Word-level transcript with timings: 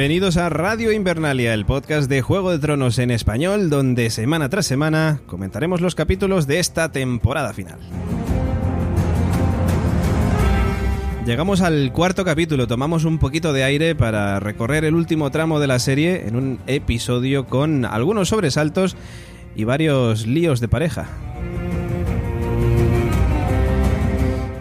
Bienvenidos 0.00 0.38
a 0.38 0.48
Radio 0.48 0.92
Invernalia, 0.92 1.52
el 1.52 1.66
podcast 1.66 2.08
de 2.08 2.22
Juego 2.22 2.52
de 2.52 2.58
Tronos 2.58 2.98
en 2.98 3.10
español, 3.10 3.68
donde 3.68 4.08
semana 4.08 4.48
tras 4.48 4.64
semana 4.64 5.20
comentaremos 5.26 5.82
los 5.82 5.94
capítulos 5.94 6.46
de 6.46 6.58
esta 6.58 6.90
temporada 6.90 7.52
final. 7.52 7.78
Llegamos 11.26 11.60
al 11.60 11.92
cuarto 11.92 12.24
capítulo, 12.24 12.66
tomamos 12.66 13.04
un 13.04 13.18
poquito 13.18 13.52
de 13.52 13.62
aire 13.62 13.94
para 13.94 14.40
recorrer 14.40 14.86
el 14.86 14.94
último 14.94 15.30
tramo 15.30 15.60
de 15.60 15.66
la 15.66 15.78
serie 15.78 16.26
en 16.26 16.34
un 16.34 16.58
episodio 16.66 17.44
con 17.44 17.84
algunos 17.84 18.30
sobresaltos 18.30 18.96
y 19.54 19.64
varios 19.64 20.26
líos 20.26 20.60
de 20.60 20.68
pareja. 20.68 21.08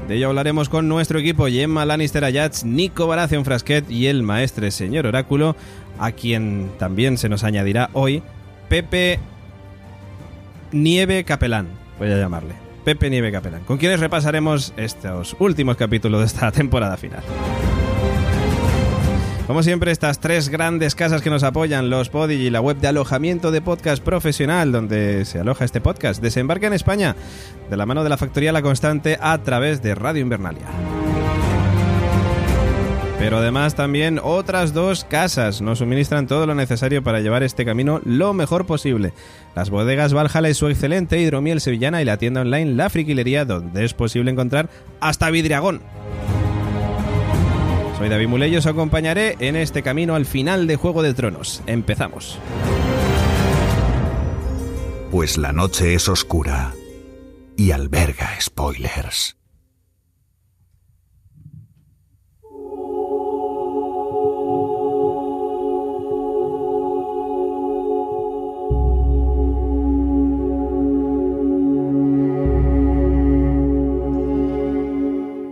De 0.09 0.15
ello 0.15 0.29
hablaremos 0.29 0.69
con 0.69 0.87
nuestro 0.87 1.19
equipo 1.19 1.45
Gemma 1.45 1.85
Lannister 1.85 2.23
Ayats, 2.25 2.65
Nico 2.65 3.05
Baratheon 3.05 3.45
Frasquet 3.45 3.91
y 3.91 4.07
el 4.07 4.23
maestre 4.23 4.71
señor 4.71 5.05
Oráculo, 5.05 5.55
a 5.99 6.13
quien 6.13 6.71
también 6.79 7.19
se 7.19 7.29
nos 7.29 7.43
añadirá 7.43 7.91
hoy 7.93 8.23
Pepe 8.69 9.19
Nieve 10.71 11.23
Capelán, 11.25 11.67
voy 11.99 12.09
a 12.09 12.17
llamarle. 12.17 12.55
Pepe 12.83 13.11
Nieve 13.11 13.31
Capelán, 13.31 13.63
con 13.65 13.77
quienes 13.77 13.99
repasaremos 13.99 14.73
estos 14.77 15.35
últimos 15.37 15.77
capítulos 15.77 16.21
de 16.21 16.25
esta 16.25 16.51
temporada 16.51 16.97
final. 16.97 17.21
Como 19.49 19.63
siempre, 19.63 19.91
estas 19.91 20.19
tres 20.19 20.49
grandes 20.49 20.93
casas 20.93 21.23
que 21.23 21.31
nos 21.31 21.41
apoyan, 21.41 21.89
los 21.89 22.09
Podigy 22.09 22.45
y 22.45 22.49
la 22.51 22.61
web 22.61 22.77
de 22.77 22.87
alojamiento 22.87 23.49
de 23.49 23.61
podcast 23.61 24.03
profesional, 24.03 24.71
donde 24.71 25.25
se 25.25 25.39
aloja 25.39 25.65
este 25.65 25.81
podcast, 25.81 26.21
desembarca 26.21 26.67
en 26.67 26.73
España 26.73 27.15
de 27.67 27.75
la 27.75 27.87
mano 27.87 28.03
de 28.03 28.09
la 28.09 28.17
Factoría 28.17 28.51
La 28.51 28.61
Constante 28.61 29.17
a 29.19 29.35
través 29.39 29.81
de 29.81 29.95
Radio 29.95 30.21
Invernalia. 30.21 30.67
Pero 33.17 33.37
además 33.37 33.73
también 33.73 34.19
otras 34.23 34.71
dos 34.71 35.03
casas 35.03 35.63
nos 35.63 35.79
suministran 35.79 36.27
todo 36.27 36.45
lo 36.45 36.53
necesario 36.53 37.03
para 37.03 37.19
llevar 37.19 37.41
este 37.41 37.65
camino 37.65 38.01
lo 38.05 38.35
mejor 38.35 38.67
posible. 38.67 39.13
Las 39.55 39.71
bodegas 39.71 40.13
Valhalla 40.13 40.49
y 40.49 40.53
su 40.53 40.67
excelente 40.67 41.19
hidromiel 41.19 41.59
sevillana 41.59 42.03
y 42.03 42.05
la 42.05 42.17
tienda 42.17 42.41
online 42.41 42.75
La 42.75 42.91
Friquilería 42.91 43.45
donde 43.45 43.83
es 43.83 43.95
posible 43.95 44.29
encontrar 44.29 44.69
hasta 44.99 45.31
vidriagón. 45.31 45.81
Soy 47.99 48.07
David 48.07 48.29
Muley 48.29 48.53
y 48.53 48.55
os 48.55 48.65
acompañaré 48.65 49.35
en 49.41 49.57
este 49.57 49.83
camino 49.83 50.15
al 50.15 50.25
final 50.25 50.67
de 50.67 50.77
Juego 50.77 51.01
de 51.01 51.13
Tronos. 51.13 51.61
Empezamos. 51.67 52.39
Pues 55.11 55.37
la 55.37 55.51
noche 55.51 55.95
es 55.95 56.07
oscura 56.07 56.73
y 57.57 57.71
alberga 57.71 58.39
spoilers. 58.39 59.38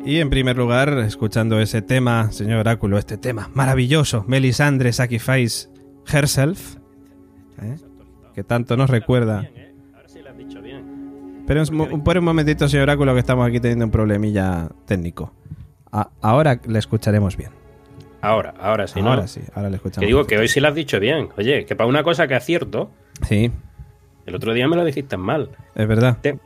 Y 0.08 0.22
en 0.22 0.30
primer 0.30 0.56
lugar, 0.58 0.98
escuchando 1.00 1.60
ese 1.60 1.82
tema, 1.82 2.32
señor 2.32 2.60
Oráculo, 2.60 2.98
este 2.98 3.18
tema 3.18 3.50
maravilloso, 3.54 4.24
Melisandre 4.26 4.94
Sacrifice 4.94 5.68
Herself, 6.10 6.78
¿eh? 7.62 7.76
que 8.34 8.44
tanto 8.46 8.78
nos 8.78 8.90
recuerda. 8.90 9.46
Pero 11.46 11.64
un, 11.70 12.04
por 12.06 12.18
un 12.18 12.24
momentito, 12.24 12.70
señor 12.70 12.84
Oráculo, 12.84 13.14
que 13.16 13.20
estamos 13.20 13.46
aquí 13.48 13.60
teniendo 13.60 13.84
un 13.86 13.92
problemilla 13.92 14.70
técnico. 14.86 15.34
A- 15.92 16.10
ahora 16.22 16.58
le 16.66 16.80
escucharemos 16.80 17.36
bien. 17.36 17.52
Ahora, 18.22 18.54
ahora 18.62 18.88
sí, 18.88 19.02
¿no? 19.02 19.10
ahora 19.10 19.28
sí, 19.28 19.42
ahora 19.56 19.70
le 19.70 19.76
escuchamos. 19.76 20.02
Que 20.02 20.08
digo 20.08 20.26
que 20.26 20.38
hoy 20.38 20.48
sí 20.48 20.62
lo 20.62 20.70
has 20.70 20.76
dicho 20.76 21.02
bien. 21.02 21.30
Oye, 21.38 21.66
que 21.66 21.76
para 21.76 21.88
una 21.90 22.04
cosa 22.04 22.28
que 22.30 22.36
acierto, 22.36 22.92
Sí, 23.28 23.52
el 24.26 24.36
otro 24.36 24.54
día 24.54 24.68
me 24.70 24.78
lo 24.78 24.86
dijiste 24.86 25.18
mal. 25.18 25.50
es 25.76 25.88
verdad. 25.88 26.18
Te- 26.22 26.40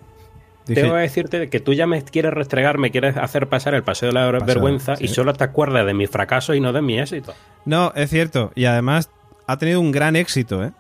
Dije- 0.67 0.81
Tengo 0.81 0.93
que 0.95 1.01
decirte 1.01 1.49
que 1.49 1.59
tú 1.59 1.73
ya 1.73 1.87
me 1.87 2.01
quieres 2.03 2.33
restregar, 2.33 2.77
me 2.77 2.91
quieres 2.91 3.17
hacer 3.17 3.47
pasar 3.47 3.73
el 3.73 3.83
paseo 3.83 4.09
de 4.09 4.13
la 4.13 4.29
vergüenza 4.31 4.95
sí. 4.95 5.05
y 5.05 5.07
solo 5.07 5.33
te 5.33 5.43
acuerdas 5.43 5.85
de 5.85 5.93
mi 5.93 6.07
fracaso 6.07 6.53
y 6.53 6.59
no 6.61 6.71
de 6.73 6.81
mi 6.81 6.99
éxito. 6.99 7.33
No, 7.65 7.91
es 7.95 8.09
cierto. 8.09 8.51
Y 8.55 8.65
además 8.65 9.09
ha 9.47 9.57
tenido 9.57 9.79
un 9.81 9.91
gran 9.91 10.15
éxito, 10.15 10.63
¿eh? 10.63 10.71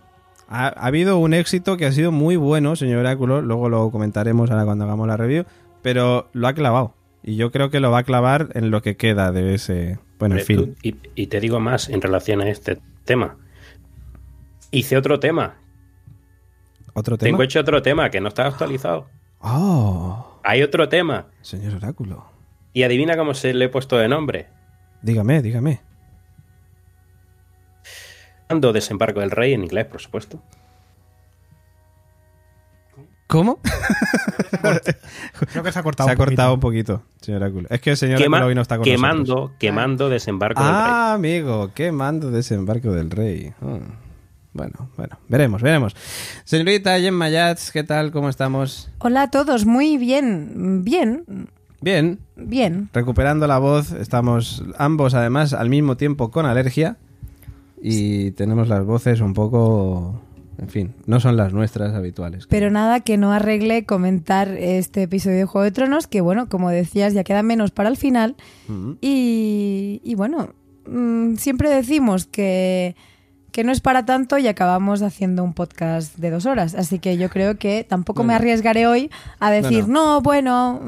Ha, 0.47 0.67
ha 0.67 0.85
habido 0.87 1.17
un 1.17 1.33
éxito 1.33 1.77
que 1.77 1.85
ha 1.85 1.91
sido 1.91 2.11
muy 2.11 2.35
bueno, 2.35 2.75
señor 2.75 2.99
Oráculo. 2.99 3.41
Luego 3.41 3.69
lo 3.69 3.89
comentaremos 3.89 4.51
ahora 4.51 4.65
cuando 4.65 4.83
hagamos 4.85 5.07
la 5.07 5.17
review. 5.17 5.45
Pero 5.81 6.29
lo 6.33 6.47
ha 6.47 6.53
clavado. 6.53 6.93
Y 7.23 7.35
yo 7.37 7.51
creo 7.51 7.69
que 7.69 7.79
lo 7.79 7.89
va 7.89 7.99
a 7.99 8.03
clavar 8.03 8.49
en 8.53 8.69
lo 8.69 8.81
que 8.81 8.97
queda 8.97 9.31
de 9.31 9.53
ese. 9.55 9.97
Bueno, 10.19 10.37
en 10.37 10.45
fin. 10.45 10.75
y 10.83 11.27
te 11.27 11.39
digo 11.39 11.59
más 11.59 11.89
en 11.89 12.01
relación 12.01 12.41
a 12.41 12.49
este 12.49 12.79
tema. 13.05 13.37
Hice 14.71 14.97
otro 14.97 15.19
tema. 15.19 15.55
¿Otro 16.93 17.17
tema? 17.17 17.27
Tengo 17.29 17.43
hecho 17.43 17.59
otro 17.61 17.81
tema 17.81 18.09
que 18.09 18.19
no 18.21 18.27
está 18.27 18.45
actualizado. 18.45 19.07
¡Oh! 19.41 20.39
Hay 20.43 20.61
otro 20.63 20.89
tema. 20.89 21.27
Señor 21.41 21.75
Oráculo. 21.75 22.25
Y 22.73 22.83
adivina 22.83 23.17
cómo 23.17 23.33
se 23.33 23.53
le 23.53 23.65
he 23.65 23.69
puesto 23.69 23.97
de 23.97 24.07
nombre. 24.07 24.47
Dígame, 25.01 25.41
dígame. 25.41 25.81
Ando 28.47 28.73
desembarco 28.73 29.19
del 29.21 29.31
rey 29.31 29.53
en 29.53 29.63
inglés, 29.63 29.85
por 29.85 30.01
supuesto. 30.01 30.41
¿Cómo? 33.27 33.59
Creo 35.51 35.63
que 35.63 35.71
se 35.71 35.79
ha 35.79 35.83
cortado 35.83 36.07
Se 36.07 36.11
ha 36.11 36.13
un 36.15 36.17
cortado 36.17 36.53
un 36.53 36.59
poquito, 36.59 37.03
señor 37.21 37.41
Oráculo. 37.43 37.67
Es 37.71 37.79
que 37.79 37.91
el 37.91 37.97
señor 37.97 38.19
Quema- 38.19 38.37
Oráculo 38.37 38.47
hoy 38.47 38.55
no 38.55 38.61
está 38.61 38.75
con 38.75 38.83
quemando, 38.83 39.19
nosotros. 39.35 39.51
quemando 39.57 40.09
desembarco 40.09 40.61
del 40.61 40.69
rey. 40.73 40.81
Ah, 40.83 41.13
amigo, 41.13 41.71
quemando 41.73 42.29
desembarco 42.29 42.91
del 42.91 43.09
rey. 43.09 43.53
Hmm. 43.61 44.10
Bueno, 44.53 44.89
bueno, 44.97 45.17
veremos, 45.29 45.61
veremos. 45.61 45.95
Señorita 46.43 46.99
Gemma 46.99 47.29
Yats, 47.29 47.71
¿qué 47.71 47.83
tal? 47.83 48.11
¿Cómo 48.11 48.27
estamos? 48.27 48.89
Hola 48.99 49.23
a 49.23 49.31
todos, 49.31 49.65
muy 49.65 49.97
bien, 49.97 50.83
bien, 50.83 51.23
Bien, 51.79 52.19
bien. 52.35 52.89
recuperando 52.93 53.47
la 53.47 53.57
voz. 53.59 53.91
Estamos 53.93 54.63
ambos, 54.77 55.13
además, 55.13 55.53
al 55.53 55.69
mismo 55.69 55.95
tiempo 55.97 56.31
con 56.31 56.45
alergia. 56.45 56.97
Y 57.81 58.31
tenemos 58.31 58.67
las 58.67 58.85
voces 58.85 59.21
un 59.21 59.33
poco. 59.33 60.21
En 60.59 60.69
fin, 60.69 60.93
no 61.07 61.19
son 61.19 61.37
las 61.37 61.53
nuestras 61.53 61.95
habituales. 61.95 62.45
Pero 62.47 62.69
nada 62.69 62.99
que 62.99 63.17
no 63.17 63.31
arregle 63.31 63.85
comentar 63.85 64.49
este 64.49 65.03
episodio 65.03 65.37
de 65.37 65.45
Juego 65.45 65.63
de 65.63 65.71
Tronos, 65.71 66.05
que 66.05 66.21
bueno, 66.21 66.49
como 66.49 66.69
decías, 66.69 67.13
ya 67.13 67.23
queda 67.23 67.41
menos 67.41 67.71
para 67.71 67.89
el 67.89 67.97
final. 67.97 68.35
Y, 69.01 70.01
y 70.03 70.13
bueno, 70.13 70.49
mm, 70.85 71.35
siempre 71.37 71.69
decimos 71.69 72.27
que, 72.27 72.95
que 73.51 73.63
no 73.63 73.71
es 73.71 73.81
para 73.81 74.05
tanto 74.05 74.37
y 74.37 74.47
acabamos 74.47 75.01
haciendo 75.01 75.43
un 75.43 75.53
podcast 75.53 76.17
de 76.17 76.29
dos 76.29 76.45
horas. 76.45 76.75
Así 76.75 76.99
que 76.99 77.17
yo 77.17 77.29
creo 77.29 77.57
que 77.57 77.85
tampoco 77.87 78.23
me 78.23 78.33
arriesgaré 78.33 78.87
hoy 78.87 79.11
a 79.39 79.51
decir, 79.51 79.87
No, 79.87 80.15
no, 80.15 80.21
bueno, 80.21 80.79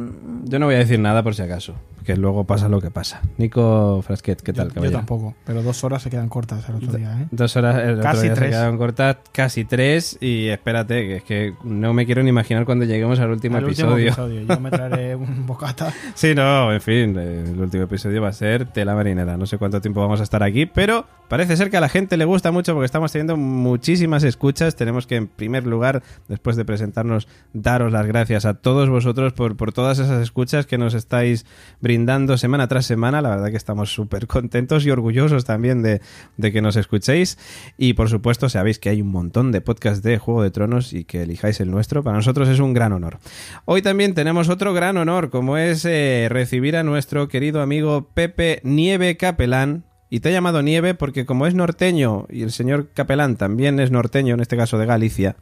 Yo 0.45 0.59
no 0.59 0.65
voy 0.67 0.75
a 0.75 0.79
decir 0.79 0.99
nada 0.99 1.23
por 1.23 1.35
si 1.35 1.41
acaso. 1.41 1.75
Que 2.03 2.15
luego 2.17 2.43
pasa 2.45 2.69
lo 2.69 2.79
que 2.81 2.91
pasa. 2.91 3.21
Nico 3.37 4.01
Frasquet, 4.05 4.41
¿qué 4.41 4.53
tal, 4.53 4.71
yo, 4.73 4.83
yo 4.83 4.91
tampoco, 4.91 5.35
pero 5.45 5.61
dos 5.63 5.83
horas 5.83 6.01
se 6.03 6.09
quedan 6.09 6.29
cortas 6.29 6.67
el 6.69 6.75
otro 6.75 6.93
día, 6.93 7.21
¿eh? 7.21 7.27
Dos 7.31 7.55
horas, 7.55 7.77
el 7.83 7.91
otro 7.99 8.03
Casi 8.03 8.21
día 8.23 8.29
se 8.35 8.35
tres. 8.41 8.49
quedaron 8.51 8.77
cortas, 8.77 9.17
casi 9.31 9.65
tres, 9.65 10.17
y 10.21 10.47
espérate, 10.47 11.07
que 11.07 11.15
es 11.17 11.23
que 11.23 11.53
no 11.63 11.93
me 11.93 12.05
quiero 12.05 12.21
ni 12.23 12.29
imaginar 12.29 12.65
cuando 12.65 12.85
lleguemos 12.85 13.19
al 13.19 13.31
último 13.31 13.57
El 13.57 13.65
último 13.65 13.95
episodio. 13.97 14.07
episodio. 14.07 14.41
Yo 14.47 14.59
me 14.59 14.69
traeré 14.71 15.15
un 15.15 15.45
bocata. 15.45 15.93
Sí, 16.15 16.35
no, 16.35 16.71
en 16.73 16.81
fin, 16.81 17.17
el 17.17 17.59
último 17.59 17.83
episodio 17.83 18.21
va 18.21 18.29
a 18.29 18.33
ser 18.33 18.65
tela 18.65 18.95
marinera. 18.95 19.37
No 19.37 19.45
sé 19.45 19.57
cuánto 19.57 19.81
tiempo 19.81 20.01
vamos 20.01 20.19
a 20.19 20.23
estar 20.23 20.43
aquí, 20.43 20.65
pero 20.65 21.05
parece 21.29 21.57
ser 21.57 21.69
que 21.71 21.77
a 21.77 21.81
la 21.81 21.89
gente 21.89 22.17
le 22.17 22.25
gusta 22.25 22.51
mucho 22.51 22.73
porque 22.73 22.85
estamos 22.85 23.11
teniendo 23.11 23.37
muchísimas 23.37 24.23
escuchas. 24.23 24.75
Tenemos 24.75 25.07
que, 25.07 25.15
en 25.15 25.27
primer 25.27 25.65
lugar, 25.65 26.03
después 26.27 26.55
de 26.55 26.65
presentarnos, 26.65 27.27
daros 27.53 27.91
las 27.91 28.05
gracias 28.05 28.45
a 28.45 28.53
todos 28.55 28.89
vosotros 28.89 29.33
por, 29.33 29.55
por 29.55 29.71
todas 29.73 29.99
esas 29.99 30.21
escuchas 30.21 30.65
que 30.65 30.77
nos 30.77 30.93
estáis 30.93 31.45
brindando 31.81 31.92
semana 32.37 32.67
tras 32.67 32.85
semana. 32.85 33.21
La 33.21 33.29
verdad 33.29 33.49
que 33.49 33.57
estamos 33.57 33.93
súper 33.93 34.27
contentos 34.27 34.85
y 34.85 34.91
orgullosos 34.91 35.45
también 35.45 35.81
de, 35.81 36.01
de 36.37 36.51
que 36.51 36.61
nos 36.61 36.75
escuchéis. 36.75 37.37
Y 37.77 37.93
por 37.93 38.09
supuesto, 38.09 38.49
sabéis 38.49 38.79
que 38.79 38.89
hay 38.89 39.01
un 39.01 39.11
montón 39.11 39.51
de 39.51 39.61
podcasts 39.61 40.03
de 40.03 40.17
Juego 40.17 40.43
de 40.43 40.51
Tronos 40.51 40.93
y 40.93 41.05
que 41.05 41.23
elijáis 41.23 41.59
el 41.59 41.71
nuestro. 41.71 42.03
Para 42.03 42.17
nosotros 42.17 42.49
es 42.49 42.59
un 42.59 42.73
gran 42.73 42.93
honor. 42.93 43.19
Hoy 43.65 43.81
también 43.81 44.13
tenemos 44.13 44.49
otro 44.49 44.73
gran 44.73 44.97
honor, 44.97 45.29
como 45.29 45.57
es 45.57 45.85
eh, 45.85 46.27
recibir 46.29 46.75
a 46.75 46.83
nuestro 46.83 47.27
querido 47.27 47.61
amigo 47.61 48.09
Pepe 48.13 48.61
Nieve 48.63 49.17
Capelán. 49.17 49.85
Y 50.09 50.19
te 50.19 50.29
he 50.29 50.31
llamado 50.31 50.61
Nieve 50.61 50.93
porque 50.93 51.25
como 51.25 51.47
es 51.47 51.55
norteño 51.55 52.27
y 52.29 52.43
el 52.43 52.51
señor 52.51 52.89
Capelán 52.93 53.35
también 53.35 53.79
es 53.79 53.89
norteño, 53.89 54.35
en 54.35 54.41
este 54.41 54.55
caso 54.55 54.77
de 54.77 54.85
Galicia, 54.85 55.37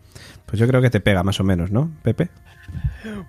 pues 0.45 0.59
yo 0.59 0.67
creo 0.67 0.81
que 0.81 0.89
te 0.89 0.99
pega 0.99 1.23
más 1.23 1.39
o 1.39 1.43
menos, 1.43 1.71
¿no, 1.71 1.91
Pepe? 2.03 2.29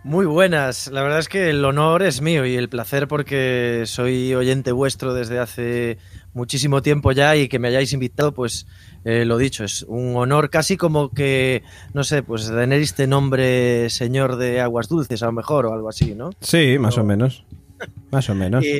Muy 0.05 0.27
buenas. 0.27 0.89
La 0.89 1.03
verdad 1.03 1.19
es 1.19 1.29
que 1.29 1.51
el 1.51 1.65
honor 1.65 2.03
es 2.03 2.21
mío 2.21 2.45
y 2.45 2.57
el 2.57 2.69
placer 2.69 3.09
porque 3.09 3.85
soy 3.87 4.35
oyente 4.35 4.73
vuestro 4.73 5.15
desde 5.15 5.39
hace 5.39 5.99
muchísimo 6.35 6.83
tiempo 6.83 7.13
ya 7.13 7.37
y 7.37 7.49
que 7.49 7.59
me 7.59 7.69
hayáis 7.69 7.93
invitado, 7.93 8.33
pues 8.33 8.67
eh, 9.05 9.25
lo 9.25 9.39
dicho, 9.39 9.65
es 9.65 9.85
un 9.89 10.17
honor 10.17 10.51
casi 10.51 10.77
como 10.77 11.11
que, 11.11 11.63
no 11.95 12.05
sé, 12.05 12.23
pues 12.23 12.47
tener 12.49 12.81
este 12.81 13.07
nombre 13.07 13.89
señor 13.91 14.37
de 14.37 14.61
aguas 14.61 14.89
dulces 14.89 15.23
a 15.23 15.27
lo 15.27 15.33
mejor 15.33 15.67
o 15.67 15.73
algo 15.73 15.89
así, 15.89 16.15
¿no? 16.15 16.31
Sí, 16.41 16.79
más 16.79 16.99
o 16.99 17.05
menos. 17.05 17.45
Más 18.11 18.29
o 18.31 18.35
menos. 18.35 18.65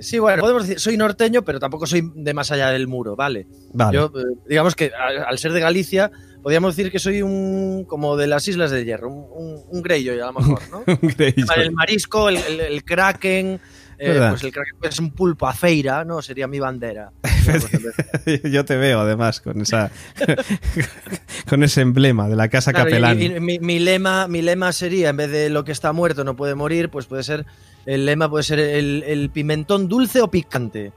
Sí, 0.00 0.18
bueno, 0.18 0.42
podemos 0.42 0.64
decir, 0.64 0.78
soy 0.78 0.98
norteño, 0.98 1.42
pero 1.42 1.58
tampoco 1.58 1.86
soy 1.86 2.12
de 2.14 2.34
más 2.34 2.50
allá 2.50 2.68
del 2.68 2.88
muro, 2.88 3.16
¿vale? 3.16 3.46
Vale. 3.72 3.96
Yo, 3.96 4.12
eh, 4.14 4.36
digamos 4.46 4.76
que 4.76 4.90
al, 4.92 5.24
al 5.24 5.38
ser 5.38 5.52
de 5.52 5.60
Galicia, 5.60 6.10
podríamos 6.44 6.76
decir 6.76 6.92
que 6.92 7.00
soy 7.00 7.22
un, 7.22 7.84
como 7.88 8.16
de 8.16 8.28
las 8.28 8.46
Islas 8.46 8.70
del 8.70 8.84
Hierro, 8.84 9.08
un, 9.08 9.26
un, 9.34 9.62
un 9.68 9.82
Greyjoy 9.82 10.20
a 10.20 10.26
lo 10.26 10.32
mejor, 10.34 10.60
¿no? 10.70 10.84
El 11.56 11.72
marisco, 11.72 12.28
el, 12.28 12.36
el- 12.36 12.60
el 12.60 12.84
kraken, 12.84 13.58
eh, 13.98 14.26
pues 14.28 14.42
el 14.44 14.52
kraken 14.52 14.74
es 14.82 14.98
un 14.98 15.10
pulpo 15.12 15.46
a 15.48 15.54
feira, 15.54 16.04
¿no? 16.04 16.20
Sería 16.20 16.46
mi 16.46 16.60
bandera. 16.60 17.10
Yo 18.44 18.64
te 18.64 18.76
veo 18.76 19.00
además 19.00 19.40
con 19.40 19.60
esa 19.62 19.90
con 21.48 21.62
ese 21.62 21.80
emblema 21.80 22.28
de 22.28 22.36
la 22.36 22.48
casa 22.48 22.72
Claro, 22.72 22.90
Capelán. 22.90 23.18
mi, 23.44 23.58
mi 23.58 23.78
lema, 23.78 24.28
mi 24.28 24.42
lema 24.42 24.72
sería, 24.72 25.10
en 25.10 25.16
vez 25.16 25.30
de 25.30 25.48
lo 25.50 25.64
que 25.64 25.72
está 25.72 25.92
muerto 25.92 26.24
no 26.24 26.36
puede 26.36 26.54
morir, 26.54 26.88
pues 26.90 27.06
puede 27.06 27.22
ser, 27.22 27.46
el 27.86 28.04
lema 28.06 28.28
puede 28.28 28.44
ser 28.44 28.58
el, 28.58 29.02
el 29.06 29.30
pimentón 29.30 29.88
dulce 29.88 30.20
o 30.22 30.28
picante 30.30 30.92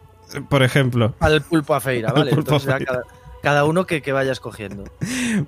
Por 0.49 0.63
ejemplo. 0.63 1.15
al 1.19 1.41
pulpo 1.41 1.73
a 1.75 1.79
feira, 1.81 2.11
¿vale? 2.11 2.31
A 2.31 2.35
Entonces 2.35 2.67
ya 2.67 2.77
feira. 2.77 2.85
cada, 2.93 3.03
cada 3.41 3.65
uno 3.65 3.85
que, 3.85 4.01
vaya 4.11 4.31
escogiendo. 4.31 4.85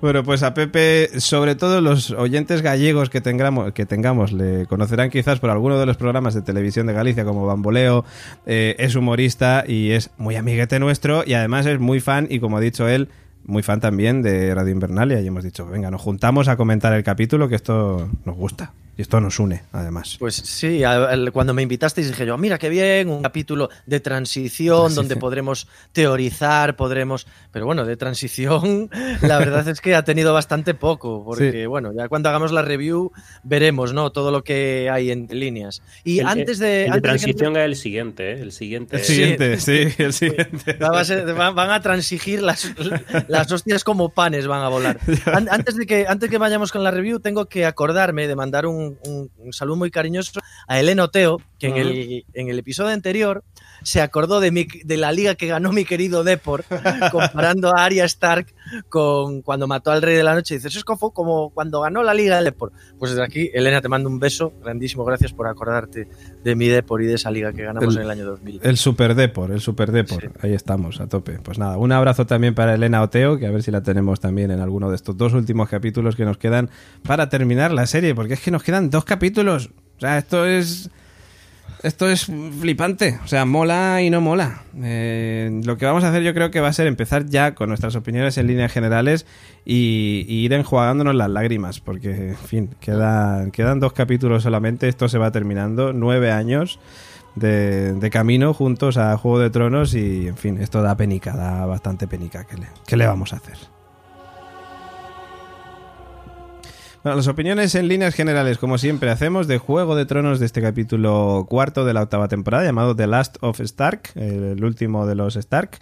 Bueno, 0.00 0.22
pues 0.22 0.42
a 0.42 0.54
Pepe, 0.54 1.20
sobre 1.20 1.54
todo 1.54 1.80
los 1.80 2.10
oyentes 2.12 2.62
gallegos 2.62 3.10
que 3.10 3.20
tengamos, 3.20 3.72
que 3.72 3.86
tengamos 3.86 4.32
le 4.32 4.66
conocerán 4.66 5.10
quizás 5.10 5.40
por 5.40 5.50
alguno 5.50 5.78
de 5.78 5.86
los 5.86 5.96
programas 5.96 6.34
de 6.34 6.42
televisión 6.42 6.86
de 6.86 6.92
Galicia 6.92 7.24
como 7.24 7.46
Bamboleo, 7.46 8.04
eh, 8.46 8.76
es 8.78 8.94
humorista 8.94 9.64
y 9.66 9.90
es 9.90 10.10
muy 10.18 10.36
amiguete 10.36 10.78
nuestro 10.78 11.24
y 11.26 11.34
además 11.34 11.66
es 11.66 11.80
muy 11.80 12.00
fan 12.00 12.26
y 12.30 12.40
como 12.40 12.58
ha 12.58 12.60
dicho 12.60 12.88
él, 12.88 13.08
muy 13.44 13.62
fan 13.62 13.80
también 13.80 14.22
de 14.22 14.54
Radio 14.54 14.72
Invernalia 14.72 15.20
y 15.20 15.26
hemos 15.26 15.44
dicho, 15.44 15.66
venga, 15.66 15.90
nos 15.90 16.00
juntamos 16.00 16.48
a 16.48 16.56
comentar 16.56 16.92
el 16.92 17.02
capítulo 17.02 17.48
que 17.48 17.56
esto 17.56 18.08
nos 18.24 18.36
gusta 18.36 18.72
y 19.00 19.02
esto 19.02 19.18
nos 19.18 19.38
une 19.38 19.62
además. 19.72 20.16
Pues 20.18 20.34
sí, 20.34 20.84
al- 20.84 21.32
cuando 21.32 21.54
me 21.54 21.62
invitasteis 21.62 22.08
dije 22.08 22.26
yo, 22.26 22.36
mira 22.36 22.58
qué 22.58 22.68
bien, 22.68 23.08
un 23.08 23.22
capítulo 23.22 23.70
de 23.86 23.98
transición 24.00 24.94
donde 24.94 25.16
podremos 25.16 25.66
teorizar, 25.92 26.76
podremos... 26.76 27.26
Pero 27.50 27.64
bueno, 27.64 27.86
de 27.86 27.96
transición 27.96 28.90
la 29.22 29.38
verdad 29.38 29.66
es 29.68 29.80
que 29.80 29.94
ha 29.94 30.04
tenido 30.04 30.34
bastante 30.34 30.74
poco, 30.74 31.24
porque 31.24 31.50
Sí. 31.50 31.66
bueno, 31.66 31.92
ya 31.94 32.08
cuando 32.08 32.28
hagamos 32.28 32.52
la 32.52 32.60
review 32.60 33.10
veremos, 33.42 33.94
¿no? 33.94 34.12
Todo 34.12 34.30
lo 34.30 34.44
que 34.44 34.90
hay 34.92 35.10
entre 35.10 35.36
líneas. 35.38 35.80
Y 36.04 36.18
El- 36.20 36.26
antes 36.26 36.58
de... 36.58 36.84
el 36.84 36.92
antes 36.92 37.02
de 37.02 37.08
transición 37.08 37.56
es 37.56 37.64
el 37.64 37.76
siguiente, 37.76 38.32
¿eh? 38.32 38.40
El 38.42 38.52
siguiente. 38.52 38.96
El 38.96 39.02
siguiente, 39.04 39.60
sí, 39.60 39.88
el 39.96 40.12
siguiente. 40.12 40.74
Va 40.74 41.00
a 41.00 41.04
ser- 41.06 41.32
van 41.34 41.54
van 41.54 41.70
a 41.70 41.80
transigir 41.80 42.42
las, 42.42 42.70
las 43.28 43.50
hostias 43.50 43.82
como 43.82 44.10
panes 44.10 44.46
van 44.46 44.62
a 44.62 44.68
volar. 44.68 44.98
An- 45.26 45.48
Antes 45.50 45.76
de, 45.76 45.86
que, 45.86 46.06
antes 46.06 46.28
que 46.28 46.36
vayamos 46.38 46.70
con 46.70 46.84
la 46.84 46.90
review, 46.90 47.18
tengo 47.20 47.46
que 47.46 47.64
acordarme 47.64 48.26
de 48.28 48.36
mandar 48.36 48.66
un, 48.66 48.89
un- 49.06 49.30
un 49.38 49.52
saludo 49.52 49.76
muy 49.76 49.90
cariñoso 49.90 50.40
a 50.66 50.80
Elena 50.80 51.04
Oteo, 51.04 51.38
que 51.58 51.68
en 51.68 51.76
el, 51.76 52.24
en 52.34 52.48
el 52.48 52.58
episodio 52.58 52.90
anterior 52.90 53.44
se 53.82 54.00
acordó 54.00 54.40
de, 54.40 54.50
mi, 54.50 54.66
de 54.84 54.96
la 54.96 55.12
liga 55.12 55.34
que 55.34 55.46
ganó 55.46 55.72
mi 55.72 55.84
querido 55.84 56.24
Depor, 56.24 56.64
comparando 57.10 57.76
a 57.76 57.84
Arya 57.84 58.04
Stark 58.04 58.46
con 58.88 59.42
cuando 59.42 59.66
mató 59.66 59.90
al 59.90 60.02
Rey 60.02 60.16
de 60.16 60.22
la 60.22 60.34
Noche. 60.34 60.54
Dice, 60.54 60.68
eso 60.68 60.78
es 60.78 60.84
como, 60.84 61.10
como 61.12 61.50
cuando 61.50 61.80
ganó 61.80 62.02
la 62.02 62.14
liga 62.14 62.36
del 62.36 62.44
Depor. 62.46 62.72
Pues 62.98 63.12
desde 63.12 63.24
aquí, 63.24 63.50
Elena, 63.52 63.80
te 63.80 63.88
mando 63.88 64.08
un 64.08 64.18
beso 64.18 64.52
grandísimo. 64.62 65.04
Gracias 65.04 65.32
por 65.32 65.46
acordarte 65.48 66.08
de 66.42 66.54
mi 66.54 66.68
Depor 66.68 67.02
y 67.02 67.06
de 67.06 67.14
esa 67.14 67.30
liga 67.30 67.52
que 67.52 67.62
ganamos 67.62 67.94
El- 67.94 68.00
en 68.00 68.04
el 68.06 68.10
año 68.10 68.24
2000. 68.26 68.60
El 68.62 68.76
Super 68.76 69.14
Depor, 69.14 69.50
el 69.50 69.60
Super 69.60 69.92
Depor. 69.92 70.22
Sí. 70.22 70.28
Ahí 70.42 70.54
estamos, 70.54 71.00
a 71.00 71.06
tope. 71.08 71.38
Pues 71.42 71.58
nada, 71.58 71.76
un 71.78 71.92
abrazo 71.92 72.26
también 72.26 72.54
para 72.54 72.74
Elena 72.74 73.02
Oteo, 73.02 73.38
que 73.38 73.46
a 73.46 73.50
ver 73.50 73.62
si 73.62 73.70
la 73.70 73.82
tenemos 73.82 74.20
también 74.20 74.50
en 74.50 74.60
alguno 74.60 74.90
de 74.90 74.96
estos 74.96 75.16
dos 75.16 75.32
últimos 75.32 75.68
capítulos 75.68 76.16
que 76.16 76.24
nos 76.24 76.38
quedan 76.38 76.70
para 77.02 77.28
terminar 77.28 77.72
la 77.72 77.86
serie, 77.86 78.14
porque 78.14 78.34
es 78.34 78.40
que 78.40 78.50
nos 78.50 78.62
quedan 78.62 78.90
dos 78.90 79.04
capítulos. 79.04 79.70
O 79.96 80.00
sea, 80.00 80.18
esto 80.18 80.46
es. 80.46 80.90
Esto 81.82 82.10
es 82.10 82.26
flipante, 82.60 83.18
o 83.24 83.26
sea, 83.26 83.46
mola 83.46 84.02
y 84.02 84.10
no 84.10 84.20
mola. 84.20 84.64
Eh, 84.82 85.62
lo 85.64 85.78
que 85.78 85.86
vamos 85.86 86.04
a 86.04 86.10
hacer 86.10 86.22
yo 86.22 86.34
creo 86.34 86.50
que 86.50 86.60
va 86.60 86.68
a 86.68 86.72
ser 86.74 86.86
empezar 86.86 87.24
ya 87.26 87.54
con 87.54 87.68
nuestras 87.68 87.96
opiniones 87.96 88.36
en 88.36 88.48
líneas 88.48 88.70
generales 88.70 89.24
y, 89.64 90.26
ir 90.28 90.52
enjuagándonos 90.52 91.14
las 91.14 91.30
lágrimas, 91.30 91.80
porque, 91.80 92.30
en 92.30 92.36
fin, 92.36 92.70
quedan, 92.80 93.50
quedan 93.50 93.80
dos 93.80 93.94
capítulos 93.94 94.42
solamente, 94.42 94.88
esto 94.88 95.08
se 95.08 95.16
va 95.16 95.32
terminando, 95.32 95.94
nueve 95.94 96.30
años 96.30 96.80
de, 97.34 97.94
de 97.94 98.10
camino 98.10 98.52
juntos 98.52 98.98
a 98.98 99.16
Juego 99.16 99.38
de 99.38 99.48
Tronos 99.48 99.94
y, 99.94 100.28
en 100.28 100.36
fin, 100.36 100.58
esto 100.60 100.82
da 100.82 100.96
penica, 100.96 101.34
da 101.34 101.64
bastante 101.64 102.06
penica. 102.06 102.44
¿Qué 102.44 102.58
le, 102.58 102.66
qué 102.86 102.96
le 102.98 103.06
vamos 103.06 103.32
a 103.32 103.36
hacer? 103.36 103.79
Bueno, 107.02 107.16
las 107.16 107.28
opiniones 107.28 107.74
en 107.76 107.88
líneas 107.88 108.14
generales, 108.14 108.58
como 108.58 108.76
siempre 108.76 109.08
hacemos, 109.08 109.48
de 109.48 109.56
Juego 109.56 109.96
de 109.96 110.04
Tronos 110.04 110.38
de 110.38 110.44
este 110.44 110.60
capítulo 110.60 111.46
cuarto 111.48 111.86
de 111.86 111.94
la 111.94 112.02
octava 112.02 112.28
temporada, 112.28 112.62
llamado 112.62 112.94
The 112.94 113.06
Last 113.06 113.38
of 113.40 113.58
Stark, 113.60 114.10
el 114.16 114.62
último 114.62 115.06
de 115.06 115.14
los 115.14 115.34
Stark, 115.36 115.78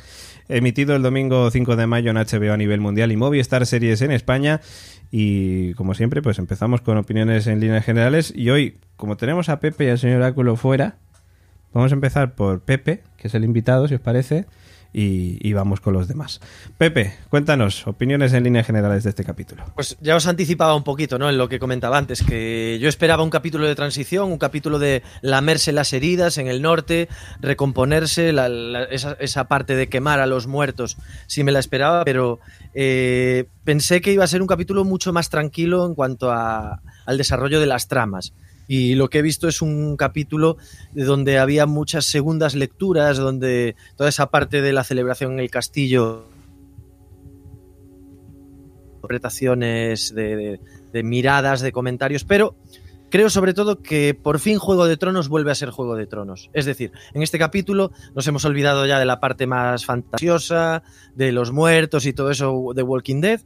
emitido 0.49 0.95
el 0.95 1.03
domingo 1.03 1.51
5 1.51 1.75
de 1.75 1.89
mayo 1.89 2.13
en 2.13 2.19
HBO 2.19 2.53
a 2.53 2.57
nivel 2.57 2.81
mundial 2.81 3.11
y 3.11 3.17
Movistar 3.17 3.67
Series 3.67 4.01
en 4.03 4.13
España. 4.13 4.61
Y 5.11 5.75
como 5.75 5.95
siempre, 5.95 6.23
pues 6.23 6.39
empezamos 6.39 6.83
con 6.83 6.97
opiniones 6.99 7.49
en 7.49 7.59
líneas 7.59 7.85
generales. 7.85 8.33
Y 8.33 8.51
hoy, 8.51 8.79
como 8.97 9.17
tenemos 9.17 9.49
a 9.49 9.59
Pepe 9.59 9.87
y 9.87 9.89
al 9.89 9.99
señor 9.99 10.23
Áculo 10.23 10.55
fuera, 10.55 10.99
vamos 11.73 11.91
a 11.91 11.97
empezar 11.97 12.37
por 12.37 12.61
Pepe, 12.61 13.03
que 13.17 13.27
es 13.27 13.35
el 13.35 13.43
invitado, 13.43 13.89
si 13.89 13.95
os 13.97 14.01
parece, 14.01 14.47
y, 15.01 15.53
vamos 15.53 15.81
con 15.81 15.95
los 15.95 16.09
demás. 16.09 16.41
Pepe, 16.77 17.15
cuéntanos, 17.31 17.87
opiniones 17.87 18.33
en 18.33 18.43
líneas 18.43 18.67
generales 18.67 19.05
de 19.05 19.11
este 19.11 19.25
capítulo. 19.25 19.65
Pues 19.77 19.97
ya 20.01 20.17
os 20.17 20.27
anticipaba 20.27 20.75
un 20.75 20.83
poquito, 20.83 21.19
¿no? 21.19 21.29
En 21.31 21.39
lo 21.39 21.49
que 21.49 21.59
comentaba 21.59 21.99
antes, 21.99 22.23
que 22.23 22.79
yo 22.81 22.89
esperaba 22.89 23.23
un 23.23 23.31
capítulo 23.31 23.67
de 23.67 23.75
transición, 23.75 24.33
un 24.33 24.39
capítulo 24.39 24.79
de 24.79 25.03
lamerse 25.23 25.73
las 25.73 25.93
heridas 25.93 26.39
en 26.39 26.49
el 26.49 26.63
norte, 26.63 27.09
recomponerse, 27.41 28.33
la- 28.33 28.49
esa 28.91 29.45
parte 29.49 29.77
de 29.77 29.89
quemar 29.89 30.21
a 30.21 30.27
los 30.27 30.47
muertos, 30.47 30.97
sí 31.27 31.45
me 31.45 31.53
la 31.53 31.59
esperaba, 31.61 32.05
pero 32.05 32.41
eh, 32.75 33.47
pensé 33.65 34.01
que 34.01 34.13
iba 34.13 34.25
a 34.25 34.29
ser 34.29 34.41
un 34.43 34.49
capítulo 34.49 34.85
mucho 34.85 35.13
más 35.13 35.31
tranquilo 35.31 35.87
en 35.87 35.95
cuanto 35.95 36.31
a- 36.33 36.81
al 37.07 37.19
desarrollo 37.19 37.61
de 37.61 37.67
las 37.67 37.89
tramas. 37.89 38.33
Y 38.69 38.95
lo 38.95 39.09
que 39.11 39.19
he 39.19 39.23
visto 39.23 39.49
es 39.49 39.63
un 39.63 39.97
capítulo 39.97 40.59
donde 40.93 41.39
había 41.39 41.67
muchas 41.67 42.05
segundas 42.05 42.55
lecturas, 42.55 43.17
donde 43.17 43.75
toda 43.97 44.11
esa 44.11 44.31
parte 44.31 44.61
de 44.63 44.73
la 44.73 44.85
celebración 44.85 45.33
en 45.33 45.41
el 45.41 45.51
castillo 45.51 46.27
interpretaciones, 48.97 50.15
de, 50.15 50.37
de- 50.37 50.61
de 50.93 51.03
miradas, 51.03 51.61
de 51.61 51.71
comentarios, 51.73 52.25
pero 52.25 52.57
creo 53.11 53.31
sobre 53.31 53.55
todo 53.55 53.81
que 53.83 54.13
por 54.15 54.39
fin 54.39 54.59
Juego 54.59 54.87
de 54.87 54.97
Tronos 54.97 55.29
vuelve 55.29 55.51
a 55.51 55.55
ser 55.55 55.71
Juego 55.71 55.97
de 55.97 56.07
Tronos. 56.07 56.51
Es 56.53 56.67
decir, 56.67 56.93
en 57.15 57.23
este 57.23 57.39
capítulo 57.39 57.91
nos 58.15 58.27
hemos 58.27 58.45
olvidado 58.45 58.85
ya 58.87 58.99
de 58.99 59.05
la 59.07 59.21
parte 59.21 59.47
más 59.47 59.85
fantasiosa, 59.85 60.83
de 61.15 61.33
los 61.33 61.53
muertos 61.53 62.07
y 62.07 62.13
todo 62.13 62.31
eso 62.31 62.73
de 62.75 62.83
Walking 62.83 63.21
Dead, 63.21 63.41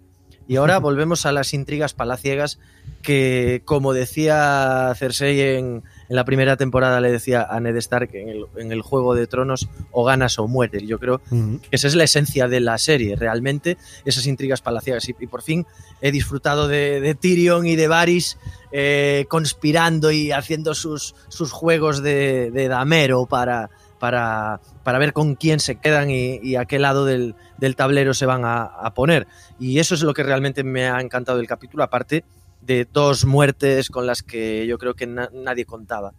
Y 0.48 0.56
ahora 0.56 0.78
volvemos 0.78 1.26
a 1.26 1.32
las 1.32 1.54
intrigas 1.54 1.94
palaciegas 1.94 2.58
que, 3.02 3.62
como 3.64 3.92
decía 3.92 4.92
Cersei 4.96 5.40
en, 5.40 5.82
en 6.08 6.16
la 6.16 6.24
primera 6.24 6.56
temporada, 6.56 7.00
le 7.00 7.10
decía 7.10 7.46
a 7.48 7.58
Ned 7.60 7.76
Stark 7.76 8.10
en 8.14 8.28
el, 8.28 8.46
en 8.56 8.72
el 8.72 8.82
Juego 8.82 9.14
de 9.14 9.26
Tronos, 9.26 9.68
o 9.90 10.04
ganas 10.04 10.38
o 10.38 10.46
mueres. 10.46 10.82
Yo 10.84 10.98
creo 10.98 11.20
que 11.20 11.60
esa 11.70 11.88
es 11.88 11.94
la 11.94 12.04
esencia 12.04 12.48
de 12.48 12.60
la 12.60 12.78
serie, 12.78 13.16
realmente, 13.16 13.76
esas 14.04 14.26
intrigas 14.26 14.60
palaciegas. 14.60 15.08
Y, 15.08 15.16
y 15.18 15.26
por 15.26 15.42
fin 15.42 15.66
he 16.00 16.12
disfrutado 16.12 16.68
de, 16.68 17.00
de 17.00 17.14
Tyrion 17.14 17.66
y 17.66 17.76
de 17.76 17.88
Varys 17.88 18.38
eh, 18.72 19.26
conspirando 19.28 20.10
y 20.10 20.32
haciendo 20.32 20.74
sus, 20.74 21.14
sus 21.28 21.50
juegos 21.50 22.02
de, 22.02 22.50
de 22.50 22.68
damero 22.68 23.26
para, 23.26 23.70
para, 24.02 24.60
para 24.82 24.98
ver 24.98 25.12
con 25.12 25.36
quién 25.36 25.60
se 25.60 25.76
quedan 25.76 26.10
y, 26.10 26.56
a 26.56 26.64
qué 26.64 26.80
lado 26.80 27.04
del, 27.04 27.36
del 27.58 27.76
tablero 27.76 28.14
se 28.14 28.26
van 28.26 28.42
a, 28.44 28.92
poner. 28.96 29.28
Y 29.60 29.78
eso 29.78 29.94
es 29.94 30.02
lo 30.02 30.12
que 30.12 30.24
realmente 30.24 30.64
me 30.64 30.88
ha 30.88 31.00
encantado 31.00 31.38
del 31.38 31.46
capítulo, 31.46 31.84
aparte 31.84 32.24
de 32.62 32.84
dos 32.92 33.24
muertes 33.24 33.90
con 33.90 34.04
las 34.08 34.24
que 34.24 34.66
yo 34.66 34.76
creo 34.76 34.94
que 34.94 35.06
na- 35.06 35.30
nadie 35.32 35.66
contaba. 35.66 36.14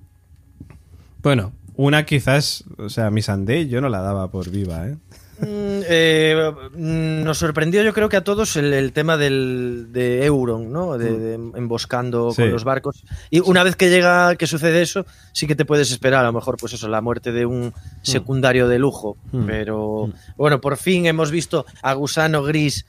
Bueno, 1.21 1.51
una 1.75 2.05
quizás, 2.05 2.63
o 2.77 2.87
sea, 2.87 3.11
mi 3.11 3.21
Sunday 3.21 3.67
yo 3.67 3.81
no 3.81 3.89
la 3.89 3.99
daba 3.99 4.31
por 4.31 4.49
viva, 4.49 4.87
¿eh? 4.87 4.95
Mm, 5.43 5.81
eh, 5.87 6.51
mm, 6.73 7.23
nos 7.23 7.37
sorprendió 7.37 7.83
yo 7.83 7.93
creo 7.93 8.09
que 8.09 8.17
a 8.17 8.23
todos 8.23 8.55
el, 8.55 8.73
el 8.73 8.93
tema 8.93 9.17
del, 9.17 9.87
de 9.91 10.25
Euron, 10.25 10.71
¿no? 10.71 10.97
De, 10.97 11.17
de 11.17 11.33
emboscando 11.35 12.31
Sí. 12.31 12.41
con 12.43 12.51
los 12.51 12.63
barcos. 12.63 13.03
Y 13.29 13.39
una 13.41 13.63
vez 13.63 13.75
que 13.75 13.89
llega, 13.89 14.35
que 14.35 14.47
sucede 14.47 14.81
eso, 14.81 15.05
sí 15.31 15.45
que 15.47 15.55
te 15.55 15.65
puedes 15.65 15.91
esperar, 15.91 16.21
a 16.23 16.27
lo 16.27 16.33
mejor, 16.33 16.57
pues 16.57 16.73
eso, 16.73 16.87
la 16.87 17.01
muerte 17.01 17.31
de 17.31 17.45
un 17.45 17.73
secundario 18.01 18.67
de 18.67 18.79
lujo. 18.79 19.17
Mm. 19.31 19.45
Pero 19.45 20.09
bueno, 20.37 20.61
por 20.61 20.77
fin 20.77 21.05
hemos 21.05 21.31
visto 21.31 21.65
a 21.81 21.93
Gusano 21.93 22.43
Gris. 22.43 22.85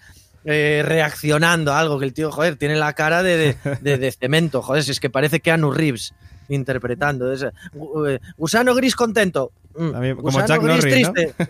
eh, 0.46 0.82
reaccionando 0.84 1.72
a 1.72 1.80
algo 1.80 1.98
que 1.98 2.04
el 2.04 2.12
tío, 2.12 2.30
joder, 2.30 2.56
tiene 2.56 2.76
la 2.76 2.92
cara 2.92 3.22
de, 3.22 3.36
de, 3.38 3.56
de- 3.80 3.96
de 3.96 4.12
cemento, 4.12 4.60
joder, 4.60 4.82
si 4.84 4.90
es 4.90 5.00
que 5.00 5.08
parece 5.08 5.40
que 5.40 5.50
Anu 5.50 5.70
Reeves 5.72 6.12
interpretando. 6.50 7.32
eh, 7.32 8.20
Gusano 8.36 8.74
Gris 8.74 8.94
contento. 8.94 9.52
Mm, 9.76 10.16
como 10.16 10.46
Chuck 10.46 10.62
Norris, 10.62 11.06
¿no? 11.06 11.12
triste. 11.12 11.34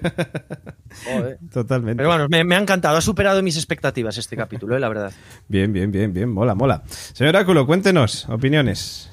Joder. 1.04 1.38
Totalmente. 1.52 1.96
Pero 1.96 2.08
bueno, 2.08 2.26
me, 2.28 2.44
me 2.44 2.54
ha 2.54 2.58
encantado, 2.58 2.96
ha 2.96 3.00
superado 3.00 3.42
mis 3.42 3.56
expectativas 3.56 4.16
este 4.18 4.36
capítulo, 4.36 4.76
eh, 4.76 4.80
la 4.80 4.88
verdad. 4.88 5.12
Bien, 5.48 5.72
bien, 5.72 5.90
bien, 5.90 6.12
bien, 6.12 6.30
mola, 6.30 6.54
mola. 6.54 6.82
Señor 6.86 7.36
Áculo, 7.36 7.66
cuéntenos, 7.66 8.28
opiniones. 8.28 9.10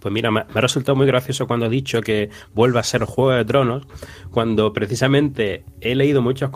Pues 0.00 0.12
mira, 0.12 0.30
me, 0.30 0.44
me 0.44 0.50
ha 0.54 0.60
resultado 0.60 0.94
muy 0.96 1.06
gracioso 1.06 1.46
cuando 1.46 1.64
ha 1.64 1.70
dicho 1.70 2.02
que 2.02 2.28
vuelva 2.52 2.80
a 2.80 2.82
ser 2.82 3.04
Juego 3.04 3.30
de 3.32 3.44
Tronos, 3.46 3.86
cuando 4.30 4.70
precisamente 4.74 5.64
he 5.80 5.94
leído 5.94 6.20
muchos 6.20 6.50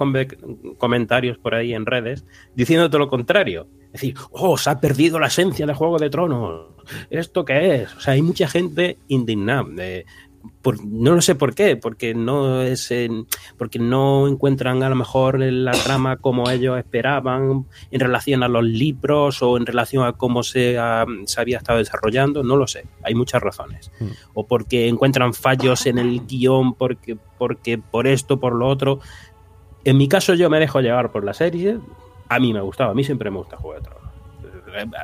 comentarios 0.77 1.39
por 1.39 1.55
ahí 1.55 1.73
en 1.73 1.87
redes 1.87 2.27
diciendo 2.55 2.89
todo 2.91 2.99
lo 2.99 3.09
contrario. 3.09 3.67
Es 3.87 3.93
decir, 4.03 4.15
oh, 4.33 4.59
se 4.59 4.69
ha 4.69 4.81
perdido 4.81 5.19
la 5.19 5.29
esencia 5.29 5.65
de 5.67 5.73
Juego 5.73 5.99
de 5.99 6.11
Tronos. 6.11 6.67
¿Esto 7.09 7.47
qué 7.47 7.77
es? 7.83 7.95
O 7.97 8.01
sea, 8.01 8.13
hay 8.13 8.21
mucha 8.23 8.49
gente 8.49 8.99
indignada. 9.09 9.65
de- 9.71 10.05
por- 10.63 10.85
no 10.85 11.15
lo 11.15 11.21
sé 11.23 11.35
por 11.35 11.55
qué, 11.55 11.77
porque 11.77 12.15
no 12.15 12.63
es 12.63 12.91
en- 12.91 13.27
porque 13.57 13.79
no 13.79 14.27
encuentran 14.29 14.83
a 14.83 14.89
lo 14.89 14.95
mejor 14.97 15.41
la 15.41 15.73
trama 15.73 16.17
como 16.17 16.49
ellos 16.51 16.79
esperaban 16.79 17.67
en 17.91 18.01
relación 18.01 18.43
a 18.43 18.49
los 18.49 18.65
libros 18.65 19.43
o 19.43 19.57
en 19.57 19.67
relación 19.67 20.05
a 20.05 20.13
cómo 20.13 20.43
se, 20.43 20.79
ha- 20.79 21.07
se 21.27 21.41
había 21.41 21.59
estado 21.59 21.79
desarrollando, 21.79 22.43
no 22.43 22.57
lo 22.57 22.67
sé, 22.67 22.85
hay 23.03 23.15
muchas 23.15 23.43
razones. 23.43 23.91
Mm. 24.01 24.07
O 24.35 24.47
porque 24.47 24.89
encuentran 24.89 25.35
fallos 25.35 25.87
en 25.87 25.99
el 25.99 26.27
guion, 26.27 26.75
porque, 26.75 27.17
porque 27.39 27.79
por 27.79 28.07
esto, 28.07 28.39
por 28.41 28.55
lo 28.55 28.67
otro. 28.69 29.01
En 29.85 29.97
mi 29.97 30.09
caso 30.09 30.35
yo 30.35 30.51
me 30.51 30.59
dejo 30.61 30.81
llevar 30.81 31.11
por 31.13 31.25
la 31.25 31.35
serie, 31.35 31.79
a 32.29 32.39
mí 32.39 32.53
me 32.53 32.61
gustaba, 32.61 32.91
a 32.91 32.95
mí 32.95 33.05
siempre 33.05 33.31
me 33.31 33.39
gusta 33.39 33.57
Juego 33.57 33.81
de 33.81 33.89
Tronos. 33.89 34.09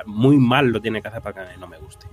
Muy 0.06 0.36
mal 0.36 0.66
lo 0.68 0.80
tiene 0.80 1.00
que 1.00 1.08
hacer 1.08 1.22
para 1.22 1.48
que 1.50 1.56
no 1.58 1.66
me 1.66 1.78
guste. 1.78 2.06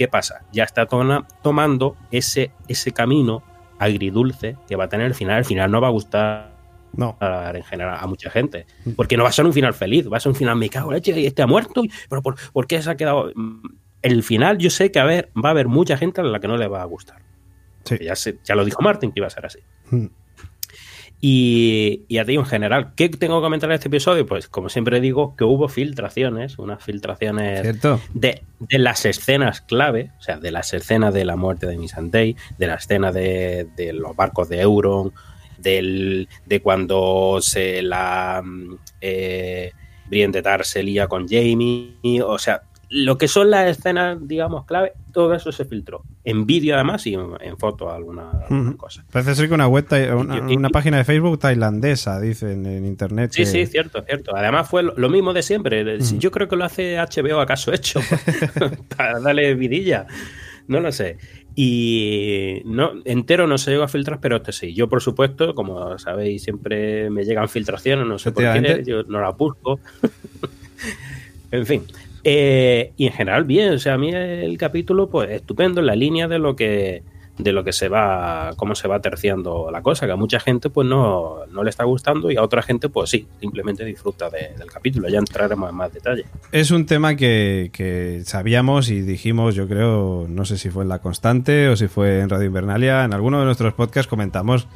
¿Qué 0.00 0.08
pasa? 0.08 0.46
Ya 0.50 0.64
está 0.64 0.86
tona- 0.86 1.26
tomando 1.42 1.94
ese, 2.10 2.52
ese 2.68 2.90
camino 2.92 3.42
agridulce 3.78 4.56
que 4.66 4.74
va 4.74 4.84
a 4.84 4.88
tener 4.88 5.04
el 5.06 5.14
final. 5.14 5.36
El 5.40 5.44
final 5.44 5.70
no 5.70 5.78
va 5.82 5.88
a 5.88 5.90
gustar 5.90 6.54
No. 6.94 7.18
a- 7.20 7.52
en 7.54 7.62
general 7.64 7.98
a 8.00 8.06
mucha 8.06 8.30
gente. 8.30 8.64
Porque 8.96 9.18
no 9.18 9.24
va 9.24 9.28
a 9.28 9.32
ser 9.32 9.44
un 9.44 9.52
final 9.52 9.74
feliz, 9.74 10.10
va 10.10 10.16
a 10.16 10.20
ser 10.20 10.30
un 10.30 10.36
final, 10.36 10.56
me 10.56 10.70
cago 10.70 10.88
en 10.90 10.94
leche, 10.94 11.20
y 11.20 11.26
este 11.26 11.42
ha 11.42 11.46
muerto, 11.46 11.82
pero 12.08 12.22
¿por, 12.22 12.36
por 12.50 12.66
qué 12.66 12.80
se 12.80 12.88
ha 12.90 12.96
quedado? 12.96 13.30
Mm, 13.34 13.60
El 14.00 14.22
final, 14.22 14.56
yo 14.56 14.70
sé 14.70 14.90
que 14.90 15.00
a 15.00 15.04
ver, 15.04 15.30
va 15.36 15.50
a 15.50 15.52
haber 15.52 15.68
mucha 15.68 15.98
gente 15.98 16.22
a 16.22 16.24
la 16.24 16.40
que 16.40 16.48
no 16.48 16.56
le 16.56 16.66
va 16.66 16.80
a 16.80 16.86
gustar. 16.86 17.20
Sí. 17.84 17.98
Ya, 18.00 18.16
se- 18.16 18.38
ya 18.42 18.54
lo 18.54 18.64
dijo 18.64 18.80
Martin 18.80 19.12
que 19.12 19.20
iba 19.20 19.26
a 19.26 19.30
ser 19.30 19.44
así. 19.44 19.58
Mm. 19.90 20.06
Y, 21.22 22.04
y 22.08 22.16
a 22.16 22.24
ti 22.24 22.34
en 22.34 22.46
general, 22.46 22.92
¿qué 22.96 23.10
tengo 23.10 23.40
que 23.40 23.44
comentar 23.44 23.68
en 23.70 23.74
este 23.74 23.88
episodio? 23.88 24.24
Pues 24.24 24.48
como 24.48 24.70
siempre 24.70 25.00
digo, 25.00 25.36
que 25.36 25.44
hubo 25.44 25.68
filtraciones, 25.68 26.58
unas 26.58 26.82
filtraciones 26.82 27.80
de, 28.14 28.42
de 28.58 28.78
las 28.78 29.04
escenas 29.04 29.60
clave, 29.60 30.12
o 30.18 30.22
sea, 30.22 30.38
de 30.38 30.50
las 30.50 30.72
escenas 30.72 31.12
de 31.12 31.26
la 31.26 31.36
muerte 31.36 31.66
de 31.66 31.76
Missandei, 31.76 32.36
de 32.56 32.66
la 32.66 32.76
escena 32.76 33.12
de, 33.12 33.68
de 33.76 33.92
los 33.92 34.16
barcos 34.16 34.48
de 34.48 34.60
Euron, 34.60 35.12
del, 35.58 36.28
de 36.46 36.62
cuando 36.62 37.38
se 37.42 37.82
la 37.82 38.42
mm, 38.42 38.76
eh, 39.02 39.72
Brienne 40.06 40.32
de 40.32 40.42
Tar 40.42 40.64
se 40.64 40.82
lía 40.82 41.06
con 41.06 41.28
Jamie, 41.28 42.22
o 42.24 42.38
sea, 42.38 42.62
lo 42.92 43.16
que 43.18 43.28
son 43.28 43.50
las 43.50 43.68
escenas, 43.78 44.18
digamos, 44.26 44.64
clave, 44.66 44.92
todo 45.12 45.32
eso 45.32 45.52
se 45.52 45.64
filtró. 45.64 46.02
En 46.24 46.44
vídeo 46.44 46.74
además 46.74 47.06
y 47.06 47.14
en, 47.14 47.30
en 47.40 47.56
foto 47.56 47.90
alguna, 47.90 48.30
cosa. 48.76 49.04
Parece 49.12 49.36
ser 49.36 49.46
que 49.48 49.54
una 49.54 49.68
web, 49.68 49.86
una, 50.18 50.40
una 50.42 50.70
página 50.70 50.96
de 50.98 51.04
Facebook 51.04 51.38
tailandesa, 51.38 52.20
dicen 52.20 52.66
en 52.66 52.84
internet. 52.84 53.30
Sí, 53.32 53.42
que- 53.42 53.46
sí, 53.46 53.66
cierto, 53.66 54.02
cierto. 54.02 54.34
Además 54.34 54.68
fue 54.68 54.82
lo, 54.82 54.94
lo 54.96 55.08
mismo 55.08 55.32
de 55.32 55.42
siempre. 55.42 55.98
Yo 56.18 56.30
creo 56.32 56.48
que 56.48 56.56
lo 56.56 56.64
hace 56.64 56.96
HBO 56.98 57.40
acaso 57.40 57.72
hecho 57.74 58.00
para 58.96 59.20
darle 59.20 59.54
vidilla. 59.54 60.06
No 60.66 60.80
lo 60.80 60.90
sé. 60.92 61.18
Y 61.56 62.62
no, 62.64 62.92
entero 63.04 63.46
no 63.46 63.58
se 63.58 63.70
llegó 63.70 63.82
a 63.84 63.88
filtrar, 63.88 64.18
pero 64.20 64.36
este 64.36 64.52
sí. 64.52 64.74
Yo, 64.74 64.88
por 64.88 65.00
supuesto, 65.02 65.54
como 65.54 65.98
sabéis, 65.98 66.42
siempre 66.42 67.08
me 67.10 67.24
llegan 67.24 67.48
filtraciones, 67.48 68.06
no 68.06 68.18
sé 68.18 68.32
por 68.32 68.42
qué, 68.52 68.82
yo 68.86 69.02
no 69.04 69.20
las 69.20 69.36
busco. 69.36 69.78
en 71.50 71.66
fin. 71.66 71.82
Eh, 72.24 72.92
y 72.96 73.06
en 73.06 73.12
general, 73.12 73.44
bien. 73.44 73.74
O 73.74 73.78
sea, 73.78 73.94
a 73.94 73.98
mí 73.98 74.10
el 74.12 74.56
capítulo, 74.58 75.08
pues, 75.08 75.30
estupendo 75.30 75.80
en 75.80 75.86
la 75.86 75.94
línea 75.96 76.28
de 76.28 76.38
lo 76.38 76.56
que 76.56 77.02
de 77.38 77.52
lo 77.54 77.64
que 77.64 77.72
se 77.72 77.88
va, 77.88 78.50
cómo 78.58 78.74
se 78.74 78.86
va 78.86 79.00
terciando 79.00 79.70
la 79.70 79.80
cosa, 79.80 80.04
que 80.04 80.12
a 80.12 80.16
mucha 80.16 80.38
gente 80.40 80.68
pues 80.68 80.86
no, 80.86 81.36
no 81.50 81.64
le 81.64 81.70
está 81.70 81.84
gustando 81.84 82.30
y 82.30 82.36
a 82.36 82.42
otra 82.42 82.60
gente 82.60 82.90
pues 82.90 83.08
sí, 83.08 83.26
simplemente 83.40 83.82
disfruta 83.82 84.28
de- 84.28 84.50
del 84.58 84.70
capítulo, 84.70 85.08
ya 85.08 85.20
entraremos 85.20 85.70
en 85.70 85.74
más 85.76 85.90
detalle. 85.90 86.26
Es 86.52 86.70
un 86.70 86.84
tema 86.84 87.16
que, 87.16 87.70
que 87.72 88.20
sabíamos 88.26 88.90
y 88.90 89.00
dijimos, 89.00 89.54
yo 89.54 89.66
creo, 89.66 90.26
no 90.28 90.44
sé 90.44 90.58
si 90.58 90.68
fue 90.68 90.82
en 90.82 90.90
La 90.90 90.98
Constante 90.98 91.68
o 91.70 91.76
si 91.76 91.88
fue 91.88 92.20
en 92.20 92.28
Radio 92.28 92.44
Invernalia, 92.44 93.04
en 93.04 93.14
alguno 93.14 93.38
de 93.38 93.46
nuestros 93.46 93.72
podcasts 93.72 94.10
comentamos 94.10 94.68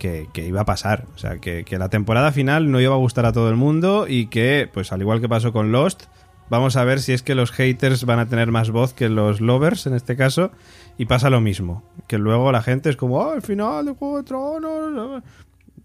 que, 0.00 0.26
que 0.32 0.44
iba 0.44 0.62
a 0.62 0.66
pasar. 0.66 1.04
O 1.14 1.18
sea, 1.18 1.38
que, 1.38 1.62
que 1.62 1.78
la 1.78 1.88
temporada 1.88 2.32
final 2.32 2.72
no 2.72 2.80
iba 2.80 2.94
a 2.94 2.98
gustar 2.98 3.26
a 3.26 3.32
todo 3.32 3.48
el 3.48 3.54
mundo 3.56 4.06
y 4.08 4.26
que, 4.26 4.68
pues 4.72 4.90
al 4.90 5.02
igual 5.02 5.20
que 5.20 5.28
pasó 5.28 5.52
con 5.52 5.70
Lost, 5.70 6.06
vamos 6.50 6.76
a 6.76 6.84
ver 6.84 7.00
si 7.00 7.12
es 7.12 7.22
que 7.22 7.34
los 7.34 7.50
haters 7.52 8.04
van 8.04 8.18
a 8.18 8.28
tener 8.28 8.50
más 8.50 8.70
voz 8.70 8.94
que 8.94 9.08
los 9.08 9.40
lovers 9.40 9.86
en 9.86 9.94
este 9.94 10.16
caso 10.16 10.50
y 10.96 11.06
pasa 11.06 11.30
lo 11.30 11.40
mismo. 11.40 11.84
Que 12.06 12.18
luego 12.18 12.52
la 12.52 12.62
gente 12.62 12.90
es 12.90 12.96
como, 12.96 13.22
ah, 13.22 13.34
el 13.36 13.42
final 13.42 13.86
de 13.86 13.92
Juego 13.92 14.18
de 14.18 14.22
Tronos. 14.24 15.22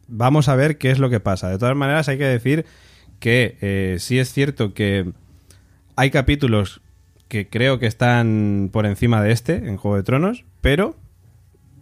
Vamos 0.08 0.50
a 0.50 0.56
ver 0.56 0.78
qué 0.78 0.92
es 0.92 1.00
lo 1.00 1.10
que 1.10 1.20
pasa. 1.20 1.50
De 1.50 1.58
todas 1.58 1.76
maneras, 1.76 2.10
hay 2.10 2.18
que 2.18 2.26
decir 2.26 2.66
que 3.20 3.58
eh, 3.62 3.98
sí 4.00 4.20
es 4.20 4.32
cierto 4.34 4.74
que 4.74 5.12
hay 5.96 6.12
capítulos 6.12 6.82
que 7.28 7.50
creo 7.50 7.80
que 7.80 7.88
están 7.88 8.70
por 8.72 8.86
encima 8.86 9.22
de 9.22 9.32
este 9.32 9.56
en 9.56 9.78
Juego 9.78 9.98
de 9.98 10.04
Tronos, 10.04 10.46
pero 10.62 10.96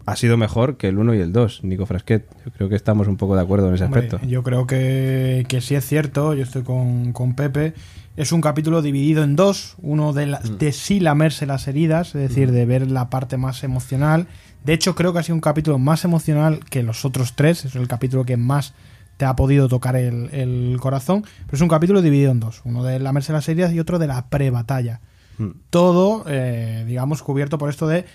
ha 0.06 0.16
sido 0.16 0.38
mejor 0.38 0.78
que 0.78 0.88
el 0.88 0.98
1 0.98 1.16
y 1.16 1.20
el 1.20 1.32
2, 1.32 1.64
Nico 1.64 1.86
Frasquet. 1.86 2.28
Yo 2.46 2.52
creo 2.52 2.70
que 2.70 2.76
estamos 2.76 3.08
un 3.08 3.18
poco 3.18 3.36
de 3.36 3.42
acuerdo 3.42 3.70
en 3.70 3.76
ese 3.76 3.86
Hombre, 3.86 4.02
aspecto. 4.02 4.26
yo 4.28 4.44
creo 4.44 4.66
que, 4.68 5.46
que 5.48 5.62
sí 5.62 5.76
es 5.76 5.86
cierto, 5.86 6.34
yo 6.34 6.44
estoy 6.44 6.64
con, 6.64 7.14
con 7.14 7.36
Pepe. 7.36 7.74
Es 8.18 8.32
un 8.32 8.42
capítulo 8.42 8.82
dividido 8.82 9.24
en 9.24 9.36
dos, 9.36 9.76
uno 9.82 10.12
de, 10.14 10.28
la- 10.28 10.40
de 10.40 10.72
sí 10.74 11.00
lamerse 11.00 11.46
las 11.46 11.68
heridas, 11.68 12.10
es 12.16 12.30
decir, 12.30 12.52
de 12.52 12.66
ver 12.66 12.92
la 12.92 13.10
parte 13.10 13.38
más 13.38 13.64
emocional. 13.64 14.28
De 14.66 14.74
hecho, 14.74 14.96
creo 14.96 15.14
que 15.14 15.20
ha 15.20 15.24
sido 15.24 15.36
un 15.36 15.42
capítulo 15.42 15.80
más 15.80 16.04
emocional 16.04 16.60
que 16.70 16.84
los 16.84 17.06
otros 17.06 17.36
tres, 17.36 17.66
es 17.66 17.76
el 17.76 17.88
capítulo 17.88 18.26
que 18.26 18.38
más 18.38 18.74
te 19.18 19.26
ha 19.26 19.36
podido 19.36 19.68
tocar 19.70 19.96
el, 19.96 20.30
el 20.34 20.78
corazón, 20.80 21.24
pero 21.46 21.56
es 21.56 21.62
un 21.62 21.68
capítulo 21.70 22.02
dividido 22.02 22.32
en 22.32 22.40
dos, 22.40 22.62
uno 22.66 22.84
de 22.84 23.00
lamerse 23.00 23.32
las 23.34 23.48
heridas 23.48 23.72
y 23.74 23.80
otro 23.80 23.98
de 23.98 24.08
la 24.08 24.28
pre-batalla. 24.30 25.00
Mm. 25.38 25.50
Todo, 25.70 26.26
eh, 26.28 26.84
digamos, 26.88 27.24
cubierto 27.24 27.58
por 27.58 27.70
esto 27.70 27.88
de 27.88 28.06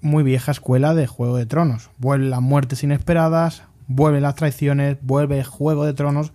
muy 0.00 0.22
vieja 0.24 0.50
escuela 0.52 0.94
de 0.94 1.06
Juego 1.06 1.36
de 1.36 1.46
Tronos. 1.46 1.90
Vuelven 1.98 2.30
las 2.30 2.40
muertes 2.40 2.82
inesperadas, 2.82 3.62
vuelven 3.88 4.22
las 4.22 4.34
traiciones, 4.36 4.96
vuelve 5.02 5.44
Juego 5.44 5.84
de 5.84 5.92
Tronos, 5.92 6.32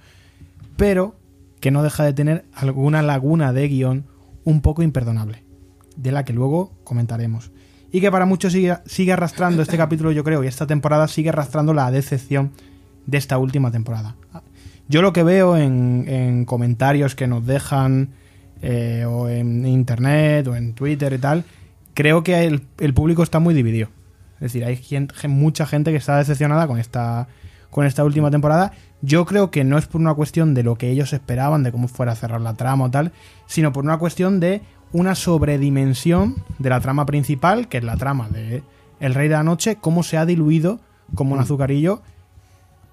pero 0.77 1.15
que 1.59 1.71
no 1.71 1.83
deja 1.83 2.03
de 2.03 2.13
tener 2.13 2.45
alguna 2.53 3.01
laguna 3.01 3.53
de 3.53 3.67
guion 3.67 4.05
un 4.43 4.61
poco 4.61 4.83
imperdonable, 4.83 5.43
de 5.95 6.11
la 6.11 6.23
que 6.25 6.33
luego 6.33 6.71
comentaremos. 6.83 7.51
Y 7.91 8.01
que 8.01 8.11
para 8.11 8.25
muchos 8.25 8.53
sigue, 8.53 8.75
sigue 8.85 9.13
arrastrando 9.13 9.61
este 9.61 9.77
capítulo, 9.83 10.11
yo 10.11 10.23
creo, 10.23 10.43
y 10.43 10.47
esta 10.47 10.67
temporada 10.67 11.07
sigue 11.07 11.29
arrastrando 11.29 11.73
la 11.73 11.89
decepción 11.91 12.51
de 13.05 13.17
esta 13.17 13.37
última 13.37 13.71
temporada. 13.71 14.15
Yo 14.89 15.01
lo 15.01 15.11
que 15.13 15.23
veo 15.23 15.57
en, 15.57 16.05
en 16.07 16.45
comentarios 16.45 17.15
que 17.15 17.27
nos 17.27 17.45
dejan 17.45 18.09
eh, 18.61 19.05
o 19.07 19.27
en 19.29 19.65
internet 19.65 20.47
o 20.47 20.55
en 20.55 20.73
Twitter 20.73 21.11
y 21.13 21.17
tal, 21.17 21.43
creo 21.93 22.23
que 22.23 22.45
el, 22.45 22.63
el 22.79 22.93
público 22.93 23.23
está 23.23 23.39
muy 23.39 23.53
dividido. 23.53 23.89
Es 24.35 24.41
decir, 24.53 24.63
hay 24.65 24.75
gente- 24.77 25.27
mucha 25.27 25.65
gente 25.65 25.91
que 25.91 25.97
está 25.97 26.17
decepcionada 26.17 26.67
con 26.67 26.79
esta, 26.79 27.27
con 27.69 27.85
esta 27.85 28.03
última 28.03 28.29
temporada. 28.31 28.71
Yo 29.01 29.25
creo 29.25 29.51
que 29.51 29.63
no 29.63 29.77
es 29.77 29.86
por 29.86 30.01
una 30.01 30.16
cuestión 30.16 30.54
de 30.54 30.63
lo 30.63 30.75
que 30.75 30.89
ellos 30.89 31.13
esperaban, 31.13 31.63
de 31.63 31.72
cómo 31.72 31.88
fuera 31.88 32.13
a 32.13 32.16
cerrar 32.16 32.42
la 32.42 32.56
trama 32.56 32.86
o 32.86 32.92
tal, 32.92 33.12
sino 33.46 33.72
por 33.72 33.84
una 33.84 33.98
cuestión 33.98 34.39
de 34.39 34.62
una 34.92 35.16
sobredimensión 35.16 36.44
de 36.58 36.70
la 36.70 36.80
trama 36.80 37.06
principal, 37.06 37.68
que 37.68 37.77
es 37.77 37.84
la 37.84 37.98
trama 37.98 38.30
de 38.30 38.63
El 39.00 39.13
Rey 39.13 39.27
de 39.27 39.36
la 39.36 39.44
Noche, 39.44 39.77
cómo 39.80 40.01
se 40.04 40.18
ha 40.18 40.25
diluido 40.25 40.80
como 41.13 41.36
un 41.36 41.39
azucarillo. 41.39 42.01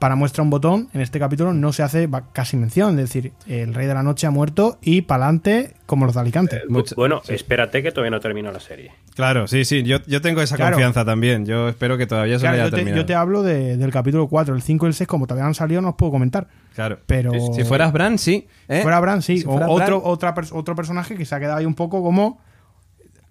Para 0.04 0.16
muestra 0.16 0.42
un 0.42 0.50
botón, 0.50 0.90
en 0.92 1.00
este 1.00 1.18
capítulo 1.18 1.54
no 1.54 1.72
se 1.72 1.82
hace 1.82 2.10
casi 2.34 2.58
mención, 2.58 2.90
es 2.98 3.06
decir, 3.10 3.32
el 3.46 3.72
Rey 3.72 3.86
de 3.86 3.94
la 3.94 4.02
Noche 4.02 4.26
ha 4.26 4.30
muerto 4.30 4.76
y 4.82 5.00
pa'lante 5.00 5.72
como 5.86 6.04
los 6.04 6.14
de 6.14 6.20
Alicante. 6.20 6.60
Mucho- 6.68 6.94
bueno, 6.94 7.22
espérate 7.26 7.82
que 7.82 7.90
todavía 7.90 8.10
no 8.10 8.20
termino 8.20 8.52
la 8.52 8.60
serie. 8.60 8.92
Claro, 9.14 9.46
sí, 9.46 9.64
sí, 9.64 9.82
yo, 9.82 10.00
yo 10.06 10.20
tengo 10.20 10.42
esa 10.42 10.56
Claro. 10.56 10.72
confianza 10.74 11.06
también. 11.06 11.46
Yo 11.46 11.70
espero 11.70 11.96
que 11.96 12.06
todavía 12.06 12.34
se 12.38 12.42
Claro, 12.42 12.54
haya 12.56 12.64
yo, 12.64 12.70
te, 12.70 12.76
terminado. 12.76 13.00
yo 13.02 13.06
te 13.06 13.14
hablo 13.14 13.42
de- 13.42 13.78
del 13.78 13.90
capítulo 13.90 14.28
4, 14.28 14.54
el 14.54 14.60
5 14.60 14.84
y 14.84 14.88
el 14.88 14.94
6, 14.94 15.08
como 15.08 15.26
todavía 15.26 15.44
no 15.44 15.48
han 15.48 15.54
salido, 15.54 15.80
no 15.80 15.88
os 15.88 15.94
puedo 15.94 16.12
comentar. 16.12 16.48
Claro. 16.74 16.98
Pero. 17.06 17.32
Si 17.54 17.64
fueras 17.64 17.90
Bran, 17.90 18.18
sí. 18.18 18.46
¿eh? 18.68 18.82
Fuera 18.82 19.00
Bran, 19.00 19.22
sí. 19.22 19.38
Si 19.38 19.46
o 19.46 19.52
fuera 19.52 19.70
otro, 19.70 20.00
Bran, 20.02 20.12
otra 20.12 20.34
pers- 20.34 20.52
otro 20.52 20.74
personaje 20.76 21.14
que 21.16 21.24
se 21.24 21.34
ha 21.34 21.40
quedado 21.40 21.56
ahí 21.56 21.64
un 21.64 21.74
poco 21.74 22.02
como. 22.02 22.42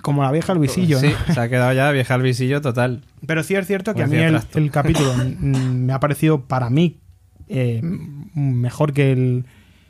Como 0.04 0.22
la 0.22 0.32
vieja 0.32 0.54
Luisillo, 0.54 1.00
Sí, 1.00 1.08
¿no? 1.28 1.34
se 1.34 1.40
ha 1.40 1.48
quedado 1.48 1.72
ya 1.72 1.90
vieja 1.92 2.14
al 2.14 2.22
visillo 2.22 2.60
total. 2.62 3.02
Pero 3.26 3.42
sí 3.42 3.56
es 3.56 3.66
cierto 3.66 3.96
que 3.96 4.04
a 4.04 4.08
mí 4.08 4.18
el, 4.18 4.70
capítulo 4.70 5.14
me 5.40 5.94
ha 5.94 6.00
parecido, 6.02 6.42
para 6.42 6.70
mí, 6.70 7.00
eh, 7.48 7.80
mejor 8.36 8.92
que 8.92 9.14
el, 9.14 9.46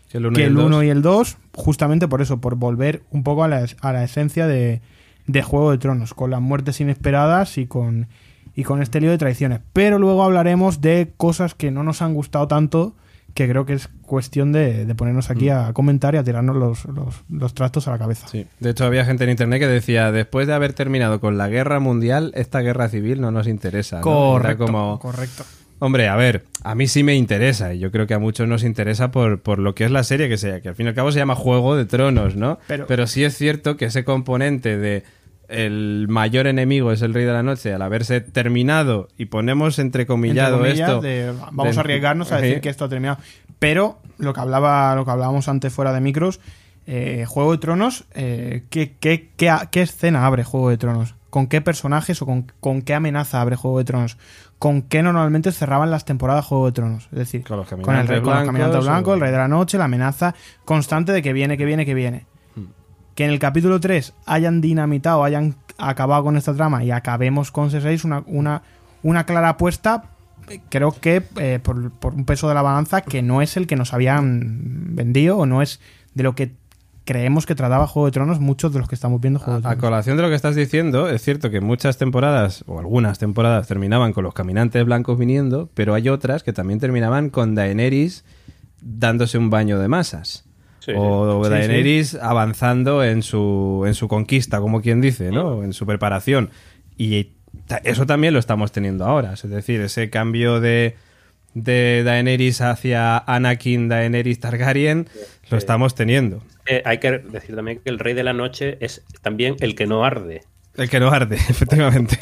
Que 0.10 0.17
el 0.20 0.27
1 0.27 0.36
que 0.36 0.41
y 0.41 0.43
el 0.46 0.50
el 0.51 0.55
2. 0.55 0.65
1 0.67 0.84
y 0.84 0.89
el 0.89 1.01
2, 1.01 1.38
justamente 1.55 2.08
por 2.08 2.22
eso, 2.22 2.39
por 2.39 2.55
volver 2.55 3.01
un 3.10 3.24
poco 3.24 3.43
a 3.43 3.48
la, 3.48 3.65
a 3.82 3.91
la 3.91 4.03
esencia 4.03 4.46
de, 4.46 4.82
de 5.25 5.41
Juego 5.41 5.72
de 5.72 5.79
Tronos, 5.79 6.13
con 6.13 6.29
las 6.29 6.41
muertes 6.41 6.79
inesperadas 6.79 7.58
y 7.58 7.65
con, 7.65 8.08
y 8.55 8.63
con 8.65 8.84
este 8.84 9.01
lío 9.01 9.10
de 9.10 9.17
traiciones. 9.17 9.62
Pero 9.74 9.98
luego 9.98 10.24
hablaremos 10.24 10.79
de 10.79 11.12
cosas 11.17 11.55
que 11.55 11.72
no 11.72 11.84
nos 11.84 12.03
han 12.03 12.13
gustado 12.13 12.48
tanto, 12.48 12.96
que 13.34 13.50
creo 13.50 13.66
que 13.66 13.74
es 13.74 13.90
cuestión 14.04 14.52
de, 14.52 14.86
de 14.86 14.96
ponernos 14.96 15.30
aquí 15.32 15.50
a 15.50 15.74
comentar 15.74 16.13
y 16.13 16.18
a 16.18 16.24
tirarnos 16.24 16.56
los, 16.56 16.86
los, 16.86 17.16
los 17.30 17.54
trastos 17.54 17.88
a 17.88 17.92
la 17.92 17.98
cabeza. 17.98 18.28
Mm. 18.28 18.30
Sí. 18.30 18.48
De 18.60 18.70
hecho, 18.70 18.86
había 18.86 19.06
gente 19.06 19.24
en 19.24 19.32
internet 19.32 19.60
que 19.60 19.68
decía, 19.68 20.12
después 20.12 20.46
de 20.48 20.54
haber 20.54 20.74
terminado 20.74 21.20
con 21.20 21.38
la 21.38 21.48
guerra 21.50 21.80
mundial, 21.80 22.32
esta 22.36 22.60
guerra 22.62 22.90
civil 22.90 23.22
no 23.22 23.32
nos 23.32 23.48
interesa. 23.48 24.02
Correcto, 24.02 24.66
como, 24.66 25.00
correcto. 25.00 25.44
Hombre, 25.80 26.08
a 26.08 26.16
ver, 26.16 26.46
a 26.63 26.75
mí 26.75 26.88
sí 26.88 27.04
me 27.04 27.16
interesa 27.16 27.74
y 27.74 27.80
yo 27.80 27.92
creo 27.92 28.08
que 28.08 28.13
a 28.13 28.20
muchos 28.20 28.48
nos 28.48 28.63
interesa 28.63 29.12
por, 29.12 29.42
por 29.42 29.60
lo 29.60 29.75
que 29.75 29.84
es 29.84 29.92
la 29.92 30.04
serie, 30.04 30.30
que 30.30 30.38
sea, 30.38 30.62
que 30.62 30.70
al 30.70 30.75
fin 30.75 30.86
y 30.86 30.90
al 30.90 30.96
cabo 30.96 31.12
se 31.12 31.20
llama 31.20 31.36
Juego 31.36 31.75
de 31.75 31.86
Tronos, 31.86 32.36
¿no? 32.38 32.58
Pero- 32.68 33.08
sí 33.08 33.24
es 33.25 33.36
cierto 33.36 33.75
que 33.75 33.86
ese 33.86 34.06
componente 34.06 34.78
de 34.78 35.04
el 35.53 36.07
mayor 36.10 36.48
enemigo 36.48 36.91
es 36.91 37.01
el 37.01 37.13
Rey 37.13 37.25
de 37.25 37.33
la 37.33 37.43
Noche, 37.43 37.74
al 37.74 37.81
haberse 37.81 38.22
terminado 38.22 39.07
y 39.17 39.25
ponemos 39.25 39.79
entrecomillado 39.79 40.57
Entre 40.57 40.69
comillas, 40.69 40.89
esto. 40.89 41.01
de, 41.01 41.31
vamos 41.51 41.75
de- 41.75 41.77
a 41.77 41.79
arriesgarnos 41.81 42.31
a 42.31 42.38
decir 42.38 42.55
Sí. 42.55 42.62
que 42.62 42.69
esto 42.69 42.86
ha 42.86 42.89
terminado. 42.89 43.17
Pero 43.60 44.00
lo 44.17 44.33
que 44.33 44.41
hablaba, 44.41 44.95
lo 44.95 45.05
que 45.05 45.12
hablábamos 45.12 45.48
antes 45.48 45.72
fuera 45.72 45.93
de 45.93 46.01
micros, 46.01 46.39
eh, 46.86 47.25
Juego 47.27 47.53
de 47.53 47.57
Tronos, 47.60 48.05
eh, 48.13 48.63
¿qué, 48.69 48.95
qué, 49.00 49.31
qué, 49.38 49.51
qué 49.72 49.81
escena 49.81 50.25
abre 50.25 50.43
Juego 50.43 50.69
de 50.69 50.77
Tronos? 50.77 51.15
¿Con 51.29 51.48
qué 51.48 51.62
personajes 51.62 52.22
o 52.22 52.25
con, 52.25 52.51
con 52.60 52.81
qué 52.81 52.93
amenaza 52.93 53.41
abre 53.41 53.55
Juego 53.55 53.77
de 53.79 53.86
Tronos? 53.86 54.17
¿Con 54.60 54.81
qué 54.83 55.01
normalmente 55.01 55.51
cerraban 55.51 55.91
las 55.91 56.05
temporadas 56.05 56.45
Juego 56.45 56.65
de 56.67 56.72
Tronos? 56.74 57.05
Es 57.12 57.17
decir, 57.19 57.43
Con 57.43 57.57
los 57.57 57.67
con 57.67 57.79
el 57.79 57.86
caminantes 57.86 58.10
rey, 58.10 58.19
con 58.19 58.25
blancos 58.33 58.45
caminantes 58.48 58.83
blancos, 58.86 59.12
o- 59.12 59.13
el 59.15 59.22
rey 59.22 59.31
de 59.31 59.38
la 59.38 59.48
noche, 59.48 59.77
la 59.77 59.86
amenaza 59.86 60.36
constante 60.65 61.12
de 61.12 61.22
que 61.22 61.33
viene, 61.33 61.57
que 61.57 61.65
viene, 61.65 61.86
que 61.86 61.93
viene. 61.93 62.25
Que 63.15 63.25
en 63.25 63.32
el 63.32 63.39
capítulo 63.39 63.79
3 63.79 64.13
hayan 64.25 64.62
dinamitado, 64.62 65.24
hayan 65.24 65.55
acabado 65.77 66.24
con 66.24 66.38
esta 66.38 66.53
trama 66.53 66.84
y 66.84 66.91
acabemos 66.91 67.51
con 67.51 67.70
C6, 67.70 68.05
una, 68.05 68.24
una, 68.25 68.63
una 69.03 69.25
clara 69.25 69.50
apuesta, 69.50 70.05
eh, 70.50 70.60
creo 70.70 70.91
que 71.00 71.24
eh, 71.38 71.60
por, 71.62 71.91
por 71.91 72.13
un 72.13 72.25
peso 72.25 72.48
de 72.48 72.55
la 72.55 72.62
balanza 72.62 73.01
que 73.01 73.22
no 73.22 73.41
es 73.41 73.55
el 73.58 73.67
que 73.67 73.75
nos 73.75 73.93
habían 73.93 74.96
vendido 74.96 75.38
o 75.38 75.46
no 75.46 75.62
es 75.62 75.79
de 76.13 76.24
lo 76.24 76.36
que 76.36 76.53
creemos 77.05 77.46
que 77.46 77.55
trataba 77.55 77.88
Juego 77.88 78.05
de 78.05 78.12
Tronos 78.12 78.39
muchos 78.39 78.72
de 78.74 78.79
los 78.79 78.88
que 78.88 78.96
estamos 78.96 79.20
viendo 79.20 79.39
Juego 79.39 79.60
de 79.60 79.67
A 79.67 79.72
Tronos. 79.72 79.79
colación 79.82 80.17
de 80.17 80.24
lo 80.24 80.29
que 80.29 80.36
estás 80.36 80.55
diciendo, 80.55 81.10
es 81.10 81.22
cierto 81.22 81.50
que 81.50 81.62
muchas 81.62 81.98
temporadas, 81.98 82.63
o 82.67 82.79
algunas 82.79 83.20
temporadas, 83.20 83.67
terminaban 83.67 84.13
con 84.13 84.24
los 84.24 84.34
caminantes 84.34 84.86
blancos 84.86 85.17
viniendo, 85.17 85.70
pero 85.74 85.93
hay 85.93 86.10
otras 86.10 86.43
que 86.43 86.53
también 86.53 86.79
terminaban 86.79 87.29
con 87.29 87.55
Daenerys 87.55 88.24
dándose 88.82 89.38
un 89.38 89.50
baño 89.50 89.79
de 89.79 89.88
masas. 89.88 90.46
Sí, 90.84 90.92
o 90.94 91.44
sí. 91.44 91.50
Sí, 91.50 91.50
Daenerys 91.50 92.16
avanzando 92.16 93.06
en 93.06 93.24
su, 93.24 93.86
en 93.88 93.94
su 93.94 94.10
conquista, 94.10 94.60
como 94.60 94.82
quien 94.82 95.00
dice, 95.00 95.32
¿no? 95.32 95.63
En 95.63 95.72
su 95.72 95.86
preparación. 95.86 96.50
Y 96.98 97.30
eso 97.86 98.06
también 98.06 98.34
lo 98.34 98.40
estamos 98.40 98.74
teniendo 98.74 99.06
ahora. 99.06 99.34
Es 99.34 99.50
decir, 99.50 99.80
ese 99.80 100.10
cambio 100.10 100.60
de, 100.60 100.98
de 101.54 102.04
Daenerys 102.04 102.60
hacia 102.60 103.17
Anakin 103.17 103.88
Daenerys 103.88 104.41
Targaryen 104.41 105.08
lo 105.50 105.58
estamos 105.58 105.96
teniendo. 105.96 106.43
Eh, 106.65 106.82
hay 106.84 106.98
que 106.98 107.12
decir 107.19 107.56
también 107.56 107.80
que 107.80 107.89
el 107.89 108.00
Rey 108.00 108.13
de 108.13 108.24
la 108.24 108.34
Noche 108.34 108.78
es 108.82 109.06
también 109.22 109.56
el 109.62 109.76
que 109.76 109.88
no 109.88 110.04
arde. 110.04 110.41
El 110.76 110.89
que 110.89 111.00
no 111.00 111.10
arde, 111.12 111.36
efectivamente. 111.50 112.17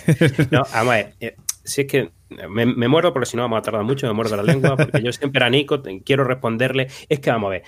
No, 0.51 0.63
vamos 0.71 0.73
a 0.73 0.83
ver, 0.83 1.13
eh, 1.19 1.35
si 1.63 1.81
es 1.81 1.87
que 1.87 2.09
me, 2.49 2.65
me 2.67 2.87
muero 2.87 3.11
porque 3.11 3.25
si 3.25 3.37
no 3.37 3.43
vamos 3.43 3.59
a 3.59 3.61
tardar 3.63 3.83
mucho, 3.83 4.05
me 4.05 4.13
muerdo 4.13 4.35
la 4.35 4.43
lengua, 4.43 4.77
porque 4.77 5.01
yo 5.01 5.11
siempre 5.13 5.43
a 5.43 5.49
Nico 5.49 5.81
quiero 6.05 6.25
responderle, 6.25 6.87
es 7.09 7.19
que 7.19 7.31
vamos 7.31 7.47
a 7.47 7.51
ver, 7.51 7.63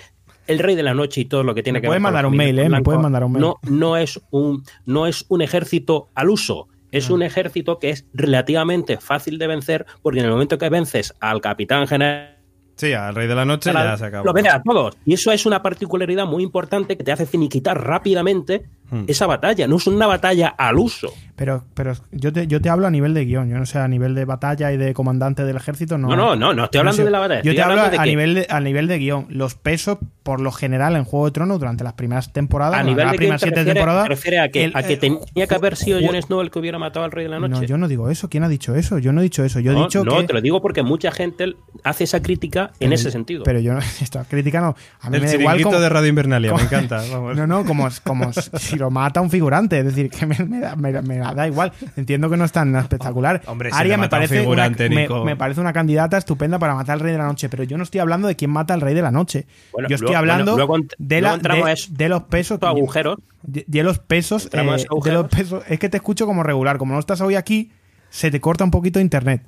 el 0.48 0.60
Rey 0.60 0.76
de 0.76 0.84
la 0.84 0.94
Noche 0.94 1.22
y 1.22 1.26
todo 1.26 1.44
lo 1.44 1.54
que 1.56 1.64
tiene 1.64 1.78
Me 1.78 1.82
que 1.82 1.90
ver 1.90 1.98
con 1.98 2.04
mandar 2.04 2.26
un 2.26 2.36
mail, 2.36 2.60
¿eh? 2.60 2.70
Me 2.70 2.82
puedes 2.82 3.02
mandar 3.02 3.24
un 3.24 3.32
mail. 3.34 3.42
No, 3.42 3.56
no, 3.64 3.98
es 3.98 4.20
un, 4.32 4.64
no 4.86 5.08
es 5.08 5.26
un 5.30 5.42
ejército 5.42 6.10
al 6.16 6.30
uso. 6.30 6.68
Es 6.92 7.10
Ah. 7.10 7.14
un 7.14 7.24
ejército 7.24 7.80
que 7.80 7.90
es 7.90 8.06
relativamente 8.14 8.98
fácil 8.98 9.38
de 9.40 9.48
vencer 9.48 9.86
porque 10.02 10.20
en 10.20 10.26
el 10.26 10.32
momento 10.32 10.58
que 10.58 10.70
vences 10.70 11.14
al 11.20 11.42
capitán 11.42 11.88
general 11.88 12.30
Sí, 12.76 12.92
al 12.92 13.14
Rey 13.14 13.28
de 13.28 13.36
la 13.36 13.46
Noche 13.46 13.72
ya 13.72 13.96
se 13.98 14.06
acabó. 14.06 14.26
lo 14.26 14.34
vences 14.34 14.54
a 14.54 14.64
todos. 14.64 14.98
Y 15.06 15.14
eso 15.14 15.32
es 15.32 15.46
una 15.46 15.62
particularidad 15.62 16.26
muy 16.26 16.42
importante 16.42 16.98
que 16.98 17.04
te 17.04 17.12
hace 17.12 17.28
finiquitar 17.28 17.80
rápidamente 17.86 18.66
Hmm. 18.94 19.06
esa 19.08 19.26
batalla. 19.28 19.68
No 19.68 19.78
es 19.78 19.88
una 19.88 20.08
batalla 20.08 20.50
al 20.50 20.78
uso. 20.78 21.12
Pero, 21.36 21.64
pero 21.74 21.94
yo, 22.12 22.32
te, 22.32 22.46
yo 22.46 22.62
te 22.62 22.70
hablo 22.70 22.86
a 22.86 22.92
nivel 22.92 23.16
de 23.16 23.26
guion, 23.26 23.50
yo 23.50 23.58
no 23.58 23.66
sé, 23.66 23.80
a 23.80 23.88
nivel 23.88 24.14
de 24.14 24.24
batalla 24.24 24.72
y 24.72 24.78
de 24.78 24.94
comandante 24.94 25.44
del 25.44 25.56
ejército, 25.58 25.98
no. 25.98 26.10
No, 26.10 26.16
no, 26.16 26.36
no, 26.36 26.54
no 26.54 26.66
estoy 26.66 26.78
hablando 26.80 26.98
sé. 26.98 27.06
de 27.06 27.10
la 27.12 27.20
batalla. 27.20 27.42
Yo 27.42 27.56
te 27.56 27.62
hablo 27.64 27.82
a, 27.82 27.90
que- 27.90 27.98
nivel 28.06 28.36
de, 28.36 28.48
a 28.50 28.60
nivel 28.60 28.88
de 28.88 29.00
guion. 29.00 29.26
Los 29.30 29.56
pesos, 29.56 29.98
por 30.22 30.40
lo 30.40 30.52
general, 30.52 30.96
en 30.96 31.06
Juego 31.06 31.26
de 31.26 31.32
Tronos, 31.32 31.60
durante 31.60 31.84
las 31.84 31.94
primeras 31.94 32.32
temporadas, 32.34 32.80
A 32.80 32.84
nivel 32.84 33.06
las 33.08 33.16
primeras 33.16 33.42
te 33.42 33.48
siete 33.48 33.56
refiere, 33.62 33.74
temporadas. 33.80 34.04
te 34.04 34.10
refiere 34.10 34.40
a 34.40 34.50
que, 34.50 34.64
el- 34.66 34.72
a 34.76 34.84
que 34.84 34.94
eh, 34.94 34.98
tenía 34.98 35.48
que 35.48 35.56
haber 35.56 35.76
sido 35.76 36.00
Jon 36.06 36.22
Snow 36.22 36.42
el 36.42 36.52
que 36.52 36.60
hubiera 36.60 36.78
matado 36.78 37.04
al 37.04 37.12
Rey 37.12 37.24
de 37.24 37.30
la 37.32 37.40
Noche. 37.40 37.54
No, 37.54 37.64
yo 37.64 37.78
no 37.80 37.88
digo 37.88 38.12
eso. 38.12 38.30
¿Quién 38.30 38.44
ha 38.44 38.50
dicho 38.50 38.76
eso? 38.76 39.00
Yo 39.00 39.12
no 39.12 39.22
he 39.22 39.24
dicho 39.24 39.44
eso. 39.44 39.60
Yo 39.60 39.72
he 39.72 39.76
No, 39.76 39.86
dicho 39.86 40.04
no, 40.06 40.20
que. 40.20 40.28
te 40.28 40.34
lo 40.34 40.42
digo 40.42 40.62
porque 40.62 40.84
mucha 40.84 41.12
gente 41.12 41.56
hace 41.84 42.04
esa 42.04 42.22
crítica 42.22 42.66
en 42.74 42.90
Pero- 42.90 42.94
ese 42.94 43.10
sentido. 43.10 43.44
Pero 43.44 43.60
yo 43.60 43.74
no. 43.74 43.80
Esta 44.02 44.24
crítica 44.26 44.62
no. 44.62 44.76
A 45.02 45.10
mí 45.10 45.16
El 45.18 45.24
me 45.24 45.28
da 45.30 45.36
igual. 45.36 45.62
Como, 45.64 45.80
de 45.80 45.90
Radio 45.90 46.10
Invernalia, 46.10 46.54
me 46.54 46.62
encanta. 46.62 47.04
vamos. 47.12 47.36
No, 47.38 47.48
no, 47.48 47.66
como, 47.66 47.88
como 48.04 48.32
si 48.34 48.78
lo 48.84 48.92
mata 48.92 49.20
un 49.22 49.30
figurante. 49.30 49.80
Es 49.80 49.86
decir, 49.86 50.10
que 50.18 50.26
me, 50.26 50.38
me 50.46 50.60
da, 50.60 50.76
me 50.76 50.92
da- 50.92 51.02
me 51.02 51.18
da 51.18 51.48
igual. 51.48 51.72
Entiendo 51.98 52.30
que 52.30 52.38
no 52.38 52.46
es 52.46 52.52
tan 52.52 52.76
espectacular. 52.76 53.42
Hombre, 53.48 53.72
si 53.72 53.76
Aria 53.78 53.98
me 53.98 54.04
un 54.06 54.10
parece, 54.10 54.36
una, 54.36 54.42
figurante, 54.44 54.90
me, 54.90 55.02
Nico. 55.04 55.24
me 55.26 55.36
parece 55.36 55.60
una 55.62 55.74
candidata 55.74 56.18
estupenda 56.18 56.60
para 56.60 56.76
matar 56.76 56.94
al 56.94 57.00
Rey 57.00 57.12
de 57.12 57.18
la 57.18 57.26
Noche. 57.26 57.50
Pero 57.50 57.64
yo 57.64 57.78
no 57.78 57.84
estoy 57.84 58.00
hablando 58.00 58.28
de 58.28 58.36
quién 58.36 58.52
mata 58.52 58.74
al 58.74 58.82
Rey 58.82 58.94
de 58.94 59.02
la 59.02 59.12
Noche. 59.12 59.48
Bueno, 59.72 59.90
yo 59.90 59.96
estoy 59.96 60.08
luego- 60.10 60.20
hablando 60.20 60.52
bueno, 60.52 60.68
luego 60.68 60.88
de, 60.98 61.22
luego 61.22 61.28
la, 61.28 61.34
entramos 61.36 61.66
de, 61.66 61.70
a 61.72 61.74
eso. 61.74 61.88
de 61.92 62.10
los 62.10 62.24
pesos. 62.24 62.60
Agujeros. 62.62 63.18
De, 63.42 63.66
de 63.68 63.84
los 63.84 64.00
pesos, 64.00 64.46
Entramos 64.46 64.74
a 64.74 64.76
eh, 64.76 64.80
de 64.80 64.86
agujeros. 64.90 65.22
los 65.24 65.32
pesos. 65.32 65.64
Es 65.68 65.80
que 65.80 65.90
te 65.90 65.98
escucho 65.98 66.26
como 66.26 66.44
regular. 66.44 66.78
Como 66.78 66.94
no 66.94 67.00
estás 67.00 67.20
hoy 67.22 67.36
aquí, 67.36 67.72
se 68.10 68.30
te 68.32 68.40
corta 68.40 68.64
un 68.64 68.72
poquito 68.72 69.00
internet. 69.00 69.42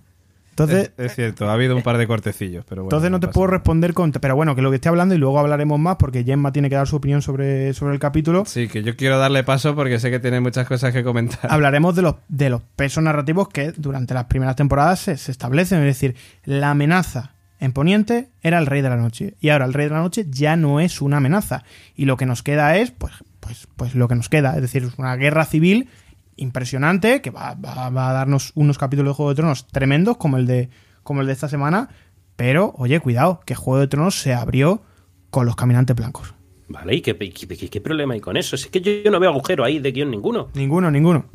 Entonces, 0.58 0.94
es, 0.98 1.08
es 1.08 1.16
cierto, 1.16 1.50
ha 1.50 1.54
habido 1.54 1.76
un 1.76 1.84
par 1.84 1.98
de 1.98 2.08
cortecillos, 2.08 2.64
pero 2.64 2.84
bueno. 2.84 2.96
entonces 2.96 3.12
no 3.12 3.20
te 3.20 3.28
pasa 3.28 3.34
puedo 3.34 3.48
responder 3.48 3.94
con. 3.94 4.14
Pero 4.14 4.38
bueno, 4.38 4.56
que 4.56 4.62
lo 4.62 4.70
que 4.70 4.76
estoy 4.76 4.90
hablando 4.90 5.14
y 5.14 5.18
luego 5.18 5.38
hablaremos 5.38 5.78
más 5.80 5.98
porque 5.98 6.24
Gemma 6.24 6.54
tiene 6.54 6.70
que 6.70 6.76
dar 6.76 6.88
su 6.88 6.96
opinión 6.96 7.22
sobre, 7.22 7.74
sobre 7.74 7.94
el 7.94 8.00
capítulo. 8.00 8.46
Sí, 8.46 8.70
que 8.70 8.82
yo 8.82 8.96
quiero 8.96 9.20
darle 9.20 9.44
paso 9.44 9.76
porque 9.76 10.00
sé 10.00 10.10
que 10.12 10.20
tiene 10.20 10.40
muchas 10.40 10.66
cosas 10.66 10.94
que 10.94 11.04
comentar. 11.04 11.52
Hablaremos 11.52 11.94
de 11.98 12.04
los, 12.04 12.16
de 12.30 12.50
los 12.50 12.62
pesos 12.78 13.04
narrativos 13.04 13.50
que 13.50 13.74
durante 13.74 14.14
las 14.14 14.26
primeras 14.26 14.56
temporadas 14.56 15.02
se, 15.02 15.18
se 15.18 15.32
establecen. 15.32 15.80
Es 15.80 15.86
decir, 15.88 16.16
la 16.46 16.72
amenaza 16.72 17.34
en 17.60 17.74
Poniente 17.74 18.30
era 18.42 18.58
el 18.58 18.66
Rey 18.66 18.82
de 18.82 18.90
la 18.90 18.96
Noche. 18.96 19.36
Y 19.42 19.50
ahora 19.50 19.66
el 19.66 19.74
Rey 19.74 19.88
de 19.88 19.94
la 19.94 20.00
Noche 20.00 20.26
ya 20.30 20.56
no 20.56 20.80
es 20.80 21.02
una 21.02 21.18
amenaza. 21.18 21.66
Y 21.98 22.06
lo 22.06 22.16
que 22.16 22.26
nos 22.26 22.44
queda 22.44 22.78
es, 22.78 22.92
pues, 22.92 23.12
pues, 23.42 23.68
pues 23.76 23.94
lo 23.94 24.08
que 24.08 24.16
nos 24.16 24.30
queda. 24.30 24.56
Es 24.56 24.62
decir, 24.62 24.84
es 24.84 24.98
una 24.98 25.18
guerra 25.18 25.44
civil 25.44 25.90
impresionante 26.36 27.22
que 27.22 27.30
va, 27.32 27.56
va- 27.56 27.90
va 27.90 28.10
a 28.10 28.14
darnos 28.14 28.52
unos 28.56 28.78
capítulos 28.78 29.12
de 29.12 29.16
Juego 29.16 29.30
de 29.32 29.36
Tronos 29.36 29.68
tremendos 29.68 30.18
como 30.18 30.38
el 30.38 30.48
de, 30.48 30.70
como 31.04 31.22
el 31.22 31.28
de 31.28 31.34
esta 31.34 31.50
semana. 31.50 31.90
Pero, 32.36 32.74
oye, 32.78 33.00
cuidado, 33.00 33.40
que 33.46 33.56
Juego 33.56 33.80
de 33.80 33.88
Tronos 33.88 34.20
se 34.20 34.34
abrió 34.34 34.82
con 35.30 35.46
los 35.46 35.56
caminantes 35.56 35.96
blancos. 35.96 36.34
Vale, 36.68 36.96
¿y 36.96 37.02
qué, 37.02 37.16
qué- 37.18 37.32
qué- 37.32 37.70
qué 37.70 37.82
problema 37.82 38.14
hay 38.16 38.20
con 38.20 38.38
eso? 38.38 38.58
Si 38.58 38.66
es 38.66 38.72
que 38.72 38.82
yo, 38.82 38.92
yo 39.04 39.12
no 39.12 39.20
veo 39.20 39.30
agujero 39.30 39.64
ahí 39.64 39.80
de 39.80 39.92
guion 39.92 40.10
ninguno. 40.12 40.50
Ninguno, 40.56 40.90
ninguno. 40.92 41.26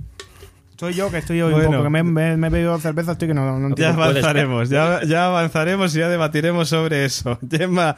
Soy 0.81 0.95
yo 0.95 1.11
que 1.11 1.19
estoy 1.19 1.43
hoy 1.43 1.53
Bueno. 1.53 1.69
un 1.69 1.75
poco, 1.75 1.85
que 1.85 1.90
me, 1.90 2.03
me- 2.03 2.37
me 2.38 2.47
he 2.47 2.51
bebido 2.51 2.79
cerveza, 2.79 3.12
estoy 3.12 3.29
que 3.29 3.35
no, 3.35 3.59
no 3.59 3.75
Ya 3.77 3.90
avanzaremos, 3.90 4.71
ya, 4.71 5.03
ya 5.05 5.27
avanzaremos 5.27 5.95
y 5.95 5.99
ya 5.99 6.09
debatiremos 6.09 6.71
sobre 6.71 7.05
eso. 7.05 7.38
Gemma 7.51 7.97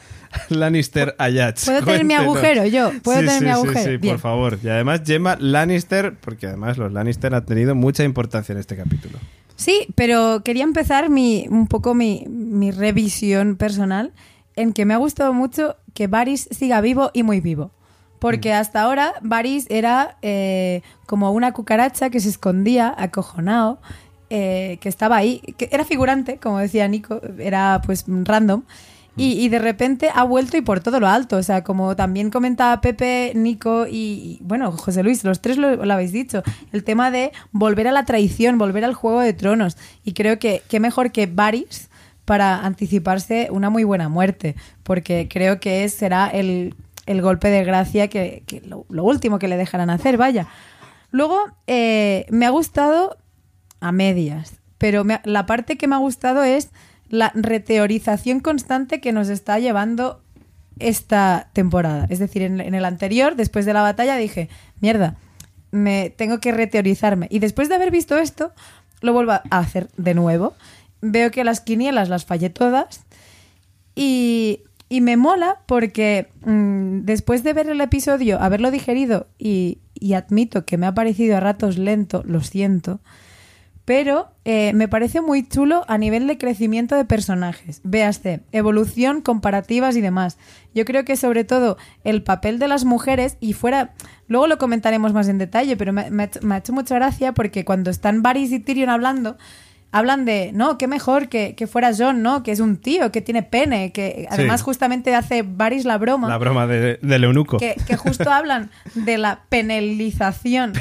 Lannister 0.49 1.15
Ayats. 1.17 1.63
¿Puedo 1.65 1.81
tener 1.85 2.03
mi 2.03 2.13
agujero 2.13 2.65
yo? 2.65 2.91
¿Puedo 3.01 3.21
Sí, 3.21 3.25
tener 3.25 3.39
sí, 3.39 3.45
mi 3.45 3.51
sí, 3.51 3.53
agujero? 3.55 3.91
Sí, 3.91 3.97
Bien. 3.97 4.13
por 4.15 4.19
favor. 4.19 4.59
Y 4.61 4.67
además 4.67 5.01
Gemma 5.05 5.37
Lannister, 5.39 6.13
porque 6.19 6.47
además 6.47 6.77
los 6.77 6.91
Lannister 6.91 7.33
han 7.33 7.45
tenido 7.45 7.73
mucha 7.73 8.03
importancia 8.03 8.51
en 8.51 8.59
este 8.59 8.75
capítulo. 8.75 9.17
Sí, 9.55 9.87
pero 9.95 10.41
quería 10.43 10.65
empezar 10.65 11.09
mi, 11.09 11.45
un 11.49 11.67
poco 11.67 11.93
mi, 11.93 12.25
mi 12.27 12.71
revisión 12.71 13.55
personal 13.55 14.11
en 14.57 14.73
que 14.73 14.83
me 14.85 14.93
ha 14.93 14.97
gustado 14.97 15.31
mucho 15.31 15.77
que 15.93 16.07
Varys 16.07 16.49
siga 16.51 16.81
vivo 16.81 17.11
y 17.13 17.23
muy 17.23 17.39
vivo. 17.39 17.71
Porque 18.23 18.53
hasta 18.53 18.81
ahora 18.81 19.15
Varys 19.21 19.67
era 19.69 20.15
eh, 20.21 20.81
como 21.05 21.31
una 21.33 21.51
cucaracha 21.51 22.09
que 22.09 22.21
se 22.21 22.29
escondía, 22.29 22.95
acojonado, 22.97 23.81
eh, 24.29 24.77
que 24.79 24.87
estaba 24.87 25.17
ahí, 25.17 25.41
que 25.57 25.67
era 25.73 25.83
figurante, 25.83 26.37
como 26.37 26.59
decía 26.59 26.87
Nico, 26.87 27.19
era 27.37 27.81
pues 27.85 28.05
random. 28.07 28.63
Y, 29.17 29.33
y 29.41 29.49
de 29.49 29.59
repente 29.59 30.09
ha 30.15 30.23
vuelto 30.23 30.55
y 30.55 30.61
por 30.61 30.79
todo 30.79 31.01
lo 31.01 31.09
alto. 31.09 31.35
O 31.35 31.43
sea, 31.43 31.65
como 31.65 31.97
también 31.97 32.29
comentaba 32.29 32.79
Pepe, 32.79 33.33
Nico 33.35 33.87
y, 33.87 33.91
y, 33.91 34.39
bueno, 34.41 34.71
José 34.71 35.03
Luis, 35.03 35.25
los 35.25 35.41
tres 35.41 35.57
lo, 35.57 35.85
lo 35.85 35.93
habéis 35.93 36.13
dicho. 36.13 36.43
El 36.71 36.85
tema 36.85 37.11
de 37.11 37.33
volver 37.51 37.89
a 37.89 37.91
la 37.91 38.05
traición, 38.05 38.57
volver 38.57 38.85
al 38.85 38.93
Juego 38.93 39.19
de 39.19 39.33
Tronos. 39.33 39.75
Y 40.05 40.13
creo 40.13 40.39
que 40.39 40.61
qué 40.69 40.79
mejor 40.79 41.11
que 41.11 41.25
Varys 41.25 41.89
para 42.23 42.61
anticiparse 42.61 43.49
una 43.51 43.69
muy 43.69 43.83
buena 43.83 44.07
muerte. 44.07 44.55
Porque 44.83 45.27
creo 45.29 45.59
que 45.59 45.89
será 45.89 46.29
el, 46.29 46.73
el 47.05 47.21
golpe 47.21 47.49
de 47.49 47.63
gracia 47.63 48.07
que, 48.07 48.43
que 48.47 48.61
lo, 48.61 48.85
último 48.89 49.39
que 49.39 49.47
le 49.47 49.57
dejarán 49.57 49.89
hacer, 49.89 50.17
vaya. 50.17 50.47
Luego, 51.11 51.39
eh, 51.67 52.25
me 52.29 52.45
ha 52.45 52.49
gustado 52.49 53.17
a 53.79 53.91
medias. 53.91 54.55
Pero 54.77 55.05
la 55.23 55.45
parte 55.45 55.77
que 55.77 55.87
me 55.87 55.95
ha 55.95 55.99
gustado 55.99 56.43
es 56.43 56.71
la 57.07 57.31
reteorización 57.35 58.39
constante 58.39 58.99
que 58.99 59.11
nos 59.11 59.29
está 59.29 59.59
llevando 59.59 60.21
esta 60.79 61.49
temporada. 61.53 62.07
Es 62.09 62.19
decir, 62.19 62.41
en, 62.41 62.59
en 62.59 62.73
el 62.73 62.83
anterior, 62.83 63.35
después 63.35 63.65
de 63.65 63.73
la 63.73 63.81
batalla, 63.81 64.17
dije, 64.17 64.49
mierda, 64.81 65.15
me 65.71 66.09
tengo 66.09 66.39
que 66.39 66.51
reteorizarme. 66.51 67.27
Y 67.29 67.39
después 67.39 67.69
de 67.69 67.75
haber 67.75 67.91
visto 67.91 68.17
esto, 68.17 68.51
lo 69.01 69.13
vuelvo 69.13 69.33
a 69.33 69.43
hacer 69.49 69.89
de 69.97 70.13
nuevo. 70.13 70.53
Veo 71.01 71.31
que 71.31 71.43
las 71.43 71.61
quinielas 71.61 72.09
las 72.09 72.25
fallé 72.25 72.49
todas. 72.49 73.03
Y, 73.95 74.61
y 74.93 75.01
me 75.01 75.17
mola 75.17 75.57
porque 75.65 76.29
mm, 76.45 76.99
después 76.99 77.43
de 77.43 77.53
ver 77.53 77.67
el 77.67 77.81
episodio, 77.81 78.39
haberlo 78.39 78.69
digerido 78.69 79.25
y, 79.39 79.79
admito 80.15 80.65
que 80.65 80.77
me 80.77 80.85
ha 80.85 80.93
parecido 80.93 81.35
a 81.35 81.39
ratos 81.39 81.79
lento, 81.79 82.21
lo 82.27 82.41
siento, 82.41 82.99
pero 83.85 84.29
eh, 84.45 84.71
me 84.75 84.87
parece 84.87 85.19
muy 85.19 85.47
chulo 85.49 85.83
a 85.87 85.97
nivel 85.97 86.27
de 86.27 86.37
crecimiento 86.37 86.95
de 86.95 87.05
personajes. 87.05 87.81
Véase, 87.83 88.41
evolución, 88.51 89.21
comparativas 89.21 89.95
y 89.95 90.01
demás. 90.01 90.37
Yo 90.75 90.85
creo 90.85 91.05
que 91.05 91.15
sobre 91.15 91.43
todo 91.43 91.77
el 92.03 92.21
papel 92.21 92.59
de 92.59 92.67
las 92.67 92.85
mujeres 92.85 93.37
y 93.39 93.53
fuera... 93.53 93.95
Luego 94.27 94.45
lo 94.45 94.59
comentaremos 94.59 95.11
más 95.11 95.27
en 95.27 95.39
detalle, 95.39 95.75
pero 95.75 95.91
me, 95.91 96.11
me 96.11 96.53
ha 96.53 96.57
hecho 96.57 96.71
mucha 96.71 96.93
gracia 96.93 97.33
porque 97.33 97.65
cuando 97.65 97.89
están 97.89 98.21
Varys 98.21 98.51
y 98.51 98.59
Tyrion 98.59 98.91
hablando, 98.91 99.37
hablan 99.93 100.25
de, 100.25 100.51
no, 100.53 100.77
qué 100.77 100.87
mejor 100.87 101.29
que, 101.29 101.55
que 101.55 101.67
fuera 101.67 101.91
John, 101.97 102.21
¿no? 102.21 102.43
Que 102.43 102.51
es 102.51 102.59
un 102.59 102.75
tío, 102.77 103.11
que 103.13 103.21
tiene 103.21 103.43
pene, 103.43 103.91
que 103.93 104.27
además 104.29 104.61
justamente 104.63 105.15
hace 105.15 105.43
Varys 105.43 105.85
la 105.85 105.97
broma 105.97 106.27
La 106.27 106.37
broma 106.37 106.67
de- 106.67 106.97
del 107.01 107.23
eunuco. 107.23 107.57
que, 107.57 107.75
que 107.87 107.95
justo 107.95 108.29
hablan 108.31 108.71
de 108.95 109.17
la 109.17 109.41
penalización, 109.49 110.73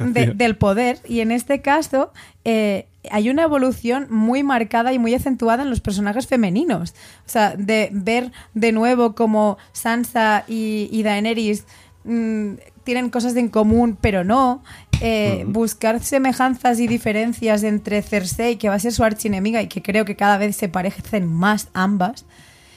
de- 0.00 0.32
del 0.34 0.56
poder 0.56 0.98
y 1.08 1.20
en 1.20 1.30
este 1.30 1.62
caso 1.62 2.12
eh, 2.44 2.86
hay 3.10 3.30
una 3.30 3.44
evolución 3.44 4.08
muy 4.10 4.42
marcada 4.42 4.92
y 4.92 4.98
muy 4.98 5.14
acentuada 5.14 5.62
en 5.62 5.70
los 5.70 5.80
personajes 5.80 6.26
femeninos. 6.26 6.90
O 7.24 7.28
sea, 7.28 7.54
de 7.56 7.88
ver 7.92 8.32
de 8.54 8.72
nuevo 8.72 9.14
como 9.14 9.58
Sansa 9.72 10.44
y, 10.48 10.88
y 10.90 11.02
Daenerys 11.04 11.64
mm, 12.04 12.54
tienen 12.86 13.10
cosas 13.10 13.36
en 13.36 13.48
común, 13.48 13.98
pero 14.00 14.24
no. 14.24 14.62
Eh, 15.02 15.44
Buscar 15.46 16.00
semejanzas 16.00 16.80
y 16.80 16.86
diferencias 16.86 17.64
entre 17.64 18.00
Cersei, 18.00 18.56
que 18.56 18.70
va 18.70 18.76
a 18.76 18.78
ser 18.78 18.92
su 18.92 19.04
archienemiga 19.04 19.60
y 19.60 19.66
que 19.66 19.82
creo 19.82 20.06
que 20.06 20.16
cada 20.16 20.38
vez 20.38 20.56
se 20.56 20.70
parecen 20.70 21.26
más 21.26 21.68
ambas. 21.74 22.24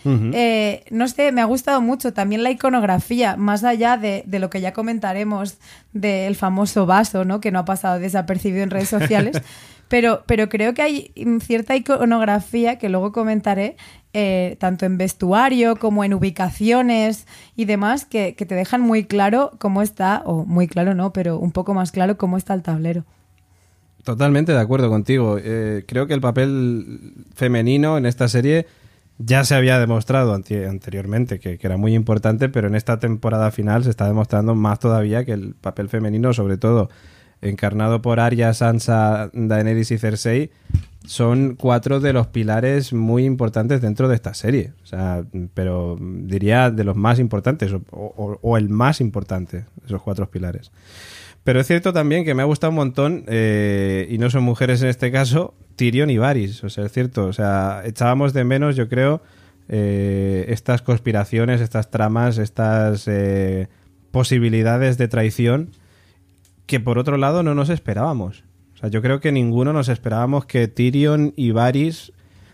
Eh, 0.06 0.86
no 0.89 1.08
sé, 1.08 1.32
me 1.32 1.41
ha 1.41 1.45
gustado 1.45 1.82
mucho 1.82 2.13
también 2.13 2.41
la 2.41 2.50
iconografía, 2.50 3.36
más 3.36 3.63
allá 3.63 3.95
de, 3.95 4.24
de 4.26 4.39
lo 4.39 4.50
que 4.50 4.60
ya 4.60 4.74
comentaremos 4.74 5.58
del 5.93 6.36
famoso 6.36 6.88
vaso, 6.88 7.26
¿no? 7.26 7.39
Que 7.39 7.52
no 7.52 7.60
ha 7.60 7.65
pasado 7.65 8.00
desapercibido 8.00 8.63
en 8.63 8.72
redes 8.72 8.89
sociales. 8.89 9.39
pero, 9.89 10.23
pero 10.28 10.47
creo 10.47 10.73
que 10.73 10.82
hay 10.82 11.12
mm, 11.17 11.39
cierta 11.39 11.75
iconografía 11.75 12.78
que 12.78 12.88
luego 12.88 13.12
comentaré, 13.12 13.75
eh, 14.13 14.56
tanto 14.60 14.86
en 14.86 14.97
vestuario 14.97 15.75
como 15.75 16.04
en 16.04 16.13
ubicaciones 16.13 17.28
y 17.56 17.65
demás, 17.65 18.06
que, 18.06 18.36
que 18.36 18.45
te 18.45 18.56
dejan 18.56 18.82
muy 18.82 19.04
claro 19.04 19.52
cómo 19.60 19.82
está, 19.82 20.21
o 20.25 20.45
muy 20.45 20.67
claro 20.67 20.93
no, 20.93 21.12
pero 21.12 21.38
un 21.38 21.52
poco 21.52 21.73
más 21.73 21.91
claro 21.91 22.17
cómo 22.17 22.38
está 22.38 22.54
el 22.54 22.62
tablero. 22.62 23.04
Totalmente 24.04 24.54
de 24.54 24.60
acuerdo 24.60 24.89
contigo. 24.89 25.38
Eh, 25.41 25.84
creo 25.88 26.08
que 26.08 26.13
el 26.13 26.21
papel 26.21 27.25
femenino 27.36 27.97
en 27.97 28.06
esta 28.06 28.28
serie 28.28 28.65
ya 29.17 29.43
se 29.43 29.54
había 29.54 29.80
demostrado 29.80 30.34
anteriormente 30.34 31.39
que 31.39 31.60
era 31.62 31.75
muy 31.75 31.93
importante, 31.93 32.47
pero 32.47 32.69
en 32.69 32.75
esta 32.75 32.99
temporada 32.99 33.52
final 33.52 33.84
se 33.84 33.89
está 33.89 34.08
demostrando 34.08 34.56
más 34.56 34.80
todavía 34.80 35.25
que 35.25 35.34
el 35.34 35.56
papel 35.56 35.89
femenino, 35.89 36.32
sobre 36.34 36.58
todo 36.58 36.89
encarnado 37.41 38.02
por 38.02 38.19
Arya, 38.19 38.54
Sansa, 38.54 39.30
Daenerys 39.34 39.91
y 39.91 39.97
Cersei, 39.97 40.52
son 41.06 41.56
cuatro 41.56 41.99
de 41.99 42.13
los 42.13 42.28
pilares 42.28 42.93
muy 42.93 43.25
importantes 43.25 43.82
dentro 43.82 44.08
de 44.08 44.15
esta 44.15 44.34
serie. 44.34 44.73
O 44.84 44.86
sea, 44.86 45.23
pero 45.54 45.97
diría 45.99 46.69
de 46.69 46.84
los 46.84 46.95
más 46.95 47.19
importantes, 47.19 47.73
o, 47.91 48.58
el 48.58 48.69
más 48.69 49.02
importante, 49.02 49.65
esos 49.86 50.02
cuatro 50.02 50.30
pilares. 50.30 50.71
Pero 51.43 51.62
es 51.62 51.67
cierto 51.67 51.93
también 51.93 52.25
que 52.25 52.36
me 52.36 52.41
ha 52.41 52.45
gustado 52.45 52.71
un 52.71 52.75
montón, 52.75 53.23
eh, 53.28 54.08
y 54.10 54.17
no 54.17 54.30
son 54.30 54.43
mujeres 54.43 54.82
en 54.82 54.89
este 54.89 55.12
caso, 55.12 55.54
Tyrion 55.78 56.10
y 56.10 56.17
Varys. 56.17 56.63
O 56.63 56.69
sea, 56.69 56.86
es 56.86 56.91
cierto. 56.91 57.25
O 57.25 57.34
sea, 57.34 57.82
echábamos 57.86 58.34
de 58.34 58.43
menos, 58.43 58.75
yo 58.75 58.89
creo, 58.89 59.21
eh, 59.69 60.45
estas 60.49 60.82
conspiraciones, 60.82 61.62
estas 61.62 61.89
tramas, 61.89 62.38
estas 62.38 63.08
eh, 63.08 63.67
posibilidades 64.12 64.97
de 64.97 65.08
traición 65.08 65.69
que 66.69 66.79
por 66.79 66.99
otro 66.99 67.17
lado 67.17 67.41
no 67.41 67.55
nos 67.55 67.69
esperábamos. 67.69 68.43
O 68.75 68.77
sea, 68.77 68.89
yo 68.89 69.01
creo 69.01 69.19
que 69.19 69.32
ninguno 69.32 69.73
nos 69.73 69.89
esperábamos 69.89 70.45
que 70.45 70.67
Tyrion 70.67 71.34
y 71.36 71.49
Varys... 71.49 72.13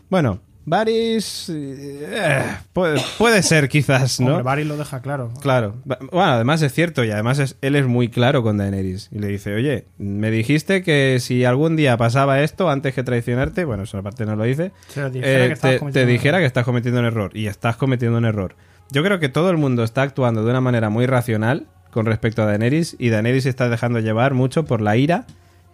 Bueno, 0.10 0.40
Varys... 0.64 1.52
eh, 1.54 2.42
puede, 2.72 3.02
puede 3.18 3.44
ser 3.44 3.68
quizás, 3.68 4.22
¿no? 4.22 4.28
Hombre, 4.28 4.44
Varys 4.44 4.68
lo 4.68 4.78
deja 4.78 5.02
claro. 5.02 5.34
Claro. 5.42 5.76
Bueno, 5.84 6.08
además 6.32 6.62
es 6.62 6.74
cierto 6.74 7.04
y 7.04 7.12
además 7.12 7.40
es- 7.40 7.58
él 7.62 7.76
es 7.76 7.86
muy 7.86 8.08
claro 8.08 8.42
con 8.42 8.56
Daenerys. 8.58 9.10
Y 9.12 9.20
le 9.20 9.28
dice, 9.28 9.54
oye, 9.54 9.86
me 9.98 10.32
dijiste 10.32 10.82
que 10.82 11.18
si 11.20 11.44
algún 11.44 11.76
día 11.76 11.98
pasaba 11.98 12.42
esto 12.42 12.70
antes 12.70 12.94
que 12.96 13.04
traicionarte, 13.04 13.66
bueno, 13.66 13.84
eso 13.84 13.98
aparte 13.98 14.26
no 14.26 14.38
lo 14.38 14.46
dice, 14.46 14.72
dijera 15.12 15.46
eh, 15.46 15.50
que 15.50 15.56
te, 15.56 15.92
te 15.92 16.06
dijera 16.06 16.40
que 16.40 16.46
estás 16.46 16.64
cometiendo 16.64 17.02
un 17.02 17.06
error. 17.06 17.32
Y 17.34 17.48
estás 17.48 17.76
cometiendo 17.76 18.18
un 18.18 18.26
error. 18.26 18.56
Yo 18.92 19.04
creo 19.04 19.20
que 19.20 19.28
todo 19.30 19.50
el 19.50 19.58
mundo 19.58 19.84
está 19.84 20.04
actuando 20.04 20.46
de 20.46 20.52
una 20.52 20.62
manera 20.62 20.90
muy 20.90 21.06
racional 21.06 21.68
con 21.96 22.06
respecto 22.06 22.44
a 22.44 22.46
Daenerys 22.46 22.96
y 23.00 23.10
Daenerys 23.10 23.44
se 23.44 23.50
está 23.50 23.70
dejando 23.70 24.00
llevar 24.02 24.34
mucho 24.36 24.66
por 24.66 24.82
la 24.82 24.98
ira. 24.98 25.26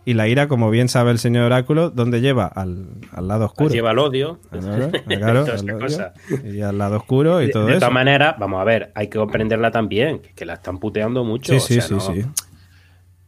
Y 0.05 0.13
la 0.13 0.27
ira, 0.27 0.47
como 0.47 0.69
bien 0.71 0.87
sabe 0.89 1.11
el 1.11 1.19
señor 1.19 1.43
Oráculo, 1.43 1.89
¿dónde 1.91 2.21
lleva? 2.21 2.45
Al, 2.47 2.85
al 3.11 3.27
lado 3.27 3.45
oscuro. 3.45 3.69
Lleva 3.73 3.91
el 3.91 3.99
odio. 3.99 4.39
Claro, 4.49 4.91
claro, 5.05 5.45
al 5.45 5.59
odio. 5.59 5.79
cosa. 5.79 6.13
Y 6.43 6.61
al 6.61 6.77
lado 6.77 6.97
oscuro 6.97 7.41
y 7.41 7.47
De, 7.47 7.51
todo 7.51 7.65
de 7.65 7.71
eso. 7.73 7.79
todas 7.81 7.93
maneras, 7.93 8.35
vamos 8.39 8.61
a 8.61 8.63
ver, 8.63 8.91
hay 8.95 9.09
que 9.09 9.17
comprenderla 9.19 9.69
también, 9.71 10.19
que, 10.19 10.33
que 10.33 10.45
la 10.45 10.53
están 10.53 10.79
puteando 10.79 11.23
mucho. 11.23 11.51
Sí, 11.53 11.57
o 11.57 11.59
sí, 11.59 11.73
sea, 11.75 11.83
sí, 11.83 11.93
no- 11.93 11.99
sí. 11.99 12.25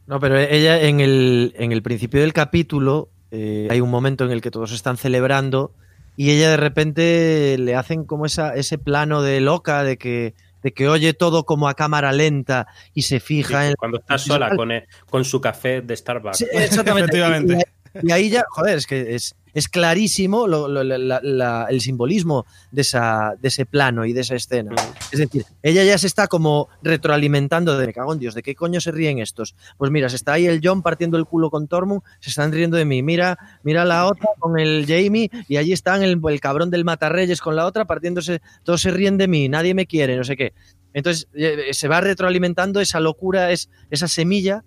No, 0.07 0.19
pero 0.19 0.37
ella 0.37 0.81
en 0.81 0.99
el, 0.99 1.53
en 1.57 1.71
el 1.71 1.81
principio 1.83 2.21
del 2.21 2.33
capítulo 2.33 3.09
eh, 3.31 3.67
hay 3.69 3.79
un 3.81 3.89
momento 3.91 4.25
en 4.25 4.31
el 4.31 4.41
que 4.41 4.49
todos 4.51 4.71
están 4.73 4.97
celebrando 4.97 5.71
y 6.17 6.31
ella 6.31 6.49
de 6.51 6.57
repente 6.57 7.55
le 7.59 7.75
hacen 7.75 8.03
como 8.03 8.25
esa, 8.25 8.55
ese 8.55 8.77
plano 8.77 9.21
de 9.21 9.41
loca 9.41 9.83
de 9.83 9.97
que, 9.97 10.33
de 10.63 10.73
que 10.73 10.87
oye 10.87 11.13
todo 11.13 11.45
como 11.45 11.67
a 11.67 11.73
cámara 11.75 12.11
lenta 12.11 12.67
y 12.93 13.03
se 13.03 13.19
Sí, 13.19 13.25
fija 13.25 13.67
en... 13.67 13.75
cuando 13.75 13.99
está 13.99 14.17
sola 14.17 14.55
con, 14.55 14.71
el- 14.71 14.87
con 15.09 15.23
su 15.25 15.39
café 15.41 15.81
de 15.81 15.95
Starbucks. 15.95 16.37
Sí, 16.37 16.45
exactamente. 16.51 17.17
Efectivamente. 17.17 17.67
Y, 18.01 18.11
ahí 18.11 18.29
ya, 18.29 18.43
joder, 18.49 18.77
es 18.77 18.87
que 18.87 19.13
es, 19.15 19.35
es 19.53 19.67
clarísimo 19.67 20.47
lo- 20.47 20.67
lo- 20.67 20.83
la- 20.83 20.97
la- 20.97 21.19
la- 21.21 21.67
el 21.69 21.79
simbolismo 21.81 22.45
de, 22.71 22.81
esa, 22.81 23.35
de 23.39 23.49
ese 23.49 23.65
plano 23.67 24.03
y 24.05 24.13
de 24.13 24.21
esa 24.21 24.33
escena. 24.35 24.73
Es 25.11 25.19
decir, 25.19 25.45
ella 25.61 25.83
ya 25.83 25.97
se 25.99 26.07
está 26.07 26.27
como 26.27 26.69
retroalimentando 26.81 27.77
de 27.77 27.85
me 27.85 27.93
cago 27.93 28.13
en 28.13 28.19
Dios, 28.19 28.33
¿de 28.33 28.41
qué 28.41 28.55
coño 28.55 28.81
se 28.81 28.91
ríen 28.91 29.19
estos? 29.19 29.55
Pues 29.77 29.91
mira, 29.91 30.09
se 30.09 30.15
está 30.15 30.33
ahí 30.33 30.47
el 30.47 30.59
John 30.63 30.81
partiendo 30.81 31.17
el 31.17 31.25
culo 31.25 31.51
con 31.51 31.67
Tormund, 31.67 32.01
se 32.19 32.31
están 32.31 32.51
riendo 32.51 32.77
de 32.77 32.85
mí. 32.85 33.03
Mira, 33.03 33.37
mira 33.63 33.85
la 33.85 34.07
otra 34.07 34.29
con 34.39 34.57
el 34.57 34.85
Jamie 34.87 35.29
y 35.47 35.57
allí 35.57 35.71
están 35.73 36.01
el, 36.01 36.19
el 36.27 36.39
cabrón 36.39 36.71
del 36.71 36.85
Matarreyes 36.85 37.41
con 37.41 37.55
la 37.55 37.65
otra 37.67 37.85
partiéndose, 37.85 38.41
todos 38.63 38.81
se 38.81 38.89
ríen 38.89 39.17
de 39.17 39.27
mí, 39.27 39.49
nadie 39.49 39.73
me 39.75 39.85
quiere, 39.85 40.17
no 40.17 40.23
sé 40.23 40.35
qué. 40.35 40.53
Entonces 40.95 41.27
eh, 41.33 41.69
se 41.73 41.87
va 41.87 42.01
retroalimentando 42.01 42.79
esa 42.79 42.99
locura, 42.99 43.51
es, 43.51 43.69
esa 43.91 44.07
semilla 44.07 44.63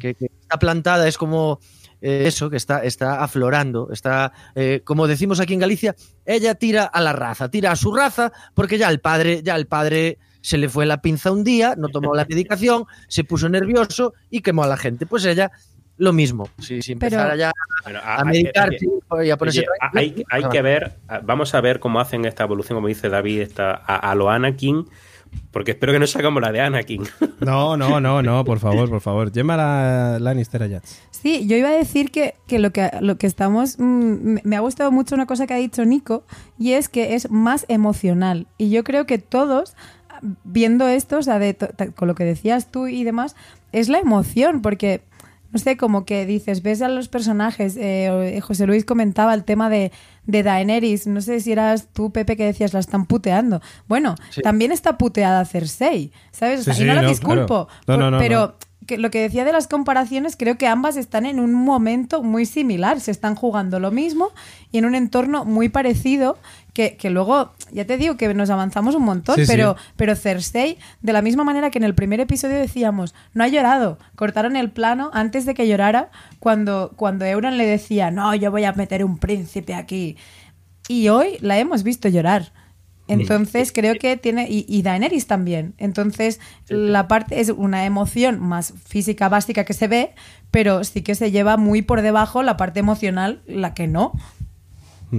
que, 0.00 0.14
que 0.14 0.26
está 0.42 0.58
plantada, 0.58 1.06
es 1.06 1.16
como 1.16 1.60
eh, 2.00 2.24
eso, 2.26 2.50
que 2.50 2.56
está, 2.56 2.84
está 2.84 3.22
aflorando, 3.22 3.88
está, 3.92 4.32
eh, 4.54 4.82
como 4.84 5.06
decimos 5.06 5.40
aquí 5.40 5.54
en 5.54 5.60
Galicia, 5.60 5.94
ella 6.24 6.54
tira 6.54 6.84
a 6.84 7.00
la 7.00 7.12
raza, 7.12 7.50
tira 7.50 7.72
a 7.72 7.76
su 7.76 7.94
raza, 7.94 8.32
porque 8.54 8.78
ya 8.78 8.88
el 8.90 9.00
padre, 9.00 9.42
ya 9.42 9.56
el 9.56 9.66
padre 9.66 10.18
se 10.40 10.58
le 10.58 10.68
fue 10.68 10.86
la 10.86 11.00
pinza 11.02 11.32
un 11.32 11.42
día, 11.42 11.74
no 11.76 11.88
tomó 11.88 12.14
la 12.14 12.24
medicación, 12.28 12.84
se 13.08 13.24
puso 13.24 13.48
nervioso 13.48 14.12
y 14.30 14.40
quemó 14.42 14.62
a 14.64 14.68
la 14.68 14.76
gente. 14.76 15.06
Pues 15.06 15.24
ella, 15.24 15.50
lo 15.96 16.12
mismo. 16.12 16.48
Si, 16.58 16.82
si 16.82 16.94
Pero- 16.94 17.16
empezara 17.16 17.36
ya 17.36 17.52
a 18.04 18.20
a- 18.20 18.24
meditar 18.24 18.68
oye, 19.08 19.26
y 19.26 19.30
a 19.30 19.36
ponerse 19.36 19.60
oye, 19.60 19.68
hay, 19.94 20.24
hay 20.30 20.48
que 20.50 20.62
ver, 20.62 20.98
vamos 21.24 21.54
a 21.54 21.60
ver 21.60 21.80
cómo 21.80 22.00
hacen 22.00 22.24
esta 22.26 22.44
evolución, 22.44 22.76
como 22.76 22.88
dice 22.88 23.08
David, 23.08 23.40
esta, 23.40 23.70
a, 23.72 24.10
a 24.10 24.14
lo 24.14 24.30
Anakin, 24.30 24.86
porque 25.50 25.72
espero 25.72 25.92
que 25.92 25.98
no 25.98 26.06
sea 26.06 26.22
como 26.22 26.40
la 26.40 26.52
de 26.52 26.60
Anakin. 26.60 27.02
No, 27.40 27.76
no, 27.76 28.00
no, 28.00 28.22
no, 28.22 28.44
por 28.44 28.58
favor, 28.58 28.88
por 28.90 29.00
favor. 29.00 29.30
Llama 29.32 29.56
la 29.56 30.18
Lannister 30.20 30.62
a 30.62 30.68
Jats. 30.68 31.00
Sí, 31.10 31.46
yo 31.46 31.56
iba 31.56 31.68
a 31.68 31.72
decir 31.72 32.10
que, 32.10 32.34
que 32.46 32.58
lo 32.58 32.70
que 32.72 32.90
lo 33.00 33.16
que 33.18 33.26
estamos. 33.26 33.78
mm, 33.78 34.38
me- 34.44 34.56
ha 34.56 34.60
gustado 34.60 34.90
mucho 34.92 35.14
una 35.14 35.26
cosa 35.26 35.46
que 35.46 35.54
ha 35.54 35.58
dicho 35.58 35.84
Nico, 35.84 36.24
y 36.58 36.72
es 36.72 36.88
que 36.88 37.14
es 37.14 37.30
más 37.30 37.64
emocional. 37.68 38.46
Y 38.58 38.70
yo 38.70 38.84
creo 38.84 39.06
que 39.06 39.18
todos, 39.18 39.74
viendo 40.44 40.88
esto, 40.88 41.18
o 41.18 41.22
sea, 41.22 41.38
de 41.38 41.56
con 41.94 42.08
lo 42.08 42.14
que 42.14 42.24
decías 42.24 42.70
tú 42.70 42.86
y 42.86 43.04
demás, 43.04 43.36
es 43.72 43.88
la 43.88 43.98
emoción, 43.98 44.62
porque. 44.62 45.02
No 45.52 45.60
sé, 45.60 45.76
como 45.78 46.04
que 46.04 46.26
dices, 46.26 46.60
ves 46.62 46.82
a 46.82 46.88
los 46.88 47.08
personajes. 47.08 47.76
eh, 47.78 48.40
José 48.42 48.66
Luis 48.66 48.84
comentaba 48.84 49.32
el 49.32 49.44
tema 49.44 49.70
de, 49.70 49.90
de 50.26 50.42
Daenerys. 50.42 51.06
No 51.06 51.20
sé 51.20 51.40
si 51.40 51.52
eras 51.52 51.88
tú, 51.92 52.10
Pepe, 52.12 52.36
que 52.36 52.44
decías, 52.44 52.72
la 52.74 52.80
están 52.80 53.06
puteando. 53.06 53.60
Bueno, 53.88 54.14
Sí. 54.30 54.42
también 54.42 54.72
está 54.72 54.98
puteada 54.98 55.44
Cersei, 55.44 56.12
¿sabes? 56.32 56.60
O 56.60 56.64
sea, 56.64 56.74
Sí, 56.74 56.82
y 56.82 56.86
no 56.86 56.92
sí, 56.92 56.96
la 56.96 57.02
no, 57.02 57.08
disculpo, 57.08 57.66
claro. 57.66 57.68
No, 57.86 57.86
por- 57.86 57.98
no, 57.98 58.10
no, 58.10 58.18
pero. 58.18 58.56
Que 58.86 58.98
lo 58.98 59.10
que 59.10 59.20
decía 59.20 59.44
de 59.44 59.52
las 59.52 59.66
comparaciones, 59.66 60.36
creo 60.36 60.58
que 60.58 60.66
ambas 60.68 60.96
están 60.96 61.26
en 61.26 61.40
un 61.40 61.54
momento 61.54 62.22
muy 62.22 62.46
similar. 62.46 63.00
Se 63.00 63.10
están 63.10 63.34
jugando 63.34 63.80
lo 63.80 63.90
mismo 63.90 64.30
y 64.70 64.78
en 64.78 64.84
un 64.84 64.94
entorno 64.94 65.44
muy 65.44 65.68
parecido. 65.68 66.38
Que, 66.72 66.96
que 66.98 67.08
luego, 67.08 67.52
ya 67.72 67.86
te 67.86 67.96
digo 67.96 68.18
que 68.18 68.32
nos 68.34 68.50
avanzamos 68.50 68.94
un 68.94 69.02
montón, 69.02 69.34
Sí, 69.36 69.46
sí. 69.46 69.50
pero, 69.50 69.76
pero 69.96 70.14
Cersei, 70.14 70.76
de 71.00 71.12
la 71.14 71.22
misma 71.22 71.42
manera 71.42 71.70
que 71.70 71.78
en 71.78 71.84
el 71.84 71.94
primer 71.94 72.20
episodio 72.20 72.58
decíamos, 72.58 73.14
no 73.32 73.44
ha 73.44 73.48
llorado. 73.48 73.98
Cortaron 74.14 74.56
el 74.56 74.70
plano 74.70 75.10
antes 75.14 75.46
de 75.46 75.54
que 75.54 75.66
llorara, 75.66 76.10
cuando, 76.38 76.92
cuando 76.96 77.24
Euron 77.24 77.56
le 77.56 77.64
decía, 77.64 78.10
no, 78.10 78.34
yo 78.34 78.50
voy 78.50 78.64
a 78.64 78.72
meter 78.74 79.04
un 79.04 79.16
príncipe 79.16 79.74
aquí. 79.74 80.18
Y 80.86 81.08
hoy 81.08 81.38
la 81.40 81.58
hemos 81.58 81.82
visto 81.82 82.08
llorar. 82.10 82.52
Entonces 83.08 83.72
creo 83.72 83.94
que 83.94 84.16
tiene, 84.16 84.48
y, 84.50 84.66
y 84.68 84.82
Daenerys 84.82 85.26
también. 85.26 85.74
Entonces 85.78 86.40
la 86.68 87.06
parte 87.08 87.40
es 87.40 87.50
una 87.50 87.84
emoción 87.84 88.40
más 88.40 88.74
física 88.84 89.28
básica 89.28 89.64
que 89.64 89.74
se 89.74 89.86
ve, 89.88 90.14
pero 90.50 90.82
sí 90.84 91.02
que 91.02 91.14
se 91.14 91.30
lleva 91.30 91.56
muy 91.56 91.82
por 91.82 92.02
debajo 92.02 92.42
la 92.42 92.56
parte 92.56 92.80
emocional, 92.80 93.42
la 93.46 93.74
que 93.74 93.86
no. 93.86 94.12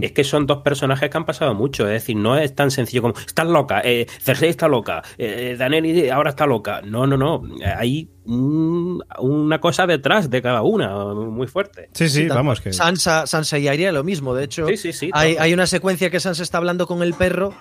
Es 0.02 0.12
que 0.12 0.26
son 0.26 0.45
dos 0.47 0.63
personajes 0.63 1.10
que 1.10 1.17
han 1.17 1.23
pasado 1.26 1.56
mucho, 1.56 1.86
es 1.88 1.93
decir, 1.93 2.17
no 2.17 2.38
es 2.38 2.54
tan 2.54 2.71
sencillo 2.71 3.02
como 3.04 3.13
estás 3.17 3.47
loca, 3.47 3.80
eh, 3.86 4.06
Cersei 4.21 4.50
está 4.50 4.67
loca, 4.67 5.02
eh, 5.17 5.56
Daenerys 5.58 6.12
ahora 6.12 6.32
está 6.32 6.45
loca. 6.45 6.82
No, 6.82 7.08
no, 7.08 7.15
no, 7.15 7.41
hay 7.78 8.10
un- 8.26 9.02
una 9.17 9.62
cosa 9.62 9.88
detrás 9.88 10.30
de 10.30 10.41
cada 10.41 10.62
una, 10.62 11.06
muy 11.13 11.47
fuerte. 11.47 11.89
Sí, 11.93 12.10
sí, 12.10 12.28
vamos, 12.28 12.60
que. 12.60 12.73
Sansa, 12.73 13.26
Sansa 13.28 13.58
y 13.60 13.69
Arya 13.69 13.93
lo 13.93 14.04
mismo. 14.04 14.36
De 14.36 14.43
hecho, 14.43 14.67
Sí, 14.67 14.76
sí, 14.76 14.91
sí, 14.91 15.10
hay, 15.13 15.38
hay 15.38 15.54
una 15.54 15.67
secuencia 15.67 16.10
que 16.10 16.19
Sansa 16.19 16.43
está 16.43 16.58
hablando 16.58 16.86
con 16.86 17.02
el 17.02 17.13
perro 17.13 17.54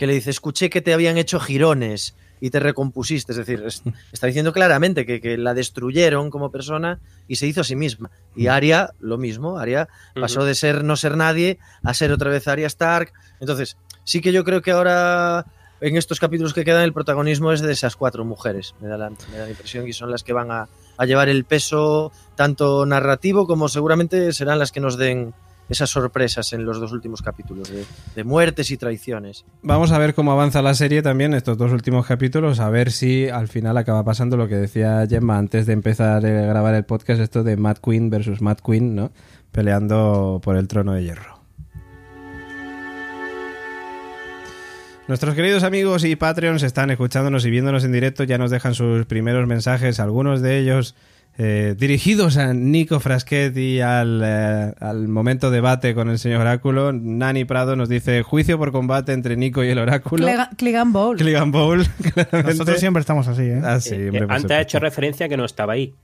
que 0.00 0.06
le 0.08 0.14
dice, 0.14 0.30
escuché 0.30 0.70
que 0.70 0.80
te 0.80 0.92
habían 0.92 1.16
hecho 1.18 1.38
girones 1.38 2.14
y 2.40 2.48
te 2.50 2.58
recompusiste. 2.58 3.32
Es 3.32 3.36
decir, 3.38 3.62
es- 3.66 3.82
está 4.12 4.26
diciendo 4.26 4.52
claramente 4.52 5.04
que, 5.06 5.20
que 5.20 5.36
la 5.36 5.54
destruyeron 5.54 6.30
como 6.30 6.50
persona 6.50 6.98
y 7.28 7.36
se 7.36 7.46
hizo 7.46 7.60
a 7.60 7.64
sí 7.64 7.76
misma. 7.76 8.10
Y 8.34 8.46
Arya, 8.48 8.94
lo 8.98 9.18
mismo. 9.18 9.58
Arya 9.58 9.88
pasó 10.18 10.44
de 10.44 10.54
ser 10.54 10.82
no 10.84 10.96
ser 10.96 11.16
nadie 11.18 11.58
a 11.84 11.92
ser 11.94 12.10
otra 12.12 12.30
vez 12.30 12.48
Arya 12.48 12.66
Stark. 12.66 13.12
Entonces, 13.40 13.76
sí 14.04 14.20
que 14.20 14.32
yo 14.32 14.42
creo 14.42 14.62
que 14.62 14.72
ahora... 14.72 15.44
En 15.82 15.96
estos 15.96 16.20
capítulos 16.20 16.52
que 16.52 16.62
quedan, 16.62 16.82
el 16.82 16.92
protagonismo 16.92 17.52
es 17.52 17.62
de 17.62 17.72
esas 17.72 17.96
cuatro 17.96 18.22
mujeres, 18.22 18.74
me 18.82 18.88
da 18.88 18.98
la, 18.98 19.08
me 19.08 19.38
da 19.38 19.44
la 19.44 19.50
impresión, 19.50 19.88
y 19.88 19.94
son 19.94 20.10
las 20.10 20.22
que 20.22 20.34
van 20.34 20.50
a, 20.50 20.68
a 20.98 21.06
llevar 21.06 21.30
el 21.30 21.44
peso 21.46 22.12
tanto 22.36 22.84
narrativo 22.84 23.46
como 23.46 23.66
seguramente 23.66 24.34
serán 24.34 24.58
las 24.58 24.72
que 24.72 24.80
nos 24.80 24.98
den 24.98 25.32
esas 25.70 25.88
sorpresas 25.88 26.52
en 26.52 26.64
los 26.64 26.80
dos 26.80 26.92
últimos 26.92 27.22
capítulos 27.22 27.70
de, 28.14 28.24
muertes 28.24 28.70
y 28.70 28.76
traiciones. 28.76 29.44
Vamos 29.62 29.92
a 29.92 29.98
ver 29.98 30.14
cómo 30.14 30.32
avanza 30.32 30.60
la 30.60 30.74
serie 30.74 31.00
también, 31.00 31.32
estos 31.32 31.56
dos 31.56 31.72
últimos 31.72 32.06
capítulos, 32.06 32.60
a 32.60 32.68
ver 32.68 32.90
si 32.90 33.28
al 33.28 33.48
final 33.48 33.78
acaba 33.78 34.04
pasando 34.04 34.36
lo 34.36 34.48
que 34.48 34.56
decía 34.56 35.06
Gemma 35.08 35.38
antes 35.38 35.66
de 35.66 35.72
empezar 35.72 36.26
a 36.26 36.28
grabar 36.28 36.74
el 36.74 36.84
podcast, 36.84 37.20
esto 37.20 37.44
de 37.44 37.56
Mad 37.56 37.78
Queen 37.78 38.10
versus 38.10 38.42
Mad 38.42 38.58
Queen, 38.58 38.94
¿no? 38.96 39.12
Peleando 39.52 40.40
por 40.42 40.56
el 40.56 40.68
trono 40.68 40.92
de 40.92 41.04
hierro. 41.04 41.40
Nuestros 45.06 45.34
queridos 45.34 45.64
amigos 45.64 46.04
y 46.04 46.14
Patreons 46.14 46.62
están 46.62 46.90
escuchándonos 46.90 47.44
y 47.44 47.50
viéndonos 47.50 47.84
en 47.84 47.92
directo, 47.92 48.22
ya 48.24 48.38
nos 48.38 48.50
dejan 48.50 48.74
sus 48.74 49.06
primeros 49.06 49.46
mensajes, 49.48 49.98
algunos 49.98 50.40
de 50.40 50.58
ellos 50.58 50.94
eh, 51.42 51.74
dirigidos 51.78 52.36
a 52.36 52.52
Nico 52.52 53.00
Frasquet 53.00 53.56
y 53.56 53.80
al, 53.80 54.20
eh, 54.22 54.74
al 54.78 55.08
momento 55.08 55.50
debate 55.50 55.94
con 55.94 56.10
el 56.10 56.18
señor 56.18 56.42
Oráculo. 56.42 56.92
Nani 56.92 57.46
Prado 57.46 57.76
nos 57.76 57.88
dice 57.88 58.22
juicio 58.22 58.58
por 58.58 58.72
combate 58.72 59.12
entre 59.14 59.38
Nico 59.38 59.64
y 59.64 59.68
el 59.68 59.78
Oráculo. 59.78 60.26
Clega- 60.26 60.50
Clegane 60.56 60.92
Bowl. 60.92 61.16
Clegan 61.16 61.50
Bowl, 61.50 61.86
claramente. 62.12 62.42
Nosotros 62.52 62.78
siempre 62.78 63.00
estamos 63.00 63.26
así, 63.26 63.44
¿eh? 63.44 63.60
Ah, 63.64 63.80
sí, 63.80 63.94
Eh, 63.94 64.08
hombre, 64.10 64.26
antes 64.28 64.50
ha 64.50 64.60
hecho 64.60 64.78
referencia 64.80 65.26
a 65.26 65.28
que 65.30 65.38
no 65.38 65.46
estaba 65.46 65.72
ahí. 65.72 65.94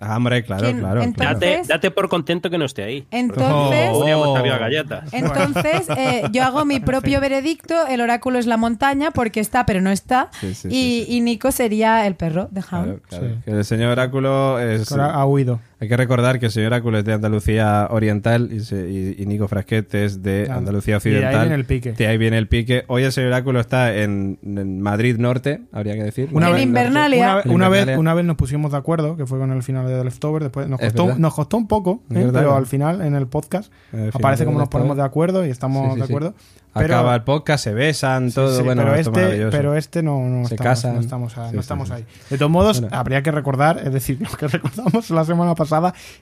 Ah, 0.00 0.16
hombre, 0.16 0.42
claro, 0.44 0.62
¿Quién? 0.64 0.78
claro. 0.80 1.02
Entonces- 1.02 1.36
claro. 1.38 1.58
Date, 1.58 1.62
date 1.68 1.90
por 1.90 2.08
contento 2.08 2.50
que 2.50 2.58
no 2.58 2.64
esté 2.64 2.82
ahí. 2.82 3.06
Entonces- 3.10 3.90
Oh. 3.92 4.34
galletas. 4.60 5.12
Entonces, 5.12 5.88
eh, 5.96 6.22
yo 6.32 6.42
hago 6.44 6.64
mi 6.64 6.80
propio 6.80 7.20
veredicto, 7.20 7.86
el 7.86 8.00
oráculo 8.00 8.38
es 8.38 8.46
la 8.46 8.56
montaña, 8.56 9.10
porque 9.10 9.40
está, 9.40 9.66
pero 9.66 9.80
no 9.80 9.90
está, 9.90 10.28
Sí, 10.40 10.54
sí, 10.54 10.68
y, 10.68 10.72
sí, 10.72 11.04
sí. 11.06 11.16
y 11.16 11.20
Nico 11.20 11.52
sería 11.52 12.06
el 12.06 12.14
perro 12.14 12.48
de 12.50 12.60
Hound. 12.60 12.84
Claro, 12.84 13.00
claro. 13.08 13.26
Sí. 13.28 13.34
Que 13.44 13.50
el 13.52 13.64
señor 13.64 13.90
Oráculo 13.92 14.58
es. 14.58 14.90
Ha 14.92 15.24
huido. 15.26 15.60
Hay 15.80 15.88
que 15.88 15.96
recordar 15.96 16.38
que 16.38 16.46
el 16.46 16.52
señor 16.52 16.68
Oráculo 16.74 16.98
es 16.98 17.04
de 17.06 17.14
Andalucía 17.14 17.88
Oriental 17.90 18.50
y, 18.52 18.60
se- 18.60 18.88
y- 18.90 19.16
y 19.18 19.24
Nico 19.26 19.48
Frasquet 19.48 19.94
es 19.94 20.22
de 20.22 20.42
Claro. 20.44 20.58
Andalucía 20.58 20.98
Y 21.02 21.08
de 21.08 21.16
ahí 21.16 21.22
Occidental. 21.24 21.40
viene 21.40 21.54
el 21.54 21.64
pique. 21.64 21.92
De 21.92 22.06
ahí 22.06 22.18
viene 22.18 22.36
el 22.38 22.48
pique. 22.48 22.84
Hoy 22.88 23.02
el 23.04 23.12
señor 23.12 23.28
Oráculo 23.28 23.60
está 23.60 23.94
en, 23.96 24.38
en 24.42 24.80
Madrid 24.82 25.16
Norte, 25.18 25.62
habría 25.72 25.94
que 25.94 26.02
decir. 26.02 26.28
Una 26.32 26.48
En 26.48 26.52
vez- 26.54 26.62
Invernalia. 26.64 27.24
Una, 27.24 27.34
vez- 27.36 27.46
una 27.46 27.68
vez, 27.70 27.80
Invernalia. 27.80 27.98
una 28.00 28.14
vez 28.14 28.24
nos 28.26 28.36
pusimos 28.36 28.72
de 28.72 28.76
acuerdo, 28.78 29.16
que 29.16 29.24
fue 29.26 29.38
con 29.38 29.50
el 29.52 29.62
final 29.62 29.86
de 29.88 30.04
Leftover. 30.04 30.42
Después 30.42 30.68
nos 30.68 30.78
costó, 30.80 31.14
nos 31.16 31.34
costó 31.34 31.56
un 31.56 31.66
poco, 31.66 32.02
¿eh? 32.14 32.28
pero 32.32 32.54
al 32.54 32.66
final 32.66 33.00
en 33.00 33.14
el 33.14 33.26
podcast 33.26 33.72
el 33.92 34.10
aparece 34.12 34.44
como 34.44 34.58
nos 34.58 34.68
ponemos 34.68 34.98
de 34.98 35.02
acuerdo 35.02 35.46
y 35.46 35.50
estamos 35.50 35.86
Sí, 35.86 35.94
sí, 35.94 36.00
de 36.00 36.06
sí. 36.06 36.12
acuerdo. 36.12 36.34
Pero, 36.72 36.94
Acaba 36.94 37.16
el 37.16 37.22
podcast, 37.24 37.64
se 37.64 37.74
besan, 37.74 38.28
sí, 38.28 38.36
todo. 38.36 38.56
sí, 38.56 38.62
bueno, 38.62 38.82
pero, 38.82 38.94
este, 38.94 39.46
pero 39.50 39.74
este 39.76 40.04
no, 40.04 40.20
no 40.28 40.46
Se 40.46 40.54
estamos, 40.54 40.70
casan. 40.70 40.94
no 40.94 41.00
estamos, 41.00 41.32
a- 41.36 41.50
Sí, 41.50 41.56
no 41.56 41.62
sí, 41.62 41.64
estamos 41.64 41.88
sí. 41.88 41.94
ahí. 41.94 42.04
De 42.30 42.38
todos 42.38 42.50
modos, 42.52 42.80
Bueno. 42.80 42.96
habría 42.96 43.24
que 43.24 43.32
recordar, 43.32 43.80
es 43.84 43.92
decir, 43.92 44.18
lo 44.30 44.36
que 44.38 44.46
recordamos 44.46 45.10
la 45.10 45.24
semana 45.24 45.56
pasada, 45.56 45.69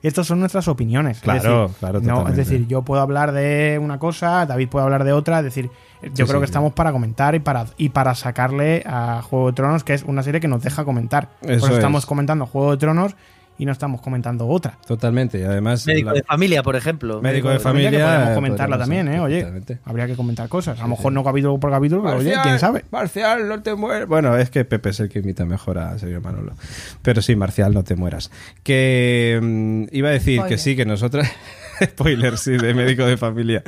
estas 0.03 0.27
son 0.27 0.39
nuestras 0.39 0.67
opiniones. 0.67 1.17
Es 1.17 1.23
Claro, 1.23 1.61
decir, 1.63 1.77
claro, 1.79 2.01
no, 2.01 2.27
es 2.27 2.35
decir, 2.35 2.67
yo 2.67 2.81
puedo 2.83 3.01
hablar 3.01 3.31
de 3.31 3.79
una 3.81 3.99
cosa, 3.99 4.45
David 4.45 4.69
puede 4.69 4.83
hablar 4.85 5.03
de 5.03 5.13
otra, 5.13 5.39
es 5.39 5.45
decir, 5.45 5.69
yo 6.01 6.09
Sí, 6.09 6.11
creo 6.23 6.27
sí, 6.27 6.33
que 6.33 6.37
sí. 6.39 6.43
estamos 6.51 6.73
para 6.73 6.91
comentar 6.91 7.35
y 7.35 7.39
para, 7.39 7.65
y 7.77 7.89
para 7.89 8.15
sacarle 8.15 8.83
a 8.85 9.21
Juego 9.21 9.47
de 9.47 9.53
Tronos, 9.53 9.83
que 9.83 9.93
es 9.93 10.03
una 10.03 10.23
serie 10.23 10.39
que 10.39 10.47
nos 10.47 10.63
deja 10.63 10.85
comentar. 10.85 11.29
Eso 11.41 11.67
estamos 11.73 12.03
es. 12.03 12.05
comentando 12.07 12.45
Juego 12.45 12.71
de 12.71 12.77
Tronos 12.77 13.15
y 13.59 13.65
no 13.65 13.71
estamos 13.73 14.01
comentando 14.01 14.47
otra. 14.47 14.77
Totalmente. 14.87 15.37
Y 15.39 15.43
además. 15.43 15.85
Médico 15.85 16.09
la- 16.09 16.15
de 16.15 16.23
familia, 16.23 16.63
por 16.63 16.75
ejemplo. 16.75 17.21
Médico 17.21 17.49
de 17.49 17.59
familia. 17.59 17.91
que 17.91 17.97
podemos 17.99 18.29
comentarla 18.33 18.77
también, 18.79 19.07
¿eh? 19.09 19.19
Oye, 19.19 19.45
habría 19.85 20.07
que 20.07 20.15
comentar 20.15 20.47
cosas. 20.49 20.79
A 20.79 20.83
lo 20.83 20.87
mejor 20.89 21.13
no 21.13 21.23
capítulo 21.23 21.59
por 21.59 21.69
capítulo, 21.69 22.01
pero 22.01 22.17
oye, 22.17 22.29
Marcial, 22.29 22.43
quién 22.43 22.59
sabe. 22.59 22.85
Marcial, 22.89 23.47
no 23.47 23.61
te 23.61 23.75
mueras. 23.75 24.07
Bueno, 24.07 24.35
es 24.37 24.49
que 24.49 24.65
Pepe 24.65 24.89
es 24.89 24.99
el 25.01 25.09
que 25.09 25.19
imita 25.19 25.45
mejor 25.45 25.77
a 25.77 25.97
Sergio 25.99 26.21
Manolo. 26.21 26.53
Pero 27.01 27.21
sí, 27.21 27.35
Marcial, 27.35 27.73
no 27.73 27.83
te 27.83 27.95
mueras. 27.95 28.31
Que 28.63 29.39
mm, 29.41 29.83
iba 29.95 30.09
a 30.09 30.11
decir 30.13 30.41
que 30.47 30.57
sí, 30.57 30.75
que 30.75 30.85
nosotras. 30.85 31.29
Spoiler, 31.85 32.37
sí, 32.37 32.51
de 32.57 32.73
médico 32.73 33.05
de 33.05 33.17
familia. 33.17 33.63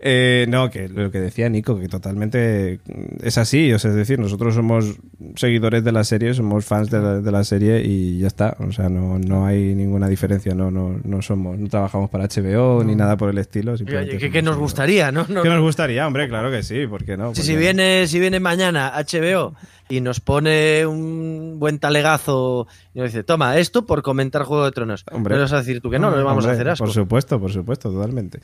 Eh, 0.00 0.46
no, 0.48 0.70
que 0.70 0.88
lo 0.88 1.10
que 1.10 1.20
decía 1.20 1.48
Nico, 1.48 1.78
que 1.78 1.88
totalmente 1.88 2.80
es 3.22 3.38
así. 3.38 3.72
O 3.72 3.78
sea, 3.78 3.90
es 3.90 3.96
decir, 3.96 4.18
nosotros 4.18 4.54
somos 4.54 4.96
seguidores 5.36 5.84
de 5.84 5.92
la 5.92 6.04
serie, 6.04 6.34
somos 6.34 6.64
fans 6.64 6.90
de 6.90 7.00
la, 7.00 7.20
de 7.20 7.32
la 7.32 7.44
serie 7.44 7.82
y 7.84 8.18
ya 8.18 8.26
está. 8.26 8.56
O 8.60 8.72
sea, 8.72 8.88
no, 8.88 9.18
no 9.18 9.46
hay 9.46 9.74
ninguna 9.74 10.08
diferencia. 10.08 10.54
No, 10.54 10.70
no, 10.70 11.00
no 11.04 11.22
somos, 11.22 11.58
no 11.58 11.68
trabajamos 11.68 12.10
para 12.10 12.26
HBO 12.26 12.82
ni 12.84 12.94
nada 12.94 13.16
por 13.16 13.30
el 13.30 13.38
estilo. 13.38 13.72
Oye, 13.72 13.78
simplemente 13.78 14.12
¿Qué, 14.16 14.20
somos 14.20 14.32
qué 14.32 14.42
nos 14.42 14.56
gustaría, 14.56 15.12
no? 15.12 15.26
No- 15.28 15.42
¿Qué 15.42 15.48
nos 15.48 15.60
gustaría? 15.60 16.06
Hombre, 16.06 16.28
claro 16.28 16.50
que 16.50 16.62
sí, 16.62 16.86
¿por 16.86 17.04
qué 17.04 17.16
no? 17.16 17.34
Si, 17.34 17.40
¿Por 17.40 17.46
si 17.46 17.52
no? 17.54 17.58
viene, 17.60 18.06
si 18.06 18.18
viene 18.20 18.40
mañana 18.40 18.92
HBO 18.96 19.54
y 19.88 20.00
nos 20.00 20.20
pone 20.20 20.86
un 20.86 21.56
buen 21.58 21.78
talegazo 21.78 22.66
y 22.94 22.98
nos 22.98 23.08
dice, 23.10 23.24
toma, 23.24 23.56
esto 23.56 23.86
por 23.86 24.02
comentar 24.02 24.42
Juego 24.42 24.66
de 24.66 24.72
Tronos. 24.72 25.04
Hombre. 25.10 25.34
¿Me 25.34 25.40
vas 25.40 25.52
a 25.54 25.58
decir 25.58 25.80
tú 25.80 25.90
que 25.90 25.98
no? 25.98 26.10
No 26.10 26.16
le 26.18 26.22
vamos 26.22 26.44
Hombre, 26.44 26.50
a 26.50 26.54
hacer 26.54 26.68
asco. 26.68 26.84
Por 26.84 26.92
supuesto, 26.92 27.40
por 27.40 27.50
supuesto, 27.50 27.90
totalmente. 27.90 28.40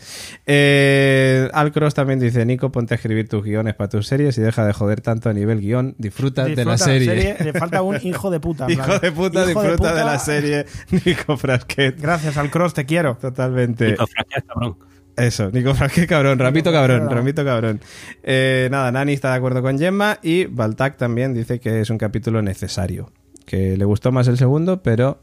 Eh, 0.47 1.51
Alcross 1.53 1.93
también 1.93 2.19
dice, 2.19 2.47
Nico, 2.47 2.73
ponte 2.73 2.95
a 2.95 2.97
escribir 2.97 3.29
tus 3.29 3.45
guiones 3.45 3.75
para 3.75 3.91
tus 3.91 4.07
series 4.07 4.39
y 4.39 4.41
deja 4.41 4.65
de 4.65 4.73
joder 4.73 5.03
tanto 5.03 5.29
a 5.29 5.35
nivel 5.35 5.61
guion, 5.61 5.95
disfruta, 5.99 6.47
de 6.47 6.65
la 6.65 6.79
serie. 6.79 7.37
Le 7.45 7.53
falta 7.53 7.83
un 7.83 7.97
hijo 8.03 8.31
de 8.31 8.41
puta. 8.41 8.71
Hijo 8.71 8.85
plan, 8.85 9.01
de 9.01 9.13
puta, 9.13 9.41
hijo 9.41 9.47
disfruta 9.49 9.71
de, 9.71 9.77
puta. 10.01 10.05
la 10.05 10.19
serie, 10.19 10.65
Nico 11.05 11.37
Frasquet. 11.37 12.01
Gracias 12.01 12.39
al 12.39 12.51
cross, 12.51 12.73
te 12.73 12.87
quiero. 12.87 13.19
Totalmente. 13.21 13.91
Nico 13.91 14.07
Frasquet, 14.07 14.47
cabrón. 14.47 14.79
Eso, 15.15 15.51
Nico 15.51 15.75
Frasquet, 15.75 16.09
cabrón, 16.09 16.39
Ramito 16.39 16.73
cabrón, 16.73 17.11
Ramito 17.11 17.45
cabrón. 17.45 17.81
Eh, 18.23 18.69
nada, 18.71 18.91
Nani 18.93 19.13
está 19.13 19.33
de 19.33 19.37
acuerdo 19.37 19.61
con 19.61 19.79
Gemma 19.79 20.21
y 20.23 20.47
Baltac 20.47 20.97
también 20.97 21.35
dice 21.35 21.59
que 21.61 21.81
es 21.81 21.91
un 21.91 21.99
capítulo 21.99 22.41
necesario. 22.41 23.13
Que 23.49 23.79
le 23.79 23.85
gustó 23.87 24.13
más 24.13 24.29
el 24.29 24.37
segundo, 24.37 24.83
pero 24.83 25.23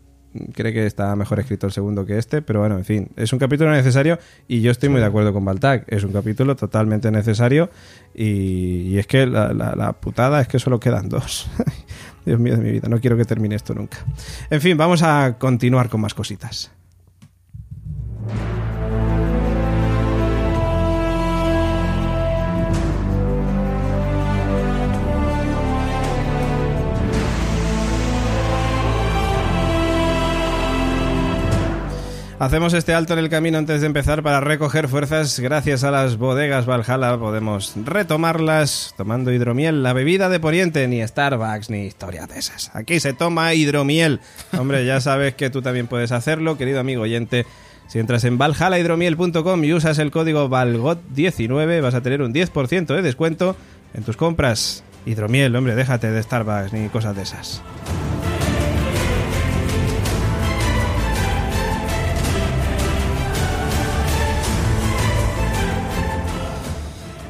cree 0.53 0.73
que 0.73 0.85
está 0.87 1.15
mejor 1.15 1.39
escrito 1.39 1.67
el 1.67 1.71
segundo 1.73 2.05
que 2.07 2.17
este, 2.17 2.41
pero 2.41 2.59
bueno, 2.59 2.75
en 2.77 2.83
fin, 2.83 3.09
es 3.15 3.31
un 3.31 3.39
capítulo 3.39 3.69
necesario 3.71 4.17
y 4.47 4.61
yo 4.61 4.71
estoy 4.71 4.89
muy 4.89 4.99
de 4.99 5.05
acuerdo 5.05 5.31
con 5.31 5.45
Baltac. 5.45 5.85
Es 5.87 6.03
un 6.03 6.11
capítulo 6.11 6.55
totalmente 6.55 7.11
necesario 7.11 7.69
y, 8.15 8.81
y 8.89 8.97
es 8.97 9.05
que 9.05 9.27
la, 9.27 9.53
la- 9.53 9.75
la 9.75 9.93
putada 9.93 10.41
es 10.41 10.47
que 10.47 10.57
solo 10.57 10.79
quedan 10.79 11.07
dos. 11.07 11.47
Dios 12.25 12.39
mío 12.39 12.57
de 12.57 12.63
mi 12.63 12.71
vida, 12.71 12.89
no 12.89 12.99
quiero 12.99 13.15
que 13.15 13.25
termine 13.25 13.53
esto 13.55 13.75
nunca. 13.75 13.99
En 14.49 14.59
fin, 14.59 14.75
vamos 14.75 15.03
a 15.03 15.35
continuar 15.37 15.87
con 15.89 16.01
más 16.01 16.15
cositas. 16.15 16.71
Hacemos 32.45 32.75
este 32.75 32.93
alto 32.93 33.13
en 33.13 33.19
el 33.19 33.29
camino 33.29 33.57
antes 33.57 33.81
de 33.81 33.87
empezar 33.87 34.21
para 34.21 34.39
recoger 34.39 34.87
fuerzas. 34.87 35.39
Gracias 35.39 35.83
a 35.83 35.89
las 35.89 36.17
bodegas 36.17 36.67
Valhalla 36.67 37.17
podemos 37.17 37.73
retomarlas 37.75 38.93
tomando 38.95 39.33
hidromiel, 39.33 39.81
la 39.81 39.93
bebida 39.93 40.29
de 40.29 40.39
Poniente, 40.39 40.87
ni 40.87 41.01
Starbucks 41.01 41.71
ni 41.71 41.87
historias 41.87 42.29
de 42.29 42.37
esas. 42.37 42.69
Aquí 42.75 42.99
se 42.99 43.13
toma 43.13 43.55
hidromiel. 43.55 44.19
Hombre, 44.55 44.85
ya 44.85 45.01
sabes 45.01 45.33
que 45.33 45.49
tú 45.49 45.63
también 45.63 45.87
puedes 45.87 46.11
hacerlo, 46.11 46.55
querido 46.55 46.79
amigo 46.79 47.01
oyente. 47.01 47.47
Si 47.87 47.97
entras 47.97 48.23
en 48.25 48.37
valhalahidromiel.com 48.37 49.63
y 49.63 49.73
usas 49.73 49.97
el 49.97 50.11
código 50.11 50.47
VALGOT19 50.47 51.81
vas 51.81 51.95
a 51.95 52.01
tener 52.01 52.21
un 52.21 52.31
10% 52.31 52.85
de 52.95 53.01
descuento 53.01 53.55
en 53.95 54.03
tus 54.03 54.17
compras. 54.17 54.83
Hidromiel, 55.07 55.55
hombre, 55.55 55.73
déjate 55.73 56.11
de 56.11 56.21
Starbucks 56.21 56.73
ni 56.73 56.89
cosas 56.89 57.15
de 57.15 57.23
esas. 57.23 57.63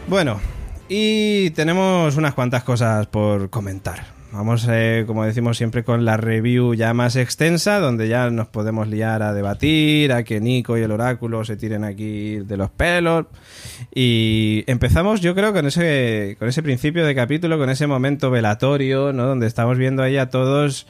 Bueno, 0.07 0.39
y 0.87 1.49
tenemos 1.51 2.15
unas 2.15 2.35
cuantas 2.35 2.63
cosas 2.63 3.07
por 3.07 3.49
comentar. 3.49 4.05
Vamos, 4.31 4.67
eh, 4.69 5.05
como 5.07 5.23
decimos 5.23 5.57
siempre, 5.57 5.83
con 5.83 6.05
la 6.05 6.17
review 6.17 6.75
ya 6.75 6.93
más 6.93 7.15
extensa, 7.15 7.79
donde 7.79 8.07
ya 8.07 8.29
nos 8.29 8.47
podemos 8.47 8.87
liar 8.87 9.23
a 9.23 9.33
debatir, 9.33 10.11
a 10.11 10.23
que 10.23 10.41
Nico 10.41 10.77
y 10.77 10.81
el 10.81 10.91
oráculo 10.91 11.43
se 11.43 11.55
tiren 11.57 11.83
aquí 11.83 12.37
de 12.37 12.57
los 12.57 12.69
pelos. 12.69 13.25
Y 13.95 14.63
empezamos, 14.67 15.21
yo 15.21 15.33
creo, 15.33 15.53
con 15.53 15.65
ese, 15.65 16.35
con 16.37 16.49
ese 16.49 16.61
principio 16.61 17.05
de 17.05 17.15
capítulo, 17.15 17.57
con 17.57 17.69
ese 17.69 17.87
momento 17.87 18.29
velatorio, 18.29 19.11
¿no? 19.11 19.25
Donde 19.25 19.47
estamos 19.47 19.77
viendo 19.77 20.03
ahí 20.03 20.17
a 20.17 20.29
todos, 20.29 20.85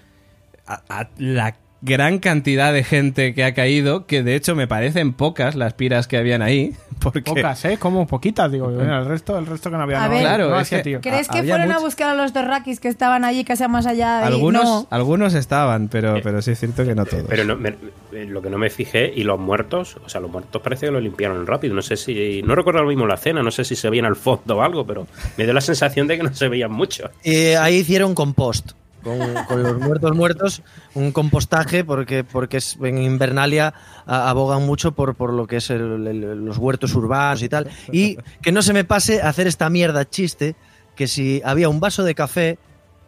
a, 0.68 1.08
la 1.20 1.56
gran 1.86 2.20
cantidad 2.20 2.74
de 2.74 2.84
gente 2.84 3.34
que 3.34 3.44
ha 3.44 3.54
caído, 3.54 4.06
que 4.08 4.24
de 4.24 4.36
hecho 4.36 4.56
me 4.56 4.68
parecen 4.68 5.14
pocas 5.14 5.56
las 5.56 5.74
piras 5.74 6.08
que 6.08 6.18
habían 6.18 6.42
ahí. 6.42 6.74
Porque 7.00 7.22
Pocas, 7.22 7.64
¿eh? 7.66 7.78
Como 7.78 8.08
poquitas, 8.08 8.52
digo. 8.52 8.68
mira, 8.70 9.00
el 9.00 9.06
resto, 9.06 9.38
el 9.38 9.46
resto 9.46 9.70
que 9.70 9.78
no 9.78 9.84
había. 9.84 10.04
A 10.04 10.08
no, 10.08 10.14
ver. 10.14 10.22
Claro, 10.22 10.50
no 10.50 10.56
hacía 10.56 10.80
que- 10.80 10.84
tío. 10.84 11.02
¿Crees 11.02 11.28
que 11.28 11.44
fueron 11.44 11.72
a 11.72 11.78
buscar 11.80 12.10
a 12.10 12.16
los 12.16 12.34
dos 12.34 12.46
rakis 12.46 12.80
que 12.80 12.88
estaban 12.88 13.24
allí, 13.26 13.44
casi 13.44 13.68
más 13.68 13.86
allá? 13.86 14.22
Y 14.24 14.28
Algunos, 14.28 14.64
no. 14.64 14.88
algunos 14.90 15.34
estaban, 15.36 15.88
pero, 15.90 16.16
pero 16.24 16.42
sí 16.42 16.52
es 16.52 16.60
cierto 16.60 16.84
que 16.86 16.96
no 16.96 17.06
todos. 17.06 17.26
Pero 17.30 17.44
no, 17.44 17.56
me- 17.58 17.76
eh, 18.14 18.26
lo 18.26 18.42
que 18.42 18.50
no 18.50 18.58
me 18.58 18.70
fijé, 18.70 19.12
y 19.16 19.24
los 19.24 19.40
muertos, 19.40 19.98
o 20.04 20.10
sea, 20.10 20.20
los 20.22 20.32
muertos 20.32 20.62
parece 20.62 20.88
que 20.88 20.92
lo 20.94 21.00
limpiaron 21.02 21.46
rápido. 21.46 21.76
No 21.76 21.82
sé 21.82 21.98
si. 21.98 22.42
No 22.44 22.56
recuerdo 22.56 22.82
lo 22.82 22.88
mismo 22.88 23.06
la 23.06 23.18
cena, 23.18 23.44
no 23.44 23.52
sé 23.52 23.64
si 23.66 23.76
se 23.76 23.90
veían 23.90 24.06
al 24.06 24.16
fondo 24.16 24.58
o 24.58 24.62
algo, 24.64 24.86
pero 24.88 25.06
me 25.38 25.44
dio 25.44 25.54
la 25.54 25.62
sensación 25.62 26.08
de 26.08 26.18
que 26.18 26.24
no 26.24 26.34
se 26.34 26.48
veían 26.48 26.72
mucho. 26.72 27.10
Eh, 27.24 27.58
ahí 27.58 27.76
hicieron 27.76 28.16
compost. 28.16 28.72
Con, 29.06 29.64
los 29.64 29.80
muertos 29.80 30.16
muertos, 30.16 30.62
un 30.96 31.12
compostaje, 31.12 31.84
porque, 31.84 32.24
porque 32.24 32.58
es, 32.58 32.76
en 32.82 32.98
Invernalia 32.98 33.74
abogan 34.08 34.66
mucho 34.66 34.94
por, 34.94 35.14
por 35.14 35.32
lo 35.32 35.46
que 35.46 35.58
es 35.58 35.70
el- 35.70 36.08
el- 36.08 36.44
los 36.44 36.58
huertos 36.58 36.96
urbanos 36.96 37.44
y 37.44 37.48
tal. 37.50 37.70
Y 37.92 38.18
que 38.42 38.52
no 38.52 38.64
se 38.64 38.74
me 38.74 38.84
pase 38.84 39.22
hacer 39.22 39.46
esta 39.46 39.70
mierda 39.70 40.10
chiste, 40.10 40.56
que 40.96 41.08
si 41.08 41.42
había 41.46 41.70
un 41.70 41.80
vaso 41.80 42.04
de 42.04 42.16
café, 42.16 42.58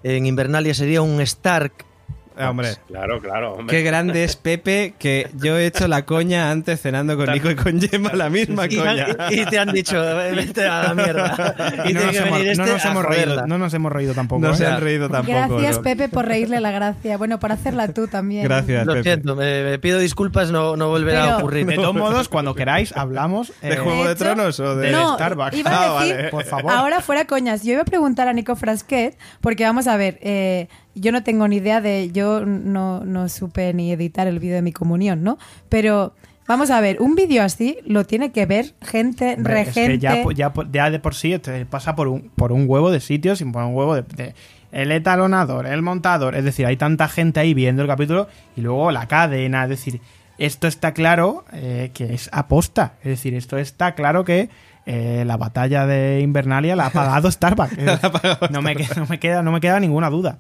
en 0.04 0.28
Invernalia 0.28 0.74
sería 0.76 1.02
un 1.02 1.20
Stark. 1.22 1.74
Eh, 2.38 2.46
hombre, 2.46 2.70
Claro, 2.88 3.20
claro, 3.22 3.54
hombre. 3.54 3.76
qué 3.76 3.84
grande 3.84 4.24
es 4.24 4.36
Pepe 4.36 4.94
que 5.00 5.30
yo 5.38 5.58
he 5.58 5.66
hecho 5.66 5.88
la 5.88 6.06
coña 6.06 6.52
antes 6.52 6.82
cenando 6.82 7.18
con 7.18 7.32
Nico 7.32 7.50
y 7.50 7.56
con 7.56 7.82
Gemma, 7.82 8.14
la 8.14 8.30
misma 8.30 8.66
Y, 8.68 8.76
coña. 8.78 9.08
y 9.32 9.46
te 9.46 9.58
han 9.60 9.72
dicho, 9.72 9.96
vete 10.36 10.66
a 10.66 10.84
la 10.84 10.94
mierda. 10.94 11.56
Y 11.88 11.94
no, 11.94 12.06
nos 12.06 12.16
hemos, 12.16 12.40
este 12.42 12.66
nos 12.66 12.86
hemos 12.86 13.06
reído, 13.06 13.48
no 13.48 13.58
nos 13.58 13.74
hemos 13.74 13.92
reído 13.92 14.14
tampoco. 14.14 14.42
No 14.42 14.52
¿eh? 14.54 14.56
se 14.56 14.66
han 14.66 14.82
reído 14.82 15.10
tampoco. 15.10 15.38
Gracias, 15.58 15.78
¿no? 15.78 15.84
Pepe, 15.84 16.10
por 16.10 16.26
reírle 16.26 16.60
la 16.60 16.72
gracia. 16.72 17.18
Bueno, 17.18 17.40
por 17.40 17.52
hacerla 17.52 17.88
tú 17.90 18.08
también. 18.08 18.44
Gracias, 18.44 18.86
Lo 18.86 18.94
Pepe. 18.94 19.04
siento, 19.04 19.36
me, 19.36 19.64
me 19.64 19.80
pido 19.80 20.00
disculpas, 20.00 20.52
no, 20.52 20.76
no 20.76 20.90
volverá 20.90 21.22
Pero- 21.24 21.34
a 21.34 21.38
ocurrir. 21.38 21.66
De 21.66 21.76
todos 21.76 21.96
modos, 21.96 22.30
cuando 22.30 22.54
queráis, 22.56 22.96
hablamos. 22.96 23.52
¿De 23.62 23.74
eh, 23.74 23.78
Juego 23.78 24.06
de, 24.06 24.12
hecho, 24.14 24.24
Tronos 24.24 24.60
o 24.60 24.76
de 24.76 24.90
Starbucks. 24.92 25.58
iba 25.58 25.72
a 25.72 25.86
Ah, 25.88 25.94
vale. 25.94 26.30
Por 26.30 26.44
favor. 26.46 26.72
ahora 26.72 27.02
fuera 27.02 27.26
coñas. 27.26 27.64
Yo 27.64 27.74
iba 27.74 27.82
a 27.82 27.86
preguntar 27.86 28.28
a 28.28 28.34
Nico 28.34 28.56
Frasquet, 28.56 29.18
porque 29.42 29.64
vamos 29.64 29.88
a 29.88 29.96
ver, 29.98 30.18
eh, 30.22 30.68
yo 31.00 31.12
no 31.12 31.24
tengo 31.24 31.48
ni 31.48 31.58
idea 31.58 31.82
de, 31.82 32.12
yo 32.12 32.46
no, 32.46 33.04
no 33.06 33.30
supe 33.30 33.74
ni 33.74 33.92
editar 33.92 34.28
el 34.28 34.40
vídeo 34.40 34.56
de 34.56 34.62
mi 34.62 34.72
comunión, 34.72 35.24
¿no? 35.24 35.38
Pero 35.70 36.14
vamos 36.48 36.70
a 36.72 36.80
ver, 36.82 37.02
un 37.02 37.16
vídeo 37.16 37.44
así 37.44 37.78
lo 37.86 38.06
tiene 38.06 38.32
que 38.32 38.46
ver 38.46 38.74
gente, 38.82 39.36
Hombre, 39.38 39.62
es 39.62 39.68
regente. 39.68 39.92
que 39.94 40.00
ya, 40.00 40.24
ya, 40.34 40.54
ya 40.72 40.90
de 40.90 41.00
por 41.00 41.14
sí 41.16 41.38
te 41.40 41.66
pasa 41.66 41.96
por 41.96 42.08
un, 42.08 42.30
por 42.36 42.52
un 42.52 42.66
huevo 42.68 42.92
de 42.92 43.00
sitios 43.00 43.42
y 43.42 43.46
por 43.46 43.64
un 43.64 43.76
huevo 43.76 43.96
de, 43.96 44.04
de- 44.16 44.34
el 44.72 44.92
etalonador, 44.92 45.66
el 45.66 45.82
montador, 45.82 46.36
es 46.36 46.44
decir, 46.44 46.66
hay 46.66 46.76
tanta 46.76 47.08
gente 47.08 47.40
ahí 47.40 47.54
viendo 47.54 47.82
el 47.82 47.88
capítulo 47.88 48.28
y 48.56 48.62
luego 48.62 48.92
la 48.92 49.08
cadena, 49.08 49.64
es 49.64 49.70
decir, 49.70 50.02
esto 50.38 50.68
está 50.68 50.94
claro 50.94 51.46
eh, 51.54 51.90
que 51.94 52.14
es 52.14 52.30
aposta, 52.34 52.94
es 53.02 53.10
decir, 53.12 53.34
esto 53.34 53.58
está 53.58 53.96
claro 53.96 54.26
que 54.26 54.50
eh, 54.86 55.24
la 55.26 55.38
batalla 55.38 55.86
de 55.88 56.20
Invernalia 56.22 56.76
la 56.76 56.88
ha 56.88 56.90
pagado 56.92 57.32
Starbucks. 57.32 57.78
no, 58.52 58.62
me, 58.62 58.76
no, 58.98 59.06
me 59.10 59.20
queda, 59.20 59.42
no 59.42 59.52
me 59.54 59.62
queda 59.62 59.80
ninguna 59.80 60.10
duda. 60.10 60.40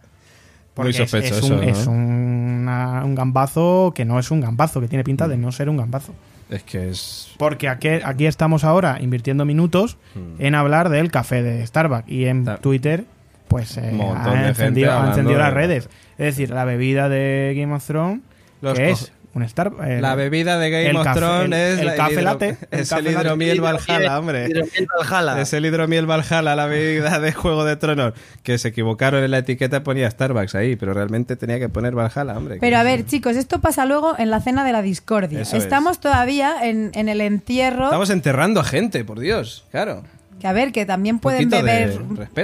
Muy 0.77 0.85
Porque 0.93 1.03
es- 1.03 1.09
sospechoso, 1.09 1.37
es, 1.39 1.49
un, 1.51 1.55
¿no? 1.57 1.63
es 1.63 1.87
una- 1.87 3.01
un 3.03 3.15
gambazo 3.15 3.91
que 3.95 4.05
no 4.05 4.19
es 4.19 4.29
un 4.31 4.41
gambazo, 4.41 4.79
que 4.81 4.87
tiene 4.87 5.03
pinta 5.03 5.27
de 5.27 5.37
no 5.37 5.51
ser 5.51 5.69
un 5.69 5.77
gambazo. 5.77 6.13
Es 6.49 6.63
que 6.63 6.89
es. 6.89 7.33
Porque 7.37 7.67
aquí, 7.67 7.89
aquí 8.03 8.25
estamos 8.25 8.63
ahora 8.63 8.99
invirtiendo 9.01 9.43
minutos 9.43 9.97
en 10.39 10.55
hablar 10.55 10.89
del 10.89 11.11
café 11.11 11.43
de 11.43 11.65
Starbucks 11.65 12.07
y 12.09 12.25
en. 12.25 12.45
Ta- 12.45 12.57
Twitter 12.57 13.03
pues 13.49 13.77
eh, 13.77 13.89
Un 13.91 13.97
montón 13.97 14.23
de 14.23 14.29
ha 14.29 14.33
gente 14.33 14.47
encendido, 14.49 14.91
ha 14.99 15.07
encendido 15.07 15.39
las 15.39 15.49
de- 15.49 15.55
redes. 15.55 15.89
Es 16.17 16.25
decir, 16.25 16.49
la 16.51 16.65
bebida 16.65 17.07
de 17.09 17.53
Game 17.57 17.73
of 17.73 17.85
Thrones 17.85 18.19
Los 18.61 18.77
que 18.77 18.91
es 18.91 19.11
un. 19.33 20.01
La 20.01 20.15
bebida 20.15 20.57
de 20.57 20.69
Game 20.69 20.99
of 20.99 21.13
Thrones 21.13 21.53
es 21.53 21.79
el 21.81 21.95
café 21.95 22.21
latte, 22.21 22.57
Es 22.71 22.91
el 22.91 23.07
hidromiel 23.07 23.61
Valhalla, 23.61 24.19
hombre. 24.19 24.49
Valhalla. 24.97 25.41
Es 25.47 25.53
el 25.53 25.65
hidromiel 25.65 26.05
Valhalla, 26.05 26.55
la 26.55 26.65
bebida 26.65 27.19
de 27.19 27.33
Juego 27.33 27.63
de 27.63 27.75
Tronos. 27.75 28.13
Que 28.43 28.57
se 28.57 28.69
equivocaron 28.69 29.23
en 29.23 29.31
la 29.31 29.39
etiqueta, 29.39 29.83
ponía 29.83 30.09
Starbucks 30.09 30.55
ahí, 30.55 30.75
pero 30.75 30.93
realmente 30.93 31.35
tenía 31.35 31.59
que 31.59 31.69
poner 31.69 31.93
Valhalla, 31.93 32.37
hombre. 32.37 32.57
Pero 32.59 32.77
a 32.77 32.83
ver, 32.83 33.05
chicos, 33.05 33.35
esto 33.35 33.61
pasa 33.61 33.85
luego 33.85 34.15
en 34.17 34.31
la 34.31 34.41
cena 34.41 34.63
de 34.63 34.71
la 34.71 34.81
discordia. 34.81 35.41
Eso 35.41 35.57
es. 35.57 35.63
Estamos 35.63 35.99
todavía 35.99 36.55
en, 36.63 36.91
en 36.93 37.09
el 37.09 37.21
entierro. 37.21 37.85
Estamos 37.85 38.09
enterrando 38.09 38.61
a 38.61 38.63
gente, 38.63 39.03
por 39.03 39.19
Dios, 39.19 39.65
claro. 39.71 40.03
Que 40.39 40.47
a 40.47 40.53
ver, 40.53 40.71
que 40.71 40.85
también 40.85 41.19
pueden 41.19 41.49
beber. 41.49 41.99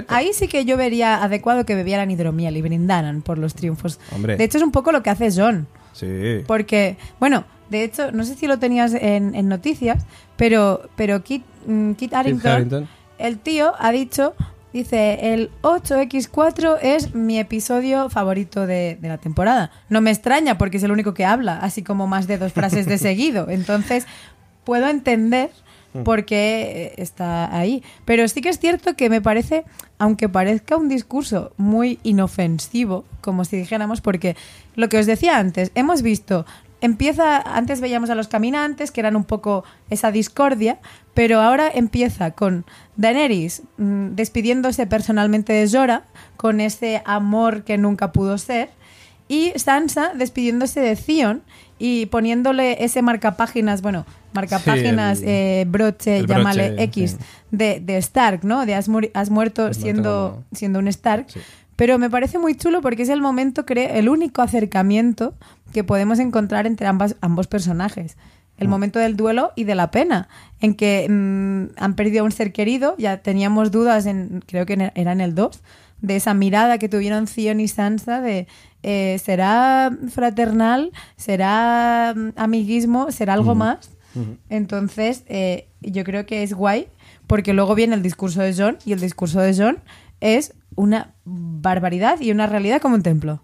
Ahí 0.08 0.32
sí 0.34 0.48
que 0.48 0.66
yo 0.66 0.78
vería 0.78 1.24
adecuado 1.24 1.66
que 1.66 1.76
bebieran 1.76 2.10
hidromiel 2.10 2.58
y 2.58 2.62
brindaran 2.62 3.22
por 3.22 3.38
los 3.38 3.54
triunfos. 3.54 4.00
Hombre. 4.12 4.36
De 4.36 4.44
hecho, 4.44 4.58
es 4.58 4.64
un 4.64 4.72
poco 4.72 4.92
lo 4.92 5.04
que 5.04 5.12
hace 5.12 5.30
John. 5.36 5.68
Sí. 5.94 6.44
Porque, 6.46 6.98
bueno, 7.20 7.46
de 7.70 7.84
hecho, 7.84 8.12
no 8.12 8.24
sé 8.24 8.36
si 8.36 8.48
lo 8.48 8.60
tenías 8.60 8.94
en, 8.94 9.34
en 9.36 9.48
noticias, 9.48 10.06
pero, 10.36 10.90
pero 10.96 11.24
Kit, 11.24 11.44
mm, 11.66 11.94
Kit 11.94 12.14
Harington, 12.14 12.52
Harington. 12.52 12.88
el 13.18 13.40
tío 13.40 13.74
ha 13.80 13.92
dicho, 13.92 14.36
dice, 14.74 15.34
el 15.34 15.50
8X4 15.62 16.78
es 16.82 17.16
mi 17.16 17.40
episodio 17.40 18.10
favorito 18.10 18.68
de, 18.68 18.98
de 19.02 19.08
la 19.08 19.18
temporada. 19.18 19.72
No 19.90 20.02
me 20.02 20.12
extraña 20.12 20.58
porque 20.58 20.78
es 20.78 20.84
el 20.84 20.92
único 20.92 21.14
que 21.14 21.26
habla, 21.26 21.58
así 21.60 21.84
como 21.84 22.06
más 22.08 22.28
de 22.28 22.38
dos 22.38 22.54
frases 22.54 22.86
de 22.86 22.98
seguido. 23.00 23.50
Entonces, 23.50 24.06
puedo 24.64 24.88
entender 24.88 25.52
por 26.04 26.26
qué 26.26 26.94
eh, 26.98 27.02
está 27.02 27.56
ahí. 27.56 27.84
Pero 28.06 28.28
sí 28.28 28.42
que 28.42 28.50
es 28.50 28.60
cierto 28.60 28.96
que 28.96 29.10
me 29.10 29.22
parece, 29.22 29.66
aunque 30.00 30.30
parezca 30.30 30.78
un 30.78 30.90
discurso 30.90 31.54
muy 31.58 32.00
inofensivo, 32.04 33.06
como 33.22 33.46
si 33.46 33.58
dijéramos, 33.58 34.02
porque 34.02 34.36
lo 34.76 34.90
que 34.90 34.98
os 34.98 35.06
decía 35.06 35.38
antes, 35.38 35.72
hemos 35.76 36.02
visto 36.02 36.46
empieza, 36.84 37.38
antes 37.38 37.80
veíamos 37.80 38.10
a 38.10 38.16
los 38.16 38.28
caminantes, 38.28 38.92
que 38.92 39.00
eran 39.00 39.16
un 39.16 39.24
poco 39.24 39.64
esa 39.90 40.12
discordia, 40.12 40.80
pero 41.14 41.40
ahora 41.40 41.72
empieza 41.74 42.32
con 42.32 42.66
Daenerys 42.98 43.64
mm, 43.78 44.16
despidiéndose 44.16 44.86
personalmente 44.86 45.54
de 45.54 45.70
Jorah, 45.70 46.04
con 46.36 46.60
ese 46.60 47.02
amor 47.06 47.64
que 47.64 47.78
nunca 47.78 48.12
pudo 48.12 48.38
ser, 48.38 48.70
y 49.30 49.54
Sansa 49.56 50.12
despidiéndose 50.14 50.82
de 50.82 50.98
Theon 50.98 51.44
y 51.86 52.06
poniéndole 52.06 52.82
ese 52.86 53.02
marcapáginas, 53.02 53.82
bueno, 53.82 54.06
marcapáginas, 54.32 55.18
Sí, 55.20 55.26
el- 55.26 55.30
eh, 55.30 55.66
broche, 55.68 56.26
llámale 56.26 56.70
broche, 56.70 56.84
X, 56.84 57.12
sí. 57.12 57.18
de, 57.52 57.82
de 57.82 57.98
Stark, 57.98 58.46
¿no? 58.46 58.66
De 58.66 58.74
has, 58.74 58.88
muerto 58.88 59.66
Has 59.66 59.76
siendo, 59.78 60.44
siendo 60.54 60.80
un 60.80 60.88
Stark. 60.88 61.26
Sí. 61.28 61.40
Pero 61.76 62.00
me 62.00 62.10
parece 62.10 62.40
muy 62.40 62.56
chulo 62.56 62.82
porque 62.82 63.04
es 63.04 63.10
el 63.10 63.20
momento, 63.20 63.66
creo, 63.66 63.90
el 63.94 64.08
único 64.08 64.42
acercamiento 64.42 65.34
que 65.74 65.84
podemos 65.84 66.20
encontrar 66.20 66.68
entre 66.68 66.88
ambas, 66.88 67.18
ambos 67.20 67.48
personajes. 67.48 68.16
El 68.58 68.70
momento 68.70 69.00
del 69.00 69.18
duelo 69.18 69.52
y 69.58 69.66
de 69.66 69.76
la 69.76 69.92
pena, 69.92 70.30
en 70.62 70.76
que 70.76 71.06
mm, 71.10 71.74
han 71.82 71.96
perdido 71.96 72.22
a 72.22 72.26
un 72.26 72.32
ser 72.32 72.54
querido, 72.54 72.96
ya 72.98 73.18
teníamos 73.18 73.72
dudas, 73.72 74.06
en, 74.06 74.42
creo 74.48 74.66
que 74.66 74.74
en- 74.74 74.92
era 74.96 75.12
en 75.12 75.20
el 75.20 75.36
2, 75.36 75.62
de 76.02 76.16
esa 76.16 76.34
mirada 76.34 76.78
que 76.78 76.88
tuvieron 76.88 77.26
Theon 77.26 77.60
y 77.60 77.68
Sansa 77.68 78.22
de 78.22 78.48
eh, 78.84 79.20
¿será 79.24 79.92
fraternal? 80.10 80.92
¿Será 81.16 82.14
mm, 82.16 82.34
amiguismo? 82.36 83.12
¿Será 83.12 83.34
algo 83.34 83.56
más? 83.56 83.90
Entonces, 84.48 85.24
eh, 85.28 85.70
yo 85.82 86.04
creo 86.04 86.28
que 86.28 86.44
es 86.44 86.54
guay 86.54 86.88
porque 87.26 87.54
luego 87.54 87.74
viene 87.74 87.96
el 87.96 88.04
discurso 88.04 88.42
de 88.42 88.54
John 88.56 88.78
y 88.86 88.94
el 88.94 89.00
discurso 89.00 89.40
de 89.42 89.56
John 89.58 89.80
es 90.22 90.54
una 90.76 91.16
barbaridad 91.26 92.22
y 92.22 92.32
una 92.32 92.46
realidad 92.46 92.80
como 92.80 92.96
un 92.96 93.02
templo. 93.02 93.42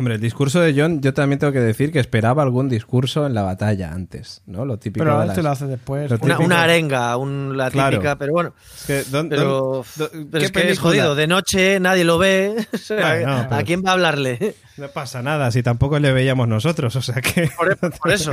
Hombre, 0.00 0.14
el 0.14 0.20
discurso 0.22 0.60
de 0.62 0.72
John, 0.74 1.02
yo 1.02 1.12
también 1.12 1.38
tengo 1.38 1.52
que 1.52 1.60
decir 1.60 1.92
que 1.92 1.98
esperaba 2.00 2.42
algún 2.42 2.70
discurso 2.70 3.26
en 3.26 3.34
la 3.34 3.42
batalla 3.42 3.92
antes, 3.92 4.40
¿no? 4.46 4.64
Lo 4.64 4.78
típico 4.78 5.04
Pero 5.04 5.20
este 5.24 5.36
las- 5.36 5.44
lo 5.44 5.50
hace 5.50 5.66
después. 5.66 6.10
Lo 6.10 6.38
Una, 6.40 6.62
arenga, 6.62 7.14
un- 7.18 7.54
la 7.54 7.70
Claro. 7.70 7.98
típica, 7.98 8.16
pero 8.16 8.32
bueno. 8.32 8.54
Es 8.78 8.86
que, 8.86 9.04
¿dón- 9.10 9.28
Pero, 9.28 9.84
dón- 9.98 10.10
dón- 10.10 10.28
pero 10.30 10.40
¿qué 10.40 10.44
es 10.46 10.52
que 10.52 10.70
es 10.70 10.78
jodido. 10.78 11.14
De 11.14 11.26
noche 11.26 11.78
nadie 11.80 12.04
lo 12.04 12.16
ve. 12.16 12.66
O 12.72 12.78
sea, 12.78 12.96
Bueno, 13.14 13.46
¿A 13.50 13.62
quién 13.62 13.82
va 13.84 13.90
a 13.90 13.92
hablarle? 13.92 14.54
No 14.78 14.88
pasa 14.88 15.20
nada, 15.20 15.50
si 15.50 15.62
tampoco 15.62 15.98
le 15.98 16.10
veíamos 16.14 16.48
nosotros, 16.48 16.96
o 16.96 17.02
sea 17.02 17.20
que... 17.20 17.50
Por, 17.54 17.76
por 17.76 18.10
eso. 18.12 18.32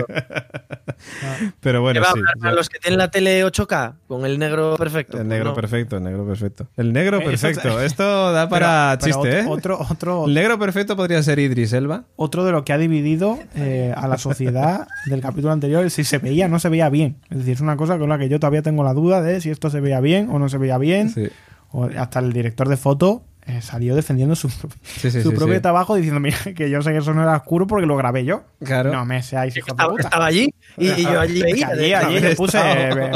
Pero 1.60 1.82
bueno, 1.82 2.00
¿Qué 2.00 2.06
va 2.06 2.12
a 2.12 2.14
sí. 2.14 2.20
hablar 2.20 2.34
a 2.42 2.50
yo- 2.52 2.56
los 2.56 2.70
que 2.70 2.80
tienen 2.80 2.98
la 3.00 3.12
tele 3.12 3.44
8K? 3.46 3.96
Con 4.08 4.26
el 4.26 4.40
negro 4.40 4.76
perfecto. 4.78 5.20
El 5.20 5.28
negro 5.28 5.50
No. 5.50 5.54
perfecto, 5.54 5.98
el 5.98 6.04
negro 6.04 6.26
perfecto. 6.26 6.68
El 6.78 6.94
negro 6.94 7.18
Eh, 7.20 7.26
perfecto. 7.26 7.82
Esto 7.82 8.32
da 8.32 8.48
para 8.50 8.98
Pero- 9.02 9.20
pero 9.22 9.24
chiste, 9.24 9.40
¿eh? 9.42 9.46
otro, 9.50 9.76
otro, 9.80 9.88
otro, 9.92 10.26
El 10.26 10.34
negro 10.36 10.58
perfecto 10.58 10.96
podría 10.96 11.22
ser 11.22 11.40
Idris 11.40 11.57
Elba. 11.64 12.04
otro 12.16 12.46
de 12.46 12.52
lo 12.52 12.64
que 12.66 12.74
ha 12.74 12.78
dividido 12.78 13.40
eh, 13.56 13.94
a 13.96 14.08
la 14.08 14.18
sociedad 14.18 14.88
del 15.06 15.22
capítulo 15.22 15.52
anterior 15.54 15.86
es 15.86 15.94
si 15.94 16.04
se 16.04 16.18
veía 16.20 16.46
o 16.46 16.50
no 16.50 16.60
se 16.60 16.70
veía 16.70 16.90
bien. 16.90 17.18
Es 17.30 17.40
decir, 17.40 17.54
es 17.54 17.62
una 17.62 17.76
cosa 17.78 17.98
con 17.98 18.10
la 18.10 18.18
que 18.18 18.30
yo 18.30 18.40
todavía 18.40 18.62
tengo 18.62 18.84
la 18.84 18.94
duda 18.94 19.22
de 19.22 19.42
si 19.42 19.50
esto 19.50 19.70
se 19.70 19.80
veía 19.80 20.00
bien 20.00 20.30
o 20.30 20.40
no 20.40 20.50
se 20.50 20.58
veía 20.58 20.78
bien. 20.78 21.10
Sí. 21.10 21.28
O 21.72 21.86
hasta 21.98 22.20
el 22.20 22.32
director 22.32 22.70
de 22.70 22.78
foto 22.78 23.24
eh, 23.46 23.62
salió 23.62 23.96
defendiendo 23.96 24.36
su, 24.36 24.50
Sí, 24.50 25.10
sí, 25.10 25.22
su 25.22 25.30
sí, 25.32 25.36
propio 25.36 25.56
sí. 25.56 25.62
trabajo 25.62 25.96
diciendo, 25.96 26.20
mira, 26.20 26.38
que 26.56 26.70
yo 26.70 26.82
sé 26.82 26.92
que 26.92 26.98
eso 26.98 27.14
no 27.14 27.22
era 27.24 27.36
oscuro 27.38 27.66
porque 27.68 27.86
lo 27.86 27.96
grabé 27.96 28.26
yo. 28.26 28.44
Claro. 28.64 28.92
No 28.92 29.06
me 29.06 29.22
seáis 29.24 29.56
hijos 29.56 29.68
de 29.68 29.72
Estaba, 29.74 29.90
puta. 29.92 30.04
estaba 30.04 30.26
allí 30.26 30.50
y, 30.78 30.88
y 30.90 31.04
yo 31.04 31.20
allí 31.20 31.42
veía. 31.42 31.68
allí, 31.70 31.80
de- 31.82 31.96
allí 31.96 32.20
le 32.20 32.36
puse 32.36 32.58
eh, 32.62 33.12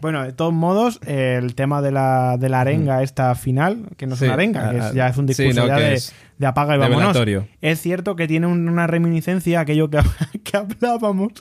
Bueno, 0.00 0.22
de 0.24 0.32
todos 0.32 0.52
modos, 0.52 1.00
eh, 1.06 1.36
el 1.40 1.54
tema 1.54 1.82
de 1.82 1.90
la, 1.92 2.36
de 2.38 2.48
la 2.48 2.60
arenga 2.60 3.02
esta 3.02 3.34
final, 3.34 3.86
que 3.96 4.06
no 4.06 4.14
es 4.14 4.20
Sí, 4.20 4.24
una 4.26 4.34
arenga, 4.34 4.70
que 4.70 4.80
ah, 4.80 4.88
es- 4.88 4.94
ya 4.94 5.08
es 5.08 5.16
un 5.16 5.28
sí, 5.32 5.42
discurso 5.44 5.60
no, 5.62 5.66
ya 5.68 5.76
de, 5.78 5.94
es 5.94 6.12
de 6.40 6.46
apaga 6.46 6.74
y 6.74 6.78
de 6.78 6.84
vámonos. 6.88 7.00
velatorio. 7.12 7.46
Es 7.60 7.80
cierto 7.82 8.16
que 8.16 8.26
tiene 8.26 8.46
un- 8.46 8.66
una 8.68 8.86
reminiscencia 8.86 9.58
a 9.58 9.62
aquello 9.62 9.90
que, 9.90 9.98
que 10.42 10.56
hablábamos, 10.56 11.32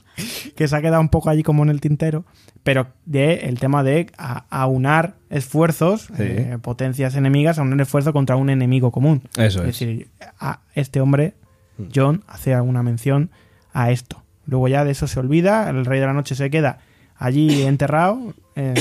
que 0.58 0.68
se 0.68 0.76
ha 0.76 0.82
quedado 0.82 1.00
un 1.02 1.08
poco 1.08 1.30
allí 1.30 1.42
como 1.42 1.64
en 1.64 1.70
el 1.70 1.80
tintero, 1.80 2.26
pero 2.64 2.88
de 3.06 3.36
el 3.48 3.60
tema 3.60 3.82
de 3.84 4.12
aunar 4.50 5.16
esfuerzos, 5.30 6.02
Sí. 6.02 6.14
eh, 6.24 6.58
potencias 6.62 7.16
enemigas, 7.16 7.60
aunar 7.60 7.80
esfuerzo 7.80 8.12
contra 8.14 8.36
un 8.36 8.50
enemigo 8.50 8.92
común. 8.92 9.22
Eso 9.38 9.44
es 9.44 9.56
es. 9.56 9.64
decir, 9.66 10.08
a 10.40 10.60
este 10.76 11.00
hombre, 11.00 11.34
John, 11.96 12.24
hace 12.28 12.54
alguna 12.54 12.84
mención 12.84 13.30
a 13.72 13.92
esto. 13.92 14.22
Luego 14.48 14.68
ya 14.68 14.84
de 14.84 14.92
eso 14.92 15.08
se 15.08 15.18
olvida, 15.20 15.70
el 15.70 15.86
Rey 15.86 16.02
de 16.02 16.08
la 16.08 16.14
Noche 16.14 16.36
se 16.36 16.50
queda 16.50 16.80
allí 17.18 17.62
enterrado 17.64 18.34
eh, 18.58 18.74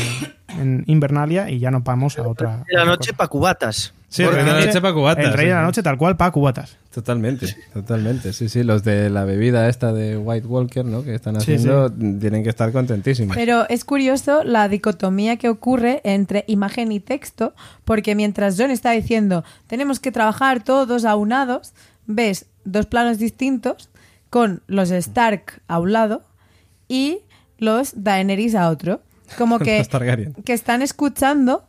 en 0.58 0.82
Invernalia 0.88 1.48
y 1.48 1.60
ya 1.60 1.70
nos 1.70 1.84
vamos 1.84 2.18
a 2.18 2.26
otra. 2.26 2.64
de 2.68 2.74
la 2.76 2.84
noche 2.84 3.12
para 3.12 3.28
cubatas. 3.28 3.94
Sí, 4.10 4.22
el 4.22 4.30
rey 4.32 4.44
de 4.44 4.52
la 4.52 4.64
noche 4.64 4.80
pa' 4.80 4.94
cubatas, 4.94 5.24
El 5.26 5.32
Rey 5.34 5.48
de 5.48 5.54
la. 5.54 5.62
Noche 5.62 5.82
tal 5.82 5.98
cual 5.98 6.16
para 6.16 6.30
cubatas. 6.30 6.76
Totalmente, 6.92 7.54
totalmente. 7.74 8.32
Sí, 8.32 8.48
sí, 8.48 8.62
los 8.64 8.82
de 8.82 9.10
la 9.10 9.24
bebida 9.24 9.68
esta 9.68 9.92
de 9.92 10.16
White 10.16 10.46
Walker, 10.46 10.84
¿no? 10.84 11.04
Que 11.04 11.14
están 11.14 11.38
Sí, 11.40 11.54
haciendo, 11.54 11.92
tienen 11.92 12.42
que 12.42 12.48
estar 12.48 12.72
contentísimos. 12.72 13.36
Pero 13.36 13.68
es 13.68 13.84
curioso 13.84 14.44
la 14.44 14.68
dicotomía 14.68 15.36
que 15.36 15.50
ocurre 15.50 16.00
entre 16.04 16.44
imagen 16.46 16.90
y 16.90 17.00
texto, 17.00 17.54
porque 17.84 18.14
mientras 18.14 18.56
John 18.58 18.70
está 18.70 18.92
diciendo 18.92 19.44
tenemos 19.66 20.00
que 20.00 20.10
trabajar 20.10 20.64
todos 20.64 21.04
aunados, 21.04 21.74
ves 22.06 22.46
dos 22.64 22.86
planos 22.86 23.18
distintos 23.18 23.90
con 24.30 24.62
los 24.66 24.90
Stark 24.90 25.60
a 25.68 25.78
un 25.78 25.92
lado 25.92 26.22
y 26.88 27.18
los 27.58 28.02
Daenerys 28.02 28.54
a 28.54 28.70
otro. 28.70 29.02
Como 29.36 29.58
que, 29.58 29.86
que 30.44 30.52
están 30.54 30.80
escuchando 30.80 31.64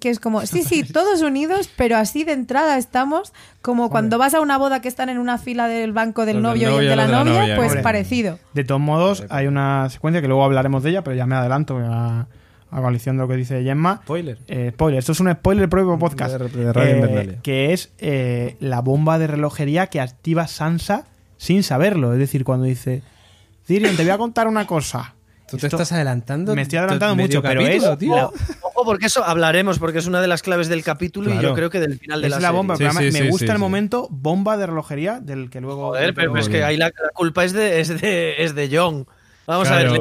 que 0.00 0.08
es 0.10 0.18
como, 0.18 0.44
sí, 0.46 0.62
sí, 0.62 0.84
todos 0.84 1.22
unidos, 1.22 1.70
pero 1.76 1.96
así 1.96 2.24
de 2.24 2.32
entrada 2.32 2.78
estamos 2.78 3.32
como 3.60 3.90
cuando 3.90 4.18
vas 4.18 4.34
a 4.34 4.40
una 4.40 4.56
boda 4.58 4.80
que 4.80 4.88
están 4.88 5.08
en 5.08 5.18
una 5.18 5.38
fila 5.38 5.68
del 5.68 5.92
banco 5.92 6.26
del 6.26 6.42
novio 6.42 6.70
y 6.80 6.84
el 6.84 6.90
de 6.90 6.96
la 6.96 7.02
los 7.02 7.06
de 7.06 7.12
la 7.18 7.24
novia, 7.24 7.40
novia, 7.42 7.56
pues 7.56 7.68
hombre. 7.68 7.82
parecido. 7.82 8.38
De 8.54 8.64
todos 8.64 8.80
modos, 8.80 9.24
hay 9.28 9.46
una 9.46 9.88
secuencia 9.90 10.20
que 10.20 10.28
luego 10.28 10.44
hablaremos 10.44 10.82
de 10.82 10.90
ella, 10.90 11.04
pero 11.04 11.14
ya 11.14 11.26
me 11.26 11.36
adelanto 11.36 11.78
a, 11.78 12.26
a 12.70 12.80
coalición 12.80 13.16
de 13.16 13.22
lo 13.22 13.28
que 13.28 13.36
dice 13.36 13.62
Gemma. 13.62 14.00
Spoiler. 14.02 14.38
Eh, 14.48 14.70
spoiler, 14.72 14.98
esto 14.98 15.12
es 15.12 15.20
un 15.20 15.30
spoiler 15.30 15.60
del 15.60 15.68
propio 15.68 15.98
podcast. 15.98 16.36
De- 16.38 16.48
de 16.48 16.72
Radio 16.72 17.06
Eh, 17.20 17.38
que 17.42 17.72
es 17.72 17.92
eh, 17.98 18.56
la 18.60 18.80
bomba 18.80 19.18
de 19.18 19.26
relojería 19.28 19.86
que 19.88 20.00
activa 20.00 20.46
Sansa 20.48 21.04
sin 21.36 21.62
saberlo. 21.62 22.12
Es 22.14 22.18
decir, 22.18 22.44
cuando 22.44 22.64
dice, 22.66 23.02
Tyrion, 23.66 23.94
te 23.94 24.02
voy 24.02 24.10
a 24.12 24.18
contar 24.18 24.48
una 24.48 24.66
cosa. 24.66 25.14
Tú 25.52 25.58
te 25.58 25.66
Esto- 25.66 25.76
estás 25.76 25.92
adelantando. 25.92 26.54
Me 26.54 26.62
estoy 26.62 26.78
adelantando 26.78 27.14
mucho, 27.14 27.42
pero 27.42 27.60
capítulo, 27.62 27.92
es 27.92 27.98
tío. 27.98 28.32
Ojo, 28.62 28.84
porque 28.86 29.06
eso 29.06 29.22
hablaremos, 29.22 29.78
porque 29.78 29.98
es 29.98 30.06
una 30.06 30.20
de 30.22 30.28
las 30.28 30.40
claves 30.42 30.68
del 30.68 30.82
capítulo 30.82 31.32
y 31.32 31.38
yo 31.42 31.52
creo 31.54 31.68
que 31.68 31.78
del 31.78 31.98
final 31.98 32.22
de 32.22 32.28
es 32.28 32.30
la, 32.30 32.36
la, 32.38 32.48
serie. 32.48 32.56
bomba. 32.56 32.76
Sí, 32.76 32.84
sí, 32.88 32.96
me 32.96 33.12
sí, 33.12 33.28
gusta 33.28 33.46
sí, 33.46 33.50
el 33.50 33.56
sí. 33.56 33.60
momento 33.60 34.08
bomba 34.10 34.56
de 34.56 34.66
relojería 34.66 35.20
del 35.20 35.50
que 35.50 35.60
luego... 35.60 35.88
Joder, 35.88 36.14
pero, 36.14 36.34
es 36.38 36.48
que 36.48 36.64
ahí 36.64 36.78
la, 36.78 36.86
la 36.86 37.10
culpa 37.12 37.44
es 37.44 37.52
de, 37.52 37.80
es 37.80 38.00
de, 38.00 38.42
es 38.42 38.54
de 38.54 38.70
John. 38.72 39.06
Vamos 39.44 39.66
Claro. 39.68 39.90
a 39.90 39.92
ver. 39.92 40.00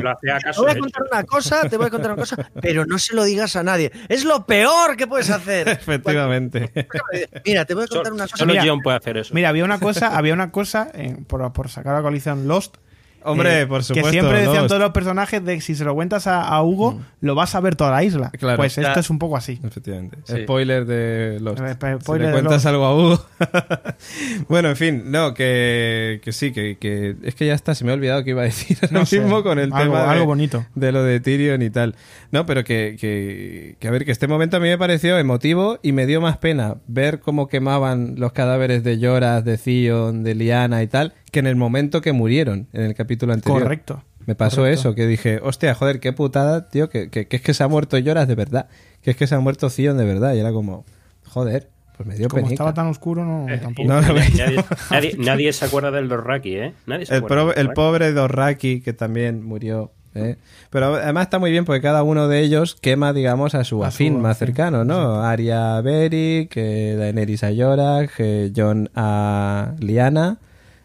Te 0.54 0.62
voy 0.62 0.72
a 0.72 0.78
contar 0.78 1.02
una 1.12 1.24
cosa, 1.24 1.68
te 1.68 1.76
voy 1.76 1.88
a 1.88 1.90
contar 1.90 2.12
una 2.12 2.22
cosa, 2.22 2.50
pero 2.62 2.86
no 2.86 3.00
se 3.00 3.16
lo 3.16 3.24
digas 3.24 3.56
a 3.56 3.64
nadie. 3.64 3.92
Es 4.08 4.24
lo 4.24 4.46
peor 4.46 4.96
que 4.96 5.08
puedes 5.08 5.30
hacer. 5.32 5.68
Efectivamente. 5.70 6.72
Mira, 7.46 7.66
te 7.66 7.74
voy 7.74 7.86
a 7.86 7.88
contar 7.88 8.14
una 8.14 8.26
cosa. 8.26 8.38
solo 8.38 8.54
Mira, 8.54 8.64
John 8.66 8.82
puede 8.82 8.98
hacer 8.98 9.18
eso. 9.18 9.34
Mira, 9.34 9.50
había 9.50 9.66
una 9.66 9.80
cosa, 9.80 10.16
había 10.16 10.34
una 10.34 10.52
cosa 10.52 10.90
eh, 10.94 11.18
por, 11.28 11.52
por 11.54 11.70
sacar 11.70 11.94
a 11.94 11.98
la 11.98 12.02
coalición 12.04 12.48
Lost. 12.48 12.78
Hombre, 13.24 13.62
eh, 13.62 13.68
por 13.68 13.84
supuesto. 13.84 14.08
Que 14.10 14.12
siempre 14.12 14.42
decían 14.42 14.68
todos 14.68 14.82
los 14.82 14.92
personajes 14.92 15.44
de 15.44 15.56
que 15.56 15.62
si 15.62 15.76
se 15.76 15.84
lo 15.84 15.94
cuentas 15.96 16.28
a, 16.28 16.42
a 16.42 16.64
Hugo, 16.64 17.00
lo 17.22 17.36
vas 17.36 17.54
a 17.56 17.60
ver 17.60 17.76
toda 17.76 17.92
la 17.92 18.04
isla. 18.04 18.30
Claro. 18.32 18.58
pues 18.58 18.78
esto 18.78 18.94
Ya. 18.94 19.00
es 19.00 19.10
un 19.10 19.20
poco 19.20 19.38
así. 19.38 19.60
Efectivamente. 19.64 20.18
Sí. 20.24 20.44
Spoiler 20.44 20.86
de 20.86 21.40
Lost. 21.42 21.60
Eh, 21.62 21.76
Si 21.98 22.02
spoiler 22.04 22.22
le 22.22 22.28
de 22.28 22.34
cuentas 22.34 22.54
Lost. 22.54 22.66
algo 22.68 22.86
a 22.86 22.96
Hugo. 22.96 23.26
bueno, 24.48 24.70
en 24.70 24.76
fin, 24.76 25.04
no, 25.12 25.34
que, 25.34 26.22
que 26.24 26.32
sí, 26.32 26.52
que, 26.52 26.78
que 26.78 27.16
es 27.24 27.36
que 27.36 27.46
ya 27.46 27.54
está, 27.54 27.76
se 27.76 27.86
me 27.86 27.92
ha 27.92 27.94
olvidado 27.94 28.24
que 28.24 28.32
iba 28.32 28.42
a 28.42 28.46
decir 28.46 28.78
No 28.92 29.06
sé, 29.06 29.20
mismo 29.20 29.44
con 29.44 29.60
el 29.60 29.72
algo- 29.74 29.78
tema 29.94 30.04
de, 30.04 30.10
algo 30.10 30.26
bonito. 30.26 30.66
de 30.76 30.92
lo 30.92 31.04
de 31.04 31.20
Tyrion 31.20 31.62
y 31.62 31.70
tal. 31.70 31.96
No, 32.32 32.46
pero 32.46 32.64
que, 32.64 32.98
que, 33.00 33.76
que, 33.80 33.88
a 33.88 33.92
ver, 33.92 34.06
que 34.06 34.12
este 34.12 34.28
momento 34.28 34.58
a 34.58 34.60
mí 34.60 34.68
me 34.70 34.78
pareció 34.78 35.18
emotivo 35.18 35.80
y 35.82 35.92
me 35.92 36.06
dio 36.06 36.22
más 36.22 36.38
pena 36.38 36.76
ver 36.88 37.20
cómo 37.20 37.48
quemaban 37.48 38.16
los 38.18 38.32
cadáveres 38.32 38.84
de 38.84 39.00
Lloras, 39.00 39.44
de 39.46 39.58
Theon, 39.58 40.24
de 40.24 40.36
Liana 40.36 40.82
y 40.84 40.88
tal, 40.88 41.14
que 41.32 41.40
en 41.40 41.48
el 41.48 41.56
momento 41.56 42.02
que 42.02 42.12
murieron 42.14 42.68
en 42.74 42.82
el 42.84 42.94
capítulo 42.96 43.34
anterior. 43.34 43.64
Correcto. 43.64 44.04
Me 44.28 44.36
pasó 44.36 44.58
Correcto. 44.58 44.80
eso, 44.82 44.96
que 44.96 45.08
dije, 45.08 45.40
hostia, 45.42 45.74
joder, 45.74 46.00
qué 46.00 46.14
putada, 46.14 46.70
tío, 46.70 46.90
que, 46.90 47.10
que, 47.10 47.28
que 47.28 47.38
es 47.38 47.42
que 47.42 47.54
se 47.54 47.64
ha 47.64 47.68
muerto 47.68 47.98
Lloras 47.98 48.28
de 48.28 48.36
verdad, 48.36 48.68
que 49.02 49.12
es 49.12 49.18
que 49.18 49.26
se 49.26 49.34
ha 49.36 49.40
muerto 49.40 49.70
Theon 49.70 49.98
de 49.98 50.06
verdad. 50.06 50.34
Y 50.36 50.40
era 50.40 50.52
como, 50.52 50.86
joder, 51.26 51.70
pues 51.98 52.08
me 52.08 52.16
dio 52.16 52.28
Como 52.30 52.44
penica. 52.44 52.54
estaba 52.54 52.74
tan 52.74 52.88
oscuro, 52.88 53.26
no, 53.26 53.48
tampoco. 53.60 53.88
No, 53.88 54.00
no, 54.02 54.14
nadie, 54.38 54.64
nadie- 54.92 55.18
nadie 55.18 55.54
se 55.54 55.66
acuerda 55.66 55.90
del 55.92 56.08
Dorraki, 56.08 56.56
¿eh? 56.56 56.74
Nadie 56.86 57.06
se 57.08 57.16
El, 57.16 57.24
acuerda 57.24 57.44
pro- 57.46 57.54
del 57.54 57.68
el 57.68 57.74
pobre 57.74 58.12
Dorraki, 58.14 58.82
que 58.82 58.94
también 58.94 59.44
murió. 59.44 59.92
¿eh? 60.14 60.36
Pero 60.70 60.96
además 60.96 61.24
está 61.24 61.40
muy 61.40 61.50
bien 61.52 61.66
porque 61.66 61.82
cada 61.82 62.04
uno 62.04 62.28
de 62.28 62.42
ellos 62.42 62.76
quema, 62.80 63.14
digamos, 63.14 63.56
a 63.56 63.64
su 63.64 63.84
A 63.84 63.88
afín 63.88 64.14
su 64.14 64.20
más 64.20 64.38
cercano, 64.38 64.84
¿no? 64.86 65.24
Arya 65.24 65.80
Beric, 65.82 66.52
eh, 66.58 66.96
Daenerys 67.00 67.44
a 67.44 67.52
Yorak, 67.52 68.12
eh, 68.20 68.52
Jon 68.56 68.90
a 68.94 69.74
Liana, 69.80 70.38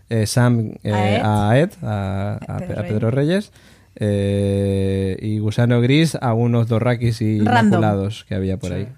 eh, 0.08 0.26
Sam 0.26 0.72
eh, 0.82 1.20
a 1.22 1.58
Ed, 1.58 1.70
a, 1.82 2.38
a 2.48 2.56
Pe- 2.58 2.72
a 2.78 2.82
Pedro 2.82 3.10
Reyes. 3.10 3.52
eh, 3.96 5.16
y 5.20 5.38
Gusano 5.38 5.80
Gris 5.80 6.16
a 6.20 6.34
unos 6.34 6.68
Dorrakis 6.68 7.20
y 7.22 7.40
Random. 7.40 7.80
inmaculados 7.80 8.24
que 8.28 8.34
había 8.34 8.58
por 8.58 8.72
ahí. 8.72 8.88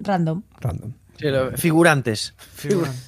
Random. 0.00 0.42
Random. 0.60 0.92
Sí, 1.18 1.26
lo- 1.30 1.50
figurantes. 1.56 2.34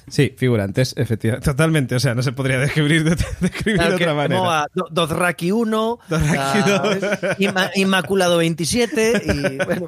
Sí, 0.09 0.33
figurantes, 0.35 0.93
efectivamente. 0.97 1.45
Totalmente, 1.45 1.95
o 1.95 1.99
sea, 2.01 2.13
no 2.13 2.21
se 2.21 2.33
podría 2.33 2.59
describir 2.59 3.05
de, 3.05 3.11
describir 3.39 3.77
Claro 3.77 3.91
de 3.91 3.95
otra 3.95 4.13
manera. 4.13 4.41
Moa, 4.41 4.67
Do- 4.75 4.87
Dothraki 4.91 5.51
1, 5.53 5.99
Dothraki 6.09 7.45
Inma- 7.45 7.71
Inmaculado 7.75 8.35
27 8.39 9.13
y 9.25 9.63
bueno, 9.63 9.85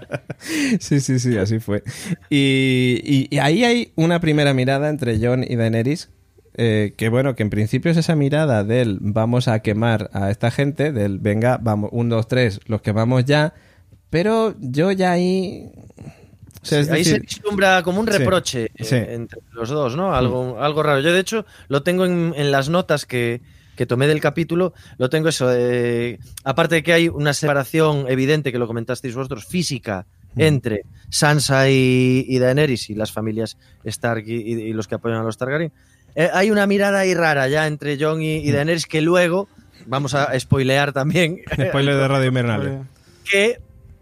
Sí, 0.78 1.00
sí, 1.00 1.18
sí, 1.18 1.36
así 1.38 1.58
fue. 1.58 1.82
Y, 2.30 3.00
y- 3.02 3.28
y 3.34 3.38
ahí 3.38 3.64
hay 3.64 3.92
una 3.96 4.20
primera 4.20 4.54
mirada 4.54 4.88
entre 4.88 5.18
John 5.20 5.44
y 5.46 5.56
Daenerys. 5.56 6.10
Eh, 6.56 6.94
que 6.96 7.08
bueno, 7.08 7.34
que 7.36 7.42
en 7.42 7.50
principio 7.50 7.90
es 7.90 7.96
esa 7.96 8.16
mirada 8.16 8.64
del 8.64 8.98
vamos 9.00 9.46
a 9.48 9.60
quemar 9.60 10.10
a 10.12 10.30
esta 10.30 10.50
gente, 10.50 10.90
del 10.92 11.18
venga, 11.18 11.58
vamos, 11.60 11.90
un, 11.92 12.08
dos, 12.08 12.26
tres, 12.28 12.60
los 12.66 12.80
quemamos 12.82 13.24
ya. 13.24 13.54
Pero 14.10 14.54
yo 14.60 14.90
ya 14.92 15.12
ahí. 15.12 15.70
o 16.62 16.64
sea, 16.64 16.78
ahí 16.92 17.04
se 17.04 17.18
vislumbra 17.20 17.82
como 17.82 18.00
un 18.00 18.06
reproche 18.06 18.70
eh, 18.74 18.84
sí. 18.84 18.96
entre 18.96 19.40
los 19.52 19.68
dos, 19.68 19.96
¿no? 19.96 20.14
Algo, 20.14 20.60
algo 20.60 20.82
raro. 20.82 21.00
Yo, 21.00 21.12
de 21.12 21.20
hecho, 21.20 21.44
lo 21.68 21.82
tengo 21.82 22.04
en, 22.06 22.32
en 22.36 22.50
las 22.52 22.68
notas 22.68 23.04
que, 23.04 23.40
que 23.76 23.84
tomé 23.84 24.06
del 24.06 24.20
capítulo, 24.20 24.72
lo 24.96 25.10
tengo 25.10 25.28
eso. 25.28 25.48
eh, 25.52 26.18
aparte 26.44 26.76
de 26.76 26.82
que 26.82 26.92
hay 26.92 27.08
una 27.08 27.34
separación 27.34 28.06
evidente, 28.08 28.52
que 28.52 28.58
lo 28.58 28.66
comentasteis 28.66 29.14
vosotros, 29.14 29.44
física 29.44 30.06
entre 30.38 30.82
Sansa 31.08 31.68
y, 31.70 32.24
y 32.28 32.38
Daenerys 32.38 32.90
y 32.90 32.94
las 32.94 33.10
familias 33.10 33.56
Stark 33.84 34.24
y, 34.26 34.34
y- 34.34 34.62
y 34.68 34.72
los 34.74 34.86
que 34.86 34.94
apoyan 34.96 35.18
a 35.20 35.22
los 35.24 35.38
Targaryen, 35.38 35.72
eh, 36.16 36.28
hay 36.32 36.50
una 36.50 36.66
mirada 36.66 36.98
ahí 37.00 37.14
rara 37.14 37.46
ya 37.46 37.66
entre 37.68 37.96
Jon 38.02 38.20
y, 38.22 38.38
y 38.38 38.50
Daenerys 38.50 38.86
que 38.86 39.00
luego, 39.02 39.48
vamos 39.86 40.14
a 40.14 40.36
spoilear 40.40 40.92
también, 40.92 41.42
spoiler 41.68 41.94
de 41.96 42.08
Radio 42.08 42.26
Invernalia. 42.26 42.82
que, 43.30 43.60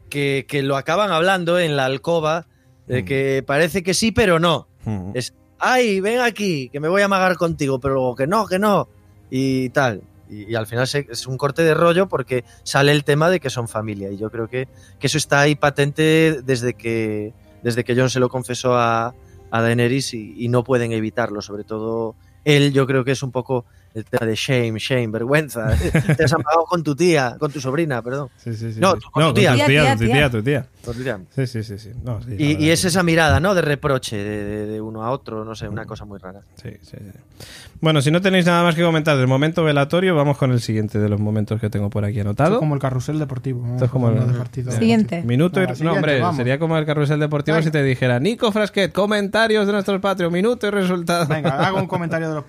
que, 0.08 0.46
que 0.48 0.62
lo 0.62 0.76
acaban 0.76 1.10
hablando 1.12 1.58
en 1.58 1.76
la 1.76 1.84
alcoba, 1.84 2.46
de 2.86 3.02
Mm. 3.02 3.04
que 3.04 3.44
parece 3.46 3.82
que 3.82 3.92
sí, 3.94 4.12
pero 4.12 4.38
no. 4.38 4.68
Mm. 4.84 5.10
Es, 5.14 5.34
ay, 5.58 6.00
ven 6.00 6.20
aquí, 6.20 6.68
que 6.70 6.80
me 6.80 6.88
voy 6.88 7.02
a 7.02 7.06
amagar 7.06 7.36
contigo, 7.36 7.80
pero 7.80 7.94
luego 7.94 8.14
que 8.14 8.26
no, 8.26 8.46
que 8.46 8.58
no, 8.58 8.88
y 9.30 9.70
tal. 9.70 10.02
Y, 10.28 10.50
y 10.52 10.54
al 10.54 10.66
final 10.66 10.86
se- 10.86 11.06
es 11.10 11.26
un 11.26 11.36
corte 11.38 11.62
de 11.62 11.74
rollo 11.74 12.08
porque 12.08 12.44
sale 12.62 12.92
el 12.92 13.02
tema 13.04 13.28
de 13.30 13.40
que 13.40 13.50
son 13.50 13.68
familia. 13.68 14.10
Y 14.10 14.16
yo 14.18 14.30
creo 14.30 14.48
que, 14.48 14.68
que 14.98 15.06
eso 15.06 15.16
está 15.18 15.40
ahí 15.40 15.54
patente 15.54 16.40
desde 16.44 16.74
que, 16.74 17.32
desde 17.62 17.84
que 17.84 17.94
John 17.96 18.10
se 18.10 18.20
lo 18.20 18.28
confesó 18.28 18.74
a, 18.76 19.14
a 19.56 19.62
Daenerys 19.62 20.14
y, 20.14 20.34
y 20.36 20.48
no 20.48 20.64
pueden 20.64 20.90
evitarlo. 20.92 21.40
Sobre 21.40 21.62
todo 21.62 22.16
él, 22.44 22.72
yo 22.72 22.86
creo 22.88 23.04
que 23.04 23.12
es 23.12 23.22
un 23.22 23.30
poco 23.30 23.64
el 23.94 24.04
tema 24.04 24.26
de 24.26 24.34
shame, 24.34 24.78
shame, 24.80 25.06
vergüenza. 25.08 25.76
Te 26.16 26.24
has 26.24 26.32
amagado 26.32 26.64
con 26.64 26.82
tu 26.82 26.96
tía, 26.96 27.36
con 27.38 27.52
tu 27.52 27.60
sobrina, 27.60 28.02
perdón. 28.02 28.28
Sí, 28.36 28.52
sí, 28.54 28.72
sí, 28.72 28.80
No, 28.80 28.94
sí. 28.96 29.00
con 29.12 29.22
tu 29.22 29.26
con 29.28 29.34
tía. 29.34 29.52
tu 29.52 29.56
Tía, 29.58 29.66
tía, 29.66 29.66
tía, 29.66 29.92
tu 29.96 30.04
tía, 30.04 30.14
tía. 30.14 30.30
tu 30.30 30.42
tía. 30.42 30.66
Tía. 30.92 31.20
Sí, 31.34 31.46
sí, 31.46 31.62
sí, 31.64 31.78
sí. 31.78 31.90
No, 32.04 32.20
sí, 32.22 32.36
Y, 32.38 32.64
y 32.66 32.70
es 32.70 32.82
que- 32.82 32.88
esa 32.88 33.02
mirada, 33.02 33.40
¿no? 33.40 33.54
De 33.54 33.62
reproche 33.62 34.16
de, 34.16 34.44
de- 34.44 34.66
de 34.66 34.80
uno 34.80 35.02
a 35.04 35.10
otro, 35.10 35.44
no 35.44 35.54
sé, 35.54 35.68
una 35.68 35.86
cosa 35.86 36.04
muy 36.04 36.18
rara. 36.18 36.40
Sí, 36.62 36.70
sí, 36.82 36.96
sí. 36.98 37.46
Bueno, 37.80 38.00
si 38.00 38.10
no 38.10 38.20
tenéis 38.22 38.46
nada 38.46 38.62
más 38.62 38.74
que 38.74 38.82
comentar 38.82 39.16
del 39.16 39.26
momento 39.26 39.62
velatorio, 39.64 40.14
vamos 40.14 40.38
con 40.38 40.52
el 40.52 40.60
siguiente 40.60 40.98
de 40.98 41.08
los 41.08 41.20
momentos 41.20 41.60
que 41.60 41.68
tengo 41.70 41.90
por 41.90 42.04
aquí 42.04 42.18
Esto 42.18 42.28
anotado. 42.30 42.54
es 42.54 42.58
como 42.58 42.74
el 42.74 42.80
carrusel 42.80 43.18
deportivo. 43.18 43.66
¿no? 43.66 43.72
Esto 43.74 43.84
es 43.86 43.90
como 43.90 44.08
el- 44.10 44.26
de 44.32 44.38
partido. 44.38 44.72
Siguiente. 44.72 45.22
Minuto 45.22 45.60
y... 45.60 45.62
Venga, 45.62 45.72
no, 45.72 45.76
siguiente, 45.76 45.98
hombre, 45.98 46.20
vamos. 46.20 46.36
sería 46.36 46.58
como 46.58 46.76
el 46.78 46.86
carrusel 46.86 47.20
deportivo 47.20 47.56
Venga. 47.56 47.64
si 47.66 47.70
te 47.72 47.82
dijera 47.82 48.20
Nico 48.20 48.50
Frasquet, 48.52 48.92
comentarios 48.92 49.66
de 49.66 49.72
nuestros 49.72 50.00
patrios, 50.00 50.30
minuto 50.32 50.66
y 50.66 50.70
resultado. 50.70 51.26
Venga, 51.26 51.50
hago 51.66 51.78
un 51.78 51.86
comentario 51.88 52.28
de 52.28 52.34
los. 52.34 52.44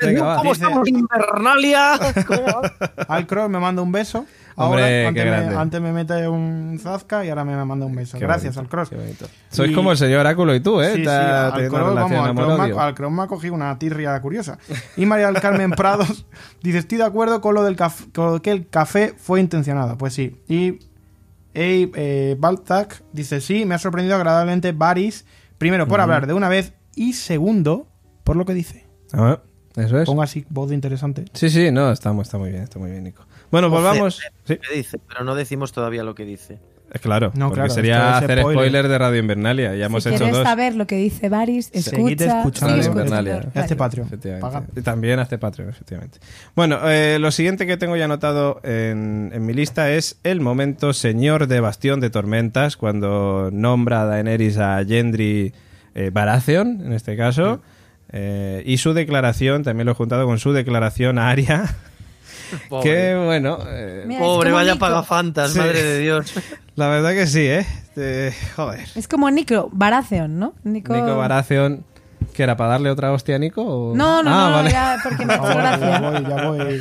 Venga, 0.00 0.22
va. 0.24 0.36
¿Cómo 0.38 0.50
Dice- 0.52 0.64
estamos 0.64 0.88
en 0.88 0.96
Invernalia? 0.98 1.94
Alcro 3.08 3.48
me 3.48 3.58
manda 3.58 3.82
un 3.82 3.92
beso. 3.92 4.26
Hombre, 4.64 4.82
Ahora, 5.06 5.12
qué 5.14 5.20
antes, 5.30 5.48
me, 5.50 5.56
antes 5.56 5.80
me 5.80 5.92
mete 5.92 6.28
un 6.28 6.78
Zazka 6.82 7.24
y 7.24 7.28
ahora 7.30 7.44
me 7.44 7.56
manda 7.64 7.86
un 7.86 7.94
beso. 7.94 8.18
Qué 8.18 8.24
Gracias, 8.24 8.54
bonito, 8.56 8.76
qué 8.90 8.96
bonito. 8.96 9.26
Sois 9.50 9.70
Y- 9.70 9.74
como 9.74 9.90
el 9.92 9.96
señor 9.96 10.20
Oráculo 10.20 10.54
y 10.54 10.60
tú, 10.60 10.80
¿eh? 10.80 10.92
Sí, 10.94 11.02
sí, 11.02 11.08
Alcross, 11.08 11.88
relación 11.88 11.94
vamos, 12.36 12.58
me, 12.58 12.74
ha- 12.74 12.84
Alcross 12.86 13.12
me 13.12 13.22
ha 13.22 13.26
cogido 13.26 13.54
una 13.54 13.78
tirria 13.78 14.20
curiosa. 14.20 14.58
Y 14.96 15.06
María 15.06 15.26
del 15.32 15.40
Carmen 15.40 15.70
Prados 15.72 16.26
dice, 16.62 16.78
estoy 16.78 16.98
de 16.98 17.04
acuerdo 17.04 17.40
con 17.40 17.54
lo 17.54 17.62
del 17.64 17.76
caf- 17.76 18.12
con 18.12 18.40
que 18.40 18.50
el 18.50 18.68
café 18.68 19.14
fue 19.16 19.40
intencionado. 19.40 19.96
Pues 19.98 20.14
sí. 20.14 20.40
Y 20.48 20.78
Abe 21.54 21.90
eh, 21.94 22.36
Balzac 22.38 23.02
dice, 23.12 23.40
sí, 23.40 23.64
me 23.64 23.74
ha 23.74 23.78
sorprendido 23.78 24.14
agradablemente 24.16 24.72
Varys, 24.72 25.24
primero 25.58 25.88
por 25.88 26.00
hablar 26.00 26.26
de 26.26 26.34
una 26.34 26.48
vez 26.48 26.72
y 26.94 27.14
segundo 27.14 27.88
por 28.24 28.36
lo 28.36 28.44
que 28.44 28.54
dice. 28.54 28.86
Ah, 29.12 29.40
eso 29.76 29.98
es. 30.00 30.06
Ponga 30.06 30.24
así 30.24 30.44
voz 30.48 30.68
de 30.68 30.74
interesante. 30.76 31.24
Sí, 31.32 31.50
sí, 31.50 31.70
no, 31.72 31.90
está, 31.90 32.12
está 32.20 32.38
muy 32.38 32.50
bien, 32.50 32.62
está 32.62 32.78
muy 32.78 32.90
bien, 32.92 33.02
Nico. 33.04 33.24
Bueno, 33.50 33.68
volvamos. 33.70 34.20
Sí, 34.44 34.56
¿Qué 34.58 34.76
dice? 34.76 34.98
Pero 35.08 35.24
no 35.24 35.34
decimos 35.34 35.72
todavía 35.72 36.02
lo 36.04 36.14
que 36.14 36.24
dice. 36.24 36.58
es 36.92 37.00
claro, 37.00 37.30
No, 37.34 37.46
porque 37.48 37.60
claro, 37.60 37.74
sería 37.74 38.16
hacer 38.18 38.38
spoiler. 38.40 38.54
spoiler. 38.62 38.88
de 38.88 38.98
Radio 38.98 39.18
Invernalia. 39.20 39.74
Ya 39.76 39.86
hemos 39.86 40.02
si 40.02 40.08
hecho 40.08 40.18
quieres 40.18 40.36
dos. 40.36 40.44
saber 40.46 40.74
lo 40.76 40.86
que 40.86 40.96
dice 40.96 41.28
Varys, 41.28 41.66
Seguid 41.66 42.20
escucha. 42.22 42.38
escuchando. 42.38 42.68
Radio 42.74 42.80
escuchando 42.80 42.90
Invernalia. 42.90 43.36
Radio. 43.36 43.50
Hazte 43.54 43.76
Patreon. 43.76 44.08
También 44.84 45.18
hazte 45.18 45.38
Patreon, 45.38 45.70
efectivamente. 45.70 46.18
Bueno, 46.56 46.78
eh, 46.88 47.18
lo 47.20 47.30
siguiente 47.30 47.66
que 47.66 47.76
tengo 47.76 47.96
ya 47.96 48.04
anotado 48.06 48.60
en, 48.64 49.30
en 49.34 49.46
mi 49.46 49.52
lista 49.52 49.90
es 49.92 50.18
el 50.24 50.40
momento 50.40 50.92
señor 50.92 51.46
de 51.48 51.60
Bastión 51.60 52.00
de 52.00 52.10
Tormentas, 52.10 52.76
cuando 52.76 53.50
nombra 53.52 54.02
a 54.02 54.06
Daenerys 54.06 54.58
a 54.58 54.84
Gendry 54.84 55.52
eh, 55.94 56.10
Baratheon, 56.12 56.82
en 56.86 56.92
este 56.92 57.16
caso, 57.16 57.60
eh, 58.12 58.62
y 58.66 58.78
su 58.78 58.94
declaración, 58.94 59.62
también 59.62 59.86
lo 59.86 59.92
he 59.92 59.94
juntado 59.96 60.24
con 60.26 60.38
su 60.40 60.52
declaración 60.52 61.18
a 61.18 61.30
Arya, 61.30 61.64
que 62.82 63.14
bueno... 63.24 63.58
eh, 63.66 64.04
Mira, 64.06 64.20
Pobre, 64.20 64.52
vaya 64.52 64.74
Nico. 64.74 64.86
pagafantas, 64.86 65.52
Sí. 65.52 65.58
madre 65.58 65.82
de 65.82 65.98
Dios. 66.00 66.32
la 66.76 66.88
verdad 66.88 67.10
que 67.12 67.26
sí, 67.26 67.40
¿eh? 67.46 67.66
Eh, 67.96 68.32
joder. 68.56 68.86
Es 68.94 69.08
como 69.08 69.30
Nico 69.30 69.68
Baratheon, 69.72 70.38
¿no? 70.38 70.54
Nico, 70.64 70.94
Nico 70.94 71.16
Baratheon, 71.16 71.84
¿que 72.40 72.44
era 72.44 72.56
para 72.56 72.70
darle 72.70 72.88
otra 72.90 73.12
hostia 73.12 73.36
a 73.36 73.38
Nico? 73.38 73.62
o- 73.62 73.94
No, 73.94 74.22
no, 74.22 74.30
Ah, 74.32 74.48
no, 74.48 74.54
vale. 74.56 74.70
era 74.70 74.96
porque 75.02 75.26
me 75.26 75.34
ha 75.34 75.36
hecho 75.36 75.44
Ah, 75.46 75.78
ya 75.78 76.00
voy, 76.00 76.22
ya 76.22 76.46
voy. 76.48 76.80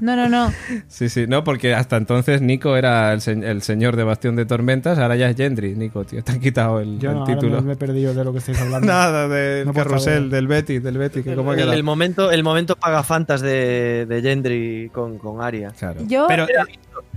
No, 0.00 0.14
no, 0.14 0.28
no. 0.28 0.52
Sí, 0.86 1.08
sí, 1.08 1.26
no, 1.26 1.42
porque 1.42 1.74
hasta 1.74 1.96
entonces 1.96 2.40
Nico 2.42 2.76
era 2.76 3.12
el, 3.12 3.20
se- 3.20 3.32
el 3.32 3.62
señor 3.62 3.96
de 3.96 4.04
Bastión 4.04 4.36
de 4.36 4.46
Tormentas, 4.46 4.98
ahora 5.00 5.16
ya 5.16 5.28
es 5.28 5.36
Gendry, 5.36 5.74
Nico, 5.74 6.04
tío, 6.04 6.22
te 6.22 6.30
han 6.30 6.38
quitado 6.40 6.78
el, 6.78 7.00
Yo 7.00 7.10
el 7.10 7.16
no, 7.16 7.22
ahora 7.22 7.34
título. 7.34 7.56
me, 7.56 7.66
me 7.68 7.72
he 7.72 7.76
perdido 7.76 8.14
de 8.14 8.24
lo 8.24 8.30
que 8.32 8.38
estáis 8.38 8.60
hablando. 8.60 8.86
Nada, 8.92 9.26
del 9.26 9.66
No, 9.66 9.72
carrusel, 9.74 10.30
del 10.30 10.46
Betty, 10.46 10.78
del 10.78 10.96
Betty, 10.96 11.22
que 11.24 11.34
cómo 11.34 11.50
ha 11.50 11.54
El, 11.54 11.58
quedado. 11.60 11.72
el 11.74 11.82
momento, 11.82 12.30
el 12.30 12.44
momento 12.44 12.76
pagafantas 12.76 13.40
de, 13.40 14.06
de 14.06 14.22
Gendry 14.22 14.90
con, 14.94 15.18
con 15.18 15.42
Arya. 15.42 15.72
Claro. 15.76 16.00
Yo, 16.06 16.26
Pero 16.28 16.46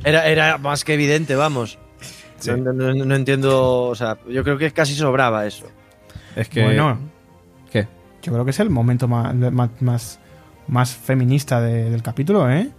Era, 0.04 0.28
era 0.28 0.58
más 0.58 0.84
que 0.84 0.96
evidente, 0.96 1.36
vamos. 1.36 1.78
Sí. 2.40 2.52
No, 2.52 2.58
no- 2.74 2.94
no- 2.94 3.06
no 3.06 3.16
entiendo, 3.16 3.84
o 3.86 3.96
sea, 3.96 4.18
yo 4.30 4.44
creo 4.44 4.58
que 4.58 4.72
casi 4.72 4.94
sobraba 4.96 5.46
eso. 5.46 5.66
Es 6.36 6.48
que... 6.50 6.64
bueno. 6.64 7.00
Yo 8.28 8.34
creo 8.34 8.44
que 8.46 8.52
es 8.52 8.60
el 8.60 8.70
momento 8.70 9.08
más, 9.08 9.34
más, 9.36 9.70
más, 9.82 10.20
más 10.68 10.94
feminista 10.96 11.62
de- 11.62 11.90
del 11.90 12.02
capítulo, 12.04 12.50
¿eh? 12.52 12.70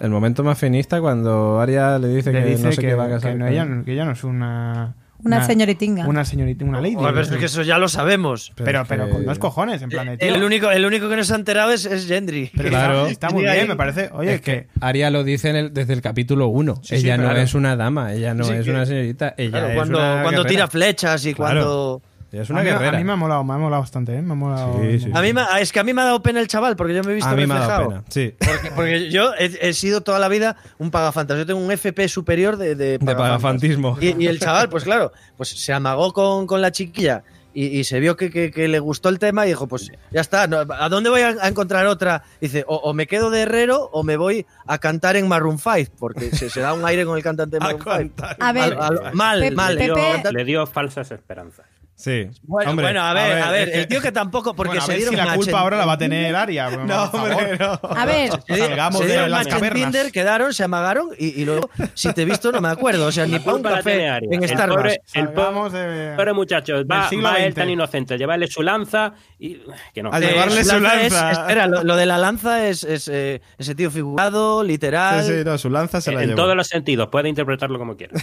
El 0.00 0.10
momento 0.10 0.44
más 0.44 0.58
feminista 0.58 1.00
cuando 1.00 1.60
Arya 1.60 1.98
le 1.98 2.08
dice 2.08 2.30
Le 2.32 2.42
que 2.42 2.50
dice 2.50 2.62
no 2.64 2.72
sé 2.72 2.80
que, 2.80 2.88
qué 2.88 2.94
va 2.94 3.04
a 3.06 3.08
casar. 3.08 3.32
que 3.32 3.38
no, 3.38 3.46
ella, 3.46 3.66
que 3.84 3.92
ella 3.92 4.04
no 4.04 4.12
es 4.12 4.22
una... 4.24 4.94
una, 5.24 5.46
señoritinga. 5.46 6.06
Una 6.06 6.24
señorita, 6.24 6.64
una 6.64 6.80
lady. 6.80 6.94
Joder, 6.94 7.14
pero 7.14 7.26
es 7.26 7.30
que 7.38 7.44
eso 7.46 7.62
ya 7.62 7.78
lo 7.78 7.88
sabemos. 7.88 8.52
pero, 8.56 8.82
es 8.82 8.88
pero 8.88 9.08
con 9.08 9.24
dos 9.24 9.38
cojones, 9.38 9.80
en 9.80 9.88
plan 9.90 10.08
de 10.08 10.16
tío. 10.18 10.34
El 10.34 10.42
único, 10.42 10.70
el 10.72 10.84
único 10.84 11.08
que 11.08 11.16
no 11.16 11.24
se 11.24 11.32
ha 11.32 11.36
enterado 11.36 11.70
es, 11.72 11.86
es 11.86 12.06
Gendry. 12.08 12.50
Pero 12.56 12.68
Claro. 12.70 13.00
está, 13.06 13.10
está 13.12 13.30
muy 13.30 13.44
bien, 13.44 13.68
me 13.68 13.76
parece. 13.76 14.10
Oye, 14.12 14.34
es 14.34 14.40
que, 14.42 14.66
que 14.66 14.68
Arya 14.80 15.10
lo 15.10 15.22
dice 15.24 15.48
en 15.50 15.56
el- 15.56 15.72
desde 15.72 15.92
el 15.94 16.02
capítulo 16.02 16.48
1. 16.48 16.76
Sí, 16.82 16.96
sí, 16.98 17.06
ella 17.06 17.16
no 17.16 17.24
claro. 17.24 17.38
es 17.40 17.54
una 17.54 17.76
dama, 17.76 18.12
ella 18.12 18.34
no 18.34 18.44
Sí, 18.44 18.54
es 18.54 18.64
que- 18.64 18.70
una 18.72 18.84
señorita, 18.84 19.34
ella 19.38 19.50
Claro, 19.50 19.68
es 19.68 19.74
cuando, 19.76 19.98
una 19.98 20.22
cuando 20.22 20.30
guerrera. 20.42 20.48
tira 20.48 20.66
flechas 20.68 21.24
y 21.26 21.34
Claro. 21.34 21.60
cuando. 21.60 22.02
Es 22.32 22.48
a 22.50 22.52
una 22.54 22.62
mí, 22.62 22.70
guerrera. 22.70 22.96
a 22.96 22.98
mí 23.00 23.04
me 23.04 23.12
ha 23.12 23.16
molado, 23.16 23.44
me 23.44 23.52
ha 23.54 23.58
molado 23.58 23.82
bastante, 23.82 24.14
¿eh? 24.16 24.22
Me 24.22 24.32
ha 24.32 24.34
molado. 24.34 24.80
Sí, 24.82 25.00
sí, 25.00 25.10
A 25.12 25.20
mí 25.22 25.32
me- 25.32 25.42
es 25.60 25.70
que 25.72 25.80
a 25.80 25.84
mí 25.84 25.92
me 25.92 26.00
ha 26.00 26.04
dado 26.06 26.22
pena 26.22 26.40
el 26.40 26.48
chaval, 26.48 26.76
porque 26.76 26.94
yo 26.94 27.02
me 27.04 27.12
he 27.12 27.14
visto 27.16 27.28
A 27.30 27.34
mí 27.34 27.46
me 27.46 27.54
ha 27.54 27.58
dado 27.58 27.88
reflejado. 27.88 27.88
pena, 27.90 28.04
sí. 28.08 28.34
Porque, 28.38 28.70
porque 28.74 29.10
yo 29.10 29.32
he, 29.38 29.68
he 29.68 29.72
sido 29.74 30.00
toda 30.00 30.18
la 30.18 30.28
vida 30.28 30.56
un 30.78 30.90
pagafantas. 30.90 31.36
Yo 31.38 31.46
tengo 31.46 31.60
un 31.60 31.70
FP 31.70 32.08
superior 32.08 32.56
de, 32.56 32.74
de, 32.74 32.98
De 32.98 33.14
pagafantismo. 33.14 33.96
Y, 34.00 34.22
y 34.22 34.26
el 34.28 34.40
chaval, 34.40 34.68
pues 34.68 34.84
claro, 34.84 35.12
pues 35.36 35.50
se 35.50 35.72
amagó 35.72 36.12
con, 36.12 36.46
con 36.46 36.60
la 36.62 36.72
chiquilla 36.72 37.22
y, 37.54 37.66
y 37.66 37.84
se 37.84 38.00
vio 38.00 38.16
que, 38.16 38.30
que- 38.30 38.50
que 38.50 38.66
le 38.66 38.78
gustó 38.78 39.10
el 39.10 39.18
tema 39.18 39.44
y 39.44 39.50
dijo, 39.50 39.66
pues 39.68 39.90
ya 40.10 40.22
está, 40.22 40.46
no, 40.46 40.60
¿a 40.60 40.88
dónde 40.88 41.10
voy 41.10 41.20
a, 41.20 41.34
a 41.38 41.48
encontrar 41.48 41.84
otra? 41.86 42.22
Dice, 42.40 42.64
o, 42.66 42.76
o 42.76 42.94
me 42.94 43.06
quedo 43.06 43.28
de 43.28 43.42
herrero 43.42 43.90
o 43.92 44.02
me 44.04 44.16
voy 44.16 44.46
a 44.66 44.78
cantar 44.78 45.16
en 45.16 45.28
Maroon 45.28 45.58
5, 45.58 45.92
porque 45.98 46.30
se, 46.30 46.48
se 46.48 46.60
da 46.60 46.72
un 46.72 46.82
aire 46.86 47.04
con 47.04 47.14
el 47.18 47.22
cantante 47.22 47.58
de 47.58 47.64
A 47.66 47.76
Maroon 47.76 47.82
5. 47.84 47.94
contar. 48.16 48.36
A 48.40 48.52
ver, 48.54 48.72
Al- 48.72 49.00
al- 49.04 49.12
mal, 49.12 49.40
Pepe- 49.40 49.54
mal. 49.54 49.76
Pepe- 49.76 50.32
le 50.32 50.44
dio 50.46 50.66
falsas 50.66 51.10
esperanzas. 51.10 51.66
Sí. 52.02 52.28
Bueno, 52.42 52.70
Hombre, 52.72 52.86
bueno, 52.86 53.02
a 53.04 53.14
ver, 53.14 53.40
a 53.42 53.50
ver, 53.52 53.68
es 53.68 53.74
que- 53.74 53.80
el 53.82 53.86
tío 53.86 54.00
que 54.00 54.10
tampoco, 54.10 54.54
porque 54.56 54.70
Bueno, 54.70 54.82
a 54.82 54.86
se 54.86 54.90
ver 54.90 54.98
dieron 54.98 55.14
si 55.14 55.18
la 55.18 55.24
match 55.26 55.36
culpa 55.36 55.50
en- 55.52 55.56
ahora 55.58 55.76
la 55.76 55.86
va 55.86 55.92
a 55.92 55.98
tener 55.98 56.34
Aria. 56.34 56.68
No, 56.84 57.04
hombre, 57.04 57.56
no. 57.58 57.78
a 57.82 58.04
ver, 58.06 58.30
Se 58.32 58.38
dieron- 58.54 58.68
Salgamos 58.68 58.98
se 59.00 59.06
de 59.06 59.12
dieron 59.12 59.30
las 59.30 59.38
match 59.40 59.46
en 59.46 59.52
cavernas. 59.54 59.82
Tinder, 59.92 60.10
quedaron, 60.12 60.52
se 60.52 60.64
amagaron 60.64 61.10
y, 61.16 61.40
y 61.40 61.44
luego, 61.44 61.70
si 61.94 62.12
te 62.12 62.22
he 62.22 62.24
visto, 62.24 62.50
no 62.50 62.60
me 62.60 62.68
acuerdo. 62.70 63.06
O 63.06 63.12
sea, 63.12 63.24
ni 63.26 63.38
para 63.38 63.56
un 63.56 63.62
café 63.62 64.04
en 64.18 64.42
El 64.42 64.48
Starbucks. 64.48 64.82
pobre- 64.82 65.00
El 65.14 65.26
Salgamos 65.26 65.72
de. 65.72 66.14
Pero 66.16 66.34
muchachos, 66.34 66.84
va, 66.90 67.08
va 67.24 67.36
él 67.38 67.54
tan 67.54 67.70
inocente, 67.70 68.18
llevarle 68.18 68.48
su 68.48 68.62
lanza 68.62 69.12
y 69.38 69.60
que 69.94 70.02
no. 70.02 70.10
Al 70.12 70.24
Eh, 70.24 70.26
llevarle 70.26 70.64
su 70.64 70.80
lanza 70.80 71.30
es- 71.30 71.38
espera, 71.38 71.68
lo, 71.68 71.84
lo 71.84 71.94
de 71.94 72.06
la 72.06 72.18
lanza 72.18 72.66
es, 72.66 72.82
es, 72.82 73.06
eh, 73.06 73.40
ese 73.58 73.76
tío 73.76 73.92
figurado, 73.92 74.64
literal. 74.64 75.22
Sí, 75.22 75.32
sí, 75.38 75.44
no, 75.44 75.56
su 75.56 75.70
lanza 75.70 76.00
se 76.00 76.10
la 76.10 76.24
en 76.24 76.34
todos 76.34 76.56
los 76.56 76.66
sentidos, 76.66 77.08
puede 77.12 77.28
interpretarlo 77.28 77.78
como 77.78 77.96
quiera. 77.96 78.14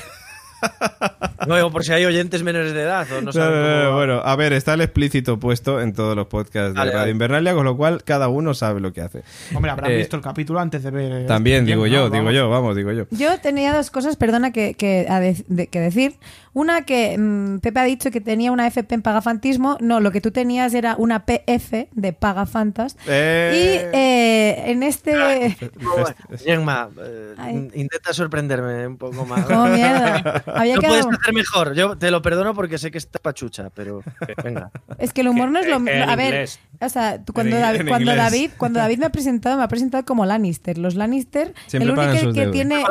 No 1.47 1.55
digo 1.55 1.72
por 1.72 1.84
si 1.86 1.93
hay 1.93 2.05
oyentes 2.05 2.43
menores 2.43 2.74
de 2.74 2.82
edad 2.82 3.07
o 3.12 3.16
no 3.16 3.22
No, 3.22 3.32
saben 3.34 3.62
no, 3.62 3.78
no, 3.80 3.86
cómo- 3.86 3.97
bueno, 3.97 4.22
a 4.24 4.36
ver, 4.36 4.53
está 4.53 4.74
el 4.74 4.82
explícito 4.82 5.39
puesto 5.39 5.82
en 5.82 5.93
todos 5.93 6.16
los 6.16 6.28
podcasts 6.28 6.74
de 6.74 6.78
Vale, 6.80 6.91
Radio 6.91 6.99
vale. 6.99 7.12
Invernalia, 7.12 7.53
con 7.53 7.66
lo 7.66 7.78
cual 7.78 8.03
cada 8.03 8.28
uno 8.28 8.53
sabe 8.53 8.80
lo 8.82 8.91
que 8.93 9.01
hace. 9.01 9.24
Hombre, 9.55 9.72
habrán 9.72 9.91
Eh, 9.91 9.97
visto 9.97 10.16
el 10.18 10.22
capítulo 10.22 10.60
antes 10.60 10.84
de 10.84 10.91
ver. 10.91 11.26
También, 11.28 11.66
digo 11.66 11.82
¿no? 11.82 11.88
yo, 11.88 12.01
Vamos. 12.10 12.12
digo 12.20 12.32
yo, 12.32 12.49
vamos, 12.49 12.76
digo 12.76 12.91
yo. 12.91 13.05
Yo 13.12 13.39
tenía 13.39 13.74
dos 13.74 13.89
cosas, 13.89 14.16
perdona, 14.18 14.51
que, 14.51 14.74
que, 14.74 15.07
a 15.10 15.20
de- 15.20 15.43
de- 15.47 15.68
que 15.68 15.80
decir. 15.80 16.16
Una 16.51 16.82
que 16.82 17.16
mm, 17.18 17.60
Pepe 17.60 17.80
ha 17.80 17.84
dicho 17.84 18.10
que 18.12 18.22
tenía 18.22 18.51
una 18.51 18.66
FP 18.68 18.95
en 18.95 19.01
Pagafantismo. 19.03 19.78
No, 19.80 19.99
lo 19.99 20.12
que 20.12 20.20
tú 20.20 20.32
tenías 20.32 20.74
era 20.74 20.95
una 20.97 21.26
PF 21.26 21.88
de 21.93 22.12
Pagafantas. 22.14 22.97
Eh. 23.07 23.51
Y 23.53 23.95
eh, 23.97 24.64
en 24.72 24.84
este... 24.84 25.55
Gemma, 26.43 26.89
eh, 26.99 27.70
intenta 27.76 28.14
sorprenderme 28.14 28.88
un 28.88 28.97
poco 28.97 29.26
más. 29.26 29.45
Como 29.45 29.66
mierda. 29.68 30.43
Había 30.56 30.76
Lo 30.76 30.82
puedes 30.82 31.06
hacer 31.06 31.34
mejor. 31.34 31.74
Yo 31.74 31.97
te 31.97 32.12
lo 32.12 32.22
perdono 32.22 32.54
porque 32.54 32.78
sé 32.78 32.91
que 32.91 32.97
está 32.97 33.20
pachucha, 33.20 33.70
pero 33.74 34.02
venga. 34.43 34.72
Es 34.97 35.14
que 35.14 35.22
el 35.22 35.28
humor 35.30 35.52
no 35.52 35.60
es 35.60 35.68
lo. 35.68 35.76
A 35.76 36.16
ver, 36.16 36.26
inglés. 36.34 36.60
o 36.82 36.89
sea, 36.89 37.24
tú- 37.24 37.34
cuando, 37.34 37.56
En- 37.56 37.62
David, 37.62 37.82
en 37.82 37.88
cuando. 37.88 38.16
David, 38.16 38.52
cuando 38.58 38.80
David 38.80 38.97
me 39.00 39.06
ha 39.06 39.12
presentado, 39.12 39.58
me 39.58 39.64
ha 39.64 39.68
presentado 39.68 40.06
como 40.06 40.26
Lannister. 40.26 40.78
Los 40.78 40.95
Lannister, 40.95 41.54
Siempre 41.68 41.91
el 41.93 41.97
único 42.00 42.34
que 42.34 42.39
deudas. 42.45 42.52
tiene... 42.52 42.84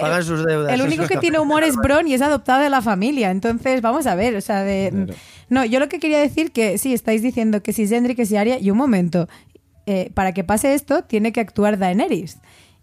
Pagan 0.00 0.24
sus 0.24 0.44
deudas. 0.46 0.72
El 0.72 0.82
único 0.82 1.06
que 1.08 1.16
tiene 1.16 1.38
humor 1.40 1.64
es 1.64 1.74
Bron 1.76 2.06
y 2.06 2.14
es 2.14 2.22
adoptado 2.22 2.60
de 2.62 2.70
la 2.70 2.80
familia. 2.80 3.30
Entonces, 3.32 3.82
vamos 3.82 4.06
a 4.06 4.14
ver, 4.14 4.36
o 4.36 4.40
sea, 4.40 4.62
de... 4.62 4.90
Claro. 4.92 5.14
No, 5.48 5.64
yo 5.64 5.80
lo 5.80 5.88
que 5.88 5.98
quería 5.98 6.20
decir 6.20 6.52
que 6.52 6.78
sí, 6.78 6.94
estáis 6.94 7.22
diciendo 7.22 7.60
que 7.62 7.72
si 7.72 7.88
Gendry, 7.88 8.14
que 8.14 8.24
si 8.24 8.36
Arya, 8.36 8.58
y 8.60 8.70
un 8.70 8.78
momento, 8.78 9.28
eh, 9.86 10.10
para 10.14 10.32
que 10.32 10.44
pase 10.44 10.74
esto, 10.74 11.02
tiene 11.02 11.32
que 11.32 11.40
actuar 11.40 11.76
Daenerys. 11.76 12.38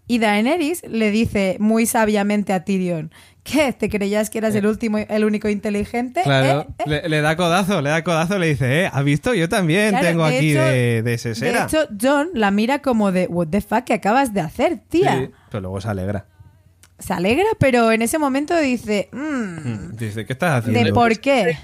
Y 0.08 0.18
Daenerys 0.18 0.82
le 0.88 1.10
dice 1.10 1.56
muy 1.60 1.84
sabiamente 1.86 2.52
a 2.54 2.64
Tyrion, 2.64 3.12
¿qué? 3.44 3.72
¿Te 3.74 3.90
creías 3.90 4.30
que 4.30 4.38
eras 4.38 4.54
el 4.54 4.66
último, 4.66 4.96
el 4.98 5.24
único 5.24 5.48
inteligente? 5.50 6.22
Claro, 6.24 6.62
¿Eh? 6.62 6.74
¿Eh? 6.78 6.82
Le, 6.86 7.08
le 7.10 7.20
da 7.20 7.36
codazo, 7.36 7.82
le 7.82 7.90
da 7.90 8.02
codazo, 8.02 8.38
le 8.38 8.46
dice, 8.48 8.84
eh, 8.84 8.90
¿has 8.92 9.04
visto? 9.04 9.34
Yo 9.34 9.48
también 9.50 9.90
Claro, 9.90 10.06
tengo 10.06 10.26
de 10.26 10.36
aquí 10.36 10.50
hecho- 10.52 10.62
de, 10.64 11.02
de 11.02 11.18
sesera. 11.18 11.60
De 11.60 11.64
hecho, 11.66 11.88
John 12.00 12.28
la 12.32 12.50
mira 12.50 12.80
como 12.80 13.12
de, 13.12 13.26
what 13.26 13.48
the 13.48 13.60
fuck, 13.60 13.84
¿qué 13.84 13.92
acabas 13.94 14.32
de 14.32 14.40
hacer, 14.40 14.78
tía? 14.88 15.18
Sí, 15.18 15.30
pero 15.50 15.60
luego 15.60 15.80
se 15.80 15.88
alegra. 15.88 16.24
Se 16.98 17.12
alegra, 17.12 17.44
pero 17.60 17.92
en 17.92 18.02
ese 18.02 18.18
momento 18.18 18.56
dice, 18.58 19.08
"Mm, 19.12 19.94
Dice, 19.96 20.24
¿qué 20.26 20.32
estás 20.32 20.60
haciendo? 20.64 20.82
¿de 20.84 20.92
por 20.92 21.20
qué? 21.20 21.56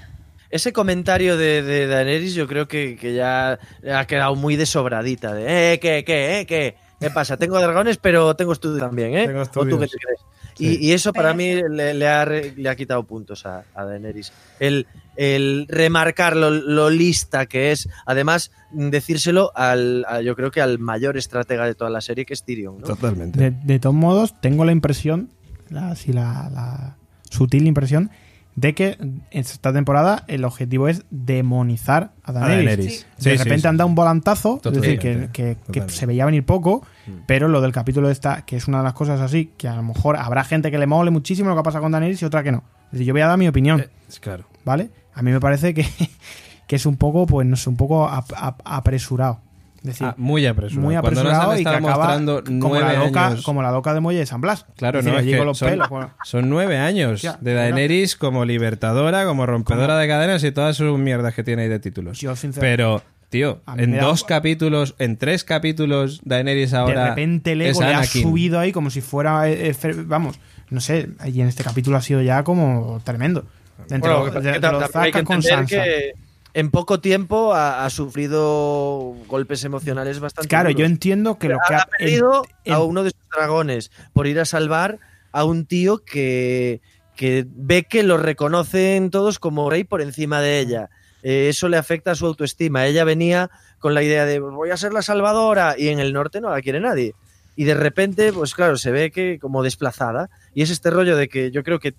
Ese 0.51 0.73
comentario 0.73 1.37
de, 1.37 1.63
de 1.63 1.87
Daenerys 1.89 2.35
yo 2.35 2.47
creo 2.47 2.69
que, 2.69 2.95
que 2.97 3.15
ya 3.15 3.59
ha 3.93 4.07
quedado 4.07 4.37
muy 4.37 4.55
de 4.55 4.67
sobradita. 4.67 5.35
De, 5.35 5.73
eh, 5.73 5.81
¿qué, 5.81 6.05
qué, 6.07 6.39
eh, 6.41 6.47
qué? 6.47 6.77
¿Qué 7.01 7.11
pasa? 7.11 7.37
Tengo 7.37 7.59
dragones, 7.61 7.97
pero 7.99 8.35
tengo 8.35 8.53
estudios 8.53 8.81
también, 8.81 9.15
¿eh? 9.17 9.27
Tengo 9.27 9.43
¿O 9.43 9.47
tú 9.47 9.61
estudios. 9.63 9.81
qué 9.81 9.87
te 9.99 10.05
crees? 10.05 10.21
Sí. 10.55 10.79
Y, 10.81 10.89
y 10.89 10.93
eso 10.93 11.13
para 11.13 11.35
mí 11.35 11.55
le, 11.69 11.95
le 11.95 12.09
ha, 12.09 12.25
le 12.25 12.69
ha 12.69 12.77
quitado 12.77 13.03
puntos 13.03 13.45
a, 13.45 13.65
a 13.75 13.85
Daenerys. 13.85 14.33
El, 14.61 14.87
el 15.17 15.67
remarcar 15.69 16.37
lo, 16.37 16.51
lo 16.51 16.91
lista 16.91 17.47
que 17.47 17.73
es, 17.73 17.89
además, 18.07 18.53
decírselo 18.71 19.51
al, 19.57 20.05
a- 20.09 20.21
yo 20.21 20.37
creo 20.37 20.51
que 20.53 20.61
al 20.61 20.79
mayor 20.79 21.17
estratega 21.17 21.67
de 21.67 21.75
toda 21.75 21.91
la 21.91 22.01
serie, 22.01 22.25
que 22.25 22.35
es 22.35 22.45
Tyrion. 22.45 22.79
¿no? 22.79 22.87
Totalmente. 22.87 23.39
De, 23.39 23.51
de 23.51 23.79
todos 23.81 23.97
modos, 23.97 24.41
tengo 24.41 24.65
la 24.65 24.73
impresión, 24.73 25.31
la, 25.71 25.97
la 26.07 26.97
sutil 27.29 27.67
impresión, 27.67 28.11
de 28.57 28.75
que 28.75 28.97
en 29.01 29.23
esta 29.33 29.73
temporada 29.73 30.25
el 30.29 30.45
objetivo 30.45 30.87
es 30.89 31.05
demonizar 31.11 32.13
a 32.23 32.33
Daenerys. 32.33 32.65
Daenerys. 32.67 33.07
De 33.19 33.23
Sí, 33.23 33.37
repente 33.37 33.61
sí, 33.63 33.67
han 33.67 33.77
dado 33.77 33.89
un 33.89 33.95
volantazo, 33.95 34.61
es 34.65 34.73
decir, 34.73 34.99
que, 34.99 35.29
que-. 35.33 35.81
Mm. 35.81 35.89
se 35.89 36.07
veía 36.07 36.25
venir 36.25 36.45
poco, 36.47 36.87
pero 37.27 37.49
lo 37.49 37.61
del 37.61 37.73
capítulo 37.73 38.11
esta, 38.11 38.43
que 38.45 38.57
es 38.57 38.69
una 38.69 38.79
de 38.79 38.85
las 38.85 38.93
cosas 38.95 39.21
así, 39.21 39.53
que 39.57 39.67
a 39.69 39.75
lo 39.77 39.83
mejor 39.83 40.17
habrá 40.17 40.45
gente 40.45 40.71
que 40.71 40.79
le 40.79 40.87
mole 40.87 41.11
muchísimo 41.11 41.49
lo 41.49 41.57
que 41.57 41.61
ha 41.61 41.65
pasado 41.65 41.83
con 41.83 41.93
Daenerys 41.93 42.23
y 42.23 42.25
otra 42.25 42.43
que 42.43 42.53
no. 42.53 42.63
Es 42.87 42.93
decir, 42.93 43.07
yo 43.09 43.15
voy 43.15 43.23
a 43.23 43.27
dar 43.27 43.39
mi 43.39 43.49
opinión, 43.49 43.81
Eh, 43.81 43.89
claro. 44.21 44.45
¿vale? 44.65 44.91
A 45.15 45.23
mí 45.23 45.33
me 45.33 45.41
parece 45.41 45.75
que, 45.75 45.85
que 46.69 46.77
es 46.77 46.87
un 46.87 46.97
poco, 46.97 47.27
pues 47.27 47.47
no 47.47 47.57
sé, 47.57 47.69
un 47.71 47.77
poco 47.77 48.07
ap- 48.09 48.33
ap- 48.37 48.63
apresurado. 48.65 49.41
Decir, 49.85 50.07
Ah, 50.07 50.15
muy 50.17 50.45
apresurado. 50.47 50.87
muy 50.87 50.95
apresurado 50.97 51.57
y 51.59 51.63
que 51.63 51.69
acaba 51.69 51.97
mostrando 51.97 52.43
como 52.43 52.75
la, 52.75 52.81
nueve 52.95 53.05
loca, 53.07 53.27
años. 53.29 53.43
como 53.45 53.63
la 53.63 53.71
loca 53.71 53.93
de 53.93 54.01
Muelle 54.01 54.21
de 54.21 54.27
San 54.27 54.41
Blas. 54.41 54.65
Claro, 54.77 55.03
no, 55.03 55.19
es 55.19 55.25
que 55.27 55.45
los 55.45 55.59
son, 55.59 55.69
pelos, 55.69 55.89
bueno. 55.91 56.11
son 56.25 56.49
nueve 56.49 56.79
años 56.79 57.23
de 57.41 57.53
Daenerys 57.55 58.17
como 58.17 58.47
libertadora, 58.47 59.27
como 59.27 59.45
rompedora 59.45 59.99
de 59.99 60.09
cadenas 60.09 60.43
y 60.43 60.53
todas 60.53 60.77
sus 60.79 60.99
mierdas 60.99 61.35
que 61.35 61.45
tiene 61.45 61.63
ahí 61.65 61.69
de 61.69 61.79
títulos. 61.81 62.19
Yo, 62.19 62.33
Pero, 62.59 63.03
tío, 63.29 63.61
en 63.77 63.93
da- 63.93 64.05
dos 64.05 64.25
capítulos, 64.25 64.95
en 64.99 65.19
tres 65.19 65.45
capítulos, 65.45 66.23
Daenerys 66.25 66.73
ahora 66.73 67.03
de 67.03 67.09
repente 67.11 67.53
el 67.53 67.61
ego 67.61 67.81
le 67.83 67.95
ha 67.95 68.05
subido 68.05 68.59
ahí 68.61 68.73
como 68.73 68.89
si 68.89 69.03
fuera, 69.03 69.51
eh, 69.51 69.69
eh, 69.69 69.75
Fer- 69.75 70.05
vamos, 70.07 70.41
no 70.71 70.81
sé, 70.81 71.11
y 71.27 71.43
en 71.43 71.49
este 71.49 71.63
capítulo 71.63 71.99
ha 71.99 72.01
sido 72.01 72.23
ya 72.23 72.43
como 72.43 73.03
tremendo. 73.05 73.45
Entre 73.91 73.99
Bueno, 73.99 74.25
los- 74.25 74.33
que- 74.33 74.41
de- 74.41 74.53
que 74.55 74.61
los 74.61 74.61
también 74.61 74.73
hay 74.95 75.13
que 75.13 75.19
Zasca 75.19 75.25
con 75.25 75.37
entender 75.37 75.59
Sansa. 75.69 75.85
que 75.85 76.13
en 76.55 76.71
poco 76.71 77.01
tiempo 77.01 77.53
ha, 77.55 77.85
ha 77.85 77.91
sufrido 77.91 79.15
golpes 79.27 79.65
emocionales 79.65 80.21
bastante 80.21 80.49
Claro, 80.49 80.69
duros. 80.71 80.81
yo 80.81 80.87
entiendo 80.87 81.39
que 81.39 81.49
lo 81.49 81.59
que 81.69 81.75
ha, 81.75 81.87
perdido 81.99 82.45
en- 82.65 82.73
a 82.75 82.81
uno 82.83 83.03
de 83.03 83.11
sus 83.11 83.29
dragones 83.35 83.91
por 84.13 84.27
ir 84.27 84.39
a 84.41 84.45
salvar 84.45 84.99
a 85.33 85.45
un 85.45 85.67
tío 85.67 85.99
que, 86.05 86.81
que 87.17 87.45
ve 87.49 87.83
que 87.85 88.03
lo 88.05 88.17
reconocen 88.19 89.11
todos 89.11 89.39
como 89.39 89.69
rey 89.69 89.85
por 89.85 90.01
encima 90.01 90.41
de 90.41 90.61
ella. 90.61 90.91
Eh, 91.23 91.49
eso 91.49 91.69
le 91.69 91.77
afecta 91.77 92.13
a 92.13 92.15
su 92.15 92.27
autoestima. 92.27 92.87
Ella 92.87 93.03
venía 93.05 93.51
con 93.81 93.95
la 93.95 94.03
idea 94.03 94.25
de 94.25 94.39
voy 94.39 94.71
a 94.71 94.77
ser 94.77 94.93
la 94.93 95.03
salvadora 95.03 95.75
y 95.77 95.89
en 95.89 95.99
el 95.99 96.13
norte 96.13 96.41
no 96.41 96.51
la 96.51 96.63
quiere 96.63 96.81
nadie. 96.81 97.15
Y 97.57 97.65
de 97.65 97.75
repente, 97.75 98.33
pues 98.33 98.55
claro, 98.55 98.77
se 98.77 98.91
ve 98.91 99.11
que 99.11 99.39
como 99.41 99.63
desplazada. 99.63 100.29
Y 100.55 100.63
es 100.63 100.71
este 100.71 100.91
rollo 100.91 101.17
de 101.17 101.29
que 101.29 101.51
yo 101.51 101.63
creo 101.65 101.79
que 101.81 101.95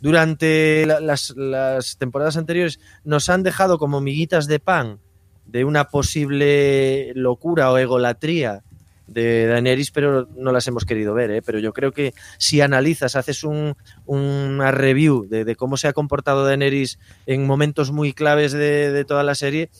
durante 0.00 0.84
la- 0.86 1.00
las, 1.00 1.30
las 1.36 1.96
temporadas 1.98 2.36
anteriores 2.36 2.80
nos 3.04 3.28
han 3.28 3.42
dejado 3.42 3.78
como 3.78 4.00
miguitas 4.00 4.46
de 4.46 4.60
pan 4.60 4.98
de 5.46 5.64
una 5.64 5.88
posible 5.88 7.12
locura 7.14 7.70
o 7.72 7.78
egolatría 7.78 8.62
de 9.06 9.46
Daenerys, 9.46 9.90
pero 9.90 10.28
no 10.36 10.52
las 10.52 10.68
hemos 10.68 10.84
querido 10.84 11.14
ver. 11.14 11.30
¿eh? 11.30 11.40
Pero 11.42 11.58
yo 11.58 11.72
creo 11.72 11.92
que 11.92 12.12
si 12.36 12.60
analizas, 12.60 13.16
haces 13.16 13.42
un, 13.42 13.74
una 14.04 14.70
review 14.70 15.26
de, 15.26 15.56
cómo 15.56 15.78
se 15.78 15.88
ha 15.88 15.94
comportado 15.94 16.44
Daenerys 16.44 16.98
en 17.24 17.46
momentos 17.46 17.90
muy 17.90 18.12
claves 18.12 18.52
de, 18.52 18.92
de 18.92 19.04
toda 19.06 19.22
la 19.22 19.34
serie, 19.34 19.70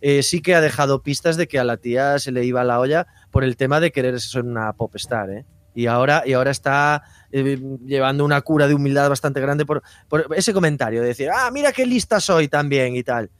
eh, 0.00 0.22
sí 0.22 0.40
que 0.40 0.54
ha 0.54 0.62
dejado 0.62 1.02
pistas 1.02 1.36
de 1.36 1.48
que 1.48 1.58
a 1.58 1.64
la 1.64 1.76
tía 1.76 2.18
se 2.18 2.32
le 2.32 2.44
iba 2.46 2.64
la 2.64 2.80
olla 2.80 3.06
por 3.30 3.44
el 3.44 3.56
tema 3.56 3.80
de 3.80 3.92
querer 3.92 4.18
ser 4.20 4.44
una 4.44 4.72
pop 4.72 4.96
star. 4.96 5.28
¿eh? 5.30 5.44
Y 5.74 5.86
ahora, 5.86 6.22
y 6.26 6.32
ahora 6.32 6.50
está 6.50 7.02
eh, 7.30 7.58
llevando 7.86 8.24
una 8.24 8.40
cura 8.40 8.66
de 8.66 8.74
humildad 8.74 9.08
bastante 9.08 9.40
grande 9.40 9.64
por, 9.66 9.82
por 10.08 10.26
ese 10.36 10.52
comentario 10.52 11.00
de 11.02 11.08
decir, 11.08 11.28
ah, 11.32 11.50
mira 11.52 11.72
qué 11.72 11.86
lista 11.86 12.18
soy 12.20 12.48
también 12.48 12.96
y 12.96 13.02
tal. 13.02 13.30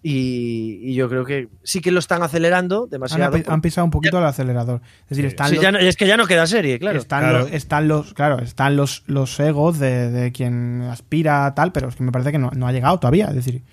Y, 0.00 0.78
y 0.82 0.94
yo 0.94 1.08
creo 1.08 1.24
que 1.24 1.48
sí 1.64 1.80
que 1.80 1.90
lo 1.90 1.98
están 1.98 2.22
acelerando 2.22 2.84
han, 2.84 2.90
demasiado. 2.90 3.36
api- 3.36 3.44
han 3.48 3.60
pisado 3.60 3.84
un 3.84 3.90
poquito 3.90 4.18
el 4.18 4.24
acelerador. 4.24 4.80
Es 5.02 5.08
decir, 5.10 5.24
están 5.26 5.48
Sí, 5.48 5.56
los, 5.56 5.62
ya 5.64 5.72
no- 5.72 5.78
es 5.78 5.96
que 5.96 6.06
ya 6.06 6.16
no 6.16 6.26
queda 6.28 6.46
serie, 6.46 6.78
claro. 6.78 6.98
están, 7.00 7.20
Claro. 7.24 7.38
los, 7.40 7.52
están 7.52 7.88
los, 7.88 8.14
claro, 8.14 8.38
están 8.38 8.76
los, 8.76 9.02
los 9.06 9.38
egos 9.40 9.80
de, 9.80 10.10
de 10.12 10.30
quien 10.30 10.82
aspira 10.82 11.46
a 11.46 11.54
tal, 11.54 11.72
pero 11.72 11.88
es 11.88 11.96
que 11.96 12.04
me 12.04 12.12
parece 12.12 12.30
que 12.30 12.38
no, 12.38 12.52
no 12.54 12.68
ha 12.68 12.72
llegado 12.72 13.00
todavía. 13.00 13.26
Es 13.26 13.34
decir, 13.34 13.64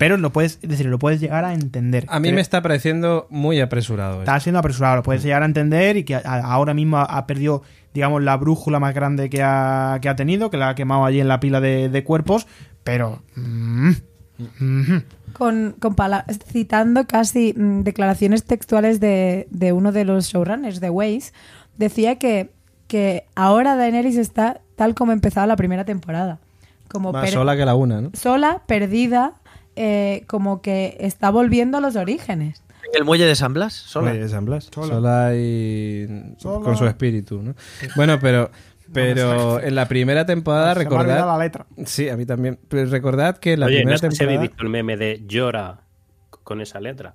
pero 0.00 0.16
lo 0.16 0.30
puedes, 0.32 0.58
es 0.62 0.68
decir, 0.70 0.86
lo 0.86 0.98
puedes 0.98 1.20
llegar 1.20 1.44
a 1.44 1.52
entender. 1.52 2.06
A 2.08 2.18
mí 2.20 2.28
Creo- 2.28 2.36
me 2.36 2.40
está 2.40 2.62
pareciendo 2.62 3.26
muy 3.28 3.60
apresurado. 3.60 4.12
esto. 4.14 4.22
está 4.22 4.40
siendo 4.40 4.58
apresurado, 4.58 4.96
lo 4.96 5.02
puedes 5.02 5.22
llegar 5.22 5.42
a 5.42 5.46
entender 5.46 5.98
y 5.98 6.04
que 6.04 6.14
a- 6.14 6.20
ahora 6.24 6.72
mismo 6.72 6.96
ha, 6.96 7.04
ha 7.04 7.26
perdido, 7.26 7.62
digamos, 7.92 8.22
la 8.22 8.34
brújula 8.38 8.80
más 8.80 8.94
grande 8.94 9.28
que 9.28 9.42
ha, 9.42 9.98
que 10.00 10.08
ha 10.08 10.16
tenido, 10.16 10.48
que 10.48 10.56
la 10.56 10.70
ha 10.70 10.74
quemado 10.74 11.04
allí 11.04 11.20
en 11.20 11.28
la 11.28 11.38
pila 11.38 11.60
de, 11.60 11.90
de 11.90 12.02
cuerpos, 12.02 12.46
pero... 12.82 13.22
mm, 13.36 13.90
mm, 14.58 14.96
con, 15.34 15.76
con 15.78 15.94
pala- 15.94 16.24
citando 16.50 17.06
casi 17.06 17.52
mm, 17.56 17.82
declaraciones 17.82 18.44
textuales 18.44 19.00
de, 19.00 19.46
de 19.50 19.72
uno 19.72 19.92
de 19.92 20.04
los 20.06 20.26
showrunners 20.28 20.80
de 20.80 20.88
Waze, 20.90 21.32
decía 21.76 22.16
que, 22.18 22.50
que 22.86 23.24
ahora 23.34 23.76
Daenerys 23.76 24.16
está 24.16 24.60
tal 24.76 24.94
como 24.94 25.12
empezaba 25.12 25.46
la 25.46 25.56
primera 25.56 25.84
temporada. 25.84 26.38
Como 26.88 27.12
Más 27.12 27.30
sola 27.30 27.56
que 27.56 27.64
la 27.64 27.74
una, 27.76 28.00
¿no? 28.00 28.10
sola, 28.14 28.62
perdida, 28.66 29.34
eh, 29.76 30.24
como 30.26 30.62
que 30.62 30.96
está 31.00 31.30
volviendo 31.30 31.78
a 31.78 31.80
los 31.80 31.96
orígenes. 31.96 32.62
En 32.92 32.98
el 32.98 33.04
muelle 33.04 33.26
de 33.26 33.36
San 33.36 33.54
Blas, 33.54 33.72
sola. 33.72 34.10
Oye, 34.10 34.28
San 34.28 34.44
Blas. 34.44 34.68
Sola. 34.72 34.94
Sola. 34.94 35.36
y 35.36 36.34
Sola. 36.38 36.64
con 36.64 36.76
su 36.76 36.86
espíritu, 36.86 37.40
¿no? 37.42 37.54
Bueno, 37.94 38.18
pero 38.20 38.50
pero 38.92 39.60
en 39.60 39.74
la 39.74 39.86
primera 39.86 40.26
temporada 40.26 40.74
se 40.74 40.78
me 40.80 40.84
recordad 40.84 41.26
la 41.26 41.38
letra. 41.38 41.66
Sí, 41.86 42.08
a 42.08 42.16
mí 42.16 42.26
también. 42.26 42.58
Pero 42.68 42.90
recordad 42.90 43.38
que 43.38 43.52
en 43.52 43.60
la 43.60 43.66
Oye, 43.66 43.76
no 43.76 43.78
primera 43.80 43.98
habéis 43.98 44.18
temporada 44.18 44.42
visto 44.42 44.62
el 44.62 44.68
meme 44.68 44.96
de 44.96 45.22
llora 45.26 45.80
con 46.42 46.60
esa 46.60 46.80
letra. 46.80 47.14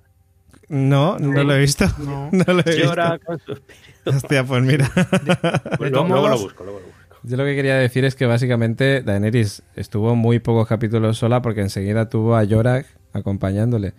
No, 0.68 1.18
no 1.18 1.44
lo 1.44 1.54
he 1.54 1.60
visto. 1.60 1.84
No, 1.98 2.30
lo 2.32 2.60
he 2.60 2.62
visto. 2.62 2.84
Llora 2.84 3.18
con 3.18 3.38
sus 3.38 3.60
Hostia, 4.04 4.44
pues 4.44 4.62
mira. 4.62 4.90
Pues 5.76 5.90
luego, 5.90 6.08
luego 6.08 6.28
lo 6.28 6.38
busco, 6.38 6.64
luego 6.64 6.80
lo 6.80 6.86
busco. 6.86 7.05
Yo 7.26 7.36
lo 7.36 7.44
que 7.44 7.56
quería 7.56 7.74
decir 7.76 8.04
es 8.04 8.14
que 8.14 8.24
básicamente 8.26 9.02
Daenerys 9.02 9.62
estuvo 9.74 10.14
muy 10.14 10.38
pocos 10.38 10.68
capítulos 10.68 11.18
sola 11.18 11.42
porque 11.42 11.60
enseguida 11.60 12.08
tuvo 12.08 12.36
a 12.36 12.44
Yorak 12.44 12.86
acompañándole. 13.12 13.94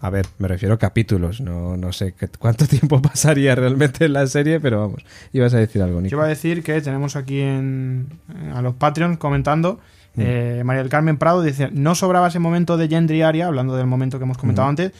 A 0.00 0.10
ver, 0.10 0.26
me 0.38 0.46
refiero 0.46 0.74
a 0.76 0.78
capítulos, 0.78 1.40
no, 1.40 1.76
no 1.76 1.92
sé 1.92 2.12
qué- 2.12 2.28
cuánto 2.38 2.66
tiempo 2.68 3.02
pasaría 3.02 3.54
realmente 3.56 4.04
en 4.04 4.12
la 4.12 4.26
serie, 4.28 4.60
pero 4.60 4.78
vamos, 4.80 5.04
ibas 5.32 5.54
a 5.54 5.58
decir 5.58 5.82
algo, 5.82 5.96
Yo 5.98 6.02
Nico. 6.02 6.14
iba 6.16 6.24
a 6.24 6.28
decir 6.28 6.62
que 6.62 6.80
tenemos 6.80 7.16
aquí 7.16 7.40
en, 7.40 8.06
a 8.54 8.62
los 8.62 8.74
Patreons 8.74 9.18
comentando 9.18 9.80
Eh, 10.20 10.62
María 10.64 10.82
del 10.82 10.90
Carmen 10.90 11.16
Prado 11.16 11.42
dice, 11.42 11.68
no 11.72 11.94
sobraba 11.94 12.26
ese 12.26 12.40
momento 12.40 12.76
de 12.76 12.88
Gendry 12.88 13.22
Aria, 13.22 13.46
hablando 13.46 13.76
del 13.76 13.86
momento 13.86 14.18
que 14.18 14.24
hemos 14.24 14.36
comentado 14.38 14.66
antes, 14.68 14.90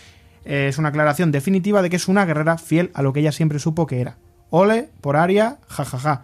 eh, 0.44 0.68
es 0.68 0.78
una 0.78 0.90
aclaración 0.90 1.32
definitiva 1.32 1.82
de 1.82 1.90
que 1.90 1.96
es 1.96 2.06
una 2.06 2.24
guerrera 2.24 2.56
fiel 2.56 2.90
a 2.94 3.02
lo 3.02 3.12
que 3.12 3.18
ella 3.20 3.32
siempre 3.32 3.58
supo 3.58 3.86
que 3.88 4.00
era. 4.00 4.16
Ole, 4.50 4.88
por 5.00 5.16
Aria, 5.16 5.56
jajaja. 5.66 6.22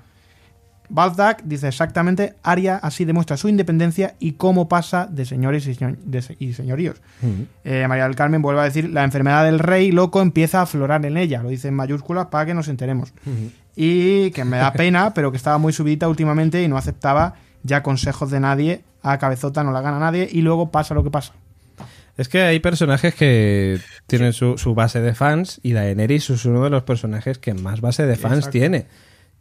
Balzac 0.89 1.43
dice 1.45 1.69
exactamente, 1.69 2.35
Aria 2.43 2.77
así 2.77 3.05
demuestra 3.05 3.37
su 3.37 3.49
independencia 3.49 4.15
y 4.19 4.33
cómo 4.33 4.69
pasa 4.69 5.07
de 5.11 5.25
señores 5.25 5.67
y, 5.67 5.75
señor- 5.75 5.97
de 5.99 6.23
se- 6.23 6.37
y 6.39 6.53
señoríos. 6.53 7.01
Eh, 7.65 7.87
María 7.89 8.05
del 8.05 8.15
Carmen 8.17 8.43
vuelve 8.43 8.61
a 8.61 8.65
decir, 8.65 8.91
la 8.91 9.03
enfermedad 9.05 9.45
del 9.45 9.59
rey 9.59 9.93
loco 9.93 10.21
empieza 10.21 10.61
a 10.61 10.63
aflorar 10.63 11.05
en 11.07 11.17
ella, 11.17 11.43
lo 11.43 11.49
dice 11.49 11.69
en 11.69 11.75
mayúsculas 11.75 12.27
para 12.27 12.47
que 12.47 12.55
nos 12.55 12.69
enteremos. 12.69 13.13
Y 13.77 14.31
que 14.33 14.45
me 14.45 14.59
da 14.59 14.73
pena, 14.73 15.13
pero 15.15 15.31
que 15.31 15.37
estaba 15.37 15.59
muy 15.59 15.73
subidita 15.73 16.09
últimamente 16.09 16.63
y 16.63 16.69
no 16.69 16.77
aceptaba 16.77 17.35
ya 17.63 17.83
consejos 17.83 18.31
de 18.31 18.41
nadie, 18.41 18.83
a 19.03 19.19
cabezota 19.19 19.65
no 19.65 19.73
la 19.73 19.81
gana 19.81 19.99
nadie 19.99 20.29
y 20.31 20.43
luego 20.43 20.71
pasa 20.71 20.95
lo 20.95 21.03
que 21.03 21.11
pasa. 21.11 21.33
Es 22.17 22.29
que 22.29 22.43
hay 22.43 22.61
personajes 22.61 23.15
que 23.15 23.81
tienen 24.07 24.33
su, 24.33 24.57
su 24.57 24.75
base 24.75 25.01
de 25.01 25.15
fans 25.15 25.59
y 25.65 25.73
Daenerys 25.73 26.31
es 26.31 26.45
uno 26.45 26.63
de 26.63 26.71
los 26.71 26.85
personajes 26.85 27.39
que 27.39 27.55
más 27.55 27.81
base 27.81 28.07
de 28.07 28.15
fans 28.17 28.35
Exacto. 28.37 28.51
tiene. 28.53 28.87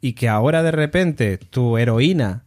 Y 0.04 0.14
que 0.14 0.28
ahora 0.28 0.62
de 0.64 0.72
repente 0.72 1.38
tu 1.38 1.78
heroína 1.78 2.44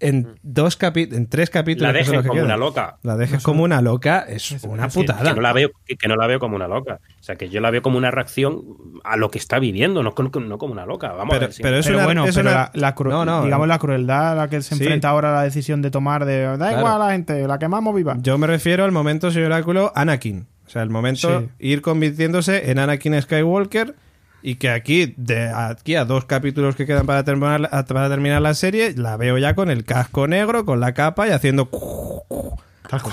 en 0.00 0.34
dos 0.42 0.76
capi- 0.76 1.14
en 1.14 1.28
tres 1.28 1.48
capítulos 1.48 1.92
La 1.94 2.02
que 2.02 2.26
como 2.28 2.42
una 2.42 2.56
loca. 2.56 2.96
la 3.04 3.16
dejes 3.16 3.40
como 3.40 3.62
una 3.62 3.80
loca 3.80 4.24
es 4.28 4.50
Es- 4.50 4.64
una 4.64 4.88
putada. 4.88 5.22
Que 5.30 5.36
no, 5.36 5.40
la 5.42 5.52
veo, 5.52 5.70
que, 5.86 6.08
no 6.08 6.16
la 6.16 6.26
veo 6.26 6.40
como 6.40 6.56
una 6.56 6.66
loca. 6.66 6.98
O 7.20 7.22
sea, 7.22 7.36
que 7.36 7.48
yo 7.50 7.60
la 7.60 7.70
veo 7.70 7.82
como 7.82 7.98
una 7.98 8.10
reacción 8.10 8.62
a 9.04 9.16
lo 9.16 9.30
que 9.30 9.38
está 9.38 9.60
viviendo, 9.60 10.02
no, 10.02 10.12
con- 10.12 10.32
no 10.48 10.58
como 10.58 10.72
una 10.72 10.86
loca. 10.86 11.12
Vamos 11.12 11.28
Pero- 11.34 11.44
a 11.44 11.46
ver. 11.46 11.52
si- 11.54 11.62
pero 11.62 11.76
es 11.76 11.86
pero 11.86 11.98
una- 11.98 12.04
bueno, 12.06 12.24
es 12.24 12.34
pero 12.34 12.50
una- 12.50 12.58
la, 12.58 12.70
la 12.74 12.94
cru- 12.96 13.10
No, 13.10 13.24
no, 13.24 13.44
digamos 13.44 13.68
la 13.68 13.78
crueldad 13.78 14.32
a 14.32 14.34
la 14.34 14.48
que 14.50 14.60
se 14.60 14.74
Sí. 14.74 14.82
enfrenta 14.82 15.08
ahora 15.08 15.32
la 15.32 15.44
decisión 15.44 15.82
de 15.82 15.92
tomar 15.92 16.24
de 16.24 16.40
da 16.42 16.56
Claro. 16.56 16.78
igual 16.78 16.94
a 16.94 16.98
la 17.06 17.12
gente, 17.12 17.46
la 17.46 17.60
quemamos 17.60 17.94
viva. 17.94 18.16
Yo 18.20 18.36
me 18.38 18.48
refiero 18.48 18.84
al 18.84 18.90
momento, 18.90 19.30
señor 19.30 19.52
Oráculo, 19.52 19.92
Anakin. 19.94 20.46
O 20.66 20.70
sea, 20.72 20.82
el 20.82 20.90
momento 20.90 21.42
Sí. 21.42 21.46
ir 21.60 21.80
convirtiéndose 21.80 22.72
en 22.72 22.80
Anakin 22.80 23.22
Skywalker 23.22 23.94
y 24.42 24.56
que 24.56 24.68
aquí, 24.70 25.14
de 25.16 25.48
aquí 25.48 25.94
a 25.94 26.04
dos 26.04 26.24
capítulos 26.24 26.74
que 26.76 26.86
quedan 26.86 27.06
para 27.06 27.24
terminar, 27.24 27.60
la- 27.60 27.84
para 27.84 28.08
terminar 28.08 28.42
la 28.42 28.54
serie, 28.54 28.94
la 28.96 29.16
veo 29.16 29.38
ya 29.38 29.54
con 29.54 29.70
el 29.70 29.84
casco 29.84 30.26
negro, 30.26 30.64
con 30.64 30.80
la 30.80 30.92
capa 30.94 31.28
y 31.28 31.30
haciendo... 31.30 31.68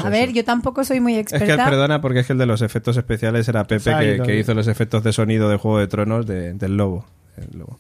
A 0.04 0.10
ver, 0.10 0.34
yo 0.34 0.44
tampoco 0.44 0.84
soy 0.84 1.00
muy 1.00 1.16
Es 1.16 1.28
que, 1.28 1.38
experta. 1.38 1.64
perdona, 1.70 2.02
porque 2.02 2.20
es 2.20 2.28
que 2.28 2.34
el 2.34 2.40
de 2.40 2.46
los 2.46 2.62
efectos 2.62 2.98
especiales 2.98 3.48
era 3.48 3.64
Pepe 3.66 3.94
ha 3.94 4.00
que, 4.24 4.38
hizo 4.38 4.54
los 4.54 4.68
efectos 4.68 5.04
de 5.04 5.14
sonido 5.14 5.50
de 5.50 5.56
Juego 5.56 5.80
de 5.80 5.88
Tronos 5.88 6.26
de- 6.28 6.54
del 6.54 6.76
lobo. 6.76 7.06
El 7.38 7.60
lobo. 7.60 7.80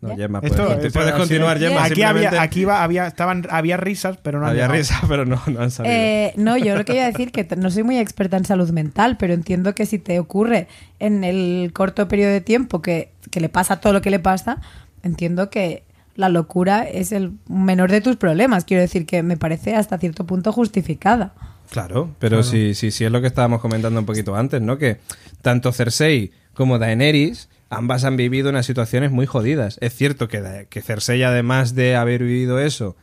No. 0.00 0.14
Gemma, 0.16 0.38
Esto- 0.44 0.64
puedes, 0.92 1.12
continuar. 1.12 1.58
Gemma. 1.58 1.82
aquí 1.84 2.02
había, 2.02 2.08
simplemente- 2.30 2.38
aquí 2.38 2.64
va- 2.64 2.84
había, 2.84 3.06
estaban, 3.08 3.46
había 3.50 3.76
risas, 3.76 4.16
pero 4.22 4.38
no 4.38 4.44
han 4.44 4.50
había 4.52 4.62
llegado. 4.68 4.78
risa, 4.78 5.00
pero 5.08 5.24
no, 5.24 5.42
no 5.48 5.60
han 5.60 5.70
salido. 5.72 5.92
Eh, 5.94 6.32
no, 6.36 6.56
yo 6.56 6.76
lo 6.76 6.84
que 6.84 6.94
iba 6.94 7.02
a 7.02 7.06
decir 7.08 7.32
que 7.32 7.48
no 7.56 7.68
soy 7.70 7.82
muy 7.82 7.98
experta 7.98 8.36
en 8.36 8.44
salud 8.44 8.70
mental, 8.70 9.16
pero 9.18 9.34
entiendo 9.34 9.74
que 9.74 9.86
si 9.86 9.98
te 9.98 10.20
ocurre 10.20 10.68
en 11.00 11.24
el 11.24 11.72
corto 11.74 12.06
periodo 12.06 12.30
de 12.30 12.40
tiempo 12.40 12.80
que, 12.80 13.10
que 13.32 13.40
le 13.40 13.48
pasa 13.48 13.80
todo 13.80 13.92
lo 13.92 14.00
que 14.00 14.10
le 14.10 14.20
pasa, 14.20 14.60
entiendo 15.02 15.50
que 15.50 15.82
la 16.14 16.28
locura 16.28 16.84
es 16.84 17.10
el 17.12 17.32
menor 17.48 17.90
de 17.90 18.00
tus 18.00 18.16
problemas. 18.16 18.64
Quiero 18.64 18.80
decir 18.82 19.04
que 19.04 19.22
me 19.24 19.36
parece 19.36 19.74
hasta 19.74 19.98
cierto 19.98 20.24
punto 20.26 20.52
justificada. 20.52 21.32
Claro, 21.70 22.14
pero 22.20 22.42
sí, 22.44 22.74
sí, 22.74 22.90
sí 22.92 23.04
es 23.04 23.10
lo 23.12 23.20
que 23.20 23.26
estábamos 23.26 23.60
comentando 23.60 23.98
un 24.00 24.06
poquito 24.06 24.34
antes, 24.36 24.62
¿no? 24.62 24.78
Que 24.78 24.98
tanto 25.42 25.70
Cersei 25.72 26.30
como 26.54 26.78
Daenerys, 26.78 27.48
ambas 27.70 28.04
han 28.04 28.16
vivido 28.16 28.50
unas 28.50 28.66
situaciones 28.66 29.10
muy 29.10 29.26
jodidas. 29.26 29.78
Es 29.80 29.94
cierto 29.94 30.28
que, 30.28 30.66
que 30.70 30.82
Cersei, 30.82 31.22
además 31.22 31.74
de 31.74 31.96
haber 31.96 32.22
vivido 32.22 32.58
eso, 32.60 32.96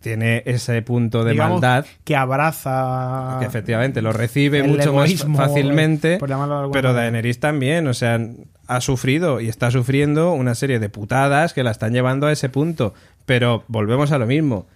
tiene 0.00 0.42
ese 0.46 0.80
punto 0.82 1.24
de 1.24 1.32
Digamos 1.32 1.60
maldad. 1.60 1.86
que 2.04 2.14
abraza 2.16 3.38
Que 3.40 3.46
efectivamente 3.46 4.00
lo 4.02 4.12
recibe 4.12 4.62
mucho 4.62 4.92
más 4.92 5.12
fácilmente, 5.36 6.18
por 6.18 6.28
pero 6.28 6.38
manera. 6.46 6.92
Daenerys 6.92 7.40
también, 7.40 7.86
o 7.88 7.94
sea, 7.94 8.20
ha 8.66 8.80
sufrido 8.80 9.40
y 9.40 9.48
está 9.48 9.70
sufriendo 9.70 10.32
una 10.32 10.54
serie 10.54 10.78
de 10.78 10.88
putadas 10.88 11.52
que 11.52 11.64
la 11.64 11.70
están 11.70 11.92
llevando 11.92 12.26
a 12.26 12.32
ese 12.32 12.48
punto. 12.48 12.94
Pero 13.26 13.64
volvemos 13.68 14.12
a 14.12 14.18
lo 14.18 14.26
mismo. 14.26 14.66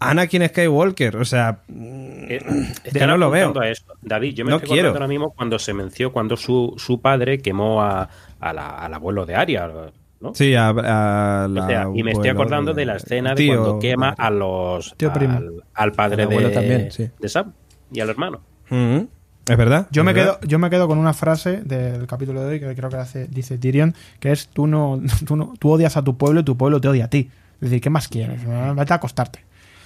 Anakin 0.00 0.48
Skywalker, 0.48 1.16
o 1.16 1.24
sea, 1.24 1.60
Eh, 1.68 2.40
que 2.82 2.88
están 2.88 3.08
no 3.08 3.16
lo 3.16 3.30
veo. 3.30 3.56
a 3.60 3.68
eso. 3.68 3.84
David, 4.00 4.34
yo 4.34 4.44
me 4.44 4.50
No 4.50 4.56
estoy 4.56 4.70
quiero. 4.72 4.88
ahora 4.90 5.06
mismo 5.06 5.30
cuando 5.30 5.58
se 5.60 5.72
mencionó 5.74 6.12
cuando 6.12 6.36
su, 6.36 6.74
su 6.76 7.00
padre 7.00 7.38
quemó 7.40 7.80
a, 7.82 8.08
a 8.42 8.52
la- 8.52 8.68
al 8.70 8.92
abuelo 8.94 9.24
de 9.24 9.34
Aria, 9.34 9.68
¿no? 10.20 10.34
sí, 10.34 10.54
a, 10.54 10.68
a 10.68 11.48
la 11.48 11.64
O 11.64 11.66
sea, 11.66 11.86
y 11.94 12.02
me 12.02 12.12
estoy 12.12 12.28
acordando 12.28 12.74
de 12.74 12.84
la 12.84 12.96
escena 12.96 13.30
de 13.30 13.36
tío, 13.36 13.54
cuando 13.54 13.78
quema 13.78 14.10
a 14.16 14.30
los 14.30 14.94
Tío 14.96 15.12
primo. 15.12 15.36
al, 15.38 15.64
al 15.74 15.92
padre 15.92 16.26
de, 16.26 16.50
también, 16.50 16.90
sí. 16.92 17.08
de 17.18 17.28
Sam 17.28 17.52
y 17.92 18.00
al 18.00 18.10
hermano. 18.10 18.40
Mm, 18.70 18.98
Es 19.48 19.56
verdad. 19.56 19.88
Yo 19.90 20.02
es 20.02 20.06
me, 20.06 20.12
verdad. 20.12 20.38
quedo, 20.38 20.48
yo 20.48 20.58
me 20.58 20.70
quedo 20.70 20.86
con 20.88 20.98
una 20.98 21.12
frase 21.14 21.62
del 21.64 22.06
capítulo 22.06 22.42
de 22.42 22.52
hoy 22.54 22.60
que 22.60 22.74
creo 22.74 22.88
que 22.90 22.96
hace, 22.96 23.26
dice 23.28 23.58
Tyrion, 23.58 23.94
que 24.20 24.30
es 24.32 24.48
tú 24.48 24.66
no, 24.66 25.00
tú 25.26 25.36
no 25.36 25.54
tú 25.58 25.70
odias 25.70 25.96
a 25.96 26.02
tu 26.04 26.16
pueblo 26.16 26.40
y 26.40 26.44
tu 26.44 26.56
pueblo 26.56 26.80
te 26.80 26.88
odia 26.88 27.06
a 27.06 27.08
ti. 27.08 27.30
Es 27.54 27.70
decir, 27.70 27.80
¿qué 27.80 27.90
más 27.90 28.08
quieres? 28.08 28.40
Vete 28.76 28.92
a 28.92 28.96
acostarte. 28.96 29.40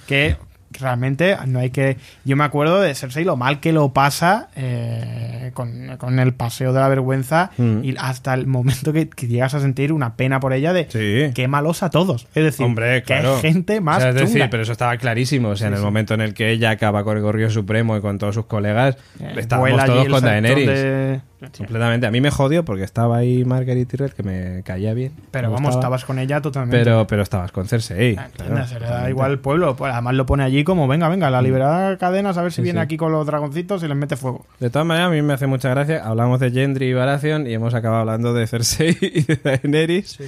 Que 0.06 0.36
realmente 0.70 1.36
no 1.46 1.58
hay 1.58 1.70
que... 1.70 1.96
Yo 2.24 2.36
me 2.36 2.44
acuerdo 2.44 2.80
de 2.80 2.94
Cersei 2.94 3.24
lo 3.24 3.36
mal 3.36 3.60
que 3.60 3.72
lo 3.72 3.92
pasa 3.92 4.48
eh, 4.56 5.50
con, 5.54 5.96
con 5.98 6.18
el 6.18 6.34
paseo 6.34 6.72
de 6.72 6.80
la 6.80 6.88
vergüenza 6.88 7.50
Mm. 7.58 7.84
y 7.84 7.94
hasta 7.98 8.34
el 8.34 8.46
momento 8.46 8.92
que, 8.92 9.08
que 9.08 9.26
llegas 9.26 9.54
a 9.54 9.60
sentir 9.60 9.92
una 9.92 10.16
pena 10.16 10.40
por 10.40 10.52
ella 10.52 10.72
de 10.72 10.86
Sí. 10.90 11.32
qué 11.34 11.48
malos 11.48 11.82
a 11.82 11.90
todos. 11.90 12.26
Es 12.34 12.44
decir, 12.44 12.64
Hombre, 12.66 13.00
que 13.02 13.06
claro. 13.06 13.36
hay 13.36 13.42
gente 13.42 13.80
más 13.80 13.98
O 13.98 14.00
sea, 14.00 14.08
es 14.10 14.14
decir, 14.16 14.28
chunga. 14.34 14.50
pero 14.50 14.62
eso 14.62 14.72
estaba 14.72 14.96
clarísimo. 14.96 15.48
O 15.50 15.56
sea, 15.56 15.68
en 15.68 15.74
el 15.74 15.80
momento 15.80 16.14
en 16.14 16.20
el 16.20 16.34
que 16.34 16.50
ella 16.50 16.70
acaba 16.70 17.04
con 17.04 17.16
el 17.16 17.22
Gorrio 17.22 17.50
Supremo 17.50 17.96
y 17.96 18.00
con 18.00 18.18
todos 18.18 18.34
sus 18.34 18.46
colegas, 18.46 18.96
Eh, 19.20 19.34
estábamos 19.38 19.84
todos 19.84 20.08
con 20.08 20.22
Daenerys. 20.22 20.66
de- 20.66 21.20
Completamente. 21.56 22.06
A 22.06 22.10
mí 22.10 22.20
me 22.20 22.30
jodió 22.30 22.64
porque 22.64 22.84
estaba 22.84 23.16
ahí 23.18 23.44
Margaret 23.44 23.88
Tyrell, 23.88 24.12
que 24.14 24.22
me 24.22 24.62
caía 24.64 24.94
bien. 24.94 25.12
Pero 25.30 25.50
vamos, 25.50 25.62
gustaba. 25.74 25.80
estabas 25.80 26.04
con 26.04 26.18
ella 26.18 26.40
totalmente. 26.40 26.78
Pero, 26.78 27.06
pero 27.06 27.22
estabas 27.22 27.52
con 27.52 27.66
Cersei. 27.68 28.16
Ah, 28.18 28.28
claro, 28.32 28.56
entiendes, 28.58 28.80
le 28.80 28.86
da 28.88 29.10
igual 29.10 29.30
el 29.32 29.38
pueblo. 29.38 29.76
pues, 29.76 29.92
Además 29.92 30.14
lo 30.14 30.26
pone 30.26 30.42
allí 30.44 30.64
como, 30.64 30.86
venga, 30.88 31.08
venga, 31.08 31.30
la 31.30 31.42
liberada 31.42 31.96
cadenas, 31.98 32.36
a 32.38 32.42
ver 32.42 32.52
si 32.52 32.56
Sí, 32.56 32.62
viene 32.62 32.80
sí. 32.80 32.84
aquí 32.84 32.96
con 32.96 33.12
los 33.12 33.26
dragoncitos 33.26 33.82
y 33.82 33.88
les 33.88 33.96
mete 33.96 34.16
fuego. 34.16 34.46
De 34.60 34.70
todas 34.70 34.86
maneras, 34.86 35.08
a 35.08 35.12
mí 35.12 35.22
me 35.22 35.32
hace 35.34 35.46
mucha 35.46 35.68
gracia. 35.70 36.02
Hablamos 36.04 36.40
de 36.40 36.50
Gendry 36.50 36.86
y 36.86 36.92
Baratheon 36.94 37.46
y 37.46 37.54
hemos 37.54 37.74
acabado 37.74 38.00
hablando 38.00 38.32
de 38.34 38.46
Cersei 38.46 38.96
y 39.00 39.22
de 39.22 39.36
Daenerys. 39.42 40.18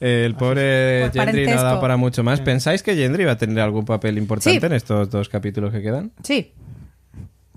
Eh, 0.00 0.24
el 0.26 0.34
pobre 0.34 1.02
Por 1.06 1.12
Gendry 1.12 1.16
no 1.16 1.22
ha 1.22 1.24
parentesco. 1.26 1.62
dado 1.62 1.80
para 1.80 1.96
mucho 1.96 2.22
más. 2.22 2.40
¿Pensáis 2.40 2.82
que 2.82 2.94
Gendry 2.94 3.24
va 3.24 3.32
a 3.32 3.38
tener 3.38 3.60
algún 3.60 3.84
papel 3.84 4.18
importante 4.18 4.60
Sí. 4.60 4.66
en 4.66 4.72
estos 4.72 5.10
dos 5.10 5.28
capítulos 5.28 5.72
que 5.72 5.80
quedan? 5.82 6.10
Sí. 6.22 6.52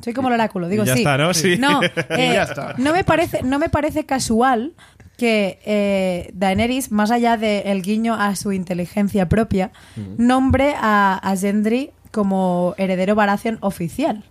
Soy 0.01 0.13
como 0.13 0.29
el 0.29 0.35
oráculo, 0.35 0.69
digo 0.69 0.83
Y 0.83 0.87
ya 0.87 0.93
sí. 0.93 0.99
está, 0.99 1.17
¿no? 1.17 1.33
Sí. 1.33 1.57
No, 1.57 1.81
eh, 2.09 2.31
ya 2.33 2.43
está. 2.43 2.75
no 2.77 2.93
me 2.93 3.03
parece, 3.03 3.43
no 3.43 3.59
me 3.59 3.69
parece 3.69 4.05
casual 4.05 4.73
que 5.17 5.59
eh, 5.65 6.31
Daenerys, 6.33 6.91
más 6.91 7.11
allá 7.11 7.35
del 7.35 7.81
guiño 7.81 8.13
a 8.15 8.35
su 8.37 8.53
inteligencia 8.53 9.27
propia, 9.27 9.71
nombre 10.17 10.75
a, 10.79 11.19
a 11.21 11.35
Gendry 11.35 11.91
como 12.11 12.73
heredero 12.77 13.15
Baratheon 13.15 13.57
oficial. 13.61 14.23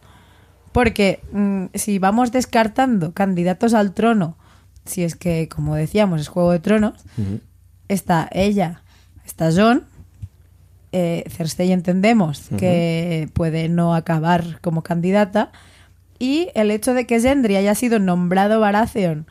Porque 0.72 1.20
mm, 1.32 1.66
si 1.74 1.98
vamos 1.98 2.32
descartando 2.32 3.12
candidatos 3.12 3.74
al 3.74 3.92
trono, 3.92 4.36
si 4.84 5.04
es 5.04 5.14
que, 5.14 5.48
como 5.48 5.74
decíamos, 5.74 6.20
es 6.20 6.28
Juego 6.28 6.52
de 6.52 6.60
Tronos, 6.60 7.04
está 7.88 8.28
ella, 8.32 8.82
está 9.26 9.50
John, 9.54 9.84
eh, 10.98 11.24
Cersei 11.30 11.70
entendemos 11.72 12.48
que 12.58 13.28
puede 13.32 13.68
no 13.68 13.94
acabar 13.94 14.60
como 14.60 14.82
candidata 14.82 15.50
y 16.18 16.48
el 16.54 16.70
hecho 16.70 16.94
de 16.94 17.06
que 17.06 17.20
Gendry 17.20 17.54
haya 17.56 17.74
sido 17.74 17.98
nombrado 17.98 18.58
Baratheon 18.60 19.26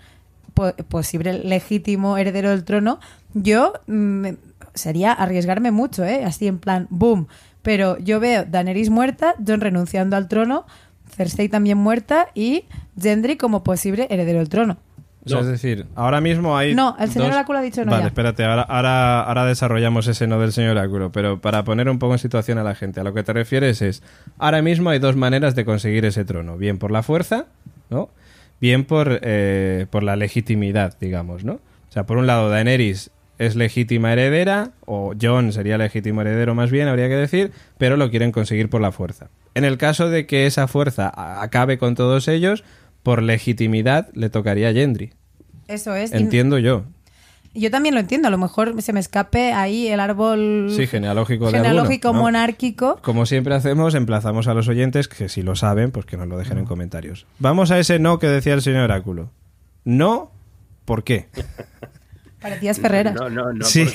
po- 0.54 0.74
posible 0.88 1.34
legítimo 1.34 2.18
heredero 2.18 2.50
del 2.52 2.64
trono, 2.64 3.00
yo 3.34 3.74
mm, 3.88 4.28
sería 4.74 5.12
arriesgarme 5.12 5.72
mucho, 5.72 6.06
¿eh? 6.06 6.24
Así 6.24 6.48
en 6.48 6.60
plan, 6.60 6.88
boom. 6.90 7.28
Pero 7.62 7.98
yo 8.00 8.20
veo 8.22 8.46
Daenerys 8.46 8.90
muerta, 8.90 9.36
Jon 9.46 9.60
renunciando 9.60 10.16
al 10.16 10.28
trono, 10.30 10.66
Cersei 11.16 11.50
también 11.50 11.78
muerta 11.78 12.28
y 12.34 12.64
Gendry 13.00 13.36
como 13.38 13.64
posible 13.64 14.08
heredero 14.10 14.40
del 14.40 14.50
trono. 14.50 14.78
O 15.28 15.30
sea, 15.30 15.38
No. 15.40 15.46
es 15.46 15.52
decir, 15.62 15.86
ahora 15.96 16.22
mismo 16.22 16.58
hay. 16.58 16.74
No, 16.76 16.96
el 17.00 17.10
señor 17.10 17.28
dos- 17.30 17.36
Oráculo 17.36 17.60
ha 17.60 17.62
dicho 17.62 17.84
no 17.86 17.92
Vale, 17.92 18.04
ya. 18.04 18.08
espérate, 18.08 18.44
ahora, 18.46 18.62
ahora, 18.64 19.22
ahora 19.24 19.46
desarrollamos 19.46 20.08
ese 20.08 20.28
no 20.28 20.40
del 20.40 20.52
señor 20.52 20.72
Oráculo, 20.78 21.12
pero 21.12 21.40
para 21.40 21.64
poner 21.64 21.90
un 21.90 22.00
poco 22.00 22.14
en 22.14 22.20
situación 22.20 22.58
a 22.58 22.64
la 22.64 22.76
gente, 22.76 23.00
a 23.00 23.04
lo 23.04 23.14
que 23.14 23.24
te 23.24 23.34
refieres 23.34 23.82
es: 23.82 24.04
ahora 24.38 24.62
mismo 24.62 24.90
hay 24.90 25.00
dos 25.00 25.16
maneras 25.16 25.56
de 25.56 25.66
conseguir 25.66 26.06
ese 26.06 26.26
trono. 26.26 26.58
Bien 26.58 26.78
por 26.78 26.92
la 26.92 27.04
fuerza, 27.04 27.46
¿no? 27.90 28.10
Bien 28.60 28.86
por, 28.86 29.20
eh, 29.22 29.86
por 29.92 30.02
la 30.04 30.16
legitimidad, 30.16 30.98
digamos, 31.00 31.44
¿no? 31.44 31.54
O 31.54 31.92
sea, 31.92 32.06
por 32.06 32.18
un 32.18 32.26
lado, 32.28 32.50
Daenerys 32.50 33.12
es 33.38 33.56
legítima 33.56 34.14
heredera, 34.14 34.72
o 34.88 35.14
Jon 35.22 35.52
sería 35.54 35.78
legítimo 35.78 36.22
heredero 36.22 36.56
más 36.56 36.72
bien, 36.72 36.88
habría 36.88 37.08
que 37.08 37.16
decir, 37.16 37.52
pero 37.78 37.96
lo 37.96 38.10
quieren 38.10 38.32
conseguir 38.32 38.68
por 38.68 38.82
la 38.82 38.92
fuerza. 38.92 39.28
En 39.54 39.64
el 39.64 39.78
caso 39.78 40.10
de 40.10 40.26
que 40.26 40.48
esa 40.48 40.68
fuerza 40.68 41.12
acabe 41.42 41.78
con 41.78 41.94
todos 41.94 42.28
ellos, 42.28 42.64
por 43.04 43.22
legitimidad 43.22 44.10
le 44.14 44.30
tocaría 44.32 44.70
a 44.70 44.74
Gendry. 44.74 45.12
Eso 45.68 45.96
es. 45.96 46.12
Y- 46.12 46.18
Entiendo 46.18 46.60
yo. 46.60 46.84
Yo 47.54 47.72
también 47.72 47.96
lo 47.96 48.02
entiendo, 48.02 48.28
a 48.28 48.32
lo 48.32 48.38
mejor 48.38 48.80
se 48.84 48.94
me 48.94 49.00
escape 49.00 49.52
ahí 49.52 49.88
el 49.88 50.00
árbol 50.00 50.68
Sí, 50.76 50.86
genealógico 50.86 51.48
de 51.48 51.54
genealógico 51.54 52.14
monárquico. 52.14 53.00
Como 53.02 53.26
siempre 53.26 53.56
hacemos, 53.56 53.96
emplazamos 53.96 54.48
a 54.48 54.54
los 54.54 54.68
oyentes 54.68 55.08
que 55.08 55.28
si 55.28 55.42
lo 55.42 55.56
saben, 55.56 55.90
pues 55.90 56.06
que 56.06 56.18
nos 56.18 56.28
lo 56.28 56.38
dejen 56.38 56.60
en 56.60 56.66
comentarios. 56.66 57.26
Vamos 57.40 57.72
a 57.72 57.80
ese 57.80 57.98
no 57.98 58.20
que 58.20 58.28
decía 58.28 58.54
el 58.54 58.62
señor 58.62 58.84
Oráculo. 58.84 59.32
No, 59.86 60.32
¿por 60.86 61.04
qué? 61.04 61.30
Parecías 62.42 62.80
Ferreras. 62.80 63.16
No, 63.16 63.28
no, 63.30 63.52
no, 63.52 63.66
Sí. 63.66 63.88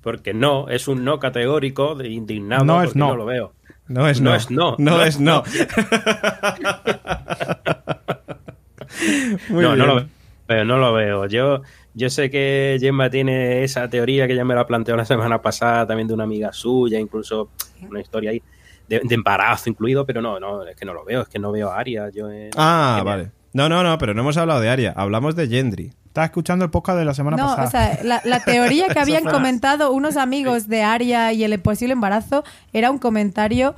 porque, 0.00 0.34
no, 0.34 0.68
es 0.68 0.88
un 0.88 1.04
no 1.04 1.20
categórico, 1.20 1.94
de 1.94 2.08
indignado, 2.08 2.64
No 2.64 2.82
es 2.82 2.96
no. 2.96 3.10
no 3.10 3.16
lo 3.16 3.26
veo. 3.26 3.52
No 3.86 4.08
es 4.08 4.20
No 4.20 4.30
no. 4.30 4.36
es 4.36 4.50
no. 4.50 4.70
No, 4.78 4.96
No 4.96 5.04
es 5.04 5.20
no. 5.20 5.44
Muy 9.48 9.62
no, 9.62 9.76
no 9.76 9.86
lo 9.86 9.94
bien. 9.96 10.10
Veo, 10.52 10.64
no 10.64 10.78
lo 10.78 10.92
veo. 10.92 11.26
Yo, 11.26 11.62
yo 11.94 12.10
sé 12.10 12.30
que 12.30 12.76
Gemma 12.80 13.10
tiene 13.10 13.64
esa 13.64 13.88
teoría 13.88 14.26
que 14.26 14.34
ya 14.36 14.44
me 14.44 14.54
la 14.54 14.66
planteó 14.66 14.96
la 14.96 15.04
semana 15.06 15.42
pasada, 15.42 15.86
también 15.86 16.08
de 16.08 16.14
una 16.14 16.24
amiga 16.24 16.52
suya, 16.52 16.98
incluso 17.00 17.50
una 17.88 18.00
historia 18.00 18.30
ahí 18.30 18.42
de, 18.88 19.00
de 19.04 19.14
embarazo 19.14 19.70
incluido, 19.70 20.04
pero 20.06 20.20
no, 20.22 20.38
no, 20.40 20.64
es 20.66 20.76
que 20.76 20.84
no 20.84 20.92
lo 20.94 21.04
veo, 21.04 21.22
es 21.22 21.28
que 21.28 21.38
no 21.38 21.52
veo 21.52 21.70
a 21.70 21.78
Aria. 21.78 22.08
Yo, 22.10 22.30
en- 22.30 22.50
Ah, 22.56 23.02
vale. 23.04 23.30
No, 23.54 23.68
no, 23.68 23.82
no, 23.82 23.98
pero 23.98 24.14
no 24.14 24.22
hemos 24.22 24.36
hablado 24.36 24.60
de 24.60 24.70
Aria. 24.70 24.92
Hablamos 24.96 25.36
de 25.36 25.46
Gendry. 25.48 25.92
Estaba 26.06 26.24
escuchando 26.26 26.64
el 26.64 26.70
podcast 26.70 26.98
de 26.98 27.04
la 27.06 27.14
semana 27.14 27.36
No, 27.38 27.56
pasada. 27.56 27.64
o 27.66 27.70
sea, 27.96 28.04
la, 28.04 28.20
la 28.24 28.40
teoría 28.44 28.88
que 28.88 28.98
habían 29.00 29.24
comentado 29.24 29.92
unos 29.92 30.16
amigos 30.16 30.68
de 30.68 30.82
Aria 30.82 31.32
y 31.32 31.42
el 31.44 31.58
posible 31.60 31.92
embarazo 31.94 32.44
era 32.74 32.90
un 32.90 32.98
comentario 32.98 33.74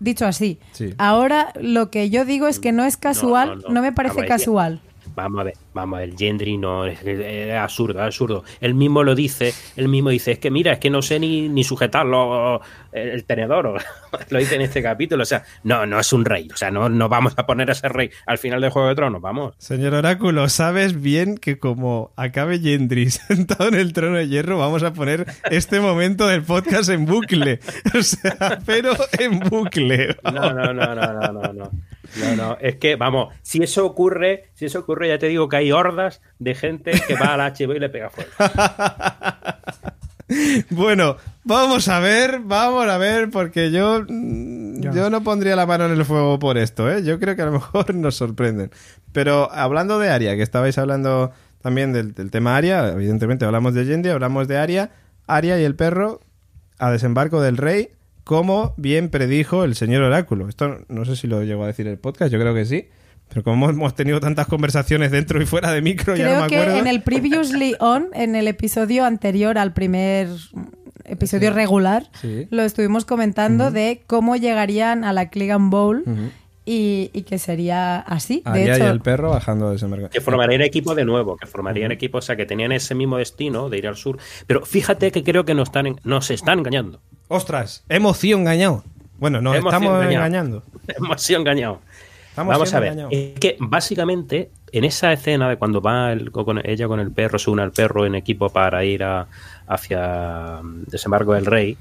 dicho 0.00 0.26
así. 0.26 0.58
Sí. 0.72 0.94
Ahora 0.96 1.52
lo 1.60 1.90
que 1.90 2.08
yo 2.08 2.24
digo 2.24 2.46
es 2.48 2.58
que 2.58 2.72
no 2.72 2.84
es 2.84 2.96
casual, 2.96 3.48
no, 3.48 3.68
no, 3.68 3.74
no. 3.74 3.82
me 3.82 3.92
parece 3.92 4.24
casual. 4.26 4.80
Vamos 5.22 5.40
a 5.40 5.44
ver, 5.44 5.54
vamos 5.74 5.96
a 5.96 6.00
ver, 6.00 6.14
Gendry 6.16 6.56
no, 6.56 6.86
es, 6.86 7.02
es 7.04 7.52
absurdo, 7.54 7.98
es 8.00 8.06
absurdo. 8.06 8.44
Él 8.60 8.74
mismo 8.74 9.02
lo 9.02 9.14
dice, 9.14 9.52
él 9.76 9.88
mismo 9.88 10.10
dice, 10.10 10.32
es 10.32 10.38
que 10.38 10.50
mira, 10.50 10.72
es 10.72 10.78
que 10.78 10.90
no 10.90 11.02
sé 11.02 11.18
ni, 11.18 11.48
ni 11.48 11.64
sujetarlo 11.64 12.60
el, 12.92 13.08
el 13.10 13.24
tenedor, 13.24 13.66
o- 13.66 13.76
lo 14.30 14.38
dice 14.38 14.54
en 14.54 14.62
este 14.62 14.82
capítulo, 14.82 15.22
o 15.22 15.26
sea, 15.26 15.42
no, 15.64 15.86
no 15.86 15.98
es 15.98 16.12
un 16.12 16.24
rey, 16.24 16.48
o 16.52 16.56
sea, 16.56 16.70
no, 16.70 16.88
no 16.88 17.08
vamos 17.08 17.34
a 17.36 17.46
poner 17.46 17.68
a 17.68 17.72
ese 17.72 17.88
rey 17.88 18.10
al 18.26 18.38
final 18.38 18.60
del 18.60 18.70
Juego 18.70 18.88
de 18.88 18.94
Tronos, 18.94 19.20
vamos. 19.20 19.54
Señor 19.58 19.94
Oráculo, 19.94 20.48
sabes 20.48 21.00
bien 21.00 21.36
que 21.36 21.58
como 21.58 22.12
acabe 22.16 22.58
Gendry 22.60 23.10
sentado 23.10 23.68
en 23.68 23.74
el 23.74 23.92
trono 23.92 24.16
de 24.18 24.28
hierro, 24.28 24.58
vamos 24.58 24.82
a 24.84 24.92
poner 24.92 25.26
este 25.50 25.80
momento 25.80 26.26
del 26.26 26.42
podcast 26.42 26.90
en 26.90 27.04
bucle. 27.06 27.58
O 27.98 28.02
sea, 28.02 28.58
pero 28.66 28.92
en 29.18 29.40
bucle. 29.40 30.14
No, 30.22 30.52
no, 30.52 30.72
no, 30.74 30.94
no, 30.94 30.94
no, 30.94 31.32
no, 31.32 31.52
no. 31.52 31.70
No, 32.16 32.36
no, 32.36 32.58
es 32.60 32.76
que, 32.76 32.96
vamos, 32.96 33.34
si 33.42 33.62
eso 33.62 33.84
ocurre, 33.84 34.50
si 34.54 34.64
eso 34.66 34.80
ocurre, 34.80 35.08
ya 35.08 35.18
te 35.18 35.26
digo 35.26 35.48
que 35.48 35.56
hay 35.56 35.72
hordas 35.72 36.20
de 36.38 36.54
gente 36.54 36.92
que 37.06 37.14
va 37.14 37.34
al 37.34 37.40
HBO 37.40 37.74
y 37.74 37.80
le 37.80 37.88
pega 37.88 38.10
fuego. 38.10 38.30
Bueno, 40.70 41.16
vamos 41.44 41.88
a 41.88 42.00
ver, 42.00 42.40
vamos 42.40 42.86
a 42.86 42.98
ver, 42.98 43.30
porque 43.30 43.70
yo, 43.70 44.04
mm, 44.06 44.80
yo 44.80 45.08
no 45.08 45.22
pondría 45.22 45.56
la 45.56 45.64
mano 45.64 45.86
en 45.86 45.92
el 45.92 46.04
fuego 46.04 46.38
por 46.38 46.58
esto, 46.58 46.90
¿eh? 46.90 47.02
Yo 47.02 47.18
creo 47.18 47.34
que 47.34 47.42
a 47.42 47.46
lo 47.46 47.52
mejor 47.52 47.94
nos 47.94 48.16
sorprenden. 48.16 48.70
Pero 49.12 49.50
hablando 49.50 49.98
de 49.98 50.10
Aria, 50.10 50.36
que 50.36 50.42
estabais 50.42 50.76
hablando 50.76 51.32
también 51.62 51.94
del, 51.94 52.12
del 52.12 52.30
tema 52.30 52.56
Aria, 52.56 52.88
evidentemente 52.92 53.46
hablamos 53.46 53.72
de 53.72 53.86
Gendry, 53.86 54.10
hablamos 54.10 54.48
de 54.48 54.58
Aria, 54.58 54.90
Aria 55.26 55.58
y 55.58 55.64
el 55.64 55.74
perro 55.74 56.20
a 56.78 56.90
desembarco 56.90 57.40
del 57.40 57.56
rey, 57.56 57.90
como 58.28 58.74
bien 58.76 59.08
predijo 59.08 59.64
el 59.64 59.74
señor 59.74 60.02
Oráculo. 60.02 60.50
Esto 60.50 60.76
no 60.88 61.06
sé 61.06 61.16
si 61.16 61.26
lo 61.26 61.42
llegó 61.44 61.64
a 61.64 61.68
decir 61.68 61.86
el 61.86 61.96
podcast, 61.96 62.30
yo 62.30 62.38
creo 62.38 62.54
que 62.54 62.66
sí. 62.66 62.88
Pero 63.30 63.42
como 63.42 63.70
hemos 63.70 63.94
tenido 63.94 64.20
tantas 64.20 64.46
conversaciones 64.46 65.10
dentro 65.10 65.40
y 65.42 65.46
fuera 65.46 65.72
de 65.72 65.80
micro, 65.80 66.14
ya 66.14 66.24
no 66.24 66.30
Creo 66.30 66.42
me 66.42 66.48
que 66.48 66.56
acuerdo. 66.58 66.78
en 66.78 66.86
el 66.88 67.00
Previously 67.02 67.74
On, 67.80 68.08
en 68.12 68.36
el 68.36 68.46
episodio 68.46 69.06
anterior 69.06 69.56
al 69.56 69.72
primer 69.72 70.28
episodio 71.06 71.54
regular, 71.54 72.10
Sí. 72.20 72.46
lo 72.50 72.62
estuvimos 72.64 73.06
comentando 73.06 73.70
de 73.70 74.02
cómo 74.06 74.36
llegarían 74.36 75.04
a 75.04 75.14
la 75.14 75.30
Clegan 75.30 75.70
Bowl. 75.70 76.04
Y, 76.70 77.10
y 77.14 77.22
que 77.22 77.38
sería 77.38 78.00
así. 78.00 78.42
De 78.44 78.50
Aria 78.50 78.74
hecho, 78.76 78.84
y 78.84 78.88
el 78.88 79.00
perro 79.00 79.30
bajando 79.30 79.68
a 79.68 79.72
desembarco. 79.72 80.10
Que 80.10 80.20
formarían 80.20 80.60
equipo 80.60 80.94
de 80.94 81.04
nuevo, 81.06 81.36
que 81.38 81.46
formarían 81.46 81.92
equipo, 81.92 82.18
o 82.18 82.22
sea, 82.22 82.36
que 82.36 82.44
tenían 82.44 82.72
ese 82.72 82.94
mismo 82.94 83.16
destino 83.16 83.70
de 83.70 83.78
ir 83.78 83.88
al 83.88 83.96
sur. 83.96 84.18
Pero 84.46 84.66
fíjate 84.66 85.10
que 85.10 85.24
creo 85.24 85.44
que 85.46 85.54
nos 85.54 85.68
están, 85.68 85.86
en- 85.86 86.00
nos 86.04 86.30
están 86.30 86.58
engañando. 86.58 87.00
¡Ostras! 87.28 87.84
Hemos 87.88 88.18
sido 88.18 88.38
engañados. 88.38 88.84
Bueno, 89.18 89.40
nos 89.40 89.56
Hemos 89.56 89.72
estamos 89.72 90.04
engañando. 90.04 90.62
Hemos 90.88 91.22
sido 91.22 91.40
engañados. 91.40 91.78
Estamos 92.30 92.52
Vamos 92.52 92.74
a 92.74 92.80
ver, 92.80 92.92
engañados. 92.92 93.12
es 93.14 93.40
que 93.40 93.56
básicamente 93.58 94.50
en 94.70 94.84
esa 94.84 95.12
escena 95.12 95.48
de 95.48 95.56
cuando 95.56 95.80
va 95.80 96.12
el- 96.12 96.30
con, 96.30 96.60
ella 96.64 96.86
con 96.86 97.00
el 97.00 97.10
perro, 97.10 97.38
se 97.38 97.50
une 97.50 97.62
al 97.62 97.72
perro 97.72 98.04
en 98.06 98.14
equipo 98.14 98.50
para 98.50 98.84
ir 98.84 99.02
a- 99.02 99.26
hacia 99.66 100.60
mm, 100.62 100.84
desembarco 100.86 101.32
del 101.32 101.46
rey, 101.46 101.76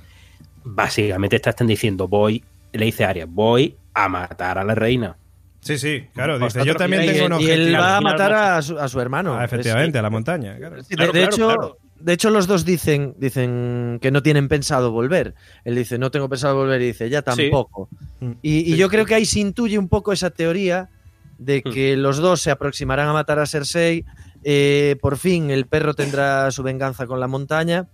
básicamente 0.64 1.40
te 1.40 1.50
están 1.50 1.68
diciendo, 1.68 2.08
voy, 2.08 2.44
le 2.74 2.86
dice 2.86 3.06
Arya, 3.06 3.26
voy 3.28 3.76
a 3.94 4.08
matar 4.10 4.58
a 4.58 4.64
la 4.64 4.76
reina. 4.76 5.18
Sí, 5.60 5.78
sí, 5.78 6.04
claro. 6.14 6.40
Dice, 6.40 6.64
yo 6.66 6.76
también 6.76 7.06
tengo 7.06 7.36
un 7.36 7.42
y, 7.42 7.46
y 7.46 7.50
él 7.52 7.60
objetivo. 7.62 7.82
va 7.82 7.98
a 7.98 8.02
matar 8.02 8.34
a 8.34 8.62
su, 8.62 8.78
a 8.80 8.88
su 8.88 9.02
hermano. 9.02 9.36
Ah, 9.38 9.44
efectivamente, 9.44 9.98
a 9.98 10.02
la 10.02 10.10
montaña. 10.10 10.56
claro. 10.58 10.82
Sí, 10.84 10.90
de- 10.92 10.96
Claro, 10.96 11.12
de, 11.12 11.20
claro, 11.20 11.36
hecho, 11.36 11.48
claro. 11.48 11.78
de 12.00 12.14
hecho, 12.14 12.30
los 12.30 12.48
dos 12.48 12.64
dicen, 12.64 13.16
dicen 13.18 14.00
que 14.02 14.12
no 14.12 14.22
tienen 14.24 14.48
pensado 14.48 14.92
volver. 14.92 15.34
Él 15.66 15.76
dice, 15.76 15.98
no 15.98 16.10
tengo 16.12 16.30
pensado 16.30 16.56
volver, 16.56 16.82
y 16.82 16.86
dice, 16.88 17.10
ya 17.10 17.22
tampoco. 17.22 17.90
Mm. 18.22 18.32
Y, 18.42 18.58
y 18.60 18.64
Sí, 18.74 18.78
yo 18.78 18.86
sí. 18.88 18.92
creo 18.92 19.06
que 19.06 19.16
ahí 19.16 19.26
se 19.26 19.40
intuye 19.40 19.78
un 19.78 19.90
poco 19.90 20.14
esa 20.14 20.30
teoría 20.30 20.90
de 21.38 21.62
Mm. 21.66 21.72
que 21.72 21.98
los 21.98 22.18
dos 22.18 22.42
se 22.42 22.52
aproximarán 22.52 23.10
a 23.10 23.14
matar 23.14 23.40
a 23.40 23.46
Cersei. 23.46 24.06
eh, 24.50 24.96
por 25.02 25.18
fin 25.18 25.50
el 25.50 25.66
perro 25.66 25.94
tendrá 25.96 26.50
su 26.52 26.64
venganza 26.64 27.06
con 27.08 27.20
la 27.20 27.28
montaña. 27.28 27.88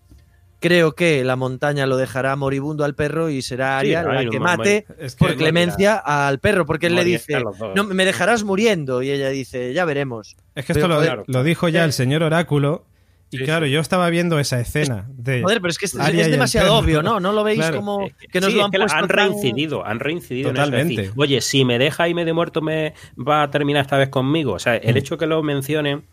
Creo 0.63 0.95
que 0.95 1.25
la 1.25 1.35
montaña 1.35 1.85
lo 1.85 1.97
dejará 1.97 2.37
moribundo 2.37 2.85
al 2.85 2.95
perro 2.95 3.29
y 3.29 3.41
será 3.41 3.81
Sí, 3.81 3.93
Arya 3.93 4.03
la 4.13 4.29
que 4.29 4.37
no, 4.39 4.43
mate 4.45 4.85
Es 4.97 5.13
que 5.15 5.25
por 5.25 5.35
clemencia 5.35 5.95
al 5.97 6.39
perro, 6.39 6.65
porque 6.65 6.87
él 6.87 6.95
le 6.95 7.03
dice, 7.03 7.43
no, 7.75 7.83
me 7.83 8.05
dejarás 8.05 8.45
muriendo. 8.45 9.03
Y 9.03 9.11
ella 9.11 9.27
dice, 9.29 9.73
ya 9.73 9.83
veremos. 9.83 10.37
Es 10.55 10.63
que 10.65 10.71
esto 10.71 10.87
Pero, 10.87 11.23
lo, 11.27 11.43
dijo 11.43 11.67
ya 11.67 11.81
eh, 11.81 11.85
el 11.85 11.91
señor 11.91 12.23
Oráculo. 12.23 12.85
Y 13.29 13.39
sí, 13.39 13.43
claro, 13.43 13.65
sí. 13.65 13.71
yo 13.73 13.81
estaba 13.81 14.09
viendo 14.09 14.39
esa 14.39 14.59
escena 14.61 15.05
de. 15.09 15.41
Joder, 15.41 15.59
pero 15.59 15.71
es 15.71 15.77
que 15.79 15.87
es, 15.87 15.99
Aria 15.99 16.21
es 16.21 16.31
demasiado 16.31 16.75
obvio, 16.77 17.01
¿no? 17.03 17.19
¿No 17.19 17.33
lo 17.33 17.43
veis 17.43 17.57
Claro. 17.57 17.77
como 17.77 18.05
Es 18.05 18.13
que 18.31 18.39
nos 18.39 18.51
sí, 18.51 18.55
lo 18.55 18.61
es 18.61 18.65
han 18.65 18.71
que 18.71 18.77
la- 18.77 18.85
puesto 18.85 18.99
han 19.03 19.07
tan- 19.09 19.17
reincidido, 19.17 19.85
han 19.85 19.99
reincidido 19.99 20.49
en 20.51 20.55
eso, 20.55 20.65
de 20.65 20.71
Totalmente. 20.71 21.01
decir, 21.01 21.13
Oye, 21.17 21.41
si 21.41 21.65
me 21.65 21.77
deja 21.77 22.07
y 22.07 22.13
me 22.13 22.23
de 22.25 22.31
muerto 22.33 22.61
me 22.61 22.93
va 23.17 23.41
a 23.43 23.49
terminar 23.51 23.81
esta 23.81 23.97
vez 23.97 24.07
conmigo. 24.09 24.53
O 24.53 24.59
sea, 24.59 24.75
el 24.77 24.93
Mm. 24.93 24.97
hecho 24.97 25.17
que 25.17 25.25
lo 25.25 25.41
mencionen 25.43 26.03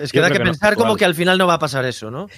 Es 0.00 0.12
que 0.12 0.20
da 0.20 0.30
que 0.30 0.38
no, 0.38 0.44
pensar 0.46 0.74
como 0.76 0.96
que 0.96 1.04
al 1.04 1.14
final 1.14 1.36
no 1.38 1.46
va 1.46 1.54
a 1.54 1.58
pasar 1.58 1.84
eso, 1.84 2.10
¿no? 2.10 2.28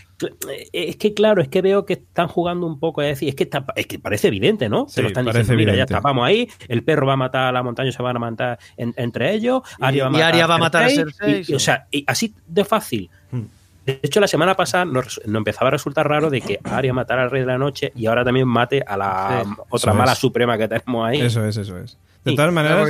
Eh, 0.51 0.69
Es 0.73 0.97
que 0.97 1.15
claro, 1.15 1.43
es 1.43 1.49
que 1.49 1.63
veo 1.63 1.85
que 1.87 1.95
están 1.95 2.29
jugando 2.29 2.67
un 2.67 2.79
poco 2.79 3.01
a 3.01 3.05
decir, 3.05 3.29
es 3.29 3.35
que, 3.35 3.45
está- 3.45 3.65
es 3.77 3.87
que 3.87 3.99
parece 3.99 4.29
evidente, 4.29 4.69
¿no? 4.69 4.87
Sí, 4.89 4.97
Te 4.97 5.03
lo 5.03 5.09
están 5.09 5.25
diciendo, 5.27 5.55
mira, 5.55 5.75
ya 5.75 5.83
está, 5.85 6.01
vamos 6.01 6.27
ahí, 6.27 6.49
el 6.69 6.83
perro 6.85 7.07
va 7.07 7.15
a 7.15 7.17
matar 7.17 7.45
a 7.47 7.53
la 7.53 7.63
montaña, 7.63 7.93
se 7.93 8.03
van 8.03 8.17
a 8.17 8.19
matar 8.19 8.59
en- 8.77 8.95
entre 8.97 9.33
ellos, 9.35 9.63
Y- 9.79 9.85
Arya 9.85 10.05
va 10.05 10.09
a 10.09 10.11
y 10.11 10.13
matar, 10.13 10.29
Arya 10.33 10.47
va 10.47 10.55
a 10.55 10.59
matar 10.59 10.85
a 10.85 10.89
Cersei, 10.91 11.45
y- 11.49 11.55
o 11.55 11.59
sea, 11.59 11.87
y 11.91 12.05
así 12.07 12.35
de 12.47 12.65
fácil. 12.65 13.11
Hmm. 13.31 13.43
De 13.85 13.99
hecho, 14.03 14.21
la 14.21 14.29
semana 14.29 14.55
pasada 14.55 14.85
nos, 14.85 15.21
nos 15.27 15.37
empezaba 15.41 15.67
a 15.67 15.71
resultar 15.73 16.09
raro 16.09 16.31
de 16.31 16.41
que 16.41 16.61
Arya 16.63 16.93
matara 16.93 17.25
al 17.25 17.31
rey 17.33 17.41
de 17.41 17.49
la 17.49 17.59
noche 17.59 17.93
y 17.97 18.07
ahora 18.07 18.25
también 18.25 18.47
mate 18.47 18.83
a 18.87 18.97
la 18.97 19.43
Sí, 19.45 19.51
otra 19.71 19.93
mala 19.93 20.13
es. 20.13 20.19
suprema 20.19 20.57
que 20.57 20.69
tenemos 20.69 21.05
ahí. 21.05 21.21
Eso 21.21 21.45
es, 21.45 21.57
eso 21.57 21.77
es. 21.79 21.99
De 22.25 22.37
todas 22.37 22.53
maneras. 22.53 22.89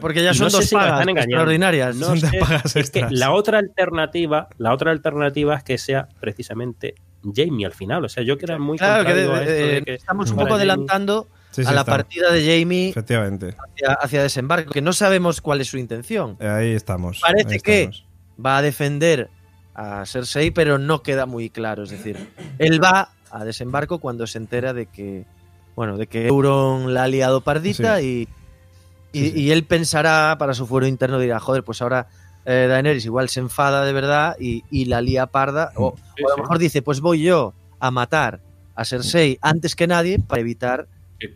Porque, 0.00 0.22
ya 0.22 0.32
son 0.34 0.46
no 0.46 0.50
dos 0.50 0.70
pagas 0.70 1.00
están 1.00 1.16
extraordinarias. 1.18 1.96
No 1.96 2.16
sé, 2.16 2.30
pagas 2.38 2.76
es 2.76 2.90
que 2.90 3.06
la 3.10 3.32
otra 3.32 3.58
alternativa, 3.58 4.48
la 4.58 4.72
otra 4.72 4.92
alternativa 4.92 5.56
es 5.56 5.64
que 5.64 5.78
sea 5.78 6.08
precisamente 6.20 6.94
Jamie 7.34 7.66
al 7.66 7.72
final. 7.72 8.04
O 8.04 8.08
sea, 8.08 8.22
yo 8.22 8.38
que 8.38 8.44
era 8.46 8.58
muy 8.58 8.78
Claro, 8.78 9.04
que, 9.04 9.12
contrario 9.12 9.34
a 9.34 9.40
de- 9.40 9.44
esto 9.44 9.66
de 9.66 9.76
eh, 9.78 9.82
que 9.82 9.94
estamos 9.94 10.30
un 10.30 10.36
poco 10.36 10.54
adelantando 10.54 11.26
Sí, 11.50 11.62
sí, 11.64 11.68
a 11.70 11.72
la 11.72 11.80
está. 11.80 11.92
partida 11.92 12.30
de 12.32 12.40
Jamie 12.60 12.90
Efectivamente. 12.90 13.56
hacia, 13.58 13.92
hacia 13.94 14.22
desembarco, 14.22 14.70
que 14.72 14.82
no 14.82 14.92
sabemos 14.92 15.40
cuál 15.40 15.60
es 15.62 15.68
su 15.68 15.78
intención. 15.78 16.36
Ahí 16.40 16.72
estamos. 16.72 17.20
Parece 17.20 17.54
ahí 17.54 17.60
que- 17.60 17.82
estamos. 17.84 18.06
Va 18.44 18.58
a 18.58 18.62
defender 18.62 19.30
a 19.74 20.04
Cersei, 20.06 20.50
pero 20.50 20.78
no 20.78 21.02
queda 21.02 21.24
muy 21.26 21.48
claro. 21.50 21.82
Es 21.84 21.90
decir, 21.90 22.28
él 22.58 22.82
va 22.82 23.10
a 23.30 23.44
desembarco 23.44 23.98
cuando 23.98 24.26
se 24.26 24.38
entera 24.38 24.72
de 24.74 24.86
que, 24.86 25.24
bueno, 25.76 25.96
de 25.96 26.08
que 26.08 26.26
Euron 26.26 26.92
la 26.94 27.04
ha 27.04 27.08
liado 27.08 27.42
pardita 27.42 28.00
y, 28.02 28.28
y, 29.12 29.20
Sí, 29.20 29.30
sí. 29.30 29.40
y 29.40 29.50
él 29.52 29.64
pensará 29.64 30.36
para 30.38 30.54
su 30.54 30.66
fuero 30.66 30.86
interno, 30.86 31.18
dirá, 31.20 31.38
joder, 31.38 31.62
pues 31.62 31.80
ahora 31.82 32.08
eh, 32.44 32.66
Daenerys 32.68 33.04
igual 33.04 33.28
se 33.28 33.40
enfada 33.40 33.84
de 33.84 33.92
verdad 33.92 34.36
y, 34.40 34.64
y 34.70 34.86
la 34.86 35.00
lía 35.00 35.26
parda. 35.26 35.72
O, 35.76 35.94
a 35.94 36.36
lo 36.36 36.42
mejor 36.42 36.58
dice, 36.58 36.82
pues 36.82 37.00
voy 37.00 37.22
yo 37.22 37.54
a 37.78 37.90
matar 37.90 38.40
a 38.74 38.84
Cersei 38.84 39.38
antes 39.42 39.76
que 39.76 39.86
nadie 39.86 40.18
para 40.18 40.40
evitar 40.40 40.88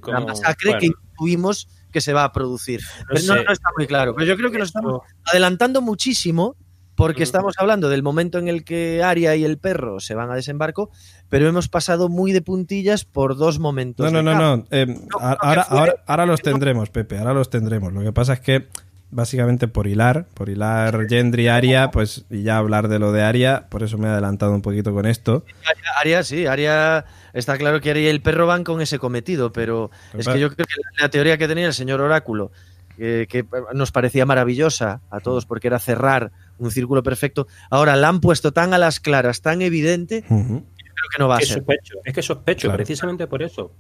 la 0.07 0.21
masacre 0.21 0.71
bueno, 0.71 0.81
que 0.81 0.87
intuimos 0.87 1.69
que 1.93 2.01
se 2.01 2.13
va 2.13 2.25
a 2.25 2.33
producir. 2.33 2.81
no 2.81 3.07
Pero 3.13 3.45
no, 3.45 3.53
está 3.53 3.69
muy 3.77 3.87
claro. 3.87 4.15
Pero 4.15 4.27
yo 4.27 4.37
creo 4.37 4.51
que 4.51 4.59
nos 4.59 4.69
estamos 4.69 5.03
adelantando 5.25 5.83
muchísimo 5.83 6.57
porque 7.01 7.23
estamos 7.23 7.55
hablando 7.59 7.89
del 7.89 8.03
momento 8.03 8.39
en 8.39 8.49
el 8.49 8.65
que 8.65 9.03
Arya 9.03 9.35
y 9.37 9.45
el 9.45 9.59
perro 9.59 10.01
se 10.01 10.15
van 10.15 10.31
a 10.31 10.35
desembarco, 10.35 10.91
pero 11.29 11.49
hemos 11.49 11.69
pasado 11.69 12.09
muy 12.09 12.33
de 12.33 12.43
puntillas 12.43 13.05
por 13.05 13.37
dos 13.37 13.59
momentos. 13.59 14.13
No, 14.13 14.23
no, 14.23 14.35
no, 14.35 14.57
no. 14.57 14.65
eh, 14.71 14.87
No, 14.87 15.19
ahora, 15.19 15.39
ahora, 15.41 15.65
fue- 15.65 15.79
ahora- 15.79 15.95
ahora 16.07 16.27
los 16.27 16.41
tendremos, 16.43 16.91
Pepe. 16.91 17.19
Ahora 17.19 17.35
los 17.35 17.51
tendremos. 17.51 17.93
Lo 17.93 18.03
que 18.03 18.13
pasa 18.13 18.35
es 18.35 18.41
que 18.41 18.67
básicamente 19.13 19.67
por 19.67 19.89
hilar, 19.89 20.27
por 20.35 20.49
hilar 20.49 21.09
Gendry 21.09 21.49
Aria, 21.49 21.91
pues 21.91 22.25
y 22.31 22.43
ya 22.45 22.59
hablar 22.59 22.87
de 22.87 23.01
lo 23.01 23.11
de 23.11 23.23
Aria, 23.25 23.67
por 23.69 23.83
eso 23.83 23.99
me 23.99 24.07
he 24.07 24.11
adelantado 24.11 24.53
un 24.53 24.63
poquito 24.63 24.93
con 24.95 25.05
esto. 25.07 25.45
Aria, 25.69 25.83
Aria, 26.01 26.23
sí, 26.23 26.47
Aria 26.47 27.05
está 27.33 27.59
claro 27.59 27.81
que 27.81 27.91
Aria 27.91 28.05
y 28.05 28.07
el 28.07 28.21
perro 28.23 28.47
van 28.47 28.63
con 28.63 28.81
ese 28.81 29.01
cometido, 29.01 29.53
pero 29.53 29.91
es 30.17 30.29
que 30.29 30.39
yo 30.39 30.55
creo 30.55 30.65
que 30.67 30.75
la 31.03 31.09
teoría 31.09 31.39
que 31.39 31.49
tenía 31.49 31.67
el 31.67 31.75
señor 31.75 32.01
Oráculo, 32.01 32.53
que, 32.97 33.27
que 33.29 33.45
nos 33.75 33.91
parecía 33.91 34.27
maravillosa 34.27 35.01
a 35.11 35.19
todos 35.19 35.45
porque 35.45 35.67
era 35.67 35.79
cerrar 35.81 36.31
un 36.61 36.71
círculo 36.71 37.03
perfecto, 37.03 37.47
ahora 37.71 37.97
la 37.97 38.09
han 38.09 38.21
puesto 38.21 38.53
tan 38.53 38.73
a 38.75 38.79
las 38.79 39.01
claras, 39.01 39.43
tan 39.43 39.63
evidente, 39.63 40.25
Ujú. 40.29 40.65
creo 40.77 41.09
que 41.13 41.19
no 41.19 41.29
va 41.29 41.37
a 41.37 41.39
Que 41.39 41.47
ser. 41.47 41.57
sospecho, 41.59 41.95
es 42.05 42.15
que 42.15 42.23
sospecho, 42.23 42.69
Claro. 42.69 42.77
precisamente 42.77 43.27
por 43.27 43.43
eso. 43.43 43.73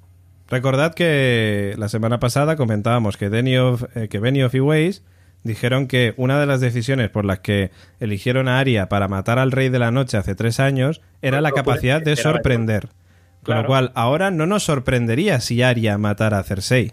Recordad 0.48 0.94
que 0.94 1.74
la 1.78 1.88
semana 1.88 2.18
pasada 2.18 2.56
comentábamos 2.56 3.16
que 3.16 3.28
Benioff, 3.28 3.84
eh, 3.96 4.08
que 4.08 4.18
Benioff 4.18 4.54
y 4.54 4.60
Weiss 4.60 5.04
dijeron 5.44 5.86
que 5.86 6.12
una 6.16 6.40
de 6.40 6.46
las 6.46 6.60
decisiones 6.60 7.08
por 7.08 7.24
las 7.24 7.38
que 7.38 7.70
eligieron 8.00 8.48
a 8.48 8.58
Aria 8.58 8.88
para 8.88 9.06
matar 9.08 9.38
al 9.38 9.52
Rey 9.52 9.68
de 9.68 9.78
la 9.78 9.90
Noche 9.92 10.16
hace 10.16 10.34
tres 10.34 10.58
años 10.60 11.00
era 11.22 11.40
la 11.40 11.50
No 11.50 11.54
capacidad 11.54 12.02
de 12.02 12.16
sorprender. 12.16 12.88
Con 13.44 13.56
lo 13.56 13.64
cual, 13.64 13.90
ahora 13.94 14.30
no 14.30 14.44
nos 14.46 14.64
sorprendería 14.64 15.40
si 15.40 15.62
Aria 15.62 15.96
matara 15.96 16.38
a 16.40 16.42
Cersei. 16.42 16.92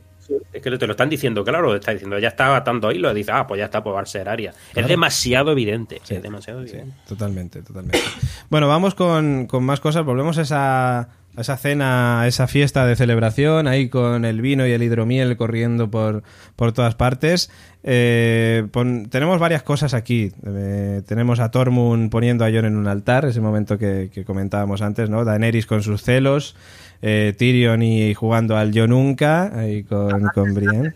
Es 0.58 0.64
que 0.64 0.78
te 0.78 0.86
lo 0.88 0.92
están 0.94 1.10
diciendo, 1.10 1.44
claro, 1.44 1.76
está 1.76 1.92
diciendo, 1.92 2.20
ya 2.20 2.30
está 2.30 2.56
atando 2.56 2.92
hilos, 2.92 3.14
dice, 3.16 3.32
ah, 3.32 3.48
pues 3.48 3.60
ya 3.60 3.66
está, 3.66 3.84
pues 3.84 3.96
va 3.96 4.02
a 4.02 4.06
ser 4.06 4.28
Aria. 4.30 4.52
Claro. 4.74 4.86
Es 4.86 4.90
demasiado 4.90 5.52
evidente, 5.52 6.02
Sí. 6.04 6.16
es 6.16 6.22
demasiado 6.24 6.64
Sí, 6.64 6.70
evidente. 6.72 6.96
totalmente, 7.08 7.62
totalmente. 7.62 8.00
Bueno, 8.50 8.68
vamos 8.68 8.96
con, 8.96 9.46
con 9.48 9.64
más 9.64 9.80
cosas. 9.80 10.06
Volvemos 10.06 10.38
a 10.38 10.42
esa, 10.44 11.00
a 11.00 11.08
esa 11.38 11.58
cena, 11.58 12.22
a 12.22 12.28
esa 12.28 12.48
fiesta 12.48 12.86
de 12.86 12.96
celebración, 12.96 13.68
ahí 13.68 13.90
con 13.90 14.24
el 14.26 14.42
vino 14.42 14.66
y 14.66 14.72
el 14.72 14.82
hidromiel 14.84 15.36
corriendo 15.38 15.90
por, 15.92 16.24
por 16.56 16.72
todas 16.72 16.96
partes. 16.96 17.52
Eh, 17.84 18.66
pon- 18.72 19.08
tenemos 19.10 19.40
varias 19.40 19.64
cosas 19.64 19.94
aquí. 19.94 20.32
Eh, 20.46 21.02
tenemos 21.08 21.40
a 21.40 21.52
Tormund 21.52 22.10
poniendo 22.10 22.44
a 22.46 22.50
Jon 22.52 22.66
en 22.66 22.76
un 22.78 22.88
altar, 22.88 23.26
ese 23.26 23.42
momento 23.42 23.78
que, 23.78 24.10
que 24.14 24.24
comentábamos 24.26 24.82
antes, 24.82 25.10
¿no? 25.10 25.24
Daenerys 25.26 25.66
con 25.66 25.84
sus 25.84 26.02
celos, 26.04 26.56
eh, 27.02 27.34
Tyrion 27.38 27.82
y 27.82 28.14
jugando 28.14 28.58
al 28.58 28.72
Yo 28.72 28.88
Nunca, 28.88 29.58
ahí 29.58 29.84
con, 29.84 30.28
con 30.34 30.54
Brienne. 30.54 30.94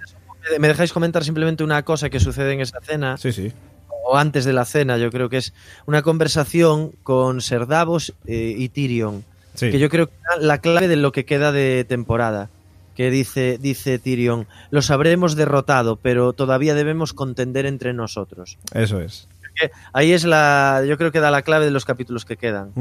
¿Me 0.60 0.68
dejáis 0.68 0.92
comentar 0.92 1.24
simplemente 1.24 1.64
una 1.64 1.84
cosa 1.84 2.10
que 2.10 2.20
sucede 2.20 2.54
en 2.54 2.62
esa 2.62 2.80
cena? 2.82 3.18
Sí, 3.18 3.32
sí. 3.32 3.54
o 4.04 4.18
antes 4.18 4.46
de 4.46 4.54
la 4.54 4.66
cena, 4.66 4.98
yo 4.98 5.12
creo 5.12 5.30
que 5.30 5.38
es 5.38 5.54
una 5.86 6.02
conversación 6.02 6.92
con 7.04 7.42
Ser 7.42 7.68
Davos 7.68 8.14
eh, 8.26 8.56
y 8.58 8.70
Tyrion, 8.70 9.24
sí. 9.54 9.72
que 9.72 9.80
yo 9.80 9.90
creo 9.90 10.08
que 10.08 10.14
es 10.14 10.44
la 10.44 10.58
clave 10.58 10.88
de 10.88 10.96
lo 10.96 11.12
que 11.12 11.26
queda 11.26 11.52
de 11.52 11.86
temporada. 11.88 12.50
Que 12.96 13.10
dice, 13.10 13.58
dice 13.58 14.00
Tyrion, 14.00 14.48
los 14.70 14.92
habremos 14.92 15.36
derrotado, 15.36 15.96
pero 15.96 16.34
todavía 16.34 16.76
debemos 16.76 17.14
contender 17.14 17.66
entre 17.66 17.94
nosotros. 17.94 18.58
Eso 18.74 19.00
es. 19.00 19.30
Ahí 19.94 20.12
es 20.12 20.26
la, 20.26 20.84
yo 20.88 20.98
creo 20.98 21.12
que 21.12 21.20
da 21.20 21.32
la 21.32 21.42
clave 21.42 21.66
de 21.66 21.72
los 21.72 21.86
capítulos 21.86 22.26
que 22.26 22.36
quedan. 22.36 22.72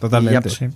Totalmente. 0.00 0.48
Y 0.48 0.52
ya, 0.52 0.66
pues, 0.68 0.70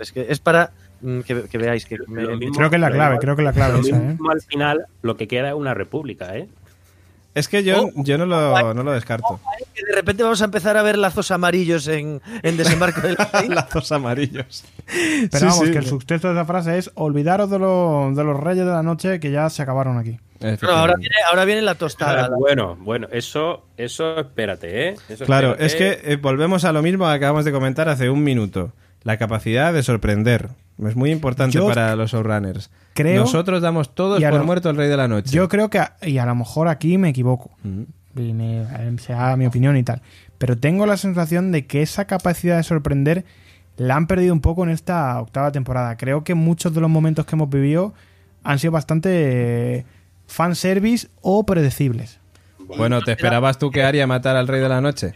Es 0.00 0.12
que 0.12 0.26
es 0.28 0.38
para 0.40 0.70
mm, 1.02 1.20
que, 1.20 1.42
que 1.44 1.58
veáis 1.58 1.84
que 1.86 1.96
me- 2.08 2.26
mismo- 2.36 2.56
Creo 2.56 2.70
que 2.70 2.76
es 2.76 2.82
la 2.82 2.90
clave, 2.90 3.18
creo 3.18 3.36
que 3.36 3.42
es 3.42 3.46
la 3.46 3.52
clave 3.52 3.74
lo 3.74 3.80
esa, 3.80 3.96
¿eh? 3.96 4.00
mismo 4.00 4.30
al 4.30 4.40
final, 4.42 4.86
lo 5.02 5.16
que 5.16 5.28
queda 5.28 5.48
es 5.50 5.54
una 5.54 5.74
república, 5.74 6.36
¿eh? 6.36 6.48
Es 7.32 7.46
que 7.46 7.62
yo, 7.62 7.84
Oh. 7.84 7.90
yo 8.02 8.18
no, 8.18 8.26
lo, 8.26 8.74
no 8.74 8.82
lo 8.82 8.90
descarto. 8.90 9.38
que 9.72 9.84
de 9.86 9.92
repente 9.94 10.24
vamos 10.24 10.42
a 10.42 10.46
empezar 10.46 10.76
a 10.76 10.82
ver 10.82 10.98
lazos 10.98 11.30
amarillos 11.30 11.86
en, 11.86 12.20
en 12.42 12.56
desembarco 12.56 13.00
del 13.02 13.16
Rey. 13.32 13.48
Lazos 13.48 13.92
amarillos. 13.92 14.64
Pero 14.86 15.38
Sí, 15.38 15.44
vamos, 15.46 15.58
sí. 15.66 15.70
que 15.70 15.78
el 15.78 15.86
subtexto 15.86 16.26
de 16.26 16.34
esa 16.34 16.44
frase 16.44 16.76
es 16.78 16.90
olvidaros 16.94 17.48
de, 17.48 17.60
los- 17.60 18.16
de 18.16 18.24
los 18.24 18.36
reyes 18.40 18.64
de 18.66 18.72
la 18.72 18.82
noche 18.82 19.20
que 19.20 19.30
ya 19.30 19.48
se 19.48 19.62
acabaron 19.62 19.96
aquí. 19.96 20.18
Ahora, 20.62 20.94
viene, 20.98 21.14
ahora 21.28 21.44
viene 21.44 21.62
la 21.62 21.76
tostada. 21.76 22.24
Ahora, 22.24 22.36
bueno, 22.40 22.76
bueno, 22.80 23.06
eso, 23.12 23.64
eso 23.76 24.18
espérate, 24.18 24.88
¿eh? 24.88 24.96
Eso 25.08 25.24
Claro, 25.24 25.50
espérate. 25.56 25.66
es 25.66 25.74
que 26.02 26.12
eh, 26.12 26.16
volvemos 26.16 26.64
a 26.64 26.72
lo 26.72 26.82
mismo 26.82 27.04
que 27.06 27.12
acabamos 27.12 27.44
de 27.44 27.52
comentar 27.52 27.88
hace 27.88 28.10
un 28.10 28.24
minuto. 28.24 28.72
La 29.02 29.16
capacidad 29.16 29.72
de 29.72 29.82
sorprender. 29.82 30.50
Es 30.86 30.96
muy 30.96 31.10
importante 31.10 31.56
Yo 31.58 31.66
para 31.68 31.94
los 31.96 32.10
showrunners. 32.12 32.70
creo- 32.94 33.20
Nosotros 33.22 33.60
damos 33.62 33.94
todos 33.94 34.22
por 34.22 34.32
lo- 34.34 34.44
muerto 34.44 34.68
al 34.70 34.76
Rey 34.76 34.88
de 34.88 34.96
la 34.96 35.08
Noche. 35.08 35.30
Yo 35.34 35.48
creo 35.48 35.68
que, 35.70 35.78
a- 35.78 35.96
y 36.02 36.18
a 36.18 36.24
lo 36.26 36.34
mejor 36.34 36.68
aquí 36.68 36.96
me 36.98 37.10
equivoco, 37.10 37.50
Mm. 37.62 37.82
y 38.16 38.32
me, 38.32 38.62
eh, 38.62 38.96
sea 38.98 39.36
mi 39.36 39.44
opinión 39.46 39.76
y 39.76 39.82
tal, 39.82 40.00
pero 40.38 40.56
tengo 40.56 40.86
la 40.86 40.96
sensación 40.96 41.52
de 41.52 41.66
que 41.66 41.82
esa 41.82 42.06
capacidad 42.06 42.56
de 42.56 42.62
sorprender 42.62 43.24
la 43.76 43.96
han 43.96 44.06
perdido 44.06 44.32
un 44.32 44.40
poco 44.40 44.64
en 44.64 44.70
esta 44.70 45.20
octava 45.20 45.52
temporada. 45.52 45.96
Creo 45.96 46.24
que 46.24 46.34
muchos 46.34 46.72
de 46.74 46.80
los 46.80 46.90
momentos 46.90 47.26
que 47.26 47.36
hemos 47.36 47.48
vivido 47.50 47.92
han 48.42 48.58
sido 48.58 48.72
bastante 48.72 49.10
eh, 49.78 49.84
fanservice 50.26 51.08
o 51.20 51.44
predecibles. 51.44 52.20
Bueno, 52.76 53.02
¿te 53.02 53.12
esperabas 53.12 53.58
tú 53.58 53.70
que 53.70 53.82
Arya 53.82 54.06
matara 54.06 54.38
al 54.40 54.48
Rey 54.48 54.60
de 54.60 54.68
la 54.68 54.80
Noche? 54.80 55.14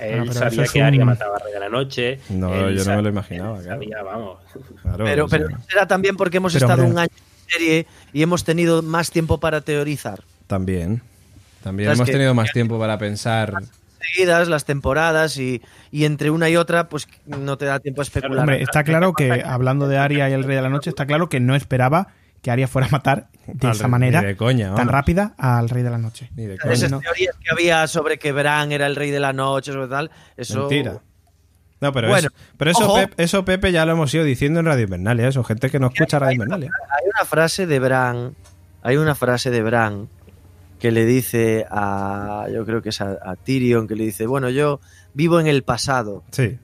Ah, 0.00 0.04
Él 0.06 0.28
Ah, 0.30 0.32
sabía 0.32 0.64
que 0.66 0.82
Arya 0.82 1.00
un- 1.00 1.06
mataba 1.06 1.36
a 1.36 1.38
Rey 1.40 1.52
de 1.52 1.60
la 1.60 1.68
Noche. 1.68 2.20
No, 2.30 2.54
él 2.54 2.76
yo 2.76 2.84
no 2.84 2.96
me 2.96 3.02
lo 3.02 3.08
imaginaba, 3.08 3.58
claro. 3.60 3.80
sabía, 3.80 4.02
vamos. 4.02 4.38
Claro, 4.82 5.04
Pero, 5.04 5.24
o 5.24 5.28
sea, 5.28 5.38
pero 5.38 5.50
no 5.50 5.62
será 5.68 5.86
también 5.86 6.16
porque 6.16 6.36
hemos 6.38 6.52
Pero, 6.52 6.66
estado 6.66 6.82
hombre. 6.82 6.92
un 6.94 6.98
año 7.00 7.10
en 7.46 7.50
serie 7.52 7.86
y 8.12 8.22
hemos 8.22 8.44
tenido 8.44 8.82
más 8.82 9.10
tiempo 9.10 9.38
para 9.38 9.60
teorizar. 9.60 10.20
También. 10.46 11.02
También 11.62 11.88
¿Sabes 11.88 11.98
hemos 12.00 12.10
tenido 12.10 12.34
más 12.34 12.52
tiempo 12.52 12.78
para 12.78 12.98
pensar. 12.98 13.54
Seguidas 14.00 14.48
las 14.48 14.66
temporadas 14.66 15.38
y, 15.38 15.62
y 15.90 16.04
entre 16.04 16.28
una 16.30 16.50
y 16.50 16.56
otra, 16.56 16.90
pues 16.90 17.08
no 17.26 17.56
te 17.56 17.64
da 17.64 17.80
tiempo 17.80 18.02
a 18.02 18.04
especular. 18.04 18.40
Hombre, 18.40 18.62
está 18.62 18.84
claro 18.84 19.14
que, 19.14 19.42
hablando 19.44 19.88
de 19.88 19.96
Aria 19.96 20.28
y 20.28 20.34
el 20.34 20.44
Rey 20.44 20.56
de 20.56 20.62
la 20.62 20.68
Noche, 20.68 20.90
está 20.90 21.06
claro 21.06 21.30
que 21.30 21.40
no 21.40 21.54
esperaba 21.56 22.08
que 22.44 22.50
Aria 22.50 22.68
fuera 22.68 22.86
a 22.88 22.90
matar 22.90 23.28
de 23.46 23.66
Al 23.66 23.72
esa 23.74 23.88
manera 23.88 24.20
ni 24.20 24.26
de 24.26 24.36
coña, 24.36 24.66
tan 24.66 24.76
vamos. 24.76 24.92
rápida 24.92 25.34
al 25.38 25.70
Rey 25.70 25.82
de 25.82 25.88
la 25.88 25.96
Noche. 25.96 26.30
Ni 26.36 26.44
de 26.44 26.58
coña. 26.58 26.74
Esas 26.74 26.90
teorías 27.00 27.34
que 27.42 27.50
había 27.50 27.86
sobre 27.88 28.18
que 28.18 28.32
Bran 28.32 28.70
era 28.70 28.86
el 28.86 28.96
rey 28.96 29.10
de 29.10 29.18
la 29.18 29.32
noche, 29.32 29.72
sobre 29.72 29.88
tal, 29.88 30.10
eso. 30.36 30.60
Mentira. 30.60 31.00
No, 31.80 31.90
pero, 31.92 32.08
Bueno, 32.08 32.28
eso, 32.28 32.36
pero 32.58 32.70
eso, 33.16 33.44
Pepe, 33.46 33.72
ya 33.72 33.86
lo 33.86 33.92
hemos 33.92 34.12
ido 34.12 34.24
diciendo 34.24 34.60
en 34.60 34.66
Radio 34.66 34.84
Invernalia. 34.84 35.26
Eso, 35.26 35.42
gente 35.42 35.70
que 35.70 35.78
no 35.80 35.86
escucha 35.86 36.18
Radio 36.18 36.34
Invernalia. 36.34 36.70
Hay 36.90 37.08
una 37.14 37.24
frase 37.24 37.66
de 37.66 37.78
Bran, 37.78 38.34
hay 38.82 38.98
una 38.98 39.14
frase 39.14 39.50
de 39.50 39.62
Bran 39.62 40.08
que 40.78 40.90
le 40.92 41.06
dice 41.06 41.64
a, 41.70 42.46
yo 42.52 42.66
creo 42.66 42.82
que 42.82 42.90
es 42.90 43.00
a, 43.00 43.16
a 43.24 43.36
Tyrion, 43.36 43.88
que 43.88 43.96
le 43.96 44.04
dice, 44.04 44.26
bueno, 44.26 44.50
yo 44.50 44.80
vivo 45.14 45.40
en 45.40 45.46
el 45.46 45.62
pasado. 45.62 46.22
Sí. 46.30 46.58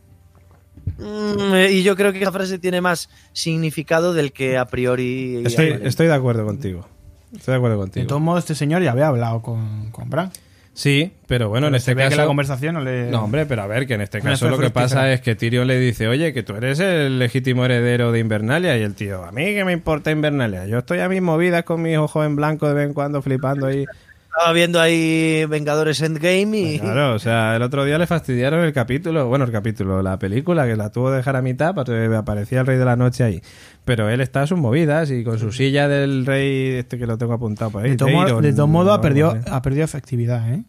Mm, 0.99 1.55
y 1.71 1.83
yo 1.83 1.97
creo 1.97 2.13
que 2.13 2.21
esa 2.21 2.33
frase 2.33 2.59
tiene 2.59 2.81
más 2.81 3.09
significado 3.33 4.13
del 4.13 4.33
que 4.33 4.57
a 4.59 4.67
priori. 4.67 5.43
Estoy, 5.45 5.79
estoy 5.83 6.07
de 6.07 6.15
acuerdo 6.15 6.45
contigo. 6.45 6.87
Estoy 7.35 7.53
de 7.53 7.57
acuerdo 7.59 7.77
De 7.77 7.83
contigo. 7.83 8.07
todos 8.07 8.23
modos, 8.23 8.41
este 8.41 8.55
señor 8.55 8.83
ya 8.83 8.93
había 8.93 9.07
hablado 9.09 9.41
con, 9.43 9.91
con 9.93 10.11
Bran. 10.11 10.31
Sí, 10.73 11.13
pero 11.27 11.49
bueno, 11.49 11.67
en 11.67 11.75
este 11.75 11.95
ve 11.95 12.05
que 12.05 12.09
caso. 12.11 12.21
la 12.23 12.27
conversación 12.27 12.75
no 12.75 12.81
le... 12.81 13.11
No, 13.11 13.25
hombre, 13.25 13.45
pero 13.45 13.63
a 13.63 13.67
ver, 13.67 13.87
que 13.87 13.95
en 13.95 14.01
este 14.03 14.19
No 14.19 14.25
caso 14.31 14.49
lo 14.49 14.57
que 14.59 14.71
pasa 14.71 15.13
es 15.13 15.21
que 15.21 15.35
Tyrion 15.35 15.67
le 15.67 15.79
dice, 15.79 16.07
oye, 16.09 16.33
que 16.33 16.43
tú 16.43 16.55
eres 16.55 16.79
el 16.79 17.19
legítimo 17.19 17.65
heredero 17.65 18.13
de 18.13 18.21
Invernalia. 18.21 18.79
Y 18.79 18.83
el 18.83 18.95
tío, 18.95 19.25
a 19.25 19.33
mí 19.33 19.45
que 19.47 19.65
me 19.65 19.73
importa 19.73 20.11
Invernalia. 20.13 20.67
Yo 20.67 20.79
estoy 20.79 21.01
a 21.01 21.09
mis 21.09 21.21
movidas 21.21 21.65
con 21.65 21.83
mis 21.83 21.99
ojos 21.99 22.25
en 22.25 22.37
blanco 22.37 22.69
de 22.69 22.75
vez 22.75 22.87
en 22.87 22.95
cuando 22.95 23.21
flipando 23.21 23.67
ahí. 23.67 23.85
Estaba 24.33 24.53
viendo 24.53 24.81
ahí 24.81 25.45
Vengadores 25.47 26.01
Endgame 26.03 26.57
y. 26.57 26.79
Claro, 26.79 27.15
o 27.15 27.19
sea, 27.19 27.57
el 27.57 27.63
otro 27.63 27.85
día 27.85 27.99
le 27.99 28.07
fastidiaron 28.07 28.65
el 28.65 28.73
capítulo, 28.73 29.27
bueno, 29.27 29.45
el 29.45 29.51
capítulo, 29.53 30.03
la 30.03 30.19
película, 30.19 30.67
que 30.67 30.77
la 30.77 30.91
tuvo 30.91 31.09
que 31.11 31.17
dejar 31.17 31.35
a 31.37 31.43
mitad 31.43 31.75
porque 31.75 32.09
aparecía 32.17 32.61
el 32.61 32.67
Rey 32.67 32.79
de 32.79 32.85
la 32.85 32.95
Noche 32.97 33.25
ahí. 33.25 33.43
Pero 33.85 34.09
él 34.09 34.21
está 34.21 34.43
a 34.43 34.47
sus 34.47 34.59
movidas 34.59 35.11
y 35.11 35.25
con 35.25 35.39
su 35.41 35.51
silla 35.51 35.89
del 35.89 36.27
rey, 36.27 36.75
este 36.77 36.97
que 36.97 37.07
lo 37.07 37.19
tengo 37.19 37.33
apuntado 37.33 37.71
por 37.73 37.83
ahí. 37.83 37.91
De 37.91 37.97
todos 37.97 38.13
modos, 38.13 38.89
de 38.89 38.93
ha, 38.93 39.01
perdido, 39.01 39.37
ha 39.51 39.63
perdido 39.63 39.85
efectividad, 39.85 40.49
¿eh? 40.53 40.63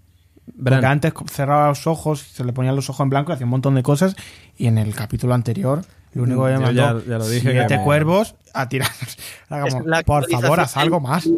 Bran. 0.54 0.80
Porque 0.80 0.86
antes 0.88 1.14
cerraba 1.32 1.68
los 1.68 1.86
ojos, 1.86 2.20
se 2.22 2.44
le 2.44 2.52
ponían 2.54 2.76
los 2.76 2.90
ojos 2.90 3.04
en 3.04 3.10
blanco, 3.12 3.32
hacía 3.32 3.46
un 3.46 3.52
montón 3.52 3.76
de 3.76 3.84
cosas. 3.84 4.16
Y 4.58 4.66
en 4.68 4.80
el 4.80 4.96
capítulo 4.96 5.36
anterior, 5.36 5.84
lo 6.14 6.24
único 6.24 6.46
que 6.46 6.54
me 6.54 6.60
mandó, 6.60 7.00
ya- 7.00 7.06
ya 7.08 7.18
lo 7.20 7.28
dije 7.30 7.52
siete 7.52 7.68
que 7.68 7.78
me- 7.78 7.84
cuervos 7.84 8.36
a 8.54 8.68
tirar. 8.68 8.90
La 9.50 10.04
por 10.04 10.28
favor, 10.30 10.60
haz 10.60 10.78
algo 10.78 11.00
más. 11.00 11.30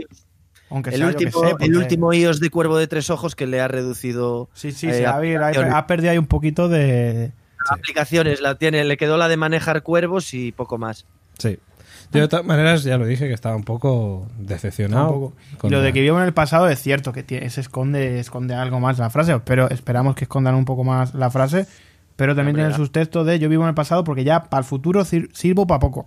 Aunque 0.74 0.89
El 0.89 0.95
sea, 0.97 1.05
yo 1.05 1.09
último, 1.17 1.32
sé, 1.43 1.55
el 1.59 1.78
último 1.78 2.13
iOS 2.13 2.39
de 2.39 2.49
Cuervo 2.49 2.78
de 2.78 2.88
Tres 2.88 3.09
Ojos 3.11 3.36
que 3.36 3.45
le 3.47 3.61
ha 3.61 3.67
reducido. 3.67 4.49
Sí, 4.53 4.71
sí, 4.71 4.89
eh, 4.89 4.93
sí, 4.97 5.03
ha, 5.05 5.15
habido- 5.15 5.41
ha- 5.45 5.88
perdido 5.88 6.11
ahí 6.11 6.17
un 6.17 6.26
poquito 6.26 6.67
de... 6.67 7.32
aplicaciones. 7.69 8.41
La 8.41 8.55
tiene, 8.55 8.84
le 8.84 8.97
quedó 8.97 9.17
la 9.17 9.28
de 9.28 9.38
manejar 9.38 9.84
cuervos 9.84 10.34
y 10.34 10.51
poco 10.51 10.78
más. 10.78 11.05
Sí. 11.38 11.59
De 12.11 12.28
todas 12.28 12.45
maneras, 12.45 12.84
ya 12.84 12.97
lo 12.97 13.05
dije 13.05 13.28
que 13.28 13.34
estaba 13.34 13.55
un 13.55 13.63
poco 13.63 14.28
decepcionado. 14.38 15.07
un 15.13 15.13
poco. 15.13 15.34
con 15.57 15.69
Y 15.69 15.71
lo 15.71 15.80
la- 15.80 15.86
de 15.86 15.93
que 15.93 16.01
vivo 16.01 16.17
en 16.19 16.26
el 16.26 16.34
pasado 16.34 16.67
es 16.69 16.80
cierto, 16.80 17.11
que 17.13 17.49
se 17.49 17.61
esconde, 17.61 18.19
esconde 18.19 18.53
algo 18.55 18.80
más 18.80 18.99
la 18.99 19.09
frase, 19.09 19.39
pero 19.39 19.69
esperamos 19.69 20.15
que 20.15 20.26
escondan 20.26 20.55
un 20.55 20.65
poco 20.65 20.84
más 20.84 21.13
la 21.13 21.30
frase. 21.32 21.65
Pero 22.15 22.36
también 22.36 22.55
tiene 22.55 22.74
sus 22.76 22.91
textos 22.91 23.26
de 23.26 23.39
yo 23.39 23.49
vivo 23.49 23.63
en 23.63 23.69
el 23.69 23.76
pasado 23.76 24.03
porque 24.03 24.24
ya 24.24 24.43
para 24.43 24.59
el 24.59 24.65
futuro 24.65 25.03
sir- 25.05 25.30
sirvo 25.34 25.65
para 25.65 25.80
poco. 25.80 26.05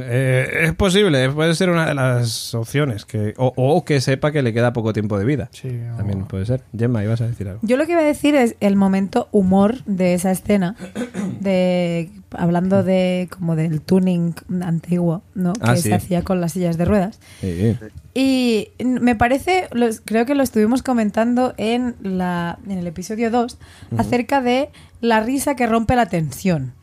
Eh, 0.00 0.46
es 0.64 0.74
posible, 0.74 1.30
puede 1.30 1.54
ser 1.54 1.70
una 1.70 1.86
de 1.86 1.94
las 1.94 2.54
opciones. 2.54 3.04
Que, 3.04 3.34
o, 3.36 3.52
o 3.56 3.84
que 3.84 4.00
sepa 4.00 4.32
que 4.32 4.42
le 4.42 4.52
queda 4.52 4.72
poco 4.72 4.92
tiempo 4.92 5.18
de 5.18 5.24
vida. 5.24 5.48
Sí, 5.52 5.68
o- 5.92 5.96
También 5.96 6.24
puede 6.24 6.46
ser. 6.46 6.62
Gemma, 6.76 7.02
ibas 7.04 7.20
a 7.20 7.26
decir 7.28 7.48
algo. 7.48 7.60
Yo 7.62 7.76
lo 7.76 7.86
que 7.86 7.92
iba 7.92 8.00
a 8.00 8.04
decir 8.04 8.34
es 8.34 8.56
el 8.60 8.76
momento 8.76 9.28
humor 9.30 9.84
de 9.84 10.14
esa 10.14 10.30
escena, 10.30 10.74
de 11.40 12.10
hablando 12.32 12.82
de 12.82 13.28
como 13.30 13.56
del 13.56 13.80
tuning 13.80 14.34
antiguo, 14.62 15.22
¿no? 15.34 15.52
Que 15.54 15.60
Ah, 15.62 15.76
sí. 15.76 15.82
se 15.88 15.94
hacía 15.94 16.22
con 16.22 16.40
las 16.40 16.52
sillas 16.52 16.76
de 16.76 16.84
ruedas. 16.84 17.20
Sí. 17.40 17.76
Y 18.14 18.68
me 18.84 19.14
parece, 19.14 19.68
los- 19.72 20.02
creo 20.04 20.26
que 20.26 20.34
lo 20.34 20.42
estuvimos 20.42 20.82
comentando 20.82 21.54
en, 21.56 21.94
la, 22.02 22.58
en 22.66 22.78
el 22.78 22.86
episodio 22.86 23.30
2, 23.30 23.58
acerca 23.96 24.40
de 24.40 24.70
la 25.00 25.20
risa 25.20 25.54
que 25.54 25.66
rompe 25.66 25.94
la 25.96 26.06
tensión. 26.06 26.74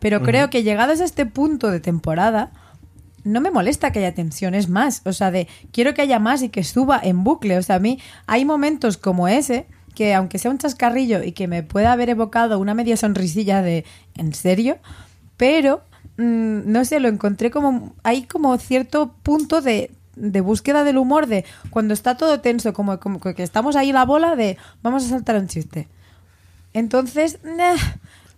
Pero 0.00 0.22
creo 0.22 0.50
que 0.50 0.62
llegados 0.62 1.00
a 1.00 1.04
este 1.04 1.26
punto 1.26 1.70
de 1.70 1.80
temporada, 1.80 2.50
no 3.24 3.40
me 3.40 3.50
molesta 3.50 3.92
que 3.92 3.98
haya 3.98 4.14
tensión, 4.14 4.54
es 4.54 4.68
más, 4.68 5.02
o 5.04 5.12
sea, 5.12 5.30
de 5.30 5.46
quiero 5.72 5.94
que 5.94 6.02
haya 6.02 6.18
más 6.18 6.42
y 6.42 6.48
que 6.48 6.64
suba 6.64 6.98
en 7.02 7.22
bucle. 7.22 7.58
O 7.58 7.62
sea, 7.62 7.76
a 7.76 7.80
mí 7.80 7.98
hay 8.26 8.44
momentos 8.44 8.96
como 8.96 9.28
ese 9.28 9.66
que 9.94 10.14
aunque 10.14 10.38
sea 10.38 10.50
un 10.50 10.58
chascarrillo 10.58 11.22
y 11.22 11.32
que 11.32 11.48
me 11.48 11.62
pueda 11.62 11.92
haber 11.92 12.10
evocado 12.10 12.58
una 12.58 12.74
media 12.74 12.96
sonrisilla 12.96 13.60
de 13.60 13.84
¿en 14.16 14.32
serio? 14.32 14.78
Pero 15.36 15.82
mm, 16.16 16.60
no 16.70 16.84
sé, 16.84 17.00
lo 17.00 17.08
encontré 17.08 17.50
como 17.50 17.94
hay 18.02 18.22
como 18.22 18.56
cierto 18.58 19.14
punto 19.22 19.60
de 19.60 19.90
de 20.16 20.40
búsqueda 20.40 20.84
del 20.84 20.98
humor 20.98 21.26
de 21.26 21.44
cuando 21.70 21.94
está 21.94 22.16
todo 22.16 22.40
tenso, 22.40 22.72
como, 22.72 23.00
como 23.00 23.20
que 23.20 23.42
estamos 23.42 23.76
ahí 23.76 23.92
la 23.92 24.04
bola 24.04 24.36
de 24.36 24.58
vamos 24.82 25.04
a 25.04 25.08
saltar 25.08 25.36
un 25.36 25.48
chiste. 25.48 25.88
Entonces, 26.72 27.38
nah, 27.42 27.76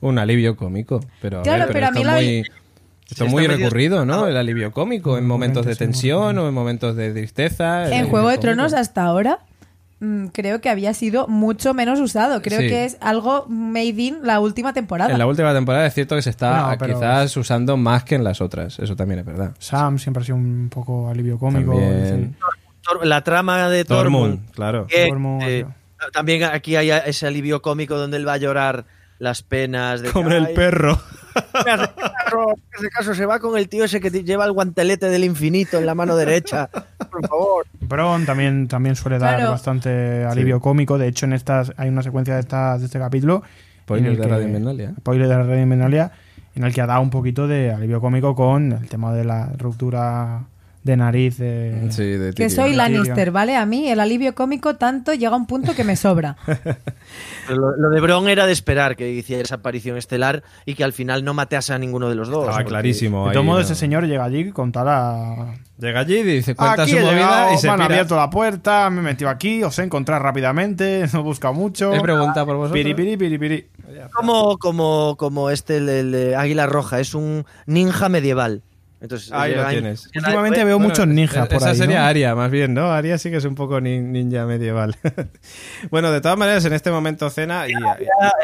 Un 0.03 0.19
alivio 0.19 0.57
cómico. 0.57 1.01
Pero, 1.23 1.41
a 1.41 1.43
Claro, 1.43 1.65
ver, 1.65 1.73
pero 1.73 1.87
a 1.87 1.91
mí 1.93 2.05
la- 2.05 2.13
muy, 2.17 2.39
esto 2.41 2.53
es 3.07 3.11
está 3.13 3.25
muy 3.25 3.47
medio- 3.49 3.57
recurrido, 3.57 4.05
¿no? 4.05 4.27
El 4.27 4.37
alivio 4.37 4.71
cómico 4.73 5.17
en 5.17 5.27
momentos 5.27 5.65
de 5.65 5.71
momentos, 5.73 5.79
sí, 5.79 5.79
tensión 5.79 6.37
o 6.39 6.49
en 6.49 6.55
momentos 6.55 6.95
de 6.97 7.13
tristeza. 7.13 7.85
En 7.91 8.09
Juego 8.09 8.29
de 8.29 8.37
cómico. 8.37 8.41
Tronos 8.55 8.75
hasta 8.75 9.03
ahora 9.05 9.39
mm, 10.01 10.27
creo 10.33 10.61
que 10.61 10.69
había 10.69 10.93
sido 10.95 11.29
mucho 11.29 11.75
menos 11.75 12.01
usado. 12.01 12.43
Creo 12.43 12.61
Sí. 12.61 12.67
que 12.67 12.85
es 12.85 12.97
algo 13.01 13.47
made 13.49 13.91
in 14.03 14.19
la 14.25 14.41
última 14.41 14.73
temporada. 14.73 15.13
En 15.13 15.19
la 15.19 15.27
última 15.27 15.53
temporada 15.55 15.87
es 15.87 15.95
cierto 15.95 16.17
que 16.17 16.23
se 16.23 16.31
está 16.31 16.77
No, 16.77 16.87
quizás 16.87 17.37
usando 17.37 17.77
más 17.77 18.03
que 18.03 18.17
en 18.17 18.25
las 18.25 18.41
otras. 18.41 18.81
Eso 18.81 18.97
también 18.97 19.21
es 19.21 19.27
verdad. 19.27 19.55
Sam 19.61 20.01
siempre 20.01 20.23
ha 20.23 20.27
sido 20.27 20.37
un 20.39 20.69
poco 20.71 21.09
alivio 21.09 21.39
cómico. 21.39 21.73
También. 21.79 22.35
La 23.05 23.23
trama 23.23 23.69
de 23.69 23.85
Tormund. 23.85 24.33
Tormund, 24.41 24.51
claro. 24.51 24.87
que, 24.89 25.07
Tormund, 25.07 25.43
eh, 25.47 25.67
también 26.13 26.43
aquí 26.43 26.75
hay 26.75 26.91
ese 26.91 27.29
alivio 27.29 27.63
cómico 27.63 27.97
donde 27.97 28.17
él 28.17 28.27
va 28.27 28.33
a 28.33 28.39
llorar 28.39 28.85
las 29.23 29.43
penas 29.43 30.03
de 30.03 30.11
Como 30.11 30.31
el 30.31 30.47
"Ay, 30.47 30.55
perro. 30.57 31.01
me 31.65 31.71
hace 31.71 32.89
caso, 32.91 33.15
se 33.15 33.25
va 33.25 33.39
con 33.39 33.57
el 33.57 33.69
tío 33.69 33.85
ese 33.85 34.01
que 34.01 34.11
lleva 34.11 34.45
el 34.45 34.53
guantelete 34.53 35.09
del 35.09 35.23
infinito 35.23 35.79
en 35.79 35.87
la 35.87 35.95
mano 35.95 36.17
derecha. 36.17 36.69
Por 37.11 37.27
favor. 37.29 37.67
Bron 37.81 38.27
también, 38.27 38.67
también 38.67 38.97
suele 38.97 39.19
dar 39.21 39.37
Claro. 39.37 39.53
bastante 39.53 40.25
alivio 40.25 40.61
cómico. 40.61 40.99
De 40.99 41.07
hecho, 41.07 41.27
en 41.27 41.35
estas 41.35 41.73
hay 41.77 41.89
una 41.89 42.03
secuencia 42.03 42.35
de, 42.35 42.41
estas, 42.41 42.81
de 42.81 42.87
este 42.87 42.99
capítulo. 42.99 43.43
Spoiler 43.85 44.13
en 44.13 44.21
de 44.21 44.27
Radio 44.29 44.47
Invernalia. 44.47 44.93
spoiler 44.99 45.29
de 45.29 45.37
Radio 45.39 45.63
Invernalia, 45.63 46.13
en 46.57 46.65
el 46.65 46.75
que 46.75 46.81
ha 46.81 46.87
dado 46.87 47.01
un 47.03 47.11
poquito 47.11 47.47
de 47.47 47.71
alivio 47.73 48.01
cómico 48.01 48.35
con 48.35 48.73
el 48.73 48.89
tema 48.89 49.13
de 49.15 49.25
la 49.25 49.53
ruptura 49.57 50.43
de 50.83 50.97
nariz. 50.97 51.39
de- 51.39 51.89
Sí, 51.91 52.05
de 52.05 52.33
que 52.33 52.51
soy. 52.51 52.75
Lannister, 52.75 53.31
¿vale? 53.31 53.57
A 53.57 53.67
mí 53.67 53.89
el 53.89 54.01
alivio 54.01 54.35
cómico 54.35 54.77
tanto 54.77 55.13
llega 55.15 55.33
a 55.33 55.37
un 55.37 55.47
punto 55.47 55.75
que 55.75 55.85
me 55.85 55.97
sobra. 55.97 56.37
Lo, 57.49 57.77
lo 57.77 57.91
de 57.91 58.01
Bron 58.01 58.29
era 58.29 58.47
de 58.47 58.53
esperar 58.53 58.95
que 58.97 59.11
hiciera 59.11 59.43
esa 59.43 59.57
aparición 59.57 59.97
estelar 59.97 60.43
y 60.65 60.75
que 60.75 60.85
al 60.85 60.93
final 60.93 61.25
no 61.25 61.35
matease 61.35 61.73
a 61.75 61.79
ninguno 61.79 62.09
de 62.09 62.15
los 62.15 62.29
dos. 62.29 62.45
Estaba 62.49 62.65
clarísimo. 62.65 63.29
De 63.31 63.41
modos, 63.41 63.61
¿no? 63.63 63.65
ese 63.67 63.75
señor 63.75 64.07
llega 64.07 64.25
allí 64.25 64.53
con 64.53 64.71
tal 64.73 64.89
a... 64.89 65.55
Llega 65.79 66.01
allí 66.01 66.19
y 66.19 66.23
dice, 66.23 66.55
cuenta 66.55 66.83
Aquí 66.83 66.93
su 66.93 66.99
movida 66.99 67.13
llegado, 67.13 67.55
y 67.55 67.59
se 67.59 67.67
me 67.67 67.73
han 67.73 67.83
abierto 67.83 68.17
la 68.17 68.31
puerta, 68.31 68.89
me 68.91 69.01
he 69.01 69.03
metido 69.03 69.29
aquí, 69.29 69.65
os 69.65 69.77
he 69.81 69.83
encontrado 69.83 70.23
rápidamente, 70.23 71.05
no 71.13 71.21
he 71.21 71.23
buscado 71.23 71.53
mucho. 71.53 71.93
He 71.93 72.01
preguntado 72.01 72.47
por 72.47 72.57
vosotros. 72.57 72.79
Piri, 72.79 72.95
piri, 72.95 73.17
piri, 73.17 73.39
piri. 73.39 73.67
Como, 74.15 74.57
como, 74.59 75.17
como 75.19 75.51
este, 75.51 75.79
el, 75.79 76.35
Águila 76.37 76.67
Roja, 76.67 77.01
es 77.01 77.15
un 77.15 77.45
ninja 77.67 78.09
medieval. 78.09 78.63
Entonces, 79.03 79.33
Ahí 79.33 79.53
lo 79.55 79.67
tienes. 79.67 80.07
Últimamente 80.15 80.63
veo 80.65 80.77
Bueno, 80.79 80.89
muchos 80.91 81.09
ninjas 81.09 81.49
por 81.49 81.57
esa 81.57 81.71
ahí, 81.71 81.77
sería 81.77 82.03
¿no? 82.03 82.07
Aria, 82.07 82.35
más 82.37 82.51
bien, 82.53 82.73
¿no? 82.73 82.93
Aria 82.93 83.19
sí 83.19 83.31
que 83.31 83.39
es 83.39 83.45
un 83.45 83.57
poco 83.57 83.81
nin- 83.81 84.05
ninja 84.13 84.47
medieval. 84.47 84.95
bueno, 85.91 86.13
de 86.13 86.21
todas 86.21 86.39
maneras, 86.39 86.65
en 86.67 86.73
este 86.73 86.91
momento 86.93 87.29
cena 87.29 87.67
y, 87.69 87.73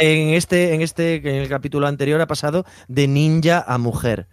En 0.00 0.30
este, 0.34 0.74
en 0.74 0.82
este, 0.82 1.16
en 1.16 1.36
el 1.42 1.48
capítulo 1.48 1.86
anterior 1.86 2.20
ha 2.20 2.26
pasado 2.26 2.64
de 2.88 3.06
ninja 3.06 3.64
a 3.66 3.78
mujer. 3.78 4.26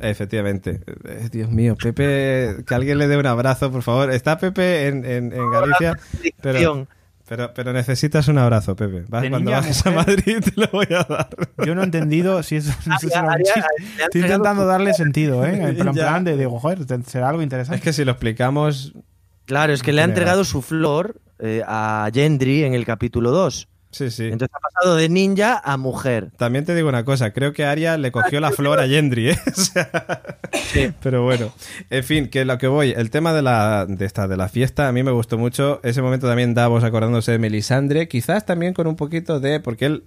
Efectivamente. 0.00 0.80
Eh, 1.08 1.28
Dios 1.32 1.50
mío, 1.50 1.76
Pepe, 1.82 2.56
que 2.66 2.74
alguien 2.74 2.98
le 2.98 3.06
dé 3.08 3.16
un 3.16 3.26
abrazo, 3.26 3.70
por 3.72 3.82
favor. 3.82 4.10
Está 4.10 4.36
Pepe 4.38 4.88
en, 4.88 5.04
en- 5.04 5.32
en 5.32 5.50
Galicia, 5.50 5.98
pero, 6.42 6.86
pero, 7.28 7.52
pero 7.54 7.72
necesitas 7.72 8.28
un 8.28 8.38
abrazo, 8.38 8.76
Pepe. 8.76 9.04
Vas- 9.08 9.28
Cuando 9.28 9.50
bajes 9.50 9.86
a. 9.86 9.90
Madrid 9.90 10.38
te 10.44 10.52
lo 10.60 10.66
voy 10.72 10.86
a 10.90 11.04
dar. 11.04 11.28
Yo 11.64 11.74
no 11.74 11.80
he 11.82 11.84
entendido 11.84 12.42
si 12.42 12.56
eso, 12.56 12.72
no 12.86 12.98
sé 12.98 13.08
si 13.08 13.14
era 13.18 13.26
un 13.28 13.36
chiste. 13.42 13.60
Estoy 14.04 14.20
intentando 14.22 14.66
darle 14.66 14.92
sentido, 14.94 15.44
¿eh? 15.44 15.54
En 15.68 15.76
plan, 15.76 15.94
plan 15.94 16.24
de, 16.24 16.36
digo, 16.36 16.58
joder, 16.58 16.80
será 17.06 17.28
algo 17.30 17.42
interesante. 17.42 17.76
Es 17.76 17.82
que 17.82 17.92
si 17.92 18.04
lo 18.04 18.12
explicamos... 18.12 18.92
Claro, 19.46 19.72
es 19.72 19.82
que 19.82 19.92
le 19.92 20.00
ha 20.00 20.04
entregado 20.04 20.44
su 20.44 20.62
flor 20.62 21.20
eh, 21.38 21.62
a 21.66 22.08
Gendry 22.12 22.64
en 22.64 22.72
el 22.74 22.84
capítulo 22.86 23.30
2. 23.30 23.68
Sí, 23.94 24.10
sí. 24.10 24.24
Entonces 24.24 24.50
ha 24.52 24.58
pasado 24.58 24.96
de 24.96 25.08
ninja 25.08 25.60
a 25.64 25.76
mujer. 25.76 26.32
También 26.36 26.64
te 26.64 26.74
digo 26.74 26.88
una 26.88 27.04
cosa, 27.04 27.32
creo 27.32 27.52
que 27.52 27.64
Aria 27.64 27.96
le 27.96 28.10
cogió 28.10 28.40
la 28.40 28.50
flor 28.50 28.80
a 28.80 28.88
Gendry, 28.88 29.30
¿eh? 29.30 29.38
O 29.46 29.60
sea, 29.60 30.38
Pero 31.00 31.22
bueno, 31.22 31.52
en 31.90 32.02
fin, 32.02 32.28
que 32.28 32.44
lo 32.44 32.58
que 32.58 32.66
voy, 32.66 32.92
el 32.96 33.10
tema 33.10 33.32
de 33.32 33.42
la, 33.42 33.86
de 33.86 34.04
esta, 34.04 34.26
de 34.26 34.36
la 34.36 34.48
fiesta, 34.48 34.88
a 34.88 34.92
mí 34.92 35.04
me 35.04 35.12
gustó 35.12 35.38
mucho. 35.38 35.78
Ese 35.84 36.02
momento 36.02 36.26
también 36.26 36.54
Davos 36.54 36.82
acordándose 36.82 37.30
de 37.30 37.38
Melisandre, 37.38 38.08
quizás 38.08 38.44
también 38.44 38.74
con 38.74 38.88
un 38.88 38.96
poquito 38.96 39.38
de. 39.38 39.60
porque 39.60 39.86
él 39.86 40.04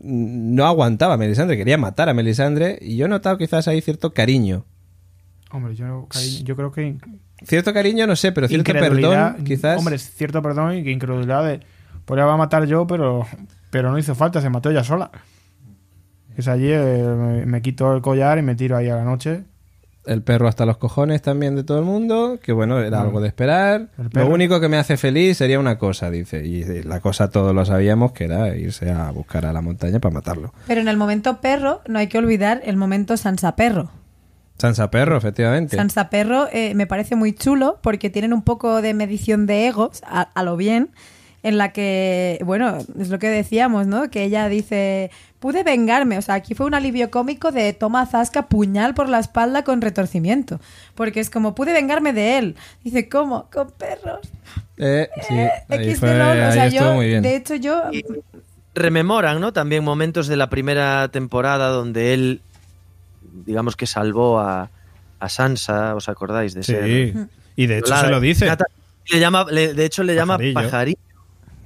no 0.00 0.66
aguantaba 0.66 1.14
a 1.14 1.16
Melisandre, 1.16 1.56
quería 1.56 1.78
matar 1.78 2.08
a 2.08 2.14
Melisandre, 2.14 2.78
y 2.80 2.96
yo 2.96 3.06
he 3.06 3.08
notado 3.08 3.38
quizás 3.38 3.68
ahí 3.68 3.80
cierto 3.80 4.12
cariño. 4.12 4.64
Hombre, 5.52 5.76
yo, 5.76 6.06
cariño, 6.08 6.44
yo 6.44 6.56
creo 6.56 6.72
que 6.72 6.96
Cierto 7.44 7.72
cariño, 7.72 8.06
no 8.06 8.16
sé, 8.16 8.32
pero 8.32 8.48
cierto 8.48 8.72
perdón, 8.72 9.44
quizás. 9.44 9.78
Hombre, 9.78 9.98
cierto 9.98 10.42
perdón 10.42 10.76
y 10.76 10.84
que 10.84 10.90
incredulidad 10.90 11.44
de. 11.44 11.60
Pues 12.10 12.18
la 12.18 12.26
va 12.26 12.34
a 12.34 12.36
matar 12.36 12.66
yo, 12.66 12.88
pero, 12.88 13.24
pero 13.70 13.92
no 13.92 13.96
hizo 13.96 14.16
falta, 14.16 14.40
se 14.40 14.50
mató 14.50 14.68
ella 14.68 14.82
sola. 14.82 15.12
Es 16.36 16.48
allí, 16.48 16.66
eh, 16.68 17.44
me, 17.46 17.62
quito 17.62 17.94
el 17.94 18.02
collar 18.02 18.36
y 18.36 18.42
me 18.42 18.56
tiro 18.56 18.76
ahí 18.76 18.88
a 18.88 18.96
la 18.96 19.04
noche. 19.04 19.44
El 20.04 20.20
perro 20.24 20.48
hasta 20.48 20.66
los 20.66 20.76
cojones 20.76 21.22
también 21.22 21.54
de 21.54 21.62
todo 21.62 21.78
el 21.78 21.84
mundo, 21.84 22.40
que 22.42 22.50
bueno, 22.50 22.80
era 22.80 23.00
algo 23.00 23.20
de 23.20 23.28
esperar. 23.28 23.90
Lo 24.10 24.26
único 24.26 24.58
que 24.58 24.68
me 24.68 24.76
hace 24.76 24.96
feliz 24.96 25.36
sería 25.36 25.60
una 25.60 25.78
cosa, 25.78 26.10
dice. 26.10 26.44
Y 26.44 26.82
la 26.82 26.98
cosa 26.98 27.30
todos 27.30 27.54
lo 27.54 27.64
sabíamos, 27.64 28.10
que 28.10 28.24
era 28.24 28.56
irse 28.56 28.90
a 28.90 29.12
buscar 29.12 29.46
a 29.46 29.52
la 29.52 29.60
montaña 29.60 30.00
para 30.00 30.12
matarlo. 30.12 30.52
Pero 30.66 30.80
en 30.80 30.88
el 30.88 30.96
momento 30.96 31.40
perro 31.40 31.80
no 31.86 32.00
hay 32.00 32.08
que 32.08 32.18
olvidar 32.18 32.60
el 32.64 32.76
momento 32.76 33.16
Sansa 33.18 33.54
perro. 33.54 33.88
Sansa 34.58 34.90
Perro, 34.90 35.16
efectivamente. 35.16 35.76
Sansa 35.76 36.10
Perro 36.10 36.48
eh, 36.52 36.74
me 36.74 36.88
parece 36.88 37.14
muy 37.14 37.32
chulo 37.32 37.78
porque 37.82 38.10
tienen 38.10 38.32
un 38.32 38.42
poco 38.42 38.82
de 38.82 38.94
medición 38.94 39.46
de 39.46 39.68
egos, 39.68 40.02
a, 40.04 40.22
a 40.22 40.42
lo 40.42 40.56
bien, 40.56 40.90
en 41.42 41.56
la 41.58 41.72
que, 41.72 42.38
bueno, 42.44 42.78
es 42.98 43.08
lo 43.08 43.18
que 43.18 43.28
decíamos, 43.28 43.86
¿no? 43.86 44.10
Que 44.10 44.24
ella 44.24 44.48
dice, 44.48 45.10
pude 45.38 45.62
vengarme, 45.62 46.18
o 46.18 46.22
sea, 46.22 46.34
aquí 46.34 46.54
fue 46.54 46.66
un 46.66 46.74
alivio 46.74 47.10
cómico 47.10 47.50
de 47.50 47.72
toma 47.72 48.04
zasca, 48.06 48.46
puñal 48.46 48.92
por 48.94 49.08
la 49.08 49.18
espalda 49.20 49.64
con 49.64 49.80
retorcimiento, 49.80 50.60
porque 50.94 51.20
es 51.20 51.30
como, 51.30 51.54
pude 51.54 51.72
vengarme 51.72 52.12
de 52.12 52.38
él. 52.38 52.56
Dice, 52.84 53.08
¿cómo? 53.08 53.48
Con 53.52 53.70
perros. 53.70 54.20
Eh, 54.76 55.08
sí, 55.28 55.34
ahí, 55.34 55.50
X 55.88 56.00
fue- 56.00 56.10
de 56.10 56.18
LOL, 56.18 56.38
o 56.38 56.44
ahí 56.46 56.52
sea, 56.52 56.66
estuvo 56.66 56.84
yo, 56.88 56.94
muy 56.94 57.06
bien. 57.08 57.22
de 57.22 57.36
hecho, 57.36 57.54
yo... 57.54 57.82
Rememoran, 58.74 59.40
¿no? 59.40 59.52
También 59.52 59.82
momentos 59.82 60.28
de 60.28 60.36
la 60.36 60.48
primera 60.48 61.08
temporada 61.08 61.68
donde 61.68 62.14
él, 62.14 62.40
digamos 63.44 63.74
que 63.76 63.86
salvó 63.86 64.38
a, 64.38 64.70
a 65.18 65.28
Sansa, 65.28 65.94
¿os 65.96 66.08
acordáis 66.08 66.54
de 66.54 66.62
ser? 66.62 66.84
Sí, 66.84 67.14
y 67.56 67.66
de 67.66 67.78
hecho 67.78 67.90
La- 67.90 68.00
se 68.02 68.08
lo 68.08 68.20
dice. 68.20 68.46
Le 69.10 69.18
llama, 69.18 69.44
le- 69.50 69.74
de 69.74 69.84
hecho 69.84 70.04
le 70.04 70.14
llama 70.14 70.34
Pajarillo. 70.34 70.54
pajarillo. 70.54 70.98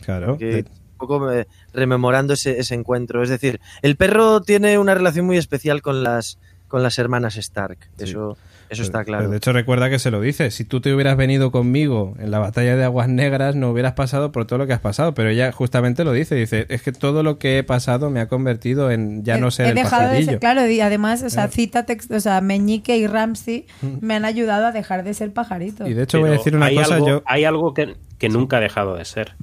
Claro. 0.04 0.36
que 0.38 0.44
de- 0.46 0.58
un 0.92 0.98
poco 0.98 1.32
eh, 1.32 1.46
rememorando 1.72 2.34
ese, 2.34 2.58
ese 2.60 2.74
encuentro. 2.74 3.22
Es 3.22 3.28
decir, 3.28 3.60
el 3.82 3.96
perro 3.96 4.40
tiene 4.42 4.78
una 4.78 4.94
relación 4.94 5.26
muy 5.26 5.36
especial 5.36 5.82
con 5.82 6.02
las, 6.04 6.38
con 6.68 6.82
las 6.82 6.98
hermanas 6.98 7.36
Stark. 7.36 7.78
Sí. 7.98 8.04
Eso, 8.04 8.36
eso 8.70 8.82
está 8.82 8.98
pero 9.00 9.04
claro. 9.18 9.28
De 9.28 9.36
hecho, 9.36 9.52
recuerda 9.52 9.90
que 9.90 9.98
se 9.98 10.10
lo 10.12 10.20
dice. 10.20 10.50
Si 10.52 10.64
tú 10.64 10.80
te 10.80 10.94
hubieras 10.94 11.16
venido 11.16 11.50
conmigo 11.50 12.14
en 12.20 12.30
la 12.30 12.38
batalla 12.38 12.76
de 12.76 12.84
Aguas 12.84 13.08
Negras, 13.08 13.54
no 13.56 13.70
hubieras 13.70 13.92
pasado 13.94 14.30
por 14.32 14.46
todo 14.46 14.60
lo 14.60 14.66
que 14.68 14.72
has 14.72 14.80
pasado. 14.80 15.14
Pero 15.14 15.28
ella 15.30 15.50
justamente 15.52 16.04
lo 16.04 16.12
dice. 16.12 16.36
Dice, 16.36 16.64
es 16.68 16.80
que 16.82 16.92
todo 16.92 17.22
lo 17.24 17.38
que 17.38 17.58
he 17.58 17.64
pasado 17.64 18.08
me 18.08 18.20
ha 18.20 18.28
convertido 18.28 18.90
en 18.92 19.24
ya 19.24 19.36
no 19.36 19.50
ser 19.50 19.66
he 19.66 19.68
el 19.70 19.74
dejado 19.74 20.02
de 20.04 20.08
pajarillo. 20.08 20.30
ser, 20.30 20.38
claro, 20.40 20.66
y 20.68 20.80
además, 20.80 21.22
o 21.24 21.28
sea, 21.30 21.48
cita 21.48 21.84
text, 21.86 22.10
o 22.12 22.20
sea, 22.20 22.40
Meñique 22.40 22.96
y 22.96 23.06
Ramsey 23.08 23.66
me 24.00 24.14
han 24.14 24.24
ayudado 24.24 24.66
a 24.66 24.72
dejar 24.72 25.02
de 25.04 25.12
ser 25.12 25.32
pajarito. 25.32 25.86
Y 25.88 25.92
de 25.94 26.04
hecho 26.04 26.20
voy 26.20 26.30
a 26.30 26.32
decir 26.34 26.56
una 26.56 26.66
hay 26.66 26.76
cosa. 26.76 26.94
Algo, 26.94 27.08
yo 27.08 27.22
Hay 27.26 27.44
algo 27.44 27.74
que, 27.74 27.94
que 28.18 28.28
nunca 28.28 28.56
ha 28.56 28.60
dejado 28.60 28.94
de 28.96 29.04
ser. 29.04 29.34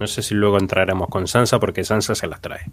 No 0.00 0.06
sé 0.06 0.22
si 0.22 0.34
luego 0.34 0.58
entraremos 0.58 1.08
con 1.08 1.26
Sansa 1.26 1.58
porque 1.58 1.84
Sansa 1.84 2.14
se 2.14 2.26
las 2.26 2.40
trae. 2.40 2.70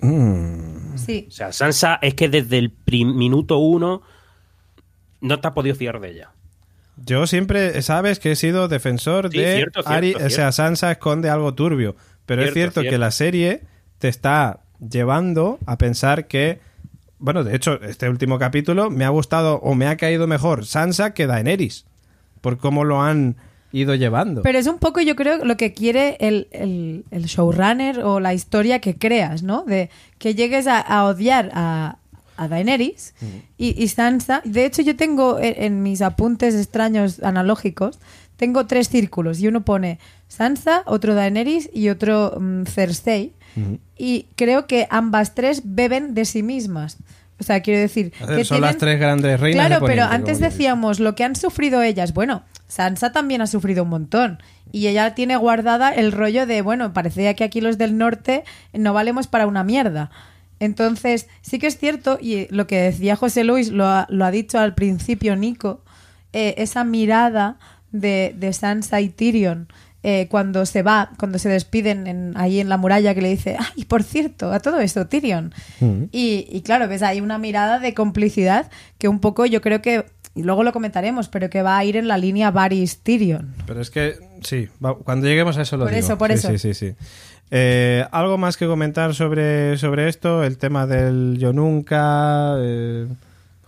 Mm, 0.00 0.96
Sí. 0.96 1.26
O 1.28 1.30
sea, 1.30 1.52
Sansa 1.52 1.98
es 2.02 2.14
que 2.14 2.28
desde 2.28 2.58
el 2.58 2.72
minuto 2.86 3.58
uno 3.58 4.02
no 5.20 5.40
te 5.40 5.48
ha 5.48 5.54
podido 5.54 5.74
fiar 5.74 6.00
de 6.00 6.10
ella. 6.10 6.30
Yo 6.96 7.26
siempre, 7.26 7.80
sabes 7.82 8.18
que 8.18 8.32
he 8.32 8.36
sido 8.36 8.68
defensor 8.68 9.30
Sí, 9.30 9.38
de 9.38 9.56
cierto, 9.56 9.82
cierto, 9.82 9.90
Ari, 9.90 10.14
o 10.14 10.30
sea. 10.30 10.52
Sansa 10.52 10.92
esconde 10.92 11.30
algo 11.30 11.54
turbio, 11.54 11.96
pero 12.26 12.42
es 12.42 12.52
Cierto, 12.52 12.80
cierto 12.80 12.90
que 12.90 12.98
la 12.98 13.10
serie 13.10 13.62
te 13.98 14.08
está 14.08 14.60
llevando 14.78 15.58
a 15.66 15.78
pensar 15.78 16.26
que 16.26 16.60
bueno, 17.18 17.44
de 17.44 17.54
hecho, 17.54 17.80
este 17.82 18.08
último 18.08 18.36
capítulo 18.40 18.90
me 18.90 19.04
ha 19.04 19.08
gustado 19.08 19.60
o 19.60 19.76
me 19.76 19.86
ha 19.86 19.96
caído 19.96 20.26
mejor 20.26 20.66
Sansa 20.66 21.14
que 21.14 21.28
Daenerys, 21.28 21.86
por 22.40 22.58
cómo 22.58 22.82
lo 22.82 23.00
han 23.00 23.36
ido 23.72 23.94
llevando. 23.94 24.42
Pero 24.42 24.58
es 24.58 24.66
un 24.66 24.78
poco, 24.78 25.00
yo 25.00 25.16
creo, 25.16 25.44
lo 25.44 25.56
que 25.56 25.72
quiere 25.72 26.16
el, 26.20 26.48
el- 26.52 27.04
el 27.10 27.24
showrunner 27.24 28.00
o 28.00 28.20
la 28.20 28.34
historia 28.34 28.80
que 28.80 28.96
creas, 28.96 29.42
¿no? 29.42 29.64
De 29.64 29.90
que 30.18 30.34
llegues 30.34 30.66
a, 30.66 30.78
a 30.80 31.04
odiar 31.06 31.50
a, 31.54 31.96
a 32.36 32.48
Daenerys 32.48 33.14
y, 33.58 33.82
y 33.82 33.88
Sansa. 33.88 34.42
De 34.44 34.64
hecho, 34.66 34.82
yo 34.82 34.94
tengo 34.96 35.38
en, 35.38 35.54
en 35.62 35.82
mis 35.82 36.02
apuntes 36.02 36.54
extraños 36.54 37.22
analógicos, 37.22 37.98
tengo 38.36 38.66
tres 38.66 38.88
círculos 38.88 39.40
y 39.40 39.48
uno 39.48 39.64
pone 39.64 39.98
Sansa, 40.28 40.82
otro 40.86 41.14
Daenerys 41.14 41.70
y 41.72 41.88
otro 41.88 42.36
mm, 42.40 42.64
Cersei. 42.64 43.32
Y 43.98 44.26
creo 44.34 44.66
que 44.66 44.86
ambas 44.90 45.34
tres 45.34 45.60
beben 45.64 46.14
de 46.14 46.24
sí 46.24 46.42
mismas. 46.42 46.96
O 47.42 47.44
sea, 47.44 47.60
quiero 47.60 47.80
decir... 47.80 48.12
que 48.12 48.44
Son 48.44 48.60
las 48.60 48.76
tres 48.76 49.00
grandes 49.00 49.40
reinas. 49.40 49.66
Claro, 49.66 49.84
de 49.84 49.90
pero 49.92 50.04
antes 50.04 50.38
decíamos 50.38 51.00
lo 51.00 51.16
que 51.16 51.24
han 51.24 51.34
sufrido 51.34 51.82
ellas. 51.82 52.14
Bueno, 52.14 52.44
Sansa 52.68 53.10
también 53.10 53.42
ha 53.42 53.48
sufrido 53.48 53.82
un 53.82 53.88
montón. 53.88 54.38
Y 54.70 54.86
ella 54.86 55.16
tiene 55.16 55.36
guardada 55.36 55.90
el 55.90 56.12
rollo 56.12 56.46
de, 56.46 56.62
bueno, 56.62 56.92
parecía 56.92 57.34
que 57.34 57.42
aquí 57.42 57.60
los 57.60 57.78
del 57.78 57.98
norte 57.98 58.44
no 58.72 58.94
valemos 58.94 59.26
para 59.26 59.48
una 59.48 59.64
mierda. 59.64 60.12
Entonces, 60.60 61.26
sí 61.40 61.58
que 61.58 61.66
es 61.66 61.76
cierto, 61.76 62.18
y 62.22 62.46
lo 62.50 62.68
que 62.68 62.80
decía 62.80 63.16
José 63.16 63.42
Luis, 63.42 63.72
lo 63.72 63.84
ha, 63.86 64.06
lo 64.08 64.24
ha 64.24 64.30
dicho 64.30 64.60
al 64.60 64.76
principio 64.76 65.34
Nico, 65.34 65.82
eh, 66.32 66.54
esa 66.58 66.84
mirada 66.84 67.58
de, 67.90 68.36
de 68.38 68.52
Sansa 68.52 69.00
y 69.00 69.08
Tyrion 69.08 69.66
eh, 70.02 70.26
cuando 70.30 70.66
se 70.66 70.82
va, 70.82 71.10
cuando 71.18 71.38
se 71.38 71.48
despiden 71.48 72.06
en- 72.06 72.32
ahí 72.36 72.58
en 72.60 72.68
la 72.68 72.76
muralla, 72.76 73.14
que 73.14 73.22
le 73.22 73.28
dice, 73.30 73.56
ay, 73.58 73.84
por 73.84 74.02
cierto, 74.02 74.52
a 74.52 74.60
todo 74.60 74.80
esto, 74.80 75.06
Tyrion. 75.06 75.52
Mm. 75.80 76.04
Y, 76.12 76.46
y 76.50 76.62
claro, 76.62 76.88
ves 76.88 77.02
ahí 77.02 77.20
una 77.20 77.38
mirada 77.38 77.78
de 77.78 77.94
complicidad 77.94 78.70
que 78.98 79.08
un 79.08 79.20
poco 79.20 79.46
yo 79.46 79.60
creo 79.60 79.80
que, 79.82 80.04
y 80.34 80.42
luego 80.42 80.62
lo 80.64 80.72
comentaremos, 80.72 81.28
pero 81.28 81.50
que 81.50 81.62
va 81.62 81.76
a 81.78 81.84
ir 81.84 81.96
en 81.96 82.08
la 82.08 82.18
línea 82.18 82.50
Varys-Tyrion. 82.52 83.54
Pero 83.66 83.80
es 83.80 83.90
que, 83.90 84.14
sí, 84.42 84.68
va- 84.84 84.96
cuando 84.96 85.26
lleguemos 85.26 85.56
a 85.58 85.62
eso 85.62 85.76
lo 85.76 85.84
Por 85.84 85.94
digo. 85.94 86.04
eso, 86.06 86.18
por 86.18 86.28
Sí, 86.30 86.34
eso. 86.34 86.48
Sí, 86.50 86.58
sí, 86.58 86.74
sí. 86.74 86.94
Eh, 87.54 88.06
¿Algo 88.12 88.38
más 88.38 88.56
que 88.56 88.66
comentar 88.66 89.14
sobre, 89.14 89.76
sobre 89.76 90.08
esto? 90.08 90.42
El 90.42 90.56
tema 90.56 90.86
del 90.86 91.36
yo 91.38 91.52
nunca, 91.52 92.54
eh, 92.58 93.06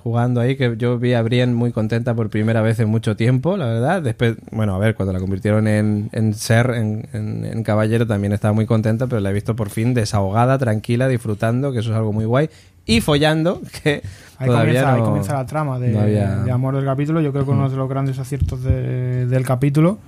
jugando 0.04 0.40
ahí, 0.40 0.54
que 0.56 0.74
yo 0.76 0.98
vi 0.98 1.14
a 1.14 1.22
Brienne 1.22 1.54
muy 1.54 1.72
contenta 1.72 2.14
por 2.14 2.28
primera 2.30 2.60
vez 2.62 2.78
en 2.78 2.88
mucho 2.88 3.16
tiempo, 3.16 3.56
la 3.56 3.66
verdad. 3.66 4.02
Después, 4.02 4.36
bueno, 4.52 4.74
a 4.74 4.78
ver, 4.78 4.94
cuando 4.94 5.12
la 5.12 5.18
convirtieron 5.18 5.66
en, 5.66 6.10
en 6.12 6.34
ser, 6.34 6.70
en, 6.76 7.08
en- 7.14 7.44
en 7.44 7.62
caballero, 7.64 8.06
también 8.06 8.32
estaba 8.34 8.52
muy 8.54 8.66
contenta, 8.66 9.06
pero 9.06 9.20
la 9.20 9.30
he 9.30 9.32
visto 9.32 9.56
por 9.56 9.70
fin 9.70 9.94
desahogada, 9.94 10.58
tranquila, 10.58 11.08
disfrutando, 11.08 11.72
que 11.72 11.78
eso 11.80 11.90
es 11.90 11.96
algo 11.96 12.12
muy 12.12 12.26
guay. 12.26 12.50
Y 12.86 13.00
follando, 13.00 13.62
que 13.82 14.02
Ahí 14.38 14.46
todavía 14.46 14.82
comienza, 14.82 14.92
ahí 14.94 14.98
no- 15.00 15.04
comienza 15.06 15.32
la 15.34 15.46
trama 15.46 15.78
de, 15.80 15.88
no 15.88 16.00
había- 16.00 16.36
de 16.44 16.50
amor 16.52 16.76
del 16.76 16.84
capítulo. 16.84 17.20
Yo 17.22 17.32
creo 17.32 17.44
que 17.46 17.50
uno 17.52 17.68
de 17.70 17.76
los 17.76 17.88
grandes 17.88 18.18
aciertos 18.18 18.62
de- 18.62 19.26
del 19.26 19.44
capítulo, 19.46 19.98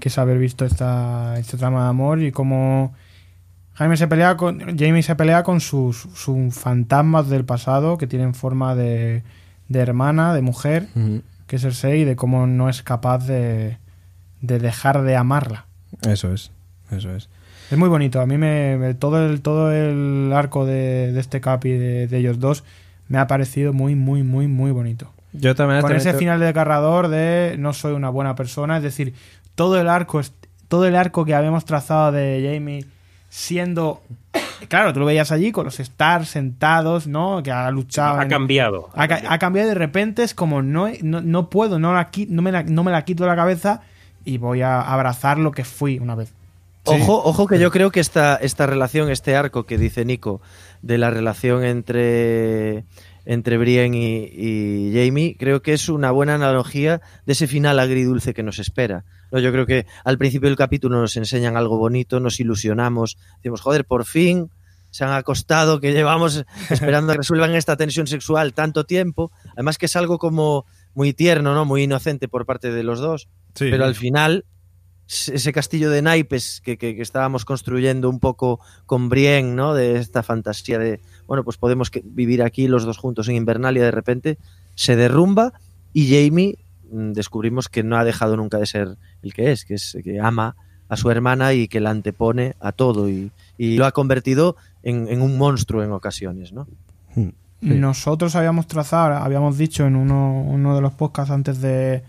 que 0.00 0.08
es 0.10 0.18
haber 0.18 0.38
visto 0.38 0.64
esta, 0.66 1.38
esta 1.38 1.56
trama 1.56 1.84
de 1.84 1.88
amor 1.88 2.20
y 2.20 2.32
cómo 2.32 2.92
Jaime 3.78 3.96
se 3.96 4.08
pelea 4.08 4.36
con, 4.36 4.58
Jamie 4.76 5.02
se 5.02 5.14
pelea 5.14 5.42
con 5.44 5.60
sus, 5.60 5.96
sus 6.14 6.54
fantasmas 6.54 7.28
del 7.28 7.44
pasado 7.44 7.96
que 7.96 8.06
tienen 8.08 8.34
forma 8.34 8.74
de, 8.74 9.22
de 9.68 9.78
hermana, 9.78 10.34
de 10.34 10.42
mujer, 10.42 10.88
que 11.46 11.56
es 11.56 11.62
Cersei, 11.62 12.00
y 12.00 12.04
de 12.04 12.16
cómo 12.16 12.46
no 12.48 12.68
es 12.68 12.82
capaz 12.82 13.26
de, 13.26 13.78
de 14.40 14.58
dejar 14.58 15.02
de 15.02 15.14
amarla. 15.16 15.66
Eso 16.02 16.32
es, 16.32 16.50
eso 16.90 17.14
es. 17.14 17.28
Es 17.70 17.78
muy 17.78 17.88
bonito. 17.88 18.20
A 18.20 18.26
mí 18.26 18.36
me, 18.36 18.76
me- 18.78 18.94
todo 18.94 19.24
el 19.24 19.42
todo 19.42 19.70
el 19.72 20.32
arco 20.32 20.66
de, 20.66 21.12
de 21.12 21.20
este 21.20 21.40
capi 21.40 21.70
de, 21.70 22.06
de 22.08 22.18
ellos 22.18 22.40
dos 22.40 22.64
me 23.08 23.18
ha 23.18 23.26
parecido 23.26 23.72
muy 23.72 23.94
muy 23.94 24.22
muy 24.22 24.48
muy 24.48 24.70
bonito. 24.72 25.12
Yo 25.34 25.54
también 25.54 25.82
Con 25.82 25.92
ese 25.94 26.14
final 26.18 26.40
de 26.40 26.52
carrador 26.54 27.08
de 27.08 27.56
no 27.58 27.72
soy 27.74 27.92
una 27.92 28.08
buena 28.10 28.34
persona, 28.34 28.78
es 28.78 28.82
decir, 28.82 29.14
todo 29.54 29.78
el 29.80 29.88
arco 29.88 30.20
todo 30.68 30.86
el 30.86 30.96
arco 30.96 31.24
que 31.24 31.34
habíamos 31.34 31.64
trazado 31.64 32.10
de 32.12 32.50
Jamie 32.52 32.86
siendo 33.28 34.02
claro, 34.68 34.92
tú 34.92 35.00
lo 35.00 35.06
veías 35.06 35.30
allí 35.32 35.52
con 35.52 35.64
los 35.64 35.78
stars 35.80 36.28
sentados, 36.30 37.06
¿no? 37.06 37.42
Que 37.42 37.52
ha 37.52 37.70
luchado 37.70 38.18
Ha 38.18 38.22
en- 38.24 38.28
cambiado. 38.28 38.88
ha, 38.94 39.06
ca- 39.08 39.22
ha 39.28 39.38
cambiado 39.38 39.68
y 39.68 39.70
de 39.70 39.78
repente 39.78 40.22
es 40.22 40.34
como 40.34 40.62
no, 40.62 40.88
no, 41.02 41.20
no 41.20 41.48
puedo, 41.50 41.78
no, 41.78 41.92
la, 41.94 42.10
no, 42.28 42.42
me 42.42 42.52
la, 42.52 42.62
no 42.64 42.82
me 42.84 42.90
la 42.90 43.04
quito 43.04 43.24
de 43.24 43.30
la 43.30 43.36
cabeza 43.36 43.82
y 44.24 44.38
voy 44.38 44.62
a 44.62 44.80
abrazar 44.80 45.38
lo 45.38 45.52
que 45.52 45.64
fui 45.64 45.98
una 45.98 46.14
vez. 46.14 46.32
Ojo, 46.84 47.22
ojo 47.22 47.46
que 47.46 47.58
yo 47.58 47.70
creo 47.70 47.90
que 47.90 48.00
esta, 48.00 48.36
esta 48.36 48.66
relación, 48.66 49.10
este 49.10 49.36
arco 49.36 49.64
que 49.66 49.76
dice 49.76 50.04
Nico, 50.06 50.40
de 50.80 50.96
la 50.96 51.10
relación 51.10 51.62
entre, 51.62 52.84
entre 53.26 53.58
Brienne 53.58 53.94
y, 53.96 54.32
y 54.34 54.92
Jamie, 55.06 55.36
creo 55.38 55.60
que 55.60 55.74
es 55.74 55.88
una 55.90 56.10
buena 56.12 56.34
analogía 56.36 57.02
de 57.26 57.32
ese 57.32 57.46
final 57.46 57.78
agridulce 57.78 58.32
que 58.32 58.42
nos 58.42 58.58
espera. 58.58 59.04
¿No? 59.30 59.38
Yo 59.38 59.52
creo 59.52 59.66
que 59.66 59.86
al 60.04 60.18
principio 60.18 60.48
del 60.48 60.56
capítulo 60.56 61.00
nos 61.00 61.16
enseñan 61.16 61.56
algo 61.56 61.78
bonito, 61.78 62.20
nos 62.20 62.40
ilusionamos, 62.40 63.16
decimos, 63.36 63.60
joder, 63.60 63.84
por 63.84 64.04
fin 64.04 64.50
se 64.90 65.04
han 65.04 65.12
acostado, 65.12 65.80
que 65.80 65.92
llevamos 65.92 66.44
esperando 66.70 67.12
a 67.12 67.14
que 67.14 67.18
resuelvan 67.18 67.54
esta 67.54 67.76
tensión 67.76 68.06
sexual 68.06 68.54
tanto 68.54 68.84
tiempo. 68.84 69.30
Además 69.52 69.76
que 69.78 69.86
es 69.86 69.96
algo 69.96 70.18
como 70.18 70.64
muy 70.94 71.12
tierno, 71.12 71.54
¿no? 71.54 71.64
Muy 71.66 71.82
inocente 71.82 72.26
por 72.28 72.46
parte 72.46 72.70
de 72.72 72.82
los 72.82 72.98
dos. 72.98 73.28
Sí. 73.54 73.66
Pero 73.70 73.84
al 73.84 73.94
final, 73.94 74.46
ese 75.06 75.52
castillo 75.52 75.90
de 75.90 76.02
naipes 76.02 76.60
que, 76.62 76.76
que- 76.78 76.94
que 76.96 77.02
estábamos 77.02 77.44
construyendo 77.44 78.08
un 78.10 78.18
poco 78.20 78.60
con 78.86 79.08
Brienne, 79.08 79.54
¿no? 79.54 79.74
De 79.74 79.96
esta 79.98 80.22
fantasía 80.22 80.78
de, 80.78 81.00
bueno, 81.26 81.44
pues 81.44 81.56
podemos 81.56 81.90
vivir 82.04 82.42
aquí 82.42 82.66
los 82.68 82.84
dos 82.84 82.98
juntos 82.98 83.28
en 83.28 83.36
Invernalia, 83.36 83.84
de 83.84 83.90
repente 83.90 84.38
se 84.74 84.96
derrumba 84.96 85.52
y 85.92 86.08
Jamie 86.14 86.58
mm, 86.90 87.12
descubrimos 87.12 87.68
que 87.68 87.82
no 87.82 87.96
ha 87.96 88.04
dejado 88.04 88.36
nunca 88.36 88.58
de 88.58 88.66
ser 88.66 88.96
el 89.22 89.34
que 89.34 89.52
es, 89.52 89.64
que 89.64 89.74
es 89.74 89.96
que 90.02 90.20
ama 90.20 90.56
a 90.88 90.96
su 90.96 91.10
hermana 91.10 91.52
y 91.52 91.68
que 91.68 91.80
la 91.80 91.90
antepone 91.90 92.54
a 92.60 92.72
todo 92.72 93.08
y, 93.08 93.30
y 93.58 93.76
lo 93.76 93.84
ha 93.84 93.92
convertido 93.92 94.56
en, 94.82 95.08
en 95.08 95.20
un 95.20 95.36
monstruo 95.36 95.82
en 95.82 95.92
ocasiones, 95.92 96.52
¿no? 96.52 96.66
Sí. 97.14 97.32
Nosotros 97.60 98.36
habíamos 98.36 98.66
trazado, 98.68 99.16
habíamos 99.16 99.58
dicho 99.58 99.84
en 99.86 99.96
uno, 99.96 100.42
uno 100.42 100.76
de 100.76 100.80
los 100.80 100.92
podcasts 100.92 101.32
antes 101.32 101.60
de, 101.60 102.04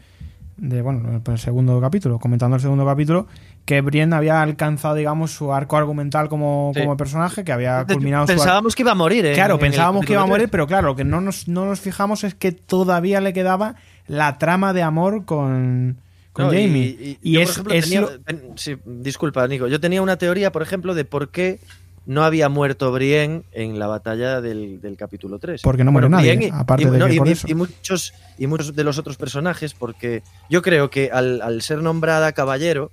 de, 0.58 0.82
bueno, 0.82 1.22
el 1.26 1.40
segundo 1.40 1.82
capítulo, 1.82 2.20
comentando 2.20 2.56
el 2.56 2.62
segundo 2.62 2.86
capítulo, 2.86 3.26
que 3.66 3.82
Brienne 3.82 4.16
había 4.16 4.42
alcanzado, 4.42 4.96
digamos, 4.96 5.32
su 5.32 5.52
arco 5.52 5.76
argumental 5.76 6.30
como, 6.30 6.72
Sí. 6.76 6.82
como 6.82 6.96
personaje, 6.98 7.44
que 7.44 7.52
había 7.52 7.84
culminado 7.86 8.28
su. 8.28 8.34
Pensábamos 8.34 8.76
que 8.76 8.84
iba 8.84 8.92
a 8.92 8.96
morir, 8.96 9.26
¿eh? 9.26 9.34
Claro, 9.34 9.56
en 9.56 9.60
pensábamos 9.60 10.06
que 10.06 10.14
iba 10.14 10.22
a 10.22 10.28
morir, 10.28 10.50
pero 10.50 10.68
claro, 10.68 10.88
lo 10.90 10.96
que 10.96 11.04
no 11.04 11.20
nos, 11.20 11.48
no 11.48 11.66
nos 11.66 11.80
fijamos 11.80 12.24
es 12.24 12.36
que 12.36 12.52
todavía 12.52 13.20
le 13.20 13.34
quedaba 13.34 13.76
la 14.08 14.38
trama 14.38 14.74
de 14.74 14.84
amor 14.84 15.26
con, 15.26 15.98
con 16.40 16.48
No, 16.48 16.54
y- 16.60 16.66
Jamie. 16.66 16.86
Y, 17.00 17.18
Y, 17.22 17.32
yo, 17.34 17.40
por 17.42 17.44
es, 17.44 17.50
ejemplo, 17.52 17.74
es 17.74 17.84
tenía- 17.86 18.02
lo- 18.02 18.20
ten- 18.22 18.44
sí, 18.56 18.76
disculpa, 18.86 19.48
Nico. 19.48 19.68
Yo 19.68 19.80
tenía 19.80 20.02
una 20.02 20.18
teoría, 20.18 20.52
por 20.52 20.62
ejemplo, 20.62 20.94
de 20.96 21.06
por 21.06 21.30
qué 21.30 21.60
no 22.06 22.24
había 22.24 22.50
muerto 22.50 22.92
Brienne 22.92 23.44
en 23.52 23.78
la 23.78 23.86
batalla 23.86 24.42
del, 24.42 24.82
del 24.82 24.98
capítulo 24.98 25.38
3. 25.38 25.62
Porque 25.62 25.84
no 25.84 25.92
muere 25.92 26.10
nadie, 26.10 26.50
aparte 26.52 26.90
de 26.90 26.98
que 27.08 27.18
por 27.18 27.28
y- 27.28 27.32
eso. 27.32 27.48
y 27.48 27.54
muchos, 27.54 28.14
y 28.38 28.48
muchos 28.48 28.76
de 28.76 28.84
los 28.84 28.98
otros 28.98 29.16
personajes, 29.18 29.74
porque 29.76 30.24
yo 30.50 30.62
creo 30.64 30.90
que 30.90 31.12
al, 31.12 31.42
al 31.42 31.62
ser 31.62 31.84
nombrada 31.84 32.32
caballero, 32.32 32.92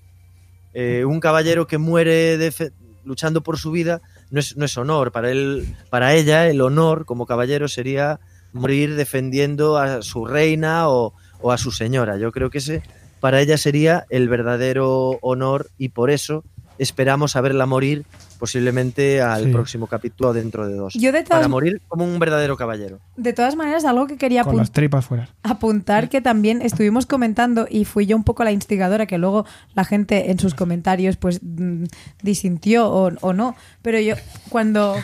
eh, 0.74 1.04
un 1.06 1.20
caballero 1.20 1.66
que 1.66 1.78
muere 1.78 2.38
defe- 2.38 2.72
luchando 3.04 3.42
por 3.42 3.56
su 3.58 3.70
vida 3.70 4.02
no 4.30 4.40
es, 4.40 4.56
no 4.58 4.64
es 4.66 4.76
honor. 4.76 5.12
Para, 5.12 5.30
él, 5.30 5.66
para 5.88 6.12
ella, 6.14 6.46
el 6.48 6.60
honor 6.60 7.06
como 7.06 7.24
caballero 7.24 7.68
sería 7.68 8.20
morir 8.52 8.96
defendiendo 8.96 9.78
a 9.78 10.02
su 10.02 10.26
reina 10.26 10.88
o, 10.90 11.14
o 11.40 11.52
a 11.52 11.56
su 11.58 11.70
señora. 11.70 12.18
Yo 12.18 12.32
creo 12.32 12.50
que 12.50 12.58
ese 12.58 12.82
para 13.20 13.40
ella 13.40 13.56
sería 13.58 14.06
el 14.10 14.28
verdadero 14.28 15.18
honor 15.22 15.68
y 15.78 15.88
por 15.90 16.10
eso 16.10 16.44
esperamos 16.78 17.36
a 17.36 17.40
verla 17.40 17.64
morir 17.64 18.04
posiblemente 18.38 19.22
al 19.22 19.44
Sí. 19.44 19.50
próximo 19.50 19.86
capítulo 19.86 20.34
dentro 20.34 20.68
de 20.68 20.74
dos. 20.74 20.92
Yo 20.92 21.10
de 21.10 21.22
Para 21.22 21.48
morir 21.48 21.80
como 21.88 22.04
un 22.04 22.18
verdadero 22.18 22.54
caballero. 22.58 23.00
de 23.16 23.32
todas 23.32 23.56
maneras, 23.56 23.86
algo 23.86 24.06
que 24.06 24.18
quería 24.18 24.44
con 24.44 24.58
las 24.58 24.72
tripas 24.72 25.06
fuera. 25.06 25.30
apuntar 25.42 26.10
que 26.10 26.20
también 26.20 26.60
estuvimos 26.60 27.06
comentando 27.06 27.66
y 27.70 27.86
fui 27.86 28.04
yo 28.04 28.14
un 28.14 28.24
poco 28.24 28.44
la 28.44 28.52
instigadora 28.52 29.06
que 29.06 29.16
luego 29.16 29.46
la 29.74 29.84
gente 29.86 30.30
en 30.30 30.38
sus 30.38 30.54
comentarios 30.54 31.16
pues 31.16 31.40
mm, 31.42 31.84
disintió 32.22 32.90
o, 32.90 33.10
o 33.22 33.32
no 33.32 33.56
pero 33.80 33.98
yo 34.00 34.14
cuando 34.50 34.96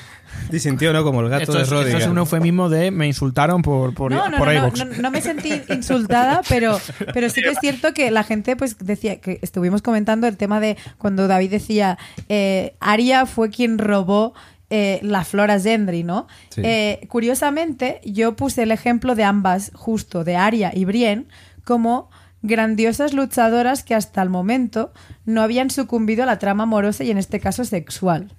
Disintió, 0.50 0.92
¿no? 0.92 1.02
Como 1.04 1.20
el 1.20 1.28
gato 1.28 1.42
Esto 1.42 1.54
de 1.54 1.59
es, 1.60 1.64
esto 1.64 1.80
Rodiger. 1.80 2.02
es 2.02 2.06
un 2.09 2.18
eufemismo 2.18 2.68
de 2.68 2.90
me 2.90 3.06
insultaron 3.06 3.62
por, 3.62 3.94
por, 3.94 4.12
no, 4.12 4.28
no, 4.28 4.38
por 4.38 4.52
no, 4.52 4.70
no, 4.70 4.84
no, 4.84 5.02
no 5.02 5.10
me 5.10 5.20
sentí 5.20 5.62
insultada, 5.68 6.42
pero, 6.48 6.78
pero 7.14 7.30
sí 7.30 7.42
que 7.42 7.50
es 7.50 7.59
cierto 7.60 7.94
que 7.94 8.10
la 8.10 8.24
gente 8.24 8.56
pues 8.56 8.78
decía 8.78 9.20
que 9.20 9.38
estuvimos 9.42 9.82
comentando 9.82 10.26
el 10.26 10.36
tema 10.36 10.60
de 10.60 10.76
cuando 10.98 11.28
David 11.28 11.50
decía 11.50 11.98
eh, 12.28 12.74
Aria 12.80 13.26
fue 13.26 13.50
quien 13.50 13.78
robó 13.78 14.34
eh, 14.70 15.00
la 15.02 15.24
Flora 15.24 15.60
Gendry, 15.60 16.02
¿no? 16.02 16.26
Sí. 16.48 16.62
Eh, 16.64 17.06
curiosamente, 17.09 18.00
yo 18.04 18.36
puse 18.36 18.62
el 18.62 18.72
ejemplo 18.72 19.14
de 19.14 19.24
ambas, 19.24 19.70
justo 19.74 20.24
de 20.24 20.36
Arya 20.36 20.72
y 20.74 20.86
Brienne, 20.86 21.26
como 21.64 22.10
grandiosas 22.43 23.12
luchadoras 23.14 23.82
que 23.85 23.94
hasta 23.94 24.20
el 24.23 24.28
momento 24.28 24.93
no 25.24 25.43
habían 25.43 25.70
sucumbido 25.70 26.24
a 26.24 26.27
la 26.27 26.39
trama 26.39 26.64
amorosa 26.64 27.05
y 27.05 27.10
en 27.10 27.19
este 27.19 27.40
caso 27.40 27.64
sexual. 27.64 28.32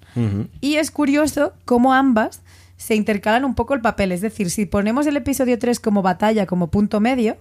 Y 0.60 0.76
es 0.76 0.90
curioso 0.90 1.54
cómo 1.64 1.92
ambas 1.92 2.42
se 2.76 2.94
intercalan 2.94 3.44
un 3.44 3.54
poco 3.54 3.74
el 3.74 3.80
papel. 3.80 4.12
Es 4.12 4.20
decir, 4.20 4.50
si 4.50 4.66
ponemos 4.66 5.06
el 5.06 5.16
episodio 5.16 5.58
3 5.58 5.80
como 5.80 6.02
batalla, 6.02 6.46
como 6.46 6.68
punto 6.68 7.00
medio, 7.00 7.36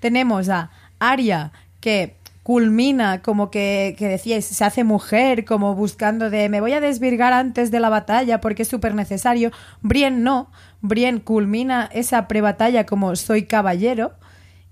tenemos 0.00 0.48
a 0.48 0.70
Arya 0.98 1.52
que 1.80 2.14
culmina 2.42 3.22
como 3.22 3.50
que, 3.50 3.96
que 3.98 4.06
decíais, 4.06 4.44
se 4.44 4.64
hace 4.64 4.84
mujer, 4.84 5.44
como 5.44 5.74
buscando 5.74 6.30
de 6.30 6.48
me 6.48 6.60
voy 6.60 6.72
a 6.72 6.80
desvirgar 6.80 7.32
antes 7.32 7.72
de 7.72 7.80
la 7.80 7.88
batalla 7.88 8.40
porque 8.40 8.62
es 8.62 8.68
súper 8.68 8.94
necesario. 8.94 9.50
Brienne 9.82 10.22
no. 10.22 10.48
Brienne 10.80 11.20
culmina 11.20 11.90
esa 11.92 12.28
prebatalla 12.28 12.86
como 12.86 13.16
soy 13.16 13.46
caballero. 13.46 14.12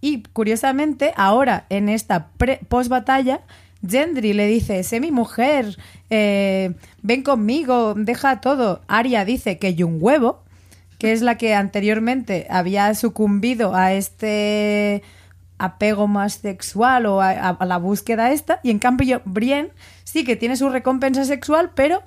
Y 0.04 0.22
curiosamente, 0.34 1.14
ahora 1.16 1.64
en 1.70 1.88
esta 1.88 2.28
post-batalla, 2.68 3.40
Gendry 3.86 4.34
le 4.34 4.46
dice, 4.46 4.82
sé 4.82 5.00
mi 5.00 5.10
mujer, 5.10 5.78
eh, 6.10 6.74
ven 7.00 7.22
conmigo, 7.22 7.94
deja 7.94 8.42
todo. 8.42 8.82
Arya 8.86 9.24
dice 9.24 9.56
que 9.58 9.70
y 9.70 9.82
un 9.82 9.96
huevo, 9.98 10.42
que 10.98 11.12
es 11.12 11.22
la 11.22 11.38
que 11.38 11.54
anteriormente 11.54 12.46
había 12.50 12.94
sucumbido 12.94 13.74
a 13.74 13.94
este 13.94 15.02
apego 15.56 16.06
más 16.06 16.34
sexual 16.34 17.06
o 17.06 17.22
a, 17.22 17.30
a- 17.30 17.48
a 17.58 17.64
la 17.64 17.78
búsqueda 17.78 18.30
esta, 18.30 18.60
y 18.62 18.70
en 18.70 18.78
cambio 18.80 19.22
Brienne 19.24 19.70
sí 20.04 20.24
que 20.24 20.36
tiene 20.36 20.56
su 20.56 20.68
recompensa 20.68 21.24
sexual, 21.24 21.70
pero 21.74 22.02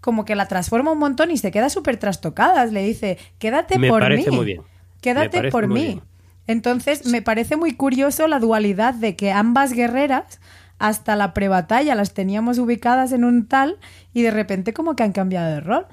como 0.00 0.24
que 0.24 0.36
la 0.36 0.46
transforma 0.46 0.92
un 0.92 0.98
montón 1.00 1.32
y 1.32 1.36
se 1.36 1.50
queda 1.50 1.68
súper 1.68 1.96
trastocada. 1.96 2.64
Le 2.66 2.84
dice, 2.84 3.18
quédate 3.40 3.76
Me 3.78 3.88
por 3.88 4.00
parece 4.02 4.30
mí. 4.30 4.36
muy 4.36 4.44
bien. 4.46 4.60
Me 4.60 5.00
Quédate 5.00 5.50
por 5.50 5.66
mí. 5.66 5.84
bien. 5.84 6.02
Entonces, 6.50 7.06
me 7.06 7.22
parece 7.22 7.56
muy 7.56 7.74
curioso 7.74 8.26
la 8.26 8.40
dualidad 8.40 8.92
de 8.92 9.14
que 9.14 9.30
ambas 9.30 9.72
guerreras, 9.72 10.40
hasta 10.80 11.14
la 11.14 11.32
prebatalla, 11.32 11.94
las 11.94 12.12
teníamos 12.12 12.58
ubicadas 12.58 13.12
en 13.12 13.22
un 13.22 13.46
tal 13.46 13.78
y 14.12 14.22
de 14.22 14.32
repente 14.32 14.72
como 14.72 14.96
que 14.96 15.04
han 15.04 15.12
cambiado 15.12 15.48
de 15.48 15.60
rol. 15.60 15.86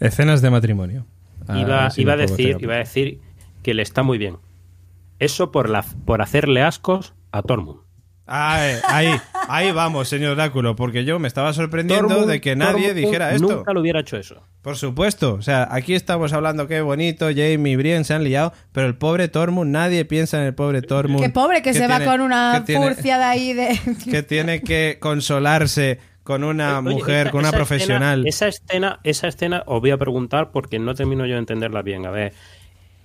Escenas 0.00 0.42
de 0.42 0.50
matrimonio. 0.50 1.06
Ah, 1.46 1.56
Iba, 1.56 1.80
a 1.82 2.16
decir, 2.16 2.56
iba 2.58 2.74
a 2.74 2.78
decir 2.78 3.20
que 3.62 3.74
le 3.74 3.82
está 3.82 4.02
muy 4.02 4.18
bien. 4.18 4.38
Eso 5.20 5.52
por, 5.52 5.70
la, 5.70 5.82
por 5.82 6.20
hacerle 6.20 6.62
ascos 6.62 7.14
a 7.30 7.42
Tormund. 7.42 7.78
Ay, 8.26 8.74
ahí, 8.88 9.20
ahí 9.56 9.72
vamos, 9.72 10.08
señor 10.08 10.32
Oráculo, 10.32 10.74
porque 10.76 11.04
yo 11.04 11.18
me 11.18 11.28
estaba 11.28 11.52
sorprendiendo 11.52 12.08
Tormund- 12.08 12.26
de 12.26 12.40
que 12.40 12.56
nadie 12.56 12.88
Tormund 12.88 12.94
dijera 13.06 13.32
esto. 13.34 13.56
Nunca 13.56 13.72
lo 13.72 13.80
hubiera 13.80 14.00
hecho 14.00 14.16
eso. 14.16 14.42
Por 14.62 14.76
supuesto, 14.76 15.34
o 15.34 15.42
sea, 15.42 15.68
aquí 15.70 15.94
estamos 15.94 16.32
hablando 16.32 16.66
qué 16.68 16.80
bonito, 16.80 17.26
Jamie 17.26 17.72
y 17.72 17.76
Brienne 17.76 18.04
se 18.04 18.14
han 18.14 18.24
liado, 18.24 18.52
pero 18.72 18.86
el 18.86 18.94
pobre 18.96 19.28
Tormund, 19.28 19.70
nadie 19.70 20.04
piensa 20.04 20.38
en 20.40 20.46
el 20.46 20.54
pobre 20.54 20.82
Tormund. 20.82 21.22
Qué 21.22 21.30
pobre 21.30 21.62
que 21.62 21.74
se 21.74 21.86
va 21.86 22.04
con 22.04 22.20
una 22.20 22.64
furcia 22.66 23.18
de 23.18 23.24
ahí 23.24 23.52
de... 23.52 23.78
que 24.10 24.22
tiene 24.22 24.62
que 24.62 24.98
consolarse 25.00 25.98
con 26.22 26.44
una 26.44 26.78
Oye, 26.78 26.94
mujer, 26.94 27.22
esa- 27.22 27.30
con 27.32 27.40
una 27.40 27.48
esa 27.48 27.56
profesional. 27.56 28.26
Escena, 28.26 28.28
esa 28.28 28.48
escena, 28.48 29.00
esa 29.02 29.28
escena, 29.28 29.62
os 29.66 29.80
voy 29.80 29.90
a 29.90 29.96
preguntar 29.98 30.50
porque 30.52 30.78
no 30.78 30.94
termino 30.94 31.26
yo 31.26 31.32
de 31.34 31.40
entenderla 31.40 31.82
bien. 31.82 32.06
A 32.06 32.10
ver, 32.10 32.32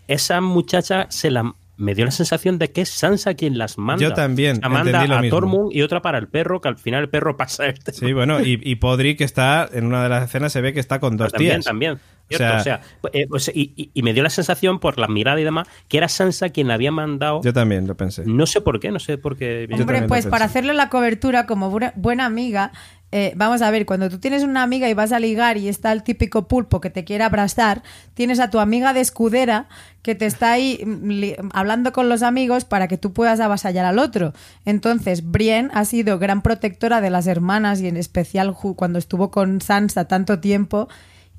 esa 0.08 0.40
muchacha 0.42 1.08
se 1.10 1.32
la 1.32 1.54
me 1.78 1.94
dio 1.96 2.06
la 2.06 2.12
sensación 2.12 2.58
de 2.60 2.72
que 2.72 2.82
es 2.82 2.90
Sansa 2.90 3.36
quien 3.36 3.58
las 3.58 3.78
manda. 3.78 4.02
Yo 4.04 4.14
también, 4.14 4.60
La 4.62 4.70
manda 4.70 5.06
lo 5.06 5.16
a 5.16 5.22
mismo. 5.22 5.38
Tormund 5.38 5.74
y 5.76 5.82
otra 5.84 6.02
para 6.02 6.18
el 6.18 6.28
perro, 6.28 6.60
que 6.60 6.68
al 6.68 6.78
final 6.78 7.04
el 7.04 7.10
perro 7.10 7.38
pasa 7.38 7.68
este. 7.68 7.94
Sí, 7.94 8.14
bueno, 8.14 8.42
y, 8.42 8.60
y 8.64 8.76
Podrick 8.76 9.22
está, 9.22 9.70
en 9.72 9.86
una 9.86 10.04
de 10.04 10.10
las 10.10 10.24
escenas 10.26 10.52
se 10.52 10.62
ve 10.62 10.74
que 10.74 10.80
está 10.80 11.00
con 11.00 11.16
dos 11.18 11.32
también, 11.32 11.54
tías. 11.56 11.66
también. 11.66 12.00
O 12.30 12.36
sea- 12.36 12.58
o 12.58 12.60
sea, 12.60 12.82
eh, 13.14 13.26
y, 13.54 13.72
y- 13.78 13.92
y 13.94 14.02
me 14.04 14.14
dio 14.14 14.22
la 14.22 14.30
sensación 14.30 14.80
por 14.82 14.98
la 15.00 15.08
mirada 15.08 15.40
y 15.40 15.46
demás 15.46 15.66
que 15.88 15.98
era 15.98 16.10
Sansa 16.10 16.50
quien 16.50 16.68
la 16.68 16.74
había 16.74 16.92
mandado. 16.92 17.40
Yo 17.42 17.54
también 17.54 17.88
lo 17.88 17.96
pensé. 17.96 18.24
No 18.26 18.46
sé 18.46 18.60
por 18.60 18.82
qué, 18.82 18.92
no 18.92 19.00
sé 19.00 19.18
por 19.18 19.38
qué. 19.38 19.64
Hombre, 19.72 19.78
también 19.86 20.08
pues 20.08 20.26
para 20.28 20.44
hacerle 20.44 20.74
la 20.74 20.90
cobertura 20.90 21.46
como 21.46 21.70
buena, 21.70 21.94
buena 21.96 22.26
amiga, 22.26 22.74
eh, 23.12 23.34
vamos 23.38 23.62
a 23.62 23.72
ver, 23.72 23.86
cuando 23.86 24.10
tú 24.10 24.20
tienes 24.20 24.44
una 24.44 24.64
amiga 24.64 24.90
y 24.90 24.94
vas 24.94 25.14
a 25.14 25.20
ligar 25.20 25.58
y 25.58 25.70
está 25.70 25.94
el 25.94 26.04
típico 26.04 26.48
pulpo 26.48 26.82
que 26.82 26.90
te 26.90 27.06
quiere 27.06 27.24
abrazar, 27.24 27.82
tienes 28.14 28.40
a 28.40 28.50
tu 28.50 28.60
amiga 28.60 28.94
de 28.94 29.00
escudera 29.00 29.70
que 30.02 30.14
te 30.14 30.26
está 30.26 30.52
ahí 30.52 30.84
mm, 30.86 31.50
hablando 31.54 31.94
con 31.94 32.10
los 32.10 32.22
amigos 32.22 32.66
para 32.66 32.90
que 32.90 32.98
tú 32.98 33.14
puedas 33.14 33.40
avasallar 33.40 33.86
al 33.86 34.00
otro. 34.00 34.34
Entonces, 34.66 35.30
Brienne 35.30 35.70
ha 35.74 35.86
sido 35.86 36.20
gran 36.20 36.42
protectora 36.42 37.00
de 37.00 37.10
las 37.10 37.28
hermanas 37.28 37.80
y 37.80 37.88
en 37.88 37.96
especial 37.96 38.54
cuando 38.76 39.00
estuvo 39.00 39.32
con 39.32 39.62
Sansa 39.62 40.06
tanto 40.06 40.40
tiempo. 40.40 40.90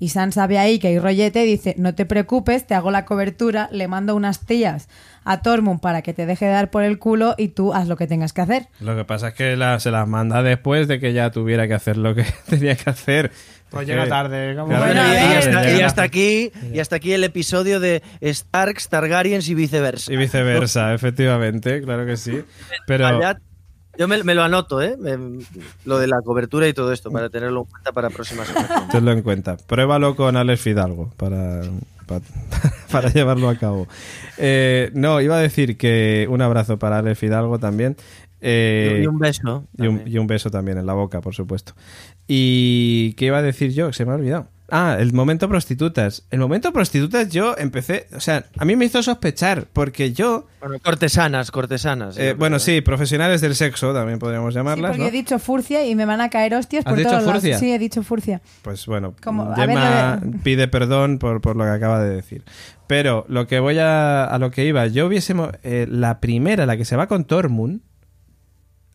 Y 0.00 0.10
Sansa 0.10 0.46
ve 0.46 0.58
ahí 0.58 0.78
que 0.78 0.88
hay 0.88 0.98
rollete 0.98 1.44
y 1.44 1.46
dice, 1.46 1.74
no 1.76 1.94
te 1.94 2.06
preocupes, 2.06 2.66
te 2.66 2.74
hago 2.74 2.90
la 2.90 3.04
cobertura, 3.04 3.68
le 3.72 3.88
mando 3.88 4.14
unas 4.14 4.46
tías 4.46 4.88
a 5.24 5.42
Tormund 5.42 5.80
para 5.80 6.02
que 6.02 6.14
te 6.14 6.24
deje 6.24 6.46
de 6.46 6.52
dar 6.52 6.70
por 6.70 6.84
el 6.84 6.98
culo 6.98 7.34
y 7.36 7.48
tú 7.48 7.74
haz 7.74 7.88
lo 7.88 7.96
que 7.96 8.06
tengas 8.06 8.32
que 8.32 8.40
hacer. 8.40 8.68
Lo 8.80 8.94
que 8.96 9.04
pasa 9.04 9.28
es 9.28 9.34
que 9.34 9.56
la- 9.56 9.80
se 9.80 9.90
las 9.90 10.06
manda 10.06 10.42
después 10.42 10.86
de 10.88 11.00
que 11.00 11.12
ya 11.12 11.30
tuviera 11.30 11.66
que 11.68 11.74
hacer 11.74 11.96
lo 11.96 12.14
que 12.14 12.24
tenía 12.48 12.76
que 12.76 12.88
hacer. 12.90 13.32
Pues 13.70 13.82
Es 13.82 13.88
llega 13.88 14.08
tarde. 14.08 14.54
como- 14.54 14.68
Claro, 14.68 14.84
Bueno, 14.86 15.02
y, 15.02 15.36
hasta, 15.36 15.62
que- 15.62 15.76
y 15.76 15.80
hasta 15.82 16.02
aquí 16.02 16.52
y 16.72 16.78
hasta 16.78 16.96
aquí 16.96 17.12
el 17.12 17.24
episodio 17.24 17.80
de 17.80 18.02
Starks, 18.22 18.88
Targaryens 18.88 19.48
y 19.48 19.54
viceversa. 19.54 20.10
Y 20.12 20.16
viceversa, 20.16 20.94
efectivamente, 21.28 21.82
claro 21.82 22.06
que 22.06 22.16
sí. 22.16 22.42
Pero 22.86 23.20
yo 23.98 24.08
me, 24.08 24.22
me 24.22 24.34
lo 24.34 24.42
anoto, 24.42 24.80
¿eh? 24.80 24.96
Me- 24.98 25.44
lo 25.84 25.98
de 25.98 26.06
la 26.06 26.22
cobertura 26.22 26.66
y 26.68 26.72
todo 26.72 26.92
esto, 26.92 27.10
para 27.10 27.28
tenerlo 27.28 27.60
en 27.62 27.66
cuenta 27.66 27.92
para 27.92 28.08
próximas 28.10 28.48
ocasiones. 28.50 28.88
tenlo 28.90 29.12
en 29.12 29.22
cuenta. 29.22 29.56
Pruébalo 29.58 30.14
con 30.16 30.36
Alex 30.36 30.60
Fidalgo 30.60 31.12
para, 31.16 31.62
para, 32.06 32.22
para 32.92 33.10
llevarlo 33.10 33.48
a 33.48 33.56
cabo. 33.56 33.86
Eh, 34.38 34.90
no, 34.94 35.20
iba 35.20 35.36
a 35.36 35.40
decir 35.40 35.76
que 35.76 36.26
un 36.30 36.40
abrazo 36.40 36.78
para 36.78 36.98
Alex 36.98 37.18
Fidalgo 37.18 37.58
también. 37.58 37.96
Eh, 38.40 39.00
y 39.02 39.06
un 39.08 39.18
beso. 39.18 39.66
Y 39.76 39.86
un, 39.88 39.96
también. 39.98 40.14
y 40.14 40.18
un 40.18 40.26
beso 40.28 40.48
también 40.50 40.78
en 40.78 40.86
la 40.86 40.92
boca, 40.92 41.20
por 41.20 41.34
supuesto. 41.34 41.72
¿Y 42.28 43.14
qué 43.14 43.26
iba 43.26 43.38
a 43.38 43.42
decir 43.42 43.72
yo? 43.72 43.92
Se 43.92 44.04
me 44.04 44.12
ha 44.12 44.14
olvidado. 44.14 44.46
Ah, 44.70 44.96
el 45.00 45.14
momento 45.14 45.48
prostitutas. 45.48 46.24
El 46.30 46.40
momento 46.40 46.72
prostitutas 46.74 47.30
yo 47.30 47.56
empecé, 47.56 48.06
o 48.14 48.20
sea, 48.20 48.44
a 48.58 48.64
mí 48.66 48.76
me 48.76 48.84
hizo 48.84 49.02
sospechar, 49.02 49.66
porque 49.72 50.12
yo, 50.12 50.46
Bueno, 50.60 50.76
cortesanas, 50.84 51.50
cortesanas. 51.50 52.18
eh, 52.18 52.34
bueno, 52.34 52.56
creo, 52.56 52.76
sí, 52.76 52.80
profesionales 52.82 53.40
del 53.40 53.54
sexo 53.54 53.94
también 53.94 54.18
podríamos 54.18 54.52
Sí, 54.52 54.58
llamarlas, 54.58 54.90
porque 54.90 55.02
¿no? 55.04 55.08
he 55.08 55.10
dicho 55.10 55.38
furcia 55.38 55.86
y 55.86 55.94
me 55.94 56.04
van 56.04 56.20
a 56.20 56.28
caer 56.28 56.54
hostias 56.54 56.84
¿Has 56.84 56.90
por 56.90 56.98
dicho 56.98 57.08
todos 57.10 57.22
lados. 57.24 57.40
furcia? 57.40 57.58
Sí, 57.58 57.72
he 57.72 57.78
dicho 57.78 58.02
furcia. 58.02 58.42
Pues 58.60 58.84
bueno, 58.84 59.14
Como- 59.24 59.44
a 59.44 59.56
Gemma 59.56 60.20
ver, 60.22 60.40
pide 60.42 60.68
perdón 60.68 61.18
por, 61.18 61.40
por 61.40 61.56
lo 61.56 61.64
que 61.64 61.70
acaba 61.70 62.02
de 62.02 62.14
decir. 62.14 62.44
Pero 62.86 63.24
lo 63.28 63.46
que 63.46 63.60
voy 63.60 63.78
a, 63.78 64.24
a 64.24 64.38
lo 64.38 64.50
que 64.50 64.66
iba, 64.66 64.86
yo 64.86 65.06
hubiésemos, 65.06 65.50
eh, 65.62 65.86
la 65.90 66.20
primera, 66.20 66.66
la 66.66 66.76
que 66.76 66.84
se 66.84 66.96
va 66.96 67.06
con 67.06 67.24
Tormund, 67.24 67.80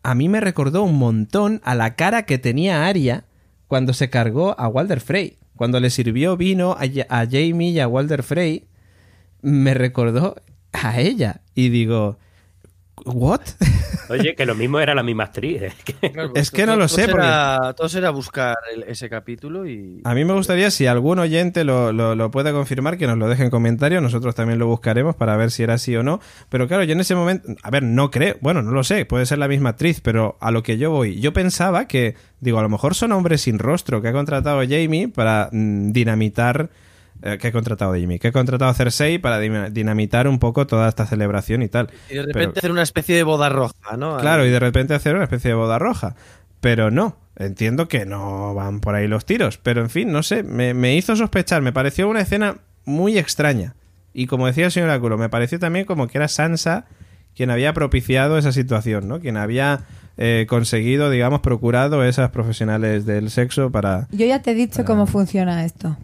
a 0.04 0.14
mí 0.14 0.28
me 0.28 0.40
recordó 0.40 0.82
un 0.84 0.98
montón 0.98 1.60
a 1.64 1.74
la 1.74 1.94
cara 1.96 2.24
que 2.24 2.38
tenía 2.38 2.86
Arya 2.86 3.24
cuando 3.66 3.92
se 3.92 4.10
cargó 4.10 4.54
a 4.60 4.68
Walder 4.68 5.00
Frey. 5.00 5.38
Cuando 5.56 5.80
le 5.80 5.90
sirvió 5.90 6.36
vino 6.36 6.72
a, 6.72 6.86
Ja- 6.88 7.06
a 7.08 7.24
Jamie 7.26 7.70
y 7.70 7.80
a 7.80 7.88
Walder 7.88 8.22
Frey, 8.22 8.64
me 9.42 9.74
recordó 9.74 10.36
a 10.72 11.00
ella. 11.00 11.42
Y 11.54 11.68
digo, 11.68 12.18
¿what? 13.04 13.40
Oye, 14.08 14.34
que 14.34 14.44
lo 14.46 14.54
mismo 14.54 14.78
era 14.80 14.94
la 14.94 15.02
misma 15.02 15.24
actriz. 15.24 15.62
es 15.62 15.74
que- 15.84 16.12
Claro, 16.12 16.32
Es 16.34 16.50
que 16.50 16.64
todo- 16.64 16.74
no 16.74 16.76
lo 16.82 16.86
todo 16.86 16.96
sé, 16.96 17.06
Será, 17.06 17.74
todo 17.76 17.88
será 17.88 18.10
buscar 18.10 18.56
el- 18.74 18.84
ese 18.84 19.08
capítulo 19.08 19.66
y. 19.66 20.00
A 20.04 20.14
mí 20.14 20.24
me 20.24 20.34
gustaría, 20.34 20.70
si 20.70 20.86
algún 20.86 21.18
oyente 21.18 21.64
lo, 21.64 21.92
lo, 21.92 22.14
lo 22.14 22.30
puede 22.30 22.52
confirmar, 22.52 22.98
que 22.98 23.06
nos 23.06 23.18
lo 23.18 23.28
deje 23.28 23.44
en 23.44 23.50
comentarios. 23.50 24.02
Nosotros 24.02 24.34
también 24.34 24.58
lo 24.58 24.66
buscaremos 24.66 25.16
para 25.16 25.36
ver 25.36 25.50
si 25.50 25.62
era 25.62 25.74
así 25.74 25.96
o 25.96 26.02
no. 26.02 26.20
Pero 26.50 26.68
claro, 26.68 26.84
yo 26.84 26.92
en 26.92 27.00
ese 27.00 27.14
momento, 27.14 27.48
a 27.62 27.70
ver, 27.70 27.82
no 27.82 28.10
creo, 28.10 28.36
bueno, 28.40 28.62
no 28.62 28.70
lo 28.72 28.84
sé, 28.84 29.04
puede 29.06 29.26
ser 29.26 29.38
la 29.38 29.48
misma 29.48 29.70
actriz, 29.70 30.00
pero 30.00 30.36
a 30.40 30.50
lo 30.50 30.62
que 30.62 30.76
yo 30.78 30.90
voy, 30.90 31.20
yo 31.20 31.32
pensaba 31.32 31.86
que, 31.88 32.14
digo, 32.40 32.58
a 32.58 32.62
lo 32.62 32.68
mejor 32.68 32.94
son 32.94 33.12
hombres 33.12 33.40
sin 33.42 33.58
rostro 33.58 34.02
que 34.02 34.08
ha 34.08 34.12
contratado 34.12 34.60
Jamie 34.62 35.08
para 35.08 35.48
mm, 35.52 35.92
dinamitar. 35.92 36.70
Eh, 37.24 37.38
que 37.38 37.48
ha 37.48 37.52
contratado 37.52 37.92
Jamie, 37.92 38.18
que 38.20 38.28
ha 38.28 38.32
contratado 38.32 38.70
a 38.70 38.74
Cersei 38.74 39.18
para 39.18 39.40
dina- 39.40 39.70
dinamitar 39.70 40.28
un 40.28 40.38
poco 40.38 40.66
toda 40.68 40.88
esta 40.88 41.06
celebración 41.06 41.62
y 41.62 41.68
tal. 41.68 41.88
Y 42.08 42.14
de 42.14 42.22
repente 42.22 42.32
Pero- 42.50 42.52
hacer 42.58 42.70
una 42.70 42.82
especie 42.82 43.16
de 43.16 43.22
boda 43.24 43.48
roja, 43.48 43.96
¿no? 43.96 44.18
Claro, 44.18 44.46
y 44.46 44.50
de 44.50 44.60
repente 44.60 44.94
hacer 44.94 45.14
una 45.16 45.24
especie 45.24 45.48
de 45.50 45.54
boda 45.56 45.78
roja. 45.78 46.14
Pero 46.60 46.90
no, 46.90 47.16
entiendo 47.36 47.88
que 47.88 48.06
no 48.06 48.54
van 48.54 48.80
por 48.80 48.94
ahí 48.94 49.08
los 49.08 49.24
tiros. 49.26 49.58
Pero 49.58 49.80
en 49.82 49.90
fin, 49.90 50.12
no 50.12 50.22
sé, 50.22 50.42
me, 50.42 50.72
me 50.74 50.94
hizo 50.96 51.16
sospechar, 51.16 51.60
me 51.62 51.72
pareció 51.72 52.08
una 52.08 52.20
escena 52.20 52.58
muy 52.84 53.18
extraña. 53.18 53.74
Y 54.12 54.26
como 54.26 54.46
decía 54.46 54.66
el 54.66 54.70
señor 54.72 54.90
Áculo, 54.90 55.18
me 55.18 55.28
pareció 55.28 55.58
también 55.58 55.84
como 55.86 56.06
que 56.08 56.18
era 56.18 56.28
Sansa 56.28 56.84
quien 57.34 57.50
había 57.50 57.72
propiciado 57.74 58.38
esa 58.38 58.52
situación, 58.52 59.08
¿no? 59.08 59.18
Quien 59.20 59.36
había 59.36 59.80
eh, 60.16 60.46
conseguido, 60.48 61.10
digamos, 61.10 61.40
procurado 61.40 62.04
esas 62.04 62.30
profesionales 62.30 63.06
del 63.06 63.28
sexo 63.30 63.70
para... 63.72 64.06
Yo 64.12 64.24
ya 64.24 64.40
te 64.40 64.52
he 64.52 64.54
dicho 64.54 64.84
cómo 64.84 65.06
funciona 65.06 65.64
esto. 65.64 65.96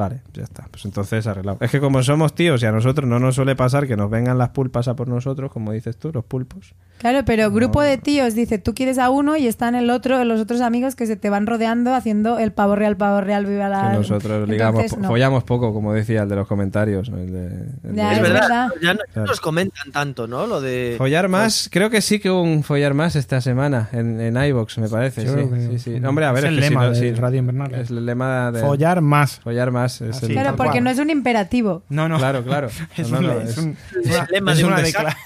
Vale, 0.00 0.22
ya 0.32 0.44
está. 0.44 0.66
Pues 0.70 0.86
entonces 0.86 1.26
arreglado. 1.26 1.58
Es 1.60 1.70
que 1.70 1.78
como 1.78 2.02
somos 2.02 2.34
tíos 2.34 2.62
y 2.62 2.66
a 2.66 2.72
nosotros 2.72 3.06
no 3.06 3.18
nos 3.18 3.34
suele 3.34 3.54
pasar 3.54 3.86
que 3.86 3.98
nos 3.98 4.08
vengan 4.10 4.38
las 4.38 4.48
pulpas 4.48 4.88
a 4.88 4.96
por 4.96 5.08
nosotros, 5.08 5.52
como 5.52 5.72
dices 5.72 5.98
tú, 5.98 6.10
los 6.10 6.24
pulpos. 6.24 6.74
Claro, 6.96 7.22
pero 7.26 7.50
grupo 7.50 7.82
de 7.82 7.96
tíos 7.98 8.34
dice, 8.34 8.58
tú 8.58 8.74
quieres 8.74 8.98
a 8.98 9.08
uno 9.10 9.36
y 9.36 9.46
están 9.46 9.74
el 9.74 9.88
otro, 9.90 10.22
los 10.24 10.40
otros 10.40 10.60
amigos 10.62 10.94
que 10.96 11.06
se 11.06 11.16
te 11.16 11.28
van 11.30 11.46
rodeando 11.46 11.94
haciendo 11.94 12.38
el 12.38 12.52
pavo 12.52 12.76
real, 12.76 12.96
pavo 12.96 13.20
real, 13.22 13.44
viva 13.46 13.68
la... 13.70 13.90
Que 13.92 13.96
nosotros 13.98 14.48
ligamos, 14.48 14.80
Entonces, 14.82 14.98
no. 14.98 15.08
follamos 15.08 15.44
poco, 15.44 15.72
como 15.74 15.92
decía 15.94 16.22
el 16.22 16.28
de 16.30 16.36
los 16.36 16.46
comentarios. 16.46 17.08
el 17.08 17.32
de- 17.32 17.88
el 17.90 17.94
Ya, 17.96 18.06
de- 18.08 18.12
es 18.12 18.16
es 18.18 18.22
verdad, 18.22 18.40
verdad. 18.40 18.68
ya 18.82 18.94
no, 18.94 19.00
Claro. 19.12 19.28
nos 19.28 19.40
comentan 19.40 19.92
tanto, 19.92 20.26
¿no? 20.26 20.46
Lo 20.46 20.60
de. 20.60 20.94
Follar 20.98 21.28
más, 21.28 21.68
creo 21.72 21.88
que 21.90 22.00
sí 22.02 22.18
que 22.20 22.30
hubo 22.30 22.42
un 22.42 22.62
follar 22.62 22.92
más 22.94 23.16
esta 23.16 23.40
semana 23.40 23.88
en, 23.92 24.20
en 24.20 24.36
iVox, 24.36 24.78
me 24.78 24.88
parece. 24.88 25.26
Sí, 25.26 25.48
sí, 25.70 25.78
sí. 25.78 26.00
No, 26.00 26.10
hombre, 26.10 26.26
a 26.26 26.32
ver, 26.32 26.44
es 26.44 26.50
el 26.50 26.54
si 26.62 26.68
lema 26.70 26.84
no- 26.84 26.90
de 26.90 26.96
sí, 26.96 27.12
Radio 27.12 27.38
Invernal. 27.38 27.74
Es 27.74 27.90
el 27.90 28.04
lema 28.06 28.52
de 28.52 28.60
Follar 28.60 29.00
más. 29.00 29.40
follar 29.40 29.70
más. 29.70 29.89
Es 30.00 30.16
Así. 30.16 30.26
el- 30.26 30.32
Claro, 30.32 30.56
porque 30.56 30.72
cual. 30.72 30.84
no 30.84 30.90
es 30.90 30.98
un 30.98 31.10
imperativo. 31.10 31.82
No, 31.88 32.08
no. 32.08 32.18
Claro, 32.18 32.42
claro. 32.44 32.68
Es, 32.96 33.10
No, 33.10 33.18
un, 33.18 33.76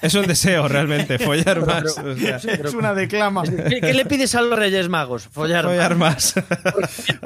es 0.01 0.27
deseo 0.27 0.67
realmente, 0.67 1.19
follar 1.25 1.65
más. 1.65 1.97
o 1.97 2.15
sea, 2.15 2.37
es 2.37 2.73
una 2.73 2.93
declama. 2.93 3.43
¿Qué, 3.69 3.81
qué 3.81 3.93
le 3.93 4.05
pides 4.05 4.35
a 4.35 4.41
los 4.41 4.57
Reyes 4.57 4.89
Magos? 4.89 5.27
Follar. 5.31 5.65
follar 5.65 5.95
más. 5.95 6.37
Es 6.37 6.43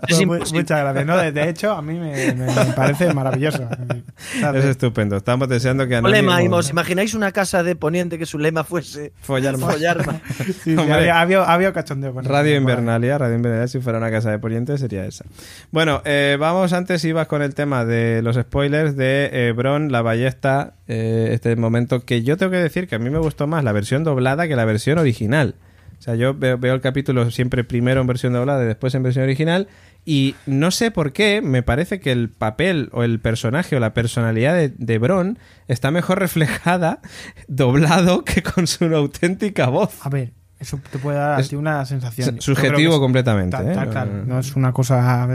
Pues, 0.07 0.21
imposible. 0.21 0.61
muchas 0.61 0.79
gracias. 0.79 1.05
No, 1.05 1.17
de, 1.17 1.31
de 1.31 1.49
hecho, 1.49 1.71
a 1.71 1.81
mí 1.81 1.93
me, 1.97 2.33
me- 2.33 2.45
me 2.53 2.65
parece 2.75 3.13
maravilloso. 3.13 3.67
Es 4.55 4.65
estupendo. 4.65 5.17
Estamos 5.17 5.47
deseando 5.49 5.87
que 5.87 6.01
Lema, 6.01 6.39
¿os 6.51 6.69
imagináis 6.69 7.13
una 7.13 7.31
casa 7.31 7.63
de 7.63 7.75
Poniente 7.75 8.17
que 8.17 8.25
su 8.25 8.37
lema 8.39 8.63
fuese 8.63 9.13
Follar 9.21 9.57
más. 9.57 9.73
follar 9.73 10.05
más? 10.05 10.17
sí, 10.37 10.53
sí, 10.63 10.75
Hombre. 10.77 10.93
había, 10.93 11.21
había, 11.21 11.43
había 11.43 11.73
cachondeo 11.73 12.13
con 12.13 12.23
eso. 12.23 12.31
Radio 12.33 12.55
Invernalia, 12.55 13.17
Radio 13.17 13.35
Invernalia, 13.35 13.67
si 13.67 13.79
fuera 13.79 13.97
una 13.97 14.11
casa 14.11 14.31
de 14.31 14.39
Poniente 14.39 14.77
sería 14.77 15.05
esa. 15.05 15.25
Bueno, 15.71 16.01
eh, 16.05 16.37
vamos 16.39 16.73
antes, 16.73 17.03
ibas 17.05 17.27
con 17.29 17.41
el 17.41 17.55
tema 17.55 17.85
de 17.85 18.21
los 18.21 18.35
spoilers 18.35 18.97
de 18.97 19.29
eh, 19.31 19.53
Bron, 19.53 19.91
la 19.91 20.01
ballesta, 20.01 20.73
eh, 20.87 21.29
este 21.31 21.55
momento 21.55 22.01
que 22.01 22.23
yo 22.23 22.35
tengo 22.35 22.51
que 22.51 22.57
decir 22.57 22.89
que 22.89 22.95
a 22.95 22.99
mí 22.99 23.09
me 23.09 23.19
gustó 23.19 23.47
más 23.47 23.63
la 23.63 23.71
versión 23.71 24.03
doblada 24.03 24.49
que 24.49 24.57
la 24.57 24.65
versión 24.65 24.97
original. 24.97 25.55
O 25.97 26.01
sea, 26.01 26.15
yo 26.15 26.33
veo, 26.33 26.57
veo 26.57 26.73
el 26.73 26.81
capítulo 26.81 27.29
siempre 27.29 27.63
primero 27.63 28.01
en 28.01 28.07
versión 28.07 28.33
doblada 28.33 28.63
y 28.63 28.67
después 28.67 28.95
en 28.95 29.03
versión 29.03 29.23
original 29.23 29.67
y 30.05 30.35
no 30.45 30.71
sé 30.71 30.91
por 30.91 31.13
qué, 31.13 31.41
me 31.41 31.61
parece 31.61 31.99
que 31.99 32.11
el 32.11 32.29
papel 32.29 32.89
o 32.93 33.03
el 33.03 33.19
personaje 33.19 33.75
o 33.75 33.79
la 33.79 33.93
personalidad 33.93 34.55
de, 34.55 34.69
de 34.69 34.97
Bron 34.97 35.37
está 35.67 35.91
mejor 35.91 36.19
reflejada 36.19 36.99
doblado 37.47 38.23
que 38.23 38.41
con 38.41 38.65
su 38.65 38.85
auténtica 38.85 39.67
voz. 39.69 40.05
A 40.05 40.09
ver, 40.09 40.33
eso 40.59 40.79
te 40.91 40.99
puede 40.99 41.17
dar 41.17 41.37
a 41.37 41.39
Es- 41.41 41.49
ti 41.49 41.55
una 41.55 41.85
sensación. 41.85 42.41
subjetivo 42.41 42.99
completamente, 42.99 43.55
ta- 43.57 43.63
¿eh? 43.71 43.73
ta- 43.73 43.85
No, 43.85 43.91
claro, 43.91 44.11
no, 44.25 44.39
es 44.39 44.55
una 44.55 44.71
cosa 44.73 45.27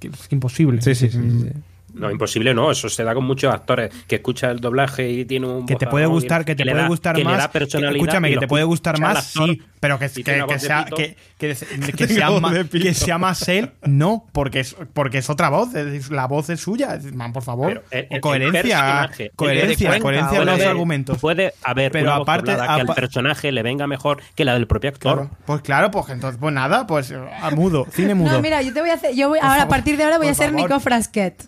que 0.00 0.08
es 0.08 0.32
imposible. 0.32 0.82
Sí, 0.82 0.94
sí, 0.94 1.08
sí. 1.08 1.18
sí, 1.18 1.40
sí. 1.42 1.52
No, 1.98 2.10
imposible 2.10 2.54
no, 2.54 2.70
eso 2.70 2.88
se 2.88 3.02
da 3.04 3.14
con 3.14 3.24
muchos 3.24 3.52
actores 3.52 3.90
que 4.06 4.16
escucha 4.16 4.50
el 4.50 4.60
doblaje 4.60 5.08
y 5.10 5.24
tiene 5.24 5.46
un 5.46 5.66
Que 5.66 5.76
te 5.76 5.86
puede 5.86 6.06
gustar, 6.06 6.44
que 6.44 6.54
te 6.54 6.64
puede 6.64 6.86
gustar 6.88 7.16
más. 7.24 7.48
escúchame, 7.52 8.30
que 8.30 8.36
te 8.38 8.48
puede 8.48 8.64
gustar 8.64 9.00
más, 9.00 9.24
sí, 9.26 9.62
pero 9.80 9.98
que, 9.98 10.08
que, 10.08 10.58
sea, 10.58 10.86
que, 10.96 11.16
que- 11.38 11.54
que 11.96 12.06
Tengo 12.06 12.14
sea 12.14 12.30
más, 12.40 12.68
que 12.68 12.94
sea 12.94 13.18
más 13.18 13.48
él, 13.48 13.70
no, 13.82 14.26
porque 14.32 14.60
es, 14.60 14.76
porque 14.92 15.18
es 15.18 15.30
otra 15.30 15.48
voz, 15.50 15.74
es 15.74 16.10
la 16.10 16.26
voz 16.26 16.50
es 16.50 16.60
suya. 16.60 16.94
Es- 16.94 17.12
Man, 17.14 17.32
por 17.32 17.42
favor, 17.42 17.84
el- 17.90 18.20
coherencia, 18.20 19.08
el 19.18 19.30
coherencia, 19.34 19.98
coherencia 20.00 20.30
de 20.30 20.36
puede 20.36 20.44
los 20.46 20.54
haber- 20.54 20.68
argumentos. 20.68 21.18
Puede 21.18 21.54
haber 21.62 21.92
Pero 21.92 22.04
una 22.06 22.18
voz 22.18 22.28
aparte- 22.28 22.54
que 22.54 22.60
al 22.60 22.86
personaje 22.94 23.52
le 23.52 23.62
venga 23.62 23.86
mejor 23.86 24.20
que 24.34 24.44
la 24.44 24.54
del 24.54 24.66
propio 24.66 24.90
actor. 24.90 25.14
Claro, 25.16 25.30
pues 25.46 25.62
claro, 25.62 25.90
pues 25.90 26.08
entonces, 26.10 26.38
pues 26.40 26.54
nada, 26.54 26.86
pues 26.86 27.12
a 27.12 27.50
mudo, 27.50 27.86
cine 27.90 28.14
mudo. 28.14 28.32
No, 28.32 28.42
mira, 28.42 28.62
yo 28.62 28.72
te 28.72 28.80
voy 28.80 28.90
a 28.90 28.94
hacer, 28.94 29.14
yo 29.14 29.28
voy, 29.28 29.38
ahora 29.40 29.62
a 29.62 29.68
partir 29.68 29.96
de 29.96 30.04
ahora 30.04 30.18
voy 30.18 30.28
a 30.28 30.34
ser. 30.34 30.52
Nico 30.52 30.80
Frasquet. 30.80 31.44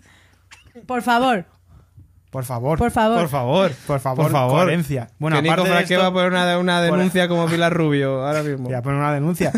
Por 0.87 1.03
favor. 1.03 1.45
Por 2.31 2.45
favor. 2.45 2.79
Por 2.79 2.93
favor. 2.93 3.19
Por 3.19 3.29
favor, 3.29 3.73
Por 3.89 3.99
favor, 3.99 4.23
por 4.27 4.31
favor. 4.31 4.63
coherencia. 4.63 5.09
Bueno, 5.19 5.39
que 5.39 5.43
Nico 5.43 5.55
aparte 5.55 5.71
de 5.75 5.83
esto- 5.83 5.99
va 5.99 6.07
a 6.07 6.13
poner 6.13 6.29
una, 6.31 6.59
una 6.59 6.75
Por- 6.87 6.97
denuncia 6.99 7.27
como 7.27 7.47
Pilar 7.49 7.73
Rubio 7.75 8.25
ahora 8.25 8.45
mismo. 8.45 8.67
Voy 8.67 8.75
a 8.75 8.83
poner 8.83 9.01
una 9.01 9.13
denuncia. 9.13 9.51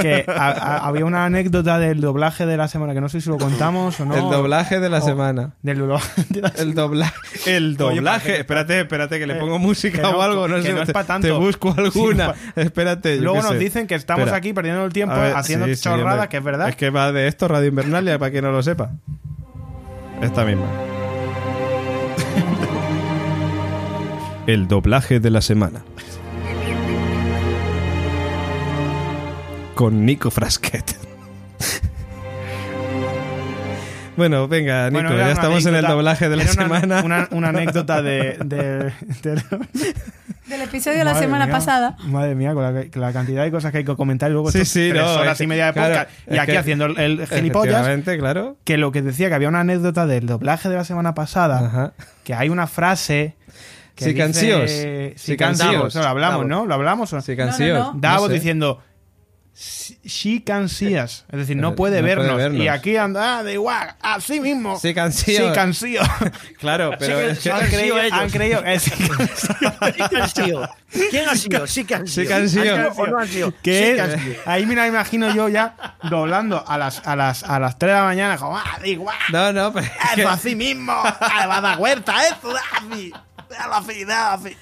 Que 0.00 0.24
a- 0.28 0.50
a- 0.50 0.86
había 0.86 1.04
una 1.06 1.24
anécdota 1.24 1.80
del 1.80 2.00
doblaje 2.00 2.46
de 2.46 2.56
la 2.56 2.68
semana, 2.68 2.94
que 2.94 3.00
no 3.00 3.08
sé 3.08 3.20
si 3.20 3.28
lo 3.28 3.36
contamos 3.36 3.98
o 3.98 4.04
no. 4.04 4.14
el 4.14 4.20
doblaje 4.30 4.78
de 4.78 4.88
la 4.88 4.98
O- 4.98 5.00
semana. 5.04 5.54
Del 5.62 5.78
doblaje 5.80 6.24
de 6.28 6.40
la 6.40 6.52
El 6.58 7.76
doblaje. 7.76 8.34
El 8.34 8.40
espérate, 8.42 8.80
espérate, 8.82 9.18
que 9.18 9.26
le 9.26 9.34
Eh, 9.36 9.40
pongo 9.40 9.58
música 9.58 10.00
no, 10.00 10.10
o 10.10 10.22
algo. 10.22 10.46
No 10.46 10.54
que 10.54 10.62
sé. 10.62 10.72
no 10.72 10.82
es 10.82 10.86
te- 10.86 10.92
pa' 10.92 11.02
tanto. 11.02 11.26
Te 11.26 11.32
busco 11.32 11.74
alguna. 11.76 12.34
Sí, 12.34 12.40
espérate. 12.60 13.16
yo 13.16 13.24
Luego 13.24 13.42
nos 13.42 13.50
sé. 13.54 13.58
dicen 13.58 13.88
que 13.88 13.96
estamos 13.96 14.20
Espera. 14.20 14.36
aquí 14.36 14.52
perdiendo 14.52 14.84
el 14.84 14.92
tiempo 14.92 15.16
ver, 15.16 15.34
haciendo 15.34 15.66
sí, 15.66 15.74
chorradas, 15.74 16.28
que 16.28 16.36
es 16.36 16.44
verdad. 16.44 16.68
Es 16.68 16.76
que 16.76 16.90
va 16.90 17.10
de 17.10 17.26
esto 17.26 17.48
Radio 17.48 17.66
Invernalia, 17.66 18.20
para 18.20 18.30
quien 18.30 18.44
no 18.44 18.52
lo 18.52 18.62
sepa. 18.62 18.92
Esta 20.20 20.44
misma. 20.44 20.66
El 24.46 24.68
doblaje 24.68 25.20
de 25.20 25.30
la 25.30 25.40
semana. 25.40 25.82
Con 29.74 30.04
Nico 30.04 30.30
Frasquet. 30.30 30.96
Bueno, 34.16 34.48
venga, 34.48 34.90
Nico, 34.90 35.02
Bueno, 35.02 35.16
ya 35.16 35.30
estamos 35.30 35.64
en 35.64 35.74
el 35.74 35.84
anécdota- 35.84 35.92
doblaje 35.94 36.28
de 36.28 36.36
la 36.36 36.42
una- 36.42 36.52
semana. 36.52 37.02
Una, 37.04 37.28
una 37.30 37.48
anécdota 37.48 38.02
de. 38.02 38.36
de- 38.44 38.92
de- 39.22 39.42
Del 40.46 40.62
episodio 40.62 40.98
de 40.98 41.04
la 41.04 41.12
Madre 41.12 41.26
semana 41.26 41.46
mía, 41.46 41.54
pasada. 41.54 41.96
Madre 42.06 42.34
mía, 42.34 42.52
con 42.54 42.64
la, 42.64 42.84
la 42.92 43.12
cantidad 43.12 43.44
de 43.44 43.52
cosas 43.52 43.70
que 43.70 43.78
hay 43.78 43.84
que 43.84 43.94
comentar 43.94 44.30
y 44.30 44.32
luego 44.34 44.50
Sí, 44.50 44.64
sí, 44.64 44.88
tres 44.90 45.00
no, 45.04 45.12
horas 45.14 45.34
es 45.40 45.44
y 45.44 45.46
media 45.46 45.66
de 45.66 45.72
claro, 45.74 45.94
podcast. 45.94 46.10
y 46.28 46.38
aquí 46.38 46.52
que- 46.52 46.58
haciendo 46.58 46.86
el, 46.86 46.98
el 46.98 47.26
gilipollas. 47.28 47.86
Claro. 48.18 48.56
Que 48.64 48.76
lo 48.76 48.90
que 48.90 49.00
decía 49.00 49.28
que 49.28 49.34
había 49.36 49.48
una 49.48 49.60
anécdota 49.60 50.06
del 50.06 50.26
doblaje 50.26 50.68
de 50.68 50.74
la 50.74 50.84
semana 50.84 51.14
pasada. 51.14 51.64
Ajá. 51.66 51.92
Que 52.24 52.34
hay 52.34 52.48
una 52.48 52.66
frase. 52.66 53.36
Que 53.94 54.04
Sí, 54.06 54.10
dice- 54.12 54.22
cansíos. 54.24 54.70
Sí, 54.70 55.12
Sí, 55.16 55.36
cansíos. 55.36 55.68
cansíos. 55.68 55.88
Eso 55.94 56.00
lo 56.02 56.08
hablamos, 56.08 56.32
Davos. 56.40 56.48
¿no? 56.48 56.66
Lo 56.66 56.74
hablamos. 56.74 57.12
¿o? 57.12 57.20
Sí, 57.20 57.36
No, 57.36 57.46
no. 57.78 57.92
Davos 57.96 58.28
sé. 58.28 58.34
diciendo 58.34 58.82
she 59.54 60.42
can 60.42 60.68
see 60.68 60.96
us", 60.98 61.24
es 61.30 61.38
decir, 61.40 61.56
no 61.56 61.70
Eh, 61.70 61.72
puede, 61.72 61.96
no 62.00 62.02
puede 62.02 62.14
vernos. 62.16 62.36
vernos. 62.36 62.62
Y 62.62 62.68
aquí 62.68 62.96
anda, 62.96 63.38
ah, 63.38 63.42
da 63.42 63.52
igual, 63.52 63.94
así 64.00 64.40
mismo. 64.40 64.78
Sí, 64.78 64.94
cansíos. 64.94 65.48
Sí, 65.48 65.52
cansío. 65.54 66.00
Claro, 66.58 66.92
pero 66.98 67.18
es 67.20 67.38
que... 67.40 67.50
han 67.50 67.68
creído, 67.68 67.96
han 67.96 68.30
creído 68.30 68.62
que 68.62 68.78
sí, 68.78 68.92
han 68.92 70.28
sido. 70.30 70.68
¿Quién 71.10 71.28
ha 71.28 71.34
sido? 71.36 71.66
Sí 71.66 71.86
han 71.92 72.06
sido. 72.06 72.26
Sí. 72.26 72.32
¿Han 72.32 72.48
sido 72.48 72.88
o 72.96 73.06
no 73.06 73.18
han 73.18 73.28
sido? 73.28 73.52
que 73.62 73.96
Sí 73.96 74.30
es- 74.30 74.46
ahí 74.46 74.66
me 74.66 74.74
la 74.74 74.86
imagino 74.86 75.34
yo 75.34 75.48
ya 75.48 75.74
doblando 76.10 76.62
a 76.66 76.76
las, 76.78 77.06
a 77.06 77.16
las, 77.16 77.42
a 77.44 77.58
las 77.58 77.78
3 77.78 77.90
de 77.92 77.96
la 77.98 78.04
mañana, 78.04 78.36
como, 78.36 78.58
ah, 78.58 78.78
da 78.78 78.86
igual, 78.86 79.16
No, 79.32 79.52
no, 79.52 79.72
pero... 79.72 79.86
es 79.86 80.14
que- 80.14 80.24
así 80.24 80.54
mismo, 80.54 80.92
ah, 80.92 81.46
va 81.46 81.56
a 81.58 81.60
dar 81.60 81.78
vuelta, 81.78 82.14
eso, 82.26 82.54
así, 82.76 83.12
déjalo 83.48 83.74
así. 83.76 84.56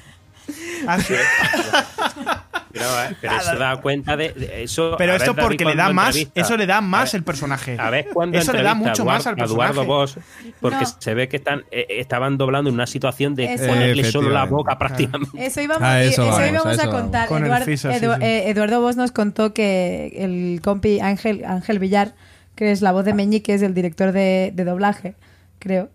Así. 0.87 1.15
Pero, 2.79 3.03
eh, 3.11 3.17
pero 3.21 3.41
se 3.41 3.57
da 3.57 3.77
cuenta 3.81 4.17
de, 4.17 4.33
de 4.33 4.63
eso. 4.63 4.95
Pero 4.97 5.13
a 5.13 5.15
ver, 5.15 5.23
esto 5.23 5.35
David, 5.35 5.49
porque 5.49 5.65
le 5.65 5.75
da 5.75 5.93
más, 5.93 6.17
eso 6.35 6.57
le 6.57 6.67
da 6.67 6.81
más 6.81 7.13
ver, 7.13 7.19
el 7.21 7.25
personaje. 7.25 7.77
A 7.79 7.91
ver, 7.91 8.07
cuando 8.13 8.39
eso 8.39 8.53
le 8.53 8.63
da 8.63 8.75
mucho 8.75 9.05
más 9.05 9.27
al 9.27 9.37
personaje. 9.37 9.73
Eduardo 9.73 9.85
Bosch, 9.85 10.17
porque 10.61 10.79
No. 10.85 10.87
se 10.99 11.15
ve 11.15 11.29
que 11.29 11.37
están 11.39 11.65
eh, 11.71 11.87
estaban 11.91 12.39
doblando 12.39 12.69
en 12.71 12.75
una 12.75 12.87
situación 12.87 13.35
de 13.35 13.55
Eso. 13.55 13.67
ponerle 13.67 14.05
solo 14.11 14.31
la 14.31 14.45
boca 14.45 14.79
prácticamente. 14.79 15.45
Eso 15.45 15.61
íbamos, 15.61 15.83
A 15.83 16.03
eso 16.03 16.23
eso 16.23 16.31
vamos, 16.31 16.49
íbamos 16.49 16.67
a 16.67 16.71
a, 16.71 16.73
eso 16.75 16.91
contar. 16.91 17.29
vamos. 17.29 17.29
Con 17.29 17.45
el 17.45 17.51
Eduard- 17.51 17.65
Fisa, 17.65 17.93
sí, 17.93 18.05
Edu- 18.05 18.17
sí. 18.17 18.25
eh, 18.25 18.49
Eduardo 18.51 18.81
Bosch 18.81 18.97
nos 18.97 19.13
contó 19.13 19.53
que 19.55 20.13
el 20.17 20.61
compi 20.63 21.01
Ángel, 21.01 21.45
Ángel 21.45 21.79
Villar, 21.79 22.15
que 22.55 22.71
es 22.73 22.83
la 22.83 22.93
voz 22.93 23.05
de 23.05 23.15
Meñique, 23.15 23.55
es 23.55 23.63
el 23.63 23.75
director 23.75 24.13
de, 24.13 24.53
de 24.55 24.65
doblaje, 24.65 25.15
creo. 25.59 25.91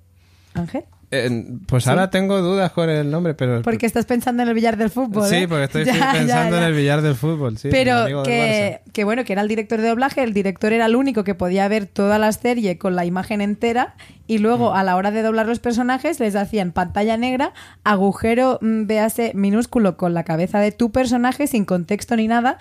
¿Ángel? 0.54 0.84
Eh, 1.16 1.46
pues 1.68 1.88
ahora 1.88 2.10
tengo 2.10 2.42
dudas 2.42 2.72
con 2.72 2.90
el 2.90 3.12
nombre, 3.12 3.36
pero... 3.36 3.62
Porque 3.62 3.86
estás 3.86 4.06
pensando 4.06 4.42
en 4.42 4.50
el 4.50 4.56
billar 4.56 4.78
del 4.78 4.90
fútbol. 4.90 5.28
Sí, 5.28 5.36
¿eh? 5.36 5.48
porque 5.48 5.66
estoy 5.66 5.86
Ya, 5.86 5.94
ya, 5.94 6.12
pensando 6.12 6.58
en 6.58 6.64
el 6.64 6.74
billar 6.74 7.02
del 7.04 7.14
fútbol, 7.16 7.58
sí. 7.58 7.70
Pero 7.72 8.24
que 8.24 9.04
bueno, 9.04 9.24
que 9.24 9.34
era 9.34 9.44
el 9.44 9.48
director 9.48 9.80
de 9.80 9.90
doblaje, 9.90 10.24
el 10.24 10.34
director 10.34 10.74
era 10.74 10.88
el 10.88 10.96
único 10.96 11.24
que 11.24 11.36
podía 11.36 11.68
ver 11.68 11.86
toda 11.86 12.18
la 12.18 12.32
serie 12.32 12.78
con 12.78 12.96
la 12.96 13.06
imagen 13.06 13.42
entera 13.42 13.96
y 14.26 14.40
luego 14.40 14.72
Mm. 14.72 14.76
a 14.76 14.84
la 14.84 14.96
hora 14.96 15.12
de 15.12 15.22
doblar 15.22 15.46
los 15.46 15.60
personajes 15.60 16.20
les 16.20 16.36
hacían 16.36 16.72
pantalla 16.72 17.18
negra, 17.18 17.54
agujero, 17.84 18.58
mm, 18.62 18.86
véase, 18.88 19.32
minúsculo 19.36 19.98
con 19.98 20.14
la 20.14 20.24
cabeza 20.24 20.60
de 20.60 20.72
tu 20.72 20.92
personaje 20.92 21.48
sin 21.48 21.66
contexto 21.66 22.16
ni 22.16 22.28
nada. 22.28 22.58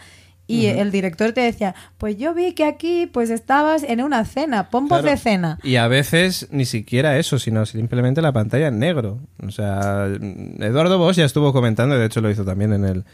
Y 0.54 0.66
el 0.66 0.90
director 0.90 1.32
te 1.32 1.40
decía, 1.40 1.74
pues 1.98 2.16
yo 2.18 2.34
vi 2.34 2.52
que 2.52 2.64
aquí 2.64 3.06
pues 3.12 3.30
estabas 3.30 3.82
en 3.82 4.02
una 4.02 4.24
cena, 4.24 4.68
pon 4.70 4.88
Claro. 4.88 5.02
de 5.04 5.16
cena. 5.16 5.58
Y 5.62 5.76
a 5.76 5.88
veces 5.88 6.48
ni 6.50 6.64
siquiera 6.64 7.18
eso, 7.18 7.38
sino 7.38 7.64
simplemente 7.66 8.20
la 8.22 8.32
pantalla 8.32 8.68
en 8.68 8.78
negro. 8.78 9.18
O 9.46 9.50
sea, 9.50 10.06
Eduardo 10.58 10.98
Bosch 10.98 11.16
ya 11.16 11.24
estuvo 11.24 11.52
comentando, 11.52 11.96
y 11.96 11.98
de 11.98 12.06
hecho 12.06 12.20
lo 12.20 12.30
hizo 12.30 12.44
también 12.44 12.72
en 12.72 12.84
el 12.84 13.04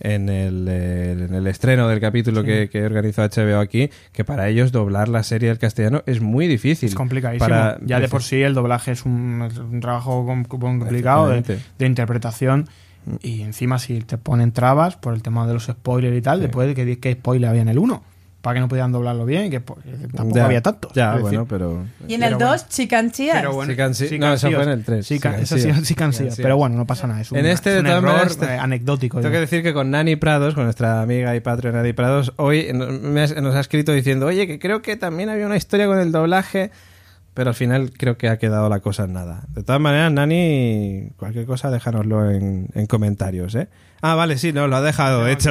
en 0.00 0.28
el, 0.28 0.68
eh, 0.70 1.10
en 1.28 1.34
el 1.34 1.48
estreno 1.48 1.88
del 1.88 1.98
capítulo 1.98 2.44
que, 2.44 2.68
que 2.70 2.84
organizó 2.84 3.22
HBO 3.22 3.58
aquí, 3.58 3.90
que 4.12 4.22
para 4.24 4.48
ellos 4.48 4.70
doblar 4.70 5.08
la 5.08 5.24
serie 5.24 5.50
al 5.50 5.58
castellano 5.58 6.04
es 6.06 6.20
muy 6.20 6.46
difícil. 6.46 6.88
Es 6.90 6.94
complicadísimo. 6.94 7.48
Para- 7.48 7.78
ya 7.84 7.98
de 7.98 8.06
por 8.08 8.22
sí 8.22 8.40
el 8.40 8.54
doblaje 8.54 8.92
es 8.92 9.04
un, 9.04 9.42
es 9.50 9.58
un 9.58 9.80
trabajo 9.80 10.24
com- 10.24 10.44
complicado 10.44 11.30
de, 11.30 11.42
de 11.78 11.86
interpretación. 11.86 12.68
Y 13.22 13.42
encima 13.42 13.78
si 13.78 14.00
te 14.00 14.18
ponen 14.18 14.52
trabas 14.52 14.96
por 14.96 15.14
el 15.14 15.22
tema 15.22 15.46
de 15.46 15.54
los 15.54 15.64
spoilers 15.66 16.16
y 16.16 16.22
tal, 16.22 16.40
después 16.40 16.68
de 16.68 16.74
que, 16.74 16.98
que 16.98 17.12
spoiler 17.14 17.50
había 17.50 17.62
en 17.62 17.68
el 17.68 17.78
1. 17.78 18.02
para 18.40 18.54
que 18.54 18.60
no 18.60 18.68
podían 18.68 18.92
doblarlo 18.92 19.24
bien, 19.26 19.50
que, 19.50 19.60
po- 19.60 19.74
que 19.76 19.90
tampoco 20.14 20.36
Ya, 20.36 20.44
había 20.46 20.62
tanto. 20.62 20.88
Ya, 20.94 21.16
bueno, 21.16 21.44
pero. 21.46 21.84
Y 22.06 22.14
en 22.14 22.22
el 22.22 22.36
Pero 22.36 22.50
2, 22.50 22.68
Chican 22.68 23.10
Cheers. 23.10 23.34
pero 23.34 23.52
bueno, 23.52 23.94
Sí 23.94 24.08
sí 24.08 24.18
no, 24.18 24.32
eso 24.32 24.48
fue 24.50 24.62
en 24.62 24.68
el 24.68 24.84
tres, 24.84 25.06
Sí, 25.06 25.18
que- 25.18 25.18
sí 25.18 25.22
que 25.22 25.28
han 25.28 25.42
eso 25.42 25.56
sí, 25.56 25.62
sido. 25.62 25.74
sí 25.74 25.74
que 25.74 25.78
han 25.78 25.84
Sí 25.84 25.94
que 25.94 26.04
han 26.04 26.12
sido. 26.12 26.30
sido. 26.30 26.42
Pero 26.44 26.56
bueno, 26.56 26.76
no 26.76 26.86
pasa 26.86 27.06
nada. 27.08 27.20
Es 27.20 27.32
un, 27.32 27.38
En 27.38 27.46
este, 27.46 27.70
es 27.70 27.74
de 27.74 27.80
un 27.80 27.86
error 27.88 28.02
maneras, 28.04 28.36
te- 28.38 28.46
eh, 28.46 28.58
anecdótico. 28.58 29.16
Tengo 29.18 29.28
ya. 29.30 29.34
que 29.34 29.40
decir 29.40 29.62
que 29.64 29.74
con 29.74 29.90
Nani 29.90 30.14
Prados, 30.16 30.54
con 30.54 30.64
nuestra 30.64 31.02
amiga 31.02 31.34
y 31.34 31.40
Patreon 31.40 31.74
Nani 31.74 31.92
Prados, 31.92 32.32
hoy 32.36 32.68
no- 32.72 32.86
me 32.86 33.22
has- 33.22 33.36
nos 33.42 33.54
ha 33.56 33.60
escrito 33.60 33.92
diciendo, 33.92 34.26
oye, 34.26 34.46
que 34.46 34.58
creo 34.60 34.82
que 34.82 34.96
también 34.96 35.28
había 35.30 35.44
una 35.46 35.56
historia 35.56 35.86
con 35.86 35.98
el 35.98 36.12
doblaje, 36.12 36.70
pero 37.38 37.50
al 37.50 37.54
final 37.54 37.92
creo 37.96 38.18
que 38.18 38.28
ha 38.28 38.36
quedado 38.36 38.68
la 38.68 38.80
cosa 38.80 39.04
en 39.04 39.12
nada. 39.12 39.44
De 39.50 39.62
todas 39.62 39.80
maneras, 39.80 40.10
Nani, 40.10 41.10
cualquier 41.16 41.46
cosa 41.46 41.70
déjanoslo 41.70 42.32
en, 42.32 42.66
en 42.74 42.86
comentarios, 42.86 43.54
¿eh? 43.54 43.68
Ah, 44.02 44.16
vale, 44.16 44.38
sí, 44.38 44.52
no, 44.52 44.66
lo 44.66 44.74
ha 44.74 44.82
dejado, 44.82 45.28
hecho. 45.28 45.50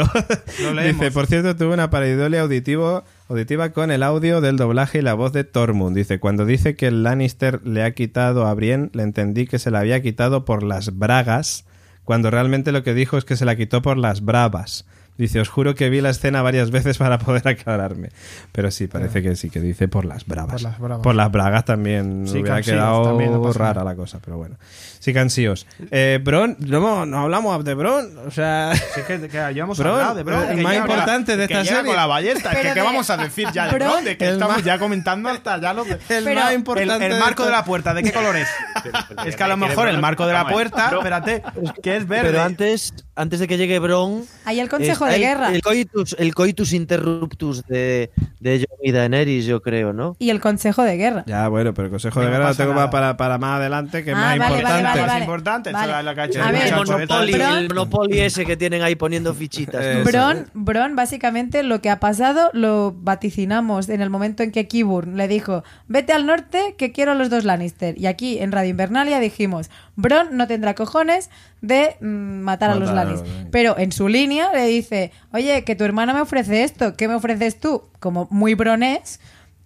lo. 0.73 0.81
Dice, 0.83 1.11
por 1.11 1.27
cierto, 1.27 1.55
tuve 1.55 1.73
una 1.73 1.89
pareidolia 1.89 2.41
auditivo, 2.41 3.05
auditiva 3.29 3.69
con 3.69 3.89
el 3.89 4.03
audio 4.03 4.41
del 4.41 4.57
doblaje 4.57 4.97
y 4.97 5.01
la 5.01 5.13
voz 5.13 5.31
de 5.31 5.45
Tormund. 5.45 5.95
Dice, 5.95 6.19
cuando 6.19 6.43
dice 6.43 6.75
que 6.75 6.87
el 6.87 7.03
Lannister 7.03 7.65
le 7.65 7.85
ha 7.85 7.91
quitado 7.91 8.47
a 8.47 8.53
Brienne, 8.53 8.89
le 8.91 9.03
entendí 9.03 9.47
que 9.47 9.57
se 9.57 9.71
la 9.71 9.79
había 9.79 10.01
quitado 10.01 10.43
por 10.43 10.63
las 10.63 10.97
bragas, 10.97 11.63
cuando 12.03 12.29
realmente 12.29 12.73
lo 12.73 12.83
que 12.83 12.95
dijo 12.95 13.17
es 13.17 13.23
que 13.23 13.37
se 13.37 13.45
la 13.45 13.55
quitó 13.55 13.81
por 13.81 13.97
las 13.97 14.25
bravas. 14.25 14.85
Dice, 15.17 15.39
os 15.39 15.49
juro 15.49 15.73
que 15.75 15.89
vi 15.89 15.99
la 16.01 16.11
escena 16.11 16.41
varias 16.41 16.69
veces 16.71 16.97
para 16.97 17.17
poder 17.17 17.47
aclararme. 17.47 18.09
Pero 18.51 18.69
sí, 18.71 18.87
parece 18.87 19.21
que 19.23 19.35
sí, 19.35 19.49
que 19.49 19.59
dice 19.59 19.87
por 19.87 20.05
las 20.05 20.25
bravas. 20.25 20.53
Por 20.53 20.61
las 20.61 20.79
bravas. 20.79 21.03
Por 21.03 21.15
las 21.15 21.31
bragas 21.31 21.65
también 21.65 22.27
Sí, 22.27 22.39
hubiera 22.39 22.61
quedado 22.61 23.03
también 23.03 23.31
no 23.31 23.51
rara 23.53 23.83
la 23.83 23.95
cosa, 23.95 24.19
pero 24.23 24.37
bueno. 24.37 24.57
Sí, 24.99 25.13
cansíos. 25.13 25.65
Eh, 25.91 26.19
Bron, 26.23 26.57
no, 26.59 27.05
no 27.05 27.19
hablamos 27.21 27.63
de 27.63 27.73
Bron, 27.73 28.17
o 28.27 28.31
sea... 28.31 28.73
Sí, 28.75 29.01
que, 29.07 29.21
que 29.21 29.29
ya 29.37 29.49
hemos 29.49 29.77
Bron, 29.79 29.93
hablado 29.93 30.15
de 30.15 30.23
Bron. 30.23 30.43
el 30.49 30.55
que 30.57 30.61
más 30.63 30.73
la- 30.73 30.79
importante 30.81 31.37
de 31.37 31.43
esta 31.45 31.65
serie. 31.65 31.83
con 31.85 31.95
la 31.95 32.05
ballesta. 32.07 32.49
Que, 32.51 32.61
¿Qué 32.61 32.73
de- 32.73 32.81
vamos 32.81 33.09
a 33.09 33.17
decir 33.17 33.47
ya 33.53 33.65
de 33.67 33.71
Bron- 33.79 33.87
Bron? 33.89 34.03
De 34.05 34.17
que 34.17 34.29
estamos 34.29 34.63
ya 34.63 34.77
comentando 34.77 35.29
hasta 35.29 35.59
ya 35.61 35.73
lo. 35.73 35.83
El 35.85 35.97
Pero- 36.07 36.35
más 36.41 36.53
importante 36.53 37.05
el 37.07 37.19
marco 37.19 37.45
de 37.45 37.51
la 37.51 37.63
puerta, 37.63 37.93
¿de 37.93 38.03
qué 38.03 38.11
color 38.11 38.35
es? 38.35 38.47
es 39.25 39.35
que 39.35 39.43
a 39.43 39.47
lo 39.47 39.57
mejor 39.57 39.87
el 39.87 39.99
marco 39.99 40.27
de 40.27 40.33
la 40.33 40.47
puerta, 40.47 40.91
espérate, 40.93 41.41
que 41.81 41.95
es 41.97 42.07
verde. 42.07 42.31
Pero 42.31 42.43
antes, 42.43 42.93
antes 43.17 43.39
de 43.39 43.47
que 43.47 43.57
llegue 43.57 43.79
Bron. 43.79 44.23
Hay 44.45 44.59
el 44.59 44.69
consejo 44.69 45.05
de 45.05 45.15
el- 45.15 45.21
guerra. 45.21 45.49
El 45.53 45.61
coitus, 45.61 46.15
el 46.19 46.33
coitus 46.33 46.71
interruptus 46.73 47.63
de, 47.67 48.11
de 48.39 48.57
Jon 48.59 48.77
y 48.83 48.91
Daenerys, 48.91 49.45
yo 49.45 49.61
creo, 49.61 49.91
¿no? 49.93 50.15
Y 50.19 50.29
el 50.29 50.39
consejo 50.39 50.83
de 50.83 50.97
guerra. 50.97 51.23
Ya, 51.27 51.47
bueno, 51.47 51.73
pero 51.73 51.87
el 51.87 51.91
consejo 51.91 52.21
de 52.21 52.27
guerra 52.29 52.49
lo 52.49 52.55
tengo 52.55 52.89
para, 52.89 53.17
para 53.17 53.37
más 53.37 53.57
adelante, 53.59 54.03
que 54.03 54.11
es 54.11 54.15
Ah, 54.15 54.19
más 54.19 54.39
vale, 54.39 54.39
vale, 54.39 54.55
importante. 54.59 54.87
vale, 54.87 55.01
Es 55.01 55.07
vale. 55.07 55.23
importante, 55.23 55.69
A 55.69 56.49
el 56.49 56.51
ver, 56.53 56.67
El. 56.67 56.75
Monopoly, 56.75 57.33
Bron- 57.33 57.57
el 57.57 57.67
Monopoly 57.69 58.19
ese 58.19 58.45
que 58.45 58.55
tienen 58.57 58.81
ahí 58.83 58.95
poniendo 58.95 59.33
fichitas. 59.33 60.03
Bron, 60.05 60.47
Bron, 60.53 60.95
básicamente 60.95 61.63
lo 61.63 61.81
que 61.81 61.89
ha 61.89 61.99
pasado 61.99 62.49
lo 62.53 62.95
vaticinamos 62.97 63.89
en 63.89 64.01
el 64.01 64.09
momento 64.09 64.43
en 64.43 64.51
que 64.51 64.67
Kiburn 64.67 65.17
le 65.17 65.27
dijo, 65.27 65.63
vete 65.87 66.13
al 66.13 66.25
norte 66.25 66.75
que 66.77 66.91
quiero 66.91 67.11
a 67.13 67.15
los 67.15 67.29
dos 67.29 67.43
Lannister. 67.45 67.97
Y 67.99 68.05
aquí 68.05 68.39
en 68.39 68.51
Radio 68.51 68.69
Invernalia 68.69 69.19
dijimos, 69.19 69.69
Bron 69.95 70.37
no 70.37 70.47
tendrá 70.47 70.75
cojones 70.75 71.29
de 71.61 71.95
mm, 72.01 72.05
matar 72.41 72.69
a 72.71 72.75
los 72.75 72.89
Matar 72.89 72.97
a 72.97 73.03
los 73.03 73.07
Lannister. 73.19 73.27
Lannister. 73.27 73.51
Pero 73.51 73.77
en 73.77 73.91
su 73.91 74.07
línea 74.07 74.51
le 74.53 74.65
dice, 74.67 75.11
oye, 75.33 75.63
que 75.63 75.75
tu 75.75 75.83
hermana 75.83 76.13
me 76.13 76.21
ofrece 76.21 76.63
esto, 76.63 76.95
¿qué 76.95 77.07
me 77.07 77.15
ofreces 77.15 77.59
tú? 77.59 77.83
Como 77.99 78.27
muy 78.31 78.53
bronés. 78.53 79.19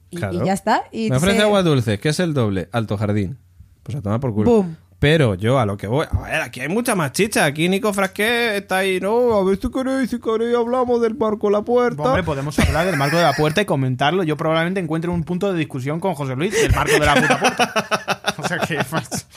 Y, 0.09 0.18
Claro. 0.18 0.34
y 0.41 0.45
ya 0.45 0.53
está. 0.53 0.84
Y 0.91 1.09
Me 1.09 1.18
ofrece 1.18 1.38
se- 1.38 1.43
agua 1.43 1.63
dulce, 1.63 1.99
que 1.99 2.09
es 2.09 2.19
el 2.19 2.34
doble, 2.34 2.68
alto 2.72 2.97
jardín. 2.97 3.38
Pues 3.84 3.95
a 3.97 4.01
tomar 4.01 4.19
por 4.19 4.34
culo. 4.34 4.49
Boom. 4.51 4.77
Pero 4.99 5.34
yo 5.34 5.57
a 5.57 5.65
lo 5.65 5.77
que 5.77 5.88
voy, 5.88 6.05
a 6.11 6.22
ver, 6.22 6.41
aquí 6.41 6.59
hay 6.59 6.68
mucha 6.68 6.93
más 6.93 7.11
chicha. 7.11 7.45
Aquí 7.45 7.68
Nico 7.68 7.91
Frasquet 7.91 8.53
está 8.61 8.77
ahí, 8.77 8.99
no, 8.99 9.34
a 9.34 9.43
ver 9.43 9.57
si 9.59 9.72
queréis, 9.72 10.11
si 10.11 10.19
queréis 10.19 10.55
hablamos 10.55 11.01
del 11.01 11.15
barco 11.15 11.49
La 11.49 11.63
Puerta. 11.63 12.03
Hombre, 12.03 12.22
podemos 12.22 12.59
hablar 12.59 12.85
del 12.85 12.97
marco 12.97 13.18
de 13.18 13.23
la 13.23 13.34
puerta 13.34 13.61
y 13.61 13.65
comentarlo. 13.65 14.22
Yo 14.22 14.38
probablemente 14.38 14.80
encuentre 14.80 15.09
un 15.09 15.23
punto 15.23 15.51
de 15.51 15.57
discusión 15.57 15.99
con 15.99 16.13
José 16.13 16.35
Luis 16.35 16.51
del 16.53 16.72
marco 16.76 16.93
de 16.93 16.99
la 16.99 17.15
puta 17.15 17.39
puerta. 17.39 18.20
O 18.43 18.47
sea 18.47 18.59
que... 18.59 18.80
pues, 18.89 19.27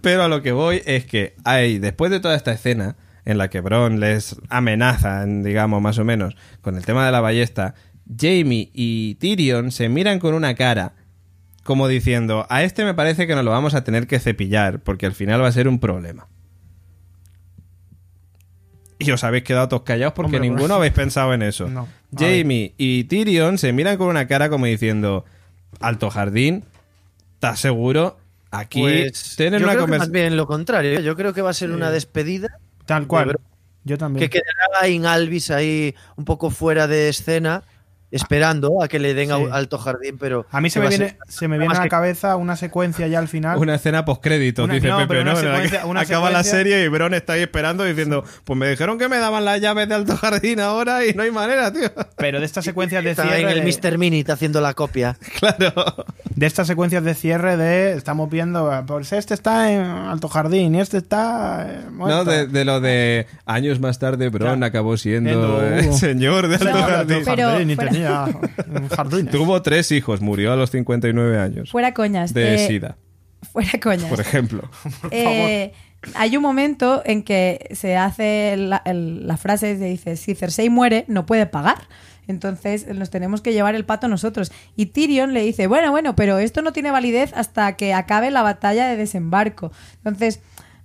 Pero 0.00 0.24
a 0.24 0.28
lo 0.28 0.42
que 0.42 0.52
voy 0.52 0.82
es 0.84 1.04
que 1.06 1.34
hay, 1.44 1.78
después 1.78 2.10
de 2.10 2.20
toda 2.20 2.34
esta 2.34 2.52
escena 2.52 2.96
en 3.24 3.38
la 3.38 3.48
que 3.48 3.60
Bron 3.60 4.00
les 4.00 4.36
amenaza, 4.48 5.24
digamos, 5.26 5.80
más 5.80 5.98
o 5.98 6.04
menos, 6.04 6.36
con 6.60 6.76
el 6.76 6.84
tema 6.84 7.06
de 7.06 7.12
la 7.12 7.20
ballesta, 7.20 7.74
Jamie 8.08 8.70
y 8.72 9.14
Tyrion 9.16 9.70
se 9.70 9.88
miran 9.88 10.18
con 10.18 10.34
una 10.34 10.54
cara 10.54 10.94
como 11.62 11.86
diciendo, 11.86 12.46
a 12.48 12.62
este 12.64 12.84
me 12.84 12.94
parece 12.94 13.26
que 13.26 13.34
nos 13.34 13.44
lo 13.44 13.52
vamos 13.52 13.74
a 13.74 13.84
tener 13.84 14.06
que 14.06 14.18
cepillar, 14.18 14.80
porque 14.80 15.06
al 15.06 15.12
final 15.12 15.42
va 15.42 15.48
a 15.48 15.52
ser 15.52 15.68
un 15.68 15.78
problema. 15.78 16.26
Y 18.98 19.10
os 19.10 19.24
habéis 19.24 19.44
quedado 19.44 19.68
todos 19.68 19.82
callados 19.82 20.14
porque 20.14 20.36
Hombre, 20.36 20.48
ninguno 20.48 20.68
pues- 20.68 20.76
habéis 20.76 20.92
pensado 20.92 21.34
en 21.34 21.42
eso. 21.42 21.68
No. 21.68 21.88
Jamie 22.16 22.74
y 22.78 23.04
Tyrion 23.04 23.58
se 23.58 23.72
miran 23.72 23.96
con 23.96 24.08
una 24.08 24.26
cara 24.26 24.48
como 24.48 24.66
diciendo, 24.66 25.24
Alto 25.80 26.10
Jardín, 26.10 26.64
¿estás 27.34 27.60
seguro? 27.60 28.18
Aquí 28.52 28.80
Pues, 28.80 29.34
tienen 29.36 29.64
una 29.64 29.86
más 29.86 30.10
bien 30.10 30.36
lo 30.36 30.46
contrario. 30.46 31.00
Yo 31.00 31.16
creo 31.16 31.32
que 31.32 31.40
va 31.40 31.50
a 31.50 31.54
ser 31.54 31.70
una 31.70 31.90
despedida 31.90 32.58
Tal 32.86 33.06
cual. 33.06 33.36
Yo 33.84 33.98
también. 33.98 34.28
que 34.28 34.38
quedará 34.40 34.86
en 34.86 35.06
Alvis 35.06 35.50
ahí 35.50 35.94
un 36.16 36.24
poco 36.24 36.50
fuera 36.50 36.86
de 36.86 37.08
escena, 37.08 37.64
esperando 38.12 38.82
a 38.82 38.88
que 38.88 38.98
le 38.98 39.14
den 39.14 39.28
Sí. 39.28 39.32
a 39.50 39.54
Alto 39.54 39.78
Jardín, 39.78 40.18
pero... 40.18 40.46
A 40.50 40.60
mí 40.60 40.70
se 40.70 40.78
me, 40.80 40.88
viene, 40.88 41.08
ser- 41.08 41.18
se 41.28 41.48
me 41.48 41.58
viene 41.58 41.74
a 41.74 41.78
la 41.78 41.82
que- 41.84 41.88
cabeza 41.88 42.36
una 42.36 42.56
secuencia 42.56 43.06
ya 43.08 43.18
al 43.18 43.28
final. 43.28 43.58
Una 43.58 43.74
escena 43.74 44.04
postcréditos, 44.04 44.64
Una- 44.64 44.74
dice 44.74 44.88
no, 44.88 44.96
Pepe, 44.98 45.08
pero 45.08 45.22
una 45.22 45.32
¿no? 45.32 45.40
Secuencia- 45.40 45.86
una 45.86 46.00
acaba 46.02 46.30
la 46.30 46.44
serie 46.44 46.84
y 46.84 46.88
Bron 46.88 47.14
está 47.14 47.32
ahí 47.34 47.42
esperando 47.42 47.84
diciendo, 47.84 48.24
pues 48.44 48.58
me 48.58 48.68
dijeron 48.68 48.98
que 48.98 49.08
me 49.08 49.18
daban 49.18 49.44
las 49.44 49.60
llaves 49.60 49.88
de 49.88 49.94
Alto 49.94 50.16
Jardín 50.16 50.60
ahora 50.60 51.04
y 51.06 51.14
no 51.14 51.22
hay 51.22 51.30
manera, 51.30 51.72
tío. 51.72 51.90
Pero 52.16 52.38
de 52.40 52.46
estas 52.46 52.64
secuencias 52.66 53.02
de 53.02 53.10
Está 53.10 53.24
cierre. 53.24 53.40
en 53.42 53.48
el 53.48 53.64
de- 53.64 53.90
Mr. 53.90 53.98
Minute 53.98 54.30
haciendo 54.32 54.60
la 54.60 54.74
copia. 54.74 55.16
claro. 55.38 55.72
de 56.34 56.46
estas 56.46 56.66
secuencias 56.66 57.04
de 57.04 57.14
cierre 57.14 57.56
de 57.56 57.92
estamos 57.92 58.28
viendo 58.30 58.70
pues 58.86 59.12
este 59.12 59.34
está 59.34 59.70
en 59.72 59.82
Alto 59.82 60.28
Jardín 60.28 60.74
y 60.74 60.80
este 60.80 60.96
está 60.98 61.66
eh, 61.68 61.80
No, 61.92 62.24
de, 62.24 62.46
de 62.46 62.64
lo 62.64 62.80
de 62.80 63.26
años 63.46 63.80
más 63.80 63.98
tarde 63.98 64.28
Bron 64.28 64.60
Ya. 64.60 64.66
acabó 64.66 64.96
siendo 64.96 65.62
eh, 65.64 65.88
uh, 65.88 65.92
señor 65.96 66.48
de 66.48 66.54
Alto 66.56 66.66
de 66.66 66.72
Jardín. 66.82 67.22
Pero 67.24 67.48
Jardín 67.50 67.74
fuera- 67.76 67.90
tenía 68.02 68.80
un 68.80 68.88
jardín 68.88 69.26
Tuvo 69.28 69.62
tres 69.62 69.90
hijos, 69.92 70.20
murió 70.20 70.52
a 70.52 70.56
los 70.56 70.70
59 70.70 71.38
años. 71.38 71.70
Fuera 71.70 71.94
coñas. 71.94 72.34
de 72.34 72.54
eh, 72.54 72.66
SIDA, 72.66 72.96
Fuera 73.52 73.72
coñas. 73.82 74.08
por 74.10 74.20
ejemplo. 74.20 74.68
Eh, 75.10 75.72
hay 76.14 76.36
un 76.36 76.42
momento 76.42 77.00
en 77.04 77.22
que 77.22 77.68
se 77.72 77.96
hace 77.96 78.56
la, 78.56 78.82
el- 78.84 79.26
la 79.26 79.36
frase, 79.36 79.78
se 79.78 79.84
dice, 79.84 80.16
si 80.16 80.34
Cersei 80.34 80.68
muere, 80.68 81.04
no 81.06 81.26
puede 81.26 81.46
pagar. 81.46 81.78
Entonces 82.28 82.86
nos 82.88 83.10
tenemos 83.10 83.40
que 83.40 83.52
llevar 83.52 83.74
el 83.74 83.84
pato 83.84 84.08
nosotros. 84.08 84.50
Y 84.76 84.86
Tyrion 84.86 85.32
le 85.32 85.42
dice, 85.42 85.66
bueno, 85.68 85.90
bueno, 85.90 86.14
pero 86.16 86.38
esto 86.38 86.62
no 86.62 86.72
tiene 86.72 86.90
validez 86.90 87.32
hasta 87.34 87.76
que 87.76 87.94
acabe 87.94 88.30
la 88.30 88.42
batalla 88.42 88.86
de 88.88 88.96
desembarco. 88.96 89.70
Entonces, 89.98 90.40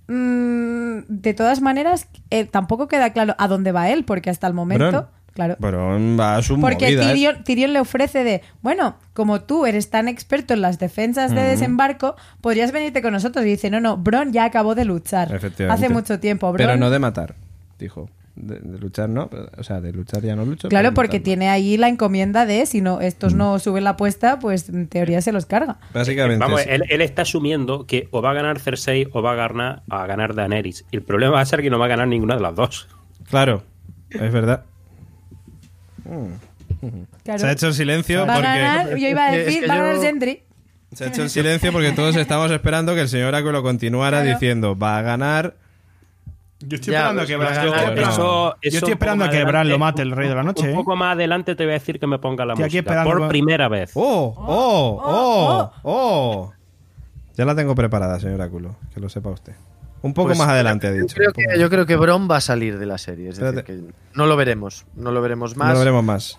mm, 0.08 0.98
de 1.08 1.34
todas 1.34 1.60
maneras, 1.60 2.08
eh, 2.30 2.44
tampoco 2.44 2.88
queda 2.88 3.12
claro 3.12 3.34
a 3.38 3.48
dónde 3.48 3.72
va 3.72 3.90
él, 3.90 4.04
porque 4.04 4.30
hasta 4.30 4.46
el 4.46 4.54
momento... 4.54 5.10
Claro. 5.38 5.54
Bron 5.60 6.18
va 6.18 6.34
a 6.34 6.42
su 6.42 6.60
Porque 6.60 6.86
movida, 6.86 7.04
¿eh? 7.04 7.06
Tyrion, 7.06 7.44
Tyrion 7.44 7.72
le 7.72 7.78
ofrece 7.78 8.24
de, 8.24 8.42
bueno, 8.60 8.96
como 9.12 9.42
tú 9.42 9.66
eres 9.66 9.88
tan 9.88 10.08
experto 10.08 10.52
en 10.52 10.62
las 10.62 10.80
defensas 10.80 11.32
de 11.32 11.42
desembarco, 11.42 12.16
podrías 12.40 12.72
venirte 12.72 13.02
con 13.02 13.12
nosotros. 13.12 13.46
Y 13.46 13.50
dice, 13.50 13.70
no, 13.70 13.78
no, 13.80 13.96
Bron 13.96 14.32
ya 14.32 14.46
acabó 14.46 14.74
de 14.74 14.84
luchar. 14.84 15.32
Efectivamente. 15.32 15.86
Hace 15.86 15.94
mucho 15.94 16.18
tiempo. 16.18 16.48
Bron, 16.52 16.66
Pero 16.66 16.76
no 16.76 16.90
de 16.90 16.98
matar, 16.98 17.36
dijo. 17.78 18.10
De, 18.34 18.58
de 18.58 18.78
luchar 18.78 19.08
no, 19.08 19.30
o 19.56 19.62
sea, 19.62 19.80
de 19.80 19.92
luchar 19.92 20.22
ya 20.22 20.34
no 20.34 20.44
lucho. 20.44 20.68
Claro, 20.68 20.92
porque 20.92 21.18
matar 21.18 21.20
no. 21.20 21.24
tiene 21.24 21.48
ahí 21.50 21.76
la 21.76 21.86
encomienda 21.86 22.44
de, 22.44 22.66
si 22.66 22.80
no, 22.80 23.00
estos 23.00 23.34
no 23.34 23.60
suben 23.60 23.84
la 23.84 23.90
apuesta, 23.90 24.40
pues 24.40 24.68
en 24.68 24.88
teoría 24.88 25.20
se 25.20 25.30
los 25.30 25.46
carga. 25.46 25.78
Básicamente. 25.94 26.44
Vamos, 26.44 26.62
sí. 26.62 26.68
él, 26.68 26.82
él 26.88 27.00
está 27.00 27.22
asumiendo 27.22 27.86
que 27.86 28.08
o 28.10 28.22
va 28.22 28.32
a 28.32 28.34
ganar 28.34 28.58
Cersei 28.58 29.06
o 29.12 29.22
va 29.22 29.32
a 29.32 29.34
ganar, 29.36 29.82
a 29.88 30.04
ganar 30.06 30.34
Daenerys. 30.34 30.84
Y 30.90 30.96
el 30.96 31.02
problema 31.02 31.34
va 31.34 31.40
a 31.42 31.46
ser 31.46 31.62
que 31.62 31.70
no 31.70 31.78
va 31.78 31.84
a 31.84 31.88
ganar 31.88 32.08
ninguna 32.08 32.34
de 32.34 32.40
las 32.40 32.56
dos. 32.56 32.88
Claro, 33.30 33.62
es 34.10 34.32
verdad. 34.32 34.64
Claro. 37.24 37.38
Se 37.38 37.46
ha 37.46 37.52
hecho 37.52 37.66
el 37.68 37.74
silencio 37.74 38.26
Va 38.26 38.32
a 38.34 38.36
porque... 38.36 38.48
ganar, 38.48 38.88
yo 38.96 39.08
iba 39.08 39.22
a 39.24 39.36
Es 39.36 39.46
decir, 39.46 39.60
que 39.62 39.66
va 39.68 39.74
a 39.74 39.76
ganar 39.78 39.94
yo- 39.96 40.02
Gendry. 40.02 40.42
Se 40.92 41.04
ha 41.04 41.08
hecho 41.08 41.22
el 41.22 41.30
silencio 41.38 41.72
porque 41.72 41.92
todos 41.92 42.16
estamos 42.16 42.50
esperando 42.50 42.94
que 42.94 43.02
el 43.02 43.08
señor 43.08 43.34
Áculo 43.34 43.62
continuara 43.62 44.22
Claro. 44.22 44.32
diciendo 44.38 44.78
va 44.78 44.98
a 44.98 45.02
ganar. 45.02 45.54
yo 46.60 46.76
estoy 46.76 46.92
Ya, 46.92 46.98
esperando 47.10 47.20
pues, 47.20 47.28
que 47.28 47.36
Bran 47.36 47.52
eso- 47.52 47.62
yo 47.62 47.68
estoy 47.68 47.88
esperando- 47.88 48.10
eso- 48.12 48.22
yo 48.22 48.56
eso 48.62 48.76
estoy 48.78 48.86
un 48.88 48.92
esperando 48.94 49.24
poco 49.24 49.34
a 49.34 49.38
que 49.38 49.44
más 49.44 49.52
Bran 49.52 49.68
lo 49.68 49.74
adelante- 49.74 49.78
mate 49.92 50.02
el 50.02 50.10
rey 50.12 50.28
de 50.28 50.34
la 50.34 50.42
noche 50.42 50.62
Un 50.64 50.70
¿eh? 50.70 50.74
poco 50.74 50.96
más 50.96 51.12
adelante 51.14 51.54
te 51.56 51.64
voy 51.64 51.70
a 51.70 51.74
decir 51.74 51.98
que 52.00 52.06
me 52.06 52.18
ponga 52.18 52.44
la 52.46 52.52
Estoy 52.54 52.64
aquí 52.66 52.76
música. 52.78 52.90
esperando- 52.92 53.18
Por 53.18 53.28
primera 53.28 53.68
vez. 53.68 53.90
¡Oh! 53.94 54.34
¡Oh! 54.36 55.02
¡Oh! 55.04 55.72
¡Oh! 55.82 56.52
Ya 57.36 57.44
la 57.44 57.54
tengo 57.54 57.74
preparada, 57.74 58.18
señor 58.18 58.40
Áculo, 58.42 58.76
que 58.92 59.00
lo 59.00 59.08
sepa 59.08 59.30
usted. 59.30 59.54
Un 60.02 60.14
poco 60.14 60.28
Pues, 60.28 60.38
más 60.38 60.48
adelante 60.48 60.86
ha 60.86 60.90
Yo 60.90 61.02
dicho. 61.02 61.14
creo, 61.16 61.32
que, 61.32 61.58
yo 61.58 61.68
creo 61.70 61.86
que 61.86 61.96
Bron 61.96 62.28
va 62.30 62.36
a 62.36 62.40
salir 62.40 62.78
de 62.78 62.86
la 62.86 62.98
serie. 62.98 63.30
Es 63.30 63.38
decir, 63.38 63.64
que 63.64 63.80
no 64.14 64.26
lo 64.26 64.36
veremos. 64.36 64.84
No 64.94 65.10
lo 65.12 65.20
veremos 65.20 65.56
más. 65.56 65.68
No 65.68 65.74
lo 65.74 65.78
veremos 65.80 66.04
más. 66.04 66.38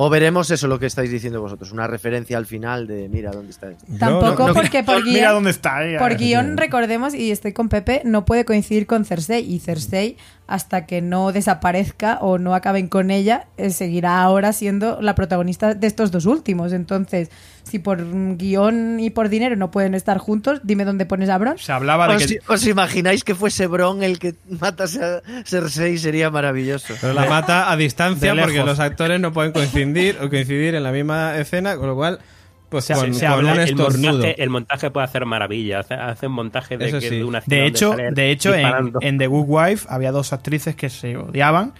O 0.00 0.10
veremos 0.10 0.50
eso 0.52 0.68
lo 0.68 0.78
que 0.78 0.86
estáis 0.86 1.10
diciendo 1.10 1.40
vosotros. 1.40 1.72
Una 1.72 1.86
referencia 1.88 2.38
al 2.38 2.46
final 2.46 2.86
de 2.86 3.08
mira 3.08 3.32
dónde 3.32 3.50
está 3.50 3.70
esto. 3.70 3.84
Tampoco 3.98 4.46
no- 4.48 4.54
porque 4.54 4.84
por 4.84 5.02
Mira 5.04 5.18
guion, 5.20 5.34
dónde 5.34 5.50
está 5.50 5.84
eh. 5.88 5.98
por 5.98 6.16
guion, 6.16 6.56
recordemos, 6.56 7.14
y 7.14 7.32
estoy 7.32 7.52
con 7.52 7.68
Pepe, 7.68 8.02
no 8.04 8.24
puede 8.24 8.44
coincidir 8.44 8.86
con 8.86 9.04
Cersei. 9.04 9.44
Y 9.52 9.58
Cersei 9.58 10.16
hasta 10.48 10.86
que 10.86 11.02
no 11.02 11.30
desaparezca 11.30 12.18
o 12.22 12.38
no 12.38 12.54
acaben 12.54 12.88
con 12.88 13.10
ella, 13.10 13.46
eh, 13.58 13.68
seguirá 13.68 14.22
ahora 14.22 14.54
siendo 14.54 15.00
la 15.02 15.14
protagonista 15.14 15.74
de 15.74 15.86
estos 15.86 16.10
dos 16.10 16.24
últimos. 16.24 16.72
Entonces, 16.72 17.30
si 17.64 17.78
por 17.78 18.02
guion 18.38 18.98
y 18.98 19.10
por 19.10 19.28
dinero 19.28 19.56
no 19.56 19.70
pueden 19.70 19.94
estar 19.94 20.16
juntos, 20.16 20.60
dime 20.64 20.86
dónde 20.86 21.04
pones 21.04 21.28
a 21.28 21.36
Bron. 21.36 21.58
Se 21.58 21.70
hablaba 21.70 22.08
de 22.08 22.16
¿Os, 22.16 22.26
que. 22.26 22.38
os 22.48 22.66
imagináis 22.66 23.24
que 23.24 23.34
fuese 23.34 23.66
Bron 23.66 24.02
el 24.02 24.18
que 24.18 24.36
matase 24.48 25.04
a 25.04 25.22
Cersei? 25.44 25.98
Sería 25.98 26.30
maravilloso. 26.30 26.94
Pero 26.98 27.12
la 27.12 27.26
mata 27.26 27.70
a 27.70 27.76
distancia 27.76 28.34
porque 28.34 28.64
los 28.64 28.80
actores 28.80 29.20
no 29.20 29.34
pueden 29.34 29.52
coincidir 29.52 30.16
o 30.22 30.30
coincidir 30.30 30.74
en 30.74 30.82
la 30.82 30.92
misma 30.92 31.36
escena, 31.36 31.76
con 31.76 31.88
lo 31.88 31.94
cual, 31.94 32.20
pues 32.68 32.84
Se- 32.84 32.94
con, 32.94 33.14
se 33.14 33.24
con 33.26 33.34
habla- 33.34 33.52
un 33.52 33.58
el, 33.60 33.74
montaje, 33.76 34.42
el 34.42 34.50
montaje 34.50 34.90
puede 34.90 35.04
hacer 35.04 35.24
maravillas. 35.24 35.86
Hace, 35.86 35.94
hace 35.94 36.26
un 36.26 36.32
montaje 36.34 36.76
de, 36.76 36.88
Eso 36.88 37.00
que- 37.00 37.08
sí. 37.08 37.16
de 37.16 37.24
una 37.24 37.42
De 37.46 37.66
hecho, 37.66 37.90
sale 37.92 38.10
de 38.12 38.30
hecho 38.30 38.54
en, 38.54 39.18
The 39.18 39.26
Good 39.26 39.46
Wife 39.48 39.86
había 39.88 40.12
dos 40.12 40.32
actrices 40.32 40.76
que 40.76 40.88
se 40.90 41.16
odiaban, 41.16 41.72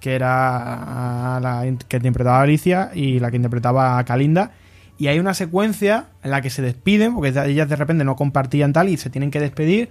que 0.00 0.14
era 0.14 1.38
la 1.40 1.62
que 1.88 1.96
interpretaba 1.96 2.38
a 2.40 2.42
Alicia 2.42 2.90
y 2.94 3.20
la 3.20 3.30
que 3.30 3.36
interpretaba 3.36 3.98
a 3.98 4.04
Kalinda. 4.04 4.52
Y 4.98 5.08
hay 5.08 5.18
una 5.18 5.34
secuencia 5.34 6.06
en 6.22 6.30
la 6.30 6.40
que 6.40 6.50
se 6.50 6.62
despiden, 6.62 7.14
porque 7.14 7.30
ellas 7.46 7.68
de 7.68 7.76
repente 7.76 8.04
no 8.04 8.14
compartían 8.16 8.72
tal 8.72 8.88
y 8.88 8.96
se 8.96 9.10
tienen 9.10 9.30
que 9.30 9.40
despedir. 9.40 9.88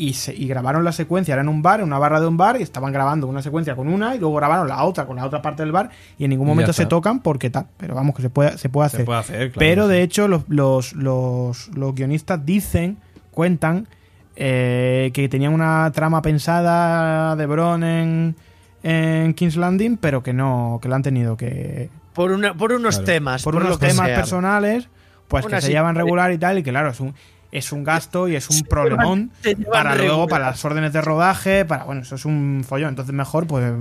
Y, 0.00 0.12
se- 0.12 0.34
y 0.34 0.46
grabaron 0.46 0.84
la 0.84 0.92
secuencia, 0.92 1.32
era 1.32 1.42
en 1.42 1.48
un 1.48 1.60
bar, 1.60 1.80
en 1.80 1.86
una 1.86 1.98
barra 1.98 2.20
de 2.20 2.26
un 2.28 2.36
bar, 2.36 2.58
y 2.60 2.62
estaban 2.62 2.92
grabando 2.92 3.26
una 3.26 3.42
secuencia 3.42 3.74
con 3.74 3.88
una 3.88 4.14
y 4.14 4.18
luego 4.18 4.36
grabaron 4.36 4.68
la 4.68 4.84
otra 4.84 5.06
con 5.06 5.16
la 5.16 5.24
otra 5.26 5.42
parte 5.42 5.62
del 5.64 5.72
bar 5.72 5.90
y 6.18 6.24
en 6.24 6.30
ningún 6.30 6.46
momento 6.46 6.72
se 6.72 6.86
tocan 6.86 7.20
porque 7.20 7.50
tal. 7.50 7.66
Pero 7.76 7.94
vamos, 7.94 8.14
que 8.14 8.22
se 8.22 8.30
puede, 8.30 8.56
se 8.58 8.68
puede 8.68 8.86
hacer. 8.86 9.00
Se 9.00 9.04
puede 9.06 9.18
hacer, 9.18 9.36
claro. 9.50 9.58
Pero 9.58 9.88
de 9.88 10.02
hecho, 10.02 10.28
los, 10.28 10.42
los, 10.48 10.92
los, 10.92 11.68
los 11.74 11.94
guionistas 11.94 12.46
dicen, 12.46 12.98
cuentan, 13.32 13.88
eh, 14.36 15.10
que 15.14 15.28
tenían 15.28 15.52
una 15.52 15.90
trama 15.92 16.22
pensada 16.22 17.34
de 17.34 17.46
Bron 17.46 17.82
en, 17.82 18.36
en 18.82 19.34
King's 19.34 19.56
Landing, 19.56 19.96
pero 19.96 20.22
que 20.22 20.32
no, 20.32 20.78
que 20.80 20.88
la 20.88 20.96
han 20.96 21.02
tenido 21.02 21.36
que. 21.36 21.90
Por, 22.12 22.30
una, 22.32 22.54
por 22.54 22.72
unos 22.72 22.96
Claro. 22.96 23.04
temas. 23.06 23.42
Por, 23.42 23.54
Por, 23.54 23.62
unos 23.62 23.74
lo 23.74 23.78
que 23.80 23.88
temas 23.88 24.06
sea. 24.06 24.14
personales, 24.16 24.88
pues 25.28 25.44
que 25.46 25.60
se 25.60 25.70
llevan 25.70 25.94
regular 25.94 26.32
y 26.32 26.38
tal, 26.38 26.58
y 26.58 26.62
que 26.62 26.70
claro, 26.70 26.90
es 26.90 27.00
un, 27.00 27.14
es 27.50 27.72
un 27.72 27.84
gasto 27.84 28.28
y 28.28 28.36
es 28.36 28.50
un 28.50 28.62
problemón 28.62 29.30
llevan 29.42 29.64
para 29.72 29.94
luego, 29.94 30.26
para 30.28 30.46
las 30.46 30.64
órdenes 30.64 30.92
de 30.92 31.00
rodaje, 31.00 31.64
para. 31.64 31.84
Bueno, 31.84 32.02
eso 32.02 32.14
es 32.14 32.24
un 32.24 32.64
follón. 32.66 32.90
Entonces, 32.90 33.14
mejor, 33.14 33.46
pues. 33.46 33.72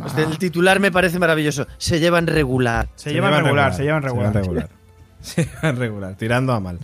Pues 0.00 0.18
el 0.18 0.38
titular 0.38 0.80
me 0.80 0.90
parece 0.90 1.18
maravilloso. 1.18 1.66
Se 1.78 2.00
llevan 2.00 2.26
regular. 2.26 2.88
Se, 2.96 3.12
llevan, 3.12 3.44
regular, 3.44 3.74
se 3.74 3.84
llevan 3.84 4.02
regular. 4.02 4.32
Se 4.32 4.38
llevan 4.38 4.44
regular. 4.44 4.68
Se 5.24 5.42
llevan 5.46 5.76
regular, 5.76 6.14
tirando 6.16 6.52
a 6.52 6.60
mal. 6.60 6.78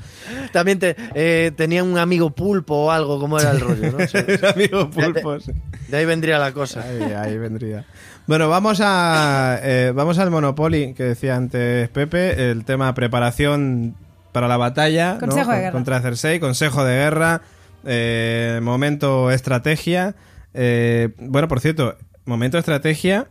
También 0.50 0.78
te, 0.78 0.96
eh, 1.14 1.52
tenía 1.54 1.84
un 1.84 1.98
amigo 1.98 2.30
pulpo 2.30 2.86
o 2.86 2.90
algo, 2.90 3.20
como 3.20 3.38
era 3.38 3.50
el 3.50 3.60
rollo, 3.60 3.92
¿no? 3.92 3.98
Sí. 4.08 4.18
Amigo 4.54 4.88
pulpos. 4.88 5.50
De 5.88 5.96
ahí 5.98 6.06
vendría 6.06 6.38
la 6.38 6.52
cosa. 6.52 6.80
Ahí, 6.80 7.02
ahí 7.02 7.36
vendría. 7.36 7.84
Bueno, 8.26 8.48
vamos 8.48 8.80
a 8.82 9.58
eh, 9.62 9.92
vamos 9.94 10.18
al 10.18 10.30
Monopoly 10.30 10.94
que 10.94 11.02
decía 11.02 11.36
antes 11.36 11.90
Pepe, 11.90 12.50
el 12.50 12.64
tema 12.64 12.94
preparación 12.94 13.94
para 14.32 14.48
la 14.48 14.56
batalla 14.56 15.14
¿no? 15.14 15.20
Consejo 15.20 15.38
de 15.50 15.54
Con- 15.56 15.60
guerra. 15.60 15.72
contra 15.72 16.00
Cersei, 16.00 16.40
consejo 16.40 16.84
de 16.84 16.94
guerra, 16.94 17.42
eh, 17.84 18.60
momento 18.62 19.30
estrategia. 19.30 20.14
Eh, 20.54 21.10
bueno, 21.18 21.48
por 21.48 21.60
cierto, 21.60 21.96
momento 22.24 22.58
estrategia, 22.58 23.28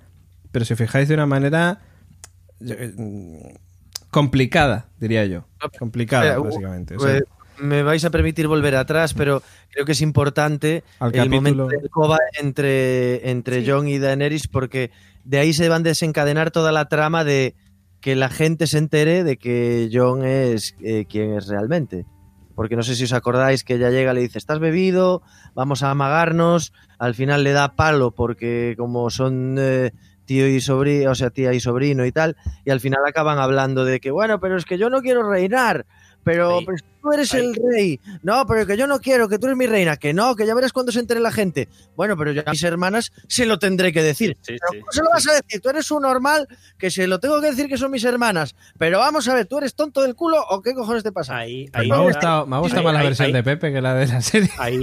pero 0.52 0.66
si 0.66 0.74
os 0.74 0.80
fijáis 0.80 1.08
de 1.08 1.14
una 1.16 1.26
manera 1.26 1.80
eh, 2.62 2.94
complicada, 4.12 4.88
diría 5.00 5.26
yo. 5.26 5.46
Complicada, 5.78 6.34
Eh, 6.34 6.38
uh, 6.38 6.44
básicamente. 6.44 6.96
O 6.96 7.00
sea, 7.00 7.12
Pues, 7.20 7.24
me 7.60 7.84
vais 7.84 8.04
a 8.06 8.10
permitir 8.10 8.48
volver 8.48 8.76
atrás, 8.76 9.14
pero 9.14 9.44
creo 9.72 9.86
que 9.86 9.92
es 9.92 10.02
importante 10.02 10.84
Al 11.00 11.10
el 11.10 11.14
capítulo. 11.16 11.36
momento 11.42 11.68
de 11.68 11.78
alcoba 11.78 12.18
entre, 12.40 13.30
entre 13.30 13.70
Jon 13.70 13.88
y 13.88 14.00
Daenerys, 14.00 14.48
porque 14.48 14.92
de 15.26 15.40
ahí 15.40 15.52
se 15.54 15.68
van 15.68 15.82
a 15.82 15.90
desencadenar 15.90 16.52
toda 16.52 16.72
la 16.72 16.86
trama 16.86 17.24
de 17.26 17.56
que 18.02 18.16
la 18.16 18.30
gente 18.30 18.68
se 18.68 18.78
entere 18.78 19.24
de 19.24 19.38
que 19.38 19.90
Jon 19.92 20.26
es 20.26 20.76
eh, 20.82 21.06
quien 21.10 21.34
es 21.34 21.48
realmente. 21.48 22.06
Porque 22.56 22.76
no 22.76 22.84
sé 22.84 22.96
si 22.96 23.06
os 23.06 23.14
acordáis 23.14 23.64
que 23.64 23.76
ella 23.76 23.90
llega 23.90 24.12
y 24.12 24.16
le 24.16 24.22
dice, 24.22 24.38
estás 24.38 24.60
bebido, 24.60 25.22
vamos 25.56 25.82
a 25.82 25.92
amagarnos, 25.92 26.74
al 26.98 27.16
final 27.16 27.44
le 27.44 27.54
da 27.54 27.76
palo 27.76 28.12
porque 28.12 28.76
como 28.78 29.10
son 29.10 29.56
eh, 29.58 29.92
tío 30.26 30.48
y 30.48 30.60
sobrino, 30.60 31.12
o 31.12 31.16
sea, 31.16 31.30
tía 31.30 31.54
y 31.54 31.60
sobrino 31.60 32.06
y 32.06 32.12
tal, 32.12 32.36
y 32.66 32.72
al 32.72 32.82
final 32.82 33.00
acaban 33.08 33.40
hablando 33.40 33.86
de 33.86 34.00
que, 34.00 34.12
bueno, 34.12 34.40
pero 34.40 34.58
es 34.58 34.66
que 34.66 34.78
yo 34.78 34.90
no 34.90 35.02
quiero 35.02 35.28
reinar, 35.28 35.86
pero, 36.24 36.60
Ahí. 36.60 36.66
Tú 37.02 37.12
eres 37.12 37.34
Ahí. 37.34 37.46
el 37.46 37.56
rey. 37.72 38.00
No, 38.24 38.46
pero 38.48 38.66
que 38.66 38.78
yo 38.78 38.88
no 38.88 39.00
quiero, 39.00 39.28
que 39.30 39.40
tú 39.40 39.48
eres 39.48 39.58
mi 39.58 39.68
reina, 39.68 39.98
que 39.98 40.14
no, 40.14 40.36
que 40.36 40.46
ya 40.46 40.54
verás 40.56 40.74
cuando 40.74 40.92
se 40.92 41.00
entere 41.00 41.20
la 41.20 41.32
gente. 41.32 41.68
Bueno, 41.96 42.16
pero 42.18 42.32
yo 42.32 42.42
a 42.46 42.52
mis 42.52 42.64
hermanas 42.64 43.12
se 43.28 43.46
lo 43.46 43.60
tendré 43.60 43.92
que 43.94 44.02
decir. 44.04 44.38
Sí, 44.42 44.56
Pero 44.58 44.60
sí. 44.72 44.80
¿Cómo 44.80 44.92
se 44.92 45.02
lo 45.04 45.10
vas 45.12 45.28
a 45.28 45.34
decir? 45.34 45.62
Tú 45.62 45.70
eres 45.70 45.90
un 45.92 46.02
normal 46.04 46.48
que 46.78 46.92
se 46.92 47.08
lo 47.08 47.20
tengo 47.20 47.42
que 47.42 47.48
decir 47.48 47.68
que 47.68 47.78
son 47.78 47.92
mis 47.92 48.04
hermanas. 48.04 48.56
Pero 48.78 49.00
vamos 49.00 49.28
a 49.28 49.34
ver, 49.36 49.46
¿tú 49.46 49.58
eres 49.58 49.76
tonto 49.76 50.02
del 50.02 50.16
culo 50.16 50.38
o 50.50 50.62
qué 50.62 50.74
cojones 50.74 51.04
te 51.04 51.12
pasa? 51.12 51.38
Ahí, 51.38 51.68
pues 51.70 51.82
ahí 51.84 51.90
me 51.90 51.96
ha 51.96 52.00
gustado, 52.00 52.46
me 52.48 52.56
ha 52.56 52.60
gustado 52.60 52.80
ahí- 52.82 52.86
más 52.86 52.94
la 52.94 53.00
ahí- 53.00 53.06
versión 53.08 53.26
ahí- 53.28 53.34
de 53.34 53.44
Pepe 53.44 53.72
que 53.74 53.82
la 53.82 53.94
de 53.96 54.08
la 54.08 54.22
serie. 54.22 54.50
Ahí, 54.58 54.80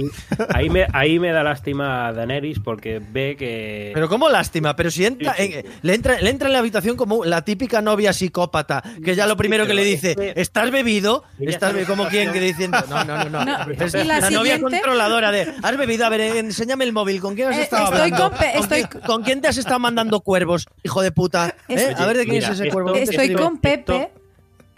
ahí, 0.53 0.69
me, 0.69 0.87
ahí 0.93 1.19
me 1.19 1.31
da 1.31 1.43
lástima 1.43 2.07
a 2.07 2.13
Daenerys 2.13 2.59
porque 2.59 2.99
ve 2.99 3.35
que. 3.37 3.91
Pero 3.93 4.09
cómo 4.09 4.29
lástima, 4.29 4.75
pero 4.75 4.91
si 4.91 5.05
entra, 5.05 5.33
Sí, 5.35 5.43
sí. 5.47 5.53
en- 5.55 5.65
le, 5.81 5.93
entra, 5.95 6.19
le 6.21 6.29
entra 6.29 6.47
en 6.47 6.53
la 6.53 6.59
habitación 6.59 6.95
como 6.97 7.25
la 7.25 7.43
típica 7.43 7.81
novia 7.81 8.13
psicópata, 8.13 8.83
que 9.03 9.15
ya 9.15 9.27
lo 9.27 9.37
primero 9.37 9.65
que 9.67 9.73
le 9.73 9.83
dice, 9.83 10.15
¿estás 10.35 10.71
bebido? 10.71 11.23
¿Estás 11.39 11.71
sabe- 11.71 11.81
be- 11.81 11.85
como 11.85 12.06
quien 12.09 12.31
que 12.33 12.39
diciendo, 12.39 12.77
no, 12.89 13.03
no, 13.03 13.23
no, 13.25 13.29
no. 13.29 13.45
No, 13.45 13.71
Es 13.71 13.93
y 13.93 14.03
la 14.03 14.19
la, 14.19 14.29
novia 14.29 14.59
controladora 14.59 15.31
de, 15.31 15.53
¿has 15.63 15.77
bebido? 15.77 16.05
A 16.05 16.09
ver, 16.09 16.21
enséñame 16.21 16.83
el 16.83 16.93
móvil, 16.93 17.19
¿con 17.21 17.35
quién 17.35 17.49
has 17.49 17.57
Eh, 17.57 17.61
estado 17.63 17.85
estoy 17.85 17.99
hablando? 18.11 18.29
con 18.29 18.37
pe- 18.39 18.57
estoy- 18.57 18.83
quién, 18.85 19.03
con 19.03 19.23
quién 19.23 19.41
te 19.41 19.47
has 19.47 19.57
estado 19.57 19.79
mandando 19.79 20.21
cuervos, 20.21 20.65
hijo 20.83 21.01
de 21.01 21.11
puta? 21.11 21.55
¿Eh? 21.69 21.93
A 21.97 22.05
ver 22.05 22.17
de 22.17 22.23
quién 22.23 22.35
mira, 22.35 22.47
es 22.47 22.53
ese 22.55 22.63
esto- 22.67 22.73
cuervo. 22.73 22.95
Estoy 22.95 23.33
con 23.33 23.57
Pepe. 23.59 24.09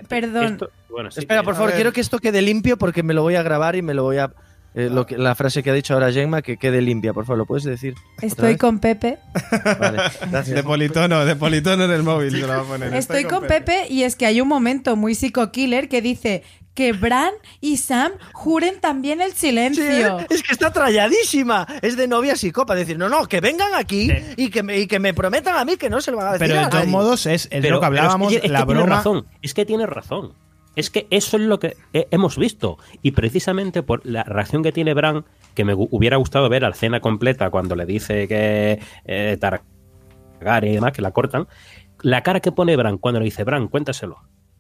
Perdón. 0.07 0.45
Esto- 0.53 0.69
bueno, 0.89 1.11
sí, 1.11 1.19
Espera, 1.19 1.43
por 1.43 1.55
favor, 1.55 1.71
quiero 1.73 1.93
que 1.93 2.01
esto 2.01 2.19
quede 2.19 2.41
limpio 2.41 2.77
porque 2.77 3.03
me 3.03 3.13
lo 3.13 3.21
voy 3.21 3.35
a 3.35 3.43
grabar 3.43 3.75
y 3.75 3.81
me 3.81 3.93
lo 3.93 4.03
voy 4.03 4.17
a... 4.17 4.31
eh, 4.73 4.89
lo 4.91 5.05
que, 5.05 5.17
la 5.17 5.35
frase 5.35 5.61
que 5.61 5.69
ha 5.69 5.73
dicho 5.73 5.93
ahora 5.93 6.11
Gemma, 6.11 6.41
que 6.41 6.57
quede 6.57 6.81
limpia, 6.81 7.13
por 7.13 7.25
favor, 7.25 7.37
¿lo 7.39 7.45
puedes 7.45 7.63
decir? 7.63 7.93
Estoy 8.21 8.57
con 8.57 8.79
Pepe. 8.79 9.19
Vale, 9.79 9.97
gracias. 10.31 10.47
De 10.55 10.63
politono, 10.63 11.25
de 11.25 11.35
politono 11.35 11.83
en 11.85 11.91
el 11.91 12.01
móvil 12.03 12.31
se 12.31 12.37
lo 12.39 12.47
va 12.47 12.61
a 12.61 12.63
poner. 12.63 12.93
Estoy 12.95 13.25
con 13.25 13.45
Pepe 13.45 13.85
y 13.89 14.03
es 14.03 14.15
que 14.15 14.25
hay 14.25 14.41
un 14.41 14.47
momento 14.47 14.95
muy 14.95 15.13
psico-killer 15.15 15.89
que 15.89 16.01
dice 16.01 16.43
que 16.79 16.93
Bran 16.93 17.33
y 17.59 17.75
Sam 17.75 18.13
juren 18.31 18.79
también 18.79 19.19
el 19.19 19.33
Sí, 19.33 19.47
silencio. 19.49 20.17
es 20.29 20.41
que 20.43 20.53
está 20.53 20.71
tralladísima. 20.71 21.67
Es 21.81 21.97
de 21.97 22.07
novia 22.07 22.37
psicópata. 22.37 22.79
Decir, 22.79 22.97
no, 22.97 23.09
no, 23.09 23.25
que 23.25 23.41
vengan 23.41 23.73
aquí 23.75 24.09
y 24.37 24.49
que, 24.49 24.63
me, 24.63 24.77
y 24.79 24.87
que 24.87 24.97
me 24.97 25.13
prometan 25.13 25.57
a 25.57 25.65
mí 25.65 25.75
que 25.75 25.89
no 25.89 25.99
se 25.99 26.11
lo 26.11 26.17
van 26.17 26.27
a 26.27 26.31
decir. 26.33 26.47
Pero 26.47 26.59
a 26.61 26.63
de 26.65 26.69
todos 26.71 26.87
modos, 26.87 27.25
es, 27.25 27.49
es 27.51 27.61
Pero- 27.61 27.75
lo 27.75 27.79
que 27.81 27.85
hablábamos, 27.87 28.31
es 28.31 28.39
que, 28.39 28.45
es 28.47 28.51
que 28.51 28.57
la 28.57 28.65
tiene 28.65 28.81
broma. 28.81 28.95
razón, 28.95 29.25
es 29.41 29.53
que 29.53 29.65
tiene 29.65 29.85
razón. 29.87 30.33
Es 30.77 30.89
que 30.89 31.05
eso 31.09 31.35
es 31.35 31.43
lo 31.43 31.59
que 31.59 31.75
he- 31.91 32.07
hemos 32.11 32.37
visto. 32.37 32.77
Y 33.01 33.11
precisamente 33.11 33.83
por 33.83 34.05
la 34.05 34.23
reacción 34.23 34.63
que 34.63 34.71
tiene 34.71 34.93
Bran, 34.93 35.25
que 35.55 35.65
me 35.65 35.73
hubiera 35.75 36.15
gustado 36.15 36.47
ver 36.47 36.63
a 36.63 36.69
la 36.69 36.75
escena 36.75 37.01
completa 37.01 37.49
cuando 37.49 37.75
le 37.75 37.85
dice 37.85 38.25
que 38.29 38.79
eh, 39.03 39.37
Targaryen 39.37 40.71
y 40.71 40.75
demás, 40.75 40.93
que 40.93 41.01
la 41.01 41.11
cortan, 41.11 41.49
la 42.01 42.23
cara 42.23 42.39
que 42.39 42.53
pone 42.53 42.77
Bran 42.77 42.97
cuando 42.99 43.19
le 43.19 43.25
dice, 43.25 43.43
Bran, 43.43 43.67
cuéntaselo. 43.67 44.19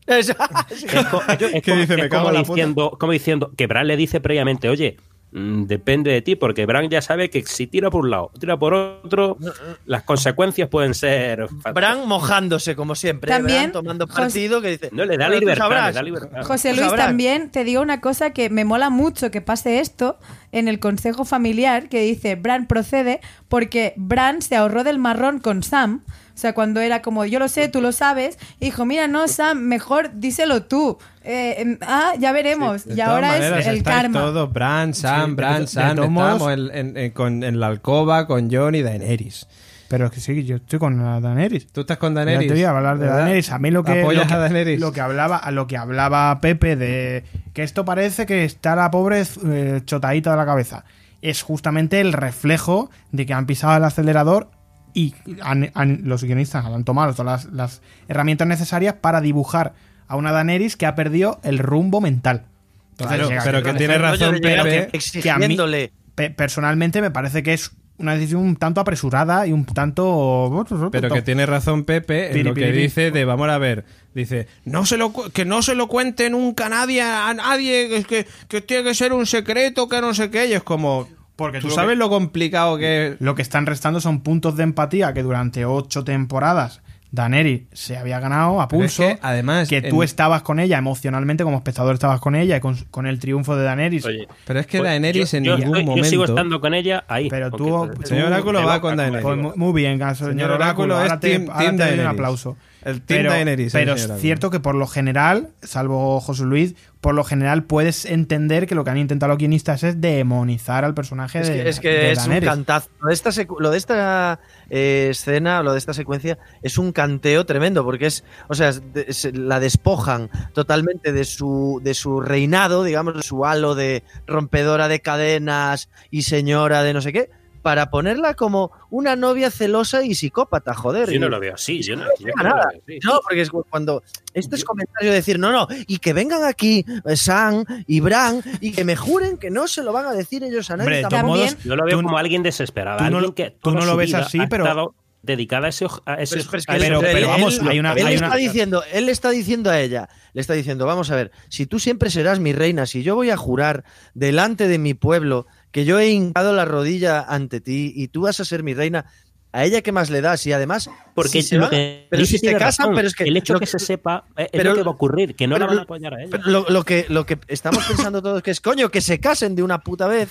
Es- 0.09 0.29
Es, 0.29 1.05
co- 1.07 1.21
es- 1.27 1.41
es 1.41 1.61
¿Qué 1.61 1.71
como, 1.71 1.81
dice? 1.81 1.93
es 1.93 1.99
Me 2.01 2.09
cago 2.09 2.23
como 2.25 2.29
en 2.29 2.33
la 2.35 2.41
puta. 2.43 2.53
diciendo, 2.55 2.97
como 2.99 3.11
diciendo 3.13 3.51
que 3.55 3.67
Bran 3.67 3.87
le 3.87 3.95
dice 3.97 4.19
previamente, 4.19 4.67
oye, 4.69 4.97
mm, 5.31 5.65
depende 5.65 6.11
de 6.11 6.21
ti, 6.23 6.35
porque 6.35 6.65
Bran 6.65 6.89
ya 6.89 7.01
sabe 7.03 7.29
que 7.29 7.43
si 7.45 7.67
tira 7.67 7.91
por 7.91 8.03
un 8.05 8.09
lado, 8.09 8.31
tira 8.39 8.57
por 8.57 8.73
otro, 8.73 9.37
las 9.85 10.01
consecuencias 10.03 10.67
pueden 10.69 10.93
ser 10.95 11.47
fatales. 11.47 11.73
Bran 11.75 12.07
mojándose, 12.07 12.75
como 12.75 12.95
siempre. 12.95 13.31
¿eh? 13.31 13.35
También, 13.35 13.59
Bran 13.59 13.71
tomando 13.71 14.07
partido 14.07 14.61
que 14.61 14.69
dice. 14.71 14.89
No 14.91 15.05
le 15.05 15.17
da 15.17 15.25
"Bueno, 15.27 15.33
tú 15.35 15.39
libertad, 15.41 15.63
sabrás". 15.65 15.87
le 15.89 15.93
da 15.93 16.01
libertad. 16.03 16.43
José 16.43 16.73
Luis, 16.75 16.93
también 16.95 17.51
te 17.51 17.63
digo 17.63 17.81
una 17.81 18.01
cosa 18.01 18.31
que 18.31 18.49
me 18.49 18.65
mola 18.65 18.89
mucho 18.89 19.29
que 19.29 19.41
pase 19.41 19.79
esto 19.79 20.17
en 20.51 20.67
el 20.67 20.79
consejo 20.79 21.25
familiar 21.25 21.89
que 21.89 22.01
dice 22.01 22.35
Bran 22.35 22.65
procede 22.65 23.19
porque 23.47 23.93
Bran 23.97 24.41
se 24.41 24.55
ahorró 24.55 24.83
del 24.83 24.97
marrón 24.97 25.39
con 25.39 25.61
Sam. 25.61 26.03
O 26.39 26.41
sea, 26.41 26.53
cuando 26.53 26.79
era 26.79 27.01
como 27.01 27.25
yo 27.25 27.37
lo 27.37 27.49
sé, 27.49 27.67
tú 27.67 27.81
lo 27.81 27.91
sabes, 27.91 28.39
y 28.61 28.65
dijo, 28.67 28.85
mira, 28.85 29.09
no, 29.09 29.27
Sam, 29.27 29.59
mejor 29.59 30.11
díselo 30.13 30.63
tú. 30.63 30.97
Eh, 31.25 31.55
em, 31.57 31.77
ah, 31.81 32.13
ya 32.17 32.31
veremos. 32.31 32.87
Y 32.87 33.01
ahora 33.01 33.31
maneras, 33.31 33.59
es 33.59 33.67
el 33.67 33.83
karma. 33.83 34.17
todos, 34.21 34.53
Bran, 34.53 34.93
Sam, 34.93 35.31
de 35.31 35.35
Bran, 35.35 35.67
Sam, 35.67 35.99
estamos 35.99 36.49
en, 36.53 36.71
en- 36.73 36.95
en- 36.97 37.11
con- 37.11 37.43
en 37.43 37.59
la 37.59 37.67
alcoba 37.67 38.25
con 38.25 38.49
Jon 38.49 38.73
y 38.73 38.81
Daenerys. 38.83 39.47
Pero 39.89 40.05
es 40.05 40.11
que 40.13 40.21
sí, 40.21 40.45
yo 40.45 40.55
estoy 40.55 40.79
con 40.79 41.03
la 41.03 41.19
Daenerys. 41.19 41.67
¿Tú 41.73 41.81
estás 41.81 41.97
con 41.97 42.13
Daenerys? 42.13 42.47
te 42.47 42.53
voy 42.53 42.63
a 42.63 42.69
hablar 42.69 42.97
de 42.99 43.03
¿verdad? 43.05 43.17
Daenerys. 43.19 43.51
A 43.51 43.59
mí 43.59 43.69
lo 43.69 43.83
que, 43.83 43.99
¿Apoyas 43.99 44.23
lo 44.23 44.27
que, 44.29 44.33
a 44.33 44.37
Daenerys? 44.37 44.79
lo 44.79 44.93
que 44.93 45.01
hablaba, 45.01 45.35
a 45.35 45.51
lo 45.51 45.67
que 45.67 45.75
hablaba 45.75 46.39
Pepe 46.39 46.77
de 46.77 47.25
que 47.53 47.63
esto 47.63 47.83
parece 47.83 48.25
que 48.25 48.45
está 48.45 48.77
la 48.77 48.89
pobre 48.91 49.23
eh, 49.45 49.81
chotadita 49.83 50.31
de 50.31 50.37
la 50.37 50.45
cabeza. 50.45 50.85
Es 51.21 51.41
justamente 51.43 51.99
el 51.99 52.13
reflejo 52.13 52.89
de 53.11 53.25
que 53.25 53.33
han 53.33 53.45
pisado 53.45 53.75
el 53.75 53.83
acelerador 53.83 54.51
y 54.93 55.13
han- 55.41 55.71
han- 55.73 56.01
los 56.03 56.23
guionistas 56.23 56.65
han 56.65 56.83
tomado 56.83 57.13
todas 57.13 57.45
las, 57.45 57.53
las 57.53 57.81
herramientas 58.07 58.47
necesarias 58.47 58.95
para 58.99 59.21
dibujar 59.21 59.73
a 60.07 60.15
una 60.15 60.31
Daenerys 60.31 60.75
que 60.75 60.85
ha 60.85 60.95
perdido 60.95 61.39
el 61.43 61.59
rumbo 61.59 62.01
mental. 62.01 62.45
Entonces, 62.91 63.17
Claro, 63.17 63.29
llega- 63.29 63.43
pero 63.43 63.63
que 63.63 63.73
tiene 63.75 63.97
razón 63.97 64.39
Pepe. 64.41 64.89
exigiéndole. 64.93 65.91
pe- 66.15 66.29
personalmente 66.31 67.01
me 67.01 67.11
parece 67.11 67.43
que 67.43 67.53
es 67.53 67.71
una 67.97 68.13
decisión 68.13 68.41
un 68.41 68.55
tanto 68.55 68.79
apresurada 68.81 69.45
y 69.45 69.51
un 69.51 69.65
tanto... 69.65 70.65
Pero 70.91 71.09
que 71.09 71.21
tiene 71.21 71.45
razón 71.45 71.83
Pepe 71.83 72.31
en 72.37 72.45
lo 72.45 72.53
que 72.53 72.71
dice 72.71 73.11
de 73.11 73.25
vamos 73.25 73.49
a 73.49 73.57
ver. 73.57 73.85
Dice, 74.15 74.47
no 74.65 74.85
se 74.85 74.97
lo, 74.97 75.11
que 75.13 75.45
no 75.45 75.61
se 75.61 75.75
lo 75.75 75.87
cuente 75.87 76.29
nunca 76.29 76.65
a 76.67 76.69
nadie, 76.69 77.01
a 77.01 77.33
nadie, 77.33 78.03
que, 78.07 78.25
que 78.47 78.61
tiene 78.61 78.83
que 78.85 78.93
ser 78.95 79.11
un 79.13 79.25
secreto, 79.25 79.87
que 79.89 80.01
no 80.01 80.13
sé 80.13 80.29
qué. 80.31 80.47
Y 80.47 80.53
es 80.53 80.63
como, 80.63 81.07
Porque 81.39 81.57
tú 81.57 81.63
tú 81.63 81.69
lo 81.69 81.73
sabes 81.75 81.91
que- 81.93 81.95
lo 81.95 82.09
complicado 82.09 82.77
que 82.77 83.07
es. 83.07 83.15
Lo 83.21 83.33
que 83.33 83.41
están 83.41 83.65
restando 83.65 83.99
son 84.01 84.21
puntos 84.21 84.55
de 84.57 84.61
empatía 84.63 85.13
que 85.13 85.23
durante 85.23 85.65
ocho 85.65 86.03
temporadas 86.03 86.81
Daneri 87.11 87.65
se 87.73 87.97
había 87.97 88.19
ganado 88.19 88.61
a 88.61 88.65
es 88.65 88.69
pulso. 88.69 89.01
que, 89.01 89.17
además, 89.23 89.67
que 89.67 89.77
en- 89.77 89.89
tú 89.89 90.03
estabas 90.03 90.43
con 90.43 90.59
ella 90.59 90.77
emocionalmente, 90.77 91.43
como 91.43 91.57
espectador 91.57 91.95
estabas 91.95 92.19
con 92.21 92.35
ella 92.35 92.57
y 92.57 92.59
con, 92.59 92.75
con 92.91 93.07
el 93.07 93.17
triunfo 93.17 93.55
de 93.55 93.63
Daenerys. 93.63 94.05
Oye, 94.05 94.27
Pero 94.45 94.59
es 94.59 94.67
que 94.67 94.77
pues, 94.77 94.91
Daenerys 94.91 95.31
yo- 95.31 95.37
en 95.39 95.43
yo 95.43 95.57
ningún 95.57 95.69
estoy- 95.77 95.85
momento. 95.85 96.03
Yo 96.05 96.09
sigo 96.11 96.25
estando 96.25 96.61
con 96.61 96.75
ella 96.75 97.03
ahí. 97.07 97.27
Pero 97.27 97.49
tú- 97.49 97.89
Señor 98.03 98.27
Oráculo 98.27 98.63
va 98.63 98.79
con 98.79 98.95
Daenerys. 98.95 99.23
Pues 99.23 99.57
muy 99.57 99.73
bien, 99.73 99.97
señor, 99.97 100.15
Señor 100.15 100.51
Oráculo. 100.51 100.93
Oráculo 100.93 100.97
ahora 100.97 101.13
es 101.15 101.19
te, 101.19 101.29
team- 101.39 101.49
ahora 101.49 101.59
team 101.65 101.77
te 101.77 101.89
doy 101.89 101.99
un 101.99 102.05
aplauso. 102.05 102.57
El 102.83 103.01
team 103.01 103.19
pero, 103.19 103.31
Daenerys, 103.31 103.73
Pero 103.73 103.93
es 103.93 104.09
cierto 104.19 104.49
que 104.49 104.59
por 104.59 104.75
lo 104.75 104.87
general, 104.87 105.49
salvo 105.61 106.19
José 106.21 106.43
Luis, 106.43 106.75
por 107.01 107.13
lo 107.13 107.23
general 107.23 107.63
puedes 107.63 108.05
entender 108.05 108.67
que 108.67 108.75
lo 108.75 108.83
que 108.83 108.91
han 108.91 108.97
intentado 108.97 109.29
los 109.29 109.37
guionistas 109.37 109.83
es 109.83 110.01
demonizar 110.01 110.83
al 110.85 110.93
personaje 110.93 111.39
Es 111.39 111.47
de 111.47 111.53
que, 111.53 111.69
es, 111.69 111.79
que 111.79 111.89
de 111.89 112.11
es 112.11 112.25
un 112.25 112.39
cantazo. 112.39 112.89
Lo 113.01 113.07
de 113.09 113.13
esta, 113.13 113.31
lo 113.59 113.71
de 113.71 113.77
esta 113.77 114.39
eh, 114.69 115.07
escena, 115.11 115.63
lo 115.63 115.73
de 115.73 115.77
esta 115.77 115.93
secuencia, 115.93 116.37
es 116.61 116.77
un 116.77 116.91
canteo 116.91 117.45
tremendo, 117.45 117.83
porque 117.83 118.05
es, 118.05 118.23
o 118.47 118.55
sea, 118.55 118.69
es 118.93 119.29
la 119.33 119.59
despojan 119.59 120.29
totalmente 120.53 121.11
de 121.11 121.25
su, 121.25 121.81
de 121.83 121.93
su 121.93 122.21
reinado, 122.21 122.83
digamos, 122.83 123.15
de 123.15 123.23
su 123.23 123.45
halo 123.45 123.75
de 123.75 124.03
rompedora 124.27 124.87
de 124.87 125.01
cadenas 125.01 125.89
y 126.11 126.23
señora 126.23 126.83
de 126.83 126.93
no 126.93 127.01
sé 127.01 127.13
qué, 127.13 127.29
para 127.61 127.89
ponerla 127.89 128.33
como 128.35 128.71
una 128.89 129.15
novia 129.15 129.51
celosa 129.51 130.03
y 130.03 130.15
psicópata, 130.15 130.73
joder. 130.73 131.09
Yo 131.11 131.19
no 131.19 131.29
lo 131.29 131.39
veo 131.39 131.53
así. 131.55 131.81
Yo 131.81 131.95
no, 131.95 132.05
yo 132.19 132.27
no 132.35 132.43
lo 132.43 132.49
nada. 132.49 132.67
veo 132.71 132.81
así. 132.87 132.99
No, 133.05 133.19
porque 133.23 133.41
es 133.41 133.49
cuando 133.69 134.03
este 134.33 134.55
es 134.55 134.63
comentario 134.63 135.09
de 135.09 135.15
decir, 135.15 135.39
no, 135.39 135.51
no, 135.51 135.67
y 135.87 135.97
que 135.99 136.13
vengan 136.13 136.43
aquí 136.43 136.85
eh, 137.05 137.15
Sam 137.15 137.63
y 137.87 137.99
Bran 137.99 138.41
y 138.61 138.71
que 138.71 138.83
me 138.83 138.95
juren 138.95 139.37
que 139.37 139.49
no 139.49 139.67
se 139.67 139.83
lo 139.83 139.91
van 139.93 140.05
a 140.05 140.13
decir 140.13 140.43
ellos 140.43 140.69
a 140.71 140.77
nadie. 140.77 141.03
Hombre, 141.03 141.09
tampoco. 141.09 141.37
modos, 141.37 141.57
Yo 141.63 141.75
lo 141.75 141.85
veo 141.85 141.97
tú- 141.99 142.03
como 142.03 142.17
alguien 142.17 142.43
desesperado. 142.43 142.97
tú 142.99 143.03
no 143.03 143.07
alguien 143.17 143.23
lo- 143.23 143.35
que 143.35 143.51
tú 143.51 143.69
no 143.71 143.75
toda 143.77 143.85
lo 143.85 143.91
su 143.93 143.97
ves 143.97 144.13
así, 144.13 144.39
pero- 144.49 144.95
dedicada 145.21 145.65
a 145.65 145.69
ese, 145.69 145.85
a 146.05 146.13
ese, 146.13 146.37
Pero, 146.37 146.45
pero 146.49 146.59
es 146.59 146.65
que 146.65 146.71
a 146.71 146.75
él- 146.77 146.81
ese- 146.81 146.87
Pero- 146.91 147.01
él- 147.01 147.13
pero 147.13 147.27
vamos, 147.27 147.59
él- 147.59 147.67
hay 147.67 147.79
una- 147.81 147.91
él 147.91 148.07
hay 148.07 148.13
está 148.15 148.27
una- 148.27 148.35
diciendo, 148.37 148.83
él 148.93 149.05
le 149.05 149.11
está 149.11 149.29
diciendo 149.31 149.69
a 149.69 149.77
ella, 149.81 150.07
le 150.31 150.39
está 150.39 150.53
diciendo, 150.53 150.85
vamos 150.85 151.11
a 151.11 151.15
ver, 151.17 151.31
si 151.49 151.65
tú 151.65 151.77
siempre 151.77 152.09
serás 152.09 152.39
mi 152.39 152.53
reina, 152.53 152.85
si 152.85 153.03
yo 153.03 153.15
voy 153.15 153.29
a 153.29 153.35
jurar 153.35 153.83
delante 154.13 154.69
de 154.69 154.77
mi 154.77 154.93
pueblo 154.93 155.45
que 155.71 155.85
yo 155.85 155.99
he 155.99 156.09
hincado 156.09 156.53
la 156.53 156.65
rodilla 156.65 157.21
ante 157.21 157.61
ti 157.61 157.91
y 157.95 158.07
tú 158.09 158.21
vas 158.21 158.39
a 158.39 158.45
ser 158.45 158.63
mi 158.63 158.73
reina, 158.73 159.05
a 159.51 159.65
ella 159.65 159.81
qué 159.81 159.91
más 159.91 160.09
le 160.11 160.21
das 160.21 160.45
y 160.45 160.53
además 160.53 160.89
Porque 161.15 161.41
si 161.41 161.49
se 161.49 161.55
lo 161.55 161.61
van- 161.63 161.71
que 161.71 162.07
pero 162.09 162.23
si 162.25 162.33
se 162.33 162.39
tiene 162.39 162.59
casan, 162.59 162.85
razón. 162.87 162.95
pero 162.95 163.07
es 163.07 163.15
que 163.15 163.23
el 163.23 163.35
hecho 163.37 163.53
lo 163.53 163.59
que 163.59 163.65
se 163.65 163.79
sepa 163.79 164.25
es 164.37 164.47
pero- 164.51 164.71
lo 164.71 164.75
que 164.75 164.83
va 164.83 164.91
a 164.91 164.93
ocurrir, 164.93 165.35
que 165.35 165.47
no 165.47 165.55
pero 165.55 165.65
la 165.65 165.71
van 165.71 165.79
a 165.79 165.81
apoyar 165.83 166.13
a 166.13 166.21
ella. 166.21 166.29
Pero 166.31 166.43
lo, 166.51 166.65
lo 166.69 166.83
que, 166.83 167.05
lo 167.09 167.25
que 167.25 167.39
estamos 167.47 167.83
pensando 167.85 168.21
todos 168.21 168.43
que 168.43 168.51
es, 168.51 168.61
coño, 168.61 168.89
que 168.89 169.01
se 169.01 169.19
casen 169.19 169.55
de 169.55 169.63
una 169.63 169.79
puta 169.79 170.07
vez 170.07 170.29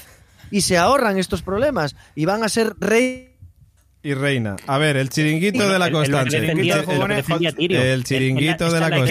y 0.51 0.61
se 0.61 0.79
ahorran 0.79 1.19
estos 1.19 1.43
problemas 1.43 1.97
y 2.15 2.25
van 2.27 2.43
a 2.45 2.49
ser 2.49 2.75
rey. 2.79 3.35
Y 4.01 4.15
reina. 4.15 4.55
A 4.69 4.79
ver, 4.79 4.97
el 4.97 5.09
chiringuito 5.09 5.69
de 5.69 5.79
la 5.79 5.91
constante. 5.91 6.37
el- 6.37 6.43
chiringuito 6.45 6.77
de 6.87 6.99
la 7.09 7.23
constante. 7.23 7.65
El 7.65 8.05
chiringuito 8.05 8.73
de 8.73 8.81
la 8.81 8.91
no 8.91 9.05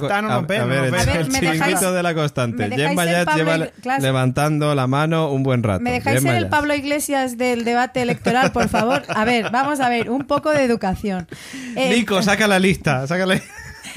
está, 0.00 0.20
no 0.22 0.28
co- 0.28 0.34
nos 0.34 0.46
ve, 0.48 0.58
A 0.58 0.64
ver, 0.64 0.84
el 0.86 0.90
ve. 0.90 0.98
A 1.00 1.04
ver, 1.04 1.16
el 1.18 1.30
¿me 1.30 1.38
chiringuito 1.40 1.92
de 1.92 2.02
la 2.02 2.14
constante. 2.14 2.68
ser 2.76 2.94
Bayat 2.94 3.36
lleva 3.36 3.68
levantando 4.00 4.74
la 4.74 4.86
mano 4.88 5.30
un 5.30 5.44
buen 5.44 5.62
rato. 5.62 5.80
¿Me 5.80 5.92
dejáis 5.92 6.22
ser 6.22 6.34
el. 6.36 6.48
Pablo 6.48 6.74
Iglesias 6.74 7.38
del 7.38 7.64
debate 7.64 8.02
electoral, 8.02 8.50
por 8.52 8.68
favor? 8.68 9.04
A 9.08 9.24
ver, 9.24 9.50
vamos 9.52 9.78
a 9.80 9.88
ver, 9.88 10.10
un 10.10 10.26
poco 10.26 10.50
de 10.50 10.64
educación. 10.64 11.28
Eh, 11.76 11.94
Nico, 11.94 12.20
saca 12.20 12.48
la 12.48 12.58
lista. 12.58 13.06
Saca 13.06 13.26
la... 13.26 13.40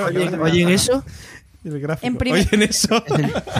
Oye, 0.06 0.30
¿oyen 0.42 0.70
eso? 0.70 1.04
El 1.68 1.80
gráfico. 1.80 2.08
En 2.08 2.16
primer- 2.18 2.42
Oyen 2.48 2.62
eso. 2.64 3.04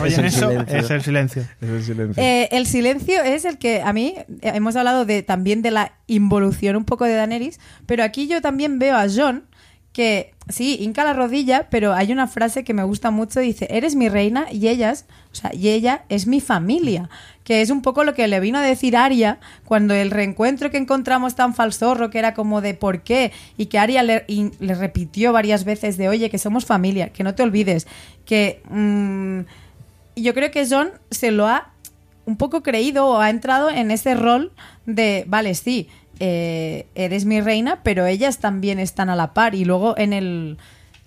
Oye, 0.02 0.08
Es 0.08 0.18
el 0.18 0.24
eso 0.26 0.48
silencio. 0.50 0.76
es 0.78 0.90
el 0.90 1.02
silencio. 1.02 1.42
Es 1.60 1.68
el 1.68 1.82
silencio. 1.84 2.22
Eh, 2.22 2.48
el 2.52 2.66
silencio 2.66 3.22
es 3.22 3.44
el 3.44 3.58
que 3.58 3.82
a 3.82 3.92
mí 3.92 4.14
eh, 4.16 4.26
hemos 4.54 4.76
hablado 4.76 5.04
de 5.04 5.22
también 5.22 5.62
de 5.62 5.70
la 5.70 5.92
involución 6.06 6.76
un 6.76 6.84
poco 6.84 7.04
de 7.04 7.14
Daenerys, 7.14 7.58
pero 7.86 8.02
aquí 8.04 8.26
yo 8.28 8.40
también 8.40 8.78
veo 8.78 8.96
a 8.96 9.06
John 9.14 9.44
que 9.92 10.32
sí, 10.48 10.76
hinca 10.80 11.04
la 11.04 11.12
rodilla, 11.12 11.68
pero 11.70 11.92
hay 11.92 12.12
una 12.12 12.26
frase 12.26 12.64
que 12.64 12.74
me 12.74 12.84
gusta 12.84 13.10
mucho, 13.10 13.40
dice, 13.40 13.66
eres 13.70 13.96
mi 13.96 14.08
reina 14.08 14.46
y 14.50 14.68
ellas, 14.68 15.06
o 15.32 15.34
sea, 15.34 15.50
y 15.54 15.68
ella 15.68 16.04
es 16.08 16.26
mi 16.26 16.40
familia, 16.40 17.10
que 17.44 17.62
es 17.62 17.70
un 17.70 17.82
poco 17.82 18.04
lo 18.04 18.14
que 18.14 18.28
le 18.28 18.40
vino 18.40 18.58
a 18.58 18.62
decir 18.62 18.96
Aria 18.96 19.38
cuando 19.64 19.94
el 19.94 20.10
reencuentro 20.10 20.70
que 20.70 20.76
encontramos 20.76 21.34
tan 21.34 21.54
falsorro, 21.54 22.10
que 22.10 22.18
era 22.18 22.34
como 22.34 22.60
de 22.60 22.74
por 22.74 23.02
qué, 23.02 23.32
y 23.56 23.66
que 23.66 23.78
Aria 23.78 24.02
le, 24.02 24.24
repitió 24.60 25.32
varias 25.32 25.64
veces 25.64 25.96
de, 25.96 26.08
oye, 26.08 26.30
que 26.30 26.38
somos 26.38 26.64
familia, 26.64 27.10
que 27.10 27.24
no 27.24 27.34
te 27.34 27.42
olvides, 27.42 27.86
que... 28.24 28.62
mm, 28.68 29.40
y 30.14 30.22
yo 30.22 30.34
creo 30.34 30.50
que 30.50 30.66
John 30.68 30.90
se 31.12 31.30
lo 31.30 31.46
ha 31.46 31.70
un 32.26 32.36
poco 32.36 32.62
creído 32.62 33.06
o 33.06 33.20
ha 33.20 33.30
entrado 33.30 33.70
en 33.70 33.90
ese 33.90 34.14
rol 34.14 34.52
de, 34.84 35.24
vale, 35.28 35.54
sí, 35.54 35.88
eh, 36.20 36.86
eres 36.94 37.24
mi 37.24 37.40
reina, 37.40 37.80
pero 37.82 38.06
ellas 38.06 38.38
también 38.38 38.78
están 38.78 39.10
a 39.10 39.16
la 39.16 39.34
par. 39.34 39.54
Y 39.54 39.64
luego 39.64 39.96
en 39.98 40.12
el, 40.12 40.58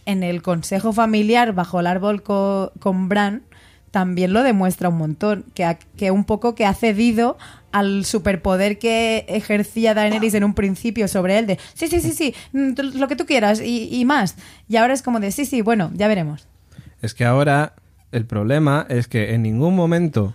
en 0.05 0.23
el 0.23 0.41
consejo 0.41 0.93
familiar 0.93 1.53
bajo 1.53 1.79
el 1.79 1.88
árbol 1.88 2.23
co- 2.23 2.71
con 2.79 3.09
Bran 3.09 3.43
también 3.91 4.31
lo 4.31 4.41
demuestra 4.43 4.88
un 4.88 4.97
montón, 4.97 5.43
que, 5.53 5.77
que 5.97 6.11
un 6.11 6.23
poco 6.23 6.55
que 6.55 6.65
ha 6.65 6.73
cedido 6.73 7.38
al 7.73 8.05
superpoder 8.05 8.79
que 8.79 9.25
ejercía 9.27 9.93
Daenerys 9.93 10.33
en 10.33 10.45
un 10.45 10.53
principio 10.53 11.09
sobre 11.09 11.38
él 11.38 11.45
de, 11.45 11.59
sí, 11.73 11.88
sí, 11.89 11.99
sí, 11.99 12.13
sí, 12.13 12.33
mm, 12.53 12.71
lo 12.97 13.09
que 13.09 13.17
tú 13.17 13.25
quieras 13.25 13.59
y, 13.61 13.89
y 13.93 14.05
más. 14.05 14.38
Y 14.69 14.77
ahora 14.77 14.93
es 14.93 15.01
como 15.01 15.19
de, 15.19 15.31
sí, 15.31 15.43
sí, 15.45 15.61
bueno, 15.61 15.91
ya 15.93 16.07
veremos. 16.07 16.47
Es 17.01 17.13
que 17.13 17.25
ahora 17.25 17.73
el 18.13 18.25
problema 18.25 18.85
es 18.88 19.09
que 19.09 19.33
en 19.33 19.41
ningún 19.41 19.75
momento 19.75 20.33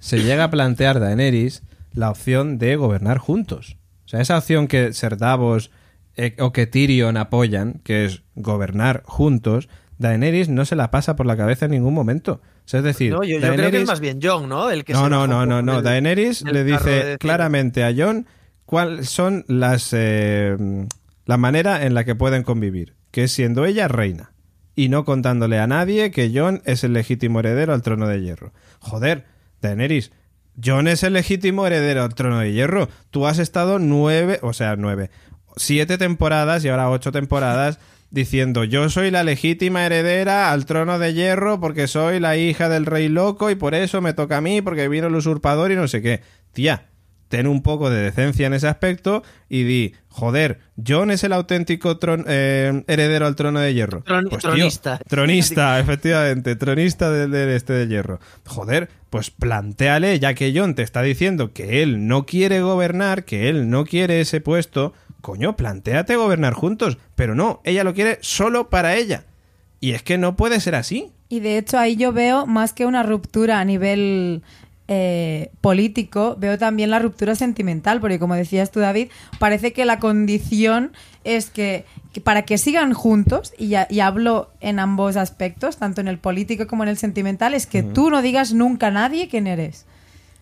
se 0.00 0.18
llega 0.22 0.44
a 0.44 0.50
plantear 0.50 1.00
Daenerys 1.00 1.62
la 1.94 2.10
opción 2.10 2.58
de 2.58 2.76
gobernar 2.76 3.16
juntos. 3.16 3.77
O 4.08 4.10
sea, 4.10 4.22
esa 4.22 4.38
opción 4.38 4.68
que 4.68 4.94
Ser 4.94 5.18
Davos 5.18 5.70
eh, 6.16 6.34
o 6.38 6.50
que 6.50 6.66
Tyrion 6.66 7.18
apoyan, 7.18 7.82
que 7.84 8.06
es 8.06 8.22
gobernar 8.36 9.02
juntos, 9.04 9.68
Daenerys 9.98 10.48
no 10.48 10.64
se 10.64 10.76
la 10.76 10.90
pasa 10.90 11.14
por 11.14 11.26
la 11.26 11.36
cabeza 11.36 11.66
en 11.66 11.72
ningún 11.72 11.92
momento. 11.92 12.40
O 12.40 12.40
sea, 12.64 12.78
es 12.80 12.84
decir, 12.84 13.12
No, 13.12 13.22
yo, 13.22 13.38
yo 13.38 13.40
creo 13.40 13.52
que 13.56 13.62
Daenerys- 13.78 13.82
es 13.82 13.86
más 13.86 14.00
bien 14.00 14.18
John, 14.22 14.48
¿no? 14.48 14.70
El 14.70 14.84
que 14.86 14.94
no, 14.94 15.10
no, 15.10 15.26
no, 15.26 15.44
no, 15.44 15.60
no. 15.60 15.82
Daenerys 15.82 16.40
le 16.40 16.64
de 16.64 16.72
dice 16.72 17.16
claramente 17.20 17.84
a 17.84 17.92
Jon 17.94 18.26
cuáles 18.64 19.10
son 19.10 19.44
las 19.46 19.90
eh, 19.92 20.56
la 21.26 21.36
manera 21.36 21.84
en 21.84 21.92
la 21.92 22.04
que 22.04 22.14
pueden 22.14 22.44
convivir, 22.44 22.94
que 23.10 23.24
es 23.24 23.32
siendo 23.32 23.66
ella 23.66 23.88
reina 23.88 24.32
y 24.74 24.88
no 24.88 25.04
contándole 25.04 25.58
a 25.58 25.66
nadie 25.66 26.10
que 26.12 26.32
Jon 26.34 26.62
es 26.64 26.82
el 26.82 26.94
legítimo 26.94 27.40
heredero 27.40 27.74
al 27.74 27.82
trono 27.82 28.08
de 28.08 28.22
hierro. 28.22 28.54
Joder, 28.80 29.26
Daenerys, 29.60 30.12
Jon 30.62 30.88
es 30.88 31.02
el 31.02 31.12
legítimo 31.12 31.66
heredero 31.66 32.02
al 32.02 32.14
trono 32.14 32.38
de 32.38 32.52
hierro. 32.52 32.88
Tú 33.10 33.26
has 33.26 33.38
estado 33.38 33.78
nueve, 33.78 34.38
o 34.42 34.52
sea, 34.52 34.76
nueve, 34.76 35.10
siete 35.56 35.98
temporadas 35.98 36.64
y 36.64 36.68
ahora 36.68 36.90
ocho 36.90 37.12
temporadas 37.12 37.78
diciendo 38.10 38.64
yo 38.64 38.88
soy 38.88 39.10
la 39.10 39.22
legítima 39.22 39.84
heredera 39.84 40.50
al 40.50 40.64
trono 40.64 40.98
de 40.98 41.12
hierro 41.12 41.60
porque 41.60 41.86
soy 41.86 42.20
la 42.20 42.38
hija 42.38 42.70
del 42.70 42.86
rey 42.86 43.08
loco 43.08 43.50
y 43.50 43.54
por 43.54 43.74
eso 43.74 44.00
me 44.00 44.14
toca 44.14 44.38
a 44.38 44.40
mí 44.40 44.62
porque 44.62 44.88
vino 44.88 45.08
el 45.08 45.14
usurpador 45.14 45.72
y 45.72 45.76
no 45.76 45.88
sé 45.88 46.02
qué. 46.02 46.22
Tía, 46.52 46.88
ten 47.28 47.46
un 47.46 47.62
poco 47.62 47.90
de 47.90 48.00
decencia 48.02 48.46
en 48.46 48.54
ese 48.54 48.68
aspecto 48.68 49.22
y 49.48 49.62
di, 49.64 49.94
joder, 50.08 50.58
Jon 50.84 51.10
es 51.10 51.24
el 51.24 51.32
auténtico 51.32 51.98
tron- 51.98 52.24
eh, 52.26 52.82
heredero 52.86 53.26
al 53.26 53.36
trono 53.36 53.60
de 53.60 53.74
hierro. 53.74 54.02
Tron- 54.04 54.28
Pues, 54.28 54.42
tío, 54.42 54.50
tronista. 54.52 54.98
tronista, 55.08 55.78
efectivamente, 55.80 56.56
tronista 56.56 57.10
del, 57.10 57.30
del 57.30 57.50
este 57.50 57.72
de 57.74 57.86
hierro. 57.88 58.18
Joder, 58.46 58.88
pues 59.10 59.30
plantéale, 59.30 60.18
ya 60.18 60.34
que 60.34 60.52
Jon 60.58 60.74
te 60.74 60.82
está 60.82 61.02
diciendo 61.02 61.52
que 61.52 61.82
él 61.82 62.06
no 62.06 62.26
quiere 62.26 62.60
gobernar, 62.62 63.24
que 63.24 63.48
él 63.48 63.70
no 63.70 63.84
quiere 63.84 64.20
ese 64.20 64.40
puesto, 64.40 64.92
coño, 65.20 65.56
plantéate 65.56 66.16
gobernar 66.16 66.52
juntos. 66.54 66.98
Pero 67.14 67.34
no, 67.34 67.60
ella 67.64 67.84
lo 67.84 67.94
quiere 67.94 68.18
solo 68.22 68.68
para 68.70 68.96
ella. 68.96 69.24
Y 69.80 69.92
es 69.92 70.02
que 70.02 70.18
no 70.18 70.36
puede 70.36 70.60
ser 70.60 70.74
así. 70.74 71.12
Y 71.28 71.40
de 71.40 71.58
hecho 71.58 71.78
ahí 71.78 71.96
yo 71.96 72.12
veo 72.12 72.46
más 72.46 72.72
que 72.72 72.86
una 72.86 73.02
ruptura 73.02 73.60
a 73.60 73.64
nivel 73.64 74.42
eh, 74.88 75.50
político, 75.60 76.36
veo 76.38 76.56
también 76.56 76.90
la 76.90 76.98
ruptura 76.98 77.34
sentimental, 77.34 78.00
porque 78.00 78.18
como 78.18 78.34
decías 78.34 78.70
tú 78.70 78.80
David, 78.80 79.08
parece 79.38 79.74
que 79.74 79.84
la 79.84 79.98
condición 79.98 80.92
es 81.24 81.50
que, 81.50 81.84
que 82.12 82.22
para 82.22 82.42
que 82.42 82.56
sigan 82.56 82.94
juntos, 82.94 83.52
y, 83.58 83.74
y 83.90 84.00
hablo 84.00 84.50
en 84.60 84.78
ambos 84.78 85.16
aspectos, 85.16 85.76
tanto 85.76 86.00
en 86.00 86.08
el 86.08 86.18
político 86.18 86.66
como 86.66 86.84
en 86.84 86.88
el 86.88 86.96
sentimental, 86.96 87.52
es 87.52 87.66
que 87.66 87.82
tú 87.82 88.08
no 88.08 88.22
digas 88.22 88.54
nunca 88.54 88.86
a 88.86 88.90
nadie 88.90 89.28
quién 89.28 89.46
eres. 89.46 89.84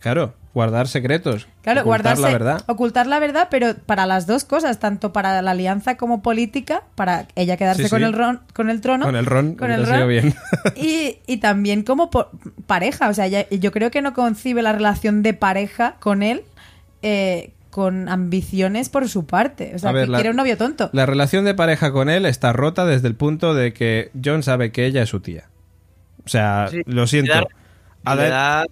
Claro, 0.00 0.34
guardar 0.54 0.88
secretos. 0.88 1.48
Claro, 1.62 1.80
ocultar 1.80 1.84
guardarse, 2.16 2.22
la 2.22 2.28
verdad. 2.30 2.62
ocultar 2.68 3.06
la 3.06 3.18
verdad, 3.18 3.48
pero 3.50 3.74
para 3.74 4.06
las 4.06 4.26
dos 4.26 4.44
cosas, 4.44 4.78
tanto 4.78 5.12
para 5.12 5.40
la 5.42 5.50
alianza 5.50 5.96
como 5.96 6.22
política, 6.22 6.82
para 6.94 7.26
ella 7.34 7.56
quedarse 7.56 7.84
Sí, 7.84 7.90
con 7.90 8.02
el 8.04 8.12
ron, 8.12 8.40
con 8.54 8.70
el 8.70 8.80
trono, 8.80 9.04
Con 9.06 9.16
el 9.16 9.26
ron, 9.26 9.54
con 9.54 9.70
el 9.70 9.86
ron, 9.86 10.08
bien. 10.08 10.34
y, 10.76 11.18
y 11.26 11.38
también 11.38 11.82
como 11.82 12.08
pareja, 12.66 13.08
o 13.08 13.14
sea, 13.14 13.26
ella- 13.26 13.48
yo 13.50 13.72
creo 13.72 13.90
que 13.90 14.00
no 14.02 14.14
concibe 14.14 14.62
la 14.62 14.72
relación 14.72 15.22
de 15.22 15.34
pareja 15.34 15.96
con 15.98 16.22
él 16.22 16.44
eh, 17.02 17.52
con 17.70 18.08
ambiciones 18.08 18.88
por 18.88 19.06
su 19.08 19.26
parte. 19.26 19.72
O 19.74 19.78
sea, 19.78 19.92
ver, 19.92 20.06
que 20.06 20.10
la- 20.12 20.18
quiere 20.18 20.30
un 20.30 20.36
novio 20.36 20.56
tonto. 20.56 20.88
La 20.94 21.04
relación 21.04 21.44
de 21.44 21.54
pareja 21.54 21.92
con 21.92 22.08
él 22.08 22.24
está 22.24 22.52
rota 22.54 22.86
desde 22.86 23.08
el 23.08 23.14
punto 23.16 23.52
de 23.54 23.72
que 23.74 24.10
John 24.24 24.42
sabe 24.42 24.72
que 24.72 24.86
ella 24.86 25.02
es 25.02 25.08
su 25.10 25.20
tía. 25.20 25.44
O 26.24 26.28
sea, 26.28 26.68
Sí, 26.70 26.80
lo 26.86 27.06
siento. 27.06 27.34
le 27.34 27.40
da- 28.04 28.14
le, 28.14 28.28
da, 28.30 28.64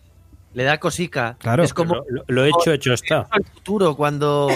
le 0.55 0.65
da 0.65 0.79
cosica. 0.81 1.37
Claro. 1.41 1.63
Es 1.63 1.75
como 1.75 2.05
Lo, 2.29 2.45
hecho, 2.45 2.73
hecho 2.73 2.93
está. 2.95 3.27
al 3.31 3.45
futuro 3.45 3.97
cuando, 3.97 4.49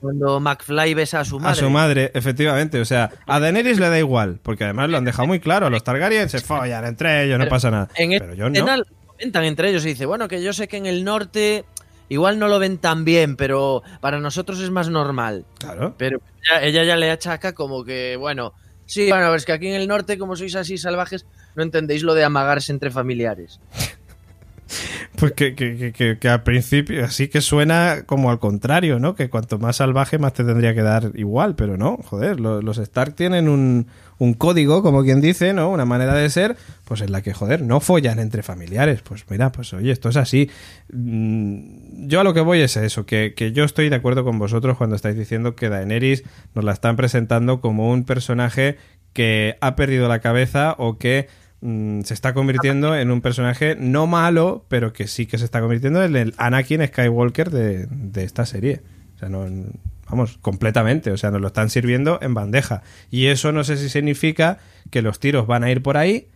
cuando 0.00 0.40
McFly 0.40 0.94
besa 0.94 1.20
a 1.20 1.24
su 1.24 1.38
madre. 1.38 1.52
a 1.52 1.54
su 1.54 1.70
madre, 1.70 2.10
efectivamente. 2.14 2.80
O 2.80 2.84
sea, 2.84 3.10
a 3.26 3.40
Daenerys 3.40 3.78
le 3.78 3.88
da 3.88 3.98
igual, 3.98 4.40
porque 4.42 4.64
además 4.64 4.90
lo 4.90 4.96
han 4.98 5.04
dejado 5.04 5.28
muy 5.28 5.40
claro. 5.40 5.70
Los 5.70 5.84
Targaryen 5.84 6.28
se 6.28 6.40
follan 6.40 6.84
entre 6.86 7.24
ellos, 7.24 7.38
no 7.38 7.46
pasa 7.48 7.70
nada. 7.70 7.88
En 7.94 8.10
Pero 8.10 8.24
esta 8.32 8.34
yo 8.36 8.50
no. 8.50 8.82
comentan 9.06 9.44
entre 9.44 9.68
ellos 9.70 9.84
y 9.84 9.90
dice, 9.90 10.06
bueno, 10.06 10.26
que 10.28 10.42
yo 10.42 10.52
sé 10.52 10.66
que 10.68 10.76
en 10.78 10.86
el 10.86 11.04
norte 11.04 11.64
igual 12.08 12.38
no 12.38 12.48
lo 12.48 12.58
ven 12.58 12.78
tan 12.78 13.04
bien, 13.04 13.36
pero 13.36 13.82
para 14.00 14.18
nosotros 14.20 14.60
es 14.60 14.70
más 14.70 14.88
normal. 14.88 15.44
Claro. 15.58 15.94
Pero 15.98 16.20
ella, 16.50 16.62
ella 16.64 16.84
ya 16.84 16.96
le 16.96 17.10
achaca 17.10 17.54
como 17.54 17.84
que, 17.84 18.16
bueno, 18.16 18.52
sí, 18.86 19.08
bueno, 19.08 19.34
es 19.34 19.44
que 19.44 19.52
aquí 19.52 19.68
en 19.68 19.74
el 19.74 19.88
norte, 19.88 20.18
como 20.18 20.36
sois 20.36 20.54
así 20.56 20.76
salvajes, 20.78 21.26
no 21.54 21.62
entendéis 21.62 22.02
lo 22.02 22.14
de 22.14 22.24
amagarse 22.24 22.72
entre 22.72 22.90
familiares. 22.90 23.58
Pues 25.16 25.32
que, 25.32 25.54
que, 25.54 25.92
que, 25.92 26.18
que- 26.18 26.28
al 26.28 26.42
principio 26.42 27.04
así 27.04 27.28
que 27.28 27.40
suena 27.40 28.02
como 28.06 28.30
al 28.30 28.38
contrario, 28.38 28.98
¿no? 28.98 29.14
Que 29.14 29.28
cuanto 29.30 29.58
más 29.58 29.76
salvaje 29.76 30.18
más 30.18 30.32
te 30.32 30.42
tendría 30.44 30.74
que 30.74 30.82
dar 30.82 31.12
igual, 31.14 31.54
pero 31.54 31.76
no, 31.76 31.98
joder, 32.04 32.40
lo- 32.40 32.62
los, 32.62 32.78
Stark 32.78 33.14
tienen 33.14 33.48
un, 33.48 33.86
un 34.18 34.34
código, 34.34 34.82
como 34.82 35.02
quien 35.04 35.20
dice, 35.20 35.52
¿no? 35.52 35.70
Una 35.70 35.84
manera 35.84 36.14
de 36.14 36.28
ser, 36.30 36.56
pues 36.84 37.00
en 37.02 37.12
la 37.12 37.22
que, 37.22 37.32
joder, 37.34 37.62
no 37.62 37.80
follan 37.80 38.18
entre 38.18 38.42
familiares. 38.42 39.02
Pues 39.02 39.24
mira, 39.30 39.52
pues 39.52 39.72
oye, 39.74 39.92
esto 39.92 40.08
es 40.08 40.16
así. 40.16 40.50
Mm, 40.92 42.06
Yo 42.08 42.20
a 42.20 42.24
lo 42.24 42.34
que 42.34 42.40
voy 42.40 42.60
es 42.60 42.76
eso, 42.76 43.06
que, 43.06 43.34
que 43.36 43.52
yo 43.52 43.64
estoy 43.64 43.88
de 43.88 43.96
acuerdo 43.96 44.24
con 44.24 44.38
vosotros 44.38 44.76
cuando 44.76 44.96
estáis 44.96 45.16
diciendo 45.16 45.54
que 45.54 45.68
Daenerys 45.68 46.24
nos 46.54 46.64
la 46.64 46.72
están 46.72 46.96
presentando 46.96 47.60
como 47.60 47.90
un 47.90 48.04
personaje 48.04 48.78
que 49.12 49.56
ha 49.60 49.76
perdido 49.76 50.08
la 50.08 50.18
cabeza 50.20 50.74
o 50.78 50.98
que 50.98 51.28
mm, 51.60 52.00
se 52.02 52.14
está 52.14 52.34
convirtiendo 52.34 52.96
en 52.96 53.10
un 53.10 53.20
personaje 53.20 53.76
no 53.78 54.06
malo, 54.06 54.64
pero 54.68 54.92
que 54.92 55.06
sí 55.06 55.26
que 55.26 55.38
se 55.38 55.44
está 55.44 55.60
convirtiendo 55.60 56.02
en 56.04 56.16
el 56.16 56.34
Anakin 56.38 56.86
Skywalker 56.86 57.50
de, 57.50 57.86
de 57.90 58.24
esta 58.24 58.46
serie. 58.46 58.82
O 59.16 59.18
sea, 59.18 59.28
no, 59.28 59.46
vamos, 60.10 60.38
completamente. 60.38 61.10
O 61.10 61.16
sea, 61.16 61.30
nos 61.30 61.40
lo 61.40 61.46
están 61.48 61.70
sirviendo 61.70 62.18
en 62.22 62.34
bandeja. 62.34 62.82
Y 63.10 63.26
eso 63.26 63.52
no 63.52 63.64
sé 63.64 63.76
si 63.76 63.88
significa 63.88 64.58
que 64.90 65.02
los 65.02 65.20
tiros 65.20 65.46
van 65.46 65.64
a 65.64 65.70
ir 65.70 65.82
por 65.82 65.96
ahí 65.96 66.28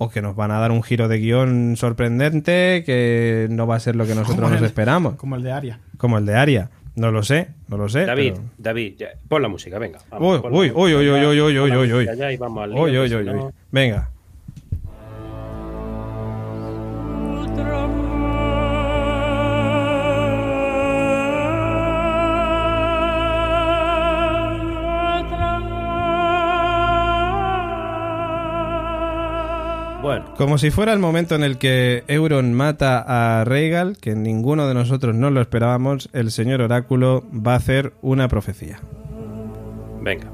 o 0.00 0.10
que 0.10 0.22
nos 0.22 0.36
van 0.36 0.50
a 0.52 0.58
dar 0.60 0.70
un 0.70 0.82
giro 0.82 1.08
de 1.08 1.18
guion 1.18 1.76
sorprendente 1.76 2.84
que 2.86 3.48
no 3.50 3.66
va 3.66 3.76
a 3.76 3.80
ser 3.80 3.96
lo 3.96 4.04
que 4.06 4.14
nosotros 4.14 4.36
Como 4.36 4.50
nos 4.50 4.60
el- 4.60 4.66
esperamos. 4.66 5.14
Como 5.16 5.34
el 5.36 5.42
de 5.42 5.52
Aria. 5.52 5.80
Como 5.96 6.18
el 6.18 6.26
de 6.26 6.34
Aria. 6.36 6.70
No 6.94 7.12
lo 7.12 7.22
sé, 7.22 7.48
no 7.68 7.76
lo 7.76 7.88
sé. 7.88 8.04
David, 8.06 8.32
pero- 8.34 8.44
David, 8.58 8.94
ya, 8.98 9.08
pon 9.28 9.40
la 9.42 9.48
música, 9.48 9.78
venga. 9.78 9.98
Uy, 9.98 10.06
vamos, 10.10 10.40
pon 10.40 10.52
la 10.52 10.58
uy, 10.58 10.66
uy, 10.74 10.94
uy, 10.94 10.94
música 10.94 11.12
uy, 11.12 11.20
ya, 11.20 11.28
uy, 11.28 11.36
pon 11.38 11.62
uy, 11.62 11.70
la 11.70 11.78
uy, 11.78 11.88
música 11.92 12.12
uy. 12.12 12.18
ya 12.18 12.32
y 12.32 12.36
vamos 12.36 12.64
al 12.64 12.70
lío, 12.72 12.82
Uy, 12.82 12.90
que 12.90 12.98
uy, 13.00 13.08
si 13.08 13.14
uy, 13.14 13.24
no- 13.24 13.46
uy. 13.46 13.52
Venga. 13.70 13.96
Bueno, 13.96 14.17
Como 30.38 30.56
si 30.56 30.70
fuera 30.70 30.92
el 30.92 31.00
momento 31.00 31.34
en 31.34 31.42
el 31.42 31.58
que 31.58 32.04
Euron 32.06 32.54
mata 32.54 33.04
a 33.40 33.44
Rhaegal, 33.44 33.96
que 34.00 34.14
ninguno 34.14 34.68
de 34.68 34.74
nosotros 34.74 35.14
no 35.16 35.30
lo 35.30 35.40
esperábamos, 35.40 36.08
el 36.12 36.30
señor 36.30 36.60
Oráculo 36.62 37.24
va 37.34 37.54
a 37.54 37.56
hacer 37.56 37.92
una 38.02 38.28
profecía. 38.28 38.78
venga. 40.00 40.28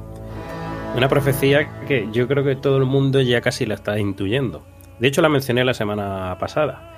Una 0.94 1.08
profecía 1.08 1.80
que 1.88 2.06
yo 2.12 2.28
creo 2.28 2.44
que 2.44 2.54
todo 2.54 2.76
el 2.76 2.84
mundo 2.84 3.20
ya 3.20 3.40
casi 3.40 3.66
la 3.66 3.74
está 3.74 3.98
intuyendo. 3.98 4.62
De 5.00 5.08
hecho, 5.08 5.22
la 5.22 5.28
mencioné 5.28 5.64
la 5.64 5.74
semana 5.74 6.36
pasada. 6.38 6.90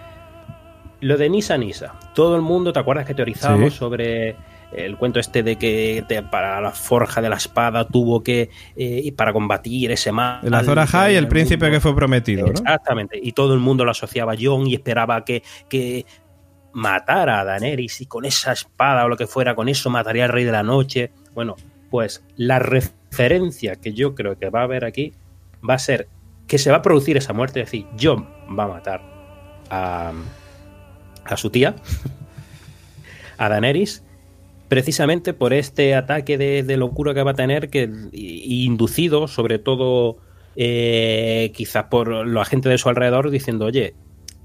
Lo 1.01 1.17
de 1.17 1.31
Nisa 1.31 1.57
Nisa. 1.57 1.95
Todo 2.15 2.37
el 2.37 2.43
mundo, 2.43 2.73
¿te 2.75 2.81
acuerdas 2.81 3.07
que 3.07 3.15
teorizábamos 3.15 3.73
Sí. 3.73 3.79
sobre 3.79 4.37
el 4.73 4.97
cuento 4.97 5.21
este 5.21 5.43
de 5.43 5.57
que 5.57 6.05
te- 6.09 6.23
para 6.23 6.61
la 6.61 6.73
forja 6.73 7.21
de 7.23 7.29
la 7.29 7.37
espada 7.37 7.87
tuvo 7.87 8.23
que, 8.23 8.51
eh, 8.77 9.01
y 9.05 9.13
para 9.13 9.33
combatir 9.33 9.91
ese 9.93 10.13
mal? 10.13 10.41
El 10.45 10.55
Azor 10.55 10.79
Ahai, 10.79 11.13
que 11.13 11.19
el 11.19 11.29
príncipe 11.29 11.65
mundo- 11.67 11.77
que 11.77 11.81
fue 11.81 11.95
prometido, 11.95 12.47
¿no? 12.47 12.53
Exactamente. 12.53 13.19
Y 13.23 13.33
todo 13.33 13.55
el 13.55 13.61
mundo 13.61 13.85
lo 13.85 13.91
asociaba 13.93 14.33
a 14.33 14.37
Jon 14.41 14.67
y 14.67 14.75
esperaba 14.75 15.25
que, 15.25 15.43
que 15.69 16.05
matara 16.73 17.41
a 17.41 17.45
Daenerys 17.45 18.01
y 18.03 18.07
con 18.07 18.25
esa 18.25 18.53
espada 18.53 19.05
o 19.05 19.09
lo 19.09 19.17
que 19.17 19.27
fuera, 19.27 19.55
con 19.55 19.69
eso 19.69 19.89
mataría 19.89 20.25
al 20.25 20.31
Rey 20.31 20.45
de 20.45 20.53
la 20.53 20.63
Noche. 20.63 21.11
Bueno, 21.35 21.57
pues 21.91 22.23
la 22.37 22.59
referencia 22.59 23.77
que 23.77 23.95
yo 23.95 24.15
creo 24.15 24.39
que 24.39 24.51
va 24.51 24.61
a 24.61 24.65
haber 24.65 24.85
aquí 24.85 25.13
va 25.69 25.75
a 25.75 25.79
ser 25.79 26.09
que 26.47 26.59
se 26.59 26.71
va 26.71 26.77
a 26.79 26.83
producir 26.83 27.17
esa 27.17 27.33
muerte, 27.33 27.61
es 27.61 27.67
decir, 27.67 27.87
Jon 28.01 28.29
va 28.59 28.65
a 28.65 28.69
matar 28.69 29.03
a, 29.71 30.13
a 31.25 31.37
su 31.37 31.51
tía, 31.51 31.75
a 33.39 33.49
Daenerys, 33.49 34.05
precisamente 34.69 35.33
por 35.33 35.53
este 35.53 35.95
ataque 35.95 36.39
de, 36.39 36.77
locura 36.77 37.15
que 37.15 37.23
va 37.23 37.33
a 37.33 37.35
tener, 37.35 37.71
que 37.71 37.91
inducido 38.13 39.29
sobre 39.29 39.59
todo 39.59 40.19
eh, 40.57 41.53
quizás 41.55 41.85
por 41.85 42.09
los 42.09 42.43
agentes 42.43 42.71
de 42.71 42.79
su 42.79 42.89
alrededor 42.89 43.31
diciendo, 43.31 43.67
oye, 43.67 43.95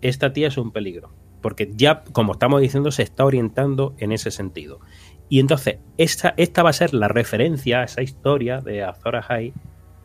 esta 0.02 0.34
tía 0.34 0.48
es 0.48 0.57
un 0.57 0.72
peligro, 0.72 1.14
porque 1.41 1.72
ya, 1.73 2.03
como 2.11 2.34
estamos 2.34 2.61
diciendo, 2.61 2.91
se 2.91 3.03
está 3.03 3.26
orientando 3.26 3.95
en 3.98 4.11
ese 4.11 4.31
sentido. 4.31 4.80
Y 5.30 5.39
entonces, 5.39 5.77
esta, 5.98 6.34
esta 6.38 6.64
va 6.64 6.72
a 6.72 6.73
ser 6.73 6.93
la 6.93 7.07
referencia 7.07 7.80
a 7.80 7.84
esa 7.85 8.02
historia 8.02 8.60
de 8.60 8.84
Azor 8.84 9.15
Ahai. 9.15 9.53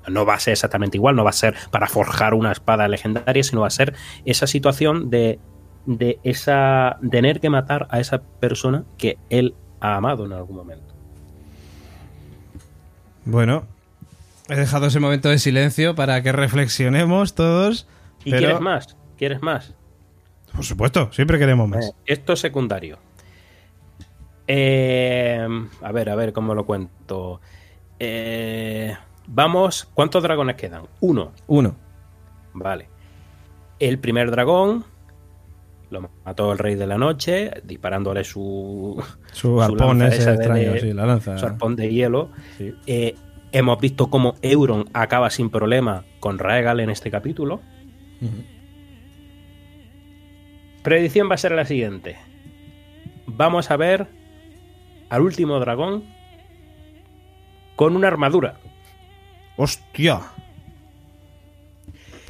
No 0.08 0.24
va 0.24 0.34
a 0.34 0.40
ser 0.40 0.52
exactamente 0.52 0.98
igual, 0.98 1.16
no 1.16 1.24
va 1.24 1.30
a 1.30 1.32
ser 1.32 1.56
para 1.72 1.88
forjar 1.88 2.32
una 2.34 2.52
espada 2.52 2.86
legendaria, 2.86 3.42
sino 3.42 3.62
va 3.62 3.66
a 3.66 3.70
ser 3.70 3.94
esa 4.24 4.46
situación 4.46 5.10
de, 5.10 5.40
de 5.84 6.20
esa 6.22 6.98
de 7.00 7.08
tener 7.08 7.40
que 7.40 7.50
matar 7.50 7.88
a 7.90 7.98
esa 7.98 8.22
persona 8.22 8.84
que 8.98 9.18
él 9.30 9.56
ha 9.86 9.96
amado 9.96 10.24
en 10.24 10.32
algún 10.32 10.56
momento. 10.56 10.94
Bueno, 13.24 13.64
he 14.48 14.56
dejado 14.56 14.86
ese 14.86 15.00
momento 15.00 15.28
de 15.28 15.38
silencio 15.38 15.94
para 15.94 16.22
que 16.22 16.32
reflexionemos 16.32 17.34
todos. 17.34 17.86
¿Y 18.24 18.30
pero- 18.30 18.38
quieres 18.46 18.60
más? 18.60 18.96
¿Quieres 19.16 19.42
más? 19.42 19.74
Por 20.54 20.64
supuesto, 20.64 21.12
siempre 21.12 21.38
queremos 21.38 21.68
más. 21.68 21.86
Eh, 21.86 21.92
esto 22.06 22.32
es 22.32 22.40
secundario. 22.40 22.98
Eh, 24.48 25.46
a 25.82 25.92
ver, 25.92 26.08
a 26.10 26.14
ver 26.14 26.32
cómo 26.32 26.54
lo 26.54 26.64
cuento. 26.66 27.40
Eh, 27.98 28.94
vamos, 29.26 29.88
¿cuántos 29.94 30.22
dragones 30.22 30.56
quedan? 30.56 30.82
Uno. 31.00 31.32
Uno. 31.46 31.74
Vale. 32.54 32.88
El 33.78 33.98
primer 33.98 34.30
dragón 34.30 34.84
lo 35.90 36.10
mató 36.24 36.52
el 36.52 36.58
rey 36.58 36.74
de 36.74 36.86
la 36.86 36.98
noche, 36.98 37.50
disparándole 37.64 38.24
su, 38.24 39.02
Su 39.32 39.60
arpón 39.62 40.02
ese 40.02 40.16
esa 40.18 40.30
de- 40.32 40.36
extraño, 40.36 40.72
sí, 40.80 40.92
la 40.92 41.06
lanza. 41.06 41.38
su 41.38 41.46
arpón 41.46 41.76
de 41.76 41.90
hielo. 41.92 42.30
Sí. 42.58 42.74
Eh, 42.86 43.14
hemos 43.52 43.78
visto 43.80 44.08
cómo 44.10 44.34
Euron 44.42 44.86
acaba 44.92 45.30
sin 45.30 45.50
problema 45.50 46.04
con 46.20 46.38
Rhaegal 46.38 46.80
en 46.80 46.90
este 46.90 47.10
capítulo. 47.10 47.60
Predicción 50.82 51.28
va 51.30 51.34
a 51.34 51.38
ser 51.38 51.52
la 51.52 51.64
siguiente. 51.64 52.16
Vamos 53.26 53.70
a 53.70 53.76
ver 53.76 54.06
al 55.08 55.22
último 55.22 55.58
dragón 55.58 56.04
con 57.74 57.96
una 57.96 58.08
armadura. 58.08 58.54
¡Hostia! 59.56 60.20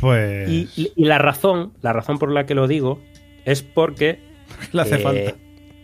Pues. 0.00 0.48
Y, 0.48 0.68
y- 0.76 0.92
y 0.96 1.04
la 1.04 1.18
razón, 1.18 1.72
la 1.82 1.92
razón 1.92 2.18
por 2.18 2.30
la 2.30 2.46
que 2.46 2.54
lo 2.54 2.66
digo, 2.66 3.00
es 3.46 3.62
porque 3.62 4.18
le 4.72 4.82
hace 4.82 4.96
eh, 4.96 4.98
falta. 4.98 5.20
eh, 5.20 5.34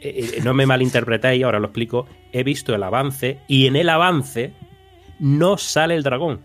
eh, 0.03 0.41
no 0.45 0.53
me 0.53 0.67
malinterpretéis, 0.67 1.43
ahora 1.45 1.59
lo 1.61 1.67
explico. 1.69 2.07
He 2.33 2.43
visto 2.45 2.75
el 2.75 2.83
avance 2.83 3.39
y 3.49 3.67
en 3.67 3.77
el 3.77 3.89
avance 3.89 4.53
no 5.19 5.57
sale 5.57 5.95
el 5.95 6.03
dragón. 6.03 6.41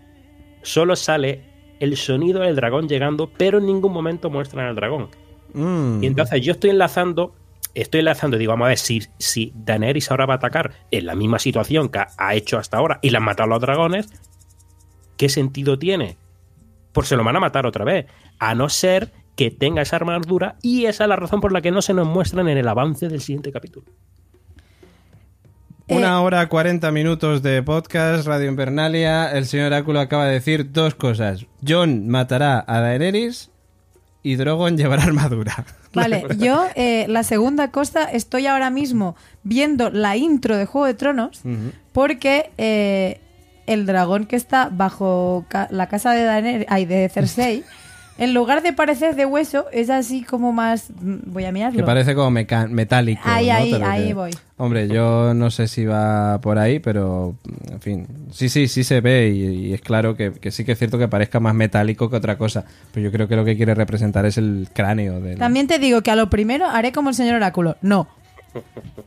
Solo 0.62 0.96
sale 0.96 1.42
el 1.80 1.96
sonido 1.96 2.40
del 2.40 2.56
dragón 2.56 2.88
llegando, 2.88 3.30
pero 3.36 3.58
en 3.58 3.66
ningún 3.66 3.92
momento 3.92 4.30
muestran 4.30 4.66
al 4.66 4.74
dragón. 4.74 5.08
Mm. 5.54 6.02
Y 6.02 6.06
entonces 6.06 6.40
yo 6.42 6.52
estoy 6.52 6.70
enlazando, 6.70 7.34
estoy 7.74 8.00
enlazando, 8.00 8.36
digo, 8.36 8.50
vamos 8.52 8.66
a 8.66 8.68
ver, 8.70 8.78
si, 8.78 9.02
si 9.18 9.52
Daenerys 9.54 10.10
ahora 10.10 10.26
va 10.26 10.34
a 10.34 10.36
atacar 10.38 10.72
en 10.90 11.06
la 11.06 11.14
misma 11.14 11.38
situación 11.38 11.88
que 11.88 12.00
ha- 12.16 12.34
hecho 12.34 12.58
hasta 12.58 12.76
ahora 12.76 12.98
y 13.02 13.10
la 13.10 13.18
han 13.18 13.24
matado 13.24 13.46
a 13.46 13.54
los 13.54 13.60
dragones, 13.60 14.08
¿qué 15.16 15.28
sentido 15.28 15.78
tiene? 15.78 16.16
Pues 16.92 17.08
se 17.08 17.16
lo 17.16 17.24
van 17.24 17.36
a 17.36 17.40
matar 17.40 17.64
otra 17.66 17.84
vez, 17.84 18.06
a 18.38 18.54
no 18.54 18.68
ser 18.68 19.12
que 19.38 19.52
tenga 19.52 19.82
esa 19.82 19.94
armadura 19.94 20.56
y 20.62 20.86
esa 20.86 21.04
es 21.04 21.08
la 21.08 21.14
razón 21.14 21.40
por 21.40 21.52
la 21.52 21.60
que 21.62 21.70
no 21.70 21.80
se 21.80 21.94
nos 21.94 22.08
muestran 22.08 22.48
en 22.48 22.58
el 22.58 22.66
avance 22.66 23.06
del 23.08 23.20
siguiente 23.20 23.52
capítulo. 23.52 23.86
Una 25.86 26.20
hora 26.20 26.46
40 26.48 26.90
minutos 26.90 27.40
de 27.42 27.62
podcast, 27.62 28.26
Radio 28.26 28.48
Invernalia. 28.48 29.30
El 29.30 29.46
señor 29.46 29.68
Oráculo 29.68 30.00
acaba 30.00 30.26
de 30.26 30.32
decir 30.34 30.72
dos 30.72 30.96
cosas. 30.96 31.46
John 31.66 32.08
matará 32.08 32.62
a 32.66 32.80
Daenerys 32.80 33.50
y 34.24 34.34
Drogon 34.34 34.76
llevará 34.76 35.04
armadura. 35.04 35.64
Vale, 35.94 36.24
yo 36.38 36.64
eh, 36.74 37.06
la 37.08 37.22
segunda 37.22 37.70
cosa, 37.70 38.04
estoy 38.04 38.46
ahora 38.48 38.70
mismo 38.70 39.14
viendo 39.44 39.88
la 39.90 40.16
intro 40.16 40.56
de 40.56 40.66
Juego 40.66 40.86
de 40.86 40.94
Tronos 40.94 41.40
porque 41.92 42.50
eh, 42.58 43.20
el 43.66 43.86
dragón 43.86 44.26
que 44.26 44.34
está 44.36 44.68
bajo 44.70 45.46
ca- 45.48 45.68
la 45.70 45.86
casa 45.88 46.10
de, 46.10 46.26
Daener- 46.26 46.66
ay, 46.68 46.84
de 46.84 47.08
Cersei, 47.08 47.62
en 48.18 48.34
lugar 48.34 48.62
de 48.62 48.72
parecer 48.72 49.14
de 49.16 49.24
hueso, 49.24 49.66
es 49.72 49.88
así 49.90 50.22
como 50.22 50.52
más... 50.52 50.90
mm, 51.00 51.16
Voy 51.32 51.44
a 51.44 51.52
mirarlo. 51.52 51.78
Que 51.78 51.84
parece 51.84 52.14
como 52.14 52.30
metálico. 52.30 53.22
Ahí, 53.24 53.46
¿no? 53.48 53.52
ahí, 53.54 53.72
ahí 53.74 54.08
que- 54.08 54.14
voy. 54.14 54.30
Hombre, 54.60 54.88
yo 54.88 55.34
no 55.34 55.52
sé 55.52 55.68
si 55.68 55.84
va 55.86 56.40
por 56.40 56.58
ahí, 56.58 56.80
pero 56.80 57.36
en 57.70 57.80
fin. 57.80 58.06
Sí, 58.32 58.48
sí, 58.48 58.66
sí 58.66 58.82
se 58.82 59.00
ve 59.00 59.28
y, 59.28 59.68
y 59.68 59.72
es 59.72 59.80
claro 59.80 60.16
que, 60.16 60.32
que 60.32 60.50
sí 60.50 60.64
que 60.64 60.72
es 60.72 60.78
cierto 60.80 60.98
que 60.98 61.06
parezca 61.06 61.38
más 61.38 61.54
metálico 61.54 62.10
que 62.10 62.16
otra 62.16 62.36
cosa. 62.36 62.64
Pero 62.92 63.04
yo 63.04 63.12
creo 63.12 63.28
que 63.28 63.36
lo 63.36 63.44
que 63.44 63.56
quiere 63.56 63.76
representar 63.76 64.26
es 64.26 64.36
el 64.36 64.68
cráneo 64.74 65.20
del... 65.20 65.38
También 65.38 65.68
te 65.68 65.78
digo 65.78 66.02
que 66.02 66.10
a 66.10 66.16
lo 66.16 66.28
primero 66.28 66.66
haré 66.66 66.90
como 66.90 67.10
el 67.10 67.14
señor 67.14 67.36
Oráculo. 67.36 67.76
No. 67.82 68.08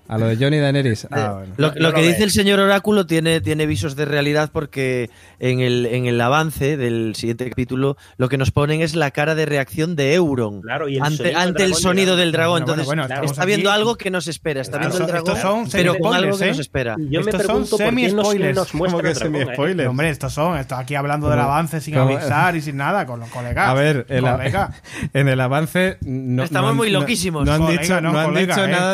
A 0.07 0.17
lo 0.17 0.27
de 0.27 0.35
Johnny 0.37 0.57
Daenerys. 0.59 1.07
Ah, 1.11 1.33
bueno. 1.39 1.53
Lo, 1.57 1.67
No 1.69 1.73
lo 1.75 1.81
lo 1.89 1.93
que 1.93 2.01
ves. 2.01 2.09
dice 2.11 2.23
el 2.23 2.31
señor 2.31 2.59
Oráculo 2.59 3.05
tiene, 3.05 3.41
tiene 3.41 3.65
visos 3.65 3.95
de 3.95 4.05
realidad 4.05 4.49
porque 4.51 5.09
en 5.39 5.59
el, 5.61 5.85
en 5.85 6.05
el 6.05 6.19
avance 6.21 6.77
del 6.77 7.15
siguiente 7.15 7.49
capítulo 7.49 7.97
lo 8.17 8.29
que 8.29 8.37
nos 8.37 8.51
ponen 8.51 8.81
es 8.81 8.95
la 8.95 9.11
cara 9.11 9.35
de 9.35 9.45
reacción 9.45 9.95
de 9.95 10.13
Euron 10.15 10.61
Claro, 10.61 10.87
y 10.89 10.97
el 10.97 11.01
ante, 11.03 11.17
sonido 11.17 11.39
ante 11.39 11.63
el 11.63 11.73
sonido 11.75 12.15
del 12.15 12.31
dragón. 12.31 12.61
Bueno, 12.65 12.81
Entonces 12.81 12.85
bueno, 12.85 13.25
está 13.25 13.45
viendo 13.45 13.69
aquí. 13.71 13.79
algo 13.79 13.95
que 13.95 14.11
no 14.11 14.21
se 14.21 14.31
espera. 14.31 14.61
Está 14.61 14.77
viendo 14.77 14.95
Estos 14.97 15.09
el 15.09 15.15
son- 15.17 15.23
dragón, 15.25 15.37
estos 15.37 15.71
son 15.71 15.79
pero 15.81 15.95
con 15.97 16.13
algo 16.13 16.37
que 16.37 16.45
no 16.45 16.51
¿eh? 16.51 16.55
se 16.55 16.61
espera. 16.61 16.95
Yo 16.99 17.19
Estos 17.21 17.25
me 17.25 17.31
son 17.31 17.39
pregunto 17.47 17.77
nos, 17.77 17.79
semi-spoilers. 17.79 18.55
nos 18.55 18.73
muestra 18.75 18.97
¿Cómo 18.97 19.03
que 19.03 19.09
el 19.09 19.15
dragón, 19.15 19.35
¿eh? 19.35 19.39
semi-spoilers? 19.45 19.89
Hombre, 19.89 20.09
estos 20.09 20.33
son, 20.33 20.57
esto 20.57 20.75
aquí 20.75 20.95
hablando 20.95 21.29
del 21.29 21.39
avance 21.39 21.81
sin 21.81 21.93
¿Cómo? 21.95 22.15
avisar 22.17 22.55
y 22.55 22.61
sin 22.61 22.77
nada, 22.77 23.05
con 23.05 23.19
los 23.19 23.29
colegas. 23.29 23.69
A 23.69 23.73
ver, 23.73 24.05
en, 24.09 24.23
la- 24.23 24.35
Colega. 24.37 24.73
en 25.13 25.27
el 25.29 25.39
avance. 25.39 25.97
No, 26.01 26.43
Estamos 26.43 26.67
no 26.67 26.71
han- 26.71 26.77
muy 26.77 26.89
loquísimos. 26.89 27.45
No, 27.45 27.53
han 27.53 27.61
dicho, 27.67 27.81
dicho 27.81 27.97
eh, 27.97 28.01
nada 28.01 28.21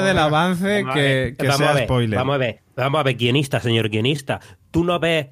del 0.01 0.15
colega. 0.15 0.27
Avance 0.43 0.81
Vamos 0.83 0.91
a 0.91 0.93
que, 0.93 1.01
ver, 1.01 1.37
que 1.37 1.47
vamos 1.47 1.57
sea 1.57 1.69
a 1.69 1.73
ver, 1.73 1.83
spoiler. 1.85 2.17
Vamos 2.19 2.35
a 2.35 2.37
ver, 2.37 2.59
vamos 2.75 2.99
a 2.99 3.03
ver, 3.03 3.15
guionista, 3.15 3.59
señor 3.59 3.89
guionista. 3.89 4.39
Tú 4.71 4.83
no 4.83 4.99
ves. 4.99 5.27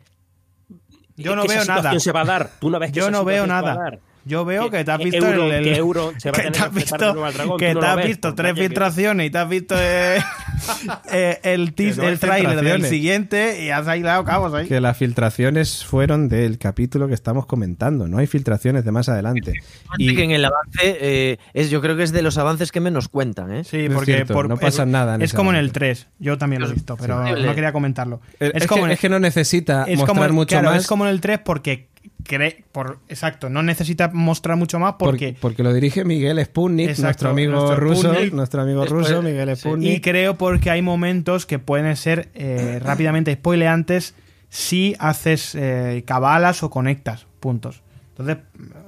Yo 1.17 1.35
no 1.35 1.43
que 1.43 1.47
esa 1.47 1.55
veo 1.55 1.61
situación 1.61 1.83
nada. 1.83 1.99
se 1.99 2.11
va 2.11 2.21
a 2.21 2.25
dar. 2.25 2.51
Tú 2.59 2.69
no 2.69 2.79
ves 2.79 2.91
que 2.91 2.97
Yo 2.99 3.03
esa 3.03 3.11
no 3.11 3.25
veo 3.25 3.43
situación 3.43 3.61
se 3.61 3.65
va 3.65 3.71
a 3.71 3.85
nada. 3.85 3.99
Yo 4.27 4.43
veo 4.43 4.71
que 4.71 4.83
te 4.83 4.91
has 4.91 4.97
visto 4.97 5.27
el, 5.27 5.39
el- 5.51 5.63
que 5.63 5.75
Euron 5.77 6.19
se 6.19 6.31
va 6.31 6.37
a 6.37 6.41
que 6.41 6.47
tener 6.49 6.51
te 6.59 6.65
has 6.67 6.73
visto, 6.73 7.13
dragón, 7.13 7.57
que 7.59 7.73
no 7.75 7.79
te 7.79 7.85
has 7.85 7.95
ves, 7.95 8.07
visto 8.07 8.27
por 8.29 8.35
tres 8.35 8.53
que- 8.55 8.61
filtraciones 8.61 9.27
y 9.27 9.29
te 9.29 9.37
has 9.37 9.47
visto 9.49 9.75
eh, 9.77 10.17
eh, 11.11 11.39
el, 11.43 11.73
no 11.97 12.03
el 12.07 12.19
trailer 12.19 12.61
del 12.61 12.85
siguiente 12.85 13.63
y 13.63 13.69
has 13.69 13.87
aislado 13.87 14.23
cabos 14.23 14.53
ahí. 14.53 14.67
Que 14.67 14.81
las 14.81 14.97
filtraciones 14.97 15.85
fueron 15.85 16.27
del 16.27 16.57
capítulo 16.57 17.07
que 17.07 17.13
estamos 17.13 17.45
comentando. 17.45 18.07
No 18.07 18.17
hay 18.17 18.27
filtraciones 18.27 18.83
de 18.83 18.91
más 18.91 19.09
adelante. 19.09 19.53
Y 19.97 20.15
que 20.15 20.23
en 20.23 20.31
el 20.31 20.43
avance, 20.45 20.79
eh, 20.99 21.37
es, 21.53 21.69
yo 21.69 21.81
creo 21.81 21.95
que 21.95 22.03
es 22.03 22.11
de 22.11 22.21
los 22.21 22.37
avances 22.37 22.71
que 22.71 22.79
menos 22.79 23.07
cuentan. 23.09 23.53
¿eh? 23.53 23.63
Sí, 23.63 23.87
porque 23.93 24.13
cierto, 24.15 24.33
por- 24.33 24.49
no 24.49 24.57
pasa 24.57 24.83
es, 24.83 24.89
nada 24.89 25.15
en 25.15 25.21
Es 25.21 25.33
como 25.33 25.51
en 25.51 25.57
el 25.57 25.65
avance. 25.65 25.79
3. 25.79 26.07
Yo 26.19 26.37
también 26.37 26.61
lo 26.61 26.67
he 26.69 26.73
visto, 26.73 26.97
pero 26.97 27.23
no 27.23 27.53
quería 27.55 27.71
comentarlo. 27.71 28.21
Es, 28.39 28.51
es 28.55 28.67
como 28.67 28.81
que, 28.83 28.85
en- 28.87 28.91
es 28.93 28.99
que 28.99 29.09
no 29.09 29.19
necesita 29.19 29.83
es 29.83 29.97
mostrar 29.99 30.17
como 30.29 30.33
mucho 30.33 30.49
claro, 30.55 30.71
más. 30.71 30.81
Es 30.81 30.87
como 30.87 31.05
en 31.05 31.11
el 31.11 31.21
3 31.21 31.39
porque 31.45 31.89
cree, 32.25 32.65
por 32.71 32.99
exacto, 33.07 33.49
no 33.49 33.63
necesita 33.63 34.09
mostrar 34.09 34.57
mucho 34.57 34.79
más 34.79 34.95
porque 34.99 35.27
porque, 35.29 35.37
porque 35.39 35.63
lo 35.63 35.73
dirige 35.73 36.03
Miguel 36.03 36.43
Sputnik, 36.43 36.89
Exacto, 36.89 37.03
nuestro 37.05 37.29
amigo 37.29 37.51
nuestro 37.53 37.75
ruso, 37.77 38.09
Sputnik. 38.13 38.33
nuestro 38.33 38.61
amigo 38.61 38.81
Después- 38.81 39.07
ruso, 39.09 39.21
Miguel 39.21 39.49
sí. 39.55 39.61
Sputnik. 39.61 39.93
y 39.97 40.01
creo 40.01 40.35
porque 40.37 40.69
hay 40.71 40.81
momentos 40.81 41.45
que 41.45 41.59
pueden 41.59 41.95
ser 41.95 42.29
eh, 42.33 42.79
rápidamente 42.83 43.33
spoileantes 43.33 44.15
si 44.49 44.95
haces 44.99 45.55
eh, 45.55 46.03
cabalas 46.05 46.61
o 46.63 46.69
conectas 46.69 47.27
puntos. 47.39 47.81
Entonces, 48.09 48.37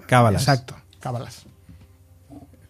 Cábalas. 0.08 0.42
Exacto, 0.44 0.76
cabalas. 1.00 1.46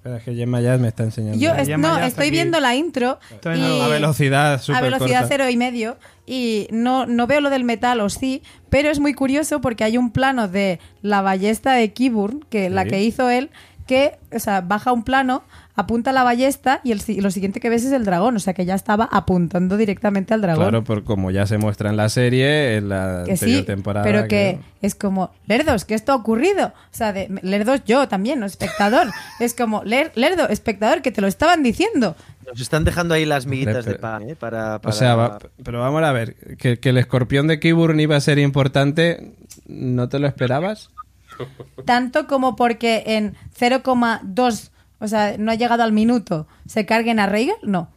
Espera, 0.07 0.17
es 0.17 0.23
que 0.23 0.35
Gemma 0.35 0.61
ya 0.61 0.77
me 0.77 0.88
está 0.88 1.03
enseñando. 1.03 1.38
Yo 1.39 1.53
es- 1.53 1.67
no, 1.77 1.97
estoy 1.99 2.23
aquí. 2.27 2.31
viendo 2.31 2.59
la 2.59 2.75
intro 2.75 3.19
Estoy 3.31 3.59
y 3.59 3.81
a 3.81 3.88
velocidad 3.88 4.53
a 4.53 4.59
súper 4.59 4.84
velocidad 4.84 5.21
corta. 5.21 5.27
cero 5.27 5.49
y 5.49 5.57
medio 5.57 5.97
y 6.25 6.67
no, 6.71 7.05
no 7.05 7.27
veo 7.27 7.41
lo 7.41 7.49
del 7.49 7.63
metal 7.63 7.99
o 8.01 8.09
sí, 8.09 8.41
pero 8.69 8.89
es 8.89 8.99
muy 8.99 9.13
curioso 9.13 9.61
porque 9.61 9.84
hay 9.84 9.97
un 9.97 10.11
plano 10.11 10.47
de 10.47 10.79
la 11.01 11.21
ballesta 11.21 11.73
de 11.73 11.91
Kiburn, 11.93 12.45
que 12.49 12.69
la 12.69 12.85
que 12.85 13.03
hizo 13.03 13.29
él, 13.29 13.49
que 13.85 14.17
o 14.35 14.39
sea, 14.39 14.61
baja 14.61 14.91
un 14.91 15.03
plano, 15.03 15.43
apunta 15.77 16.11
la 16.11 16.23
ballesta 16.23 16.81
y 16.83 16.91
el, 16.91 16.99
lo 17.21 17.31
siguiente 17.31 17.61
que 17.61 17.69
ves 17.69 17.85
es 17.85 17.93
el 17.93 18.03
dragón, 18.03 18.35
o 18.35 18.39
sea 18.39 18.53
que 18.53 18.65
ya 18.65 18.75
estaba 18.75 19.07
apuntando 19.09 19.77
directamente 19.77 20.33
al 20.33 20.41
dragón. 20.41 20.63
Claro, 20.65 20.83
por 20.83 21.05
como 21.05 21.31
ya 21.31 21.45
se 21.45 21.57
muestra 21.57 21.89
en 21.89 21.95
la 21.95 22.09
serie, 22.09 22.75
en 22.75 22.89
la 22.89 23.23
que 23.25 23.31
anterior 23.33 23.59
sí, 23.61 23.65
temporada. 23.65 24.03
pero 24.03 24.27
que 24.27 24.59
es 24.81 24.95
como, 24.95 25.31
Lerdos, 25.45 25.85
¿qué 25.85 25.93
esto 25.93 26.11
ha 26.11 26.15
ocurrido? 26.15 26.67
O 26.67 26.73
sea, 26.95 27.13
de, 27.13 27.29
Lerdos 27.43 27.81
yo 27.85 28.07
también, 28.09 28.39
no 28.41 28.45
espectador. 28.45 29.07
es 29.39 29.53
como, 29.53 29.83
Ler- 29.85 30.11
Lerdo, 30.15 30.49
espectador, 30.49 31.01
que 31.01 31.11
te 31.11 31.21
lo 31.21 31.27
estaban 31.27 31.63
diciendo. 31.63 32.15
Nos 32.45 32.59
están 32.61 32.83
dejando 32.83 33.13
ahí 33.13 33.25
las 33.25 33.45
miguitas 33.45 33.85
de 33.85 33.95
pan. 33.95 34.29
¿eh? 34.29 34.35
Para, 34.35 34.77
O 34.77 34.81
para- 34.81 34.95
sea, 34.95 35.15
va- 35.15 35.37
pero 35.63 35.79
vamos 35.79 36.01
a 36.03 36.11
ver, 36.11 36.35
que, 36.57 36.79
que 36.79 36.89
el 36.89 36.97
escorpión 36.97 37.45
de 37.47 37.59
Kiburn 37.59 37.99
iba 37.99 38.15
a 38.15 38.21
ser 38.21 38.39
importante, 38.39 39.33
¿no 39.67 40.09
te 40.09 40.17
lo 40.17 40.27
esperabas? 40.27 40.89
Tanto 41.85 42.25
como 42.25 42.55
porque 42.55 43.03
en 43.05 43.35
0,2, 43.59 44.71
o 44.99 45.07
sea, 45.07 45.35
no 45.37 45.51
ha 45.51 45.55
llegado 45.55 45.83
al 45.83 45.91
minuto, 45.91 46.47
se 46.65 46.85
carguen 46.85 47.19
a 47.19 47.27
Rhaegar, 47.27 47.57
no. 47.63 47.91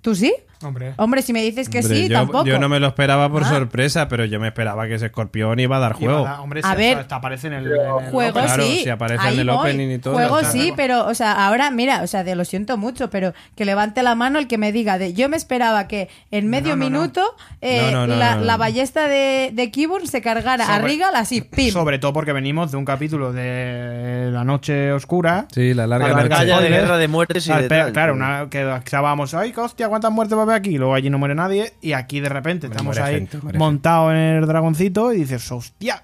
¿Tú 0.00 0.14
sí? 0.14 0.34
Hombre. 0.64 0.94
Hombre, 0.96 1.22
si 1.22 1.32
me 1.32 1.42
dices 1.42 1.68
que 1.68 1.78
Hombre, 1.80 1.94
sí, 1.96 2.08
yo, 2.08 2.18
tampoco. 2.18 2.44
yo 2.46 2.58
no 2.58 2.68
me 2.68 2.80
lo 2.80 2.86
esperaba 2.88 3.28
por 3.30 3.42
Ah. 3.44 3.48
sorpresa, 3.48 4.08
pero 4.08 4.24
yo 4.24 4.40
me 4.40 4.48
esperaba 4.48 4.86
que 4.86 4.94
ese 4.94 5.06
escorpión 5.06 5.58
iba 5.60 5.76
a 5.76 5.80
dar 5.80 5.92
juego. 5.92 6.24
dar- 6.24 6.40
hombre, 6.40 6.60
A 6.64 6.70
si 6.72 6.76
ver. 6.76 6.98
hasta 6.98 7.16
aparece 7.16 7.46
en 7.48 7.52
el, 7.54 7.66
en 7.66 7.72
el 7.72 8.10
Juego 8.10 8.32
Claro, 8.40 8.62
sí. 8.62 8.80
si 8.84 8.88
aparece 8.90 9.28
en 9.28 9.38
el 9.40 9.46
voy. 9.48 9.56
opening 9.56 9.88
y 9.94 9.98
todo, 9.98 10.14
Juego 10.14 10.40
sí, 10.44 10.58
claro. 10.58 10.74
pero, 10.76 11.06
o 11.06 11.14
sea, 11.14 11.46
ahora, 11.46 11.70
mira, 11.70 12.02
o 12.02 12.06
sea, 12.06 12.24
de 12.24 12.34
lo 12.34 12.44
siento 12.44 12.76
mucho, 12.76 13.10
pero 13.10 13.32
que 13.56 13.64
levante 13.64 14.02
la 14.02 14.14
mano 14.14 14.38
el 14.38 14.48
que 14.48 14.58
me 14.58 14.72
diga 14.72 14.98
de 14.98 15.12
yo 15.14 15.28
me 15.28 15.36
esperaba 15.36 15.86
que 15.88 16.08
en 16.30 16.48
medio 16.48 16.76
no, 16.76 16.84
no. 16.84 16.90
minuto 16.90 17.22
No, 17.62 18.06
la, 18.06 18.56
ballesta 18.56 19.08
de, 19.08 19.50
de 19.52 19.70
Kiburn 19.70 20.06
se 20.06 20.20
cargara 20.22 20.64
a 20.64 20.76
Sobre- 20.78 20.84
Regal 20.94 21.14
así, 21.16 21.40
pim. 21.40 21.70
Sobre 21.72 21.98
todo 21.98 22.12
porque 22.12 22.32
venimos 22.32 22.70
de 22.70 22.76
un 22.76 22.84
capítulo 22.84 23.32
de 23.32 24.28
La 24.32 24.44
Noche 24.44 24.92
Oscura. 24.92 25.46
Sí, 25.52 25.74
la 25.74 25.86
larga 25.86 26.08
la 26.08 26.14
noche. 26.14 26.28
batalla 26.28 26.60
de 26.60 26.68
guerra 26.68 26.96
de 26.98 27.08
muertes 27.08 27.46
y 27.46 27.52
Ah, 27.52 27.60
de 27.62 27.68
tal. 27.68 27.92
claro, 27.92 28.14
una, 28.14 28.48
que 28.50 28.74
estábamos, 28.84 29.34
ay, 29.34 29.52
hostia, 29.56 29.88
¿cuántas 29.88 30.10
muertes 30.12 30.36
va 30.36 30.42
a 30.42 30.44
haber 30.44 30.53
aquí? 30.54 30.70
Y 30.70 30.78
luego 30.78 30.94
allí 30.94 31.10
no 31.10 31.18
muere 31.18 31.34
nadie. 31.34 31.72
Y 31.80 31.92
aquí 31.92 32.20
de 32.20 32.28
repente 32.28 32.66
estamos 32.68 32.96
muere 32.96 33.02
ahí 33.02 33.14
gente, 33.28 33.38
montados 33.58 34.12
en 34.12 34.18
el 34.18 34.46
dragoncito 34.46 35.12
y 35.12 35.18
dices, 35.18 35.50
hostia. 35.52 36.02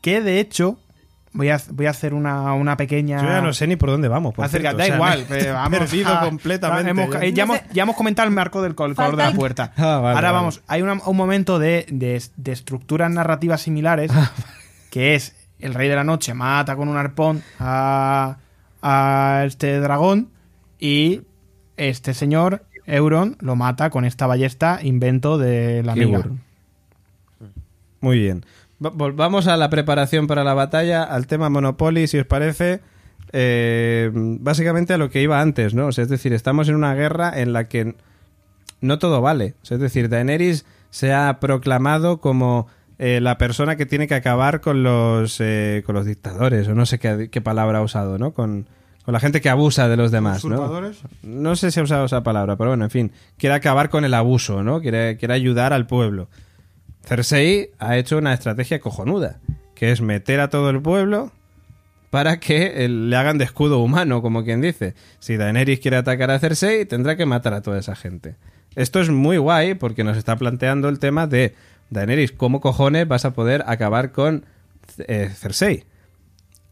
Que 0.00 0.20
de 0.20 0.38
hecho, 0.40 0.78
voy 1.32 1.50
a, 1.50 1.60
voy 1.70 1.86
a 1.86 1.90
hacer 1.90 2.14
una, 2.14 2.52
una 2.54 2.76
pequeña. 2.76 3.20
Yo 3.20 3.28
ya 3.28 3.40
no 3.40 3.52
sé 3.52 3.66
ni 3.66 3.76
por 3.76 3.90
dónde 3.90 4.06
vamos. 4.08 4.34
por 4.34 4.44
Acerca, 4.44 4.72
da 4.72 4.84
o 4.84 4.86
sea, 4.86 4.94
igual, 4.94 5.18
me- 5.20 5.24
pero 5.26 5.44
he 5.48 5.52
vamos 5.52 5.78
perdido 5.78 6.14
a- 6.14 6.20
completamente. 6.20 6.90
hemos- 6.90 7.10
ya. 7.10 7.18
No 7.46 7.54
hemos, 7.54 7.56
sé. 7.58 7.64
ya 7.74 7.82
hemos 7.82 7.96
comentado 7.96 8.28
el 8.28 8.34
marco 8.34 8.62
del 8.62 8.74
col- 8.74 8.94
color 8.94 9.16
de 9.16 9.22
la 9.24 9.32
puerta. 9.32 9.72
Ah, 9.76 9.98
vale, 9.98 10.16
Ahora 10.16 10.30
vale. 10.30 10.32
vamos, 10.32 10.62
hay 10.68 10.82
una- 10.82 11.00
un 11.04 11.16
momento 11.16 11.58
de, 11.58 11.86
de- 11.90 12.22
de 12.36 12.52
estructuras 12.52 13.10
narrativas 13.10 13.60
similares 13.62 14.10
Ah, 14.14 14.30
que 14.90 15.14
es 15.16 15.34
el 15.58 15.74
rey 15.74 15.88
de 15.88 15.96
la 15.96 16.04
noche 16.04 16.32
mata 16.34 16.76
con 16.76 16.88
un 16.88 16.96
arpón 16.96 17.42
a, 17.58 18.36
a 18.82 19.42
este 19.46 19.80
dragón 19.80 20.30
y 20.78 21.22
este 21.76 22.14
señor 22.14 22.64
Euron 22.88 23.36
lo 23.40 23.54
mata 23.56 23.90
con 23.90 24.04
esta 24.04 24.26
ballesta 24.26 24.80
invento 24.82 25.38
de 25.38 25.82
la 25.82 25.92
amiga. 25.92 26.22
Muy 28.00 28.18
bien. 28.18 28.44
Va- 28.84 28.90
Volvamos 28.90 29.46
a 29.46 29.56
la 29.56 29.70
preparación 29.70 30.26
para 30.26 30.44
la 30.44 30.54
batalla, 30.54 31.02
al 31.04 31.26
tema 31.26 31.48
Monopoly, 31.50 32.06
si 32.06 32.18
os 32.18 32.26
parece. 32.26 32.80
Eh, 33.32 34.10
básicamente 34.12 34.94
a 34.94 34.98
lo 34.98 35.10
que 35.10 35.20
iba 35.20 35.40
antes, 35.40 35.74
¿no? 35.74 35.86
O 35.88 35.92
sea, 35.92 36.02
es 36.04 36.08
decir, 36.10 36.32
estamos 36.32 36.68
en 36.68 36.76
una 36.76 36.94
guerra 36.94 37.38
en 37.38 37.52
la 37.52 37.68
que 37.68 37.94
no 38.80 38.98
todo 38.98 39.20
vale. 39.20 39.54
O 39.62 39.66
sea, 39.66 39.74
es 39.76 39.80
decir, 39.82 40.08
Daenerys 40.08 40.64
se 40.90 41.12
ha 41.12 41.38
proclamado 41.40 42.20
como 42.20 42.68
eh, 42.98 43.20
la 43.20 43.36
persona 43.36 43.76
que 43.76 43.84
tiene 43.86 44.06
que 44.08 44.14
acabar 44.14 44.60
con 44.60 44.82
los, 44.82 45.38
eh, 45.40 45.82
con 45.84 45.94
los 45.94 46.06
dictadores, 46.06 46.68
o 46.68 46.74
no 46.74 46.86
sé 46.86 46.98
qué, 46.98 47.28
qué 47.30 47.40
palabra 47.42 47.78
ha 47.78 47.82
usado, 47.82 48.16
¿no? 48.18 48.32
Con, 48.32 48.66
con 49.08 49.14
la 49.14 49.20
gente 49.20 49.40
que 49.40 49.48
abusa 49.48 49.88
de 49.88 49.96
los 49.96 50.10
demás, 50.10 50.44
¿no? 50.44 50.82
No 51.22 51.56
sé 51.56 51.70
si 51.70 51.80
ha 51.80 51.82
usado 51.82 52.04
esa 52.04 52.22
palabra, 52.22 52.56
pero 52.56 52.68
bueno, 52.68 52.84
en 52.84 52.90
fin, 52.90 53.12
quiere 53.38 53.54
acabar 53.54 53.88
con 53.88 54.04
el 54.04 54.12
abuso, 54.12 54.62
¿no? 54.62 54.82
Quiere, 54.82 55.16
quiere 55.16 55.32
ayudar 55.32 55.72
al 55.72 55.86
pueblo. 55.86 56.28
Cersei 57.06 57.70
ha 57.78 57.96
hecho 57.96 58.18
una 58.18 58.34
estrategia 58.34 58.80
cojonuda, 58.80 59.40
que 59.74 59.92
es 59.92 60.02
meter 60.02 60.40
a 60.40 60.50
todo 60.50 60.68
el 60.68 60.82
pueblo 60.82 61.32
para 62.10 62.38
que 62.38 62.84
eh, 62.84 62.88
le 62.90 63.16
hagan 63.16 63.38
de 63.38 63.44
escudo 63.44 63.78
humano, 63.78 64.20
como 64.20 64.44
quien 64.44 64.60
dice. 64.60 64.94
Si 65.20 65.38
Daenerys 65.38 65.80
quiere 65.80 65.96
atacar 65.96 66.30
a 66.30 66.38
Cersei, 66.38 66.84
tendrá 66.84 67.16
que 67.16 67.24
matar 67.24 67.54
a 67.54 67.62
toda 67.62 67.78
esa 67.78 67.96
gente. 67.96 68.36
Esto 68.76 69.00
es 69.00 69.08
muy 69.08 69.38
guay 69.38 69.72
porque 69.72 70.04
nos 70.04 70.18
está 70.18 70.36
planteando 70.36 70.90
el 70.90 70.98
tema 70.98 71.26
de 71.26 71.54
Daenerys, 71.88 72.32
¿cómo 72.32 72.60
cojones 72.60 73.08
vas 73.08 73.24
a 73.24 73.32
poder 73.32 73.64
acabar 73.68 74.12
con 74.12 74.44
eh, 74.98 75.30
Cersei? 75.34 75.86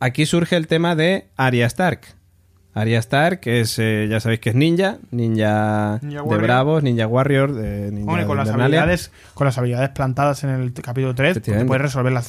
Aquí 0.01 0.27
surge 0.27 0.57
el 0.57 0.67
tema 0.67 0.95
de 0.95 1.29
Arya 1.39 1.65
Stark. 1.65 2.15
Arya 2.77 2.99
Stark, 2.99 3.41
que 3.41 3.61
es, 3.61 3.79
eh, 3.79 4.07
ya 4.07 4.21
sabéis 4.21 4.41
que 4.41 4.51
es 4.51 4.55
ninja, 4.55 4.99
ninja, 5.11 5.99
Ninja 6.03 6.23
de. 6.23 6.37
Bravos, 6.37 6.83
ninja 6.83 7.07
Warrior, 7.07 7.55
de 7.55 7.91
ninja 7.91 8.07
Hombre, 8.07 8.25
de 8.25 8.29
con 8.29 8.37
las, 8.37 8.51
habilidades, 8.51 9.11
con 9.33 9.47
las 9.47 9.57
habilidades 9.57 9.89
plantadas 9.89 10.45
en 10.45 10.51
el 10.51 10.75
capítulo 10.75 11.15
3, 11.15 11.41
pues 11.43 11.65
puedes 11.65 11.81
resolver 11.81 12.13
la, 12.13 12.21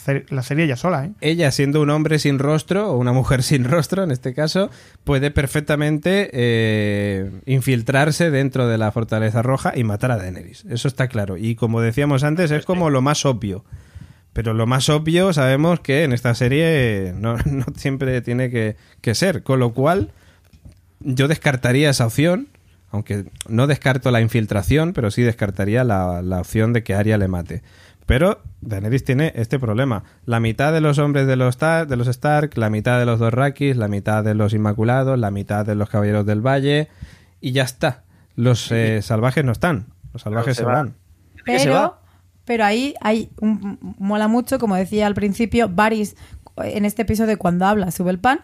serie 0.44 0.64
ella 0.64 0.78
sola, 0.78 1.03
¿eh? 1.03 1.11
Ella, 1.19 1.52
siendo 1.52 1.82
un 1.82 1.90
hombre 1.90 2.18
sin 2.18 2.40
rostro, 2.40 2.91
o 2.91 2.98
una 2.98 3.11
mujer 3.11 3.44
sin 3.44 3.65
rostro 3.65 4.03
en 4.06 4.11
este 4.11 4.34
caso, 4.34 4.69
puede 5.03 5.32
perfectamente 5.32 6.30
eh, 6.32 7.30
infiltrarse 7.45 8.32
dentro 8.32 8.69
de 8.69 8.78
la 8.78 8.94
Fortaleza 8.94 9.41
Roja 9.41 9.74
y 9.76 9.84
matar 9.84 10.11
a 10.11 10.18
Daenerys. 10.18 10.64
Eso 10.69 10.88
está 10.88 11.10
claro. 11.10 11.36
Y 11.36 11.56
como 11.56 11.82
decíamos 11.82 12.24
antes, 12.24 12.52
es 12.52 12.64
como 12.64 12.90
lo 12.90 13.02
más 13.02 13.26
obvio. 13.26 13.65
Pero 14.32 14.53
lo 14.53 14.65
más 14.65 14.88
obvio 14.88 15.34
sabemos 15.34 15.82
que 15.82 16.06
en 16.06 16.14
esta 16.14 16.34
serie 16.36 17.14
no, 17.18 17.36
no 17.45 17.65
siempre 17.76 18.22
tiene 18.22 18.49
que, 18.49 18.78
que 19.02 19.14
ser. 19.14 19.44
Con 19.44 19.60
lo 19.60 19.74
cual, 19.74 20.14
yo 20.99 21.28
descartaría 21.28 21.90
esa 21.90 22.06
opción. 22.06 22.49
Aunque 22.90 23.26
no 23.49 23.68
descarto 23.68 24.11
la 24.11 24.22
infiltración, 24.22 24.94
pero 24.94 25.11
sí 25.11 25.22
descartaría 25.22 25.84
la, 25.84 26.22
la 26.22 26.40
opción 26.40 26.72
de 26.72 26.84
que 26.84 26.95
Arya 26.95 27.18
le 27.18 27.28
mate. 27.28 27.61
Pero 28.07 28.41
Daenerys 28.61 29.03
tiene 29.03 29.34
este 29.36 29.60
problema. 29.60 30.03
La 30.26 30.40
mitad 30.40 30.72
de 30.72 30.80
los 30.80 30.98
hombres 30.98 31.28
de 31.28 31.36
los, 31.36 31.60
de 31.60 31.95
los 31.98 32.07
Stark, 32.07 32.57
la 32.57 32.69
mitad 32.69 32.98
de 32.98 33.06
los 33.06 33.19
Dorrakis, 33.19 33.76
la 33.76 33.90
mitad 33.90 34.24
de 34.24 34.34
los 34.34 34.53
Inmaculados, 34.53 35.19
la 35.19 35.30
mitad 35.30 35.65
de 35.65 35.76
los 35.76 35.90
Caballeros 35.90 36.26
del 36.26 36.40
Valle, 36.40 36.88
y 37.41 37.52
ya 37.52 37.64
está. 37.64 38.03
Los 38.36 38.72
eh, 38.72 39.02
salvajes 39.02 39.44
no 39.44 39.52
están. 39.52 39.88
Los 40.14 40.22
salvajes 40.22 40.56
se 40.56 40.61
se 40.61 40.65
va. 40.65 40.74
van. 40.76 40.95
se 41.36 41.44
Pero, 41.44 41.74
va. 41.74 42.02
pero 42.45 42.64
ahí 42.64 42.94
hay 43.02 43.30
un, 43.41 43.78
mola 43.99 44.30
mucho, 44.30 44.57
como 44.57 44.76
decía 44.78 45.06
al 45.06 45.14
principio, 45.14 45.68
Varys 45.68 46.15
en 46.64 46.86
este 46.86 47.02
episodio 47.02 47.38
cuando 47.38 47.65
habla 47.65 47.91
sube 47.91 48.10
el 48.11 48.19
pan 48.19 48.40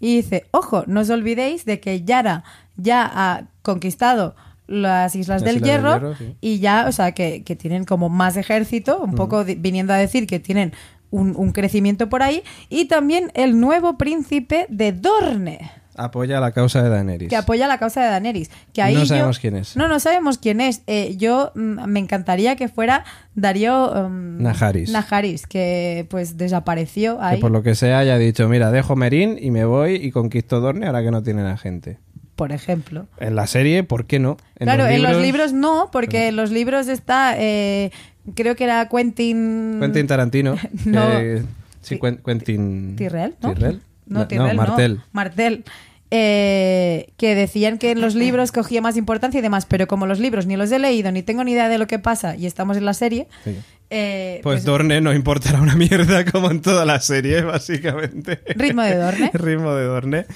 y 0.00 0.16
dice, 0.16 0.46
ojo, 0.50 0.84
no 0.86 1.00
os 1.00 1.10
olvidéis 1.10 1.64
de 1.64 1.80
que 1.80 2.02
Yara 2.02 2.44
ya 2.76 3.10
ha 3.12 3.44
conquistado 3.62 4.36
las 4.66 5.16
Islas 5.16 5.42
Las 5.42 5.44
del 5.44 5.56
Islas 5.56 5.82
del 5.82 6.00
Hierro, 6.00 6.16
sí. 6.16 6.36
y 6.40 6.58
ya, 6.58 6.86
o 6.88 6.92
sea, 6.92 7.12
que, 7.12 7.42
que 7.42 7.56
tienen 7.56 7.84
como 7.84 8.08
más 8.08 8.36
ejército, 8.36 8.98
un 8.98 9.14
poco 9.14 9.44
viniendo 9.44 9.92
a 9.92 9.96
decir 9.96 10.26
que 10.26 10.38
tienen 10.40 10.72
un, 11.10 11.34
un 11.36 11.52
crecimiento 11.52 12.08
por 12.08 12.22
ahí, 12.22 12.42
y 12.68 12.84
también 12.84 13.30
el 13.34 13.58
nuevo 13.58 13.96
príncipe 13.96 14.66
de 14.68 14.92
Dorne 14.92 15.70
Apoya 15.98 16.40
la 16.40 16.52
causa 16.52 16.82
de 16.82 16.88
Daenerys. 16.88 17.28
que 17.28 17.36
apoya 17.36 17.66
la 17.66 17.78
causa 17.78 18.00
de 18.02 18.08
Daenerys. 18.08 18.50
Que 18.72 18.82
ahí 18.82 18.94
No 18.94 19.00
yo- 19.00 19.06
sabemos 19.06 19.38
quién 19.38 19.56
es. 19.56 19.76
No, 19.76 19.88
no 19.88 19.98
sabemos 20.00 20.38
quién 20.38 20.60
es. 20.60 20.82
Eh, 20.86 21.16
yo 21.16 21.52
mm, 21.54 21.84
me 21.86 22.00
encantaría 22.00 22.56
que 22.56 22.68
fuera 22.68 23.04
Darío 23.34 23.92
um, 24.06 24.38
Najaris. 24.42 24.90
Najaris, 24.90 25.46
que 25.46 26.06
pues 26.08 26.36
desapareció 26.36 27.18
Que 27.18 27.24
ahí, 27.24 27.40
por 27.40 27.50
lo 27.50 27.62
que 27.62 27.74
sea 27.74 27.98
haya 27.98 28.16
dicho, 28.18 28.48
mira, 28.48 28.70
dejo 28.70 28.96
Merín 28.96 29.38
y 29.40 29.50
me 29.50 29.64
voy 29.64 29.96
y 29.96 30.10
conquisto 30.10 30.60
Dorne 30.60 30.86
ahora 30.86 31.02
que 31.02 31.10
no 31.10 31.22
tienen 31.22 31.46
a 31.46 31.56
gente. 31.56 31.98
por 32.36 32.52
ejemplo. 32.52 33.06
En 33.18 33.34
la 33.34 33.46
serie, 33.48 33.82
¿por 33.82 34.06
qué 34.06 34.20
no? 34.20 34.36
claro, 34.58 34.86
en 34.86 35.02
los 35.02 35.20
libros 35.20 35.52
no, 35.52 35.88
porque 35.90 36.28
en 36.28 36.36
los 36.36 36.52
libros 36.52 36.86
está, 36.86 37.34
eh, 37.36 37.90
creo 38.36 38.54
que 38.54 38.62
era 38.64 38.88
Quentin... 38.88 39.78
Quentin 39.80 40.06
Tarantino. 40.06 40.54
No. 40.84 41.18
eh, 41.18 41.42
sí, 41.82 41.96
Ti- 41.96 42.00
Quen- 42.00 42.22
Quentin... 42.24 42.94
Tirrell, 42.96 43.34
¿no? 43.42 43.54
Tirrell. 43.54 43.80
No, 44.08 44.26
Tirrell, 44.28 44.56
no. 44.56 44.62
Martel. 44.62 45.00
Martel. 45.12 45.64
Eh, 46.10 47.10
que 47.18 47.34
decían 47.34 47.76
que 47.76 47.90
en 47.90 48.00
los 48.00 48.14
libros 48.14 48.50
cogía 48.50 48.80
más 48.80 48.96
importancia 48.96 49.38
y 49.38 49.42
demás, 49.42 49.66
pero 49.66 49.86
como 49.86 50.06
los 50.06 50.18
libros 50.18 50.46
ni 50.46 50.56
los 50.56 50.72
he 50.72 50.78
leído 50.78 51.12
ni 51.12 51.22
tengo 51.22 51.44
ni 51.44 51.52
idea 51.52 51.68
de 51.68 51.76
lo 51.76 51.86
que 51.86 51.98
pasa 51.98 52.34
y 52.34 52.46
estamos 52.46 52.78
en 52.78 52.86
la 52.86 52.94
serie, 52.94 53.28
Sí. 53.44 53.54
eh, 53.90 54.40
Pues 54.42 54.64
Dorne 54.64 55.02
no 55.02 55.12
importará 55.12 55.60
una 55.60 55.76
mierda 55.76 56.24
como 56.32 56.50
en 56.50 56.62
toda 56.62 56.86
la 56.86 57.00
serie, 57.00 57.42
básicamente. 57.42 58.40
Ritmo 58.56 58.82
de 58.82 58.96
Dorne. 58.96 59.30
Ritmo 59.34 59.74
de 59.74 59.84
Dorne. 59.84 60.26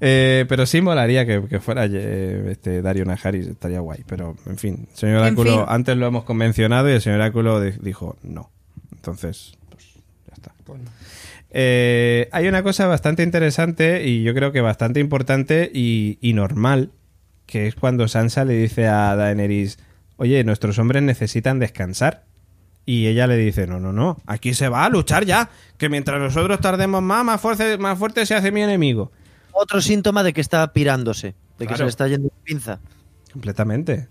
Eh, 0.00 0.44
pero 0.48 0.66
sí 0.66 0.80
molaría 0.80 1.24
que, 1.24 1.40
que 1.48 1.60
fuera 1.60 1.86
eh, 1.88 2.48
este 2.50 2.82
Dario 2.82 3.04
Najaris, 3.04 3.46
estaría 3.46 3.78
guay. 3.78 4.02
Pero, 4.08 4.36
en 4.46 4.58
fin, 4.58 4.88
señor 4.92 5.18
En 5.18 5.22
Oráculo, 5.22 5.52
fin. 5.52 5.64
antes 5.68 5.96
lo 5.96 6.06
hemos 6.08 6.24
convencionado 6.24 6.90
y 6.90 6.94
el 6.94 7.00
señor 7.00 7.20
Oráculo 7.20 7.60
di- 7.60 7.78
dijo 7.80 8.16
no. 8.24 8.50
Entonces, 8.90 9.52
pues 9.70 9.84
ya 10.26 10.34
está. 10.34 10.52
Eh, 11.54 12.28
hay 12.32 12.48
una 12.48 12.62
cosa 12.62 12.86
bastante 12.86 13.22
interesante 13.22 14.06
y 14.08 14.22
yo 14.22 14.34
creo 14.34 14.52
que 14.52 14.60
bastante 14.62 15.00
importante 15.00 15.70
y, 15.72 16.18
y 16.20 16.32
normal, 16.32 16.90
que 17.46 17.66
es 17.66 17.74
cuando 17.74 18.08
Sansa 18.08 18.44
le 18.44 18.54
dice 18.54 18.86
a 18.88 19.14
Daenerys, 19.16 19.78
oye, 20.16 20.42
nuestros 20.44 20.78
hombres 20.78 21.02
necesitan 21.02 21.58
descansar. 21.58 22.24
Y 22.84 23.06
ella 23.06 23.28
le 23.28 23.36
dice, 23.36 23.66
no, 23.68 23.78
no, 23.78 23.92
no, 23.92 24.16
aquí 24.26 24.54
se 24.54 24.68
va 24.68 24.84
a 24.84 24.88
luchar 24.88 25.24
ya, 25.24 25.50
que 25.78 25.88
mientras 25.88 26.20
nosotros 26.20 26.58
tardemos 26.60 27.00
más, 27.00 27.24
más 27.24 27.40
fuerte, 27.40 27.78
más 27.78 27.96
fuerte 27.96 28.26
se 28.26 28.34
hace 28.34 28.50
mi 28.50 28.60
enemigo. 28.62 29.12
Otro 29.52 29.80
síntoma 29.80 30.24
de 30.24 30.32
que 30.32 30.40
está 30.40 30.72
pirándose, 30.72 31.28
de 31.28 31.34
que 31.58 31.66
Claro. 31.66 31.76
se 31.76 31.84
le 31.84 31.90
está 31.90 32.08
yendo 32.08 32.24
de 32.28 32.34
pinza. 32.42 32.80
Completamente. 33.32 34.08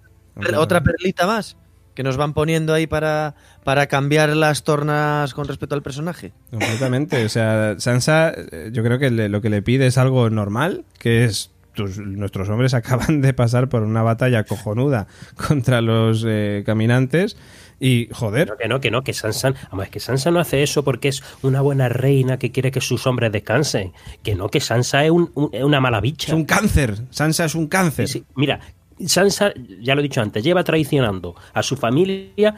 Otra 0.56 0.82
perlita 0.82 1.28
más 1.28 1.58
que 1.96 2.04
nos 2.04 2.16
van 2.16 2.34
poniendo 2.34 2.74
ahí 2.74 2.88
para, 2.88 3.36
para 3.64 3.88
cambiar 3.88 4.36
las 4.36 4.64
tornas 4.64 5.34
con 5.34 5.48
respecto 5.48 5.76
al 5.76 5.82
personaje. 5.82 6.32
Completamente. 6.50 7.24
O 7.26 7.30
sea, 7.30 7.76
Sansa, 7.80 8.32
eh, 8.36 8.70
yo 8.74 8.84
creo 8.84 8.98
que 9.00 9.12
le- 9.12 9.30
lo 9.30 9.42
que 9.42 9.50
le 9.50 9.62
pide 9.62 9.88
es 9.88 9.98
algo 9.98 10.30
normal, 10.30 10.84
que 11.00 11.26
es. 11.26 11.52
tus- 11.74 12.00
nuestros 12.00 12.50
hombres 12.50 12.74
acaban 12.74 13.22
de 13.22 13.34
pasar 13.34 13.70
por 13.70 13.84
una 13.84 14.02
batalla 14.04 14.44
cojonuda 14.44 15.08
contra 15.48 15.80
los 15.82 16.26
eh, 16.28 16.64
caminantes. 16.66 17.38
Y, 17.80 18.10
joder, 18.12 18.54
que 18.60 18.68
no, 18.68 18.80
que 18.82 18.92
no, 18.92 19.04
que 19.04 19.14
Sansa, 19.14 19.54
vamos, 19.72 19.86
es 19.86 19.90
que 19.92 20.00
Sansa 20.02 20.30
no 20.32 20.40
hace 20.40 20.62
eso 20.64 20.84
porque 20.84 21.08
es 21.08 21.24
una 21.42 21.62
buena 21.62 21.88
reina 21.90 22.38
que 22.38 22.52
quiere 22.52 22.72
que 22.72 22.82
sus 22.82 23.08
hombres 23.08 23.32
descansen. 23.32 23.94
Que 24.22 24.36
no, 24.36 24.50
que 24.50 24.60
Sansa 24.60 25.06
es, 25.06 25.12
un- 25.12 25.32
un- 25.34 25.50
es 25.54 25.64
una 25.64 25.80
mala 25.80 26.02
bicha. 26.02 26.28
es 26.28 26.34
un 26.34 26.44
cáncer. 26.46 26.98
Sansa 27.10 27.46
es 27.46 27.56
un 27.56 27.68
cáncer. 27.68 28.08
Sí, 28.10 28.24
mira, 28.36 28.60
Sansa, 29.08 29.54
ya 29.82 29.96
lo 29.96 30.02
he 30.02 30.04
didicho 30.04 30.22
antes, 30.22 30.44
lleva 30.44 30.64
traicionando 30.66 31.36
a 31.54 31.64
su 31.64 31.76
familia, 31.78 32.54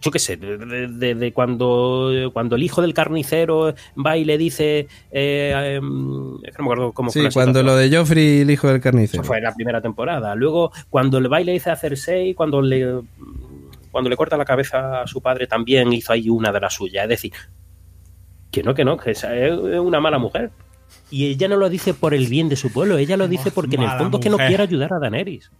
yo 0.00 0.10
qué 0.10 0.18
sé, 0.18 0.36
de, 0.36 0.56
de- 0.58 0.88
de- 0.88 1.14
de 1.14 1.32
cuando, 1.32 2.10
cuando 2.32 2.56
el 2.56 2.62
hijo 2.62 2.82
del 2.82 2.94
carnicero 2.94 3.74
va 4.04 4.16
y 4.16 4.24
le 4.24 4.38
dice, 4.38 4.88
eh, 5.10 5.80
es 6.42 6.56
que 6.56 6.58
no 6.58 6.64
me 6.64 6.72
acuerdo 6.72 6.92
cómo 6.92 7.10
Sí, 7.10 7.18
fue 7.20 7.24
la 7.28 7.30
cuando 7.32 7.62
lo 7.62 7.76
de 7.76 7.94
Joffrey, 7.96 8.40
el 8.40 8.50
hijo 8.50 8.66
del 8.68 8.76
Eso 8.76 8.82
carnicero. 8.82 9.24
fue 9.24 9.38
en 9.38 9.44
la 9.44 9.54
primera 9.54 9.80
temporada. 9.80 10.34
Luego, 10.34 10.70
cuando 10.88 11.20
le 11.20 11.28
va 11.28 11.40
y 11.40 11.44
le 11.44 11.52
dice 11.52 11.70
a 11.70 11.76
Cersei, 11.76 12.34
cuando 12.34 12.62
le, 12.62 13.00
cuando 13.90 14.08
le 14.10 14.16
corta 14.16 14.36
la 14.36 14.44
cabeza 14.44 15.02
a 15.02 15.06
su 15.06 15.20
padre, 15.20 15.46
también 15.46 15.92
hizo 15.92 16.12
ahí 16.12 16.28
una 16.30 16.52
de 16.52 16.60
las 16.60 16.74
suyas. 16.74 17.02
Es 17.04 17.08
decir, 17.08 17.32
que 18.50 18.62
no, 18.62 18.74
que 18.74 18.84
no, 18.84 18.96
que 18.96 19.12
esa 19.12 19.36
es 19.36 19.52
una 19.80 20.00
mala 20.00 20.18
mujer. 20.18 20.50
Y 21.10 21.26
ella 21.26 21.48
no 21.48 21.56
lo 21.56 21.68
dice 21.68 21.94
por 21.94 22.14
el 22.14 22.26
bien 22.26 22.48
de 22.48 22.56
su 22.56 22.72
pueblo, 22.72 22.96
ella 22.98 23.16
lo 23.16 23.28
dice 23.28 23.50
porque 23.50 23.76
en 23.76 23.82
el 23.82 23.90
fondo 23.98 24.18
es 24.18 24.24
que 24.24 24.30
no 24.30 24.36
quiere 24.38 24.62
ayudar 24.64 24.92
a 24.92 24.98
Daenerys. 24.98 25.50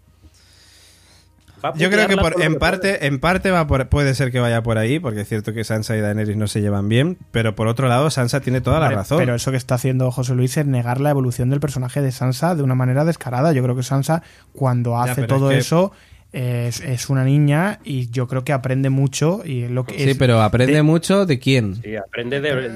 Yo 1.76 1.90
creo 1.90 2.08
que 2.08 2.16
por- 2.16 2.40
en 2.42 2.56
parte, 2.56 3.06
en 3.06 3.18
parte 3.20 3.50
va 3.50 3.66
por- 3.66 3.88
puede 3.88 4.14
ser 4.14 4.30
que 4.32 4.40
vaya 4.40 4.62
por 4.62 4.78
ahí, 4.78 4.98
porque 4.98 5.20
es 5.22 5.28
cierto 5.28 5.52
que 5.52 5.64
Sansa 5.64 5.96
y 5.96 6.00
Daenerys 6.00 6.36
no 6.36 6.46
se 6.46 6.60
llevan 6.60 6.88
bien, 6.88 7.18
pero 7.30 7.54
por 7.54 7.66
otro 7.68 7.88
lado, 7.88 8.10
Sansa 8.10 8.40
tiene 8.40 8.60
toda 8.60 8.80
la 8.80 8.90
razón. 8.90 9.18
Pero 9.18 9.34
eso 9.34 9.50
que 9.50 9.56
está 9.56 9.74
haciendo 9.76 10.10
José 10.10 10.34
Luis 10.34 10.56
es 10.56 10.66
negar 10.66 11.00
la 11.00 11.10
evolución 11.10 11.50
del 11.50 11.60
personaje 11.60 12.00
de 12.02 12.12
Sansa 12.12 12.54
de 12.54 12.62
una 12.62 12.74
manera 12.74 13.04
descarada. 13.04 13.52
Yo 13.52 13.62
creo 13.62 13.76
que 13.76 13.82
Sansa, 13.82 14.22
cuando 14.52 14.98
hace 14.98 15.24
todo 15.26 15.50
es 15.50 15.54
que- 15.56 15.60
eso, 15.60 15.92
es, 16.32 16.80
es 16.80 17.10
una 17.10 17.24
niña 17.24 17.80
y 17.84 18.08
yo 18.10 18.28
creo 18.28 18.44
que 18.44 18.52
aprende 18.52 18.88
mucho. 18.88 19.42
y 19.44 19.66
lo 19.68 19.84
que 19.84 19.98
sí, 19.98 20.10
es- 20.10 20.16
pero 20.16 20.40
aprende 20.42 20.74
de- 20.74 20.82
mucho 20.82 21.26
de 21.26 21.38
quién. 21.38 21.76
Sí, 21.82 21.96
aprende 21.96 22.40
de- 22.40 22.70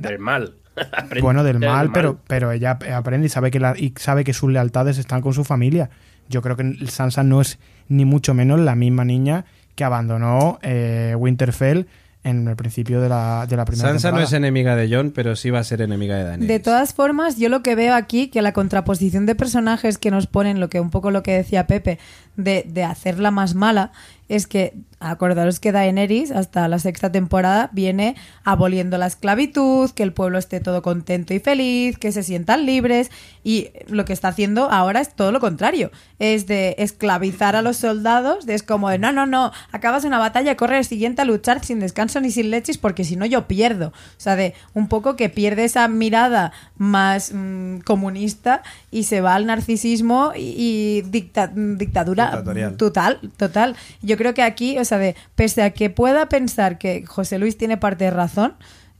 del 0.00 0.18
mal. 0.18 0.54
Aprende 0.76 1.20
Bueno, 1.20 1.42
del 1.44 1.58
mal, 1.58 1.90
pero, 1.92 2.20
pero 2.26 2.52
ella 2.52 2.78
aprende 2.94 3.26
y 3.26 3.28
sabe, 3.30 3.50
que 3.50 3.58
la- 3.60 3.74
y 3.76 3.92
sabe 3.96 4.22
que 4.24 4.32
sus 4.32 4.50
lealtades 4.52 4.98
están 4.98 5.20
con 5.20 5.32
su 5.34 5.44
familia. 5.44 5.90
Yo 6.28 6.42
creo 6.42 6.56
que 6.56 6.76
Sansa 6.86 7.22
no 7.24 7.40
es 7.40 7.58
ni 7.90 8.06
mucho 8.06 8.32
menos 8.32 8.58
la 8.58 8.74
misma 8.74 9.04
niña 9.04 9.44
que 9.74 9.84
abandonó 9.84 10.58
eh, 10.62 11.14
Winterfell 11.18 11.86
en 12.22 12.46
el 12.48 12.56
principio 12.56 13.00
de 13.00 13.08
la, 13.08 13.46
de 13.48 13.56
la 13.56 13.64
primera 13.64 13.88
Sansa 13.88 14.12
no 14.12 14.20
es 14.20 14.32
enemiga 14.34 14.76
de 14.76 14.94
Jon, 14.94 15.10
pero 15.10 15.36
sí 15.36 15.48
va 15.48 15.60
a 15.60 15.64
ser 15.64 15.80
enemiga 15.80 16.16
de 16.16 16.24
Daenerys. 16.24 16.48
De 16.48 16.60
todas 16.60 16.92
formas, 16.92 17.38
yo 17.38 17.48
lo 17.48 17.62
que 17.62 17.74
veo 17.74 17.94
aquí, 17.94 18.28
que 18.28 18.42
la 18.42 18.52
contraposición 18.52 19.24
de 19.24 19.34
personajes 19.34 19.96
que 19.96 20.10
nos 20.10 20.26
ponen, 20.26 20.60
lo 20.60 20.68
que 20.68 20.80
un 20.80 20.90
poco 20.90 21.10
lo 21.10 21.22
que 21.22 21.32
decía 21.32 21.66
Pepe, 21.66 21.98
de, 22.44 22.64
de 22.66 22.84
hacerla 22.84 23.30
más 23.30 23.54
mala, 23.54 23.92
es 24.28 24.46
que, 24.46 24.74
acordaros 25.00 25.58
que 25.58 25.72
Daenerys, 25.72 26.30
hasta 26.30 26.68
la 26.68 26.78
sexta 26.78 27.10
temporada, 27.10 27.68
viene 27.72 28.14
aboliendo 28.44 28.96
la 28.96 29.06
esclavitud, 29.06 29.90
que 29.90 30.04
el 30.04 30.12
pueblo 30.12 30.38
esté 30.38 30.60
todo 30.60 30.82
contento 30.82 31.34
y 31.34 31.40
feliz, 31.40 31.98
que 31.98 32.12
se 32.12 32.22
sientan 32.22 32.64
libres, 32.64 33.10
y 33.42 33.70
lo 33.88 34.04
que 34.04 34.12
está 34.12 34.28
haciendo 34.28 34.70
ahora 34.70 35.00
es 35.00 35.16
todo 35.16 35.32
lo 35.32 35.40
contrario, 35.40 35.90
es 36.20 36.46
de 36.46 36.76
esclavizar 36.78 37.56
a 37.56 37.62
los 37.62 37.78
soldados, 37.78 38.46
de 38.46 38.54
es 38.54 38.62
como 38.62 38.88
de, 38.88 38.98
no, 38.98 39.10
no, 39.10 39.26
no, 39.26 39.50
acabas 39.72 40.04
una 40.04 40.18
batalla, 40.18 40.56
corre 40.56 40.76
al 40.76 40.84
siguiente 40.84 41.22
a 41.22 41.24
luchar 41.24 41.64
sin 41.64 41.80
descanso 41.80 42.20
ni 42.20 42.30
sin 42.30 42.50
leches, 42.50 42.78
porque 42.78 43.02
si 43.02 43.16
no 43.16 43.26
yo 43.26 43.48
pierdo. 43.48 43.88
O 43.88 44.20
sea, 44.20 44.36
de 44.36 44.54
un 44.74 44.86
poco 44.86 45.16
que 45.16 45.28
pierde 45.28 45.64
esa 45.64 45.88
mirada 45.88 46.52
más 46.76 47.32
mm, 47.34 47.78
comunista 47.80 48.62
y 48.92 49.04
se 49.04 49.20
va 49.22 49.34
al 49.34 49.46
narcisismo 49.46 50.32
y, 50.36 50.54
y 50.56 51.02
dicta- 51.02 51.50
dictadura 51.52 52.29
Dictatorial. 52.30 52.76
total, 52.76 53.20
total. 53.36 53.76
Yo 54.02 54.16
creo 54.16 54.34
que 54.34 54.42
aquí, 54.42 54.78
o 54.78 54.84
sea, 54.84 54.98
de 54.98 55.16
pese 55.34 55.62
a 55.62 55.70
que 55.70 55.90
pueda 55.90 56.28
pensar 56.28 56.78
que 56.78 57.04
José 57.06 57.38
Luis 57.38 57.56
tiene 57.56 57.76
parte 57.76 58.04
de 58.04 58.10
razón, 58.10 58.54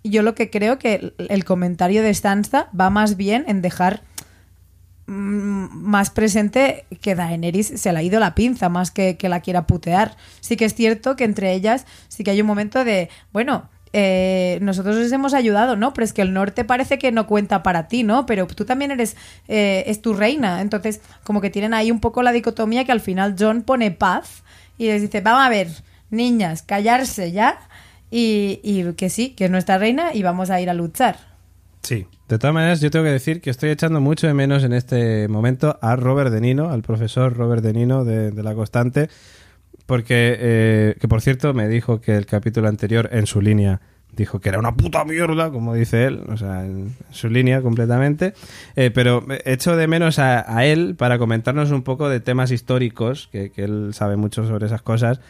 yo 0.04 0.22
lo 0.22 0.34
que 0.34 0.50
creo 0.50 0.78
que 0.78 0.94
el, 0.94 1.14
el 1.28 1.44
comentario 1.44 2.02
de 2.02 2.14
Sansa 2.14 2.68
va 2.78 2.90
más 2.90 3.16
bien 3.16 3.44
en 3.48 3.62
dejar 3.62 4.02
mm, 5.06 5.66
más 5.72 6.10
presente 6.10 6.86
que 7.00 7.14
Daenerys 7.14 7.72
se 7.76 7.92
le 7.92 7.98
ha 7.98 8.02
ido 8.02 8.18
la 8.20 8.34
pinza 8.34 8.68
más 8.68 8.90
que 8.90 9.16
que 9.16 9.28
la 9.28 9.40
quiera 9.40 9.66
putear. 9.66 10.16
Sí 10.40 10.56
que 10.56 10.64
es 10.64 10.74
cierto 10.74 11.16
que 11.16 11.24
entre 11.24 11.52
ellas 11.52 11.86
sí 12.08 12.24
que 12.24 12.30
hay 12.30 12.40
un 12.40 12.46
momento 12.46 12.84
de, 12.84 13.10
bueno, 13.32 13.68
eh, 13.92 14.58
nosotros 14.62 14.96
les 14.96 15.10
hemos 15.12 15.34
ayudado, 15.34 15.76
¿no? 15.76 15.92
Pero 15.92 16.04
es 16.04 16.12
que 16.12 16.22
el 16.22 16.32
norte 16.32 16.64
parece 16.64 16.98
que 16.98 17.10
no 17.10 17.26
cuenta 17.26 17.62
para 17.62 17.88
ti, 17.88 18.02
¿no? 18.02 18.26
Pero 18.26 18.46
tú 18.46 18.64
también 18.64 18.90
eres, 18.90 19.16
eh, 19.48 19.84
es 19.86 20.00
tu 20.00 20.14
reina. 20.14 20.60
Entonces, 20.60 21.00
como 21.24 21.40
que 21.40 21.50
tienen 21.50 21.74
ahí 21.74 21.90
un 21.90 22.00
poco 22.00 22.22
la 22.22 22.32
dicotomía 22.32 22.84
que 22.84 22.92
al 22.92 23.00
final 23.00 23.34
John 23.38 23.62
pone 23.62 23.90
paz 23.90 24.42
y 24.78 24.86
les 24.86 25.02
dice, 25.02 25.20
vamos 25.20 25.44
a 25.44 25.48
ver, 25.48 25.68
niñas, 26.10 26.62
callarse 26.62 27.32
ya 27.32 27.58
y, 28.10 28.84
que 28.96 29.10
sí, 29.10 29.30
que 29.30 29.46
es 29.46 29.50
nuestra 29.50 29.78
reina 29.78 30.14
y 30.14 30.22
vamos 30.22 30.50
a 30.50 30.60
ir 30.60 30.70
a 30.70 30.74
luchar. 30.74 31.16
Sí. 31.82 32.06
De 32.28 32.38
todas 32.38 32.54
maneras, 32.54 32.80
yo 32.80 32.92
tengo 32.92 33.04
que 33.04 33.10
decir 33.10 33.40
que 33.40 33.50
estoy 33.50 33.70
echando 33.70 34.00
mucho 34.00 34.28
de 34.28 34.34
menos 34.34 34.62
en 34.62 34.72
este 34.72 35.26
momento 35.26 35.80
a 35.82 35.96
Robert 35.96 36.30
De 36.30 36.40
Nino, 36.40 36.70
al 36.70 36.82
profesor 36.82 37.36
Robert 37.36 37.60
De 37.60 37.72
Nino 37.72 38.04
de, 38.04 38.30
de 38.30 38.42
La 38.44 38.54
Constante, 38.54 39.10
porque, 39.90 40.36
eh, 40.38 40.96
que 41.00 41.08
por 41.08 41.20
cierto, 41.20 41.52
me 41.52 41.66
dijo 41.66 42.00
que 42.00 42.14
el 42.14 42.24
capítulo 42.24 42.68
anterior, 42.68 43.08
en 43.10 43.26
su 43.26 43.40
línea, 43.40 43.80
dijo 44.12 44.40
que 44.40 44.48
era 44.48 44.60
una 44.60 44.76
puta 44.76 45.04
mierda, 45.04 45.50
como 45.50 45.74
dice 45.74 46.04
él, 46.04 46.22
o 46.28 46.36
sea, 46.36 46.64
en 46.64 46.94
su 47.10 47.28
línea 47.28 47.60
completamente. 47.60 48.34
Eh, 48.76 48.92
pero 48.94 49.26
echo 49.44 49.74
de 49.74 49.88
menos 49.88 50.20
a, 50.20 50.64
él 50.64 50.94
para 50.96 51.18
comentarnos 51.18 51.72
un 51.72 51.82
poco 51.82 52.08
de 52.08 52.20
temas 52.20 52.52
históricos, 52.52 53.30
que, 53.32 53.50
él 53.56 53.90
sabe 53.92 54.14
mucho 54.14 54.46
sobre 54.46 54.66
esas 54.66 54.80
cosas, 54.80 55.20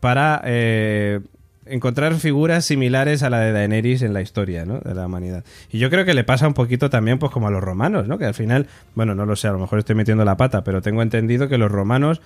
para 0.00 0.40
eh, 0.46 1.20
encontrar 1.66 2.14
figuras 2.14 2.64
similares 2.64 3.22
a 3.22 3.28
la 3.28 3.40
de 3.40 3.52
Daenerys 3.52 4.00
en 4.00 4.14
la 4.14 4.22
historia 4.22 4.64
¿no? 4.64 4.78
de 4.78 4.94
la 4.94 5.04
humanidad. 5.04 5.44
Y 5.70 5.78
yo 5.78 5.90
creo 5.90 6.06
que 6.06 6.14
le 6.14 6.24
pasa 6.24 6.48
un 6.48 6.54
poquito 6.54 6.88
también 6.88 7.18
pues 7.18 7.32
como 7.32 7.48
a 7.48 7.50
los 7.50 7.62
romanos, 7.62 8.08
¿no? 8.08 8.16
que 8.16 8.24
al 8.24 8.32
final, 8.32 8.66
bueno, 8.94 9.14
no 9.14 9.26
lo 9.26 9.36
sé, 9.36 9.48
a 9.48 9.52
lo 9.52 9.58
mejor 9.58 9.78
estoy 9.78 9.94
metiendo 9.94 10.24
la 10.24 10.38
pata, 10.38 10.64
pero 10.64 10.80
tengo 10.80 11.02
entendido 11.02 11.48
que 11.48 11.58
los 11.58 11.70
romanos 11.70 12.22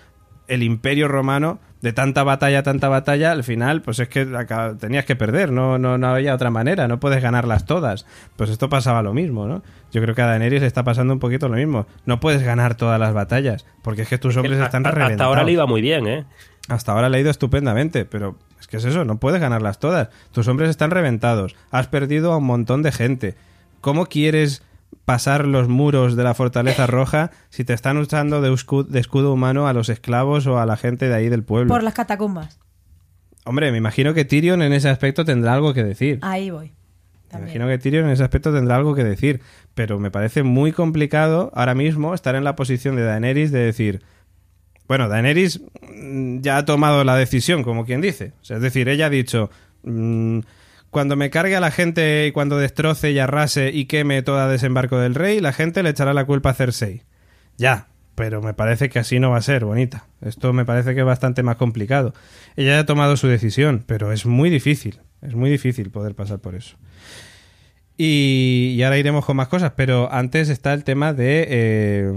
el 0.50 0.64
imperio 0.64 1.06
romano, 1.06 1.60
de 1.80 1.92
tanta 1.92 2.24
batalla, 2.24 2.64
tanta 2.64 2.88
batalla, 2.88 3.30
al 3.30 3.44
final, 3.44 3.82
pues 3.82 4.00
es 4.00 4.08
que 4.08 4.26
tenías 4.80 5.04
que 5.04 5.14
perder, 5.14 5.52
no, 5.52 5.78
no, 5.78 5.96
no 5.96 6.08
había 6.08 6.34
otra 6.34 6.50
manera, 6.50 6.88
no 6.88 6.98
puedes 6.98 7.22
ganarlas 7.22 7.66
todas. 7.66 8.04
Pues 8.34 8.50
esto 8.50 8.68
pasaba 8.68 9.00
lo 9.02 9.14
mismo, 9.14 9.46
¿no? 9.46 9.62
Yo 9.92 10.02
creo 10.02 10.14
que 10.14 10.22
a 10.22 10.26
Daenerys 10.26 10.60
le 10.62 10.66
está 10.66 10.82
pasando 10.82 11.14
un 11.14 11.20
poquito 11.20 11.48
lo 11.48 11.54
mismo. 11.54 11.86
No 12.04 12.18
puedes 12.18 12.42
ganar 12.42 12.74
todas 12.74 12.98
las 12.98 13.14
batallas, 13.14 13.64
porque 13.82 14.02
es 14.02 14.08
que 14.08 14.18
tus 14.18 14.36
hombres 14.36 14.58
están 14.58 14.84
hasta, 14.84 14.90
reventados. 14.90 15.12
hasta 15.12 15.24
ahora 15.24 15.44
le 15.44 15.52
iba 15.52 15.66
muy 15.66 15.80
bien, 15.80 16.08
¿eh? 16.08 16.24
Hasta 16.68 16.92
ahora 16.92 17.08
le 17.08 17.18
ha 17.18 17.20
ido 17.20 17.30
estupendamente, 17.30 18.04
pero 18.04 18.36
es 18.58 18.66
que 18.66 18.78
es 18.78 18.84
eso, 18.84 19.04
no 19.04 19.18
puedes 19.18 19.40
ganarlas 19.40 19.78
todas. 19.78 20.08
Tus 20.32 20.48
hombres 20.48 20.68
están 20.68 20.90
reventados, 20.90 21.54
has 21.70 21.86
perdido 21.86 22.32
a 22.32 22.38
un 22.38 22.44
montón 22.44 22.82
de 22.82 22.90
gente. 22.90 23.36
¿Cómo 23.80 24.06
quieres 24.06 24.64
pasar 25.04 25.46
los 25.46 25.68
muros 25.68 26.14
de 26.16 26.22
la 26.24 26.34
fortaleza 26.34 26.86
roja 26.86 27.30
si 27.48 27.64
te 27.64 27.72
están 27.72 27.96
usando 27.96 28.40
de, 28.40 28.50
escu- 28.52 28.86
de 28.86 29.00
escudo 29.00 29.32
humano 29.32 29.66
a 29.66 29.72
los 29.72 29.88
esclavos 29.88 30.46
o 30.46 30.58
a 30.58 30.66
la 30.66 30.76
gente 30.76 31.08
de 31.08 31.14
ahí 31.14 31.28
del 31.28 31.42
pueblo? 31.42 31.72
Por 31.72 31.82
las 31.82 31.94
catacumbas. 31.94 32.58
Hombre, 33.44 33.72
me 33.72 33.78
imagino 33.78 34.14
que 34.14 34.24
Tyrion 34.24 34.62
en 34.62 34.72
ese 34.72 34.88
aspecto 34.88 35.24
tendrá 35.24 35.54
algo 35.54 35.72
que 35.74 35.82
decir. 35.82 36.18
Ahí 36.22 36.50
voy. 36.50 36.72
Me 37.32 37.38
imagino 37.40 37.66
que 37.68 37.78
Tyrion 37.78 38.06
en 38.06 38.10
ese 38.10 38.24
aspecto 38.24 38.52
tendrá 38.52 38.76
algo 38.76 38.94
que 38.94 39.04
decir, 39.04 39.40
pero 39.74 39.98
me 40.00 40.10
parece 40.10 40.42
muy 40.42 40.72
complicado 40.72 41.50
ahora 41.54 41.74
mismo 41.76 42.12
estar 42.12 42.34
en 42.34 42.42
la 42.44 42.56
posición 42.56 42.96
de 42.96 43.02
Daenerys 43.04 43.52
de 43.52 43.60
decir, 43.60 44.02
bueno, 44.88 45.08
Daenerys 45.08 45.60
mm, 45.80 46.40
ya 46.40 46.56
ha 46.58 46.64
tomado 46.64 47.04
la 47.04 47.14
decisión, 47.16 47.62
como 47.62 47.84
quien 47.86 48.00
dice. 48.00 48.32
O 48.42 48.44
sea, 48.44 48.56
es 48.56 48.62
decir, 48.62 48.88
ella 48.88 49.06
ha 49.06 49.10
dicho, 49.10 49.48
mm, 49.84 50.40
cuando 50.90 51.16
me 51.16 51.30
cargue 51.30 51.56
a 51.56 51.60
la 51.60 51.70
gente 51.70 52.26
y 52.26 52.32
cuando 52.32 52.58
destroce 52.58 53.12
y 53.12 53.18
arrase 53.18 53.70
y 53.72 53.86
queme 53.86 54.22
toda 54.22 54.48
desembarco 54.48 54.98
del 54.98 55.14
rey, 55.14 55.40
la 55.40 55.52
gente 55.52 55.82
le 55.82 55.90
echará 55.90 56.14
la 56.14 56.24
culpa 56.24 56.50
a 56.50 56.54
Cersei. 56.54 57.02
Ya, 57.56 57.88
pero 58.14 58.42
me 58.42 58.54
parece 58.54 58.88
que 58.88 58.98
así 58.98 59.20
no 59.20 59.30
va 59.30 59.38
a 59.38 59.42
ser, 59.42 59.64
bonita. 59.64 60.06
Esto 60.20 60.52
me 60.52 60.64
parece 60.64 60.94
que 60.94 61.00
es 61.00 61.06
bastante 61.06 61.42
más 61.42 61.56
complicado. 61.56 62.12
Ella 62.56 62.78
ha 62.78 62.86
tomado 62.86 63.16
su 63.16 63.28
decisión, 63.28 63.84
pero 63.86 64.12
es 64.12 64.26
muy 64.26 64.50
difícil. 64.50 65.00
Es 65.22 65.34
muy 65.34 65.50
difícil 65.50 65.90
poder 65.90 66.14
pasar 66.14 66.38
por 66.38 66.54
eso. 66.54 66.76
Y, 68.02 68.80
ahora 68.82 68.96
iremos 68.96 69.26
con 69.26 69.36
más 69.36 69.48
cosas, 69.48 69.72
pero 69.76 70.10
antes 70.10 70.48
está 70.48 70.72
el 70.72 70.84
tema 70.84 71.12
de 71.12 71.46
eh, 71.50 72.12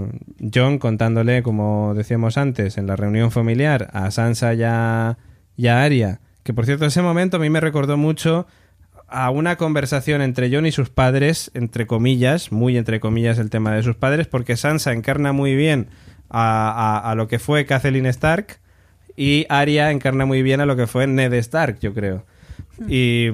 John 0.52 0.78
contándole, 0.78 1.42
como 1.42 1.92
decíamos 1.94 2.38
antes, 2.38 2.78
en 2.78 2.86
la 2.86 2.96
reunión 2.96 3.30
familiar 3.30 3.90
a 3.92 4.10
Sansa 4.10 4.54
y 4.54 4.62
a, 4.62 5.18
y 5.56 5.66
Arya, 5.66 6.20
que 6.42 6.54
por 6.54 6.64
cierto 6.64 6.86
ese 6.86 7.02
momento 7.02 7.36
a 7.36 7.40
mí 7.40 7.50
me 7.50 7.60
recordó 7.60 7.98
mucho 7.98 8.46
a 9.14 9.30
una 9.30 9.56
conversación 9.56 10.20
entre 10.22 10.50
John 10.54 10.66
y 10.66 10.72
sus 10.72 10.90
padres, 10.90 11.50
entre 11.54 11.86
comillas, 11.86 12.52
muy 12.52 12.76
entre 12.76 13.00
comillas 13.00 13.38
el 13.38 13.48
tema 13.50 13.72
de 13.74 13.82
sus 13.82 13.96
padres, 13.96 14.26
porque 14.26 14.56
Sansa 14.56 14.92
encarna 14.92 15.32
muy 15.32 15.54
bien 15.54 15.88
a, 16.30 16.70
a- 16.98 17.10
a 17.10 17.14
lo 17.14 17.28
que 17.28 17.38
fue 17.38 17.64
Kathleen 17.66 18.06
Stark 18.06 18.58
y 19.16 19.46
Arya 19.48 19.90
encarna 19.92 20.26
muy 20.26 20.42
bien 20.42 20.60
a 20.60 20.66
lo 20.66 20.76
que 20.76 20.86
fue 20.86 21.06
Ned 21.06 21.32
Stark, 21.34 21.78
yo 21.80 21.94
creo. 21.94 22.24
Y, 22.88 23.28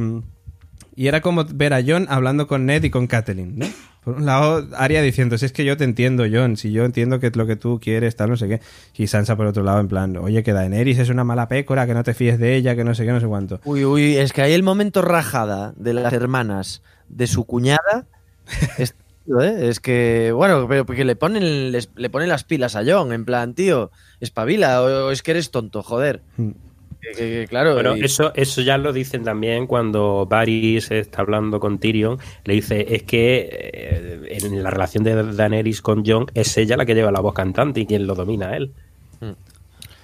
y 0.95 1.07
era 1.09 1.21
como 1.23 1.45
ver 1.45 1.73
a 1.73 1.81
John 1.87 2.07
hablando 2.11 2.47
con 2.47 2.67
Ned 2.67 2.85
y 2.85 2.91
con 2.91 3.07
Kathleen, 3.07 3.59
¿no? 3.59 3.67
Por 4.05 4.15
un 4.17 4.25
lado, 4.27 4.67
Arya 4.77 5.03
diciendo, 5.03 5.37
si 5.37 5.45
es 5.45 5.53
que 5.53 5.65
yo 5.65 5.77
te 5.77 5.85
entiendo, 5.85 6.25
John, 6.33 6.57
si 6.57 6.73
yo 6.73 6.85
entiendo 6.87 7.21
que 7.21 7.27
es 7.27 7.37
lo 7.37 7.47
que 7.47 7.57
tú 7.57 7.79
quieres, 7.83 8.17
tal, 8.17 8.31
no 8.31 8.37
sé 8.37 8.49
qué. 8.49 8.61
Y 8.97 9.07
Sansa 9.09 9.37
por 9.37 9.47
otro 9.47 9.63
lado, 9.63 9.79
en 9.81 9.89
plan, 9.89 10.17
oye, 10.17 10.43
que 10.43 10.53
Daenerys 10.55 10.99
es 10.99 11.11
una 11.11 11.23
mala 11.25 11.49
pécora, 11.49 11.87
que 11.87 11.93
no 11.95 12.03
te 12.03 12.15
fíes 12.15 12.39
de 12.39 12.57
ella, 12.57 12.75
que 12.75 12.83
no 12.85 12.95
sé 12.95 13.05
qué, 13.05 13.13
no 13.13 13.21
sé 13.21 13.27
cuánto. 13.27 13.61
Uy, 13.65 13.85
uy, 13.85 14.17
es 14.17 14.33
que 14.33 14.41
hay 14.43 14.53
el 14.55 14.63
momento 14.63 15.03
rajada 15.03 15.75
de 15.77 15.93
las 15.95 16.13
hermanas 16.15 16.83
de 17.09 17.27
su 17.27 17.45
cuñada. 17.45 18.07
es, 18.79 18.95
¿eh? 19.41 19.59
es 19.69 19.81
que, 19.81 20.33
bueno, 20.35 20.67
pero 20.67 20.87
porque 20.87 21.05
le 21.05 21.15
ponen, 21.17 21.71
les- 21.71 21.91
le 21.95 22.09
ponen 22.09 22.29
las 22.31 22.45
pilas 22.45 22.77
a 22.77 22.83
John, 22.87 23.13
en 23.13 23.25
plan, 23.27 23.53
tío, 23.55 23.91
espabila, 24.21 24.83
o, 24.83 25.07
o 25.09 25.11
es 25.11 25.23
que 25.23 25.33
eres 25.33 25.51
tonto, 25.51 25.83
joder. 25.83 26.23
Mm. 26.39 26.51
Que- 27.01 27.47
claro, 27.49 27.75
Bueno, 27.75 27.97
y- 27.97 28.05
eso, 28.05 28.33
eso 28.35 28.61
ya 28.61 28.77
lo 28.77 28.93
dicen 28.93 29.25
también 29.25 29.67
cuando 29.67 30.27
Varys 30.27 30.91
está 30.91 31.23
hablando 31.23 31.59
con 31.59 31.79
Tyrion. 31.79 32.19
Le 32.45 32.55
dice, 32.55 32.95
es 32.95 33.03
que 33.05 33.49
eh, 33.51 34.39
en 34.43 34.63
la 34.63 34.71
relación 34.71 35.03
de 35.05 35.33
Daenerys 35.33 35.81
con 35.81 36.05
Jon 36.05 36.27
es 36.35 36.57
ella 36.59 36.77
la 36.77 36.85
que 36.85 36.95
lleva 36.95 37.11
la 37.11 37.21
voz 37.21 37.35
cantante 37.35 37.81
y 37.81 37.87
quien 37.87 38.07
lo 38.07 38.15
domina 38.15 38.49
a 38.51 38.57
él. 38.57 38.73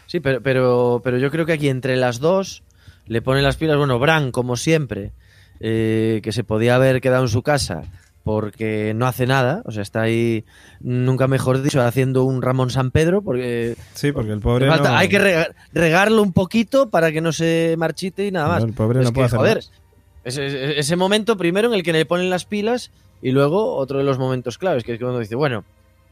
Sí, 0.06 0.20
pero, 0.20 0.40
pero, 0.40 1.00
pero 1.04 1.18
yo 1.18 1.30
creo 1.30 1.44
que 1.46 1.52
aquí 1.52 1.68
entre 1.68 1.96
las 1.96 2.20
dos 2.20 2.62
le 3.06 3.22
ponen 3.22 3.42
las 3.44 3.56
pilas, 3.56 3.76
bueno, 3.76 3.98
Bran, 3.98 4.30
como 4.30 4.56
siempre, 4.56 5.12
eh, 5.60 6.20
que 6.22 6.32
se 6.32 6.44
podía 6.44 6.76
haber 6.76 7.00
quedado 7.00 7.22
en 7.24 7.28
su 7.28 7.42
casa 7.42 7.82
porque 8.26 8.92
no 8.92 9.06
hace 9.06 9.24
nada, 9.24 9.62
o 9.66 9.70
sea, 9.70 9.82
está 9.82 10.02
ahí, 10.02 10.44
nunca 10.80 11.28
mejor 11.28 11.62
dicho, 11.62 11.80
haciendo 11.80 12.24
un 12.24 12.42
Ramón 12.42 12.70
San 12.70 12.90
Pedro, 12.90 13.22
porque 13.22 13.76
Sí, 13.94 14.10
porque 14.10 14.32
el 14.32 14.40
pobre 14.40 14.66
falta- 14.68 14.90
no- 14.90 14.96
hay 14.96 15.08
que 15.08 15.20
rega- 15.20 15.54
regarlo 15.72 16.22
un 16.22 16.32
poquito 16.32 16.90
para 16.90 17.12
que 17.12 17.20
no 17.20 17.30
se 17.30 17.76
marchite 17.78 18.26
y 18.26 18.32
nada 18.32 18.48
más. 18.48 18.62
No, 18.62 18.66
el 18.68 18.74
pobre 18.74 18.98
Es 18.98 19.04
no 19.04 19.10
que, 19.10 19.14
puede 19.14 19.26
hacer 19.26 19.38
joder, 19.38 19.56
más. 19.58 19.70
ese, 20.24 20.76
ese- 20.76 20.96
momento 20.96 21.36
primero 21.36 21.68
en 21.68 21.74
el 21.74 21.84
que 21.84 21.92
le 21.92 22.04
ponen 22.04 22.28
las 22.28 22.46
pilas 22.46 22.90
y 23.22 23.30
luego 23.30 23.76
otro 23.76 23.98
de 23.98 24.04
los 24.04 24.18
momentos 24.18 24.58
claves, 24.58 24.82
que 24.82 24.94
es 24.94 24.98
cuando 24.98 25.20
dice, 25.20 25.36
bueno, 25.36 25.62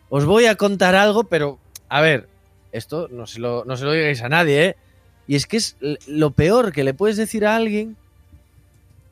os 0.09 0.25
voy 0.25 0.47
a 0.47 0.55
contar 0.55 0.95
algo, 0.95 1.25
pero 1.25 1.59
a 1.89 2.01
ver, 2.01 2.29
esto 2.71 3.09
no 3.11 3.27
se 3.27 3.41
lo, 3.41 3.65
no 3.65 3.77
se 3.77 3.87
lo 3.87 3.93
digáis 3.93 4.23
a 4.23 4.29
nadie, 4.29 4.65
¿eh? 4.67 4.77
Y 5.27 5.35
es 5.35 5.47
que 5.49 5.57
es 5.57 5.77
lo 6.07 6.31
peor 6.31 6.71
que 6.71 6.85
le 6.85 6.95
puedes 6.95 7.17
decir 7.17 7.45
a 7.45 7.57
alguien 7.57 7.97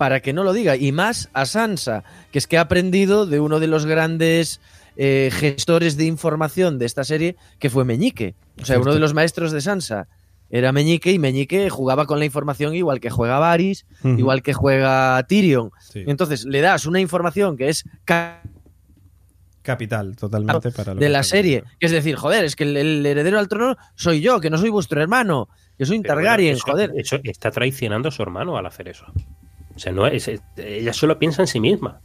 para 0.03 0.19
que 0.19 0.33
no 0.33 0.43
lo 0.43 0.53
diga, 0.53 0.74
y 0.74 0.91
más 0.91 1.29
a 1.33 1.47
Sansa, 1.47 2.03
que 2.33 2.39
es 2.41 2.49
que 2.49 2.59
ha 2.59 2.62
aprendido 2.62 3.24
de 3.24 3.39
uno 3.39 3.61
de 3.61 3.69
los 3.69 3.87
grandes 3.87 4.61
eh, 4.97 5.31
gestores 5.33 5.97
de 5.97 6.07
información 6.07 6.81
de 6.81 6.87
esta 6.87 7.05
serie, 7.05 7.37
que 7.61 7.70
fue 7.70 7.85
Meñique. 7.85 8.35
O 8.61 8.65
sea, 8.65 8.81
uno 8.81 8.95
de 8.95 8.99
los 8.99 9.15
maestros 9.15 9.53
de 9.53 9.61
Sansa 9.61 10.09
era 10.51 10.73
Meñique, 10.73 11.12
y 11.12 11.20
Meñique 11.20 11.70
jugaba 11.70 12.07
con 12.07 12.19
la 12.19 12.24
información 12.24 12.74
igual 12.74 12.99
que 12.99 13.11
juega 13.11 13.39
Varys, 13.39 13.87
igual 14.03 14.43
que 14.43 14.55
juega 14.55 15.23
Tyrion. 15.29 15.70
Sí. 15.79 16.03
Entonces 16.09 16.47
le 16.47 16.61
das 16.61 16.85
una 16.85 16.99
información 16.99 17.57
que 17.57 17.69
es 17.69 17.85
ca- 18.05 18.43
Capital, 19.62 20.16
totalmente 20.16 20.73
para 20.73 20.95
lo 20.95 20.99
de 20.99 21.07
que 21.07 21.12
la 21.12 21.23
serie, 21.23 21.62
que 21.79 21.87
es 21.87 21.93
decir, 21.93 22.16
joder, 22.16 22.45
es 22.45 22.57
que 22.57 22.65
el, 22.65 22.77
el 22.77 23.07
heredero 23.07 23.39
al 23.39 23.47
trono 23.47 23.77
soy 23.95 24.20
yo, 24.20 24.41
que 24.41 24.51
no 24.51 24.59
soy 24.59 24.70
vuestro 24.70 25.01
hermano, 25.01 25.49
que 25.79 25.87
soy 25.87 25.99
un 25.99 26.03
Targaryen, 26.03 26.55
bueno, 26.55 26.57
eso- 26.57 26.73
joder. 26.73 26.93
Eso 26.97 27.20
está 27.23 27.53
traicionando 27.53 28.09
a 28.09 28.11
su 28.11 28.20
hermano 28.24 28.57
al 28.57 28.66
hacer 28.66 28.89
eso. 28.89 29.07
O 29.74 29.78
sea, 29.78 29.93
no 29.93 30.07
es, 30.07 30.28
es- 30.28 30.40
ella 30.57 30.93
solo 30.93 31.19
piensa 31.19 31.43
en 31.43 31.47
sí 31.49 31.61
misma. 31.61 32.01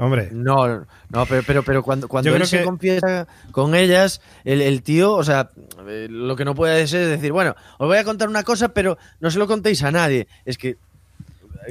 Hombre, 0.00 0.28
No, 0.30 0.68
no, 1.10 1.26
pero, 1.28 1.42
pero, 1.44 1.62
pero 1.64 1.82
cuando, 1.82 2.06
cuando 2.06 2.34
él 2.36 2.46
se 2.46 2.58
que- 2.58 2.64
confiesa 2.64 3.26
con 3.50 3.74
ellas, 3.74 4.20
el, 4.44 4.60
el 4.62 4.82
tío, 4.84 5.12
o 5.14 5.24
sea, 5.24 5.50
eh, 5.88 6.06
lo 6.08 6.36
que 6.36 6.44
no 6.44 6.54
puede 6.54 6.86
ser 6.86 7.02
es 7.02 7.08
decir, 7.08 7.32
bueno, 7.32 7.56
os 7.78 7.88
voy 7.88 7.96
a 7.96 8.04
contar 8.04 8.28
una 8.28 8.44
cosa, 8.44 8.68
pero 8.68 8.96
no 9.18 9.28
se 9.30 9.40
lo 9.40 9.48
contéis 9.48 9.82
a 9.82 9.90
nadie. 9.90 10.28
Es 10.44 10.56
que 10.56 10.76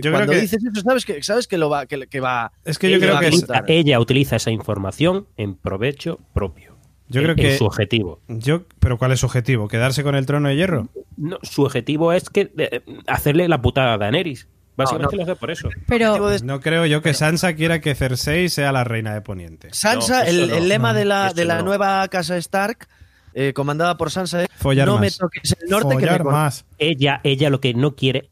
Yo 0.01 0.11
cuando 0.11 0.27
creo 0.27 0.31
que- 0.31 0.41
dices 0.41 0.61
eso, 0.61 0.81
sabes 0.81 1.05
que, 1.05 1.23
sabes 1.23 1.47
que 1.47 1.57
lo 1.57 1.69
va, 1.69 1.85
que, 1.85 2.05
que 2.07 2.19
va. 2.19 2.51
es 2.65 2.77
que 2.77 2.91
yo 2.91 2.99
creo 2.99 3.17
que. 3.19 3.31
Ella 3.67 3.97
utiliza 3.97 4.35
esa 4.35 4.51
información 4.51 5.25
en 5.37 5.55
provecho 5.55 6.19
propio. 6.33 6.66
Yo 7.09 7.21
en- 7.21 7.25
creo 7.25 7.35
que- 7.35 7.51
en 7.53 7.57
su 7.57 7.65
objetivo. 7.65 8.19
yo, 8.27 8.63
pero 8.79 8.97
¿cuál 8.97 9.11
es 9.13 9.19
su 9.21 9.25
objetivo? 9.27 9.67
¿Quedarse 9.67 10.03
con 10.03 10.15
el 10.15 10.25
trono 10.25 10.49
de 10.49 10.55
hierro? 10.55 10.87
No, 11.15 11.37
su 11.43 11.63
objetivo 11.63 12.11
es 12.13 12.29
que 12.29 12.51
eh, 12.57 12.81
hacerle 13.07 13.47
la 13.47 13.61
putada 13.61 13.93
a 13.93 13.97
Daenerys. 13.97 14.47
Básicamente 14.75 15.15
No, 15.15 15.21
no. 15.23 15.25
lo 15.25 15.31
hace 15.33 15.39
por 15.39 15.49
eso. 15.51 15.69
Pero 15.87 16.29
No 16.43 16.59
creo 16.61 16.85
yo 16.85 17.01
que 17.01 17.15
Sansa 17.15 17.53
quiera 17.55 17.81
que 17.81 17.95
Cersei 17.95 18.47
sea 18.49 18.71
la 18.71 18.83
reina 18.83 19.13
de 19.13 19.21
Poniente. 19.21 19.69
Sansa, 19.71 20.23
No, 20.23 20.29
el, 20.29 20.49
no. 20.49 20.55
el 20.55 20.69
lema 20.69 20.93
No, 20.93 20.99
de 20.99 21.05
la, 21.05 21.33
de 21.33 21.45
la 21.45 21.57
no. 21.57 21.63
nueva 21.63 22.07
casa 22.09 22.37
Stark, 22.37 22.87
eh, 23.33 23.53
comandada 23.53 23.97
por 23.97 24.11
Sansa, 24.11 24.43
es 24.43 24.49
Follar 24.57 24.87
no 24.87 24.99
me 24.99 25.07
más. 25.07 25.17
toques 25.17 25.55
el 25.59 25.69
norte 25.69 25.89
que 25.89 25.95
me 25.95 26.01
Follar 26.01 26.23
con- 26.23 26.31
más. 26.33 26.65
Ella, 26.77 27.21
ella 27.23 27.49
lo 27.49 27.59
que 27.59 27.73
no 27.73 27.95
quiere 27.95 28.29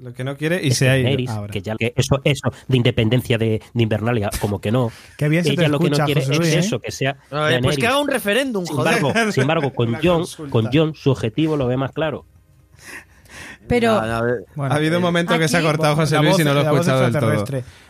Lo 0.00 0.12
que 0.14 0.22
no 0.22 0.36
quiere 0.36 0.60
y 0.62 0.68
es 0.68 0.76
se 0.78 0.88
ha 0.88 0.96
ido 0.96 1.04
Daenerys, 1.04 1.30
ahora. 1.30 1.52
que 1.52 1.60
ya 1.60 1.74
que 1.76 1.92
eso, 1.96 2.20
eso 2.22 2.50
de 2.68 2.76
independencia 2.76 3.36
de, 3.36 3.60
de 3.74 3.82
Invernalia, 3.82 4.30
como 4.40 4.60
que 4.60 4.70
no. 4.70 4.92
Qué 5.16 5.28
bien 5.28 5.42
se 5.42 5.50
te 5.50 5.60
ella 5.62 5.68
lo 5.68 5.80
que 5.80 5.90
no 5.90 5.96
quiere 6.04 6.20
José 6.20 6.32
es 6.34 6.38
Luis, 6.38 6.54
¿eh? 6.54 6.58
eso, 6.60 6.78
que 6.78 6.92
sea. 6.92 7.16
Pues 7.62 7.76
que 7.78 7.86
haga 7.86 8.00
un 8.00 8.06
referéndum, 8.08 8.64
Sin 8.64 8.76
joder. 8.76 8.98
embargo, 8.98 9.32
sin 9.32 9.40
embargo, 9.42 9.72
con 9.74 9.88
Una 9.90 10.00
John, 10.02 10.18
consulta. 10.20 10.50
con 10.52 10.68
John, 10.72 10.94
su 10.94 11.10
objetivo 11.10 11.56
lo 11.56 11.66
ve 11.66 11.76
más 11.76 11.90
claro. 11.92 12.24
pero 13.66 14.00
No, 14.00 14.06
no, 14.06 14.14
a 14.16 14.22
ver. 14.22 14.34
Bueno, 14.54 14.72
ha 14.72 14.76
habido 14.76 14.98
un 14.98 15.02
eh, 15.02 15.06
momento 15.06 15.38
que 15.38 15.48
se 15.48 15.56
ha 15.56 15.62
cortado 15.62 15.96
José 15.96 16.16
Luis 16.18 16.30
voz- 16.34 16.40
y 16.40 16.44
no 16.44 16.54
lo 16.54 16.60
he 16.60 16.64
escuchado 16.64 17.00
del 17.02 17.12
todo. 17.12 17.44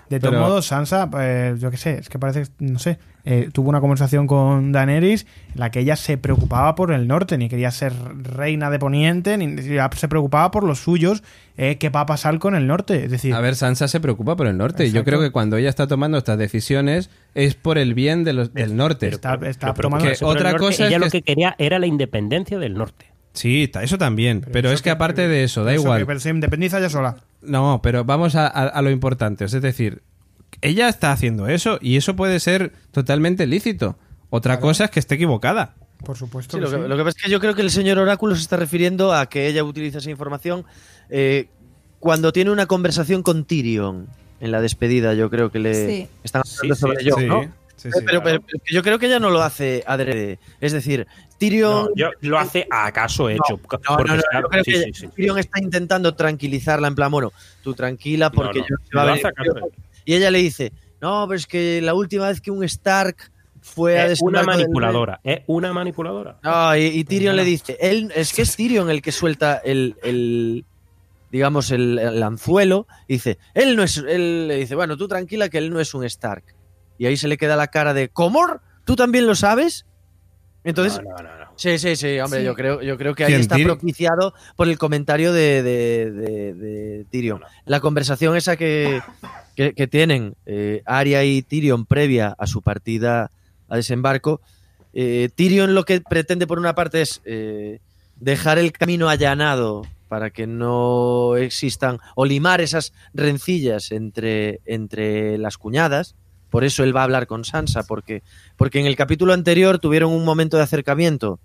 De 0.08 0.20
todos 0.20 0.32
Pero- 0.34 0.42
modos, 0.44 0.66
Sansa, 0.66 1.08
eh, 1.20 1.54
yo 1.58 1.70
qué 1.70 1.76
sé, 1.76 1.98
es 1.98 2.08
que 2.08 2.18
parece, 2.18 2.44
no 2.60 2.78
sé, 2.78 2.98
eh, 3.26 3.50
tuvo 3.52 3.68
una 3.68 3.80
conversación 3.80 4.26
con 4.26 4.72
Daenerys 4.72 5.26
en 5.52 5.60
la 5.60 5.70
que 5.70 5.80
ella 5.80 5.96
se 5.96 6.16
preocupaba 6.16 6.74
por 6.74 6.92
el 6.92 7.06
norte, 7.06 7.36
ni 7.36 7.50
quería 7.50 7.70
ser 7.70 7.92
reina 8.22 8.70
de 8.70 8.78
Poniente, 8.78 9.36
ni 9.36 9.60
se 9.62 10.08
preocupaba 10.08 10.50
por 10.50 10.64
los 10.64 10.78
suyos, 10.78 11.22
eh, 11.58 11.76
qué 11.76 11.90
va 11.90 12.00
a 12.00 12.06
pasar 12.06 12.38
con 12.38 12.54
el 12.54 12.66
norte. 12.66 13.04
Es 13.04 13.10
decir, 13.10 13.34
A 13.34 13.40
ver, 13.40 13.54
Sansa 13.54 13.86
se 13.86 14.00
preocupa 14.00 14.34
por 14.34 14.46
el 14.46 14.56
norte. 14.56 14.86
Y 14.86 14.92
yo 14.92 15.04
creo 15.04 15.20
que 15.20 15.30
cuando 15.30 15.58
ella 15.58 15.68
está 15.68 15.86
tomando 15.86 16.16
estas 16.16 16.38
decisiones 16.38 17.10
es 17.34 17.54
por 17.54 17.76
el 17.76 17.92
bien 17.92 18.24
de 18.24 18.32
los- 18.32 18.54
del 18.54 18.76
norte. 18.76 19.08
está, 19.08 19.34
está 19.42 19.74
Pero 19.74 19.88
tomando- 19.90 20.06
que 20.10 20.24
otra 20.24 20.52
norte, 20.52 20.58
cosa 20.66 20.84
es 20.84 20.88
ella 20.90 20.98
que 20.98 21.04
lo 21.04 21.10
que 21.10 21.22
quería 21.22 21.54
era 21.58 21.78
la 21.78 21.86
independencia 21.86 22.58
del 22.58 22.74
norte. 22.74 23.06
Sí, 23.34 23.70
eso 23.82 23.98
también. 23.98 24.40
Pero, 24.52 24.68
eso 24.70 24.74
es 24.76 24.82
que 24.82 24.90
aparte 24.90 25.28
de 25.28 25.44
eso, 25.44 25.62
da 25.64 25.72
eso 25.74 25.82
igual. 25.82 25.98
que- 26.00 26.06
pero 26.06 26.18
se 26.18 26.30
independiza 26.30 26.78
ella 26.78 26.88
sola. 26.88 27.16
No, 27.42 27.80
pero 27.82 28.04
vamos 28.04 28.34
a, 28.34 28.46
a- 28.46 28.66
a 28.68 28.82
lo 28.82 28.90
importante. 28.90 29.44
Es 29.44 29.52
decir, 29.52 30.02
ella 30.60 30.88
está 30.88 31.12
haciendo 31.12 31.46
eso 31.48 31.78
y 31.80 31.96
eso 31.96 32.16
puede 32.16 32.40
ser 32.40 32.72
totalmente 32.90 33.46
lícito. 33.46 33.96
Otra 34.30 34.60
cosa 34.60 34.84
es 34.86 34.90
que 34.90 35.00
esté 35.00 35.14
equivocada. 35.14 35.74
Por 36.04 36.16
supuesto. 36.16 36.56
Sí, 36.56 36.62
que 36.62 36.70
lo, 36.70 36.76
que, 36.76 36.82
sí. 36.82 36.88
lo 36.88 36.96
que 36.96 37.04
pasa 37.04 37.16
es 37.18 37.24
que 37.24 37.30
yo 37.30 37.40
creo 37.40 37.54
que 37.54 37.62
el 37.62 37.70
señor 37.70 37.98
Oráculo 37.98 38.34
se 38.36 38.42
está 38.42 38.56
refiriendo 38.56 39.12
a 39.12 39.26
que 39.28 39.46
ella 39.48 39.64
utiliza 39.64 39.98
esa 39.98 40.10
información 40.10 40.64
eh, 41.10 41.48
cuando 41.98 42.32
tiene 42.32 42.50
una 42.50 42.66
conversación 42.66 43.22
con 43.22 43.44
Tyrion 43.44 44.06
en 44.40 44.50
la 44.52 44.60
despedida. 44.60 45.14
Yo 45.14 45.30
creo 45.30 45.50
que 45.50 45.58
le 45.58 45.74
Sí. 45.74 46.08
están 46.22 46.42
hablando 46.44 46.74
sí, 46.74 46.80
sobre 46.80 47.02
sí, 47.02 47.26
¿no? 47.26 47.52
Sí, 47.78 47.88
Eh, 47.88 47.92
sí. 47.94 48.04
pero, 48.22 48.42
yo 48.70 48.82
creo 48.82 48.98
que 48.98 49.06
ella 49.06 49.18
no 49.18 49.30
lo 49.30 49.42
hace 49.42 49.82
adrede. 49.86 50.38
Es 50.60 50.72
decir, 50.72 51.06
Tyrion. 51.38 51.86
No, 51.86 51.88
yo- 51.94 52.10
lo 52.20 52.38
hace 52.38 52.66
a 52.70 52.86
acaso 52.86 53.28
hecho. 53.30 53.58
Tyrion 55.14 55.38
está 55.38 55.60
intentando 55.60 56.14
tranquilizarla 56.14 56.88
en 56.88 56.94
plan, 56.94 57.10
bueno, 57.10 57.32
tú 57.62 57.74
tranquila 57.74 58.30
porque 58.30 58.60
No, 58.60 58.64
no, 58.64 58.68
yo 58.68 58.76
se 58.90 58.96
va 58.96 59.02
a 59.02 59.44
lo 59.44 59.54
venir. 59.54 59.70
Y 60.04 60.14
ella 60.14 60.30
le 60.30 60.38
dice, 60.38 60.72
no, 61.00 61.26
pero 61.28 61.36
es 61.36 61.46
que 61.46 61.80
la 61.82 61.94
última 61.94 62.28
vez 62.28 62.40
que 62.40 62.50
un 62.50 62.64
Stark 62.64 63.16
fue 63.60 63.98
a 63.98 64.06
Es 64.06 64.22
una 64.22 64.38
desembarco 64.40 64.50
del 64.58 64.66
manipuladora. 64.68 65.20
Es 65.24 65.40
una 65.46 65.72
manipuladora. 65.72 66.38
No, 66.42 66.76
y, 66.76 66.80
y 66.86 67.04
Tyrion 67.04 67.36
le 67.36 67.44
dice, 67.44 67.76
él, 67.80 68.10
es 68.14 68.32
que 68.32 68.42
es 68.42 68.56
Tyrion 68.56 68.90
el 68.90 69.02
que 69.02 69.12
suelta 69.12 69.60
el, 69.64 69.96
el- 70.02 70.64
digamos, 71.30 71.70
el, 71.72 71.98
el 71.98 72.22
anzuelo, 72.22 72.86
y 73.06 73.14
dice, 73.14 73.36
él 73.52 73.76
no 73.76 73.82
es, 73.82 73.98
él 73.98 74.48
le 74.48 74.56
dice, 74.56 74.74
bueno, 74.74 74.96
tú 74.96 75.06
tranquila 75.08 75.50
que 75.50 75.58
él 75.58 75.68
no 75.70 75.78
es 75.78 75.92
un 75.92 76.04
Stark. 76.04 76.42
Y 76.98 77.06
ahí 77.06 77.16
se 77.16 77.28
le 77.28 77.36
queda 77.38 77.56
la 77.56 77.68
cara 77.68 77.94
de, 77.94 78.08
¿cómo? 78.08 78.44
¿Tú 78.84 78.96
también 78.96 79.26
lo 79.26 79.34
sabes? 79.34 79.86
Entonces, 80.64 81.00
No, 81.02 81.10
no, 81.10 81.22
no, 81.22 81.38
no. 81.38 81.52
sí, 81.56 81.78
sí, 81.78 81.94
sí, 81.96 82.18
hombre, 82.18 82.40
Sí. 82.40 82.44
yo 82.46 82.54
creo, 82.54 82.82
yo 82.82 82.98
creo 82.98 83.14
que 83.14 83.24
ahí 83.24 83.30
¿Quién, 83.30 83.40
está 83.42 83.56
propiciado 83.56 84.34
por 84.56 84.68
el 84.68 84.76
comentario 84.76 85.32
de, 85.32 85.62
de, 85.62 86.10
de- 86.10 86.54
de 86.54 87.04
Tyrion. 87.10 87.40
La 87.64 87.80
conversación 87.80 88.36
esa 88.36 88.56
que, 88.56 89.00
que, 89.54 89.72
que 89.74 89.86
tienen 89.86 90.34
eh, 90.46 90.82
Arya 90.84 91.22
y 91.24 91.42
Tyrion 91.42 91.86
previa 91.86 92.34
a 92.38 92.46
su 92.46 92.60
partida 92.60 93.30
a 93.68 93.76
desembarco, 93.76 94.40
eh, 94.92 95.28
Tyrion 95.34 95.74
lo 95.74 95.84
que 95.84 96.00
pretende 96.00 96.46
por 96.46 96.58
una 96.58 96.74
parte 96.74 97.02
es 97.02 97.22
eh, 97.24 97.78
dejar 98.16 98.58
el 98.58 98.72
camino 98.72 99.08
allanado 99.08 99.82
para 100.08 100.30
que 100.30 100.46
no 100.46 101.36
existan 101.36 101.98
o 102.16 102.24
limar 102.24 102.60
esas 102.60 102.92
rencillas 103.14 103.92
entre, 103.92 104.60
entre 104.64 105.38
las 105.38 105.56
cuñadas. 105.56 106.16
Por 106.50 106.64
eso 106.64 106.82
él 106.84 106.96
va 106.96 107.00
a 107.00 107.04
hablar 107.04 107.26
con 107.26 107.44
Sansa, 107.44 107.82
porque, 107.82 108.22
porque 108.56 108.80
en 108.80 108.86
el 108.86 108.96
capítulo 108.96 109.32
anterior 109.32 109.78
tuvieron 109.78 110.12
un 110.12 110.24
momento 110.24 110.56
de 110.56 110.62
acercamiento 110.62 111.40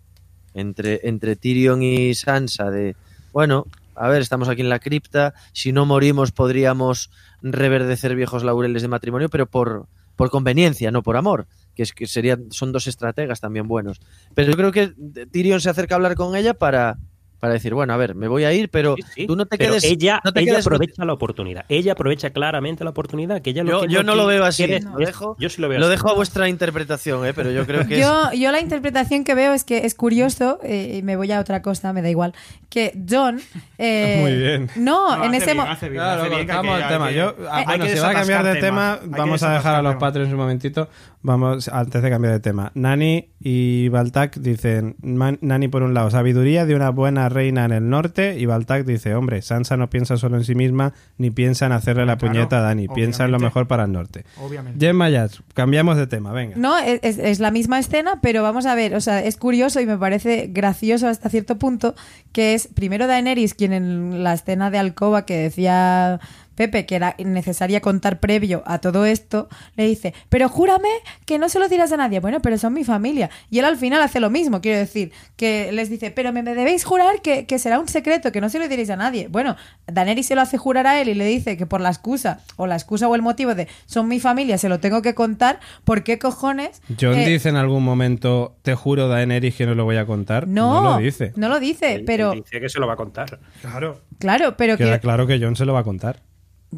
entre, 0.53 1.01
entre 1.03 1.35
Tyrion 1.35 1.81
y 1.81 2.13
Sansa 2.13 2.69
de, 2.69 2.95
bueno, 3.31 3.65
a 3.95 4.07
ver, 4.07 4.21
estamos 4.21 4.49
aquí 4.49 4.61
en 4.61 4.69
la 4.69 4.79
cripta, 4.79 5.33
si 5.51 5.71
no 5.71 5.85
morimos 5.85 6.31
podríamos 6.31 7.11
reverdecer 7.41 8.15
viejos 8.15 8.43
laureles 8.43 8.81
de 8.81 8.87
matrimonio, 8.87 9.29
pero 9.29 9.45
por, 9.45 9.87
por 10.15 10.29
conveniencia, 10.29 10.91
no 10.91 11.03
por 11.03 11.17
amor, 11.17 11.47
que 11.75 11.83
es 11.83 11.93
que 11.93 12.07
serían, 12.07 12.51
son 12.51 12.71
dos 12.71 12.87
estrategas 12.87 13.39
también 13.39 13.67
buenos. 13.67 14.01
Pero 14.33 14.51
yo 14.51 14.57
creo 14.57 14.71
que 14.71 14.93
Tyrion 15.31 15.61
se 15.61 15.69
acerca 15.69 15.95
a 15.95 15.97
hablar 15.97 16.15
con 16.15 16.35
ella 16.35 16.53
para, 16.53 16.97
para 17.43 17.55
decir, 17.55 17.73
bueno, 17.73 17.91
a 17.91 17.97
ver, 17.97 18.15
me 18.15 18.29
voy 18.29 18.45
a 18.45 18.53
ir, 18.53 18.69
pero 18.69 18.95
Sí, 18.95 19.03
sí. 19.15 19.27
tú 19.27 19.35
no 19.35 19.45
te 19.45 19.57
Pero 19.57 19.71
quedes... 19.71 19.83
ella, 19.83 20.21
no 20.23 20.31
te 20.31 20.39
ella 20.39 20.53
quedes- 20.53 20.65
aprovecha 20.65 21.03
la 21.03 21.11
oportunidad. 21.11 21.65
Ella 21.67 21.91
aprovecha 21.91 22.29
claramente 22.29 22.85
la 22.85 22.91
oportunidad. 22.91 23.41
Que 23.41 23.49
ella 23.49 23.65
lo 23.65 23.71
Yo- 23.71 23.81
que 23.81 23.93
yo 23.93 24.01
no 24.01 24.15
lo 24.15 24.25
veo 24.27 24.45
así, 24.45 24.63
quiere- 24.65 24.81
lo 24.85 24.95
dejo- 24.97 25.35
yo 25.39 25.49
sí 25.49 25.61
lo 25.61 25.67
veo 25.67 25.77
Lo 25.77 25.87
así. 25.87 25.91
dejo 25.95 26.09
a 26.09 26.13
vuestra 26.13 26.47
interpretación, 26.47 27.25
¿eh? 27.25 27.33
pero 27.33 27.51
yo 27.51 27.65
creo 27.65 27.85
que 27.85 27.95
es... 27.95 27.99
Yo, 28.07 28.31
yo 28.31 28.49
la 28.53 28.61
interpretación 28.61 29.25
que 29.25 29.35
veo 29.35 29.51
es 29.51 29.65
que 29.65 29.85
es 29.85 29.93
curioso, 29.93 30.59
eh, 30.63 30.99
y 30.99 31.03
me 31.03 31.17
voy 31.17 31.33
a 31.33 31.41
otra 31.41 31.61
cosa, 31.61 31.91
me 31.91 32.01
da 32.01 32.09
igual, 32.09 32.33
que 32.69 32.97
John... 33.09 33.41
eh, 33.77 34.17
Muy 34.21 34.37
bien. 34.37 34.69
No, 34.77 35.17
No, 35.17 35.25
en 35.25 35.33
ese 35.33 35.53
momento... 35.53 35.85
Claro, 35.89 36.23
vamos 36.47 36.81
al 36.81 36.87
tema. 36.87 37.11
Yo, 37.11 37.35
bueno, 37.65 37.85
si 37.87 37.99
va 37.99 38.09
a 38.11 38.13
cambiar 38.13 38.43
de 38.45 38.55
tema, 38.61 38.99
vamos 39.03 39.43
a 39.43 39.51
dejar 39.55 39.75
a 39.75 39.81
los 39.81 39.95
patrons 39.97 40.31
un 40.31 40.37
momentito. 40.37 40.87
Vamos, 41.25 41.67
antes 41.69 42.01
de 42.01 42.09
cambiar 42.09 42.33
de 42.33 42.39
tema. 42.41 42.71
Nani 42.75 43.29
y 43.39 43.87
Baltac 43.89 44.35
dicen, 44.37 44.95
Nani 45.01 45.67
por 45.69 45.81
un 45.83 45.93
lado, 45.93 46.09
sabiduría 46.09 46.65
de 46.65 46.75
una 46.75 46.89
buena 46.89 47.29
reina 47.33 47.65
en 47.65 47.71
el 47.73 47.89
norte, 47.89 48.37
y 48.39 48.45
Baltac 48.45 48.85
dice, 48.85 49.15
hombre, 49.15 49.41
Sansa 49.41 49.75
no 49.75 49.89
piensa 49.89 50.15
solo 50.17 50.37
en 50.37 50.43
sí 50.45 50.55
misma, 50.55 50.93
ni 51.17 51.31
piensa 51.31 51.65
en 51.65 51.73
hacerle 51.73 52.05
la 52.05 52.17
Claro, 52.17 52.33
puñeta 52.33 52.59
a 52.59 52.61
Dani, 52.61 52.87
piensa 52.87 53.25
en 53.25 53.31
lo 53.31 53.39
mejor 53.39 53.67
para 53.67 53.83
el 53.83 53.91
norte. 53.91 54.23
Obviamente. 54.41 54.85
Gemma 54.85 55.09
Yats, 55.09 55.41
cambiamos 55.53 55.97
de 55.97 56.07
tema, 56.07 56.31
venga. 56.31 56.55
No, 56.57 56.77
es, 56.77 56.99
es- 57.03 57.17
es 57.19 57.39
la 57.39 57.51
misma 57.51 57.79
escena, 57.79 58.19
pero 58.21 58.43
vamos 58.43 58.65
a 58.65 58.75
ver, 58.75 58.95
o 58.95 59.01
sea, 59.01 59.23
es 59.23 59.35
curioso 59.37 59.81
y 59.81 59.85
me 59.85 59.97
parece 59.97 60.47
gracioso 60.51 61.07
hasta 61.07 61.29
cierto 61.29 61.57
punto 61.57 61.95
que 62.31 62.53
es 62.53 62.67
primero 62.67 63.07
Daenerys 63.07 63.53
quien 63.53 63.73
en 63.73 64.23
la 64.23 64.33
escena 64.33 64.69
de 64.71 64.77
Alcoba 64.77 65.25
que 65.25 65.35
decía 65.37 66.19
Pepe 66.55 66.85
que 66.85 66.95
era 66.95 67.15
necesaria 67.23 67.81
contar 67.81 68.19
previo 68.19 68.63
a 68.65 68.79
todo 68.79 69.05
esto, 69.05 69.47
le 69.75 69.85
dice, 69.87 70.13
pero 70.29 70.49
júrame 70.49 70.89
que 71.25 71.39
no 71.39 71.49
se 71.49 71.59
lo 71.59 71.67
dirás 71.67 71.91
a 71.91 71.97
nadie. 71.97 72.19
Bueno, 72.19 72.41
pero 72.41 72.57
son 72.57 72.73
mi 72.73 72.83
familia. 72.83 73.29
Y 73.49 73.59
él 73.59 73.65
al 73.65 73.77
final 73.77 74.01
hace 74.01 74.19
lo 74.19 74.29
mismo, 74.29 74.61
quiero 74.61 74.77
decir, 74.79 75.11
que 75.35 75.71
les 75.71 75.89
dice, 75.89 76.11
pero 76.11 76.31
me, 76.31 76.43
me 76.43 76.53
debéis 76.53 76.83
jurar 76.83 77.21
que, 77.21 77.45
que 77.45 77.59
será 77.59 77.79
un 77.79 77.87
secreto, 77.87 78.31
que 78.31 78.41
no 78.41 78.49
se 78.49 78.59
lo 78.59 78.67
diréis 78.67 78.89
a 78.89 78.95
nadie. 78.95 79.27
Bueno, 79.29 79.55
Daenerys 79.87 80.27
se 80.27 80.35
lo 80.35 80.41
hace 80.41 80.57
jurar 80.57 80.87
a 80.87 81.01
él 81.01 81.09
y 81.09 81.13
le 81.13 81.25
dice 81.25 81.57
que 81.57 81.65
por 81.65 81.81
la 81.81 81.89
excusa, 81.89 82.41
o 82.55 82.67
la 82.67 82.75
excusa 82.75 83.07
o 83.07 83.15
el 83.15 83.21
motivo 83.21 83.55
de 83.55 83.67
son 83.85 84.07
mi 84.07 84.19
familia, 84.19 84.57
se 84.57 84.69
lo 84.69 84.79
tengo 84.79 85.01
que 85.01 85.13
contar, 85.15 85.59
¿por 85.83 86.03
qué 86.03 86.19
cojones? 86.19 86.81
John 86.99 87.15
eh, 87.15 87.27
dice 87.27 87.49
en 87.49 87.55
algún 87.55 87.83
momento, 87.83 88.55
te 88.61 88.75
juro, 88.75 89.07
Daenerys, 89.07 89.55
que 89.55 89.65
no 89.65 89.75
lo 89.75 89.85
voy 89.85 89.97
a 89.97 90.05
contar. 90.05 90.47
no, 90.47 90.83
lo 90.83 90.97
dice. 90.97 91.33
No 91.35 91.49
lo 91.49 91.59
dice, 91.59 91.95
Él- 91.95 92.03
pero 92.05 92.33
él 92.33 92.43
dice 92.43 92.59
que 92.61 92.69
se 92.69 92.79
lo 92.79 92.87
va 92.87 92.93
a 92.93 92.97
contar. 92.97 93.39
Claro. 93.61 94.01
claro, 94.19 94.55
pero 94.57 94.77
Queda 94.77 94.95
que 94.95 94.99
claro 95.01 95.25
que 95.27 95.39
John 95.41 95.55
se 95.55 95.65
lo 95.65 95.73
va 95.73 95.79
a 95.79 95.83
contar. 95.83 96.21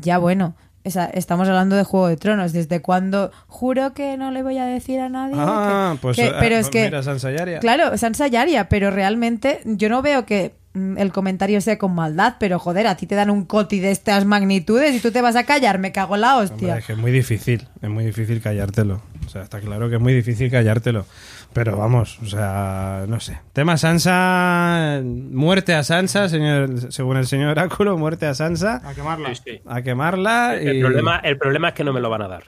Ya 0.01 0.17
bueno, 0.17 0.55
esa- 0.83 1.05
estamos 1.07 1.47
hablando 1.47 1.75
de 1.75 1.83
Juego 1.83 2.07
de 2.07 2.17
Tronos, 2.17 2.53
desde 2.53 2.81
cuando 2.81 3.31
juro 3.47 3.93
que 3.93 4.17
no 4.17 4.31
le 4.31 4.43
voy 4.43 4.57
a 4.57 4.65
decir 4.65 4.99
a 4.99 5.09
nadie. 5.09 5.35
Ah, 5.37 5.93
que- 5.95 6.01
pues 6.01 6.15
que- 6.17 6.27
eh, 6.27 6.33
pero 6.39 6.55
es 6.55 6.61
pues 6.67 6.69
que 6.71 6.83
mira, 6.85 7.01
Sansa 7.03 7.29
claro, 7.59 7.97
Sansa 7.97 8.27
y 8.27 8.35
Arya, 8.35 8.69
pero 8.69 8.91
realmente 8.91 9.61
yo 9.65 9.89
no 9.89 10.01
veo 10.01 10.25
que 10.25 10.53
el 10.75 11.11
comentario 11.11 11.61
sea 11.61 11.77
con 11.77 11.95
maldad, 11.95 12.35
pero 12.39 12.59
joder, 12.59 12.87
a 12.87 12.95
ti 12.95 13.07
te 13.07 13.15
dan 13.15 13.29
un 13.29 13.45
coti 13.45 13.79
de 13.79 13.91
estas 13.91 14.25
magnitudes 14.25 14.93
y 14.95 14.99
tú 14.99 15.11
te 15.11 15.21
vas 15.21 15.35
a 15.35 15.45
callar, 15.45 15.79
me 15.79 15.91
cago 15.91 16.15
en 16.15 16.21
la 16.21 16.37
Hombre, 16.37 16.53
hostia. 16.53 16.77
es 16.77 16.85
que 16.85 16.93
es 16.93 16.99
muy 16.99 17.11
difícil, 17.11 17.67
es 17.81 17.89
muy 17.89 18.05
difícil 18.05 18.41
callártelo. 18.41 19.01
O 19.25 19.29
sea, 19.29 19.41
está 19.41 19.59
claro 19.59 19.89
que 19.89 19.95
es 19.95 20.01
muy 20.01 20.13
difícil 20.13 20.51
callártelo. 20.51 21.05
Pero 21.53 21.77
vamos, 21.77 22.19
o 22.21 22.25
sea, 22.25 23.05
no 23.07 23.21
sé. 23.21 23.39
Tema 23.53 23.77
Sansa, 23.77 25.01
muerte 25.03 25.73
a 25.73 25.83
Sansa, 25.83 26.27
señor, 26.27 26.91
según 26.91 27.15
el 27.15 27.27
señor 27.27 27.51
Oráculo, 27.51 27.97
muerte 27.97 28.25
a 28.25 28.33
Sansa, 28.33 28.81
A 28.83 28.93
quemarla. 28.93 29.33
Sí, 29.33 29.41
sí. 29.45 29.61
a 29.65 29.81
quemarla. 29.81 30.57
Y... 30.61 30.67
El, 30.67 30.81
problema, 30.81 31.17
el 31.19 31.37
problema 31.37 31.69
es 31.69 31.73
que 31.73 31.85
no 31.85 31.93
me 31.93 32.01
lo 32.01 32.09
van 32.09 32.23
a 32.23 32.27
dar. 32.27 32.43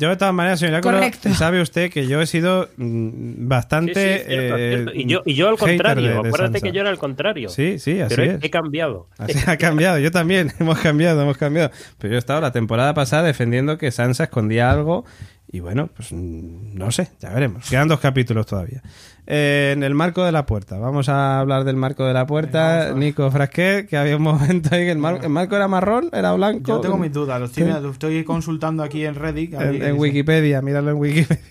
Yo 0.00 0.08
de 0.08 0.16
todas 0.16 0.32
maneras, 0.34 0.58
señor 0.58 0.74
Oráculo, 0.76 0.94
Correcto. 0.96 1.34
sabe 1.34 1.60
usted 1.60 1.90
que 1.92 2.06
yo 2.06 2.20
he 2.22 2.26
sido 2.26 2.68
mm, 2.78 3.46
bastante... 3.48 4.18
Sí, 4.18 4.24
sí, 4.24 4.28
cierto, 4.28 4.56
eh, 4.56 4.68
cierto. 4.74 4.92
Y, 4.94 5.04
yo, 5.06 5.22
y 5.26 5.34
yo 5.34 5.48
al 5.48 5.56
hater 5.58 5.68
contrario, 5.68 6.02
de- 6.02 6.08
de 6.14 6.18
acuérdate 6.18 6.52
Sansa. 6.52 6.60
que 6.66 6.72
yo 6.72 6.80
era 6.80 6.90
al 6.90 6.98
contrario. 6.98 7.48
Sí, 7.50 7.78
sí, 7.78 8.00
así 8.00 8.14
pero 8.16 8.30
he, 8.30 8.34
es. 8.36 8.42
he 8.44 8.50
cambiado. 8.50 9.08
Así 9.18 9.38
ha 9.46 9.56
cambiado, 9.58 9.98
yo 9.98 10.10
también, 10.10 10.52
hemos 10.58 10.78
cambiado, 10.78 11.20
hemos 11.22 11.36
cambiado. 11.36 11.70
Pero 11.98 12.12
yo 12.12 12.16
he 12.16 12.18
estado 12.18 12.40
la 12.40 12.50
temporada 12.52 12.94
pasada 12.94 13.24
defendiendo 13.24 13.76
que 13.78 13.90
Sansa 13.90 14.24
escondía 14.24 14.70
algo 14.70 15.04
Y 15.52 15.58
bueno, 15.60 15.88
pues 15.96 16.12
mm, 16.12 16.74
no 16.78 16.90
sé, 16.92 17.08
ya 17.20 17.30
veremos. 17.34 17.68
Quedan 17.68 17.88
dos 17.88 17.98
capítulos 17.98 18.46
todavía. 18.46 18.82
Eh, 19.26 19.72
en 19.74 19.82
el 19.82 19.94
marco 19.94 20.24
de 20.24 20.30
la 20.32 20.46
puerta, 20.46 20.78
vamos 20.78 21.08
a 21.08 21.40
hablar 21.40 21.64
del 21.64 21.74
marco 21.76 22.04
de 22.06 22.14
la 22.14 22.24
puerta. 22.26 22.92
Nico 22.94 23.30
Frasquet, 23.32 23.88
que 23.88 23.96
había 23.96 24.16
un 24.16 24.22
momento 24.22 24.68
ahí 24.74 24.82
que 24.84 24.92
el, 24.92 24.98
mar- 24.98 25.20
el 25.22 25.28
marco 25.28 25.56
era 25.56 25.66
marrón, 25.66 26.08
era 26.12 26.32
blanco. 26.34 26.62
Yo 26.66 26.80
tengo 26.80 26.96
mis 26.98 27.12
dudas, 27.12 27.40
lo 27.40 27.46
estoy, 27.46 27.64
lo 27.64 27.90
estoy 27.90 28.22
consultando 28.24 28.82
aquí 28.84 29.04
en 29.04 29.14
Reddit. 29.16 29.54
En. 29.54 29.98
Wikipedia, 29.98 30.62
míralo 30.62 30.90
en 30.92 30.96
Wikipedia. 30.96 31.42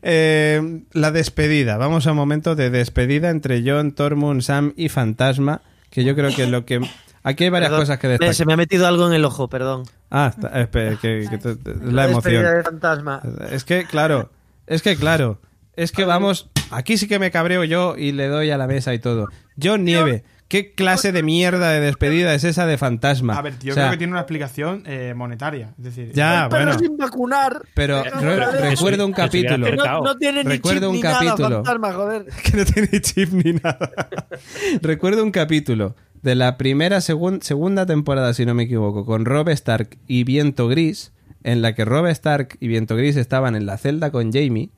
Eh, 0.03 0.83
la 0.93 1.11
despedida. 1.11 1.77
Vamos 1.77 2.07
a 2.07 2.13
un 2.13 2.17
momento 2.17 2.55
de 2.55 2.71
despedida 2.71 3.31
entre 3.31 3.63
John, 3.69 3.93
Tormund, 3.93 4.41
Sam 4.43 4.73
y 4.77 4.89
Fantasma. 4.89 5.63
Que 5.91 6.05
yo 6.05 6.15
creo 6.15 6.35
que 6.35 6.47
lo 6.47 6.65
que. 6.65 6.81
Aquí 7.27 7.45
hay 7.45 7.51
varias 7.51 7.71
Perdón, 7.71 7.83
cosas 7.83 7.99
que 7.99 8.09
destacar. 8.09 8.35
se 8.35 8.45
me 8.45 8.53
ha 8.53 8.57
metido 8.57 8.87
algo 8.87 9.07
en 9.09 9.15
el 9.15 9.25
ojo, 9.25 9.49
perdón. 9.49 9.85
Ah, 10.11 10.31
está- 10.35 10.61
espera, 10.61 10.91
que, 11.01 11.27
que 11.29 11.37
es 11.37 11.45
la 11.83 12.07
despedida 12.07 12.41
emoción. 12.41 12.45
de 12.57 12.63
fantasma. 12.63 13.23
Es 13.51 13.65
que, 13.65 13.85
claro, 13.87 14.31
es 14.67 14.83
que, 14.83 14.95
claro, 14.97 15.41
es 15.75 15.91
que 15.91 16.05
vamos. 16.05 16.51
Aquí 16.71 16.97
sí 16.99 17.09
que 17.09 17.19
me 17.19 17.31
cabreo 17.31 17.65
yo 17.65 17.97
y 17.97 18.13
le 18.13 18.29
doy 18.29 18.51
a 18.51 18.59
la 18.59 18.67
mesa 18.67 18.93
y 18.95 18.99
todo. 18.99 19.29
John 19.63 19.85
Nieve, 19.85 20.25
¿qué 20.49 20.73
clase 20.75 21.13
de 21.13 21.23
mierda 21.23 21.71
de 21.71 21.81
despedida 21.81 22.35
es 22.35 22.45
esa 22.45 22.67
de 22.67 22.77
fantasma? 22.79 23.37
A 23.39 23.43
ver, 23.43 23.59
yo 23.61 23.73
O 23.73 23.75
sea, 23.75 23.85
creo 23.85 23.93
que 23.93 23.99
tiene 23.99 24.13
una 24.13 24.21
explicación 24.21 24.83
eh, 24.87 25.15
monetaria. 25.17 25.73
Es 25.79 25.85
decir, 25.85 26.13
Ya, 26.13 26.49
Pero 26.51 26.65
bueno, 26.67 26.79
sin 26.79 26.97
vacunar. 26.97 27.63
pero 27.75 28.05
Eh, 28.05 28.11
re- 28.11 28.47
que 28.53 28.71
recuerdo 28.71 29.07
un 29.07 29.13
que 29.15 29.23
capítulo. 29.23 29.67
Que 29.67 29.77
no, 29.77 30.17
tiene 30.17 30.45
ni 30.45 30.51
Recuerdo 30.51 30.81
chip 30.81 30.89
un 30.91 30.97
ni 30.97 31.03
nada, 31.03 31.37
fantasma, 31.37 31.93
joder. 31.93 32.25
que 32.43 32.57
no 32.57 32.65
tiene 32.65 33.01
chip 33.01 33.33
ni 33.33 33.53
nada. 33.55 33.91
Recuerdo 34.83 35.23
un 35.23 35.31
capítulo 35.31 35.95
de 36.25 36.35
la 36.35 36.57
primera 36.57 37.01
segun- 37.01 37.41
segunda 37.43 37.87
temporada, 37.87 38.33
si 38.35 38.45
no 38.47 38.55
me 38.55 38.65
equivoco, 38.65 39.05
con 39.05 39.25
Rob 39.27 39.49
Stark 39.51 39.97
y 40.09 40.25
Viento 40.25 40.67
Gris, 40.69 41.13
en 41.43 41.61
la 41.63 41.75
que 41.75 41.85
Rob 41.85 42.07
Stark 42.07 42.57
y 42.61 42.69
Viento 42.69 42.97
Gris 42.97 43.17
estaban 43.17 43.55
en 43.55 43.67
la 43.67 43.77
celda 43.77 44.11
con 44.11 44.33
Jamie, 44.33 44.71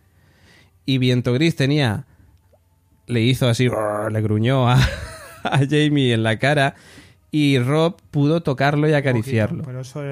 y 0.85 0.99
Viento 0.99 1.33
Gris 1.33 1.57
tenía... 1.57 2.05
Le 3.07 3.21
hizo 3.21 3.49
así, 3.49 3.69
le 4.11 4.21
gruñó 4.21 4.69
a, 4.69 4.75
a 5.45 5.59
Jamie 5.59 6.13
en 6.13 6.25
la 6.25 6.39
cara, 6.41 6.75
y 7.31 7.59
Rob 7.61 7.97
pudo 8.11 8.43
tocarlo 8.43 8.89
y 8.89 8.95
acariciarlo. 8.95 9.63
Pero 9.65 9.81
eso. 9.83 10.03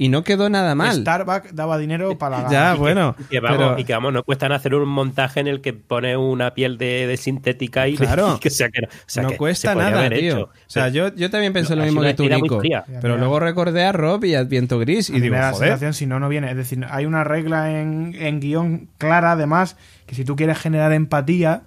Y 0.00 0.08
no 0.10 0.22
quedó 0.22 0.48
nada 0.48 0.76
mal. 0.76 1.00
Starbucks 1.00 1.56
daba 1.56 1.76
dinero 1.76 2.16
para 2.16 2.42
la... 2.42 2.50
Ya, 2.50 2.74
bueno. 2.74 3.16
Y 3.18 3.24
que, 3.24 3.40
vamos, 3.40 3.58
pero- 3.58 3.78
y 3.80 3.84
que 3.84 3.92
vamos, 3.92 4.12
no 4.12 4.22
cuestan 4.22 4.52
hacer 4.52 4.74
un 4.76 4.88
montaje 4.88 5.40
en 5.40 5.48
el 5.48 5.60
que 5.60 5.72
pone 5.72 6.16
una 6.16 6.54
piel 6.54 6.78
de, 6.78 7.08
de 7.08 7.16
sintética 7.16 7.88
y, 7.88 7.96
Claro. 7.96 8.36
y 8.36 8.38
que 8.40 8.48
sea 8.48 8.68
que 8.68 8.82
no, 8.82 8.86
o 8.88 8.90
sea, 9.06 9.24
no 9.24 9.30
que 9.30 9.36
cuesta 9.36 9.74
nada, 9.74 10.08
tío. 10.08 10.16
hecho. 10.18 10.42
O 10.44 10.50
sea, 10.68 10.88
yo, 10.88 11.12
yo 11.16 11.30
también 11.30 11.52
pensé 11.52 11.74
No, 11.74 11.80
lo 11.80 11.86
mismo 11.86 12.00
que 12.02 12.14
tú, 12.14 12.28
Nico. 12.28 12.60
fría. 12.60 12.84
Pero 13.00 13.16
luego 13.18 13.40
recordé 13.40 13.84
a 13.84 13.90
Rob 13.92 14.24
y 14.24 14.36
a 14.36 14.44
Viento 14.44 14.78
Gris 14.78 15.10
y 15.10 15.20
digo, 15.20 15.34
me 15.34 15.40
da 15.40 15.48
la 15.48 15.52
joder. 15.52 15.68
sensación 15.70 15.94
si 15.94 16.06
no, 16.06 16.20
no 16.20 16.28
viene. 16.28 16.48
Es 16.50 16.56
decir, 16.56 16.86
hay 16.88 17.04
una 17.04 17.24
regla 17.24 17.80
en, 17.80 18.14
en 18.18 18.38
guion 18.38 18.88
clara, 18.98 19.32
además, 19.32 19.76
que 20.06 20.14
si 20.14 20.24
tú 20.24 20.36
quieres 20.36 20.58
generar 20.58 20.92
empatía, 20.92 21.62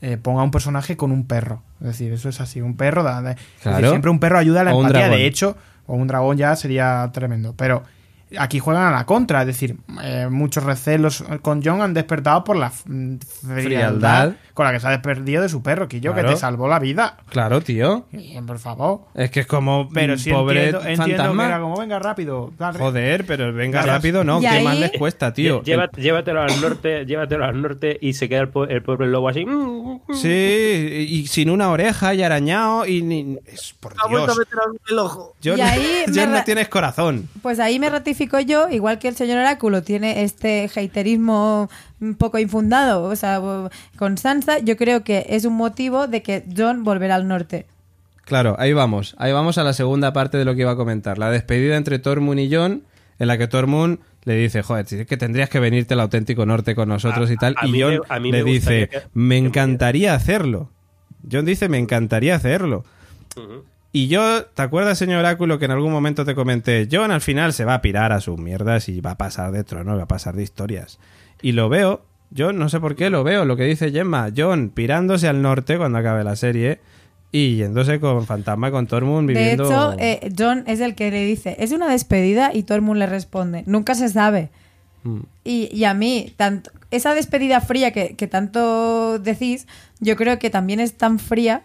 eh, 0.00 0.16
ponga 0.16 0.42
un 0.42 0.50
personaje 0.50 0.96
con 0.96 1.12
un 1.12 1.26
perro. 1.26 1.62
Es 1.80 1.88
decir, 1.88 2.12
eso 2.14 2.30
es 2.30 2.40
así. 2.40 2.62
Un 2.62 2.78
perro, 2.78 3.02
da- 3.02 3.20
da- 3.20 3.32
es 3.32 3.36
decir, 3.36 3.52
Claro. 3.62 3.90
siempre 3.90 4.10
un 4.10 4.20
perro 4.20 4.38
ayuda 4.38 4.62
a 4.62 4.64
la 4.64 4.74
O 4.74 4.80
empatía. 4.80 5.08
De 5.10 5.26
hecho, 5.26 5.56
o 5.86 5.94
un 5.94 6.06
dragón 6.06 6.36
ya 6.36 6.54
sería 6.56 7.10
tremendo. 7.12 7.54
Pero 7.56 7.82
aquí 8.38 8.58
juegan 8.58 8.84
a 8.84 8.90
la 8.90 9.06
contra. 9.06 9.40
Es 9.42 9.46
decir, 9.46 9.76
eh, 10.02 10.28
muchos 10.30 10.64
recelos 10.64 11.24
con 11.42 11.62
John 11.64 11.82
han 11.82 11.94
despertado 11.94 12.44
por 12.44 12.56
la 12.56 12.68
mm, 12.86 13.16
frialdad, 13.42 13.62
Frialdad. 13.64 14.32
con 14.54 14.66
la 14.66 14.72
que 14.72 14.80
se 14.80 14.86
ha 14.86 14.90
desperdido 14.90 15.42
de 15.42 15.48
su 15.48 15.62
perro. 15.62 15.88
Que 15.88 16.00
yo, 16.00 16.12
Claro. 16.12 16.28
que 16.28 16.34
te 16.34 16.40
salvó 16.40 16.68
la 16.68 16.78
vida. 16.78 17.16
Claro, 17.30 17.60
tío. 17.60 18.06
Y, 18.12 18.40
por 18.42 18.58
favor. 18.58 19.00
Es 19.14 19.30
que 19.30 19.40
es 19.40 19.46
como 19.46 19.88
Pero 19.92 20.16
si 20.18 20.30
pobre 20.32 20.70
entiendo, 20.70 20.88
entiendo 20.88 21.36
que 21.36 21.44
era 21.44 21.60
como, 21.60 21.76
venga, 21.78 21.98
rápido. 21.98 22.52
dale". 22.58 22.78
Joder, 22.78 23.24
pero 23.26 23.52
venga 23.52 23.82
Claro. 23.82 23.96
rápido, 23.98 24.24
no. 24.24 24.40
¿Qué 24.40 24.60
más 24.62 24.78
les 24.78 24.92
cuesta, 24.92 25.32
tío? 25.32 25.62
Lleva- 25.62 25.90
llévatelo 25.96 26.42
al 26.42 26.60
norte, 26.60 27.04
llévatelo 27.06 27.44
al 27.44 27.60
norte 27.60 27.98
y 28.00 28.12
se 28.14 28.28
queda 28.28 28.40
el, 28.40 28.48
po- 28.48 28.64
el 28.66 28.82
pobre 28.82 29.06
lobo 29.08 29.28
así. 29.28 29.44
Sí, 30.12 31.06
y 31.08 31.26
sin 31.26 31.50
una 31.50 31.70
oreja 31.70 32.14
y 32.14 32.22
arañado 32.22 32.86
y 32.86 33.02
ni... 33.02 33.38
es- 33.46 33.74
por 33.80 33.92
Ha 33.98 34.08
vuelto 34.08 34.32
a 34.32 34.34
Dios. 34.34 34.38
meter 34.38 34.58
el 34.90 34.98
ojo. 34.98 35.34
John, 35.42 35.58
Y 35.58 35.60
ahí 35.62 36.04
John 36.14 36.32
no 36.32 36.44
tienes 36.44 36.68
corazón. 36.68 37.28
Pues 37.42 37.58
ahí 37.60 37.78
me 37.78 37.88
ratifico 37.90 38.23
yo, 38.40 38.68
igual 38.70 38.98
que 38.98 39.08
el 39.08 39.16
señor 39.16 39.38
Oráculo 39.38 39.82
tiene 39.82 40.22
este 40.22 40.68
haterismo 40.74 41.68
un 42.00 42.14
poco 42.14 42.38
infundado, 42.38 43.04
o 43.04 43.16
sea, 43.16 43.40
con 43.96 44.18
Sansa, 44.18 44.58
yo 44.58 44.76
creo 44.76 45.04
que 45.04 45.26
es 45.28 45.44
un 45.44 45.54
motivo 45.54 46.06
de 46.06 46.22
que 46.22 46.44
John 46.56 46.84
volverá 46.84 47.14
al 47.16 47.26
norte. 47.28 47.66
Claro, 48.24 48.56
ahí 48.58 48.72
vamos. 48.72 49.14
Ahí 49.18 49.32
vamos 49.32 49.58
a 49.58 49.64
la 49.64 49.72
segunda 49.74 50.12
parte 50.12 50.38
de 50.38 50.44
lo 50.44 50.54
que 50.54 50.62
iba 50.62 50.70
a 50.72 50.76
comentar. 50.76 51.18
La 51.18 51.30
despedida 51.30 51.76
entre 51.76 51.98
Tormund 51.98 52.40
y 52.40 52.54
John, 52.54 52.82
en 53.18 53.28
la 53.28 53.36
que 53.38 53.46
Tormund 53.48 53.98
le 54.24 54.34
dice, 54.36 54.62
joder, 54.62 54.86
si 54.86 54.96
es 55.00 55.06
que 55.06 55.16
tendrías 55.18 55.50
que 55.50 55.60
venirte 55.60 55.92
al 55.94 56.00
auténtico 56.00 56.46
norte 56.46 56.74
con 56.74 56.88
nosotros 56.88 57.28
A- 57.28 57.32
y 57.32 57.36
tal. 57.36 57.54
a 57.58 57.66
y 57.66 57.80
John 57.82 57.90
me- 57.92 58.00
a 58.08 58.18
mí 58.20 58.32
le 58.32 58.42
dice, 58.42 58.88
que- 58.88 59.02
me 59.12 59.38
que 59.40 59.46
encantaría 59.46 60.14
hacerlo. 60.14 60.70
John 61.30 61.44
dice, 61.44 61.68
me 61.68 61.78
encantaría 61.78 62.34
hacerlo. 62.34 62.84
Y 63.96 64.08
yo, 64.08 64.44
¿te 64.46 64.60
acuerdas, 64.60 64.98
señor 64.98 65.20
Oráculo, 65.20 65.60
que 65.60 65.66
en 65.66 65.70
algún 65.70 65.92
momento 65.92 66.24
te 66.24 66.34
comenté, 66.34 66.88
John 66.90 67.12
al 67.12 67.20
final 67.20 67.52
se 67.52 67.64
va 67.64 67.74
a 67.74 67.80
pirar 67.80 68.10
a 68.10 68.20
sus 68.20 68.36
mierdas 68.36 68.88
y 68.88 69.00
va 69.00 69.12
a 69.12 69.18
pasar 69.18 69.52
de 69.52 69.62
trono, 69.62 69.96
va 69.96 70.02
a 70.02 70.08
pasar 70.08 70.34
de 70.34 70.42
historias? 70.42 70.98
Y 71.40 71.52
lo 71.52 71.68
veo, 71.68 72.02
yo 72.30 72.52
no 72.52 72.68
sé 72.68 72.80
por 72.80 72.96
qué 72.96 73.08
lo 73.08 73.22
veo, 73.22 73.44
lo 73.44 73.56
que 73.56 73.62
dice 73.62 73.92
Gemma, 73.92 74.32
John 74.36 74.70
pirándose 74.70 75.28
al 75.28 75.42
norte 75.42 75.78
cuando 75.78 75.98
acabe 75.98 76.24
la 76.24 76.34
serie 76.34 76.80
y 77.30 77.54
yéndose 77.54 78.00
con 78.00 78.26
Fantasma, 78.26 78.72
con 78.72 78.88
Tormund 78.88 79.28
viviendo... 79.28 79.62
De 79.62 79.70
hecho, 79.70 79.94
eh, 80.00 80.32
John 80.36 80.64
es 80.66 80.80
el 80.80 80.96
que 80.96 81.12
le 81.12 81.24
dice, 81.24 81.54
es 81.60 81.70
una 81.70 81.88
despedida 81.88 82.50
y 82.52 82.64
Tormund 82.64 82.98
le 82.98 83.06
responde, 83.06 83.62
nunca 83.66 83.94
se 83.94 84.08
sabe. 84.08 84.50
Mm. 85.04 85.20
Y, 85.44 85.68
y 85.72 85.84
a 85.84 85.94
mí, 85.94 86.34
tanto, 86.36 86.72
esa 86.90 87.14
despedida 87.14 87.60
fría 87.60 87.92
que, 87.92 88.16
que 88.16 88.26
tanto 88.26 89.20
decís, 89.20 89.68
yo 90.00 90.16
creo 90.16 90.40
que 90.40 90.50
también 90.50 90.80
es 90.80 90.94
tan 90.94 91.20
fría 91.20 91.62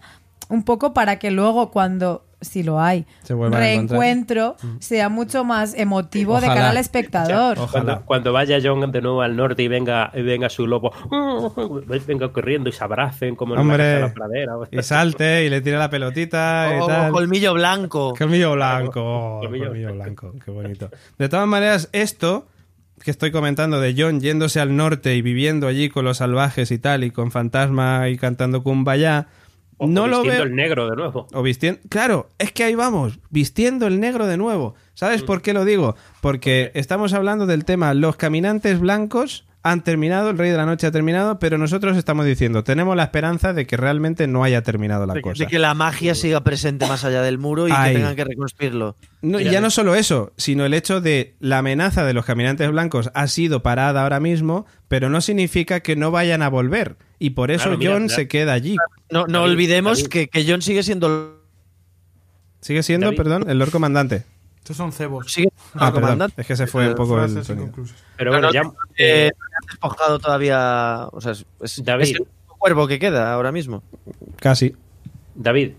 un 0.50 0.64
poco 0.64 0.94
para 0.94 1.20
que 1.20 1.32
luego 1.32 1.72
cuando, 1.72 2.26
si 2.42 2.64
lo 2.64 2.82
hay, 2.82 3.06
Se 3.24 3.36
reencuentro 3.36 4.56
sea 4.80 5.08
mucho 5.10 5.44
más 5.44 5.74
emotivo 5.76 6.42
de 6.42 6.48
cara 6.48 6.72
al 6.72 6.78
espectador. 6.78 7.60
Ojalá. 7.60 7.72
Cuando, 7.72 8.06
cuando 8.06 8.34
vaya 8.34 8.60
John 8.62 8.92
de 8.92 9.02
nuevo 9.02 9.22
al 9.22 9.36
norte 9.36 9.64
y 9.64 9.68
venga, 9.68 10.12
y 10.14 10.22
venga 10.24 10.50
su 10.50 10.66
lobo, 10.68 10.92
venga 12.08 12.32
corriendo 12.34 12.70
y 12.70 12.74
se 12.74 12.84
abracen 12.84 13.36
como 13.36 13.54
en 13.54 13.62
Hombre, 13.62 14.02
la 14.02 14.14
pradera. 14.14 14.54
Y 14.72 14.82
salte 14.82 15.46
y 15.46 15.50
le 15.50 15.62
tira 15.62 15.78
la 15.78 15.90
pelotita 15.90 16.72
y 16.76 16.82
O, 16.82 16.88
tal. 16.88 17.10
o 17.12 17.14
colmillo 17.14 17.54
blanco. 17.54 18.14
Colmillo 18.18 18.54
blanco, 18.54 19.02
oh, 19.04 19.40
Colmillo 19.42 19.68
colmillo 19.68 19.94
blanco, 19.94 20.34
qué 20.44 20.52
bonito. 20.52 20.90
De 21.18 21.30
todas 21.30 21.48
maneras, 21.48 21.90
esto 21.92 22.48
que 23.04 23.12
estoy 23.12 23.32
comentando 23.32 23.80
de 23.80 23.96
John 23.98 24.20
yéndose 24.20 24.60
al 24.60 24.76
norte 24.76 25.16
y 25.16 25.22
viviendo 25.22 25.68
allí 25.68 25.90
con 25.90 26.06
los 26.06 26.18
salvajes 26.18 26.72
y 26.72 26.80
tal, 26.80 27.04
y 27.04 27.12
con 27.12 27.32
fantasma 27.32 28.10
y 28.10 28.18
cantando 28.18 28.64
Kumbaya, 28.64 29.28
O- 29.80 29.88
no 29.88 30.04
o 30.04 30.08
lo 30.08 30.18
vistiendo 30.22 30.44
veo. 30.44 30.50
el 30.52 30.56
negro 30.56 30.90
de 30.90 30.96
nuevo. 30.96 31.28
O 31.34 31.42
vistiendo. 31.42 31.80
Claro, 31.90 32.30
es 32.38 32.52
que 32.52 32.64
ahí 32.64 32.76
vamos, 32.76 33.18
vistiendo 33.32 33.88
el 33.88 34.00
negro 34.00 34.28
de 34.28 34.38
nuevo. 34.38 34.76
¿Sabes 34.94 35.24
por 35.24 35.42
qué 35.42 35.54
lo 35.54 35.66
digo? 35.66 35.96
Porque 36.22 36.72
estamos 36.76 37.14
hablando 37.14 37.48
del 37.48 37.66
tema, 37.66 37.94
los 37.96 38.16
caminantes 38.18 38.80
blancos 38.80 39.46
han 39.62 39.84
terminado, 39.84 40.30
el 40.30 40.38
Rey 40.38 40.50
de 40.52 40.56
la 40.58 40.66
Noche 40.66 40.88
ha 40.88 40.92
terminado, 40.92 41.38
pero 41.38 41.58
nosotros 41.58 41.98
estamos 41.98 42.26
diciendo, 42.26 42.64
tenemos 42.64 42.96
la 42.96 43.04
esperanza 43.04 43.52
de 43.52 43.68
que 43.68 43.76
realmente 43.76 44.26
no 44.26 44.44
haya 44.44 44.62
terminado 44.64 45.06
la 45.06 45.16
De, 45.16 45.22
cosa. 45.22 45.44
de 45.44 45.50
que 45.50 45.60
la 45.60 45.74
magia 45.74 46.16
siga 46.16 46.44
presente 46.46 46.88
más 46.88 47.04
allá 47.04 47.22
del 47.22 47.38
muro 47.40 47.68
y 47.68 47.72
Ay. 47.76 47.92
que 47.92 47.98
tengan 48.00 48.16
que 48.16 48.24
reconstruirlo. 48.24 48.96
No, 49.22 49.40
ya 49.42 49.60
no 49.60 49.70
solo 49.70 49.96
eso, 49.96 50.32
sino 50.38 50.66
el 50.66 50.74
hecho 50.74 51.02
de 51.02 51.36
la 51.40 51.58
amenaza 51.58 52.06
de 52.06 52.14
los 52.14 52.24
caminantes 52.24 52.72
blancos 52.72 53.12
ha 53.14 53.28
sido 53.28 53.62
parada 53.62 54.04
ahora 54.04 54.22
mismo, 54.22 54.66
pero 54.88 55.10
no 55.10 55.20
significa 55.20 55.82
que 55.82 55.98
no 55.98 56.10
vayan 56.10 56.42
a 56.42 56.48
volver. 56.50 56.96
Y 57.20 57.32
por 57.32 57.52
eso 57.52 57.64
Claro, 57.66 57.78
mira, 57.80 57.92
John 57.92 58.10
se 58.10 58.30
queda 58.30 58.54
allí. 58.54 58.78
No, 59.12 59.28
no 59.28 59.40
David, 59.40 59.52
olvidemos 59.52 59.98
David. 60.00 60.10
que, 60.10 60.28
que 60.30 60.46
John 60.50 60.62
sigue 60.62 60.84
siendo 60.84 61.38
Sigue 62.62 62.82
siendo, 62.84 63.08
David. 63.08 63.18
perdón, 63.18 63.50
el 63.50 63.60
Lord 63.60 63.72
Comandante. 63.72 64.24
Estos 64.70 64.78
son 64.78 64.92
cebos. 64.92 65.32
sigue 65.34 65.50
Ah, 65.74 65.92
perdón, 65.92 66.32
es 66.38 66.46
que 66.46 66.56
se 66.56 66.68
fue 66.68 66.90
un 66.90 66.96
poco 66.96 67.20
el 67.24 67.44
sonido. 67.44 67.72
Pero 68.18 68.32
No, 68.32 68.38
bueno, 68.40 68.48
no, 68.50 68.54
ya. 68.54 68.62
Eh, 68.98 69.28
eh, 69.28 69.32
despojado 69.68 70.20
todavía. 70.20 71.08
O 71.12 71.20
sea, 71.20 71.32
es, 71.32 71.84
David. 71.84 72.04
es 72.04 72.10
el 72.12 72.22
único 72.22 72.56
cuervo 72.60 72.88
que 72.88 73.00
queda 73.00 73.34
ahora 73.34 73.52
mismo. 73.52 73.82
Casi. 74.36 74.76
David, 75.34 75.72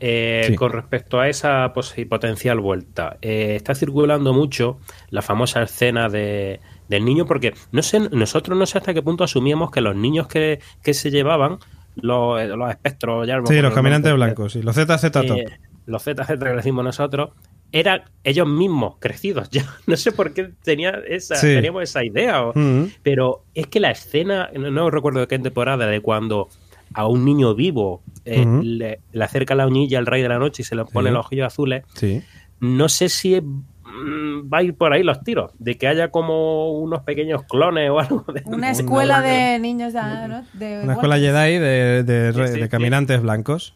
eh, 0.00 0.44
Sí. 0.48 0.54
con 0.56 0.72
respecto 0.72 1.20
a 1.20 1.28
esa 1.28 1.70
potencial 1.74 2.60
vuelta, 2.60 3.18
eh, 3.20 3.56
está 3.56 3.74
circulando 3.74 4.32
mucho 4.32 4.78
la 5.10 5.20
famosa 5.20 5.62
escena 5.62 6.08
de, 6.08 6.60
del 6.88 7.04
niño, 7.04 7.26
porque 7.26 7.52
no 7.72 7.82
sé, 7.82 8.00
nosotros 8.00 8.56
no 8.56 8.64
sé 8.64 8.78
hasta 8.78 8.94
qué 8.94 9.02
punto 9.02 9.22
asumíamos 9.24 9.70
que 9.70 9.82
los 9.82 9.94
niños 9.94 10.28
que, 10.28 10.60
que 10.82 10.94
se 10.94 11.10
llevaban, 11.10 11.58
los, 11.96 12.42
los 12.48 12.70
espectros, 12.70 13.26
ya 13.26 13.38
Sí, 13.44 13.60
los 13.60 13.74
caminantes 13.74 14.14
blancos, 14.14 14.52
sí, 14.54 14.62
los 14.62 14.74
ZZ 14.76 15.10
top. 15.12 15.24
eh, 15.26 15.44
los 15.84 16.02
ZZ 16.04 16.26
que 16.26 16.36
decimos 16.36 16.84
nosotros, 16.84 17.30
eran 17.72 18.02
ellos 18.24 18.48
mismos 18.48 18.96
crecidos 18.98 19.48
ya. 19.50 19.64
No 19.86 19.96
sé 19.96 20.12
por 20.12 20.32
qué 20.34 20.50
tenía 20.62 20.90
esa, 21.08 21.36
Sí. 21.36 21.46
teníamos 21.48 21.82
esa 21.84 22.04
idea. 22.04 22.44
o- 22.46 22.52
Mm. 22.54 22.86
pero 23.02 23.44
es 23.54 23.66
que 23.68 23.80
la 23.80 23.90
escena, 23.90 24.50
no, 24.54 24.70
no 24.70 24.90
recuerdo 24.90 25.20
de 25.20 25.26
qué 25.28 25.38
temporada, 25.38 25.86
de 25.86 26.00
cuando 26.00 26.48
a 26.94 27.06
un 27.06 27.24
niño 27.24 27.54
vivo 27.54 28.02
eh, 28.24 28.44
le, 28.62 29.00
le 29.12 29.24
acerca 29.24 29.54
la 29.54 29.66
uñilla 29.66 29.98
al 29.98 30.06
rey 30.06 30.20
de 30.22 30.28
la 30.28 30.38
noche 30.38 30.62
y 30.62 30.64
se 30.64 30.74
le 30.76 30.84
pone 30.84 31.08
Sí. 31.10 31.14
los 31.14 31.26
ojillos 31.26 31.46
azules, 31.46 31.84
Sí. 31.94 32.22
no 32.60 32.88
sé 32.88 33.08
si 33.08 33.34
es, 33.36 33.42
mm, 33.42 34.52
va 34.52 34.58
a 34.58 34.62
ir 34.62 34.74
por 34.74 34.92
ahí 34.92 35.02
los 35.02 35.22
tiros, 35.22 35.52
de 35.58 35.78
que 35.78 35.86
haya 35.88 36.10
como 36.10 36.72
unos 36.80 37.02
pequeños 37.02 37.44
clones 37.44 37.90
o 37.90 37.98
algo 38.00 38.24
de 38.32 38.42
Una 38.44 38.70
escuela 38.72 39.20
de 39.22 39.58
niños 39.58 39.92
de, 39.94 40.00
¿no? 40.28 40.44
de 40.54 40.80
Una 40.82 40.92
escuela. 40.94 41.16
Jedi 41.18 41.58
de, 41.58 42.02
de- 42.04 42.32
Sí, 42.32 42.52
sí, 42.54 42.58
de 42.58 42.62
sí. 42.64 42.68
caminantes 42.68 43.22
blancos. 43.22 43.72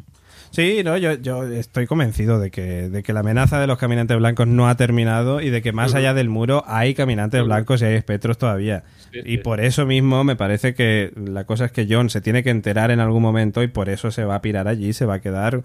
Sí, 0.55 0.83
no, 0.85 0.97
yo, 0.97 1.15
yo 1.15 1.43
estoy 1.49 1.89
convencido 1.89 2.39
de 2.39 2.53
que, 2.53 2.89
de 2.89 3.03
que 3.03 3.13
la 3.13 3.21
amenaza 3.21 3.59
de 3.59 3.67
los 3.67 3.77
caminantes 3.77 4.17
blancos 4.17 4.47
no 4.47 4.69
ha 4.69 4.77
terminado 4.77 5.41
y 5.41 5.51
de 5.51 5.63
que 5.63 5.73
más 5.73 5.97
allá 5.97 6.15
del 6.15 6.29
muro 6.29 6.63
hay 6.69 6.95
caminantes 6.95 7.43
blancos 7.43 7.83
y 7.83 7.87
hay 7.87 7.95
espectros 7.95 8.39
todavía. 8.39 8.85
Y 9.13 9.39
por 9.39 9.59
eso 9.61 9.85
mismo 9.85 10.23
me 10.23 10.37
parece 10.37 10.75
que 10.75 11.13
la 11.17 11.43
cosa 11.43 11.65
es 11.65 11.73
que 11.73 11.89
John 11.91 12.09
se 12.09 12.21
tiene 12.21 12.45
que 12.45 12.51
enterar 12.51 12.93
en 12.93 13.01
algún 13.01 13.21
momento 13.21 13.65
y 13.65 13.67
por 13.67 13.89
eso 13.89 14.13
se 14.13 14.25
va 14.25 14.37
a 14.37 14.43
pirar 14.43 14.69
allí, 14.69 14.93
se 14.93 15.07
va 15.07 15.15
a 15.15 15.21
quedar 15.21 15.65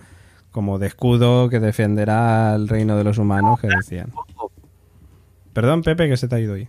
como 0.49 0.80
de 0.80 0.88
escudo 0.88 1.49
que 1.49 1.60
defenderá 1.60 2.56
al 2.56 2.68
reino 2.68 2.98
de 2.98 3.03
los 3.03 3.20
humanos 3.20 3.60
que 3.60 3.68
decían. 3.68 4.11
Perdón, 5.53 5.84
Pepe, 5.84 6.10
que 6.10 6.18
se 6.18 6.28
te 6.28 6.36
ha 6.36 6.40
ido 6.40 6.56
ahí. 6.56 6.68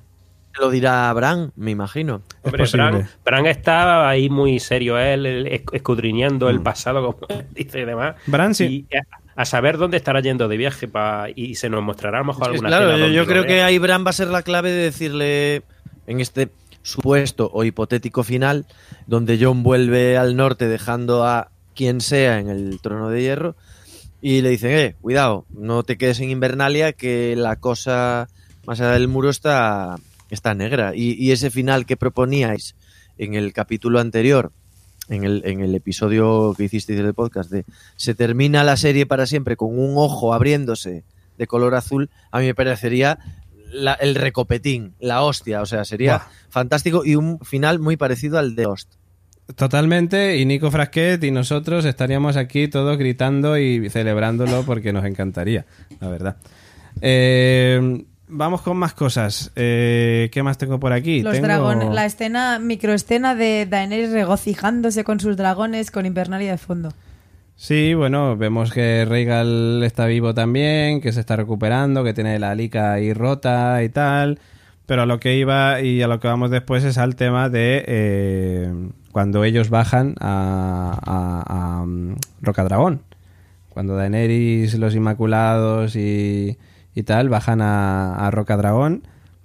Lo 0.59 0.70
dirá 0.70 1.12
Bran, 1.12 1.52
me 1.56 1.70
imagino. 1.70 2.22
Hombre. 2.43 2.64
Bran, 2.72 3.09
Bran 3.24 3.47
está 3.47 4.09
ahí 4.09 4.28
muy 4.28 4.59
serio, 4.59 4.98
él, 4.98 5.24
él, 5.27 5.47
esc- 5.47 5.74
escudriñando 5.74 6.47
Mm. 6.47 6.51
el 6.51 6.60
pasado, 6.60 7.16
como 7.16 7.27
dice 7.55 7.81
y 7.81 7.85
demás. 7.85 8.16
Bran 8.27 8.55
sí. 8.55 8.86
Y 8.90 8.97
a, 8.97 9.02
a 9.36 9.44
saber 9.44 9.78
dónde 9.78 9.97
estará 9.97 10.20
yendo 10.20 10.48
de 10.48 10.56
viaje 10.56 10.89
pa- 10.89 11.28
y 11.35 11.55
se 11.55 11.70
nos 11.70 11.82
mostrará 11.82 12.18
a 12.18 12.20
lo 12.22 12.27
mejor 12.27 12.48
alguna 12.48 12.68
claro, 12.68 12.98
yo, 12.98 13.06
yo 13.09 13.27
creo 13.27 13.47
que 13.47 13.62
ahí 13.62 13.78
Bran 13.78 14.05
va 14.05 14.10
a 14.10 14.14
ser 14.14 14.28
la 14.28 14.43
clave 14.43 14.70
de 14.72 14.82
decirle 14.82 15.62
en 16.06 16.20
este 16.20 16.51
supuesto 16.82 17.51
o 17.52 17.62
hipotético 17.64 18.24
final, 18.24 18.66
donde 19.06 19.39
John 19.40 19.62
vuelve 19.62 20.16
al 20.16 20.35
norte 20.36 20.66
dejando 20.66 21.24
a 21.27 21.51
quien 21.77 22.01
sea 22.01 22.39
en 22.39 22.48
el 22.48 22.81
trono 22.81 23.09
de 23.10 23.22
hierro 23.22 23.55
y 24.20 24.40
le 24.43 24.48
dicen, 24.51 24.72
eh, 24.72 24.97
cuidado, 25.01 25.47
no 25.51 25.82
te 25.85 25.97
quedes 25.97 26.20
en 26.20 26.31
Invernalia 26.31 26.93
que 26.93 27.36
la 27.36 27.56
cosa 27.56 28.28
más 28.66 28.81
allá 28.81 28.93
del 28.93 29.09
muro 29.09 29.31
está, 29.31 29.97
está 30.31 30.55
negra. 30.55 30.93
Y, 30.94 31.12
y 31.23 31.32
ese 31.32 31.51
final 31.51 31.86
que 31.86 31.97
proponíais 31.97 32.77
en 33.19 33.35
el 33.35 33.52
capítulo 33.52 34.01
anterior, 34.01 34.52
en 35.09 35.24
el, 35.24 35.43
en 35.44 35.61
el 35.61 35.74
episodio 35.74 36.55
que 36.57 36.65
hicisteis 36.65 36.98
del 37.02 37.15
podcast, 37.15 37.51
de 37.51 37.65
se 37.97 38.15
termina 38.15 38.62
la 38.65 38.77
serie 38.77 39.07
para 39.07 39.27
siempre 39.27 39.57
con 39.57 39.78
un 39.78 39.94
ojo 39.97 40.32
abriéndose 40.32 41.05
de 41.36 41.47
color 41.47 41.74
azul, 41.74 42.11
a 42.31 42.39
mí 42.39 42.47
me 42.47 42.55
parecería 42.55 43.19
la- 43.73 43.94
el 43.94 44.15
recopetín, 44.15 44.94
la 45.01 45.23
hostia, 45.23 45.62
o 45.62 45.66
sea, 45.66 45.85
sería 45.85 46.23
fantástico 46.48 47.05
y 47.05 47.15
un 47.16 47.40
final 47.40 47.78
muy 47.78 47.97
parecido 47.97 48.39
al 48.39 48.55
de 48.55 48.65
Lost. 48.65 48.94
Totalmente, 49.57 50.36
y 50.39 50.44
Nico 50.47 50.70
Frasquet 50.70 51.24
y 51.24 51.31
nosotros 51.32 51.85
estaríamos 51.85 52.36
aquí 52.36 52.69
todos 52.69 52.97
gritando 52.98 53.59
y 53.59 53.90
celebrándolo 53.90 54.62
porque 54.65 54.93
nos 54.93 55.05
encantaría, 55.05 55.66
la 55.98 56.09
verdad. 56.09 56.36
Eh, 57.01 58.05
vamos 58.31 58.62
con 58.62 58.77
más 58.77 58.94
cosas. 58.94 59.52
Eh, 59.57 60.28
¿Qué 60.32 60.43
más 60.43 60.59
tengo 60.59 60.78
por 60.81 60.93
aquí? 60.93 61.23
Los 61.23 61.35
Tengo- 61.35 61.47
dragones, 61.47 61.90
la 61.90 62.07
escena, 62.07 62.59
microescena 62.59 63.35
de 63.35 63.66
Daenerys 63.69 64.11
regocijándose 64.12 65.05
con 65.05 65.20
sus 65.20 65.36
dragones 65.36 65.90
con 65.90 66.07
Invernalia 66.07 66.51
de 66.52 66.59
fondo. 66.59 66.90
Sí, 67.57 67.93
bueno, 67.93 68.36
vemos 68.39 68.73
que 68.73 69.05
Rhaegal 69.07 69.82
está 69.85 70.07
vivo 70.07 70.32
también, 70.32 71.01
que 71.02 71.12
se 71.12 71.20
está 71.20 71.36
recuperando, 71.36 72.02
que 72.02 72.15
tiene 72.15 72.39
la 72.39 72.52
alica 72.52 72.93
ahí 72.94 73.12
rota 73.12 73.82
y 73.82 73.90
tal. 73.90 74.39
Pero 74.86 75.02
a 75.02 75.07
lo 75.07 75.20
que 75.20 75.36
iba 75.36 75.81
y 75.82 76.01
a 76.02 76.09
lo 76.09 76.19
que 76.20 76.27
vamos 76.28 76.51
después 76.51 76.82
es 76.85 76.97
al 76.98 77.16
tema 77.16 77.48
de 77.51 77.85
eh, 77.86 78.73
cuando 79.12 79.44
ellos 79.44 79.69
bajan 79.70 80.15
a, 80.20 80.98
a, 81.05 81.81
a, 81.81 81.85
mm, 81.85 82.16
Rocadragón. 82.40 83.02
Cuando 83.69 83.94
Daenerys, 83.94 84.74
los 84.78 84.94
Inmaculados 84.97 85.94
y, 85.97 86.57
y 86.94 87.02
tal 87.04 87.28
bajan 87.28 87.60
a, 87.60 88.14
a 88.26 88.30
Rocadragón 88.30 89.02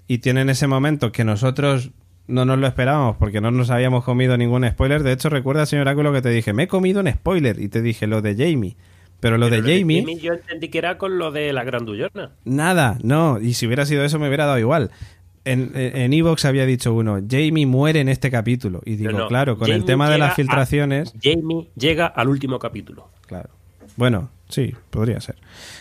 y 0.07 0.19
tienen 0.19 0.49
ese 0.49 0.67
momento 0.67 1.11
que 1.11 1.23
nosotros 1.23 1.91
no 2.27 2.43
nos 2.45 2.57
lo 2.57 2.65
esperábamos 2.67 3.17
porque 3.17 3.39
no 3.41 3.51
nos 3.51 3.69
habíamos 3.69 4.03
comido 4.03 4.35
ningún 4.37 4.67
spoiler. 4.67 5.03
De 5.03 5.11
hecho, 5.11 5.29
recuerda, 5.29 5.65
señor 5.65 5.87
Áculo, 5.89 6.11
que 6.11 6.21
te 6.21 6.29
dije, 6.29 6.53
me 6.53 6.63
he 6.63 6.67
comido 6.67 6.99
un 7.01 7.11
spoiler 7.11 7.59
y 7.59 7.67
te 7.69 7.81
dije 7.81 8.07
lo 8.07 8.21
de 8.21 8.35
Jamie. 8.35 8.75
Pero 9.19 9.37
lo 9.37 9.49
Pero 9.49 9.63
de 9.63 9.79
Jamie, 9.79 10.17
yo 10.19 10.33
entendí 10.33 10.67
que 10.69 10.77
era 10.77 10.97
con 10.97 11.17
lo 11.17 11.31
de 11.31 11.53
la 11.53 11.63
grandullona. 11.63 12.31
nada, 12.43 12.97
no. 13.01 13.39
Y 13.39 13.53
si 13.53 13.65
hubiera 13.65 13.85
sido 13.85 14.03
eso, 14.03 14.19
me 14.19 14.27
hubiera 14.27 14.45
dado 14.45 14.59
igual. 14.59 14.91
En 15.45 15.71
en 15.75 16.11
Evox 16.13 16.43
había 16.45 16.65
dicho 16.65 16.93
uno, 16.93 17.19
Jamie 17.29 17.65
muere 17.67 17.99
en 17.99 18.09
este 18.09 18.29
capítulo. 18.31 18.81
Y 18.85 18.95
digo, 18.95 19.11
No, 19.11 19.27
claro, 19.27 19.57
con 19.57 19.67
el 19.67 19.73
Jamie 19.73 19.85
tema 19.87 20.09
de 20.09 20.17
las 20.17 20.31
a- 20.31 20.35
filtraciones. 20.35 21.13
Jamie 21.21 21.69
llega 21.75 22.07
al 22.07 22.27
último 22.29 22.57
capítulo. 22.59 23.09
Claro. 23.27 23.49
Bueno, 23.95 24.29
sí, 24.49 24.73
podría 24.89 25.19
ser. 25.21 25.35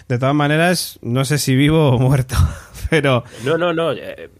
De 0.08 0.18
todas 0.18 0.34
maneras, 0.34 0.98
no 1.02 1.24
sé 1.24 1.38
si 1.38 1.54
vivo 1.56 1.90
o 1.90 1.98
muerto. 1.98 2.36
Pero 2.90 3.24
No, 3.44 3.56
no, 3.58 3.72
no. 3.72 3.92
eh, 3.92 4.30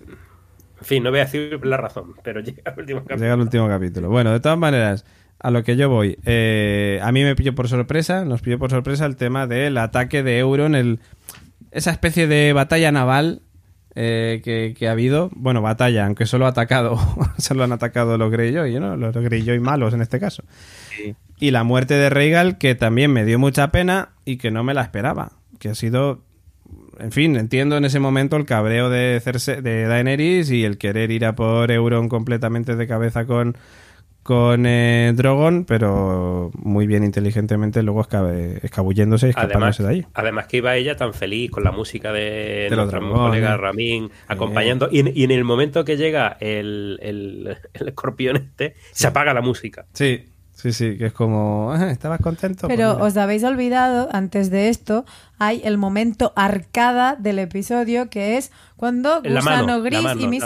en 0.81 0.87
fin, 0.87 1.03
no 1.03 1.11
voy 1.11 1.21
a 1.21 1.25
decir 1.25 1.59
la 1.65 1.77
razón, 1.79 2.15
pero 2.23 2.41
llega 2.43 2.63
al 2.67 2.79
último 2.79 3.01
capítulo. 3.01 3.21
llega 3.23 3.35
el 3.35 3.41
último 3.41 3.69
capítulo. 3.69 4.09
Bueno, 4.11 4.33
de 4.33 4.41
todas 4.41 4.59
maneras, 4.59 5.05
a 5.39 5.51
lo 5.51 5.63
que 5.65 5.77
yo 5.77 5.89
voy. 5.89 6.19
eh, 6.25 7.01
a 7.03 7.11
mí 7.13 7.23
me 7.25 7.35
pilló 7.35 7.55
por 7.55 7.69
sorpresa, 7.69 8.25
nos 8.27 8.43
pilló 8.43 8.59
por 8.59 8.71
sorpresa 8.71 9.07
el 9.07 9.17
tema 9.17 9.47
del 9.47 9.79
ataque 9.79 10.23
de 10.23 10.39
Euron, 10.39 10.75
el, 10.75 11.01
esa 11.71 11.91
especie 11.91 12.27
de 12.27 12.53
batalla 12.53 12.93
naval 12.93 13.41
eh, 13.95 14.43
que, 14.45 14.75
que 14.77 14.89
ha 14.89 14.93
habido. 14.93 15.31
Bueno, 15.35 15.63
batalla, 15.63 16.05
aunque 16.05 16.27
solo 16.27 16.45
ha 16.45 16.51
atacado, 16.51 16.99
solo 17.39 17.65
han 17.65 17.73
atacado 17.73 18.19
los 18.19 18.31
Greyjoy, 18.31 18.79
¿no? 18.79 18.97
Los 18.97 19.15
Greyjoy 19.15 19.61
malos 19.61 19.95
en 19.95 20.03
este 20.03 20.21
caso. 20.21 20.45
Y 21.39 21.51
la 21.51 21.65
muerte 21.65 21.95
de 21.95 22.11
Rhaegal, 22.11 22.59
que 22.59 22.75
también 22.75 23.13
me 23.13 23.25
dio 23.25 23.39
mucha 23.39 23.71
pena 23.71 24.11
y 24.25 24.37
que 24.37 24.51
no 24.51 24.63
me 24.65 24.75
la 24.75 24.83
esperaba. 24.83 25.33
Que 25.59 25.71
ha 25.71 25.75
sido. 25.75 26.23
En 27.01 27.11
fin, 27.13 27.37
entiendo 27.37 27.77
en 27.77 27.85
ese 27.85 27.99
momento 27.99 28.37
el 28.37 28.45
cabreo 28.47 28.89
de, 28.89 29.21
Cerse- 29.25 29.61
de 29.61 29.85
Daenerys 29.87 30.51
y 30.51 30.65
el 30.65 30.79
querer 30.79 31.11
ir 31.11 31.25
a 31.25 31.35
por 31.35 31.71
Euron 31.73 32.09
completamente 32.09 32.77
de 32.77 32.87
cabeza 32.87 33.27
con, 33.27 33.57
con 34.23 34.65
eh, 34.65 35.13
Drogon, 35.17 35.65
pero 35.65 36.53
muy 36.55 36.87
bien 36.87 37.03
inteligentemente 37.03 37.83
luego 37.83 38.01
escabe- 38.01 38.61
escabulléndose 38.63 39.27
y 39.27 39.31
Además, 39.35 39.47
escapándose 39.51 39.83
de 39.83 39.89
ahí. 39.89 40.07
además 40.15 40.47
que 40.47 40.59
iba 40.59 40.77
ella 40.77 40.97
tan 40.97 41.15
feliz 41.15 41.51
con 41.51 41.65
la 41.65 41.73
música 41.73 42.13
de, 42.13 42.69
De 42.71 42.77
los 42.77 42.91
nuestro 42.93 43.13
colega 43.13 43.57
Ramín 43.57 44.11
acompañando. 44.29 44.89
Y, 44.91 45.01
en- 45.01 45.13
y 45.15 45.25
en 45.25 45.33
el 45.33 45.43
momento 45.43 45.85
que 45.85 45.97
llega 45.97 46.37
el, 46.39 46.99
el, 47.03 47.57
el 47.75 47.89
escorpión 47.89 48.37
este, 48.37 48.75
se 48.93 49.09
apaga 49.09 49.35
la 49.35 49.41
música. 49.43 49.85
Sí, 49.95 50.27
sí, 50.55 50.73
sí, 50.73 50.97
que 50.97 51.07
es 51.07 51.13
como. 51.13 51.73
"Ah, 51.73 51.91
¿Estabas 51.91 52.21
contento? 52.21 52.67
Pues 52.67 52.77
Pero 52.77 52.95
mira". 52.95 53.05
os 53.05 53.17
habéis 53.17 53.45
olvidado, 53.45 54.09
antes 54.13 54.51
de 54.51 54.69
esto, 54.71 55.05
hay 55.39 55.61
el 55.65 55.77
momento 55.79 56.33
arcada 56.37 57.17
del 57.19 57.39
episodio 57.41 58.09
que 58.09 58.37
es 58.39 58.51
cuando 58.77 59.21
La 59.23 59.41
Gusano 59.41 59.57
mano, 59.67 59.79
la 59.79 59.85
Gris 59.85 60.03
mano, 60.03 60.21
y 60.21 60.39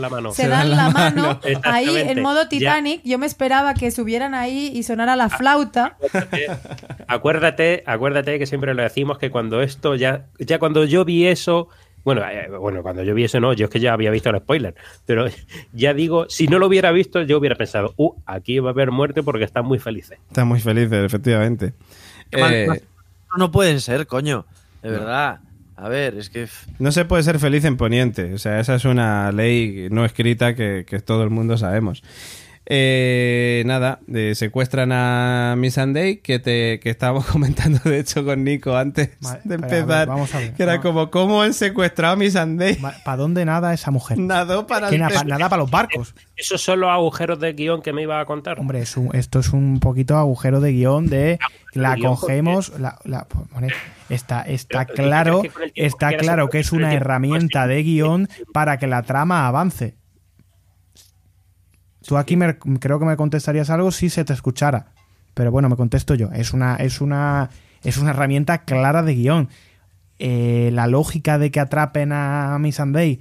la 0.00 0.08
mano. 0.08 0.32
se 0.32 0.48
dan 0.48 0.70
la 0.70 0.90
mano 0.90 1.40
ahí 1.62 1.88
en 1.96 2.22
modo 2.22 2.42
Ya. 2.42 2.48
Titanic. 2.48 3.00
Yo 3.04 3.18
me 3.18 3.26
esperaba 3.26 3.74
que 3.74 3.90
subieran 3.90 4.34
ahí 4.34 4.70
y 4.74 4.82
sonara 4.82 5.14
la 5.16 5.28
flauta. 5.28 5.96
Acuérdate, 7.08 7.82
acuérdate 7.86 8.38
que 8.38 8.46
siempre 8.46 8.74
lo 8.74 8.82
decimos 8.82 9.18
que 9.18 9.30
cuando 9.30 9.62
esto 9.62 9.94
ya, 9.94 10.26
ya 10.38 10.58
cuando 10.58 10.84
yo 10.84 11.04
vi 11.04 11.26
eso, 11.26 11.68
bueno, 12.04 12.22
eh, 12.22 12.48
bueno, 12.58 12.82
cuando 12.82 13.02
yo 13.02 13.14
vi 13.14 13.24
eso 13.24 13.40
no, 13.40 13.52
yo 13.52 13.66
es 13.66 13.70
que 13.70 13.80
ya 13.80 13.92
había 13.92 14.10
visto 14.10 14.30
el 14.30 14.38
spoiler, 14.38 14.74
pero 15.06 15.26
ya 15.72 15.94
digo, 15.94 16.26
si 16.28 16.46
no 16.46 16.58
lo 16.58 16.66
hubiera 16.66 16.92
visto, 16.92 17.22
yo 17.22 17.38
hubiera 17.38 17.56
pensado, 17.56 17.94
uh, 17.96 18.14
aquí 18.26 18.58
va 18.58 18.70
a 18.70 18.72
haber 18.72 18.90
muerte 18.90 19.22
porque 19.22 19.44
están 19.44 19.66
muy 19.66 19.78
felices. 19.78 20.18
Están 20.28 20.48
muy 20.48 20.60
felices, 20.60 21.04
efectivamente. 21.04 21.74
Eh, 22.32 22.68
no 23.36 23.50
pueden 23.50 23.80
ser, 23.80 24.06
coño. 24.06 24.46
De 24.82 24.90
verdad. 24.90 25.40
A 25.76 25.88
ver, 25.88 26.18
es 26.18 26.28
que. 26.28 26.46
No 26.78 26.92
se 26.92 27.06
puede 27.06 27.22
ser 27.22 27.38
feliz 27.38 27.64
en 27.64 27.78
Poniente. 27.78 28.34
O 28.34 28.38
sea, 28.38 28.60
esa 28.60 28.74
es 28.74 28.84
una 28.84 29.32
ley 29.32 29.88
no 29.90 30.04
escrita 30.04 30.54
que, 30.54 30.84
que 30.86 31.00
todo 31.00 31.22
el 31.24 31.30
mundo 31.30 31.56
sabemos. 31.56 32.02
Eh, 32.72 33.64
nada, 33.66 33.98
eh, 34.14 34.32
secuestran 34.36 34.92
a 34.92 35.56
Miss 35.58 35.74
Sunday, 35.74 36.18
que, 36.18 36.38
te, 36.38 36.78
que 36.78 36.88
estábamos 36.90 37.26
comentando 37.26 37.80
de 37.84 37.98
hecho 37.98 38.24
con 38.24 38.44
Nico 38.44 38.76
antes 38.76 39.10
Vale, 39.20 39.40
de 39.42 39.54
espera, 39.56 39.66
a 39.66 39.70
ver, 39.70 39.80
empezar. 39.80 40.08
vamos 40.08 40.34
a 40.36 40.38
ver, 40.38 40.54
que 40.54 40.62
era 40.62 40.80
como, 40.80 41.10
¿cómo 41.10 41.42
han 41.42 41.52
secuestrado 41.52 42.14
a 42.14 42.16
Miss 42.16 42.34
Sunday? 42.34 42.76
¿Para 43.04 43.16
dónde 43.16 43.44
nada 43.44 43.74
esa 43.74 43.90
mujer? 43.90 44.18
Nadó 44.18 44.68
para 44.68 44.88
nada, 44.92 45.24
nada 45.24 45.48
para 45.48 45.62
los 45.62 45.70
barcos. 45.72 46.14
Esos 46.36 46.62
son 46.62 46.78
los 46.78 46.90
agujeros 46.90 47.40
de 47.40 47.52
guion 47.54 47.82
que 47.82 47.92
me 47.92 48.02
iba 48.02 48.20
a 48.20 48.24
contar. 48.24 48.60
Hombre, 48.60 48.80
es 48.82 48.96
un- 48.96 49.14
esto 49.16 49.40
es 49.40 49.52
un 49.52 49.80
poquito 49.80 50.16
agujero 50.16 50.60
de 50.60 50.70
guion 50.70 51.06
de 51.08 51.40
la 51.72 51.96
cogemos, 51.96 52.78
la, 52.78 52.98
la- 53.04 53.26
pues, 53.26 53.72
está, 54.10 54.42
está 54.42 54.86
Pero, 54.86 54.94
¿tú 54.94 55.02
claro, 55.02 55.42
está 55.74 56.16
claro 56.16 56.48
que 56.48 56.60
es 56.60 56.70
una 56.70 56.94
herramienta 56.94 57.66
de 57.66 57.82
guion 57.82 58.28
para 58.52 58.78
que 58.78 58.86
la 58.86 59.02
trama 59.02 59.48
avance. 59.48 59.96
Tú 62.06 62.16
aquí 62.16 62.36
me- 62.36 62.58
creo 62.58 62.98
que 62.98 63.04
me 63.04 63.16
contestarías 63.16 63.70
algo 63.70 63.90
si 63.90 64.08
se 64.10 64.24
te 64.24 64.32
escuchara, 64.32 64.86
pero 65.34 65.50
bueno, 65.50 65.68
me 65.68 65.76
contesto 65.76 66.14
yo. 66.14 66.30
Es 66.32 66.52
una, 66.52 66.76
es 66.76 67.00
una, 67.00 67.50
es 67.82 67.98
una 67.98 68.10
herramienta 68.10 68.64
clara 68.64 69.02
de 69.02 69.14
guion. 69.14 69.48
Eh, 70.18 70.70
la 70.72 70.86
lógica 70.86 71.38
de 71.38 71.50
que 71.50 71.60
atrapen 71.60 72.12
a 72.12 72.56
Miss 72.58 72.76
Sunday, 72.76 73.20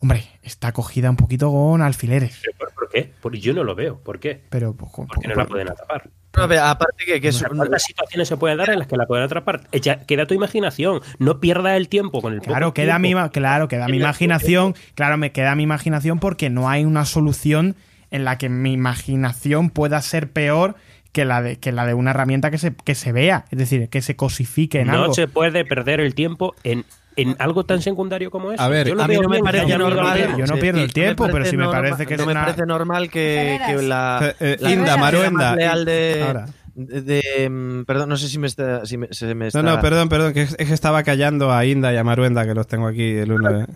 hombre, 0.00 0.24
está 0.42 0.72
cogida 0.72 1.10
un 1.10 1.16
poquito 1.16 1.50
con 1.50 1.82
alfileres. 1.82 2.40
¿Pero 2.44 2.56
¿Por, 2.58 2.72
por 2.74 2.88
qué? 2.88 3.12
Porque 3.20 3.40
yo 3.40 3.54
no 3.54 3.64
lo 3.64 3.74
veo. 3.74 3.98
¿Por 4.00 4.18
qué? 4.20 4.42
Pero, 4.50 4.74
pues, 4.74 4.90
Porque 4.94 5.28
no 5.28 5.34
la 5.34 5.46
pueden 5.46 5.68
atrapar. 5.68 6.10
No, 6.36 6.42
a 6.42 6.46
ver, 6.46 6.58
aparte 6.58 7.04
que, 7.04 7.20
que 7.20 7.28
es 7.28 7.40
un- 7.42 7.56
¿Cuántas 7.56 7.82
situaciones 7.82 8.28
se 8.28 8.36
pueden 8.36 8.58
dar 8.58 8.70
en 8.70 8.78
las 8.78 8.88
que 8.88 8.96
la 8.96 9.06
pueden 9.06 9.24
atrapar? 9.24 9.62
Echa- 9.72 10.04
queda 10.06 10.26
tu 10.26 10.34
imaginación. 10.34 11.00
No 11.18 11.40
pierdas 11.40 11.76
el 11.76 11.88
tiempo 11.88 12.20
con 12.22 12.34
el 12.34 12.40
Claro, 12.40 12.74
queda 12.74 12.98
mi, 12.98 13.08
tiempo. 13.08 13.30
claro, 13.30 13.68
queda 13.68 13.88
mi 13.88 13.96
imaginación. 13.96 14.74
Claro, 14.94 15.16
me 15.16 15.32
queda 15.32 15.54
mi 15.54 15.62
imaginación 15.62 16.18
porque 16.18 16.50
no 16.50 16.68
hay 16.68 16.84
una 16.84 17.04
solución 17.04 17.76
en 18.10 18.24
la 18.24 18.38
que 18.38 18.48
mi 18.48 18.72
imaginación 18.74 19.70
pueda 19.70 20.00
ser 20.02 20.30
peor 20.30 20.76
que 21.12 21.24
la 21.24 21.40
de, 21.40 21.56
que 21.58 21.72
la 21.72 21.86
de 21.86 21.94
una 21.94 22.10
herramienta 22.10 22.50
que 22.50 22.58
se, 22.58 22.74
que 22.74 22.94
se 22.94 23.10
vea. 23.12 23.46
Es 23.50 23.58
decir, 23.58 23.88
que 23.88 24.02
se 24.02 24.16
cosifique 24.16 24.80
en 24.80 24.88
No 24.88 25.02
algo. 25.04 25.14
se 25.14 25.28
puede 25.28 25.64
perder 25.64 26.00
el 26.00 26.14
tiempo 26.14 26.54
en, 26.62 26.84
en 27.16 27.34
algo 27.38 27.64
tan 27.64 27.80
secundario 27.82 28.30
como 28.30 28.52
eso. 28.52 28.62
A 28.62 28.68
ver, 28.68 28.86
Yo 28.88 28.94
lo 28.94 29.02
a 29.02 29.08
mí 29.08 29.16
no 29.16 29.28
me 29.28 29.40
parece 29.40 29.76
normal. 29.78 30.18
demo. 30.18 30.38
Yo 30.38 30.46
no 30.46 30.54
sí, 30.54 30.60
pierdo 30.60 30.80
el 30.82 30.92
tiempo, 30.92 31.28
pero 31.32 31.44
sí 31.46 31.56
me 31.56 31.66
parece 31.68 32.06
que 32.06 32.16
no 32.16 32.22
es 32.22 32.26
me 32.26 32.32
una- 32.32 32.42
parece 32.44 32.66
normal 32.66 33.10
que, 33.10 33.58
la, 33.82 34.20
Eh, 34.22 34.34
eh, 34.40 34.56
la 34.60 34.70
Inda, 34.70 34.96
Maruenda. 34.96 35.48
más 35.50 35.56
leal 35.56 35.84
de, 35.84 36.22
Ahora. 36.26 36.46
de- 36.74 37.00
de, 37.02 37.48
mm, 37.50 37.84
perdón, 37.84 38.08
no 38.10 38.16
sé 38.18 38.28
si 38.28 38.38
me 38.38 38.46
está, 38.46 38.84
si 38.84 38.98
me- 38.98 39.08
se 39.12 39.34
me 39.34 39.46
está 39.48 39.62
No, 39.62 39.76
no, 39.76 39.80
perdón, 39.80 40.08
perdón, 40.10 40.32
que 40.34 40.42
es, 40.42 40.54
es 40.58 40.68
que 40.68 40.74
estaba 40.74 41.02
callando 41.02 41.52
a 41.52 41.64
Inda 41.64 41.92
y 41.92 41.96
a 41.96 42.04
Maruenda, 42.04 42.44
que 42.46 42.54
los 42.54 42.66
tengo 42.66 42.86
aquí 42.86 43.12
el 43.16 43.32
uno. 43.32 43.66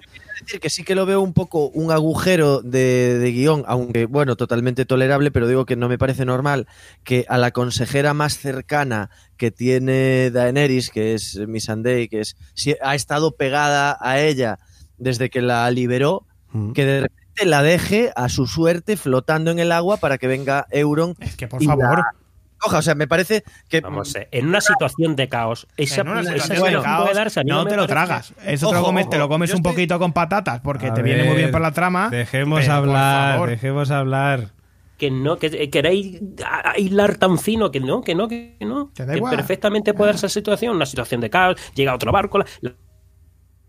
Decir 0.41 0.61
que 0.61 0.71
sí 0.71 0.85
que 0.85 0.95
lo 0.95 1.07
veo 1.07 1.21
un 1.21 1.33
poco 1.33 1.69
un 1.69 1.91
agujero 1.93 2.61
de, 2.63 3.19
de 3.19 3.33
guion, 3.33 3.65
aunque 3.67 4.07
bueno, 4.07 4.37
totalmente 4.37 4.85
tolerable, 4.85 5.31
pero 5.31 5.47
digo 5.49 5.67
que 5.67 5.77
no 5.77 5.89
me 5.89 5.99
parece 5.99 6.25
normal 6.25 6.67
que 7.05 7.25
a 7.29 7.39
la 7.39 7.51
consejera 7.51 8.15
más 8.15 8.39
cercana 8.39 9.11
que 9.37 9.51
tiene 9.51 10.31
Daenerys, 10.31 10.91
que 10.91 11.15
es 11.15 11.37
Missandei, 11.47 12.09
que 12.09 12.21
es 12.21 12.37
si 12.55 12.75
ha 12.83 12.95
estado 12.95 13.37
pegada 13.37 13.97
a 14.01 14.21
ella 14.21 14.59
desde 14.99 15.31
que 15.31 15.43
la 15.43 15.71
liberó, 15.71 16.27
Mm. 16.53 16.73
que 16.73 16.85
de 16.85 17.01
repente 17.03 17.47
la 17.47 17.63
deje 17.63 18.11
a 18.17 18.29
su 18.29 18.47
suerte 18.49 18.97
flotando 18.97 19.53
en 19.53 19.61
el 19.61 19.71
agua 19.71 19.99
para 19.99 20.19
que 20.19 20.27
venga 20.27 20.67
Euron 20.73 21.15
Es 21.21 21.37
que, 21.37 21.47
por 21.47 21.63
la 21.63 21.77
favor. 21.77 22.03
Coja. 22.61 22.79
O 22.79 22.83
sea, 22.83 22.95
me 22.95 23.09
parece 23.09 23.43
que 23.69 23.81
Vamos, 23.81 24.15
eh, 24.15 24.29
en 24.31 24.47
una 24.49 24.61
situación 24.61 25.17
de 25.17 25.29
caos, 25.29 25.67
esa, 25.77 26.03
una 26.03 26.21
esa 26.21 26.33
situación 26.33 26.73
de 26.73 26.81
caos, 26.83 27.03
puede 27.05 27.15
darse. 27.17 27.41
A 27.41 27.43
mí 27.45 27.51
no, 27.51 27.67
te 27.67 27.77
lo 27.77 27.87
tragas. 27.87 28.33
Eso 28.45 28.69
te, 28.69 28.75
lo 28.75 28.81
Ojo, 28.81 28.87
comes, 28.89 29.05
ojo, 29.05 29.11
te 29.11 29.19
lo 29.19 29.29
comes 29.29 29.51
un 29.51 29.57
estoy- 29.57 29.73
poquito 29.73 29.99
con 29.99 30.13
patatas 30.13 30.61
porque 30.61 30.87
A 30.89 30.95
te 30.95 31.03
viene 31.03 31.21
muy 31.25 31.31
ver, 31.31 31.39
bien 31.39 31.51
para 31.51 31.63
la 31.65 31.73
trama. 31.73 32.09
Dejemos 32.11 32.61
pero, 32.61 32.73
hablar, 32.75 33.49
dejemos 33.49 33.91
hablar. 33.91 34.49
que 34.99 35.11
no, 35.11 35.39
que 35.39 35.47
eh, 35.47 35.71
queréis 35.71 36.21
aislar 36.75 37.17
tan 37.17 37.39
fino, 37.39 37.71
que 37.71 37.81
no, 37.81 38.03
que 38.03 38.15
no, 38.15 38.29
que 38.29 38.57
no. 38.61 38.93
Que 38.95 39.07
Que 39.07 39.21
perfectamente 39.23 39.95
puede 39.95 40.13
darse 40.13 40.27
esa 40.27 40.35
situación, 40.35 40.77
una 40.77 40.85
situación 40.87 41.21
de 41.23 41.31
caos, 41.31 41.57
llega 41.75 41.95
otro 41.95 42.13
barco, 42.13 42.39
la- 42.39 42.47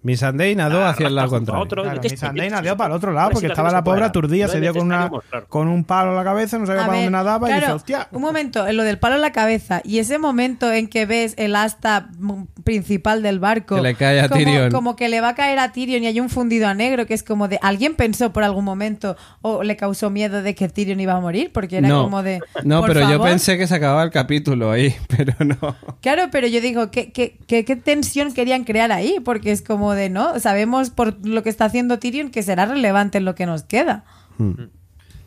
la- 0.04 0.08
Missandei 0.12 0.56
nadó 0.56 0.84
hacia 0.86 1.08
el 1.08 1.16
lado 1.16 1.30
contrario. 1.30 1.64
otro, 1.64 1.84
Claro, 1.84 2.02
¿qué- 2.02 2.10
mi 2.10 2.18
Sandei 2.18 2.48
qué- 2.50 2.56
nació 2.56 2.76
para 2.78 2.90
el 2.94 2.98
otro 2.98 3.12
lado 3.12 3.32
porque 3.32 3.48
estaba 3.48 3.72
la 3.72 3.84
pobre 3.84 4.04
aturdida, 4.04 4.48
se 4.48 4.60
dio 4.60 4.74
con, 4.74 4.84
una, 4.88 5.12
con 5.48 5.68
un 5.68 5.84
palo 5.84 6.12
en 6.12 6.18
la 6.18 6.24
cabeza, 6.24 6.58
no 6.58 6.66
sabía 6.66 6.82
A 6.82 6.86
para 6.88 6.98
ver, 6.98 7.06
dónde 7.06 7.18
nadaba 7.18 7.50
y 7.50 7.54
dice, 7.54 7.72
hostia. 7.72 8.08
Un 8.12 8.22
momento, 8.22 8.68
en 8.68 8.78
lo 8.78 8.84
del 8.84 8.98
palo 8.98 9.16
en 9.16 9.22
la 9.22 9.32
cabeza 9.32 9.82
y 9.84 10.00
ese 10.00 10.18
momento 10.18 10.72
en 10.72 10.88
que 10.88 11.06
ves 11.06 11.36
el 11.38 11.56
asta 11.56 12.10
mm, 12.18 12.46
principal 12.64 13.22
del 13.22 13.40
barco. 13.40 13.76
Que 13.76 13.82
le 13.82 13.96
cae 13.96 14.22
a 14.22 14.28
como, 14.30 14.40
Tyrion. 14.40 14.72
Como 14.72 14.96
que 14.96 15.08
le 15.10 15.22
va 15.22 15.30
a 15.30 15.36
caer 15.36 15.60
a 15.60 15.72
Tyrion 15.72 16.04
y 16.04 16.08
hay 16.08 16.20
un 16.20 16.30
fundido 16.30 16.68
a 16.68 16.74
negro 16.74 17.06
que 17.06 17.14
es 17.14 17.24
como 17.24 17.48
de. 17.48 17.60
¿Alguien 17.62 17.96
pensó 17.96 18.34
por 18.34 18.44
algún 18.44 18.66
momento 18.66 19.16
o 19.42 19.64
le 19.64 19.76
causó 19.78 20.10
miedo 20.10 20.42
de 20.42 20.56
que 20.56 20.68
Tyrion 20.68 21.00
iba 21.00 21.14
a 21.14 21.20
morir? 21.20 21.52
Porque 21.54 21.78
era 21.78 21.88
no, 21.88 22.04
como 22.04 22.24
de. 22.24 22.40
no 22.64 22.80
por 22.82 22.94
pero 22.94 23.10
yo 23.10 23.22
pensé 23.22 23.58
que 23.58 23.68
se 23.68 23.76
acababa 23.76 24.04
el 24.04 24.10
capítulo 24.12 24.72
ahí, 24.72 24.96
pero 25.16 25.36
no. 25.46 25.76
Claro, 26.02 26.24
pero 26.32 26.48
yo 26.48 26.60
digo, 26.60 26.90
¿qué, 26.92 27.12
qué, 27.12 27.38
qué, 27.48 27.66
qué 27.66 27.76
tensión 27.76 28.34
querían 28.34 28.64
crear 28.64 28.92
ahí? 28.92 29.20
Porque 29.24 29.52
es 29.52 29.62
como 29.62 29.91
de, 29.94 30.10
¿no? 30.10 30.40
Sabemos 30.40 30.90
por 30.90 31.26
lo 31.26 31.44
que 31.44 31.50
está 31.50 31.66
haciendo 31.66 32.00
Tyrion 32.00 32.32
que 32.32 32.44
será 32.44 32.66
relevante 32.66 33.18
en 33.18 33.26
lo 33.26 33.36
que 33.36 33.46
nos 33.46 33.64
queda. 33.64 34.04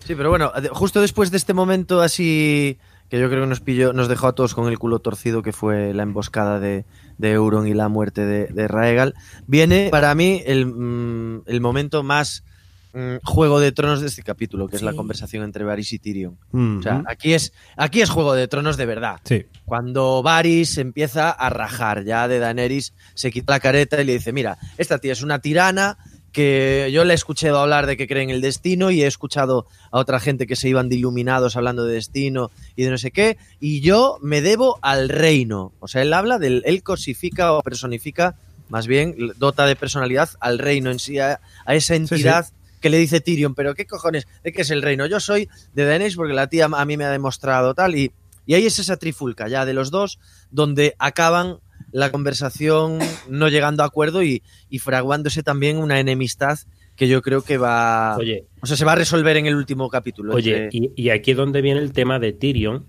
Sí, 0.00 0.14
pero 0.14 0.30
bueno, 0.30 0.52
justo 0.72 1.00
después 1.00 1.30
de 1.30 1.36
este 1.36 1.54
momento 1.54 2.00
así 2.00 2.78
que 3.08 3.20
yo 3.20 3.28
creo 3.28 3.42
que 3.42 3.46
nos 3.46 3.60
pilló, 3.60 3.92
nos 3.92 4.08
dejó 4.08 4.28
a 4.28 4.34
todos 4.34 4.54
con 4.54 4.68
el 4.68 4.78
culo 4.78 4.98
torcido, 4.98 5.42
que 5.42 5.52
fue 5.52 5.92
la 5.94 6.02
emboscada 6.02 6.58
de, 6.58 6.84
de 7.18 7.32
Euron 7.32 7.66
y 7.66 7.74
la 7.74 7.88
muerte 7.88 8.24
de, 8.24 8.46
de 8.46 8.66
Raegal, 8.66 9.14
viene 9.46 9.88
para 9.90 10.14
mí 10.14 10.42
el, 10.46 10.66
mm, 10.66 11.42
el 11.46 11.60
momento 11.60 12.02
más 12.02 12.44
mm, 12.94 13.16
juego 13.24 13.60
de 13.60 13.72
tronos 13.72 14.00
de 14.00 14.06
este 14.06 14.22
capítulo, 14.22 14.68
que 14.68 14.76
es 14.76 14.82
la 14.82 14.92
Sí. 14.92 14.96
conversación 14.96 15.42
entre 15.44 15.64
Varys 15.64 15.92
y 15.92 15.98
Tyrion. 15.98 16.38
Mm, 16.52 16.78
O 16.78 16.82
sea, 16.82 17.02
aquí 17.06 17.34
es, 17.34 17.52
aquí 17.76 18.00
es 18.00 18.08
juego 18.08 18.34
de 18.34 18.48
tronos 18.48 18.76
de 18.76 18.86
verdad. 18.86 19.20
sí. 19.24 19.44
Cuando 19.66 20.22
Varys 20.22 20.78
empieza 20.78 21.30
a 21.30 21.48
rajar 21.50 22.04
ya 22.04 22.28
de 22.28 22.38
Daenerys, 22.38 22.92
se 23.14 23.30
quita 23.30 23.54
la 23.54 23.60
careta 23.60 24.00
y 24.00 24.04
le 24.04 24.12
dice, 24.14 24.32
mira, 24.32 24.58
esta 24.78 24.98
tía 24.98 25.12
es 25.12 25.22
una 25.22 25.38
tirana 25.40 25.96
que 26.32 26.90
yo 26.92 27.04
le 27.04 27.12
he 27.12 27.14
escuchado 27.14 27.58
hablar 27.60 27.86
de 27.86 27.96
que 27.96 28.06
cree 28.08 28.22
en 28.24 28.30
el 28.30 28.40
destino 28.40 28.90
y 28.90 29.02
he 29.02 29.06
escuchado 29.06 29.66
a 29.92 29.98
otra 29.98 30.18
gente 30.20 30.46
que 30.46 30.56
se 30.56 30.68
iban 30.68 30.88
de 30.88 30.96
iluminados 30.96 31.56
hablando 31.56 31.84
de 31.84 31.94
destino 31.94 32.50
y 32.76 32.82
de 32.84 32.90
no 32.90 32.98
sé 32.98 33.10
qué, 33.12 33.38
y 33.60 33.80
yo 33.82 34.18
me 34.20 34.42
debo 34.42 34.78
al 34.82 35.08
reino. 35.08 35.72
O 35.80 35.86
sea, 35.88 36.02
él 36.02 36.12
habla 36.12 36.38
del, 36.38 36.62
él 36.66 36.82
cosifica 36.82 37.52
o 37.52 37.62
personifica, 37.62 38.34
más 38.68 38.86
bien 38.88 39.14
dota 39.38 39.64
de 39.66 39.76
personalidad 39.76 40.28
al 40.40 40.58
reino 40.58 40.90
en 40.90 40.98
sí, 40.98 41.18
a, 41.20 41.40
a 41.64 41.74
esa 41.76 41.94
entidad 41.94 42.46
que 42.84 42.90
le 42.90 42.98
dice 42.98 43.22
Tyrion, 43.22 43.54
pero 43.54 43.74
qué 43.74 43.86
cojones, 43.86 44.26
¿de 44.42 44.52
qué 44.52 44.60
es 44.60 44.70
el 44.70 44.82
reino? 44.82 45.06
Yo 45.06 45.18
soy 45.18 45.48
de 45.72 45.86
Daenerys 45.86 46.16
porque 46.16 46.34
la 46.34 46.48
tía 46.48 46.66
a 46.70 46.84
mí 46.84 46.98
me 46.98 47.04
ha 47.06 47.10
demostrado 47.10 47.72
tal 47.72 47.94
y, 47.96 48.12
y 48.44 48.52
ahí 48.52 48.66
es 48.66 48.78
esa 48.78 48.98
trifulca 48.98 49.48
ya 49.48 49.64
de 49.64 49.72
los 49.72 49.90
dos 49.90 50.18
donde 50.50 50.94
acaban 50.98 51.60
la 51.92 52.12
conversación 52.12 52.98
no 53.30 53.48
llegando 53.48 53.84
a 53.84 53.86
acuerdo 53.86 54.22
y, 54.22 54.42
y 54.68 54.80
fraguándose 54.80 55.42
también 55.42 55.78
una 55.78 55.98
enemistad 55.98 56.58
que 56.94 57.08
yo 57.08 57.22
creo 57.22 57.40
que 57.40 57.56
va... 57.56 58.18
Oye, 58.18 58.44
o 58.60 58.66
sea, 58.66 58.76
se 58.76 58.84
va 58.84 58.92
a 58.92 58.96
resolver 58.96 59.38
en 59.38 59.46
el 59.46 59.54
último 59.56 59.88
capítulo. 59.88 60.34
Oye, 60.34 60.68
y, 60.70 60.90
y 60.94 61.08
aquí 61.08 61.30
es 61.30 61.38
donde 61.38 61.62
viene 61.62 61.80
el 61.80 61.92
tema 61.92 62.18
de 62.18 62.34
Tyrion, 62.34 62.84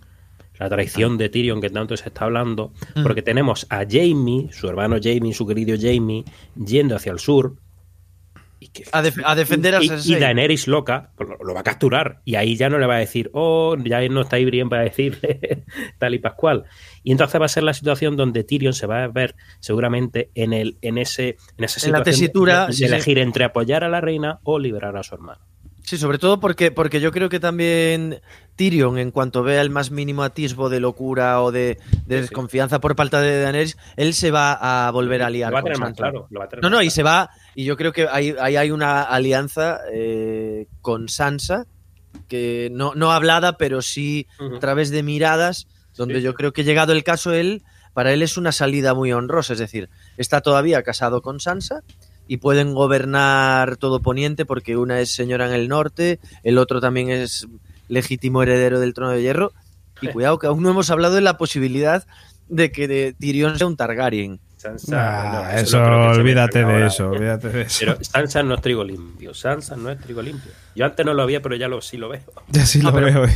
la 0.59 0.67
traición 0.67 1.17
de 1.17 1.29
Tyrion 1.29 1.61
que 1.61 1.69
tanto 1.69 1.95
se 1.95 2.09
está 2.09 2.25
hablando, 2.25 2.73
Mm. 2.95 3.03
porque 3.03 3.21
tenemos 3.21 3.65
a 3.69 3.85
Jamie, 3.89 4.49
su 4.51 4.67
hermano 4.67 4.97
Jamie, 5.01 5.33
su 5.33 5.47
querido 5.47 5.77
Jamie, 5.79 6.25
yendo 6.61 6.97
hacia 6.97 7.13
el 7.13 7.19
sur. 7.19 7.55
A, 8.91 9.01
def- 9.01 9.21
a 9.23 9.35
defender 9.35 9.75
a 9.75 9.81
y, 9.83 9.87
Cersei. 9.87 10.13
y 10.13 10.19
Daenerys 10.19 10.67
loca 10.67 11.11
pues 11.15 11.29
lo, 11.29 11.37
lo 11.37 11.53
va 11.53 11.61
a 11.61 11.63
capturar 11.63 12.21
y 12.25 12.35
ahí 12.35 12.55
ya 12.55 12.69
no 12.69 12.77
le 12.77 12.85
va 12.87 12.95
a 12.95 12.99
decir 12.99 13.29
oh 13.33 13.75
ya 13.83 14.07
no 14.09 14.21
está 14.21 14.35
ahí 14.37 14.45
bien 14.45 14.69
para 14.69 14.83
decirle 14.83 15.63
tal 15.99 16.13
y 16.13 16.19
pascual 16.19 16.65
y 17.03 17.11
entonces 17.11 17.39
va 17.39 17.45
a 17.45 17.49
ser 17.49 17.63
la 17.63 17.73
situación 17.73 18.15
donde 18.17 18.43
Tyrion 18.43 18.73
se 18.73 18.87
va 18.87 19.03
a 19.03 19.07
ver 19.07 19.35
seguramente 19.59 20.29
en 20.35 20.53
el 20.53 20.77
en 20.81 20.97
ese 20.97 21.37
en 21.57 21.63
esa 21.63 21.85
En 21.85 21.91
la 21.91 21.99
situación 21.99 22.03
de- 22.03 22.03
tesitura, 22.03 22.67
de, 22.67 22.73
sí, 22.73 22.79
sí. 22.79 22.85
elegir 22.85 23.17
entre 23.19 23.43
apoyar 23.45 23.83
a 23.83 23.89
la 23.89 24.01
reina 24.01 24.39
o 24.43 24.59
liberar 24.59 24.95
a 24.97 25.03
su 25.03 25.15
hermano 25.15 25.39
Sí, 25.87 25.99
sobre 25.99 26.17
todo 26.17 26.39
porque, 26.39 26.71
porque 26.71 26.99
yo 26.99 27.11
creo 27.11 27.29
que 27.29 27.39
también 27.39 28.19
Tyrion, 28.55 28.97
en 28.97 29.11
cuanto 29.11 29.43
vea 29.43 29.61
el 29.61 29.69
más 29.69 29.91
mínimo 29.91 30.23
atisbo 30.23 30.67
de 30.67 30.79
locura 30.79 31.43
o 31.43 31.51
de, 31.51 31.59
de 31.59 31.75
Sí, 31.75 31.99
sí. 32.07 32.07
desconfianza 32.21 32.81
por 32.81 32.95
falta 32.95 33.21
de 33.21 33.39
Daenerys, 33.43 33.77
él 33.95 34.15
se 34.15 34.31
va 34.31 34.87
a 34.87 34.89
volver 34.89 35.21
a 35.21 35.29
liar 35.29 35.51
lo 35.51 35.53
va 35.57 35.59
a 35.59 35.63
tener 35.63 35.77
más 35.77 35.89
Sansa. 35.89 36.01
claro 36.01 36.27
lo 36.31 36.39
va 36.39 36.45
a 36.45 36.49
tener 36.49 36.63
No, 36.63 36.71
no, 36.71 36.81
y 36.81 36.89
se 36.89 37.03
va, 37.03 37.29
y 37.55 37.63
yo 37.63 37.77
creo 37.77 37.93
que 37.93 38.07
ahí, 38.11 38.35
ahí 38.39 38.57
hay 38.57 38.69
una 38.71 39.01
alianza 39.01 39.79
eh, 39.91 40.67
con 40.81 41.09
Sansa, 41.09 41.65
que 42.27 42.69
no, 42.71 42.93
no 42.95 43.11
hablada, 43.11 43.57
pero 43.57 43.81
sí 43.81 44.27
a 44.39 44.59
través 44.59 44.89
de 44.89 45.03
miradas, 45.03 45.67
donde 45.95 46.15
Sí. 46.15 46.21
yo 46.21 46.33
creo 46.33 46.53
que 46.53 46.63
llegado 46.63 46.91
el 46.93 47.03
caso 47.03 47.33
él, 47.33 47.63
para 47.93 48.11
él 48.13 48.21
es 48.21 48.37
una 48.37 48.51
salida 48.51 48.93
muy 48.93 49.11
honrosa, 49.13 49.53
es 49.53 49.59
decir, 49.59 49.89
está 50.17 50.41
todavía 50.41 50.83
casado 50.83 51.21
con 51.21 51.39
Sansa 51.39 51.81
y 52.27 52.37
pueden 52.37 52.73
gobernar 52.73 53.77
todo 53.77 54.01
Poniente 54.01 54.45
porque 54.45 54.75
una 54.77 54.99
es 54.99 55.13
señora 55.13 55.47
en 55.47 55.53
el 55.53 55.67
norte, 55.69 56.19
el 56.43 56.57
otro 56.57 56.81
también 56.81 57.09
es 57.09 57.47
legítimo 57.87 58.41
heredero 58.43 58.79
del 58.79 58.93
trono 58.93 59.11
de 59.11 59.21
hierro, 59.21 59.53
y 60.01 60.07
cuidado 60.07 60.39
que 60.39 60.47
aún 60.47 60.61
no 60.63 60.69
hemos 60.71 60.89
hablado 60.89 61.15
de 61.15 61.21
la 61.21 61.37
posibilidad 61.37 62.05
de 62.49 62.71
que 62.71 62.87
de 62.87 63.13
Tyrion 63.13 63.57
sea 63.57 63.67
un 63.67 63.77
Targaryen. 63.77 64.39
Sansa, 64.65 65.41
Ah, 65.49 65.51
no, 65.53 65.59
eso, 65.59 65.79
no 65.79 66.07
olvídate 66.09 66.59
de 66.59 66.65
ahora. 66.65 66.87
eso, 66.87 67.09
olvídate 67.09 67.49
de 67.49 67.61
eso. 67.63 67.77
Pero 67.85 67.97
Sansa 68.03 68.41
no 68.43 68.55
es 68.55 68.61
trigo 68.61 68.83
limpio. 68.83 69.33
Sansa 69.33 69.75
no 69.75 69.89
es 69.91 69.99
trigo 69.99 70.21
limpio. 70.21 70.51
Yo 70.75 70.85
antes 70.85 71.05
no 71.05 71.13
lo 71.13 71.21
había, 71.23 71.41
pero 71.41 71.55
ya 71.55 71.67
lo, 71.67 71.81
sí 71.81 71.97
lo 71.97 72.09
veo. 72.09 72.21
Ya 72.49 72.65
sí 72.65 72.79
No, 72.79 72.89
lo 72.91 72.95
pero- 72.95 73.21
veo. 73.21 73.29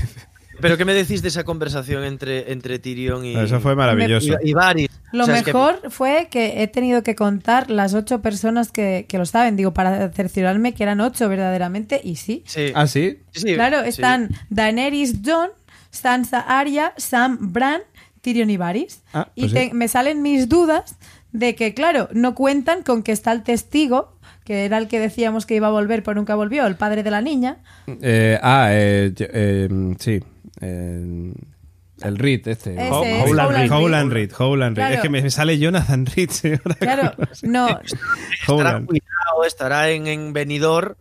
Pero 0.61 0.75
¿qué 0.75 0.83
me 0.83 0.93
decís 0.93 1.21
de 1.21 1.29
esa 1.29 1.45
conversación 1.45 2.03
entre, 2.03 2.51
entre 2.51 2.79
Tyrion 2.79 3.23
y, 3.23 3.33
Eso 3.33 3.61
fue 3.61 3.75
maravilloso. 3.77 4.33
y, 4.43 4.49
y 4.49 4.53
Varys? 4.53 4.89
Lo 5.13 5.23
O 5.23 5.25
sea, 5.25 5.37
es 5.37 5.43
que- 5.45 5.53
mejor 5.53 5.79
fue 5.89 6.27
que 6.29 6.61
he 6.61 6.67
tenido 6.67 7.01
que 7.01 7.15
contar 7.15 7.69
las 7.71 7.93
ocho 7.93 8.21
personas 8.21 8.69
que, 8.69 9.05
que 9.07 9.17
lo 9.17 9.25
saben. 9.25 9.55
Digo, 9.55 9.73
para 9.73 10.09
cerciorarme 10.11 10.73
que 10.73 10.83
eran 10.83 10.99
ocho 10.99 11.29
verdaderamente, 11.29 12.01
y 12.03 12.17
sí. 12.17 12.43
sí, 12.45 12.73
¿Ah, 12.75 12.87
sí? 12.87 13.19
Claro, 13.55 13.83
sí. 13.83 13.87
están 13.89 14.31
Daenerys 14.49 15.19
Jon, 15.25 15.49
Sansa 15.91 16.41
Arya, 16.41 16.93
Sam 16.97 17.53
Bran, 17.53 17.81
Tyrion 18.19 18.49
y 18.49 18.57
Varys. 18.57 19.01
Ah, 19.13 19.29
y 19.35 19.41
pues 19.43 19.53
te- 19.53 19.65
sí. 19.69 19.73
me 19.73 19.87
salen 19.87 20.21
mis 20.21 20.49
dudas 20.49 20.97
de 21.31 21.55
que, 21.55 21.73
claro, 21.73 22.09
no 22.13 22.33
cuentan 22.35 22.83
con 22.83 23.03
que 23.03 23.11
está 23.11 23.31
el 23.31 23.43
testigo, 23.43 24.17
que 24.45 24.65
era 24.65 24.77
el 24.77 24.87
que 24.87 24.99
decíamos 24.99 25.45
que 25.45 25.55
iba 25.55 25.67
a 25.67 25.71
volver 25.71 26.01
pero 26.03 26.15
nunca 26.15 26.35
volvió, 26.35 26.65
el 26.65 26.75
padre 26.75 27.03
de 27.03 27.11
la 27.11 27.21
niña. 27.21 27.57
Eh, 28.01 28.39
ah, 28.41 28.69
eh, 28.71 29.11
yo- 29.15 29.27
eh, 29.31 29.69
sí. 29.99 30.19
eh, 30.61 31.33
el 32.01 32.17
Reed, 32.17 32.47
este. 32.47 32.73
Ese 32.75 32.89
Ho- 32.89 33.03
es, 33.03 33.23
Howland 33.29 33.29
Howland 33.29 33.57
Reed. 33.57 33.71
Howland 33.71 34.11
Reed. 34.13 34.31
Howland 34.39 34.77
Reed. 34.77 34.85
Claro. 34.85 34.95
Es 34.95 35.01
que 35.01 35.09
me 35.09 35.29
sale 35.29 35.59
Jonathan 35.59 36.05
Reed, 36.05 36.29
señora. 36.29 36.75
Claro, 36.79 37.11
no, 37.43 37.67
Estará 38.47 38.81
cuidado, 38.85 39.45
estará 39.45 39.89
en, 39.89 40.07
en 40.07 40.31
Benidorm 40.33 40.95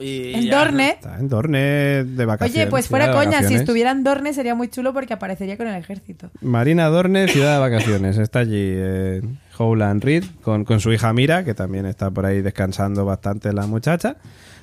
Y 0.00 0.32
En 0.34 0.42
ya, 0.44 0.58
Dorne. 0.58 0.90
Está 0.92 1.18
en 1.18 1.28
Dorne 1.28 1.58
de 2.04 2.24
vacaciones. 2.24 2.56
Oye, 2.62 2.70
pues 2.70 2.88
fuera 2.88 3.12
coña, 3.12 3.42
si 3.42 3.54
estuviera 3.54 3.90
en 3.90 4.02
Dorne 4.02 4.32
sería 4.32 4.54
muy 4.54 4.68
chulo 4.68 4.94
porque 4.94 5.12
aparecería 5.12 5.58
con 5.58 5.68
el 5.68 5.76
ejército. 5.76 6.30
Marina 6.40 6.86
Dorne, 6.86 7.28
ciudad 7.28 7.54
de 7.54 7.60
vacaciones. 7.60 8.16
Está 8.16 8.38
allí 8.38 8.54
eh, 8.56 9.20
Howland 9.60 10.02
Reed 10.02 10.24
con, 10.42 10.64
con 10.64 10.80
su 10.80 10.92
hija 10.92 11.12
Mira, 11.12 11.44
que 11.44 11.54
también 11.54 11.84
está 11.86 12.10
por 12.10 12.24
ahí 12.26 12.40
descansando 12.42 13.04
bastante 13.04 13.52
la 13.52 13.66
muchacha. 13.66 14.16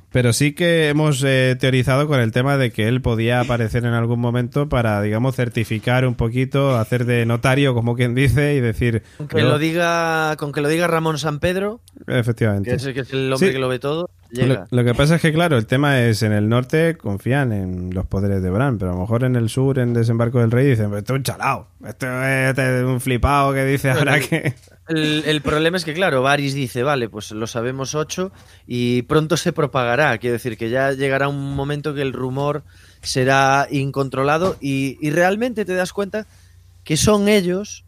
Pero 0.10 0.32
sí 0.32 0.54
que 0.54 0.88
hemos 0.88 1.22
eh, 1.28 1.58
teorizado 1.60 2.08
con 2.08 2.22
el 2.22 2.32
tema 2.32 2.56
de 2.56 2.72
que 2.72 2.88
él 2.88 3.02
podía 3.02 3.42
aparecer 3.42 3.84
en 3.84 3.92
algún 3.94 4.22
momento 4.22 4.70
para, 4.70 5.02
digamos, 5.02 5.36
certificar 5.36 6.08
un 6.08 6.16
poquito, 6.16 6.78
hacer 6.78 7.04
de 7.04 7.26
notario, 7.26 7.74
como 7.74 7.94
quien 7.94 8.16
dice, 8.16 8.56
y 8.56 8.62
decir... 8.62 9.04
Con 9.18 9.28
que, 9.28 9.42
lo 9.42 9.60
diga, 9.60 10.38
con 10.38 10.54
que 10.54 10.62
lo 10.62 10.70
diga 10.70 10.88
Ramón 10.88 11.18
San 11.20 11.40
Pedro, 11.40 11.82
Efectivamente. 12.08 12.70
que 12.70 12.76
es, 12.78 12.86
que 12.86 13.02
es 13.02 13.12
el 13.12 13.34
hombre 13.34 13.48
Sí. 13.50 13.54
que 13.54 13.60
lo 13.60 13.68
ve 13.68 13.80
todo, 13.80 14.10
Lo, 14.32 14.46
llega. 14.46 14.68
lo 14.72 14.84
que 14.86 14.94
pasa 14.94 15.16
es 15.16 15.22
que, 15.22 15.34
claro, 15.34 15.58
el 15.58 15.66
tema 15.66 16.00
es 16.02 16.24
en 16.24 16.32
el 16.32 16.48
norte 16.48 16.96
confían 16.98 17.52
en 17.52 17.94
los 17.94 18.06
poderes 18.06 18.42
de 18.42 18.50
Bran, 18.50 18.78
pero 18.78 18.92
a 18.92 18.94
lo 18.96 19.02
mejor 19.02 19.26
en 19.26 19.36
el 19.36 19.50
sur, 19.50 19.78
en 19.78 19.94
Desembarco 19.94 20.40
del 20.40 20.52
Rey, 20.52 20.68
dicen: 20.68 20.86
Esto 20.94 21.14
es 21.16 21.18
un 21.18 21.24
chalao, 21.24 21.68
esto 21.86 22.08
es 22.24 22.50
este- 22.52 22.86
un 22.86 23.02
flipado 23.02 23.54
que 23.54 23.66
dice 23.66 23.92
ahora 23.92 24.22
que. 24.22 24.54
El, 24.88 25.24
el 25.26 25.42
problema 25.42 25.78
es 25.78 25.86
que, 25.86 25.94
claro, 25.94 26.22
Varys 26.22 26.54
dice, 26.54 26.84
vale, 26.84 27.10
pues 27.10 27.32
lo 27.32 27.48
sabemos 27.48 27.94
ocho 27.96 28.32
y 28.66 29.02
pronto 29.04 29.36
se 29.36 29.54
propagará. 29.54 30.18
Quiero 30.18 30.34
decir 30.34 30.58
que 30.58 30.70
ya 30.70 30.94
llegará 30.94 31.28
un 31.28 31.56
momento 31.56 31.94
que 31.94 32.02
el 32.02 32.14
rumor 32.14 32.64
será 33.02 33.68
incontrolado 33.70 34.58
y, 34.62 34.98
y 35.06 35.12
realmente 35.12 35.66
te 35.66 35.76
das 35.76 35.94
cuenta 35.94 36.26
que 36.84 36.96
son 36.96 37.28
ellos 37.28 37.84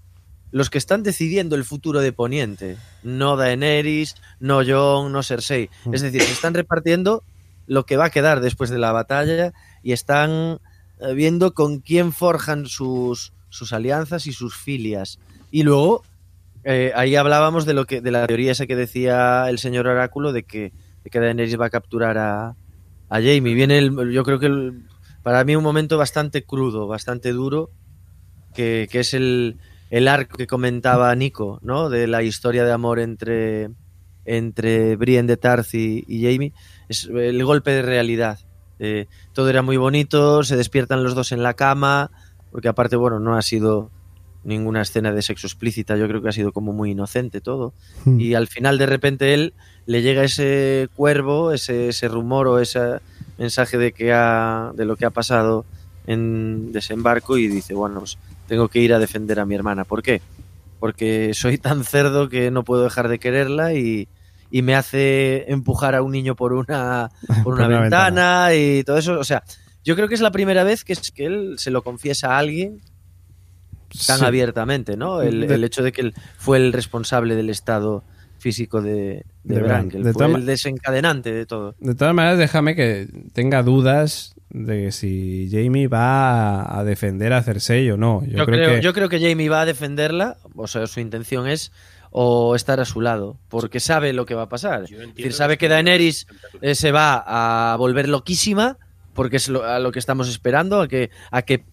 los 0.51 0.69
que 0.69 0.77
están 0.77 1.03
decidiendo 1.03 1.55
el 1.55 1.63
futuro 1.63 2.01
de 2.01 2.11
Poniente. 2.11 2.77
No 3.03 3.37
Daenerys, 3.37 4.15
no 4.39 4.61
Jon, 4.65 5.11
no 5.11 5.23
Cersei. 5.23 5.69
Es 5.91 6.01
decir, 6.01 6.21
se 6.21 6.33
están 6.33 6.53
repartiendo 6.53 7.23
lo 7.67 7.85
que 7.85 7.97
va 7.97 8.05
a 8.05 8.09
quedar 8.09 8.41
después 8.41 8.69
de 8.69 8.79
la 8.79 8.91
batalla 8.91 9.53
y 9.83 9.91
están 9.91 10.59
eh, 10.99 11.13
viendo 11.13 11.53
con 11.53 11.79
quién 11.79 12.11
forjan 12.11 12.65
sus, 12.65 13.31
sus 13.49 13.73
alianzas 13.73 14.25
y 14.25 14.33
sus 14.33 14.55
filias. 14.57 15.19
Y 15.51 15.63
luego 15.63 16.03
eh, 16.71 16.91
ahí 16.95 17.15
hablábamos 17.15 17.65
de 17.65 17.73
lo 17.73 17.85
que 17.85 17.99
de 17.99 18.11
la 18.11 18.27
teoría 18.27 18.51
esa 18.51 18.67
que 18.67 18.75
decía 18.75 19.49
el 19.49 19.57
señor 19.57 19.87
Oráculo 19.87 20.31
de 20.31 20.43
que, 20.43 20.71
que 21.09 21.19
Daenerys 21.19 21.59
va 21.59 21.65
a 21.65 21.69
capturar 21.71 22.17
a, 22.17 22.49
a 23.09 23.15
Jamie. 23.15 23.55
Viene 23.55 23.79
el, 23.79 24.11
yo 24.11 24.23
creo 24.23 24.37
que 24.39 24.45
el- 24.45 24.83
para 25.23 25.43
mí 25.43 25.55
un 25.55 25.63
momento 25.63 25.97
bastante 25.97 26.43
crudo, 26.43 26.87
bastante 26.87 27.31
duro, 27.33 27.71
que, 28.53 28.87
que 28.91 28.99
es 29.01 29.13
el, 29.13 29.57
el 29.89 30.07
arco 30.07 30.37
que 30.37 30.47
comentaba 30.47 31.13
Nico, 31.15 31.59
¿no? 31.61 31.89
De 31.89 32.07
la 32.07 32.21
historia 32.23 32.63
de 32.63 32.71
amor 32.71 32.99
entre, 32.99 33.69
entre 34.25 34.95
Brienne 34.95 35.27
de 35.27 35.37
Tarth 35.37 35.73
y, 35.73 36.03
y 36.07 36.23
Jamie. 36.23 36.53
Es 36.87 37.05
el 37.05 37.43
golpe 37.43 37.71
de 37.71 37.81
realidad. 37.81 38.39
Eh, 38.79 39.07
todo 39.33 39.49
era 39.49 39.61
muy 39.61 39.77
bonito, 39.77 40.43
se 40.43 40.55
despiertan 40.55 41.03
los 41.03 41.15
dos 41.15 41.31
en 41.31 41.43
la 41.43 41.53
cama, 41.55 42.11
porque 42.51 42.69
aparte, 42.69 42.95
bueno, 42.95 43.19
no 43.19 43.35
ha 43.35 43.41
sido 43.41 43.91
ninguna 44.43 44.81
escena 44.81 45.11
de 45.11 45.21
sexo 45.21 45.47
explícita, 45.47 45.97
yo 45.97 46.07
creo 46.07 46.21
que 46.21 46.29
ha 46.29 46.33
sido 46.33 46.51
como 46.53 46.71
muy 46.73 46.91
inocente 46.91 47.41
todo. 47.41 47.73
Y 48.19 48.33
al 48.35 48.47
final 48.47 48.77
de 48.77 48.85
repente 48.85 49.33
él 49.33 49.53
le 49.85 50.01
llega 50.01 50.23
ese 50.23 50.87
cuervo, 50.95 51.51
ese, 51.51 51.89
ese 51.89 52.07
rumor 52.07 52.47
o 52.47 52.59
ese 52.59 52.99
mensaje 53.37 53.77
de 53.77 53.91
que 53.91 54.13
ha, 54.13 54.71
de 54.75 54.85
lo 54.85 54.95
que 54.95 55.05
ha 55.05 55.09
pasado 55.09 55.65
en 56.07 56.71
desembarco 56.71 57.37
y 57.37 57.47
dice, 57.47 57.73
bueno, 57.73 57.99
pues 57.99 58.17
tengo 58.47 58.67
que 58.69 58.79
ir 58.79 58.93
a 58.93 58.99
defender 58.99 59.39
a 59.39 59.45
mi 59.45 59.55
hermana. 59.55 59.83
¿Por 59.83 60.01
qué? 60.01 60.21
Porque 60.79 61.33
soy 61.33 61.57
tan 61.57 61.83
cerdo 61.83 62.29
que 62.29 62.49
no 62.51 62.63
puedo 62.63 62.83
dejar 62.83 63.09
de 63.09 63.19
quererla 63.19 63.73
y, 63.73 64.07
y 64.49 64.61
me 64.61 64.75
hace 64.75 65.51
empujar 65.51 65.93
a 65.95 66.01
un 66.01 66.11
niño 66.11 66.35
por 66.35 66.53
una, 66.53 67.11
por 67.43 67.53
una 67.55 67.67
una 67.67 67.79
ventana, 67.81 68.55
y 68.55 68.83
todo 68.83 68.97
eso. 68.97 69.19
O 69.19 69.23
sea, 69.23 69.43
yo 69.83 69.95
creo 69.95 70.07
que 70.07 70.15
es 70.15 70.21
la 70.21 70.31
primera 70.31 70.63
vez 70.63 70.83
que, 70.83 70.93
es- 70.93 71.11
que 71.11 71.25
él 71.25 71.55
se 71.57 71.71
lo 71.71 71.83
confiesa 71.83 72.35
a 72.35 72.37
alguien 72.39 72.79
tan 74.07 74.19
Sí. 74.19 74.25
abiertamente, 74.25 74.97
¿no? 74.97 75.21
El, 75.21 75.47
De- 75.47 75.55
el 75.55 75.63
hecho 75.63 75.83
de 75.83 75.91
que 75.91 76.01
él 76.01 76.13
fue 76.37 76.57
el 76.57 76.73
responsable 76.73 77.35
del 77.35 77.49
estado 77.49 78.03
físico 78.37 78.81
de, 78.81 79.25
de, 79.43 79.55
De 79.55 79.61
Bran, 79.61 79.67
Bran. 79.67 79.89
que 79.89 79.97
él 79.97 80.03
De 80.03 80.13
fue 80.13 80.25
el 80.27 80.45
desencadenante 80.45 81.31
de 81.33 81.45
todo. 81.45 81.75
De 81.79 81.95
todas 81.95 82.13
maneras, 82.13 82.37
déjame 82.39 82.75
que 82.75 83.07
tenga 83.33 83.63
dudas 83.63 84.33
de 84.49 84.91
si 84.91 85.49
Jamie 85.51 85.87
va 85.87 86.79
a, 86.79 86.83
defender 86.83 87.33
a 87.33 87.43
Cersei 87.43 87.91
o 87.91 87.97
no. 87.97 88.23
Yo, 88.25 88.37
Yo, 88.37 88.45
creo, 88.45 88.57
creo, 88.57 88.75
que. 88.75 88.81
yo 88.81 88.93
creo 88.93 89.09
que 89.09 89.19
Jamie 89.19 89.49
va 89.49 89.61
a 89.61 89.65
defenderla, 89.65 90.37
o 90.55 90.67
sea, 90.67 90.87
su 90.87 90.99
intención 91.01 91.47
es 91.47 91.71
o 92.11 92.55
estar 92.55 92.79
a 92.79 92.85
su 92.85 93.01
lado, 93.01 93.37
porque 93.49 93.79
sabe 93.79 94.13
lo 94.13 94.25
que 94.25 94.33
va 94.33 94.43
a 94.43 94.49
pasar. 94.49 94.85
Es 94.85 94.89
decir, 95.15 95.33
sabe 95.33 95.57
que 95.59 95.67
Daenerys 95.67 96.25
eh, 96.61 96.73
se 96.73 96.91
va 96.91 97.23
a 97.73 97.75
volver 97.75 98.09
loquísima, 98.09 98.77
porque 99.13 99.35
es 99.37 99.49
lo- 99.49 99.63
a 99.63 99.77
lo 99.79 99.91
que 99.91 99.99
estamos 99.99 100.27
esperando, 100.29 100.81
a 100.81 100.87
que, 100.87 101.11
a 101.29 101.43
que 101.43 101.65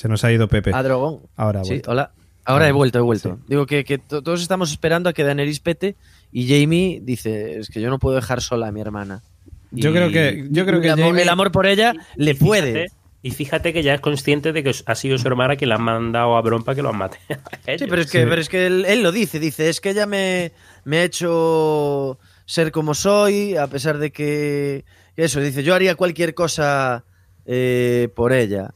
Se 0.00 0.08
nos 0.08 0.24
ha 0.24 0.32
ido 0.32 0.48
Pepe. 0.48 0.70
a 0.74 0.82
Drogon. 0.82 1.20
Ahora, 1.36 1.62
Sí, 1.64 1.82
hola. 1.86 2.12
Ahora 2.46 2.66
he 2.68 2.72
vuelto, 2.72 2.98
he 2.98 3.02
vuelto. 3.02 3.36
sí. 3.36 3.44
Digo 3.48 3.66
que, 3.66 3.84
que 3.84 3.98
to- 3.98 4.22
todos 4.22 4.40
estamos 4.40 4.72
esperando 4.72 5.08
a 5.08 5.12
que 5.12 5.22
Daenerys 5.24 5.60
pete 5.60 5.94
y 6.32 6.48
Jamie 6.48 7.00
dice, 7.02 7.58
es 7.58 7.68
que 7.68 7.80
yo 7.80 7.90
no 7.90 7.98
puedo 7.98 8.16
dejar 8.16 8.40
sola 8.40 8.68
a 8.68 8.72
mi 8.72 8.80
hermana. 8.80 9.22
Yo 9.70 9.92
creo 9.92 10.10
que- 10.10 10.48
yo 10.50 10.64
creo 10.66 10.78
y 10.78 10.82
que 10.82 10.86
el, 10.88 10.92
amor, 10.94 11.04
Jaime- 11.04 11.22
el 11.22 11.28
amor 11.28 11.52
por 11.52 11.66
ella 11.66 11.92
le 12.16 12.34
fíjate- 12.34 12.44
puede. 12.46 12.86
Y 13.22 13.32
fíjate 13.32 13.74
que 13.74 13.82
ya 13.82 13.92
es 13.92 14.00
consciente 14.00 14.52
de 14.54 14.62
que 14.64 14.72
ha 14.86 14.94
sido 14.94 15.18
su 15.18 15.28
hermana 15.28 15.56
quien 15.56 15.68
la 15.68 15.74
ha 15.74 15.78
mandado 15.78 16.36
a 16.38 16.40
Bron 16.40 16.64
para 16.64 16.74
que 16.74 16.82
lo 16.82 16.92
mate. 16.94 17.18
Sí, 17.78 17.84
pero 17.88 18.00
es 18.00 18.10
que, 18.10 18.22
Sí. 18.22 18.26
pero 18.28 18.40
es 18.40 18.48
que 18.48 18.66
él, 18.66 18.84
él 18.88 19.02
lo 19.02 19.12
dice, 19.12 19.38
dice, 19.38 19.68
es 19.68 19.80
que 19.82 19.90
ella 19.90 20.06
me, 20.06 20.52
me 20.84 20.96
ha 21.00 21.04
hecho 21.04 22.18
ser 22.46 22.72
como 22.72 22.94
soy, 22.94 23.56
a 23.56 23.66
pesar 23.66 23.98
de 23.98 24.10
que 24.10 24.84
eso, 25.16 25.40
dice, 25.40 25.62
yo 25.62 25.74
haría 25.74 25.94
cualquier 25.94 26.32
cosa 26.34 27.04
eh, 27.44 28.08
por 28.16 28.32
ella. 28.32 28.72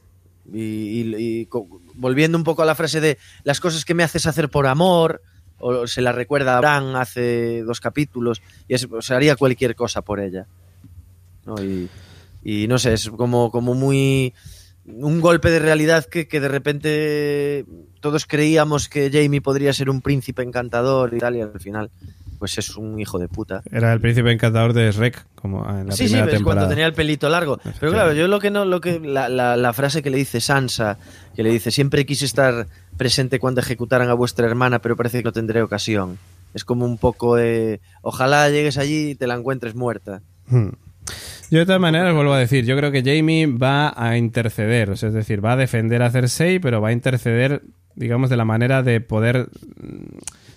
Y, 0.53 1.47
volviendo 1.95 2.37
un 2.37 2.43
poco 2.43 2.61
a 2.61 2.65
la 2.65 2.75
frase 2.75 3.01
de 3.01 3.17
las 3.43 3.59
cosas 3.59 3.85
que 3.85 3.93
me 3.93 4.03
haces 4.03 4.27
hacer 4.27 4.49
por 4.49 4.67
amor, 4.67 5.21
o 5.57 5.87
se 5.87 6.01
la 6.01 6.11
recuerda 6.11 6.57
a 6.57 6.59
Bran 6.59 6.95
hace 6.95 7.63
dos 7.63 7.79
capítulos, 7.79 8.41
y 8.67 8.75
es, 8.75 8.87
o 8.91 9.01
sea, 9.01 9.17
haría 9.17 9.35
cualquier 9.35 9.75
cosa 9.75 10.01
por 10.01 10.19
ella. 10.19 10.47
Y, 11.61 11.89
y 12.43 12.67
no 12.67 12.77
sé, 12.77 12.93
es 12.93 13.09
como, 13.09 13.51
como 13.51 13.73
muy 13.73 14.33
un 14.85 15.19
golpe 15.19 15.49
de 15.49 15.59
realidad 15.59 16.05
que, 16.05 16.27
que 16.27 16.39
de 16.39 16.47
repente 16.47 17.65
todos 18.01 18.25
creíamos 18.25 18.87
que 18.87 19.09
Jamie 19.11 19.41
podría 19.41 19.73
ser 19.73 19.89
un 19.89 20.01
príncipe 20.01 20.43
encantador 20.43 21.13
y 21.13 21.17
tal, 21.17 21.35
y 21.35 21.41
al 21.41 21.59
final, 21.59 21.89
pues 22.45 22.59
es 22.59 22.77
un 22.77 22.99
hijo 22.99 23.17
de 23.17 23.27
puta. 23.27 23.63
Era 23.71 23.91
el 23.91 23.99
príncipe 23.99 24.31
encantador 24.31 24.73
de 24.73 24.91
Shrek, 24.91 25.25
como 25.33 25.67
en 25.67 25.87
la 25.87 25.91
sí, 25.93 26.03
sí, 26.07 26.13
primera 26.13 26.25
es 26.27 26.33
temporada. 26.37 26.61
cuando 26.61 26.69
tenía 26.69 26.85
el 26.85 26.93
pelito 26.93 27.27
largo. 27.27 27.59
Pero 27.79 27.91
claro, 27.91 28.13
yo 28.13 28.27
lo 28.27 28.39
que 28.39 28.51
no, 28.51 28.65
lo 28.65 28.79
que 28.81 28.99
la, 28.99 29.29
la- 29.29 29.57
la 29.57 29.73
frase 29.73 30.03
que 30.03 30.11
le 30.11 30.17
dice 30.17 30.39
Sansa, 30.41 30.99
que 31.35 31.41
le 31.41 31.49
dice 31.49 31.71
siempre 31.71 32.05
quise 32.05 32.25
estar 32.25 32.67
presente 32.97 33.39
cuando 33.39 33.61
ejecutaran 33.61 34.09
a 34.09 34.13
vuestra 34.13 34.45
hermana, 34.45 34.77
pero 34.79 34.95
parece 34.95 35.17
que 35.17 35.23
no 35.23 35.31
tendré 35.31 35.63
ocasión. 35.63 36.19
Es 36.53 36.63
como 36.63 36.85
un 36.85 36.97
poco 36.99 37.35
de 37.35 37.81
ojalá 38.03 38.47
llegues 38.49 38.77
allí 38.77 39.09
y 39.09 39.15
te 39.15 39.25
la 39.27 39.33
encuentres 39.33 39.73
muerta. 39.73 40.21
Hmm. 40.47 40.69
Yo 41.51 41.59
de 41.59 41.65
todas 41.65 41.81
maneras 41.81 42.13
vuelvo 42.13 42.33
a 42.33 42.39
decir, 42.39 42.63
yo 42.65 42.77
creo 42.77 42.91
que 42.91 43.01
Jamie 43.03 43.47
va 43.47 43.93
a 43.95 44.17
interceder, 44.17 44.89
o 44.91 44.95
sea, 44.95 45.09
es 45.09 45.15
decir, 45.15 45.43
va 45.43 45.53
a 45.53 45.57
defender 45.57 46.01
a 46.03 46.09
Cersei, 46.11 46.59
pero 46.59 46.79
va 46.81 46.89
a 46.89 46.91
interceder, 46.91 47.61
digamos, 47.95 48.29
de 48.29 48.37
la 48.37 48.45
manera 48.45 48.81
de 48.83 49.01
poder 49.01 49.49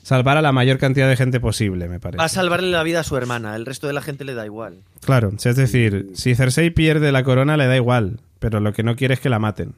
salvar 0.09 0.37
a 0.39 0.43
la 0.43 0.53
mayor 0.53 0.78
cantidad 0.78 1.07
de 1.09 1.17
gente 1.17 1.39
posible, 1.39 1.87
me 1.89 2.01
parece. 2.01 2.19
Va 2.19 2.25
a 2.25 2.28
salvarle 2.28 2.70
la 2.70 2.83
vida 2.83 3.01
a 3.01 3.05
su 3.05 3.17
hermana, 3.17 3.55
el 3.57 3.67
resto 3.67 3.87
de 3.87 3.93
la 3.93 4.01
gente 4.01 4.25
le 4.25 4.35
da 4.35 4.47
igual. 4.47 4.78
Claro, 5.05 5.33
es 5.43 5.57
decir, 5.57 6.11
si 6.15 6.35
Cersei 6.35 6.70
pierde 6.70 7.12
la 7.12 7.23
corona 7.25 7.57
le 7.57 7.67
da 7.67 7.77
igual, 7.77 8.20
pero 8.39 8.61
lo 8.61 8.73
que 8.73 8.83
no 8.83 8.97
quiere 8.97 9.15
es 9.15 9.20
que 9.20 9.28
la 9.28 9.39
maten. 9.39 9.75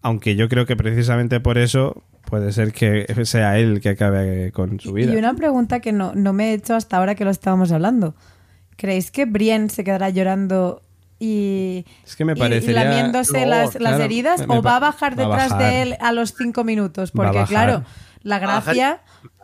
Aunque 0.00 0.34
yo 0.36 0.48
creo 0.48 0.64
que 0.66 0.74
precisamente 0.74 1.38
por 1.38 1.58
eso 1.58 2.02
puede 2.24 2.50
ser 2.52 2.72
que 2.72 3.06
sea 3.24 3.58
él 3.58 3.80
que 3.80 3.90
acabe 3.90 4.50
con 4.52 4.80
su 4.80 4.92
vida. 4.94 5.12
Y 5.12 5.16
una 5.16 5.34
pregunta 5.34 5.80
que 5.80 5.92
no, 5.92 6.12
no 6.14 6.32
me 6.32 6.50
he 6.50 6.54
hecho 6.54 6.74
hasta 6.74 6.96
ahora 6.96 7.14
que 7.14 7.24
lo 7.24 7.30
estábamos 7.30 7.70
hablando. 7.72 8.14
¿Creéis 8.76 9.10
que 9.10 9.26
Brienne 9.26 9.68
se 9.68 9.84
quedará 9.84 10.08
llorando 10.10 10.80
y, 11.20 11.84
Es 12.04 12.16
que 12.16 12.24
me 12.24 12.32
y- 12.32 12.36
y 12.36 12.38
parecería... 12.38 12.84
lamiéndose 12.84 13.42
No, 13.42 13.46
las, 13.50 13.80
las 13.80 14.00
heridas 14.00 14.40
me- 14.40 14.46
me 14.46 14.58
o 14.58 14.62
va 14.62 14.76
a 14.76 14.80
bajar 14.80 15.12
a 15.12 15.16
detrás 15.16 15.50
bajar. 15.50 15.58
de 15.72 15.82
él 15.82 15.96
a 16.00 16.10
los 16.12 16.34
cinco 16.34 16.64
minutos? 16.64 17.12
Porque 17.12 17.44
claro, 17.46 17.84
la 18.22 18.38
gracia... 18.40 19.02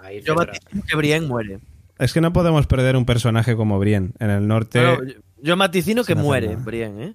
Ahí 0.09 0.23
Yo 0.23 0.35
vaticino 0.35 0.83
que 0.87 0.97
Brienne 0.97 1.27
muere. 1.27 1.59
Es 1.99 2.13
que 2.13 2.21
no 2.21 2.33
podemos 2.33 2.67
perder 2.67 2.97
un 2.97 3.05
personaje 3.05 3.57
como 3.57 3.79
Brienne. 3.79 4.11
En 4.19 4.31
el 4.31 4.47
norte... 4.49 4.81
Yo, 4.81 4.99
yo 5.43 5.57
maticino 5.57 6.05
que 6.05 6.15
muere 6.15 6.49
nada. 6.49 6.65
Brienne, 6.65 7.05
¿eh? 7.05 7.15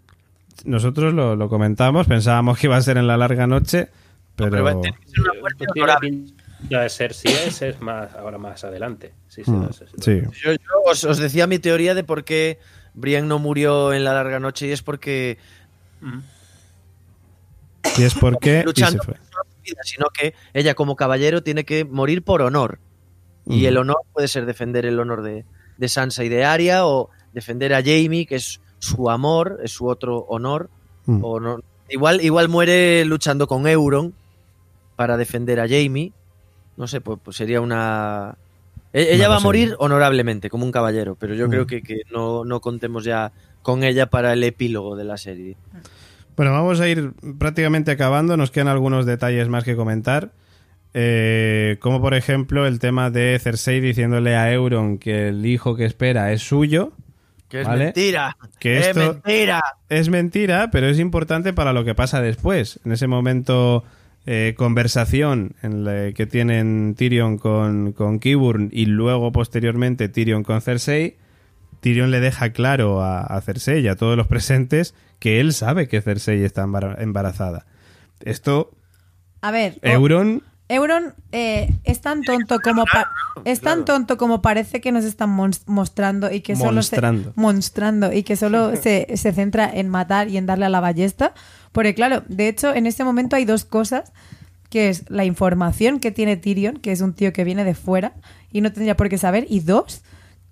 Nosotros 0.65 1.13
lo, 1.13 1.35
lo 1.35 1.49
comentamos, 1.49 2.05
pensábamos 2.07 2.59
que 2.59 2.67
iba 2.67 2.77
a 2.77 2.81
ser 2.81 2.97
en 2.97 3.07
la 3.07 3.17
larga 3.17 3.47
noche, 3.47 3.89
pero... 4.35 4.51
Pero 4.51 4.63
va 4.63 4.71
a 4.71 4.81
tener 4.81 4.93
que 4.99 5.07
ser 5.07 5.19
una 5.21 5.33
muerte 5.39 5.65
pinta 6.01 6.81
de 6.81 6.89
ser 6.89 7.13
si 7.13 7.27
es, 7.29 7.61
es 7.61 7.81
más 7.81 8.13
ahora 8.13 8.37
más 8.37 8.63
adelante. 8.63 9.13
Sí, 9.27 9.43
sí, 9.43 9.51
Hmm, 9.51 9.61
no 9.63 9.73
sé 9.73 9.85
sí. 9.99 10.21
Yo, 10.43 10.51
yo 10.51 10.59
os, 10.85 11.03
os 11.03 11.17
decía 11.17 11.47
mi 11.47 11.59
teoría 11.59 11.95
de 11.95 12.03
por 12.03 12.23
qué 12.23 12.59
Brienne 12.93 13.27
no 13.27 13.39
murió 13.39 13.91
en 13.93 14.03
la 14.03 14.13
larga 14.13 14.39
noche 14.39 14.67
y 14.67 14.71
es 14.71 14.83
porque 14.83 15.39
Y 17.97 18.03
es 18.03 18.13
porque... 18.13 18.57
y 18.57 18.59
se 18.59 18.65
luchando 18.65 19.03
fue. 19.03 19.15
Vida, 19.63 19.81
sino 19.83 20.07
que 20.13 20.33
ella 20.53 20.75
como 20.75 20.95
caballero 20.95 21.41
tiene 21.43 21.63
que 21.65 21.85
morir 21.85 22.23
por 22.23 22.41
honor. 22.41 22.79
Y 23.45 23.63
Mm. 23.63 23.65
el 23.65 23.77
honor 23.77 23.97
puede 24.13 24.27
ser 24.27 24.45
defender 24.45 24.85
el 24.85 24.99
honor 24.99 25.21
de, 25.23 25.45
de 25.77 25.89
Sansa 25.89 26.23
y 26.23 26.29
de 26.29 26.45
Arya, 26.45 26.85
o 26.85 27.09
defender 27.33 27.73
a 27.73 27.81
Jamie, 27.81 28.25
que 28.25 28.35
es 28.35 28.61
su 28.79 29.09
amor, 29.09 29.59
es 29.63 29.71
su 29.71 29.87
otro 29.87 30.19
honor. 30.29 30.69
Mm. 31.05 31.23
O 31.23 31.39
no, 31.39 31.59
igual, 31.89 32.21
igual 32.21 32.47
muere 32.49 33.03
luchando 33.05 33.47
con 33.47 33.67
Euron 33.67 34.13
para 34.95 35.17
defender 35.17 35.59
a 35.59 35.67
Jamie. 35.67 36.13
No 36.77 36.87
sé, 36.87 37.01
pues, 37.01 37.19
pues 37.23 37.35
sería 37.37 37.59
una. 37.61 38.37
E- 38.93 39.15
Ella 39.15 39.25
No 39.25 39.31
va 39.31 39.37
a 39.37 39.41
morir 39.41 39.75
honorablemente, 39.79 40.49
como 40.49 40.65
un 40.65 40.71
caballero, 40.71 41.15
pero 41.19 41.33
yo 41.33 41.47
Mm. 41.47 41.49
creo 41.49 41.67
que, 41.67 41.81
que 41.81 42.01
no, 42.11 42.45
no 42.45 42.61
contemos 42.61 43.03
ya 43.03 43.31
con 43.63 43.83
ella 43.83 44.05
para 44.09 44.33
el 44.33 44.43
epílogo 44.43 44.95
de 44.95 45.03
la 45.03 45.17
serie. 45.17 45.57
Bueno, 46.35 46.51
vamos 46.51 46.79
a 46.79 46.87
ir 46.87 47.11
prácticamente 47.37 47.91
acabando. 47.91 48.37
Nos 48.37 48.51
quedan 48.51 48.67
algunos 48.67 49.05
detalles 49.05 49.49
más 49.49 49.63
que 49.63 49.75
comentar. 49.75 50.31
Eh, 50.95 51.77
como 51.79 52.01
por 52.01 52.13
ejemplo 52.13 52.67
el 52.67 52.77
tema 52.77 53.09
de 53.09 53.39
Cersei 53.41 53.79
diciéndole 53.81 54.35
a 54.35 54.53
Euron 54.53 54.99
que 54.99 55.29
el 55.29 55.45
hijo 55.45 55.75
que 55.75 55.85
espera 55.85 56.31
es 56.31 56.41
suyo. 56.43 56.93
Que 57.49 57.61
es 57.61 57.67
Vale. 57.67 57.85
mentira. 57.85 58.37
Que 58.59 58.79
es 58.79 58.87
esto 58.87 58.99
mentira. 59.23 59.61
es 59.89 60.09
mentira, 60.09 60.69
pero 60.71 60.87
es 60.87 60.99
importante 60.99 61.53
para 61.53 61.73
lo 61.73 61.83
que 61.83 61.93
pasa 61.93 62.21
después. 62.21 62.79
En 62.83 62.91
ese 62.93 63.05
momento, 63.05 63.83
eh, 64.25 64.55
conversación 64.57 65.55
en 65.61 65.83
la 65.83 66.13
que 66.13 66.25
tienen 66.25 66.95
Tyrion 66.97 67.37
con, 67.37 67.91
con 67.91 68.19
Qyburn 68.19 68.69
y 68.71 68.85
luego 68.87 69.31
posteriormente 69.31 70.09
Tyrion 70.09 70.43
con 70.43 70.61
Cersei. 70.61 71.17
Tyrion 71.83 72.09
le 72.09 72.19
deja 72.19 72.51
claro 72.51 73.03
a, 73.03 73.21
a 73.21 73.39
Cersei 73.41 73.81
y 73.81 73.87
a 73.87 73.95
todos 73.95 74.17
los 74.17 74.25
presentes 74.27 74.95
que 75.19 75.39
él 75.39 75.53
sabe 75.53 75.87
que 75.87 76.01
Cersei 76.01 76.43
está 76.43 76.63
embara- 76.63 76.95
embarazada. 76.99 77.65
Esto, 78.21 78.71
A 79.41 79.51
ver, 79.51 79.77
Euron, 79.83 80.41
Euron 80.69 81.13
eh, 81.33 81.69
es 81.83 81.99
tan 82.01 82.23
tonto 82.23 82.59
como 82.61 82.85
es 83.45 83.59
tan 83.59 83.83
tonto 83.85 84.17
como 84.17 84.41
parece 84.41 84.79
que 84.79 84.91
nos 84.93 85.03
están 85.03 85.29
mostrando 85.67 86.31
y 86.31 86.39
que 86.41 86.55
solo 86.55 86.73
Monstrando. 86.75 87.33
se 87.33 87.39
monstrando 87.39 88.13
y 88.13 88.23
que 88.23 88.35
solo 88.37 88.75
se, 88.77 89.05
se 89.15 89.33
centra 89.33 89.69
en 89.71 89.89
matar 89.89 90.29
y 90.29 90.37
en 90.37 90.45
darle 90.45 90.65
a 90.65 90.69
la 90.69 90.79
ballesta, 90.79 91.33
porque 91.73 91.93
claro, 91.93 92.23
de 92.29 92.47
hecho 92.47 92.73
en 92.73 92.87
este 92.87 93.03
momento 93.03 93.35
hay 93.35 93.43
dos 93.45 93.65
cosas 93.65 94.13
que 94.69 94.87
es 94.89 95.09
la 95.09 95.25
información 95.25 95.99
que 95.99 96.11
tiene 96.11 96.37
Tyrion, 96.37 96.77
que 96.77 96.91
es 96.93 97.01
un 97.01 97.13
tío 97.13 97.33
que 97.33 97.43
viene 97.43 97.63
de 97.65 97.75
fuera 97.75 98.13
y 98.51 98.61
no 98.61 98.71
tendría 98.71 98.95
por 98.95 99.09
qué 99.09 99.17
saber, 99.17 99.45
y 99.49 99.59
dos, 99.59 100.01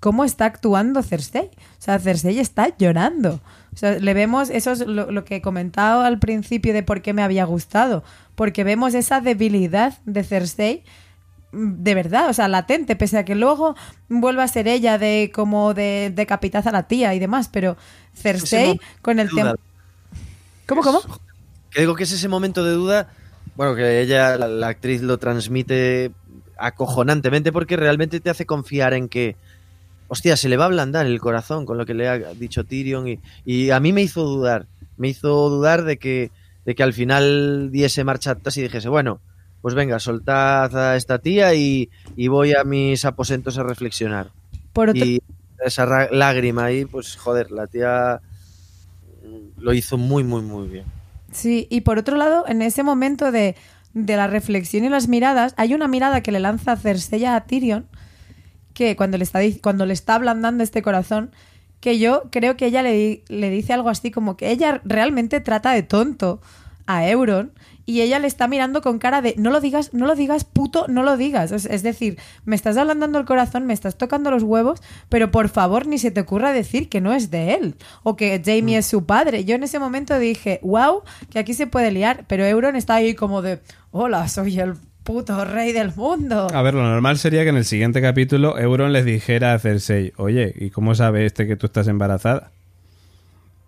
cómo 0.02 0.26
está 0.26 0.46
actuando 0.46 1.02
Cersei. 1.04 1.52
O 1.80 1.82
sea, 1.82 1.98
Cersei 2.00 2.40
está 2.40 2.76
llorando. 2.78 3.40
O 3.74 3.78
sea, 3.78 4.00
le 4.00 4.14
vemos, 4.14 4.50
eso 4.50 4.72
es 4.72 4.86
lo, 4.86 5.12
lo 5.12 5.24
que 5.24 5.38
he 5.38 5.42
comentado 5.42 6.02
al 6.02 6.20
principio 6.20 6.74
de 6.74 6.84
por 6.84 7.02
qué 7.02 7.14
me 7.14 7.24
había 7.24 7.46
gustado, 7.46 8.04
porque 8.36 8.66
vemos 8.66 8.94
esa 8.96 9.22
debilidad 9.22 9.98
de 10.06 10.24
Cersei 10.24 10.84
mm, 11.54 11.84
de 11.84 11.96
verdad, 11.96 12.30
o 12.30 12.34
sea, 12.34 12.50
latente, 12.50 12.98
pese 12.98 13.20
a 13.20 13.24
que 13.24 13.36
luego 13.36 13.76
vuelva 14.10 14.44
a 14.44 14.48
ser 14.50 14.68
ella 14.68 14.98
de 14.98 15.32
como 15.34 15.74
de 15.74 16.12
decapitar 16.14 16.68
a 16.68 16.72
la 16.72 16.88
tía 16.88 17.14
y 17.14 17.20
demás, 17.20 17.48
pero 17.48 17.78
Cersei 18.14 18.82
con 19.02 19.20
el 19.20 19.30
de 19.30 19.36
tema... 19.36 19.56
¿Cómo, 20.66 20.82
cómo? 20.82 21.02
Que 21.70 21.82
digo 21.82 21.96
que 21.96 22.04
es 22.04 22.12
ese 22.12 22.28
momento 22.28 22.66
de 22.66 22.72
duda, 22.72 23.10
bueno, 23.56 23.76
que 23.76 24.02
ella, 24.02 24.36
la, 24.38 24.48
la 24.48 24.68
actriz, 24.68 25.02
lo 25.02 25.20
transmite 25.20 26.12
acojonantemente 26.58 27.52
porque 27.52 27.78
realmente 27.78 28.20
te 28.20 28.30
hace 28.30 28.46
confiar 28.46 28.94
en 28.94 29.08
que, 29.08 29.36
hostia, 30.12 30.36
se 30.36 30.50
le 30.50 30.58
va 30.58 30.66
a 30.66 30.68
ablandar 30.68 31.06
el 31.06 31.22
corazón 31.22 31.66
con 31.66 31.78
lo 31.78 31.86
que 31.86 31.94
le 31.94 32.10
ha 32.10 32.18
dicho 32.34 32.66
Tyrion 32.66 33.08
y, 33.08 33.20
y 33.46 33.70
a 33.70 33.80
mí 33.80 33.94
me 33.94 34.02
hizo 34.02 34.24
dudar, 34.26 34.68
me 34.98 35.08
hizo 35.08 35.50
dudar 35.50 35.86
de 35.86 35.96
que, 35.98 36.32
de 36.66 36.76
que 36.76 36.84
al 36.84 36.92
final 36.92 37.70
diese 37.72 38.04
marcha 38.04 38.32
atrás 38.32 38.58
y 38.58 38.62
dijese, 38.62 38.90
bueno, 38.90 39.22
pues 39.62 39.74
venga, 39.74 40.00
soltad 40.00 40.76
a 40.76 40.98
esta 40.98 41.20
tía 41.20 41.54
y, 41.54 41.90
y 42.18 42.28
voy 42.28 42.54
a 42.54 42.66
mis 42.66 43.06
aposentos 43.06 43.58
a 43.58 43.64
reflexionar. 43.64 44.32
Por 44.74 44.90
otro, 44.90 45.06
Y 45.06 45.24
esa 45.66 45.86
lágrima 46.12 46.66
ahí, 46.66 46.84
pues 46.84 47.16
joder, 47.16 47.50
la 47.50 47.68
tía 47.68 48.20
lo 49.58 49.72
hizo 49.72 49.98
muy, 49.98 50.26
muy, 50.26 50.42
muy 50.42 50.68
bien. 50.68 50.86
Sí, 51.32 51.68
y 51.70 51.82
por 51.82 51.98
otro 51.98 52.18
lado, 52.18 52.44
en 52.50 52.62
ese 52.62 52.84
momento 52.84 53.32
de, 53.32 53.56
de 53.94 54.18
la 54.18 54.28
reflexión 54.28 54.84
y 54.84 54.90
las 54.90 55.08
miradas, 55.08 55.54
hay 55.56 55.74
una 55.74 55.88
mirada 55.88 56.20
que 56.20 56.34
le 56.34 56.42
lanza 56.42 56.76
Cersei 56.76 57.24
a 57.24 57.40
Tyrion, 57.40 57.86
que 58.86 58.96
cuando 58.96 59.18
le 59.18 59.24
está, 59.24 59.40
cuando 59.62 59.86
le 59.86 59.94
está 59.94 60.16
ablandando 60.16 60.64
este 60.64 60.82
corazón, 60.82 61.32
que 61.80 62.00
yo 62.00 62.24
creo 62.32 62.58
que 62.58 62.66
ella 62.68 62.82
le, 62.82 63.24
le 63.28 63.50
dice 63.50 63.74
algo 63.74 63.90
así 63.90 64.12
como 64.12 64.38
que 64.38 64.52
ella 64.52 64.82
realmente 64.84 65.40
trata 65.40 65.72
de 65.72 65.84
tonto 65.84 66.42
a 66.88 67.08
Euron 67.08 67.52
y 67.86 68.02
ella 68.02 68.20
le 68.20 68.28
está 68.28 68.48
mirando 68.48 68.82
con 68.82 69.00
cara 69.00 69.22
de 69.22 69.36
no 69.38 69.50
lo 69.52 69.60
digas, 69.60 69.94
no 69.94 70.06
lo 70.06 70.16
digas, 70.16 70.46
puto, 70.46 70.86
no 70.88 71.04
lo 71.04 71.18
digas. 71.18 71.52
Es, 71.52 71.66
es 71.66 71.84
decir, 71.84 72.18
me 72.46 72.56
estás 72.56 72.78
ablandando 72.78 73.20
el 73.20 73.26
corazón, 73.26 73.66
me 73.66 73.74
estás 73.74 73.98
tocando 73.98 74.32
los 74.32 74.44
huevos, 74.44 74.82
pero 75.10 75.30
por 75.30 75.50
favor 75.50 75.86
ni 75.86 75.98
se 75.98 76.12
te 76.12 76.22
ocurra 76.22 76.54
decir 76.54 76.90
que 76.90 77.02
no 77.02 77.14
es 77.14 77.30
de 77.30 77.54
él 77.56 77.76
o 78.04 78.16
que 78.16 78.42
Jamie 78.44 78.78
es 78.78 78.86
su 78.88 79.06
padre. 79.06 79.46
Yo 79.46 79.56
en 79.56 79.64
ese 79.64 79.78
momento 79.78 80.18
dije, 80.18 80.60
wow, 80.64 81.02
que 81.30 81.40
aquí 81.40 81.54
se 81.54 81.68
puede 81.68 81.92
liar, 81.92 82.26
pero 82.28 82.46
Euron 82.46 82.76
está 82.76 82.96
ahí 82.96 83.14
como 83.14 83.42
de, 83.42 83.62
hola, 83.92 84.28
soy 84.28 84.60
el 84.60 84.76
puto 85.04 85.44
rey 85.46 85.72
del 85.72 85.94
mundo. 85.96 86.48
a 86.54 86.62
ver, 86.62 86.74
lo 86.74 86.84
normal 86.84 87.18
sería 87.18 87.44
que 87.44 87.50
en 87.50 87.58
el 87.58 87.66
siguiente 87.66 88.02
capítulo 88.02 88.58
Euron 88.60 88.94
les 88.94 89.04
dijera 89.06 89.54
a 89.54 89.60
Cersei, 89.60 90.14
oye, 90.18 90.54
¿y 90.58 90.70
cómo 90.70 90.94
sabe 90.96 91.26
este 91.26 91.48
que 91.48 91.56
tú 91.56 91.66
estás 91.68 91.88
embarazada? 91.88 92.52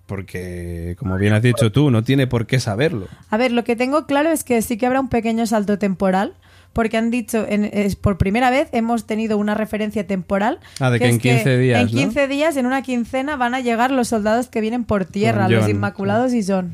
Porque, 0.06 0.96
como 1.00 1.18
bien 1.18 1.34
has 1.34 1.42
dicho 1.42 1.72
tú, 1.72 1.90
no 1.90 2.04
tiene 2.04 2.28
por 2.28 2.46
qué 2.46 2.60
saberlo. 2.60 3.08
A 3.30 3.38
ver, 3.38 3.52
lo 3.52 3.64
que 3.64 3.76
tengo 3.76 4.06
claro 4.06 4.30
es 4.32 4.44
que 4.44 4.62
sí 4.62 4.78
que 4.78 4.86
habrá 4.86 5.00
un 5.00 5.08
pequeño 5.10 5.46
salto 5.48 5.80
temporal, 5.80 6.34
porque 6.74 6.98
han 6.98 7.10
dicho, 7.10 7.46
en- 7.48 7.66
es, 7.72 7.96
por 7.96 8.18
primera 8.18 8.50
vez 8.50 8.68
hemos 8.74 9.06
tenido 9.08 9.38
una 9.38 9.56
referencia 9.56 10.06
temporal. 10.06 10.60
Ah, 10.80 10.90
de 10.92 11.00
que 11.00 11.06
en 11.08 11.16
es 11.16 11.22
15 11.22 11.58
días, 11.58 11.80
En 11.80 11.86
¿no? 11.86 11.92
15 11.92 12.28
días, 12.28 12.58
en 12.58 12.66
una 12.66 12.82
quincena, 12.82 13.38
van 13.38 13.56
a 13.56 13.62
llegar 13.62 13.92
los 13.92 14.10
soldados 14.10 14.50
que 14.50 14.60
vienen 14.60 14.84
por 14.84 15.06
tierra, 15.06 15.48
los 15.48 15.70
Inmaculados 15.70 16.34
y 16.34 16.44
John. 16.46 16.74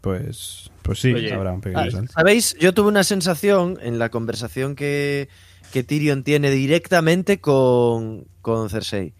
Pues, 0.00 0.70
pues 0.86 1.00
sí, 1.00 1.12
Oye, 1.12 1.32
habrá 1.32 1.52
un 1.52 1.60
pequeño 1.60 1.82
Ah, 1.82 1.90
salto. 1.90 2.12
¿Sabéis? 2.12 2.56
Yo 2.60 2.72
tuve 2.72 2.88
una 2.88 3.04
sensación 3.04 3.78
en 3.82 3.98
la 3.98 4.08
conversación 4.08 4.76
que, 4.76 5.28
que 5.72 5.82
Tyrion 5.82 6.22
tiene 6.22 6.50
directamente 6.50 7.40
con, 7.40 8.26
con 8.40 8.70
Cersei. 8.70 9.14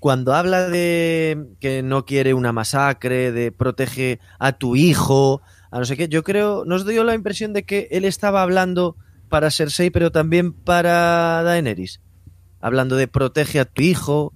Cuando 0.00 0.34
habla 0.34 0.68
de 0.68 1.46
que 1.60 1.82
no 1.82 2.04
quiere 2.06 2.34
una 2.34 2.52
masacre, 2.52 3.30
de 3.30 3.52
protege 3.52 4.18
a 4.40 4.52
tu 4.52 4.74
hijo, 4.74 5.42
a 5.70 5.78
no 5.78 5.84
sé 5.84 5.96
qué, 5.96 6.08
yo 6.08 6.24
creo, 6.24 6.64
nos 6.64 6.86
dio 6.86 7.04
la 7.04 7.14
impresión 7.14 7.52
de 7.52 7.62
que 7.64 7.88
él 7.92 8.04
estaba 8.04 8.42
hablando 8.42 8.96
para 9.28 9.50
Cersei, 9.50 9.90
pero 9.90 10.10
también 10.10 10.52
para 10.52 11.42
Daenerys. 11.42 12.00
Hablando 12.60 12.96
de 12.96 13.06
protege 13.06 13.60
a 13.60 13.64
tu 13.64 13.82
hijo, 13.82 14.32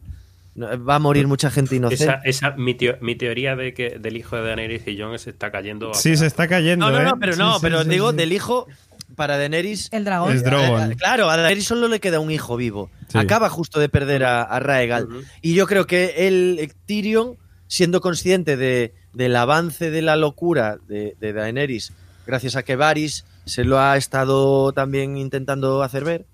va 0.59 0.95
a 0.95 0.99
morir 0.99 1.27
mucha 1.27 1.51
gente 1.51 1.77
inocente. 1.77 2.05
Esa, 2.05 2.21
esa, 2.25 2.51
mi, 2.57 2.75
teo- 2.75 2.99
mi 3.01 3.15
teoría 3.17 3.57
de 3.57 3.75
que 3.75 3.99
del 3.99 4.17
hijo 4.17 4.37
de 4.37 4.43
Daenerys 4.43 4.87
y 4.87 4.99
Jon 5.01 5.19
se 5.19 5.31
está 5.31 5.51
cayendo. 5.51 5.91
a 5.91 5.95
Sí, 5.95 6.17
se 6.17 6.27
está 6.27 6.49
cayendo, 6.49 6.87
No, 6.87 6.93
no, 6.93 7.01
¿eh? 7.01 7.05
no, 7.05 7.19
pero 7.19 7.33
Sí, 7.35 7.39
no, 7.39 7.55
sí, 7.55 7.59
pero 7.63 7.83
sí, 7.83 7.89
digo, 7.91 8.11
sí. 8.11 8.17
del 8.17 8.33
hijo 8.33 8.67
para 9.15 9.37
Daenerys. 9.39 9.89
El 9.93 10.05
dragón. 10.05 10.35
Es 10.35 10.43
Drogon. 10.45 10.93
Eh, 10.93 10.97
Claro, 10.97 11.29
a 11.31 11.37
Daenerys 11.37 11.67
solo 11.67 11.89
le 11.89 12.01
queda 12.01 12.21
un 12.21 12.31
hijo 12.31 12.57
vivo. 12.57 12.91
Sí. 13.09 13.19
Acaba 13.19 13.49
justo 13.51 13.79
de 13.81 13.89
perder 13.89 14.25
a, 14.25 14.43
a 14.43 14.59
Raegal. 14.61 15.09
Y 15.43 15.55
yo 15.55 15.67
creo 15.67 15.87
que 15.87 16.27
él, 16.29 16.57
eh, 16.61 16.71
Tyrion, 16.87 17.37
siendo 17.69 18.01
consciente 18.01 18.57
de, 18.57 18.95
del 19.13 19.37
avance 19.37 19.91
de 19.91 20.03
la 20.03 20.17
locura 20.17 20.79
de, 20.89 21.17
de 21.21 21.33
Daenerys, 21.33 21.93
gracias 22.27 22.57
a 22.57 22.63
que 22.63 22.77
Varys 22.77 23.25
se 23.45 23.65
lo 23.65 23.79
ha 23.81 23.97
estado 23.97 24.73
también 24.73 25.17
intentando 25.17 25.83
hacer 25.83 26.03
ver, 26.05 26.27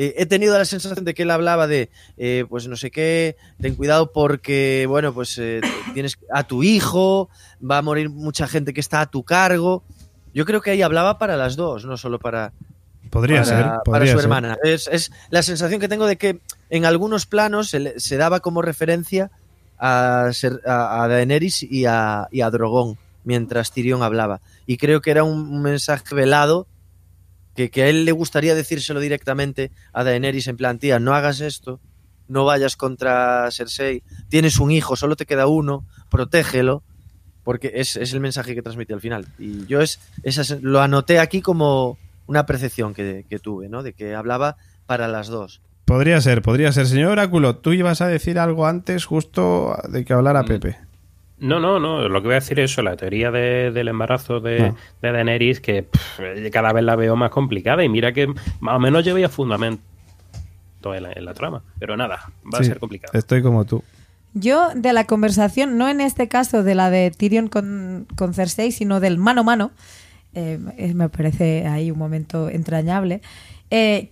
eh, 0.00 0.14
he 0.16 0.26
tenido 0.26 0.56
la 0.56 0.64
sensación 0.64 1.04
de 1.04 1.12
que 1.12 1.24
él 1.24 1.30
hablaba 1.32 1.66
de, 1.66 1.90
eh, 2.16 2.44
pues 2.48 2.68
no 2.68 2.76
sé 2.76 2.90
qué, 2.92 3.36
ten 3.60 3.74
cuidado 3.74 4.12
porque, 4.12 4.86
bueno, 4.88 5.12
pues 5.12 5.36
eh, 5.38 5.60
tienes 5.94 6.16
a 6.32 6.44
tu 6.44 6.62
hijo, 6.62 7.28
va 7.60 7.78
a 7.78 7.82
morir 7.82 8.08
mucha 8.08 8.46
gente 8.46 8.72
que 8.72 8.80
está 8.80 9.00
a 9.00 9.06
tu 9.10 9.24
cargo. 9.24 9.82
Yo 10.32 10.44
creo 10.44 10.60
que 10.60 10.70
ahí 10.70 10.82
hablaba 10.82 11.18
para 11.18 11.36
las 11.36 11.56
dos, 11.56 11.84
no 11.84 11.96
solo 11.96 12.18
para, 12.20 12.52
Podría 13.10 13.42
para, 13.42 13.44
ser, 13.46 13.64
para 13.64 13.82
podría 13.82 14.12
su 14.12 14.18
ser. 14.18 14.24
hermana. 14.24 14.56
Es, 14.62 14.88
es 14.92 15.10
la 15.30 15.42
sensación 15.42 15.80
que 15.80 15.88
tengo 15.88 16.06
de 16.06 16.16
que 16.16 16.40
en 16.70 16.84
algunos 16.84 17.26
planos 17.26 17.68
se, 17.70 17.80
le- 17.80 17.98
se 17.98 18.16
daba 18.18 18.38
como 18.40 18.62
referencia 18.62 19.30
a, 19.78 20.28
Ser- 20.32 20.60
a, 20.66 21.02
a 21.02 21.08
Daenerys 21.08 21.62
y 21.62 21.86
a, 21.86 22.28
y 22.30 22.42
a 22.42 22.50
Drogon 22.50 22.98
mientras 23.24 23.72
Tyrion 23.72 24.02
hablaba. 24.02 24.40
Y 24.66 24.76
creo 24.76 25.00
que 25.00 25.10
era 25.10 25.24
un 25.24 25.60
mensaje 25.62 26.14
velado 26.14 26.66
que, 27.58 27.70
que 27.70 27.82
a 27.82 27.88
él 27.88 28.04
le 28.04 28.12
gustaría 28.12 28.54
decírselo 28.54 29.00
directamente 29.00 29.72
a 29.92 30.04
Daenerys 30.04 30.46
en 30.46 30.56
plan, 30.56 30.78
tía, 30.78 31.00
no 31.00 31.12
hagas 31.14 31.40
esto, 31.40 31.80
no 32.28 32.44
vayas 32.44 32.76
contra 32.76 33.50
Cersei, 33.50 34.04
tienes 34.28 34.60
un 34.60 34.70
hijo, 34.70 34.94
solo 34.94 35.16
te 35.16 35.26
queda 35.26 35.48
uno, 35.48 35.84
protégelo, 36.08 36.84
porque 37.42 37.72
es, 37.74 37.96
es 37.96 38.12
el 38.12 38.20
mensaje 38.20 38.54
que 38.54 38.62
transmite 38.62 38.94
al 38.94 39.00
final. 39.00 39.26
Y 39.40 39.66
yo 39.66 39.80
es, 39.80 39.98
se- 40.24 40.60
lo 40.60 40.80
anoté 40.80 41.18
aquí 41.18 41.40
como 41.42 41.98
una 42.28 42.46
percepción 42.46 42.94
que, 42.94 43.26
que 43.28 43.40
tuve, 43.40 43.68
¿no? 43.68 43.82
De 43.82 43.92
que 43.92 44.14
hablaba 44.14 44.56
para 44.86 45.08
las 45.08 45.26
dos. 45.26 45.60
Podría 45.84 46.20
ser, 46.20 46.42
podría 46.42 46.70
ser. 46.70 46.86
Señor 46.86 47.10
Oráculo, 47.12 47.56
tú 47.56 47.72
ibas 47.72 48.02
a 48.02 48.06
decir 48.06 48.38
algo 48.38 48.66
antes 48.66 49.04
justo 49.04 49.76
de 49.88 50.04
que 50.04 50.12
hablara 50.12 50.42
Mm. 50.44 50.46
Pepe. 50.46 50.76
No, 51.40 51.60
no, 51.60 51.78
no. 51.78 52.08
Lo 52.08 52.20
que 52.20 52.26
voy 52.28 52.32
a 52.34 52.40
decir 52.40 52.58
es 52.60 52.72
eso, 52.72 52.82
la 52.82 52.96
teoría 52.96 53.30
de- 53.30 53.70
del 53.70 53.88
embarazo 53.88 54.40
de, 54.40 54.62
Ah. 54.62 54.74
de 55.02 55.12
Daenerys, 55.12 55.60
que 55.60 55.84
pff, 55.84 56.20
cada 56.52 56.72
vez 56.72 56.82
la 56.84 56.96
veo 56.96 57.14
más 57.16 57.30
complicada. 57.30 57.84
Y 57.84 57.88
mira 57.88 58.12
que 58.12 58.26
más 58.60 58.74
o 58.76 58.78
menos 58.80 59.04
lleva 59.04 59.28
fundamento. 59.28 59.82
en 60.94 61.02
la, 61.02 61.12
en 61.12 61.24
la 61.24 61.34
trama. 61.34 61.62
Pero 61.78 61.96
nada, 61.96 62.30
va 62.52 62.60
a 62.60 62.62
ser 62.64 62.78
complicado. 62.78 63.16
Estoy 63.18 63.42
como 63.42 63.64
tú. 63.66 63.82
Yo, 64.32 64.68
de 64.74 64.92
la 64.92 65.04
conversación, 65.04 65.76
no 65.76 65.88
en 65.88 66.00
este 66.00 66.28
caso 66.28 66.62
de 66.62 66.74
la 66.74 66.88
de 66.90 67.10
Tyrion 67.10 67.48
con, 67.48 68.06
con 68.16 68.32
Cersei, 68.32 68.70
sino 68.72 68.98
del 69.00 69.18
mano 69.18 69.40
a 69.40 69.44
mano, 69.44 69.70
eh, 70.34 70.58
eh, 70.78 70.94
me 70.94 71.08
parece 71.08 71.66
ahí 71.66 71.90
un 71.90 71.98
momento 71.98 72.48
entrañable. 72.48 73.20
Eh, 73.70 74.08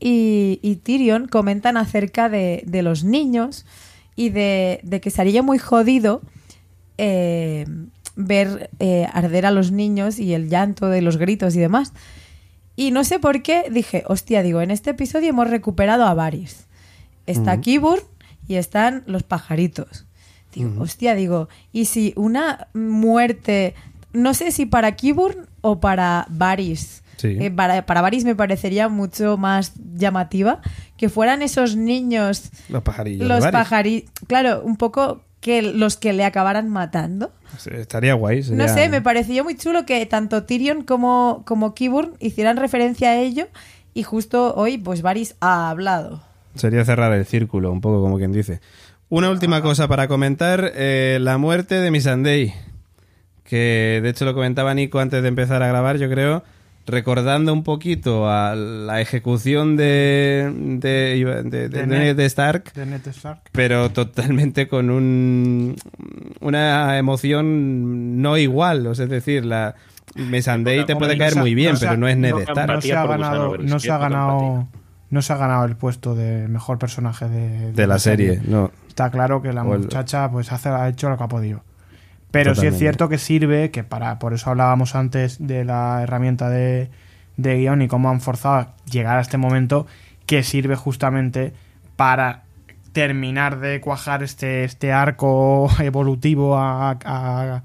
y 0.00 0.76
Tyrion 0.82 1.26
comentan 1.26 1.76
acerca 1.76 2.28
de, 2.28 2.62
de 2.66 2.82
los 2.82 3.04
niños 3.04 3.64
y 4.14 4.28
de, 4.28 4.80
de 4.84 5.00
que 5.00 5.10
sería 5.10 5.42
muy 5.42 5.58
jodido 5.58 6.20
eh, 6.98 7.66
ver 8.16 8.70
eh, 8.78 9.06
arder 9.12 9.46
a 9.46 9.50
los 9.50 9.70
niños 9.72 10.18
y 10.18 10.34
el 10.34 10.48
llanto 10.48 10.88
de 10.88 11.02
los 11.02 11.16
gritos 11.16 11.54
y 11.56 11.60
demás. 11.60 11.92
Y 12.76 12.90
no 12.90 13.04
sé 13.04 13.18
por 13.18 13.42
qué 13.42 13.64
dije, 13.70 14.04
hostia, 14.06 14.42
digo, 14.42 14.60
en 14.62 14.70
este 14.70 14.90
episodio 14.90 15.28
hemos 15.30 15.50
recuperado 15.50 16.04
a 16.06 16.14
Varys. 16.14 16.66
Está 17.26 17.60
Qyburn 17.60 18.02
y 18.48 18.56
están 18.56 19.04
los 19.06 19.22
pajaritos. 19.22 20.06
Digo, 20.54 20.82
hostia, 20.82 21.14
digo, 21.14 21.48
y 21.72 21.86
si 21.86 22.12
una 22.16 22.68
muerte, 22.74 23.74
no 24.12 24.34
sé 24.34 24.50
si 24.52 24.66
para 24.66 24.96
Qyburn 24.96 25.46
o 25.60 25.80
para 25.80 26.26
Varys. 26.28 27.02
Sí. 27.16 27.36
Eh, 27.40 27.50
para, 27.50 27.86
para 27.86 28.02
me 28.10 28.34
parecería 28.34 28.88
mucho 28.88 29.36
más 29.36 29.74
llamativa 29.94 30.60
que 30.96 31.08
fueran 31.08 31.40
esos 31.42 31.76
niños, 31.76 32.50
Los 32.68 32.82
pajarillos. 32.82 33.28
los 33.28 33.46
pajaritos, 33.46 34.10
claro, 34.26 34.62
un 34.64 34.76
poco 34.76 35.22
que 35.42 35.60
los 35.60 35.96
que 35.96 36.12
le 36.14 36.24
acabaran 36.24 36.70
matando. 36.70 37.32
Estaría 37.70 38.14
guay. 38.14 38.42
No 38.52 38.68
sé, 38.68 38.88
me 38.88 39.02
pareció 39.02 39.42
muy 39.42 39.56
chulo 39.56 39.84
que 39.84 40.06
tanto 40.06 40.44
Tyrion 40.44 40.84
como, 40.84 41.42
como 41.44 41.74
Qyburn 41.74 42.12
hicieran 42.20 42.56
referencia 42.56 43.10
a 43.10 43.16
ello 43.16 43.48
y 43.92 44.04
justo 44.04 44.54
hoy 44.54 44.78
pues 44.78 45.02
Varys 45.02 45.34
ha 45.40 45.68
hablado. 45.68 46.22
Sería 46.54 46.84
cerrar 46.84 47.12
el 47.12 47.26
círculo, 47.26 47.72
un 47.72 47.80
poco 47.80 48.00
como 48.00 48.18
quien 48.18 48.32
dice. 48.32 48.60
Una 49.08 49.30
última 49.30 49.62
cosa 49.62 49.88
para 49.88 50.06
comentar, 50.06 50.72
eh, 50.76 51.18
la 51.20 51.38
muerte 51.38 51.80
de 51.80 51.90
Missandei, 51.90 52.54
que 53.42 53.98
de 54.00 54.08
hecho 54.08 54.24
lo 54.24 54.34
comentaba 54.34 54.72
Nico 54.74 55.00
antes 55.00 55.22
de 55.22 55.28
empezar 55.28 55.62
a 55.62 55.66
grabar, 55.66 55.98
yo 55.98 56.08
creo, 56.08 56.44
recordando 56.86 57.52
un 57.52 57.62
poquito 57.62 58.28
a 58.28 58.54
la 58.56 59.00
ejecución 59.00 59.76
de, 59.76 60.50
de, 60.80 60.88
de, 60.88 61.42
de- 61.44 61.68
De 61.68 61.68
de- 61.68 61.86
Ned. 61.86 62.16
de 62.16 62.24
Stark, 62.26 62.72
De 62.72 62.86
Ned 62.86 63.06
Stark. 63.06 63.40
pero 63.52 63.90
totalmente 63.90 64.66
con 64.68 64.90
un, 64.90 65.76
una 66.40 66.98
emoción 66.98 68.20
no 68.20 68.36
igual, 68.36 68.86
o 68.86 68.94
sea, 68.94 69.04
es 69.04 69.10
decir, 69.10 69.44
la 69.44 69.74
Missandei 70.16 70.84
te 70.84 70.96
puede 70.96 71.16
caer 71.16 71.36
muy 71.36 71.54
bien, 71.54 71.74
no 71.74 71.78
pero 71.80 71.96
no 71.96 72.08
es 72.08 72.16
Ned 72.16 72.30
no- 72.30 72.38
Stark. 72.40 72.72
No 72.74 72.80
se 72.80 72.92
ha 72.94 73.06
ganado, 73.06 73.56
no 73.58 73.78
se 73.78 73.90
ha 73.90 73.98
ganado, 73.98 74.40
empatía. 74.40 74.80
no 75.10 75.22
se 75.22 75.32
ha 75.32 75.36
ganado 75.36 75.64
el 75.64 75.76
puesto 75.76 76.14
de 76.14 76.48
mejor 76.48 76.78
personaje 76.78 77.28
de, 77.28 77.72
de 77.72 77.86
la 77.86 77.98
serie, 77.98 78.40
no. 78.46 78.70
Está 78.88 79.10
claro 79.10 79.40
que 79.40 79.52
la 79.52 79.62
O 79.64 79.74
el- 79.74 79.82
muchacha 79.82 80.30
pues 80.30 80.52
hace, 80.52 80.68
ha 80.68 80.88
hecho 80.88 81.08
lo 81.08 81.16
que 81.16 81.24
ha 81.24 81.28
podido. 81.28 81.62
Pero 82.32 82.54
sí 82.54 82.66
es 82.66 82.78
cierto 82.78 83.08
que 83.08 83.18
sirve, 83.18 83.70
que 83.70 83.84
para 83.84 84.18
por 84.18 84.32
eso 84.34 84.50
hablábamos 84.50 84.94
antes 84.96 85.36
de 85.46 85.64
la 85.64 86.00
herramienta 86.02 86.48
de, 86.50 86.90
de 87.36 87.56
guion 87.58 87.82
y 87.82 87.88
cómo 87.88 88.10
han 88.10 88.20
forzado 88.20 88.54
a 88.56 88.74
llegar 88.90 89.18
a 89.18 89.20
este 89.20 89.36
momento, 89.38 89.86
que 90.26 90.42
sirve 90.42 90.74
justamente 90.76 91.52
para 91.96 92.42
terminar 92.92 93.58
de 93.60 93.80
cuajar 93.80 94.22
este, 94.22 94.64
este 94.64 94.92
arco 94.92 95.68
evolutivo 95.80 96.56
a, 96.58 96.90
a- 96.90 96.96
a- 97.04 97.62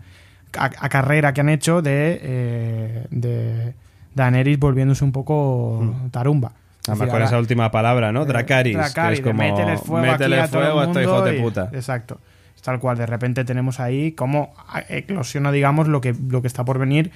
a 0.57 0.89
carrera 0.89 1.33
que 1.33 1.41
han 1.41 1.49
hecho 1.49 1.81
de, 1.81 2.19
eh, 2.21 3.05
de 3.11 3.73
Daenerys 4.15 4.57
volviéndose 4.59 5.03
un 5.03 5.11
poco 5.11 5.93
tarumba. 6.11 6.51
Es 6.81 6.89
Además 6.89 7.09
con 7.09 7.21
esa 7.23 7.37
última 7.37 7.69
palabra, 7.69 8.11
¿no? 8.13 8.23
eh, 8.23 8.25
Dracaris, 8.25 8.73
Dracarys, 8.75 9.19
que 9.21 9.29
es 9.29 9.35
como 9.35 9.43
métele 9.43 9.77
fuego, 9.77 10.05
métele 10.11 10.39
aquí 10.39 10.45
a 10.45 10.49
todo 10.49 10.61
el 10.61 10.65
fuego 10.67 10.79
a 10.79 10.83
este 10.85 11.03
hijo 11.03 11.11
mundo 11.13 11.25
de 11.25 11.37
y- 11.37 11.41
puta. 11.41 11.69
Exacto. 11.73 12.19
Tal 12.67 12.81
cual, 12.81 12.97
de 12.97 13.05
repente 13.05 13.45
tenemos 13.45 13.79
ahí 13.79 14.11
cómo 14.11 14.53
eclosiona, 14.89 15.53
digamos, 15.53 15.87
lo 15.87 16.01
que, 16.01 16.13
lo 16.27 16.41
que 16.41 16.49
está 16.49 16.65
por 16.65 16.79
venir. 16.79 17.11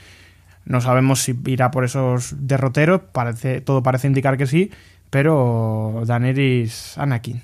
No 0.64 0.80
sabemos 0.80 1.20
si 1.24 1.38
irá 1.46 1.72
por 1.72 1.84
esos 1.84 2.34
derroteros, 2.48 3.02
parece, 3.12 3.60
todo 3.60 3.84
parece 3.84 4.08
indicar 4.08 4.38
que 4.38 4.48
sí, 4.48 4.72
pero 5.10 6.04
Daenerys 6.06 6.98
Anakin. 6.98 7.42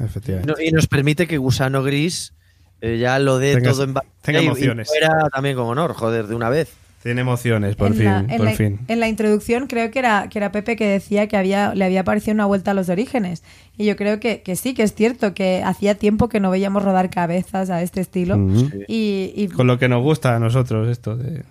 Efectivamente. 0.00 0.52
No- 0.52 0.60
y 0.60 0.72
nos 0.72 0.88
permite 0.88 1.28
que 1.28 1.38
Gusano 1.38 1.84
Gris 1.84 2.32
eh, 2.80 2.98
ya 2.98 3.20
lo 3.20 3.38
dé 3.38 3.60
todo 3.60 3.84
en 3.84 3.94
tenga 4.22 4.40
y- 4.40 4.42
y 4.42 4.46
emociones. 4.48 4.88
fuera 4.88 5.28
también 5.32 5.54
con 5.54 5.66
honor, 5.68 5.94
joder, 5.94 6.26
de 6.26 6.34
una 6.34 6.48
vez. 6.48 6.72
Tiene 7.02 7.20
emociones, 7.20 7.76
por 7.76 7.88
en 7.88 7.94
fin, 7.94 8.04
la, 8.06 8.18
en 8.20 8.26
por 8.36 8.40
la- 8.46 8.52
fin. 8.54 8.80
en 8.88 8.98
la 9.00 9.08
introducción 9.08 9.68
creo 9.68 9.90
que 9.92 9.98
era, 10.00 10.28
que 10.28 10.38
era 10.40 10.50
Pepe 10.50 10.74
que 10.74 10.88
decía 10.88 11.28
que 11.28 11.36
había, 11.36 11.72
le 11.74 11.84
había 11.84 12.02
parecido 12.02 12.34
una 12.34 12.46
vuelta 12.46 12.72
a 12.72 12.74
los 12.74 12.88
orígenes. 12.88 13.44
Y 13.78 13.84
yo 13.84 13.94
creo 13.96 14.18
que, 14.18 14.42
que 14.42 14.56
sí, 14.56 14.74
que 14.74 14.82
es 14.82 14.94
cierto, 14.94 15.32
que 15.32 15.62
hacía 15.64 15.94
tiempo 15.94 16.28
que 16.28 16.40
no 16.40 16.50
veíamos 16.50 16.82
rodar 16.82 17.08
cabezas 17.10 17.70
a 17.70 17.80
este 17.82 18.00
estilo. 18.00 18.36
Ujú. 18.36 18.70
Y, 18.88 19.32
y- 19.36 19.48
Con 19.48 19.68
lo 19.68 19.78
que 19.78 19.88
nos 19.88 20.02
gusta 20.02 20.34
a 20.34 20.40
nosotros 20.40 20.88
esto 20.88 21.16
de 21.16 21.42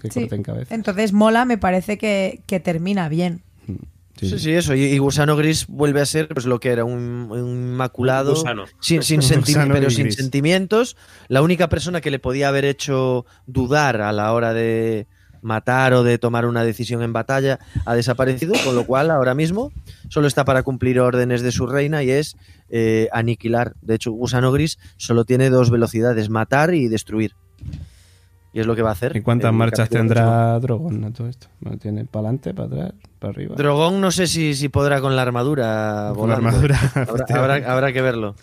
que 0.00 0.10
sí. 0.10 0.20
corten 0.20 0.42
cabeza. 0.42 0.74
entonces 0.74 1.12
mola, 1.14 1.44
me 1.46 1.56
parece 1.58 1.96
que, 1.96 2.40
que 2.46 2.60
termina 2.60 3.08
bien. 3.08 3.40
Sí, 3.66 3.76
Sí, 4.22 4.30
sí. 4.30 4.38
sí, 4.38 4.52
eso. 4.52 4.74
Y, 4.74 4.84
y 4.84 4.98
Gusano 4.98 5.36
Gris 5.36 5.66
vuelve 5.66 6.00
a 6.00 6.06
ser 6.06 6.28
pues 6.28 6.46
lo 6.46 6.60
que 6.60 6.70
era 6.70 6.84
un, 6.84 7.28
un 7.30 7.38
inmaculado. 7.72 8.34
Gusano. 8.34 8.64
Sin, 8.80 9.02
sin 9.02 9.18
Un 9.20 9.22
senti- 9.28 9.52
gusano 9.52 9.74
pero 9.74 9.90
sin 9.90 10.04
gris. 10.04 10.16
sentimientos. 10.16 10.96
La 11.28 11.42
única 11.42 11.68
persona 11.68 12.00
que 12.00 12.10
le 12.10 12.18
podía 12.18 12.48
haber 12.48 12.64
hecho 12.64 13.26
dudar 13.46 14.00
a 14.00 14.12
la 14.12 14.32
hora 14.32 14.52
de 14.54 15.06
matar 15.44 15.92
o 15.92 16.04
de 16.04 16.18
tomar 16.18 16.46
una 16.46 16.62
decisión 16.62 17.02
en 17.02 17.12
batalla 17.12 17.58
ha 17.84 17.96
desaparecido, 17.96 18.54
con 18.64 18.76
lo 18.76 18.86
cual 18.86 19.10
ahora 19.10 19.34
mismo 19.34 19.72
solo 20.08 20.28
está 20.28 20.44
para 20.44 20.62
cumplir 20.62 21.00
órdenes 21.00 21.42
de 21.42 21.50
su 21.50 21.66
reina 21.66 22.04
y 22.04 22.10
es 22.12 22.36
eh, 22.70 23.08
aniquilar. 23.12 23.74
De 23.82 23.96
hecho, 23.96 24.12
Gusano 24.12 24.52
Gris 24.52 24.78
solo 24.98 25.24
tiene 25.24 25.50
dos 25.50 25.70
velocidades, 25.70 26.30
matar 26.30 26.72
y 26.74 26.86
destruir. 26.86 27.32
Y 28.54 28.60
es 28.60 28.66
lo 28.66 28.76
que 28.76 28.82
va 28.82 28.90
a 28.90 28.92
hacer. 28.92 29.16
¿Y 29.16 29.22
cuántas 29.22 29.50
marchas 29.52 29.88
tendrá 29.88 30.60
Drogon 30.60 31.02
a 31.04 31.12
todo 31.12 31.26
esto? 31.26 31.46
¿No 31.60 31.78
tiene 31.78 32.04
para 32.04 32.28
adelante, 32.28 32.52
para 32.52 32.66
atrás, 32.68 32.92
para 33.18 33.30
arriba? 33.32 33.54
Drogón 33.56 34.00
no 34.02 34.10
sé 34.10 34.26
si, 34.26 34.54
si 34.54 34.68
podrá 34.68 35.00
con 35.00 35.16
la 35.16 35.22
armadura. 35.22 36.12
Con 36.14 36.28
la 36.28 36.36
armadura, 36.36 36.78
Habrá, 36.94 37.24
habrá- 37.34 37.72
habrá 37.72 37.92
que 37.94 38.02
verlo. 38.02 38.34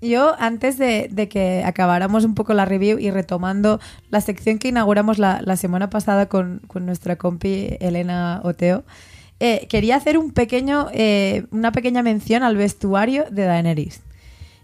Yo, 0.00 0.36
antes 0.38 0.78
de, 0.78 1.08
de 1.10 1.28
que 1.28 1.64
acabáramos 1.64 2.24
un 2.24 2.36
poco 2.36 2.54
la 2.54 2.64
review 2.64 2.98
y 3.00 3.10
retomando 3.10 3.80
la 4.10 4.20
sección 4.20 4.58
que 4.58 4.68
inauguramos 4.68 5.18
la, 5.18 5.40
la 5.42 5.56
semana 5.56 5.90
pasada 5.90 6.26
con, 6.26 6.60
con 6.68 6.86
nuestra 6.86 7.16
compi 7.16 7.76
Elena 7.80 8.40
Oteo, 8.44 8.84
eh, 9.40 9.66
quería 9.68 9.96
hacer 9.96 10.16
un 10.16 10.30
pequeño, 10.30 10.86
eh, 10.92 11.44
una 11.50 11.72
pequeña 11.72 12.04
mención 12.04 12.44
al 12.44 12.56
vestuario 12.56 13.24
de 13.32 13.42
Daenerys. 13.46 14.00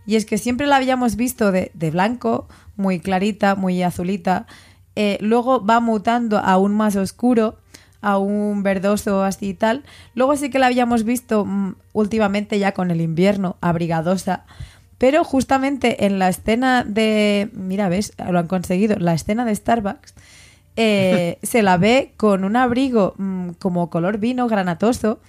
Y 0.06 0.14
es 0.14 0.26
que 0.26 0.39
siempre 0.39 0.68
la 0.68 0.76
habíamos 0.76 1.16
visto 1.16 1.50
de, 1.50 1.72
de 1.74 1.90
blanco, 1.90 2.47
muy 2.76 3.00
clarita, 3.00 3.56
muy 3.56 3.82
azulita. 3.82 4.47
Eh, 4.96 5.18
luego 5.20 5.64
va 5.64 5.80
mutando 5.80 6.38
a 6.38 6.58
un 6.58 6.74
más 6.74 6.96
oscuro, 6.96 7.56
a 8.00 8.18
un 8.18 8.62
verdoso 8.62 9.22
así 9.22 9.50
y 9.50 9.54
tal. 9.54 9.84
Luego 10.14 10.36
sí 10.36 10.50
que 10.50 10.58
la 10.58 10.66
habíamos 10.66 11.04
visto 11.04 11.44
mm, 11.44 11.76
últimamente 11.92 12.58
ya 12.58 12.72
con 12.72 12.90
el 12.90 13.00
invierno, 13.00 13.56
abrigadosa. 13.60 14.44
Pero 14.98 15.24
justamente 15.24 16.06
en 16.06 16.18
la 16.18 16.28
escena 16.28 16.84
de. 16.84 17.50
Mira, 17.54 17.88
ves, 17.88 18.12
lo 18.30 18.38
han 18.38 18.46
conseguido. 18.46 18.96
La 18.98 19.14
escena 19.14 19.44
de 19.44 19.54
Starbucks. 19.54 20.14
eh, 20.76 21.38
se 21.42 21.62
la 21.62 21.76
ve 21.76 22.12
con 22.16 22.44
un 22.44 22.56
abrigo 22.56 23.14
mm, 23.18 23.50
como 23.58 23.90
color 23.90 24.18
vino 24.18 24.46
granatoso. 24.46 25.20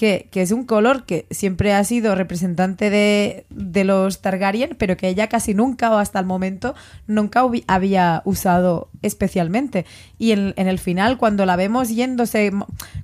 Que, 0.00 0.30
que 0.32 0.40
es 0.40 0.50
un 0.50 0.64
color 0.64 1.04
que 1.04 1.26
siempre 1.30 1.74
ha 1.74 1.84
sido 1.84 2.14
representante 2.14 2.88
de, 2.88 3.44
de 3.50 3.84
los 3.84 4.22
Targaryen, 4.22 4.74
pero 4.78 4.96
que 4.96 5.08
ella 5.08 5.28
casi 5.28 5.52
nunca 5.52 5.90
o 5.90 5.98
hasta 5.98 6.18
el 6.18 6.24
momento 6.24 6.74
nunca 7.06 7.42
había 7.66 8.22
usado 8.24 8.88
especialmente. 9.02 9.84
Y 10.16 10.32
en, 10.32 10.54
en 10.56 10.68
el 10.68 10.78
final, 10.78 11.18
cuando 11.18 11.44
la 11.44 11.56
vemos 11.56 11.90
yéndose, 11.90 12.50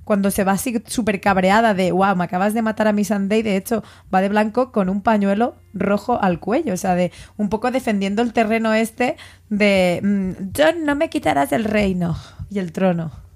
cuando 0.05 0.31
se 0.31 0.43
va 0.43 0.53
así 0.53 0.81
súper 0.87 1.21
cabreada 1.21 1.75
de, 1.75 1.91
wow, 1.91 2.15
me 2.15 2.23
acabas 2.23 2.55
de 2.55 2.63
matar 2.63 2.87
a 2.87 2.93
mi 2.93 3.05
Sunday, 3.05 3.43
de 3.43 3.57
hecho 3.57 3.83
va 4.11 4.21
de 4.21 4.29
blanco 4.29 4.71
con 4.71 4.89
un 4.89 5.01
pañuelo 5.03 5.53
rojo 5.75 6.19
al 6.19 6.39
cuello, 6.39 6.73
o 6.73 6.77
sea, 6.77 6.95
de 6.95 7.11
un 7.37 7.49
poco 7.49 7.69
defendiendo 7.69 8.23
el 8.23 8.33
terreno 8.33 8.73
este 8.73 9.17
de, 9.51 10.01
mm, 10.03 10.49
John, 10.57 10.83
no 10.83 10.95
me 10.95 11.11
quitarás 11.11 11.51
el 11.51 11.63
reino 11.63 12.17
y 12.49 12.57
el 12.57 12.71
trono. 12.71 13.26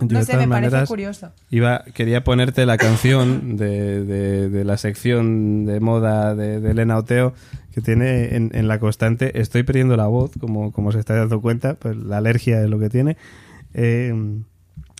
Yo, 0.00 0.06
No 0.06 0.18
de 0.20 0.24
sé, 0.24 0.32
todas 0.32 0.46
me 0.46 0.52
parece 0.52 0.70
maneras, 0.70 0.88
curioso. 0.88 1.30
Iba, 1.50 1.84
quería 1.94 2.22
ponerte 2.24 2.64
la 2.66 2.76
canción 2.78 3.56
de, 3.56 4.04
de- 4.04 4.48
de 4.50 4.64
la 4.64 4.76
sección 4.76 5.64
de 5.66 5.80
moda 5.80 6.34
de, 6.34 6.60
de 6.60 6.70
Elena 6.70 6.96
Oteo 6.98 7.34
que 7.72 7.80
tiene 7.80 8.34
en, 8.36 8.50
en 8.54 8.66
la 8.68 8.78
constante 8.80 9.40
estoy 9.40 9.62
perdiendo 9.62 9.96
la 9.96 10.06
voz, 10.06 10.32
como, 10.40 10.72
como 10.72 10.90
se 10.92 10.98
está 10.98 11.14
dando 11.14 11.40
cuenta, 11.40 11.74
pues 11.74 11.96
la 11.96 12.16
alergia 12.18 12.62
es 12.62 12.68
lo 12.70 12.78
que 12.78 12.88
tiene. 12.90 13.16
Eh, 13.74 14.12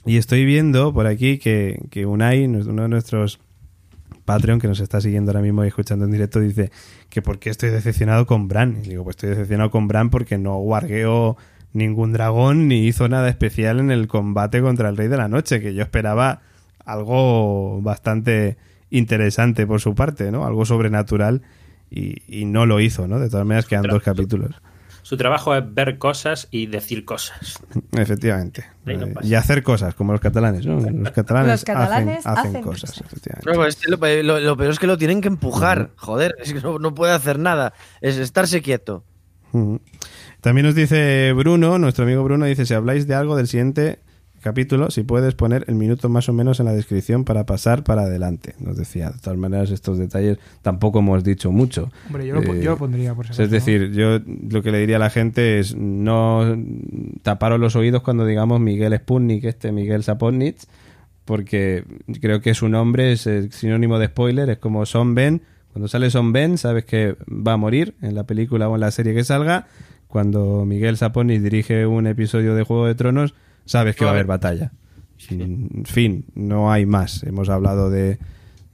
y 0.05 0.17
estoy 0.17 0.45
viendo 0.45 0.93
por 0.95 1.07
aquí 1.07 1.39
que, 1.39 1.81
que 1.91 2.07
Unai, 2.07 2.45
uno 2.47 2.83
de 2.83 2.89
nuestros 2.89 3.41
Patreon, 4.25 4.61
que 4.61 4.69
nos 4.69 4.81
está 4.81 5.01
siguiendo 5.01 5.31
ahora 5.31 5.41
mismo 5.43 5.65
y 5.65 5.69
escuchando 5.69 6.05
en 6.05 6.11
directo, 6.11 6.39
dice 6.41 6.71
que 7.09 7.23
por 7.23 7.39
qué 7.39 7.51
estoy 7.51 7.71
decepcionado 7.71 8.27
con 8.27 8.47
Bran. 8.47 8.79
Y 8.85 8.89
digo, 8.91 9.05
pues 9.05 9.15
estoy 9.17 9.31
decepcionado 9.31 9.71
con 9.71 9.89
Bran 9.89 10.11
porque 10.11 10.37
no 10.39 10.59
guargueó 10.59 11.37
ningún 11.73 12.13
dragón 12.13 12.69
ni 12.69 12.87
hizo 12.87 13.09
nada 13.09 13.29
especial 13.29 13.79
en 13.81 13.91
el 13.91 14.09
combate 14.09 14.61
contra 14.61 14.89
el 14.89 14.97
Rey 14.97 15.09
de 15.09 15.17
la 15.17 15.29
Noche, 15.29 15.61
que 15.61 15.75
yo 15.75 15.83
esperaba 15.83 16.41
algo 16.85 17.81
bastante 17.83 18.57
interesante 18.91 19.67
por 19.67 19.81
su 19.81 19.95
parte, 19.95 20.31
¿no? 20.31 20.47
Algo 20.47 20.65
sobrenatural 20.65 21.43
y, 21.91 22.17
y 22.27 22.45
no 22.47 22.67
lo 22.67 22.81
hizo, 22.81 23.07
¿no? 23.07 23.19
De 23.19 23.29
todas 23.29 23.47
maneras 23.47 23.67
quedan 23.67 23.83
dos 23.85 24.03
capítulos. 24.03 24.55
Su 25.03 25.17
trabajo 25.17 25.55
es 25.55 25.63
ver 25.75 25.97
cosas 25.97 26.49
y 26.51 26.67
decir 26.67 27.07
cosas. 27.07 27.61
Efectivamente. 27.93 28.65
No 28.85 28.93
Eh, 28.93 29.15
y 29.23 29.35
hacer 29.35 29.63
cosas, 29.63 29.95
como 29.95 30.13
los 30.13 30.21
catalanes, 30.21 30.67
¿no? 30.67 30.81
Los 30.91 31.13
catalanes, 31.13 31.51
Los 31.53 31.65
catalanes 31.65 32.27
hacen, 32.27 32.33
hacen 32.39 32.49
hacen 32.51 32.63
cosas, 32.63 32.91
cosas. 32.91 33.07
efectivamente. 33.07 33.51
No, 33.51 33.57
pues, 33.99 34.23
lo, 34.23 34.23
lo- 34.35 34.41
lo 34.41 34.57
peor 34.59 34.71
es 34.71 34.79
que 34.79 34.87
lo 34.87 34.99
tienen 34.99 35.23
que 35.23 35.29
empujar. 35.29 35.91
Joder, 35.97 36.35
es 36.43 36.53
que 36.53 36.61
no, 36.61 36.79
no 36.79 36.95
puede 36.95 37.13
hacer 37.15 37.39
nada. 37.39 37.73
Es 38.03 38.17
estarse 38.19 38.61
quieto. 38.61 39.03
Ujú. 39.53 39.81
También 40.41 40.67
nos 40.67 40.75
dice 40.75 41.33
Bruno, 41.35 41.79
nuestro 41.79 42.05
amigo 42.05 42.23
Bruno, 42.23 42.47
dice, 42.47 42.65
si 42.65 42.75
habláis 42.75 43.07
de 43.07 43.15
algo 43.15 43.37
del 43.37 43.49
siguiente 43.49 43.99
capítulo, 44.41 44.91
si 44.91 45.03
puedes 45.03 45.35
poner 45.35 45.65
el 45.67 45.75
minuto 45.75 46.09
más 46.09 46.29
o 46.29 46.33
menos 46.33 46.61
en 46.61 46.67
la 46.67 46.73
descripción 46.73 47.25
para 47.25 47.45
pasar 47.45 47.83
para 47.83 48.03
adelante. 48.03 48.55
Nos 48.61 48.77
decía, 48.77 49.11
de 49.11 49.19
todas 49.19 49.39
maneras, 49.39 49.71
estos 49.71 49.99
detalles 49.99 50.39
tampoco 50.63 51.01
hemos 51.01 51.25
dicho 51.25 51.51
mucho. 51.51 51.91
Hombre, 52.07 52.27
yo 52.27 52.35
lo, 52.35 52.43
Eh, 52.43 52.63
yo 52.63 52.71
lo 52.73 52.77
pondría 52.79 53.15
por 53.15 53.27
si 53.27 53.43
es 53.43 53.51
decir, 53.51 53.91
yo 53.93 54.21
lo 54.49 54.63
que 54.63 54.71
le 54.71 54.79
diría 54.79 54.97
a 54.97 55.01
la 55.01 55.11
gente 55.11 55.59
es 55.59 55.77
no 55.77 56.57
taparos 57.23 57.59
los 57.59 57.75
oídos 57.77 58.03
cuando 58.03 58.25
digamos 58.25 58.61
Miguel 58.61 58.97
Sputnik, 58.97 59.45
este 59.45 59.73
Miguel 59.73 60.05
Sapotnitz, 60.05 60.67
porque 61.25 61.85
creo 62.21 62.41
que 62.41 62.55
su 62.55 62.69
nombre 62.69 63.13
es 63.13 63.27
eh, 63.27 63.49
sinónimo 63.51 63.99
de 63.99 64.07
spoiler, 64.07 64.49
es 64.51 64.59
como 64.59 64.87
Son 64.87 65.15
Ben. 65.15 65.43
Cuando 65.73 65.89
sale 65.89 66.11
Son 66.11 66.33
Ben, 66.33 66.59
sabes 66.59 66.85
que 66.85 67.17
va 67.29 67.55
a 67.55 67.57
morir 67.57 67.95
en 68.03 68.15
la 68.15 68.25
película 68.25 68.69
o 68.69 68.75
en 68.77 68.81
la 68.81 68.91
serie 68.91 69.15
que 69.15 69.25
salga. 69.25 69.67
Cuando 70.09 70.65
Miguel 70.65 70.97
Sapotnitz 70.97 71.43
dirige 71.43 71.87
un 71.87 72.07
episodio 72.07 72.55
de 72.55 72.65
Juego 72.65 72.87
de 72.87 72.95
Tronos, 72.95 73.35
sabes 73.65 73.95
que 73.95 74.05
va 74.05 74.11
a 74.11 74.15
haber 74.15 74.27
batalla. 74.27 74.73
En 75.31 75.85
fin, 75.85 76.25
no 76.35 76.73
hay 76.73 76.87
más. 76.87 77.23
Hemos 77.25 77.49
hablado 77.49 77.91
de, 77.91 78.19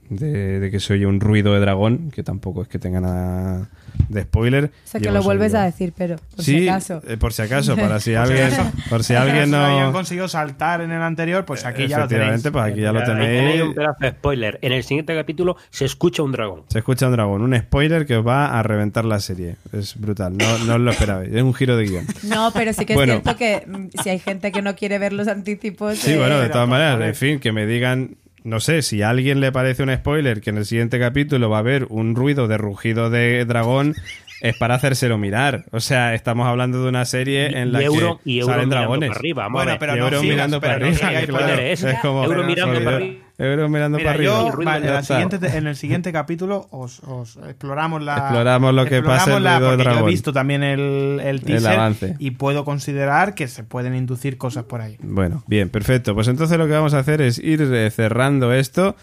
de, 0.09 0.59
de 0.59 0.71
que 0.71 0.79
se 0.79 0.93
oye 0.93 1.05
un 1.05 1.19
ruido 1.19 1.53
de 1.53 1.59
dragón, 1.59 2.11
que 2.11 2.23
tampoco 2.23 2.61
es 2.61 2.67
que 2.67 2.79
tenga 2.79 3.01
nada 3.01 3.69
de 4.09 4.23
spoiler. 4.23 4.65
O 4.65 4.69
sea 4.87 4.99
que 5.01 5.11
lo 5.11 5.21
vuelves 5.23 5.53
a 5.53 5.63
decir, 5.63 5.93
pero 5.97 6.17
por 6.35 6.43
sí, 6.43 6.59
si 6.59 6.69
acaso. 6.69 7.01
eh, 7.07 7.17
por 7.17 7.33
si 7.33 7.41
acaso, 7.41 7.75
para 7.77 7.99
si 7.99 8.15
alguien, 8.15 8.49
por 8.89 9.03
si 9.03 9.15
alguien 9.15 9.49
Si 9.49 9.55
habían 9.55 9.85
no... 9.87 9.91
conseguido 9.93 10.27
saltar 10.27 10.81
en 10.81 10.91
el 10.91 11.01
anterior, 11.01 11.45
pues 11.45 11.65
aquí 11.65 11.87
ya 11.87 11.99
lo 11.99 12.07
tenéis. 12.07 12.29
Efectivamente, 12.29 12.51
pues 12.51 12.65
aquí 12.71 12.81
ya 12.81 12.91
lo 12.91 13.03
tenéis 13.03 13.39
tenéis. 13.41 13.61
un 13.63 13.73
pedazo 13.75 13.97
de 13.99 14.09
spoiler. 14.11 14.59
En 14.61 14.71
el 14.71 14.83
siguiente 14.83 15.15
capítulo 15.15 15.57
se 15.69 15.85
escucha 15.85 16.23
un 16.23 16.31
dragón. 16.31 16.63
Se 16.69 16.79
escucha 16.79 17.07
un 17.07 17.13
dragón, 17.13 17.41
un 17.41 17.57
spoiler 17.57 18.05
que 18.05 18.17
os 18.17 18.25
va 18.27 18.57
a 18.59 18.63
reventar 18.63 19.05
la 19.05 19.19
serie. 19.19 19.55
Es 19.73 19.99
brutal, 19.99 20.37
no, 20.37 20.57
no 20.59 20.75
os 20.75 20.79
lo 20.81 20.91
esperabais. 20.91 21.33
Es 21.33 21.41
un 21.41 21.53
giro 21.53 21.77
de 21.77 21.85
guion. 21.85 22.05
No, 22.23 22.51
pero 22.53 22.73
sí 22.73 22.85
que 22.85 22.93
Bueno. 22.95 23.13
es 23.13 23.21
cierto 23.23 23.37
que 23.37 23.63
mm, 23.67 23.87
si 24.03 24.09
hay 24.09 24.19
gente 24.19 24.51
que 24.51 24.61
no 24.61 24.75
quiere 24.75 24.97
ver 24.99 25.13
los 25.13 25.27
anticipos. 25.27 25.97
Sí, 25.97 26.11
eh, 26.13 26.17
bueno, 26.17 26.39
de 26.39 26.49
todas 26.49 26.67
maneras, 26.67 26.99
en 27.01 27.15
fin, 27.15 27.39
que 27.39 27.51
me 27.51 27.65
digan, 27.65 28.15
no 28.45 28.59
sé, 28.59 28.83
si 28.83 29.01
a 29.01 29.09
alguien 29.09 29.39
le 29.39 29.51
parece 29.51 29.81
un 29.81 29.93
spoiler 29.93 30.39
que 30.39 30.51
en 30.51 30.57
el 30.57 30.65
siguiente 30.65 30.99
capítulo 30.99 31.49
va 31.49 31.57
a 31.57 31.59
haber 31.61 31.87
un 31.89 32.15
ruido 32.15 32.47
de 32.47 32.57
rugido 32.59 33.09
de 33.09 33.43
dragón, 33.43 33.95
es 34.39 34.55
para 34.55 34.75
hacérselo 34.75 35.17
mirar. 35.17 35.65
O 35.71 35.79
sea, 35.79 36.13
estamos 36.13 36.47
hablando 36.47 36.83
de 36.83 36.89
una 36.89 37.05
serie 37.05 37.59
en 37.59 37.71
la 37.71 37.81
y 37.81 37.85
euro, 37.85 38.21
que 38.23 38.29
y 38.29 38.39
euro 38.39 38.53
salen 38.53 38.69
dragones. 38.69 39.09
para 39.09 39.19
arriba. 39.19 39.47
Bueno, 39.49 39.75
pero 39.79 39.95
Y 39.95 39.99
no 39.99 40.05
euro 40.05 40.19
sigas, 40.19 40.35
mirando 40.35 40.61
pero 40.61 40.73
para 40.73 40.85
no 40.85 40.95
arriba, 40.95 41.39
claro. 41.39 41.61
Es 41.61 41.85
como 42.03 42.23
Euro 42.23 42.43
mirando 42.43 42.83
para 42.83 42.97
arriba. 42.97 43.24
Mirando 43.37 43.97
Mira, 43.97 44.11
para 44.13 44.23
yo, 44.23 44.47
arriba. 44.47 44.71
vale, 44.71 44.87
en, 44.87 44.93
el 44.95 45.03
siguiente, 45.03 45.57
en 45.57 45.67
el 45.67 45.75
siguiente 45.75 46.13
capítulo 46.13 46.67
os, 46.71 46.99
os 47.03 47.37
exploramos 47.47 48.01
la. 48.01 48.17
Exploramos 48.17 48.73
lo 48.73 48.85
que 48.85 48.97
exploramos 48.97 49.25
pasa 49.25 49.37
en 49.37 49.43
la- 49.43 49.59
porque 49.59 49.71
yo 49.71 49.77
Dragón. 49.83 50.03
he 50.03 50.11
visto 50.11 50.31
también 50.33 50.63
el, 50.63 51.19
el 51.23 51.41
teaser 51.41 51.71
avance. 51.73 52.15
y 52.19 52.31
puedo 52.31 52.63
considerar 52.65 53.35
que 53.35 53.47
se 53.47 53.63
pueden 53.63 53.95
inducir 53.95 54.37
cosas 54.37 54.63
por 54.65 54.81
ahí. 54.81 54.97
Bueno, 55.01 55.43
bien, 55.47 55.69
perfecto. 55.69 56.13
Pues 56.15 56.27
entonces 56.27 56.57
lo 56.57 56.65
que 56.67 56.73
vamos 56.73 56.93
a 56.93 56.99
hacer 56.99 57.21
es 57.21 57.37
ir 57.39 57.61
eh, 57.61 57.89
cerrando 57.91 58.53
esto 58.53 58.95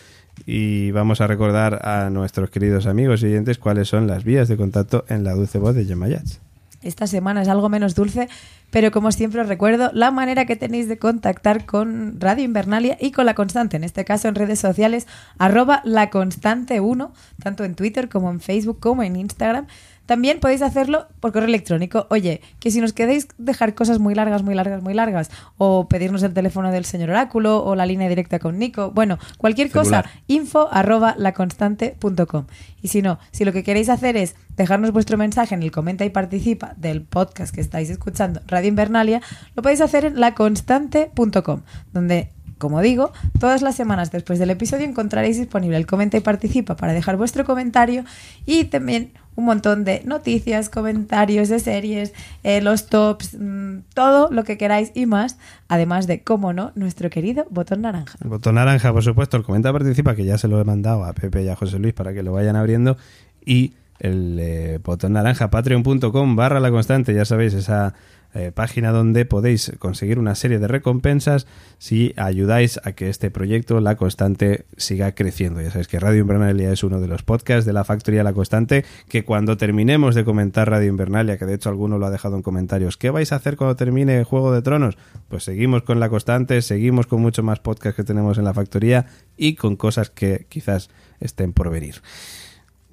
y 0.47 0.91
vamos 0.93 1.20
a 1.20 1.27
recordar 1.27 1.86
a 1.86 2.09
nuestros 2.11 2.49
queridos 2.51 2.86
amigos 2.86 3.23
y 3.23 3.27
oyentes 3.27 3.59
cuáles 3.59 3.89
son 3.89 4.07
las 4.07 4.25
vías 4.25 4.49
de 4.49 4.57
contacto 4.57 5.05
en 5.09 5.25
la 5.25 5.33
dulce 5.33 5.59
voz 5.59 5.75
de 5.75 5.85
Yemayats. 5.85 6.41
Esta 6.83 7.07
semana 7.07 7.43
es 7.43 7.49
algo 7.49 7.69
menos 7.69 7.94
dulce, 7.94 8.28
pero 8.70 8.91
como 8.91 9.12
siempre 9.12 9.41
os 9.41 9.49
recuerdo, 9.49 9.91
la 9.93 10.11
manera 10.11 10.47
que 10.47 10.57
tenéis 10.57 10.89
de 10.89 10.99
contactar 10.99 11.67
con 11.67 12.20
Radio 12.20 12.44
Invernalia 12.44 12.97
y 13.01 13.12
con 13.12 13.27
La 13.27 13.35
Constante, 13.35 13.77
en 13.77 13.85
este 13.85 14.05
caso 14.05 14.28
en 14.28 14.35
redes 14.35 14.61
sociales, 14.61 15.07
arroba 15.39 15.83
La 15.85 16.11
Constante 16.11 16.81
1, 16.81 17.12
tanto 17.43 17.65
en 17.65 17.75
Twitter 17.75 18.09
como 18.09 18.31
en 18.31 18.41
Facebook 18.41 18.81
como 18.81 19.02
en 19.02 19.17
Instagram. 19.17 19.67
También 20.07 20.41
podéis 20.41 20.63
hacerlo 20.63 21.07
por 21.21 21.33
correo 21.33 21.49
electrónico. 21.49 22.07
Oye, 22.11 22.41
que 22.59 22.71
si 22.71 22.81
nos 22.81 22.93
queréis 22.93 23.29
dejar 23.39 23.75
cosas 23.75 23.99
muy 23.99 24.15
largas, 24.15 24.43
muy 24.43 24.55
largas, 24.55 24.83
muy 24.83 24.95
largas, 24.95 25.31
o 25.59 25.89
pedirnos 25.89 26.23
el 26.23 26.35
teléfono 26.35 26.71
del 26.71 26.85
señor 26.85 27.11
Oráculo 27.11 27.65
o 27.65 27.75
la 27.75 27.87
línea 27.87 28.09
directa 28.09 28.39
con 28.39 28.59
Nico, 28.59 28.91
bueno, 28.91 29.19
cualquier 29.39 29.71
Celular. 29.71 30.05
cosa, 30.05 30.19
info 30.27 30.69
arroba 30.73 31.15
laconstante.com. 31.17 32.47
Y 32.83 32.89
si 32.89 33.01
no, 33.01 33.19
si 33.31 33.45
lo 33.45 33.53
que 33.53 33.63
queréis 33.63 33.89
hacer 33.89 34.17
es 34.17 34.35
dejarnos 34.57 34.93
vuestro 34.93 35.17
mensaje 35.17 35.55
en 35.55 35.63
el 35.63 35.71
comenta 35.71 36.05
y 36.05 36.11
participa 36.11 36.75
del 36.77 37.03
podcast 37.03 37.55
que 37.55 37.61
estáis 37.61 37.89
escuchando, 37.91 38.41
Radio 38.47 38.69
Invernalia, 38.69 39.21
lo 39.55 39.63
podéis 39.63 39.81
hacer 39.81 40.05
en 40.05 40.21
laconstante.com, 40.21 41.63
donde, 41.93 42.31
como 42.59 42.81
digo, 42.81 43.13
todas 43.39 43.63
las 43.63 43.77
semanas 43.77 44.11
después 44.11 44.39
del 44.39 44.51
episodio 44.51 44.85
encontraréis 44.85 45.39
disponible 45.39 45.77
el 45.77 45.87
comenta 45.87 46.17
y 46.17 46.21
participa 46.21 46.77
para 46.77 46.93
dejar 46.93 47.17
vuestro 47.17 47.45
comentario 47.45 48.05
y 48.47 48.65
también 48.65 49.13
un 49.35 49.44
montón 49.44 49.85
de 49.85 50.02
noticias, 50.05 50.69
comentarios 50.69 51.49
de 51.49 51.59
series, 51.59 52.12
eh, 52.43 52.61
los 52.61 52.86
tops, 52.86 53.36
mm, 53.39 53.81
todo 53.94 54.31
lo 54.31 54.44
que 54.44 54.59
queráis 54.59 54.93
y 54.94 55.07
más, 55.07 55.39
además 55.69 56.07
de, 56.07 56.23
como 56.23 56.52
no, 56.52 56.73
nuestro 56.75 57.11
querido 57.11 57.47
botón 57.51 57.83
naranja. 57.83 58.19
El 58.23 58.28
botón 58.28 58.57
naranja, 58.57 58.93
por 58.93 59.02
supuesto, 59.02 59.36
el 59.36 59.43
comenta 59.43 59.73
participa, 59.73 60.15
que 60.15 60.25
ya 60.25 60.39
se 60.39 60.49
lo 60.49 60.61
he 60.61 60.65
mandado 60.65 61.05
a 61.05 61.12
Pepe 61.12 61.43
y 61.43 61.49
a 61.49 61.57
José 61.57 61.78
Luis 61.78 61.94
para 61.94 62.12
que 62.12 62.23
lo 62.23 62.33
vayan 62.33 62.57
abriendo. 62.57 62.97
Y 63.44 63.75
el 63.99 64.39
eh, 64.41 64.81
botón 64.83 65.15
naranja, 65.15 65.51
patreon.com 65.51 66.36
barra 66.36 66.61
la 66.61 66.70
constante, 66.70 67.15
ya 67.15 67.25
sabéis, 67.25 67.55
esa 67.55 67.94
eh, 68.35 68.52
página 68.52 68.93
donde 68.93 69.25
podéis 69.25 69.73
conseguir 69.78 70.19
una 70.19 70.35
serie 70.35 70.59
de 70.59 70.69
recompensas 70.69 71.47
si 71.78 72.15
ayudáis 72.17 72.81
a 72.85 72.93
que 72.93 73.09
este 73.09 73.31
proyecto, 73.31 73.81
La 73.81 73.97
Constante, 73.97 74.65
siga 74.77 75.12
creciendo. 75.15 75.61
Ya 75.61 75.70
sabéis 75.70 75.89
que 75.89 76.01
Radio 76.01 76.20
Invernalia 76.20 76.73
es 76.73 76.83
uno 76.83 77.01
de 77.01 77.09
los 77.09 77.23
podcasts 77.23 77.67
de 77.67 77.73
la 77.73 77.85
Factoría 77.85 78.23
La 78.23 78.33
Constante, 78.33 78.85
que 79.09 79.25
cuando 79.25 79.57
terminemos 79.57 80.15
de 80.15 80.25
comentar 80.25 80.70
Radio 80.70 80.89
Invernalia, 80.89 81.36
que 81.36 81.47
de 81.47 81.55
hecho 81.55 81.69
alguno 81.69 81.99
lo 81.99 82.07
ha 82.07 82.11
dejado 82.11 82.36
en 82.36 82.43
comentarios, 82.43 82.97
¿qué 82.97 83.11
vais 83.11 83.33
a 83.33 83.36
hacer 83.36 83.57
cuando 83.57 83.77
termine 83.77 84.25
Juego 84.25 84.52
de 84.52 84.62
Tronos? 84.62 84.97
Pues 85.28 85.44
seguimos 85.44 85.83
con 85.83 86.01
La 86.01 86.09
Constante, 86.09 86.62
seguimos 86.62 87.07
con 87.07 87.20
mucho 87.20 87.43
más 87.43 87.61
podcast 87.61 87.97
que 87.97 88.05
tenemos 88.05 88.39
en 88.39 88.44
la 88.44 88.55
Factoría 88.55 89.07
y 89.36 89.55
con 89.55 89.77
cosas 89.77 90.11
que 90.11 90.47
quizás 90.49 90.91
estén 91.20 91.52
por 91.52 91.70
venir. 91.70 91.97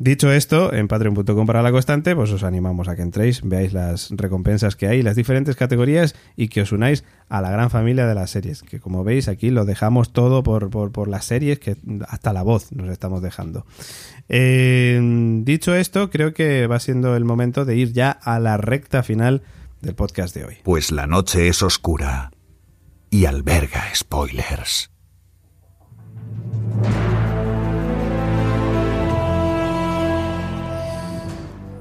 Dicho 0.02 0.32
esto, 0.32 0.72
en 0.74 0.88
patreon.com 0.88 1.45
para 1.45 1.61
la 1.61 1.74
constante, 1.74 2.16
pues 2.16 2.32
os 2.32 2.44
animamos 2.44 2.88
a 2.88 2.95
que 2.95 3.02
entréis, 3.02 3.42
veáis 3.44 3.74
las 3.74 4.10
recompensas 4.11 4.78
que 4.78 4.88
hay, 4.88 5.02
las 5.02 5.18
diferentes 5.18 5.58
categorías 5.58 6.16
y 6.38 6.48
que 6.48 6.61
os 6.61 6.72
unáis 6.72 7.03
a 7.28 7.42
la 7.42 7.52
gran 7.52 7.69
familia 7.69 8.08
de 8.08 8.16
las 8.16 8.30
series. 8.30 8.64
Que 8.64 8.80
como 8.80 9.03
veis 9.03 9.28
aquí 9.28 9.50
lo 9.50 9.66
dejamos 9.66 10.14
todo 10.14 10.42
por, 10.42 10.69
por, 10.69 11.08
las 11.10 11.26
series, 11.26 11.60
que 11.60 11.76
hasta 12.08 12.32
la 12.32 12.44
voz 12.44 12.72
nos 12.72 12.90
estamos 12.90 13.22
dejando. 13.22 13.66
Eh, 14.30 15.02
dicho 15.44 15.76
esto, 15.76 16.10
creo 16.10 16.34
que 16.34 16.66
va 16.68 16.80
siendo 16.80 17.18
el 17.18 17.26
momento 17.26 17.66
de 17.66 17.76
ir 17.76 17.92
ya 17.92 18.10
a 18.10 18.40
la 18.40 18.56
recta 18.56 19.03
final 19.03 19.42
del 19.82 19.95
podcast 19.95 20.34
de 20.34 20.45
hoy. 20.45 20.58
Pues 20.64 20.94
la 20.94 21.08
noche 21.08 21.50
es 21.50 21.61
oscura 21.61 22.32
y 23.10 23.26
alberga 23.26 23.84
spoilers. 23.94 24.92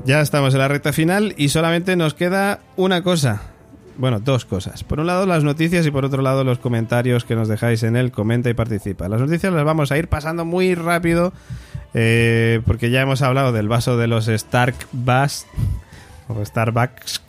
Ya 0.08 0.22
estamos 0.22 0.54
en 0.54 0.60
la 0.60 0.68
recta 0.68 0.94
final 0.94 1.34
y 1.36 1.50
solamente 1.50 1.94
nos 1.94 2.14
queda 2.14 2.60
una 2.76 3.02
cosa. 3.02 3.42
Bueno, 3.98 4.20
dos 4.20 4.46
cosas. 4.46 4.82
Por 4.82 5.00
un 5.00 5.06
lado 5.06 5.26
las 5.26 5.44
noticias 5.44 5.84
y 5.84 5.90
por 5.90 6.06
otro 6.06 6.22
lado 6.22 6.44
los 6.44 6.58
comentarios 6.58 7.26
que 7.26 7.34
nos 7.34 7.46
dejáis 7.46 7.82
en 7.82 7.94
el 7.94 8.10
comenta 8.10 8.48
y 8.48 8.54
participa. 8.54 9.06
Las 9.10 9.20
noticias 9.20 9.52
las 9.52 9.66
vamos 9.66 9.92
a 9.92 9.98
ir 9.98 10.08
pasando 10.08 10.46
muy 10.46 10.74
rápido 10.74 11.34
eh, 11.92 12.62
porque 12.64 12.88
ya 12.88 13.02
hemos 13.02 13.20
hablado 13.20 13.52
del 13.52 13.68
vaso 13.68 13.98
de 13.98 14.06
los 14.06 14.28
Stark 14.28 14.76
Bass 14.92 15.46
o 16.26 16.42
Starbucks, 16.42 17.22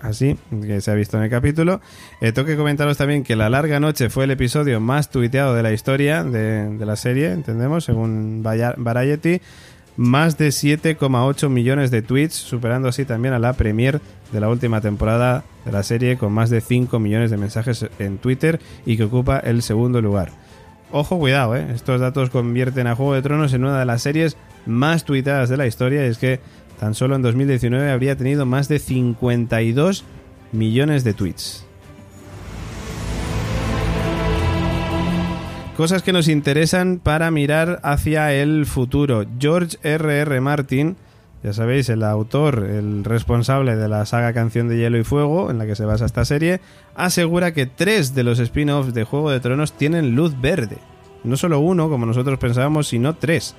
así, 0.00 0.36
que 0.62 0.80
se 0.80 0.90
ha 0.92 0.94
visto 0.94 1.16
en 1.16 1.24
el 1.24 1.30
capítulo. 1.30 1.80
Eh, 2.20 2.30
tengo 2.30 2.46
que 2.46 2.56
comentaros 2.56 2.96
también 2.96 3.24
que 3.24 3.34
La 3.34 3.50
Larga 3.50 3.80
Noche 3.80 4.08
fue 4.08 4.22
el 4.22 4.30
episodio 4.30 4.78
más 4.78 5.10
tuiteado 5.10 5.56
de 5.56 5.64
la 5.64 5.72
historia 5.72 6.22
de, 6.22 6.78
de 6.78 6.86
la 6.86 6.94
serie, 6.94 7.32
entendemos, 7.32 7.86
según 7.86 8.44
Variety. 8.44 9.40
Más 10.00 10.38
de 10.38 10.48
7,8 10.48 11.50
millones 11.50 11.90
de 11.90 12.00
tweets, 12.00 12.32
superando 12.32 12.88
así 12.88 13.04
también 13.04 13.34
a 13.34 13.38
la 13.38 13.52
premier 13.52 14.00
de 14.32 14.40
la 14.40 14.48
última 14.48 14.80
temporada 14.80 15.44
de 15.66 15.72
la 15.72 15.82
serie, 15.82 16.16
con 16.16 16.32
más 16.32 16.48
de 16.48 16.62
5 16.62 16.98
millones 16.98 17.30
de 17.30 17.36
mensajes 17.36 17.84
en 17.98 18.16
Twitter 18.16 18.60
y 18.86 18.96
que 18.96 19.04
ocupa 19.04 19.40
el 19.40 19.60
segundo 19.60 20.00
lugar. 20.00 20.30
Ojo, 20.90 21.18
cuidado, 21.18 21.54
¿eh? 21.54 21.66
estos 21.74 22.00
datos 22.00 22.30
convierten 22.30 22.86
a 22.86 22.96
Juego 22.96 23.12
de 23.12 23.20
Tronos 23.20 23.52
en 23.52 23.62
una 23.62 23.78
de 23.78 23.84
las 23.84 24.00
series 24.00 24.38
más 24.64 25.04
tuitadas 25.04 25.50
de 25.50 25.58
la 25.58 25.66
historia. 25.66 26.06
Y 26.06 26.08
es 26.08 26.16
que 26.16 26.40
tan 26.78 26.94
solo 26.94 27.14
en 27.14 27.20
2019 27.20 27.90
habría 27.90 28.16
tenido 28.16 28.46
más 28.46 28.68
de 28.68 28.78
52 28.78 30.04
millones 30.52 31.04
de 31.04 31.12
tweets. 31.12 31.66
Cosas 35.80 36.02
que 36.02 36.12
nos 36.12 36.28
interesan 36.28 37.00
para 37.02 37.30
mirar 37.30 37.80
hacia 37.82 38.34
el 38.34 38.66
futuro. 38.66 39.24
George 39.38 39.78
R.R. 39.82 40.20
R. 40.20 40.40
Martin, 40.42 40.96
ya 41.42 41.54
sabéis, 41.54 41.88
el 41.88 42.02
autor, 42.02 42.64
el 42.68 43.02
responsable 43.02 43.74
de 43.76 43.88
la 43.88 44.04
saga 44.04 44.34
Canción 44.34 44.68
de 44.68 44.76
Hielo 44.76 44.98
y 44.98 45.04
Fuego, 45.04 45.50
en 45.50 45.56
la 45.56 45.64
que 45.64 45.74
se 45.74 45.86
basa 45.86 46.04
esta 46.04 46.26
serie, 46.26 46.60
asegura 46.94 47.54
que 47.54 47.64
tres 47.64 48.14
de 48.14 48.24
los 48.24 48.40
spin-offs 48.40 48.92
de 48.92 49.04
Juego 49.04 49.30
de 49.30 49.40
Tronos 49.40 49.72
tienen 49.72 50.14
luz 50.14 50.38
verde. 50.38 50.76
No 51.24 51.38
solo 51.38 51.60
uno, 51.60 51.88
como 51.88 52.04
nosotros 52.04 52.38
pensábamos, 52.38 52.88
sino 52.88 53.14
tres. 53.14 53.54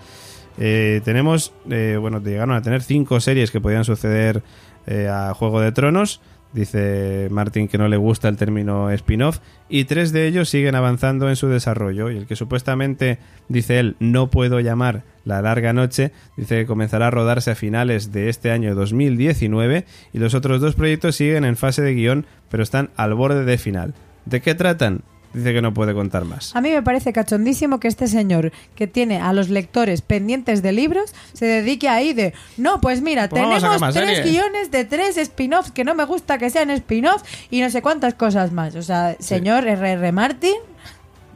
Eh, 0.60 1.02
tenemos, 1.04 1.54
eh, 1.72 1.98
bueno, 2.00 2.22
llegaron 2.22 2.54
a 2.54 2.62
tener 2.62 2.84
cinco 2.84 3.20
series 3.20 3.50
que 3.50 3.62
podían 3.62 3.84
suceder 3.84 4.44
eh, 4.86 5.08
a 5.08 5.34
Juego 5.34 5.60
de 5.60 5.72
Tronos. 5.72 6.22
Dice 6.54 7.30
Martin 7.32 7.70
que 7.70 7.78
no 7.78 7.88
le 7.88 7.96
gusta 7.96 8.28
el 8.28 8.36
término 8.36 8.92
spin-off 8.92 9.40
y 9.70 9.86
tres 9.86 10.12
de 10.12 10.28
ellos 10.28 10.50
siguen 10.50 10.76
avanzando 10.76 11.30
en 11.30 11.38
su 11.38 11.48
desarrollo 11.48 12.12
y 12.12 12.18
el 12.18 12.28
que 12.28 12.36
supuestamente, 12.36 13.20
dice 13.48 13.80
él, 13.80 13.96
no 14.00 14.30
puedo 14.30 14.60
llamar 14.60 15.04
La 15.24 15.42
larga 15.42 15.72
noche, 15.72 16.12
dice 16.36 16.58
que 16.58 16.66
comenzará 16.66 17.08
a 17.08 17.12
rodarse 17.12 17.52
a 17.52 17.56
finales 17.56 18.12
de 18.12 18.28
este 18.28 18.52
año 18.52 18.76
2019 18.76 19.86
y 20.12 20.20
los 20.20 20.34
otros 20.34 20.60
dos 20.60 20.76
proyectos 20.76 21.16
siguen 21.16 21.46
en 21.46 21.56
fase 21.56 21.82
de 21.84 21.94
guion 21.94 22.26
pero 22.50 22.64
están 22.64 22.90
al 22.98 23.14
borde 23.14 23.46
de 23.46 23.58
final. 23.58 23.94
¿De 24.26 24.42
qué 24.42 24.54
tratan? 24.54 25.04
Dice 25.34 25.54
que 25.54 25.62
no 25.62 25.74
puede 25.74 25.94
contar 25.94 26.26
más. 26.26 26.54
A 26.56 26.62
mí 26.62 26.70
me 26.72 26.82
parece 26.84 27.14
cachondísimo 27.14 27.80
que 27.80 27.88
este 27.88 28.08
señor 28.08 28.52
que 28.76 28.86
tiene 28.88 29.22
a 29.22 29.32
los 29.32 29.48
lectores 29.50 30.02
pendientes 30.02 30.62
de 30.62 30.74
libros 30.74 31.14
se 31.32 31.46
dedique 31.46 31.88
ahí 31.88 32.12
de, 32.14 32.34
no, 32.58 32.82
pues 32.82 33.02
mira, 33.02 33.30
Pues 33.30 33.42
tenemos 33.42 33.94
tres 33.94 34.18
series". 34.18 34.26
guiones 34.30 34.72
de 34.72 34.84
tres 34.84 35.18
spin-offs 35.18 35.72
que 35.72 35.86
no 35.86 35.96
me 35.96 36.04
gusta 36.04 36.38
que 36.38 36.50
sean 36.50 36.70
spin-offs 36.72 37.24
y 37.50 37.62
no 37.62 37.70
sé 37.70 37.82
cuántas 37.82 38.14
cosas 38.16 38.52
más. 38.52 38.76
O 38.76 38.82
sea, 38.82 39.16
señor 39.20 39.66
R.R. 39.66 40.12
Martin, 40.12 40.56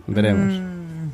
Veremos. 0.07 0.53
mm, 0.59 1.09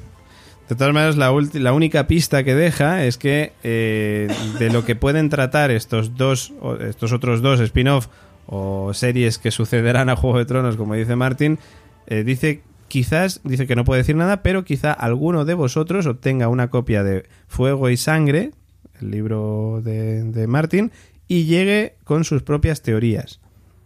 De 0.69 0.75
todas 0.75 0.93
maneras, 0.93 1.17
la, 1.17 1.31
la 1.53 1.73
única 1.73 2.07
pista 2.07 2.43
que 2.43 2.55
deja 2.55 3.03
es 3.05 3.17
que 3.17 3.53
eh, 3.63 4.27
de 4.57 4.69
lo 4.71 4.85
que 4.85 4.95
pueden 4.95 5.29
tratar 5.29 5.69
estos 5.69 6.15
dos, 6.17 6.51
estos 6.87 7.11
otros 7.13 7.41
dos 7.43 7.59
spin-off 7.59 8.07
o 8.47 8.93
series 8.93 9.37
que 9.37 9.51
sucederán 9.51 10.09
a 10.09 10.15
Juego 10.15 10.39
de 10.39 10.45
Tronos, 10.45 10.77
como 10.77 10.95
dice 10.95 11.15
Martin, 11.15 11.59
eh, 12.07 12.23
dice 12.23 12.61
quizás, 12.91 13.39
dice 13.45 13.67
que 13.67 13.77
no 13.77 13.85
puede 13.85 14.01
decir 14.01 14.17
nada, 14.17 14.43
pero 14.43 14.65
quizá 14.65 14.91
alguno 14.91 15.45
de 15.45 15.53
vosotros 15.53 16.05
obtenga 16.07 16.49
una 16.49 16.69
copia 16.69 17.03
de 17.03 17.23
Fuego 17.47 17.89
y 17.89 17.95
Sangre, 17.95 18.51
el 18.99 19.11
libro 19.11 19.79
de, 19.81 20.45
Martin, 20.49 20.91
y 21.25 21.45
llegue 21.45 21.95
con 22.03 22.25
sus 22.25 22.43
propias 22.43 22.81
teorías. 22.81 23.39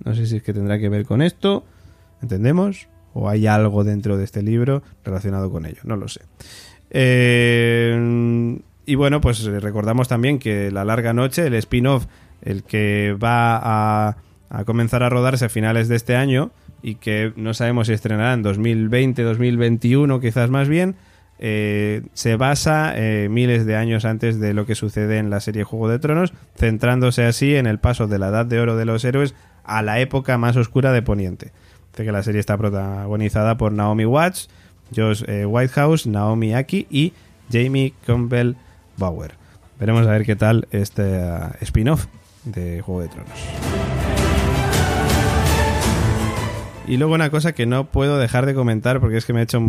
No 0.04 0.16
sé 0.16 0.26
si 0.26 0.38
es 0.38 0.42
que 0.44 0.56
tendrá 0.56 0.80
que 0.80 0.90
ver 0.90 1.06
con 1.06 1.22
esto, 1.22 1.64
¿entendemos? 2.24 2.88
O 3.14 3.30
hay 3.30 3.46
algo 3.46 3.84
dentro 3.84 4.18
de 4.18 4.24
este 4.24 4.42
libro 4.42 4.82
relacionado 5.04 5.52
con 5.52 5.68
ello, 5.68 5.82
no 5.84 5.98
lo 5.98 6.08
sé. 6.08 6.22
Eh, 6.90 8.60
y 8.88 8.96
bueno, 8.96 9.22
pues 9.22 9.44
recordamos 9.44 10.08
también 10.08 10.40
que 10.40 10.72
La 10.72 10.84
Larga 10.84 11.14
Noche, 11.14 11.46
el 11.46 11.54
spin-off, 11.54 12.08
el 12.42 12.64
que 12.64 13.16
va 13.24 13.60
a, 13.62 14.18
a 14.50 14.64
comenzar 14.66 15.04
a 15.04 15.10
rodarse 15.10 15.46
a 15.46 15.50
finales 15.50 15.90
de 15.90 15.96
este 15.96 16.16
año 16.16 16.52
y 16.86 16.96
que 16.96 17.34
no 17.36 17.56
sabemos 17.56 17.88
si 17.88 17.94
estrenará 17.94 18.34
en 18.34 18.44
2020, 18.44 19.24
2021, 19.24 20.20
quizás 20.20 20.52
más 20.52 20.70
bien, 20.70 20.96
eh, 21.40 22.04
se 22.14 22.36
basa 22.36 22.94
eh, 22.96 23.28
miles 23.28 23.66
de 23.66 23.76
años 23.76 24.06
antes 24.06 24.40
de 24.40 24.54
lo 24.54 24.68
que 24.68 24.76
sucede 24.76 25.18
en 25.18 25.32
la 25.32 25.40
serie 25.40 25.64
Juego 25.64 25.90
de 25.90 25.98
Tronos, 25.98 26.32
centrándose 26.56 27.26
así 27.26 27.56
en 27.56 27.66
el 27.66 27.80
paso 27.80 28.06
de 28.06 28.20
la 28.20 28.28
Edad 28.28 28.46
de 28.46 28.60
Oro 28.60 28.76
de 28.76 28.86
los 28.86 29.04
héroes 29.04 29.34
a 29.64 29.82
la 29.82 30.00
época 30.00 30.38
más 30.38 30.58
oscura 30.58 30.92
de 30.92 31.02
Poniente. 31.02 31.54
Dice 31.92 32.06
que 32.06 32.12
la 32.12 32.22
serie 32.22 32.40
está 32.40 32.56
protagonizada 32.56 33.58
por 33.58 33.72
Naomi 33.72 34.06
Watts, 34.06 34.52
Josh 34.96 35.24
eh, 35.26 35.48
Whitehouse, 35.48 36.06
Naomi 36.06 36.54
Aki 36.54 36.86
y 36.92 37.14
Jamie 37.52 37.96
Campbell 38.06 38.58
Bower. 38.98 39.32
Veremos 39.80 40.06
a 40.06 40.12
ver 40.12 40.24
qué 40.24 40.36
tal 40.36 40.68
este 40.70 41.20
ah, 41.20 41.56
spin-off 41.62 42.06
de 42.44 42.82
Juego 42.82 43.02
de 43.02 43.08
Tronos. 43.08 44.15
Y 46.88 46.98
luego 46.98 47.16
una 47.16 47.32
cosa 47.32 47.54
que 47.54 47.66
no 47.66 47.86
puedo 47.90 48.20
dejar 48.20 48.46
de 48.46 48.54
comentar 48.54 49.00
porque 49.00 49.18
es 49.18 49.26
que 49.26 49.34
me 49.34 49.40
ha 49.40 49.44
hecho 49.44 49.60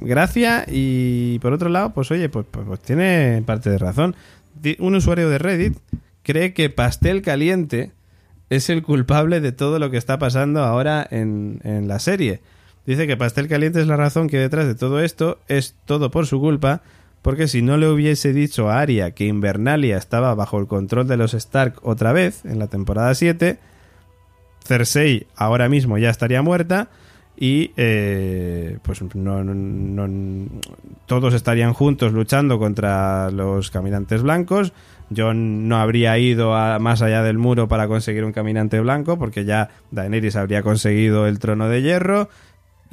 gracia 0.00 0.64
y 0.68 1.38
por 1.40 1.52
otro 1.52 1.68
lado, 1.68 1.92
pues 1.92 2.10
oye, 2.10 2.28
pues, 2.30 2.46
pues- 2.50 2.66
pues 2.66 2.80
tiene 2.80 3.42
parte 3.44 3.68
de 3.68 3.78
razón. 3.78 4.16
Un 4.78 4.94
usuario 4.94 5.28
de 5.28 5.38
Reddit 5.38 5.76
cree 6.22 6.54
que 6.54 6.70
Pastel 6.70 7.20
Caliente 7.20 7.92
es 8.48 8.70
el 8.70 8.82
culpable 8.82 9.40
de 9.40 9.52
todo 9.52 9.78
lo 9.78 9.90
que 9.90 9.96
está 9.98 10.18
pasando 10.18 10.62
ahora 10.64 11.06
en, 11.10 11.60
en 11.64 11.88
la 11.88 11.98
serie. 11.98 12.40
Dice 12.86 13.06
que 13.06 13.16
Pastel 13.16 13.48
Caliente 13.48 13.80
es 13.80 13.86
la 13.86 13.96
razón 13.96 14.28
que 14.28 14.38
detrás 14.38 14.66
de 14.66 14.74
todo 14.74 15.00
esto 15.00 15.38
es 15.48 15.76
todo 15.84 16.10
por 16.10 16.26
su 16.26 16.40
culpa, 16.40 16.82
porque 17.20 17.48
si 17.48 17.60
no 17.62 17.76
le 17.76 17.88
hubiese 17.88 18.32
dicho 18.32 18.68
a 18.70 18.80
Arya 18.80 19.12
que 19.12 19.26
Invernalia 19.26 19.96
estaba 19.98 20.34
bajo 20.34 20.58
el 20.58 20.66
control 20.66 21.06
de 21.06 21.16
los 21.16 21.34
Stark 21.34 21.76
otra 21.82 22.12
vez 22.12 22.44
en 22.44 22.58
la 22.58 22.66
temporada 22.66 23.14
7, 23.14 23.58
Cersei 24.64 25.26
ahora 25.36 25.68
mismo 25.68 25.98
ya 25.98 26.10
estaría 26.10 26.42
muerta 26.42 26.88
y 27.36 27.72
eh, 27.76 28.78
pues 28.82 29.02
no, 29.14 29.42
todos 31.06 31.34
estarían 31.34 31.72
juntos 31.72 32.12
luchando 32.12 32.58
contra 32.58 33.30
los 33.30 33.70
caminantes 33.70 34.22
blancos. 34.22 34.72
Jon 35.14 35.68
no 35.68 35.76
habría 35.76 36.16
ido 36.18 36.54
a- 36.56 36.78
más 36.78 37.02
allá 37.02 37.22
del 37.22 37.36
muro 37.38 37.68
para 37.68 37.86
conseguir 37.88 38.24
un 38.24 38.32
caminante 38.32 38.80
blanco 38.80 39.18
porque 39.18 39.44
ya 39.44 39.68
Daenerys 39.90 40.36
habría 40.36 40.62
conseguido 40.62 41.26
el 41.26 41.38
trono 41.38 41.68
de 41.68 41.82
hierro 41.82 42.28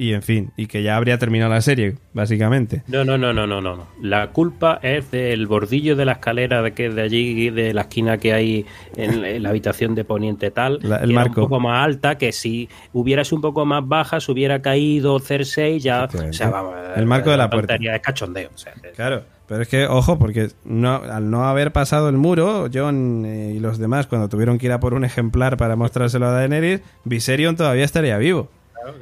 y 0.02 0.14
en 0.14 0.22
fin, 0.24 0.52
y 0.56 0.68
que 0.68 0.82
ya 0.82 0.96
habría 0.96 1.18
terminado 1.18 1.52
la 1.52 1.62
serie, 1.62 1.96
básicamente. 2.14 2.84
No, 2.88 3.04
no, 3.04 3.18
no, 3.18 3.34
no, 3.34 3.46
no, 3.46 3.60
no. 3.62 3.88
La 4.02 4.28
culpa 4.32 4.80
es 4.82 5.12
del 5.12 5.46
bordillo 5.48 5.96
de 5.96 6.06
la 6.06 6.14
escalera 6.14 6.62
de 6.62 6.72
que 6.74 6.90
de 6.90 7.02
allí, 7.02 7.50
de 7.50 7.74
la 7.74 7.82
esquina 7.82 8.18
que 8.18 8.34
hay 8.34 8.66
en, 8.96 9.26
en 9.26 9.44
la 9.44 9.50
habitación 9.50 9.96
de 9.96 10.06
Poniente 10.06 10.52
tal, 10.52 10.80
La- 10.82 10.98
el 10.98 11.08
que 11.08 11.12
era 11.12 11.22
marco. 11.24 11.42
un 11.42 11.48
poco 11.50 11.60
más 11.60 11.84
alta, 11.86 12.18
que 12.18 12.32
si 12.32 12.70
hubiera 12.94 13.24
sido 13.26 13.36
un 13.38 13.42
poco 13.42 13.66
más 13.66 13.88
baja, 13.88 14.20
se 14.20 14.32
hubiera 14.32 14.62
caído 14.62 15.20
Cersei, 15.20 15.80
ya, 15.80 16.06
o 16.06 16.34
sea, 16.34 16.50
vamos, 16.50 16.76
El 16.96 17.06
marco 17.06 17.30
de 17.32 17.38
la 17.38 17.50
puerta. 17.50 17.74
tontería, 17.74 17.96
Es 17.96 18.02
cachondeo. 18.02 18.50
o 18.54 18.58
sea, 18.58 18.74
es- 18.82 18.96
Claro, 18.96 19.24
pero 19.48 19.64
es 19.64 19.68
que, 19.68 19.86
ojo, 19.86 20.18
porque 20.20 20.48
no, 20.64 20.96
al 20.96 21.30
no 21.30 21.46
haber 21.46 21.72
pasado 21.74 22.08
el 22.10 22.16
muro, 22.18 22.68
John 22.74 23.26
eh, 23.26 23.54
y 23.56 23.60
los 23.60 23.78
demás, 23.80 24.08
cuando 24.08 24.30
tuvieron 24.30 24.58
que 24.60 24.68
ir 24.68 24.72
a 24.72 24.80
por 24.80 24.94
un 24.94 25.04
ejemplar 25.04 25.58
para 25.58 25.76
mostrárselo 25.76 26.28
a 26.28 26.32
Daenerys, 26.32 26.82
Viserion 27.04 27.56
todavía 27.58 27.84
estaría 27.84 28.18
vivo. 28.18 28.50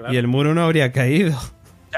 Y 0.09 0.17
el 0.17 0.27
muro 0.27 0.53
no 0.53 0.64
habría 0.64 0.91
caído. 0.91 1.38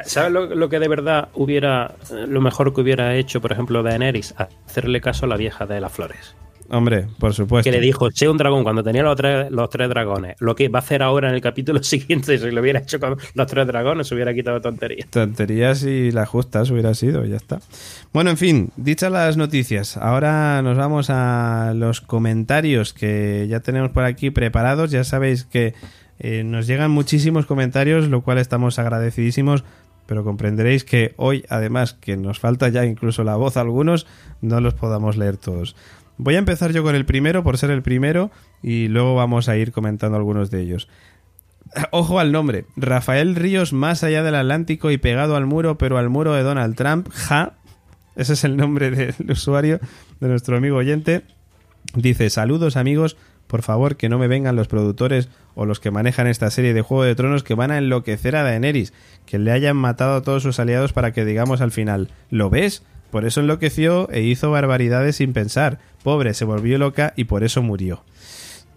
¿Sabes 0.05 0.31
lo, 0.31 0.45
lo 0.55 0.69
que 0.69 0.79
de 0.79 0.87
verdad 0.87 1.29
hubiera, 1.33 1.95
eh, 2.11 2.25
lo 2.27 2.41
mejor 2.41 2.73
que 2.73 2.81
hubiera 2.81 3.15
hecho, 3.15 3.41
por 3.41 3.51
ejemplo, 3.51 3.83
Daenerys? 3.83 4.35
Hacerle 4.67 5.01
caso 5.01 5.25
a 5.25 5.29
la 5.29 5.37
vieja 5.37 5.65
de 5.65 5.81
las 5.81 5.91
flores. 5.91 6.35
Hombre, 6.71 7.07
por 7.17 7.33
supuesto. 7.33 7.69
Que 7.69 7.75
le 7.75 7.81
dijo, 7.81 8.11
sé 8.11 8.29
un 8.29 8.37
dragón 8.37 8.63
cuando 8.63 8.83
tenía 8.83 9.01
los 9.01 9.15
tres, 9.15 9.49
los 9.49 9.69
tres 9.69 9.89
dragones. 9.89 10.35
Lo 10.39 10.55
que 10.55 10.69
va 10.69 10.79
a 10.79 10.81
hacer 10.81 11.01
ahora 11.01 11.29
en 11.29 11.35
el 11.35 11.41
capítulo 11.41 11.81
siguiente, 11.83 12.37
si 12.37 12.51
lo 12.51 12.61
hubiera 12.61 12.79
hecho 12.79 12.99
con 12.99 13.17
los 13.33 13.47
tres 13.47 13.65
dragones, 13.65 14.07
se 14.07 14.15
hubiera 14.15 14.33
quitado 14.33 14.61
tontería. 14.61 15.05
Tonterías 15.09 15.83
y 15.83 16.11
las 16.11 16.29
justas 16.29 16.69
hubiera 16.69 16.93
sido, 16.93 17.25
ya 17.25 17.37
está. 17.37 17.59
Bueno, 18.13 18.29
en 18.29 18.37
fin, 18.37 18.71
dichas 18.77 19.11
las 19.11 19.35
noticias, 19.35 19.97
ahora 19.97 20.61
nos 20.61 20.77
vamos 20.77 21.09
a 21.09 21.73
los 21.75 22.01
comentarios 22.01 22.93
que 22.93 23.47
ya 23.49 23.61
tenemos 23.61 23.89
por 23.89 24.03
aquí 24.03 24.29
preparados. 24.29 24.91
Ya 24.91 25.03
sabéis 25.03 25.45
que 25.45 25.73
eh, 26.19 26.43
nos 26.43 26.67
llegan 26.67 26.91
muchísimos 26.91 27.45
comentarios, 27.45 28.09
lo 28.09 28.21
cual 28.21 28.37
estamos 28.37 28.77
agradecidísimos, 28.77 29.63
pero 30.05 30.23
comprenderéis 30.23 30.83
que 30.83 31.13
hoy, 31.17 31.45
además, 31.49 31.93
que 31.93 32.17
nos 32.17 32.39
falta 32.39 32.67
ya 32.69 32.85
incluso 32.85 33.23
la 33.23 33.35
voz 33.35 33.57
a 33.57 33.61
algunos, 33.61 34.05
no 34.41 34.59
los 34.59 34.73
podamos 34.73 35.17
leer 35.17 35.37
todos. 35.37 35.75
Voy 36.17 36.35
a 36.35 36.39
empezar 36.39 36.73
yo 36.73 36.83
con 36.83 36.95
el 36.95 37.05
primero, 37.05 37.43
por 37.43 37.57
ser 37.57 37.71
el 37.71 37.81
primero, 37.81 38.31
y 38.61 38.89
luego 38.89 39.15
vamos 39.15 39.47
a 39.47 39.55
ir 39.55 39.71
comentando 39.71 40.17
algunos 40.17 40.51
de 40.51 40.61
ellos. 40.61 40.89
Ojo 41.91 42.19
al 42.19 42.31
nombre. 42.31 42.65
Rafael 42.75 43.35
Ríos 43.35 43.71
más 43.71 44.03
allá 44.03 44.23
del 44.23 44.35
Atlántico 44.35 44.91
y 44.91 44.97
pegado 44.97 45.35
al 45.35 45.45
muro, 45.45 45.77
pero 45.77 45.97
al 45.97 46.09
muro 46.09 46.33
de 46.33 46.43
Donald 46.43 46.75
Trump. 46.75 47.09
Ja. 47.13 47.53
Ese 48.15 48.33
es 48.33 48.43
el 48.43 48.57
nombre 48.57 48.91
del 48.91 49.15
usuario 49.29 49.79
de 50.19 50.27
nuestro 50.27 50.57
amigo 50.57 50.77
oyente. 50.77 51.21
Dice, 51.93 52.29
saludos 52.29 52.75
amigos, 52.75 53.15
por 53.49 53.63
favor 53.63 53.97
que 53.97 54.09
no 54.09 54.19
me 54.19 54.27
vengan 54.27 54.55
los 54.55 54.67
productores 54.67 55.27
o 55.55 55.65
los 55.65 55.79
que 55.79 55.89
manejan 55.89 56.27
esta 56.27 56.51
serie 56.51 56.75
de 56.75 56.83
Juego 56.83 57.03
de 57.03 57.15
Tronos 57.15 57.43
que 57.43 57.55
van 57.55 57.71
a 57.71 57.79
enloquecer 57.79 58.35
a 58.35 58.43
Daenerys, 58.43 58.93
que 59.25 59.39
le 59.39 59.51
hayan 59.51 59.75
matado 59.75 60.15
a 60.15 60.21
todos 60.21 60.43
sus 60.43 60.59
aliados 60.59 60.93
para 60.93 61.13
que 61.13 61.25
digamos 61.25 61.59
al 61.59 61.71
final, 61.71 62.09
¿lo 62.29 62.51
ves? 62.51 62.83
Por 63.09 63.25
eso 63.25 63.41
enloqueció 63.41 64.07
e 64.11 64.21
hizo 64.21 64.51
barbaridades 64.51 65.15
sin 65.15 65.33
pensar. 65.33 65.79
Pobre, 66.03 66.35
se 66.35 66.45
volvió 66.45 66.77
loca 66.77 67.13
y 67.15 67.23
por 67.23 67.43
eso 67.43 67.63
murió. 67.63 68.03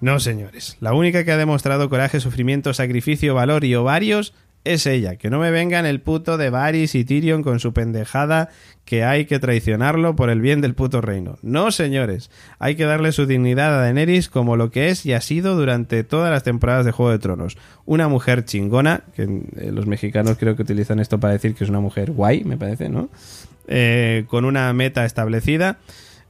No, 0.00 0.18
señores. 0.20 0.78
La 0.80 0.94
única 0.94 1.22
que 1.22 1.32
ha 1.32 1.36
demostrado 1.36 1.90
coraje, 1.90 2.18
sufrimiento, 2.18 2.72
sacrificio, 2.72 3.34
valor 3.34 3.64
y 3.64 3.74
ovarios 3.74 4.32
es 4.64 4.86
ella. 4.86 5.16
Que 5.16 5.30
no 5.30 5.38
me 5.38 5.50
vengan 5.50 5.86
el 5.86 6.00
puto 6.00 6.36
de 6.38 6.50
Varys 6.50 6.94
y 6.94 7.04
Tyrion 7.04 7.42
con 7.42 7.60
su 7.60 7.72
pendejada 7.72 8.48
que 8.84 9.04
hay 9.04 9.26
que 9.26 9.38
traicionarlo 9.38 10.16
por 10.16 10.30
el 10.30 10.40
bien 10.40 10.60
del 10.60 10.74
puto 10.74 11.00
reino. 11.00 11.38
No, 11.42 11.70
señores. 11.70 12.30
Hay 12.58 12.74
que 12.74 12.84
darle 12.84 13.12
su 13.12 13.26
dignidad 13.26 13.74
a 13.74 13.80
Daenerys 13.80 14.28
como 14.28 14.56
lo 14.56 14.70
que 14.70 14.88
es 14.88 15.06
y 15.06 15.12
ha 15.12 15.20
sido 15.20 15.56
durante 15.56 16.04
todas 16.04 16.30
las 16.30 16.42
temporadas 16.42 16.84
de 16.84 16.92
Juego 16.92 17.12
de 17.12 17.18
Tronos. 17.18 17.56
Una 17.84 18.08
mujer 18.08 18.44
chingona, 18.44 19.04
que 19.14 19.22
eh, 19.22 19.70
los 19.72 19.86
mexicanos 19.86 20.36
creo 20.38 20.56
que 20.56 20.62
utilizan 20.62 20.98
esto 20.98 21.20
para 21.20 21.32
decir 21.32 21.54
que 21.54 21.64
es 21.64 21.70
una 21.70 21.80
mujer 21.80 22.10
guay, 22.10 22.44
me 22.44 22.56
parece, 22.56 22.88
¿no? 22.88 23.08
Eh, 23.68 24.24
con 24.28 24.44
una 24.44 24.72
meta 24.72 25.04
establecida. 25.04 25.78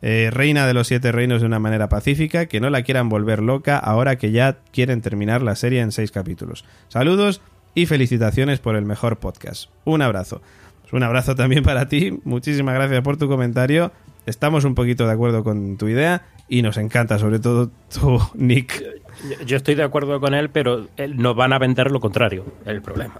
eh, 0.03 0.31
reina 0.33 0.67
de 0.67 0.75
los 0.75 0.89
siete 0.89 1.13
reinos 1.13 1.41
de 1.41 1.47
una 1.47 1.61
manera 1.61 1.89
pacífica, 1.89 2.47
que 2.47 2.61
no 2.61 2.71
la 2.71 2.83
quieran 2.83 3.09
volver 3.09 3.41
loca 3.41 3.79
ahora 3.79 4.17
que 4.17 4.33
ya 4.33 4.59
quieren 4.73 5.01
terminar 5.01 5.43
la 5.43 5.55
serie 5.55 5.81
en 5.81 5.93
seis 5.93 6.11
capítulos. 6.11 6.65
Saludos 6.89 7.41
y 7.75 7.87
felicitaciones 7.87 8.59
por 8.61 8.77
el 8.77 8.85
mejor 8.85 9.19
podcast. 9.19 9.71
Un 9.85 10.03
abrazo. 10.03 10.43
Pues 10.83 10.93
un 10.93 11.03
abrazo 11.03 11.35
también 11.35 11.63
para 11.63 11.89
ti. 11.89 12.19
Muchísimas 12.25 12.75
gracias 12.75 13.03
por 13.03 13.17
tu 13.17 13.29
comentario. 13.29 13.93
Estamos 14.27 14.65
un 14.65 14.75
poquito 14.75 15.07
de 15.07 15.13
acuerdo 15.13 15.43
con 15.43 15.77
tu 15.77 15.89
idea 15.89 16.23
y 16.49 16.63
nos 16.63 16.77
encanta, 16.77 17.19
sobre 17.19 17.39
todo 17.39 17.71
tu 17.93 18.21
Nick. 18.35 18.83
Yo- 18.83 19.45
Yo 19.47 19.57
estoy 19.57 19.75
de 19.75 19.83
acuerdo 19.83 20.21
con 20.21 20.35
él, 20.35 20.51
pero 20.51 20.89
él- 20.97 21.17
nos 21.17 21.35
van 21.35 21.53
a 21.53 21.59
vender 21.59 21.91
lo 21.91 22.01
contrario, 22.01 22.45
el 22.67 22.83
problema. 22.83 23.15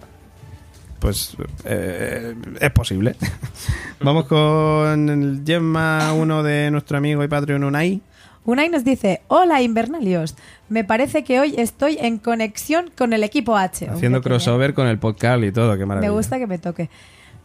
Pues 1.01 1.37
eh, 1.65 2.35
es 2.61 2.71
posible. 2.71 3.17
Vamos 4.01 4.27
con 4.27 5.09
el 5.09 5.43
Gemma 5.45 6.13
1 6.13 6.43
de 6.45 6.71
nuestro 6.71 6.97
amigo 6.99 7.25
y 7.25 7.29
Patreon 7.29 7.65
Unai. 7.65 8.01
Unai 8.45 8.69
nos 8.69 8.83
dice, 8.85 9.23
hola 9.29 9.63
Invernalios, 9.63 10.35
me 10.69 10.83
parece 10.83 11.23
que 11.23 11.39
hoy 11.39 11.55
estoy 11.59 11.97
en 12.01 12.19
conexión 12.19 12.91
con 12.97 13.13
el 13.13 13.23
equipo 13.23 13.57
H. 13.57 13.89
Haciendo 13.89 14.21
crossover 14.21 14.75
con 14.75 14.89
el 14.89 14.99
podcast 14.99 15.43
y 15.45 15.53
todo, 15.53 15.79
qué 15.79 15.87
maravilla. 15.87 16.11
Me 16.11 16.17
gusta 16.17 16.39
que 16.39 16.47
me 16.49 16.59
toque. 16.59 16.91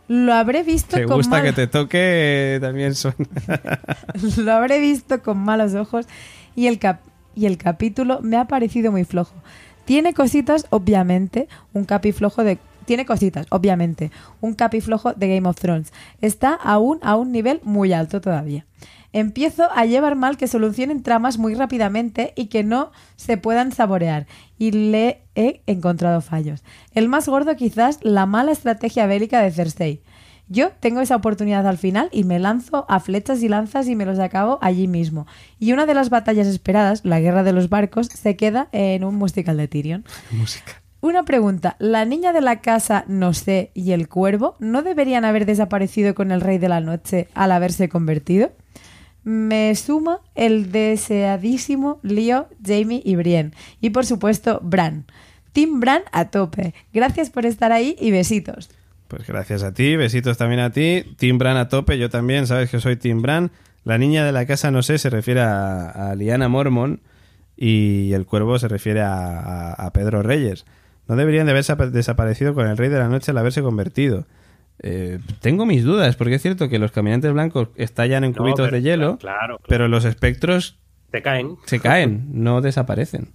Lo 0.07 0.33
habré 0.33 0.63
visto 0.63 0.97
Te 0.97 1.03
con 1.05 1.17
gusta 1.17 1.37
mal- 1.37 1.43
que 1.43 1.53
te 1.53 1.67
toque 1.67 2.57
también 2.61 2.95
son... 2.95 3.13
lo 4.37 4.51
habré 4.53 4.79
visto 4.79 5.21
con 5.21 5.37
malos 5.37 5.75
ojos 5.75 6.07
y 6.55 6.65
el, 6.67 6.79
cap- 6.79 7.01
y 7.35 7.45
el 7.45 7.57
capítulo 7.57 8.19
me 8.23 8.37
ha 8.37 8.45
parecido 8.45 8.91
muy 8.91 9.03
flojo. 9.03 9.35
Tiene 9.85 10.13
cositas, 10.13 10.65
obviamente, 10.71 11.47
un 11.73 11.85
capi 11.85 12.11
flojo 12.11 12.43
de... 12.43 12.57
Tiene 12.85 13.05
cositas, 13.05 13.45
obviamente, 13.49 14.11
un 14.41 14.53
capi 14.55 14.79
flojo 14.81 15.13
de 15.13 15.35
Game 15.35 15.47
of 15.47 15.59
Thrones. 15.59 15.91
Está 16.21 16.53
aún 16.53 16.99
a 17.03 17.17
un 17.17 17.31
nivel 17.33 17.59
muy 17.63 17.91
alto 17.93 18.21
todavía. 18.21 18.65
Empiezo 19.17 19.67
a 19.73 19.87
llevar 19.87 20.15
mal 20.15 20.37
que 20.37 20.47
solucionen 20.47 21.01
tramas 21.01 21.39
muy 21.39 21.55
rápidamente 21.55 22.33
y 22.35 22.49
que 22.49 22.63
no 22.63 22.91
se 23.15 23.35
puedan 23.35 23.71
saborear. 23.71 24.27
Y 24.59 24.69
le 24.69 25.23
he 25.33 25.63
encontrado 25.65 26.21
fallos. 26.21 26.63
El 26.93 27.09
más 27.09 27.27
gordo 27.27 27.55
quizás 27.55 27.97
la 28.03 28.27
mala 28.27 28.51
estrategia 28.51 29.07
bélica 29.07 29.41
de 29.41 29.49
Cersei. 29.49 30.03
Yo 30.49 30.69
tengo 30.69 31.01
esa 31.01 31.15
oportunidad 31.15 31.65
al 31.65 31.79
final 31.79 32.09
y 32.11 32.25
me 32.25 32.37
lanzo 32.37 32.85
a 32.89 32.99
flechas 32.99 33.41
y 33.41 33.49
lanzas 33.49 33.87
y 33.87 33.95
me 33.95 34.05
los 34.05 34.19
acabo 34.19 34.59
allí 34.61 34.87
mismo. 34.87 35.25
Y 35.57 35.73
una 35.73 35.87
de 35.87 35.95
las 35.95 36.11
batallas 36.11 36.45
esperadas, 36.45 37.03
la 37.03 37.19
guerra 37.19 37.41
de 37.41 37.53
los 37.53 37.69
barcos, 37.69 38.09
se 38.09 38.35
queda 38.35 38.69
en 38.71 39.03
un 39.03 39.15
musical 39.15 39.57
de 39.57 39.67
Tyrion. 39.67 40.05
Una 41.01 41.23
pregunta, 41.23 41.75
¿la 41.79 42.05
niña 42.05 42.33
de 42.33 42.41
la 42.41 42.61
casa, 42.61 43.03
no 43.07 43.33
sé, 43.33 43.71
y 43.73 43.93
el 43.93 44.09
cuervo 44.09 44.55
no 44.59 44.83
deberían 44.83 45.25
haber 45.25 45.47
desaparecido 45.47 46.13
con 46.13 46.31
el 46.31 46.41
rey 46.41 46.59
de 46.59 46.69
la 46.69 46.81
noche 46.81 47.27
al 47.33 47.51
haberse 47.51 47.89
convertido? 47.89 48.51
Me 49.27 49.75
suma 49.75 50.21
el 50.35 50.71
deseadísimo 50.71 51.99
Leo, 52.01 52.47
Jamie 52.65 53.01
y 53.03 53.17
Brienne. 53.17 53.51
Y 53.81 53.89
por 53.89 54.05
supuesto, 54.05 54.61
Bran. 54.63 55.03
Team 55.51 55.81
Bran 55.81 56.03
a 56.13 56.29
tope. 56.29 56.73
Gracias 56.93 57.29
por 57.29 57.45
estar 57.45 57.73
ahí 57.73 57.97
y 57.99 58.11
besitos. 58.11 58.69
Pues 59.09 59.27
gracias 59.27 59.63
a 59.63 59.73
ti, 59.73 59.97
besitos 59.97 60.37
también 60.37 60.61
a 60.61 60.71
ti. 60.71 61.03
Tim 61.17 61.37
Bran 61.37 61.57
a 61.57 61.67
tope, 61.67 61.97
yo 61.97 62.09
también, 62.09 62.47
sabes 62.47 62.69
que 62.69 62.79
soy 62.79 62.95
Tim 62.95 63.21
Bran. 63.21 63.51
La 63.83 63.97
niña 63.97 64.23
de 64.23 64.31
la 64.31 64.45
casa, 64.45 64.71
no 64.71 64.81
sé, 64.81 64.97
se 64.97 65.09
refiere 65.09 65.41
a, 65.41 66.13
Liana 66.15 66.47
Mormon 66.47 67.01
y 67.57 68.13
el 68.13 68.25
cuervo 68.25 68.57
se 68.59 68.69
refiere 68.69 69.01
a, 69.03 69.91
Pedro 69.93 70.23
Reyes. 70.23 70.65
No 71.09 71.17
deberían 71.17 71.47
de 71.47 71.51
haber 71.51 71.65
sapa- 71.65 71.87
desaparecido 71.87 72.53
con 72.53 72.65
el 72.65 72.77
rey 72.77 72.87
de 72.87 72.99
la 72.99 73.09
noche 73.09 73.31
al 73.31 73.37
haberse 73.39 73.61
convertido. 73.61 74.25
Eh, 74.79 75.19
tengo 75.41 75.65
mis 75.65 75.83
dudas, 75.83 76.15
porque 76.15 76.35
es 76.35 76.41
cierto 76.41 76.69
que 76.69 76.77
los 76.79 76.91
caminantes 76.91 77.33
blancos 77.33 77.69
estallan 77.75 78.23
en 78.23 78.31
No, 78.31 78.37
cubitos 78.37 78.67
pero- 78.67 78.71
de 78.77 78.81
hielo, 78.83 79.17
Claro, 79.17 79.39
claro. 79.57 79.61
pero 79.67 79.87
los 79.87 80.05
espectros 80.05 80.77
te 81.11 81.21
caen. 81.21 81.55
se 81.65 81.79
caen, 81.79 82.27
no 82.31 82.61
desaparecen. 82.61 83.29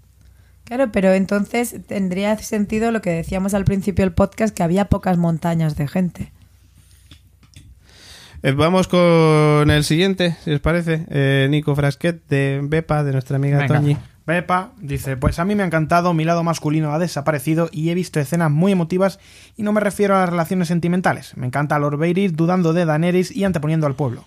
Claro, 0.64 0.90
pero 0.92 1.12
entonces 1.12 1.76
tendría 1.88 2.36
sentido 2.38 2.92
lo 2.92 3.02
que 3.02 3.10
decíamos 3.10 3.52
al 3.54 3.64
principio 3.64 4.04
del 4.04 4.12
podcast, 4.14 4.54
que 4.56 4.62
había 4.62 4.84
pocas 4.86 5.18
montañas 5.18 5.76
de 5.76 5.88
gente. 5.88 6.32
Eh, 8.44 8.52
vamos 8.52 8.88
con 8.88 9.70
el 9.70 9.84
siguiente, 9.84 10.36
si 10.44 10.52
os 10.52 10.60
parece. 10.60 11.06
Eh, 11.10 11.46
Nico 11.50 11.74
Frasquet 11.76 12.26
de 12.28 12.60
Bepa, 12.62 13.04
de 13.04 13.12
nuestra 13.12 13.36
amiga 13.36 13.58
Venga. 13.58 13.76
Toñi. 13.80 13.96
Pepa 14.24 14.72
dice, 14.78 15.16
pues 15.16 15.38
a 15.38 15.44
mí 15.44 15.54
me 15.54 15.62
ha 15.62 15.66
encantado, 15.66 16.14
mi 16.14 16.24
lado 16.24 16.44
masculino 16.44 16.92
ha 16.92 16.98
desaparecido 16.98 17.68
y 17.72 17.90
he 17.90 17.94
visto 17.94 18.20
escenas 18.20 18.50
muy 18.50 18.72
emotivas 18.72 19.18
y 19.56 19.64
no 19.64 19.72
me 19.72 19.80
refiero 19.80 20.14
a 20.14 20.20
las 20.20 20.30
relaciones 20.30 20.68
sentimentales. 20.68 21.36
Me 21.36 21.46
encanta 21.46 21.78
Lord 21.78 21.98
Vader 21.98 22.32
dudando 22.32 22.72
de 22.72 22.84
Daenerys 22.84 23.34
y 23.34 23.44
anteponiendo 23.44 23.86
al 23.86 23.96
pueblo. 23.96 24.24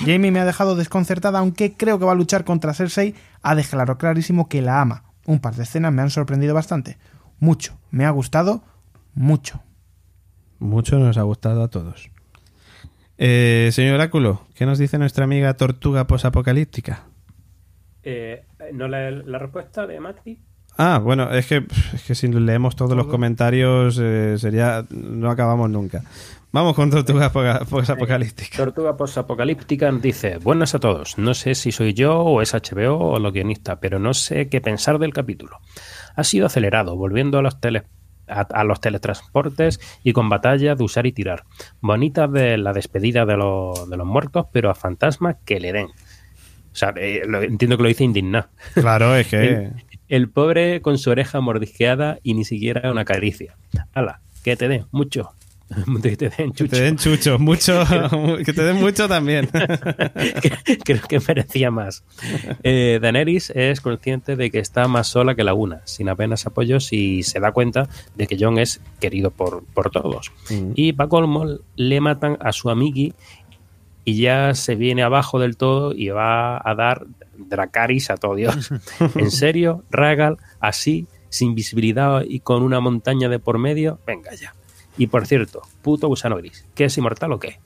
Jamie 0.00 0.30
me 0.30 0.40
ha 0.40 0.44
dejado 0.44 0.76
desconcertada, 0.76 1.38
aunque 1.38 1.72
creo 1.72 1.98
que 1.98 2.04
va 2.04 2.12
a 2.12 2.16
luchar 2.16 2.44
contra 2.44 2.74
Cersei, 2.74 3.14
ha 3.42 3.54
dejado 3.54 3.96
clarísimo 3.96 4.48
que 4.48 4.62
la 4.62 4.80
ama. 4.80 5.04
Un 5.26 5.40
par 5.40 5.54
de 5.54 5.62
escenas 5.62 5.92
me 5.92 6.02
han 6.02 6.10
sorprendido 6.10 6.54
bastante. 6.54 6.98
Mucho. 7.38 7.78
Me 7.90 8.04
ha 8.04 8.10
gustado 8.10 8.62
mucho. 9.14 9.62
Mucho 10.58 10.98
nos 10.98 11.16
ha 11.16 11.22
gustado 11.22 11.62
a 11.62 11.68
todos. 11.68 12.10
Eh, 13.16 13.70
señor 13.72 13.94
Oráculo, 13.94 14.46
¿qué 14.54 14.66
nos 14.66 14.78
dice 14.78 14.98
nuestra 14.98 15.24
amiga 15.24 15.54
Tortuga 15.54 16.06
Posapocalíptica? 16.06 17.04
Eh, 18.02 18.44
¿No 18.72 18.88
la, 18.88 19.10
la 19.10 19.38
respuesta 19.38 19.86
de 19.86 20.00
Mati? 20.00 20.38
Ah, 20.78 20.98
bueno, 21.02 21.30
es 21.32 21.46
que, 21.46 21.66
es 21.94 22.02
que 22.06 22.14
si 22.14 22.28
leemos 22.28 22.74
todos 22.76 22.96
los 22.96 23.06
comentarios 23.06 23.98
eh, 24.00 24.36
sería 24.38 24.84
no 24.90 25.30
acabamos 25.30 25.68
nunca. 25.68 26.02
Vamos 26.52 26.74
con 26.74 26.90
Tortuga 26.90 27.30
Poca- 27.32 27.64
Posapocalíptica. 27.68 28.56
Tortuga 28.56 28.96
Postapocalíptica 28.96 29.90
dice: 29.92 30.38
Buenas 30.38 30.74
a 30.74 30.78
todos. 30.78 31.18
No 31.18 31.34
sé 31.34 31.54
si 31.54 31.70
soy 31.72 31.92
yo 31.92 32.18
o 32.20 32.40
es 32.40 32.54
HBO 32.54 32.96
o 32.98 33.18
los 33.18 33.32
guionistas, 33.32 33.78
pero 33.80 33.98
no 33.98 34.14
sé 34.14 34.48
qué 34.48 34.60
pensar 34.60 34.98
del 34.98 35.12
capítulo. 35.12 35.58
Ha 36.16 36.24
sido 36.24 36.46
acelerado, 36.46 36.96
volviendo 36.96 37.38
a 37.38 37.42
los 37.42 37.60
tele 37.60 37.82
a, 38.26 38.40
a 38.42 38.64
los 38.64 38.80
teletransportes 38.80 39.80
y 40.04 40.12
con 40.12 40.28
batallas 40.28 40.78
de 40.78 40.84
usar 40.84 41.04
y 41.06 41.12
tirar. 41.12 41.44
Bonita 41.80 42.26
de 42.28 42.56
la 42.58 42.72
despedida 42.72 43.26
de, 43.26 43.36
los- 43.36 43.90
de 43.90 43.96
los 43.96 44.06
muertos, 44.06 44.46
pero 44.52 44.70
a 44.70 44.74
fantasmas 44.74 45.36
que 45.44 45.60
le 45.60 45.72
den. 45.72 45.88
O 46.72 46.76
sea, 46.76 46.92
eh, 46.96 47.22
lo- 47.26 47.42
entiendo 47.42 47.76
que 47.76 47.82
lo 47.82 47.88
dice 47.88 48.04
indignado. 48.04 48.48
Claro, 48.74 49.14
es 49.16 49.26
que 49.28 49.36
El, 49.48 49.72
el 50.08 50.28
pobre 50.28 50.80
con 50.82 50.98
su 50.98 51.10
oreja 51.10 51.40
mordisqueada 51.40 52.18
y 52.22 52.34
ni 52.34 52.44
siquiera 52.44 52.90
una 52.90 53.04
caricia. 53.04 53.56
Ala, 53.92 54.20
que 54.44 54.56
te 54.56 54.68
den 54.68 54.86
mucho. 54.92 55.30
que 56.02 56.16
te 56.16 56.28
den 56.30 56.50
que 56.50 56.64
chucho. 56.64 56.70
te 56.76 56.82
den 56.82 56.96
chucho, 56.96 57.38
mucho, 57.38 57.84
que 58.44 58.52
te 58.52 58.62
den 58.64 58.76
mucho 58.76 59.06
también. 59.08 59.48
que- 59.52 60.78
creo 60.78 61.02
que 61.08 61.20
merecía 61.26 61.70
más. 61.70 62.02
Eh, 62.62 62.98
Daenerys 63.00 63.50
es 63.50 63.80
consciente 63.80 64.34
de 64.36 64.50
que 64.50 64.58
está 64.58 64.88
más 64.88 65.06
sola 65.08 65.34
que 65.34 65.44
la 65.44 65.54
una, 65.54 65.82
sin 65.86 66.08
apenas 66.08 66.46
apoyos 66.46 66.92
y 66.92 67.22
se 67.22 67.38
da 67.40 67.52
cuenta 67.52 67.88
de 68.16 68.26
que 68.26 68.36
Jon 68.38 68.58
es 68.58 68.80
querido 69.00 69.30
por, 69.30 69.64
por 69.74 69.90
todos. 69.90 70.32
Mm. 70.50 70.72
Y 70.74 70.92
para 70.92 71.08
colmo 71.08 71.46
le 71.76 72.00
matan 72.00 72.36
a 72.40 72.52
su 72.52 72.68
amigui 72.70 73.14
y 74.04 74.20
ya 74.20 74.54
se 74.54 74.74
viene 74.74 75.02
abajo 75.02 75.38
del 75.38 75.56
todo 75.56 75.92
y 75.94 76.08
va 76.08 76.60
a 76.62 76.74
dar 76.74 77.06
Dracaris 77.36 78.10
a 78.10 78.16
todo 78.16 78.34
Dios. 78.34 78.70
¿En 79.16 79.30
serio? 79.30 79.84
Ragal, 79.90 80.38
así, 80.60 81.06
sin 81.28 81.54
visibilidad 81.54 82.22
y 82.26 82.40
con 82.40 82.62
una 82.62 82.80
montaña 82.80 83.28
de 83.28 83.38
por 83.38 83.58
medio, 83.58 83.98
venga 84.06 84.34
ya. 84.34 84.54
Y 84.98 85.06
por 85.06 85.26
cierto, 85.26 85.62
puto 85.82 86.08
gusano 86.08 86.36
gris, 86.36 86.66
¿qué 86.74 86.86
es 86.86 86.98
inmortal 86.98 87.32
o 87.32 87.38
qué? 87.38 87.58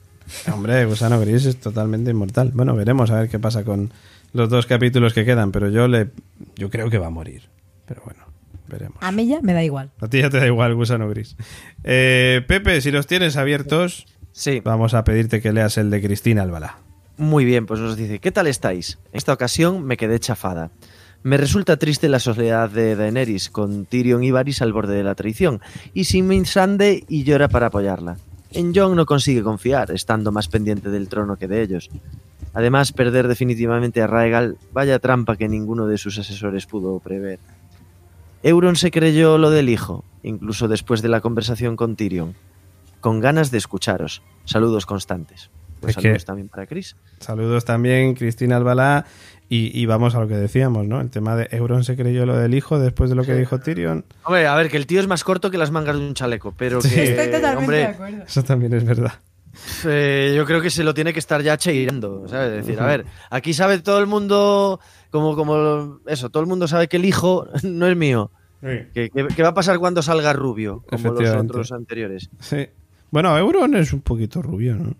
Hombre, 0.51 0.85
Gusano 0.85 1.19
Gris 1.19 1.45
es 1.45 1.57
totalmente 1.59 2.11
inmortal. 2.11 2.51
Bueno, 2.53 2.75
veremos 2.75 3.11
a 3.11 3.19
ver 3.19 3.29
qué 3.29 3.39
pasa 3.39 3.63
con 3.63 3.91
los 4.33 4.49
dos 4.49 4.65
capítulos 4.65 5.13
que 5.13 5.25
quedan, 5.25 5.51
pero 5.51 5.69
yo 5.69 5.87
le 5.87 6.09
yo 6.55 6.69
creo 6.69 6.89
que 6.89 6.97
va 6.97 7.07
a 7.07 7.11
morir. 7.11 7.43
Pero 7.85 8.01
bueno, 8.05 8.25
veremos. 8.67 8.97
A 9.01 9.11
mí 9.11 9.27
ya 9.27 9.41
me 9.41 9.53
da 9.53 9.63
igual. 9.63 9.91
A 9.99 10.07
ti 10.07 10.21
ya 10.21 10.29
te 10.29 10.39
da 10.39 10.47
igual, 10.47 10.73
Gusano 10.73 11.07
Gris. 11.09 11.35
Eh, 11.83 12.43
Pepe, 12.47 12.81
si 12.81 12.91
los 12.91 13.05
tienes 13.05 13.37
abiertos, 13.37 14.07
Sí, 14.37 14.59
vamos 14.59 14.93
a 14.93 15.05
pedirte 15.05 15.41
que 15.41 15.53
leas 15.53 15.77
el 15.77 15.89
de 15.89 16.01
Cristina 16.01 16.41
Albalá. 16.41 16.75
muy 17.15 17.45
bien, 17.45 17.65
pues 17.65 17.79
nos 17.79 17.95
dice, 17.95 18.19
¿qué 18.19 18.33
tal 18.33 18.47
estáis? 18.47 18.99
En 19.13 19.17
esta 19.17 19.31
ocasión 19.31 19.85
me 19.85 19.95
quedé 19.95 20.19
chafada. 20.19 20.71
Me 21.23 21.37
resulta 21.37 21.77
triste 21.77 22.09
la 22.09 22.19
soledad 22.19 22.69
de 22.69 22.97
Daenerys, 22.97 23.49
con 23.49 23.85
Tyrion 23.85 24.25
y 24.25 24.31
Varys 24.31 24.61
al 24.61 24.73
borde 24.73 24.93
de 24.93 25.05
la 25.05 25.15
traición, 25.15 25.61
y 25.93 26.03
sin 26.03 26.27
Minsande 26.27 27.05
y 27.07 27.23
llora 27.23 27.47
para 27.47 27.67
apoyarla. 27.67 28.17
En 28.51 28.75
Jon 28.75 28.97
no 28.97 29.05
consigue 29.05 29.41
confiar, 29.41 29.91
estando 29.91 30.33
más 30.33 30.49
pendiente 30.49 30.89
del 30.89 31.07
trono 31.07 31.37
que 31.37 31.47
de 31.47 31.61
ellos. 31.61 31.89
Además, 32.53 32.91
perder 32.91 33.29
definitivamente 33.29 34.01
a 34.01 34.07
Raegal, 34.07 34.57
vaya 34.73 34.99
trampa 34.99 35.37
que 35.37 35.47
ninguno 35.47 35.87
de 35.87 35.97
sus 35.97 36.19
asesores 36.19 36.65
pudo 36.65 36.99
prever. 36.99 37.39
Euron 38.43 38.75
se 38.75 38.91
creyó 38.91 39.37
lo 39.37 39.49
del 39.49 39.69
hijo, 39.69 40.03
incluso 40.23 40.67
después 40.67 41.01
de 41.01 41.07
la 41.07 41.21
conversación 41.21 41.77
con 41.77 41.95
Tyrion. 41.95 42.35
Con 43.05 43.19
ganas 43.19 43.51
de 43.51 43.59
escucharos. 43.59 44.23
Saludos 44.45 44.87
constantes. 44.87 45.51
Pues 45.79 45.91
Es 45.91 45.97
que- 45.97 46.01
saludos 46.01 46.25
también 46.25 46.49
para 46.49 46.65
Chris. 46.65 46.95
Saludos 47.19 47.63
también, 47.63 48.15
Cristina 48.15 48.57
Albalá. 48.57 49.05
Y, 49.47 49.79
y 49.79 49.85
vamos 49.85 50.15
a 50.15 50.19
lo 50.21 50.27
que 50.27 50.33
decíamos, 50.33 50.87
¿no? 50.87 50.99
El 51.01 51.11
tema 51.11 51.35
de 51.35 51.47
Euron 51.51 51.83
se 51.83 51.95
creyó 51.95 52.25
lo 52.25 52.35
del 52.35 52.55
hijo 52.55 52.79
después 52.79 53.11
de 53.11 53.15
lo 53.15 53.21
que 53.23 53.35
dijo 53.35 53.59
Tyrion. 53.59 54.05
Hombre, 54.23 54.47
a 54.47 54.55
ver, 54.55 54.71
que 54.71 54.77
el 54.77 54.87
tío 54.87 54.99
es 55.01 55.07
más 55.07 55.23
corto 55.23 55.51
que 55.51 55.59
las 55.59 55.69
mangas 55.69 55.99
de 55.99 56.01
un 56.07 56.15
chaleco, 56.15 56.55
pero 56.57 56.79
que, 56.81 56.87
Estoy 56.87 57.25
totalmente 57.27 57.57
hombre, 57.57 57.77
de 57.77 57.85
acuerdo. 57.85 58.23
Eso 58.23 58.43
también 58.43 58.73
es 58.73 58.83
verdad. 58.83 59.13
Eh, 59.85 60.33
yo 60.35 60.43
creo 60.47 60.59
que 60.59 60.71
se 60.71 60.83
lo 60.83 60.95
tiene 60.95 61.13
que 61.13 61.19
estar 61.19 61.43
ya 61.43 61.57
cheirando, 61.57 62.27
¿sabes? 62.27 62.53
Es 62.59 62.65
decir, 62.65 62.81
a 62.81 62.87
ver, 62.87 63.05
aquí 63.29 63.53
sabe 63.53 63.77
todo 63.81 63.99
el 63.99 64.07
mundo, 64.07 64.79
como, 65.11 65.35
como 65.35 65.99
eso, 66.07 66.31
todo 66.31 66.41
el 66.41 66.47
mundo 66.49 66.67
sabe 66.67 66.87
que 66.87 66.97
el 66.97 67.05
hijo 67.05 67.47
no 67.63 67.85
es 67.85 67.95
mío. 67.95 68.31
¿Qué, 68.61 69.11
qué- 69.13 69.43
va 69.43 69.49
a 69.49 69.53
pasar 69.53 69.77
cuando 69.77 70.01
salga 70.01 70.33
rubio, 70.33 70.83
como 70.89 71.11
los 71.13 71.29
otros 71.35 71.71
anteriores? 71.71 72.31
Sí. 72.39 72.65
Bueno, 73.15 73.37
Euron 73.37 73.73
es 73.77 73.93
un 73.93 74.01
poquito 74.01 74.41
rubio, 74.41 74.75
¿no? 74.75 74.93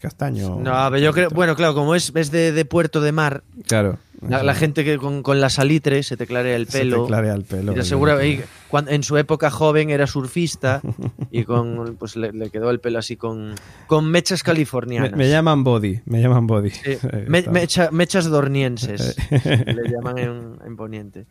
Castaño. 0.00 0.60
No, 0.60 0.90
ver, 0.92 1.02
yo 1.02 1.12
creo, 1.12 1.28
bueno, 1.30 1.56
claro, 1.56 1.74
como 1.74 1.96
es, 1.96 2.12
es 2.14 2.30
de, 2.30 2.52
de 2.52 2.64
puerto 2.64 3.00
de 3.00 3.10
mar, 3.10 3.42
Claro. 3.66 3.98
la, 4.20 4.44
la 4.44 4.54
gente 4.54 4.84
que 4.84 4.96
con, 4.96 5.24
con 5.24 5.40
la 5.40 5.50
salitre 5.50 6.04
se 6.04 6.16
te 6.16 6.28
clarea 6.28 6.54
el 6.54 6.68
Se 6.68 6.78
pelo. 6.78 7.02
te 7.02 7.08
clarea 7.08 7.34
el 7.34 7.42
pelo. 7.42 7.72
y 7.72 7.74
te 7.74 7.80
asegura- 7.80 8.12
evidentemente. 8.14 8.48
y 8.64 8.68
cuan- 8.70 8.88
en 8.88 9.02
su 9.02 9.16
época 9.16 9.50
joven 9.50 9.90
era 9.90 10.06
surfista 10.06 10.82
y 11.32 11.42
con 11.42 11.96
pues 11.98 12.14
le, 12.14 12.30
le 12.32 12.48
quedó 12.50 12.70
el 12.70 12.78
pelo 12.78 13.00
así 13.00 13.16
con, 13.16 13.56
con 13.88 14.08
mechas 14.08 14.42
Me, 14.42 14.46
californianas. 14.46 15.16
me 15.16 15.28
llaman 15.28 15.64
body, 15.64 16.00
me 16.04 16.20
llaman 16.22 16.46
body. 16.46 16.70
Sí, 16.70 16.96
me- 17.26 17.42
mecha- 17.48 17.90
mechas 17.90 18.26
dornienses, 18.30 19.16
le 19.30 19.88
llaman 19.90 20.18
en, 20.18 20.58
en 20.64 20.76
Poniente. 20.76 21.26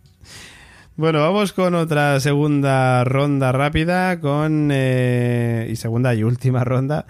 Bueno, 0.97 1.21
vamos 1.21 1.53
con 1.53 1.73
otra 1.73 2.19
segunda 2.19 3.05
ronda 3.05 3.53
rápida 3.53 4.19
con 4.19 4.69
eh, 4.73 5.67
y 5.71 5.77
segunda 5.77 6.13
y 6.13 6.23
última 6.23 6.63
ronda 6.65 7.05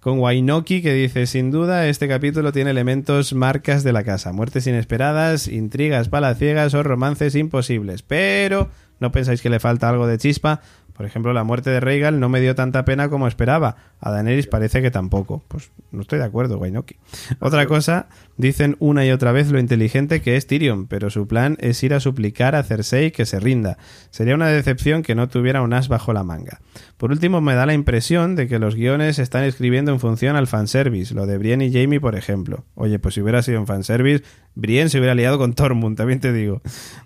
con 0.00 0.20
Wainoki 0.20 0.80
que 0.80 0.94
dice 0.94 1.26
sin 1.26 1.50
duda 1.50 1.86
este 1.86 2.08
capítulo 2.08 2.50
tiene 2.52 2.70
elementos 2.70 3.34
marcas 3.34 3.84
de 3.84 3.92
la 3.92 4.04
casa, 4.04 4.32
muertes 4.32 4.66
inesperadas, 4.66 5.48
intrigas 5.48 6.08
palaciegas 6.08 6.72
o 6.72 6.82
romances 6.82 7.34
imposibles, 7.34 8.02
pero 8.02 8.70
no 9.00 9.12
pensáis 9.12 9.42
que 9.42 9.50
le 9.50 9.60
falta 9.60 9.88
algo 9.90 10.06
de 10.06 10.16
chispa. 10.16 10.62
Por 10.94 11.04
ejemplo, 11.04 11.34
la 11.34 11.44
muerte 11.44 11.68
de 11.68 11.80
Rhaegal 11.80 12.18
no 12.20 12.30
me 12.30 12.40
dio 12.40 12.54
tanta 12.54 12.86
pena 12.86 13.10
como 13.10 13.28
esperaba. 13.28 13.76
A 14.00 14.10
Daenerys 14.10 14.46
parece 14.46 14.80
que 14.80 14.90
tampoco. 14.90 15.44
Pues 15.46 15.70
no 15.90 16.00
estoy 16.00 16.18
de 16.18 16.24
acuerdo, 16.24 16.56
Wainoki. 16.56 16.96
Otra 17.40 17.66
cosa, 17.66 18.06
dicen 18.36 18.76
una 18.78 19.04
y 19.04 19.10
otra 19.10 19.32
vez 19.32 19.50
lo 19.50 19.58
inteligente 19.58 20.20
que 20.20 20.36
es 20.36 20.46
Tyrion, 20.46 20.86
pero 20.86 21.10
su 21.10 21.26
plan 21.26 21.56
es 21.60 21.82
ir 21.82 21.94
a 21.94 22.00
suplicar 22.00 22.54
a 22.54 22.62
Cersei 22.62 23.10
que 23.10 23.26
se 23.26 23.40
rinda. 23.40 23.78
Sería 24.10 24.34
una 24.34 24.48
decepción 24.48 25.02
que 25.02 25.14
no 25.14 25.28
tuviera 25.28 25.62
un 25.62 25.72
as 25.72 25.88
bajo 25.88 26.12
la 26.12 26.24
manga. 26.24 26.60
Por 26.96 27.10
último, 27.10 27.40
me 27.40 27.54
da 27.54 27.66
la 27.66 27.74
impresión 27.74 28.36
de 28.36 28.48
que 28.48 28.58
los 28.58 28.74
guiones 28.74 29.18
están 29.18 29.44
escribiendo 29.44 29.92
en 29.92 30.00
función 30.00 30.36
al 30.36 30.46
fanservice, 30.46 31.14
lo 31.14 31.26
de 31.26 31.38
Brienne 31.38 31.66
y 31.66 31.72
Jamie, 31.72 32.00
por 32.00 32.14
ejemplo. 32.14 32.64
Oye, 32.74 32.98
pues 32.98 33.14
si 33.14 33.20
hubiera 33.20 33.42
sido 33.42 33.60
un 33.60 33.66
fanservice, 33.66 34.24
Brienne 34.54 34.88
se 34.88 34.98
hubiera 34.98 35.14
liado 35.14 35.36
con 35.36 35.52
Tormund, 35.52 35.96
también 35.96 36.20
te 36.20 36.32
digo. 36.32 36.62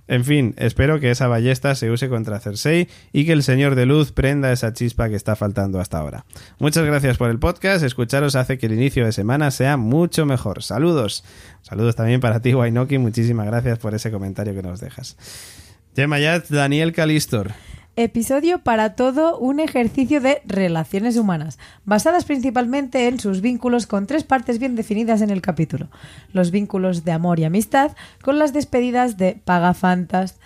En 0.07 0.25
fin, 0.25 0.55
espero 0.57 1.01
que 1.01 1.11
esa 1.11 1.27
ballesta 1.27 1.75
se 1.75 1.91
use 1.91 2.09
contra 2.09 2.39
Cersei 2.39 2.89
y 3.13 3.27
que 3.27 3.33
el 3.33 3.43
Señor 3.43 3.75
de 3.75 3.87
Luz 3.87 4.13
prenda 4.13 4.53
esa 4.53 4.73
chispa 4.73 5.09
que 5.09 5.17
está 5.17 5.35
faltando 5.35 5.81
hasta 5.81 5.99
ahora. 5.99 6.25
Muchas 6.61 6.85
gracias 6.85 7.17
por 7.17 7.29
el 7.29 7.41
podcast, 7.41 7.85
escucharos 7.85 8.37
hace 8.37 8.59
que 8.59 8.67
el 8.67 8.75
inicio 8.75 9.05
de 9.05 9.13
semana 9.13 9.51
sea 9.51 9.77
mucho 9.77 10.27
mejor. 10.27 10.63
Saludos. 10.63 11.20
Saludos 11.63 11.97
también 11.97 12.21
para 12.21 12.41
ti, 12.41 12.55
Wainoki, 12.55 12.99
muchísimas 12.99 13.47
gracias 13.47 13.79
por 13.79 13.95
ese 13.95 14.11
comentario 14.11 14.55
que 14.55 14.63
nos 14.63 14.81
dejas. 14.81 15.17
Gemma 15.95 16.19
Yat, 16.19 16.49
Daniel 16.49 16.93
Calistor. 16.93 17.53
Episodio 17.97 18.61
para 18.61 18.95
todo 18.95 19.37
un 19.39 19.61
ejercicio 19.61 20.21
de 20.21 20.41
relaciones 20.47 21.17
humanas, 21.17 21.59
basadas 21.85 22.25
principalmente 22.25 23.09
en 23.09 23.19
sus 23.19 23.41
vínculos 23.41 23.87
con 23.87 24.07
tres 24.07 24.25
partes 24.25 24.59
bien 24.59 24.77
definidas 24.77 25.21
en 25.21 25.31
el 25.31 25.43
capítulo. 25.43 25.89
Los 26.33 26.51
vínculos 26.51 27.05
de 27.05 27.13
amor 27.13 27.41
y 27.41 27.45
amistad, 27.45 27.97
con 28.23 28.39
las 28.39 28.53
despedidas 28.53 29.17
de 29.17 29.41
Pagafantas, 29.45 30.39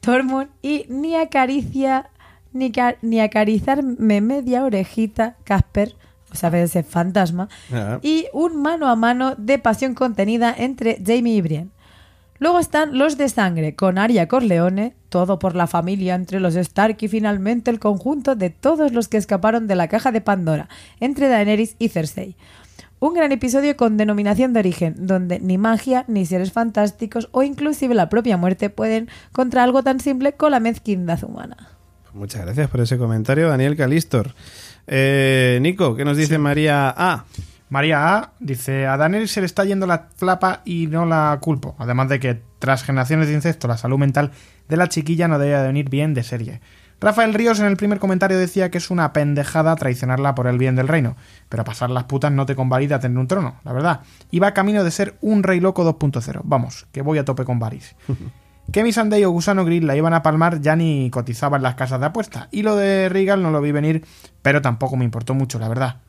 Tormund 0.00 0.48
y 0.62 0.86
ni 0.88 1.16
acaricia, 1.16 2.08
ni, 2.52 2.72
ni 3.02 3.20
acarizarme 3.20 4.20
media 4.20 4.64
orejita, 4.64 5.36
Casper, 5.44 5.96
o 6.32 6.36
sea, 6.36 6.48
ese 6.60 6.82
fantasma, 6.82 7.48
Ah. 7.72 7.98
y 8.02 8.26
un 8.32 8.60
mano 8.62 8.88
a 8.88 8.96
mano 8.96 9.34
de 9.36 9.58
pasión 9.58 9.94
contenida 9.94 10.54
entre 10.56 11.00
Jamie 11.04 11.36
y 11.36 11.40
Brienne. 11.42 11.70
Luego 12.38 12.58
están 12.58 12.98
los 12.98 13.16
de 13.18 13.28
sangre, 13.28 13.76
con 13.76 13.98
Arya 13.98 14.26
Corleone, 14.26 14.96
todo 15.10 15.38
por 15.38 15.54
la 15.54 15.68
familia 15.68 16.16
entre 16.16 16.40
los 16.40 16.56
Stark 16.56 16.96
y 17.00 17.06
finalmente 17.06 17.70
el 17.70 17.78
conjunto 17.78 18.34
de 18.34 18.50
todos 18.50 18.92
los 18.92 19.06
que 19.06 19.16
escaparon 19.16 19.68
de 19.68 19.76
la 19.76 19.86
caja 19.86 20.10
de 20.10 20.20
Pandora, 20.20 20.68
entre 20.98 21.28
Daenerys 21.28 21.76
y 21.78 21.88
Cersei. 21.90 22.36
Un 22.98 23.14
gran 23.14 23.30
episodio 23.32 23.76
con 23.76 23.96
denominación 23.96 24.52
de 24.52 24.60
origen, 24.60 24.94
donde 25.06 25.38
ni 25.40 25.56
magia, 25.58 26.04
ni 26.08 26.24
seres 26.26 26.52
fantásticos 26.52 27.28
o 27.32 27.42
inclusive 27.44 27.94
la 27.94 28.08
propia 28.08 28.36
muerte 28.36 28.70
pueden 28.70 29.08
contra 29.32 29.62
algo 29.62 29.82
tan 29.84 30.00
simple 30.00 30.32
con 30.32 30.50
la 30.52 30.60
mezquindad 30.60 31.22
humana. 31.24 31.56
Muchas 32.12 32.42
gracias 32.42 32.68
por 32.70 32.80
ese 32.80 32.98
comentario, 32.98 33.48
Daniel 33.48 33.76
Calistor. 33.76 34.34
Eh, 34.86 35.58
Nico, 35.62 35.94
¿qué 35.96 36.04
nos 36.04 36.16
dice 36.16 36.38
María 36.38 36.92
A? 36.96 37.24
María 37.68 38.16
A 38.16 38.32
dice, 38.38 38.86
a 38.86 38.96
Daniel 38.96 39.28
se 39.28 39.40
le 39.40 39.46
está 39.46 39.64
yendo 39.64 39.86
la 39.86 40.08
flapa 40.16 40.60
y 40.64 40.88
no 40.88 41.06
la 41.06 41.38
culpo. 41.40 41.74
Además 41.78 42.08
de 42.08 42.20
que 42.20 42.42
tras 42.58 42.84
generaciones 42.84 43.28
de 43.28 43.34
incesto 43.34 43.66
la 43.68 43.78
salud 43.78 43.98
mental 43.98 44.32
de 44.68 44.76
la 44.76 44.88
chiquilla 44.88 45.28
no 45.28 45.38
debe 45.38 45.56
de 45.58 45.66
venir 45.66 45.88
bien 45.88 46.14
de 46.14 46.22
serie. 46.22 46.60
Rafael 47.00 47.34
Ríos 47.34 47.58
en 47.58 47.66
el 47.66 47.76
primer 47.76 47.98
comentario 47.98 48.38
decía 48.38 48.70
que 48.70 48.78
es 48.78 48.90
una 48.90 49.12
pendejada 49.12 49.74
traicionarla 49.74 50.36
por 50.36 50.46
el 50.46 50.56
bien 50.56 50.76
del 50.76 50.86
reino, 50.86 51.16
pero 51.48 51.64
pasar 51.64 51.90
las 51.90 52.04
putas 52.04 52.30
no 52.30 52.46
te 52.46 52.54
convalida 52.54 53.00
tener 53.00 53.18
un 53.18 53.26
trono, 53.26 53.56
la 53.64 53.72
verdad. 53.72 54.00
Y 54.30 54.38
va 54.38 54.54
camino 54.54 54.84
de 54.84 54.90
ser 54.92 55.16
un 55.20 55.42
rey 55.42 55.58
loco 55.58 55.84
2.0. 55.84 56.42
Vamos, 56.44 56.86
que 56.92 57.02
voy 57.02 57.18
a 57.18 57.24
tope 57.24 57.44
con 57.44 57.58
Varys. 57.58 57.96
Que 58.70 58.82
mi 58.82 58.92
Sunday 58.92 59.24
o 59.24 59.30
Gusano 59.30 59.64
Grill 59.64 59.86
la 59.86 59.96
iban 59.96 60.14
a 60.14 60.22
palmar 60.22 60.60
ya 60.60 60.76
ni 60.76 61.10
cotizaba 61.10 61.56
en 61.56 61.62
las 61.62 61.74
casas 61.74 62.00
de 62.00 62.06
apuesta. 62.06 62.48
Y 62.52 62.62
lo 62.62 62.76
de 62.76 63.08
Regal 63.08 63.42
no 63.42 63.50
lo 63.50 63.60
vi 63.60 63.72
venir, 63.72 64.04
pero 64.40 64.62
tampoco 64.62 64.96
me 64.96 65.04
importó 65.04 65.34
mucho, 65.34 65.58
la 65.58 65.68
verdad. 65.68 66.00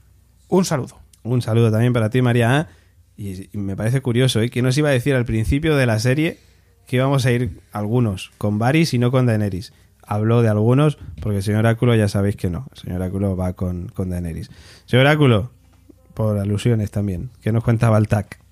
Un 0.47 0.63
saludo. 0.65 0.99
Un 1.23 1.41
saludo 1.41 1.71
también 1.71 1.93
para 1.93 2.09
ti, 2.09 2.21
María. 2.21 2.69
Y, 3.17 3.49
y 3.51 3.57
me 3.57 3.75
parece 3.75 4.01
curioso, 4.01 4.39
¿eh? 4.41 4.49
Que 4.49 4.61
nos 4.61 4.77
iba 4.77 4.89
a 4.89 4.93
decir 4.93 5.15
al 5.15 5.25
principio 5.25 5.75
de 5.75 5.85
la 5.85 5.99
serie 5.99 6.39
que 6.87 6.97
íbamos 6.97 7.25
a 7.25 7.31
ir 7.31 7.61
algunos 7.71 8.31
con 8.37 8.59
Varys 8.59 8.93
y 8.93 8.99
no 8.99 9.11
con 9.11 9.25
Daenerys. 9.25 9.73
Habló 10.05 10.41
de 10.41 10.49
algunos 10.49 10.97
porque 11.21 11.37
el 11.37 11.43
señor 11.43 11.59
Oráculo 11.59 11.95
ya 11.95 12.07
sabéis 12.07 12.35
que 12.35 12.49
no. 12.49 12.67
El 12.73 12.77
señor 12.77 13.01
Oráculo 13.01 13.35
va 13.35 13.53
con, 13.53 13.87
con 13.87 14.09
Daenerys. 14.09 14.51
Señor 14.85 15.05
Oráculo, 15.05 15.51
por 16.13 16.37
alusiones 16.37 16.91
también. 16.91 17.31
¿Qué 17.41 17.51
nos 17.51 17.63
cuenta 17.63 17.89
Baltac? 17.89 18.42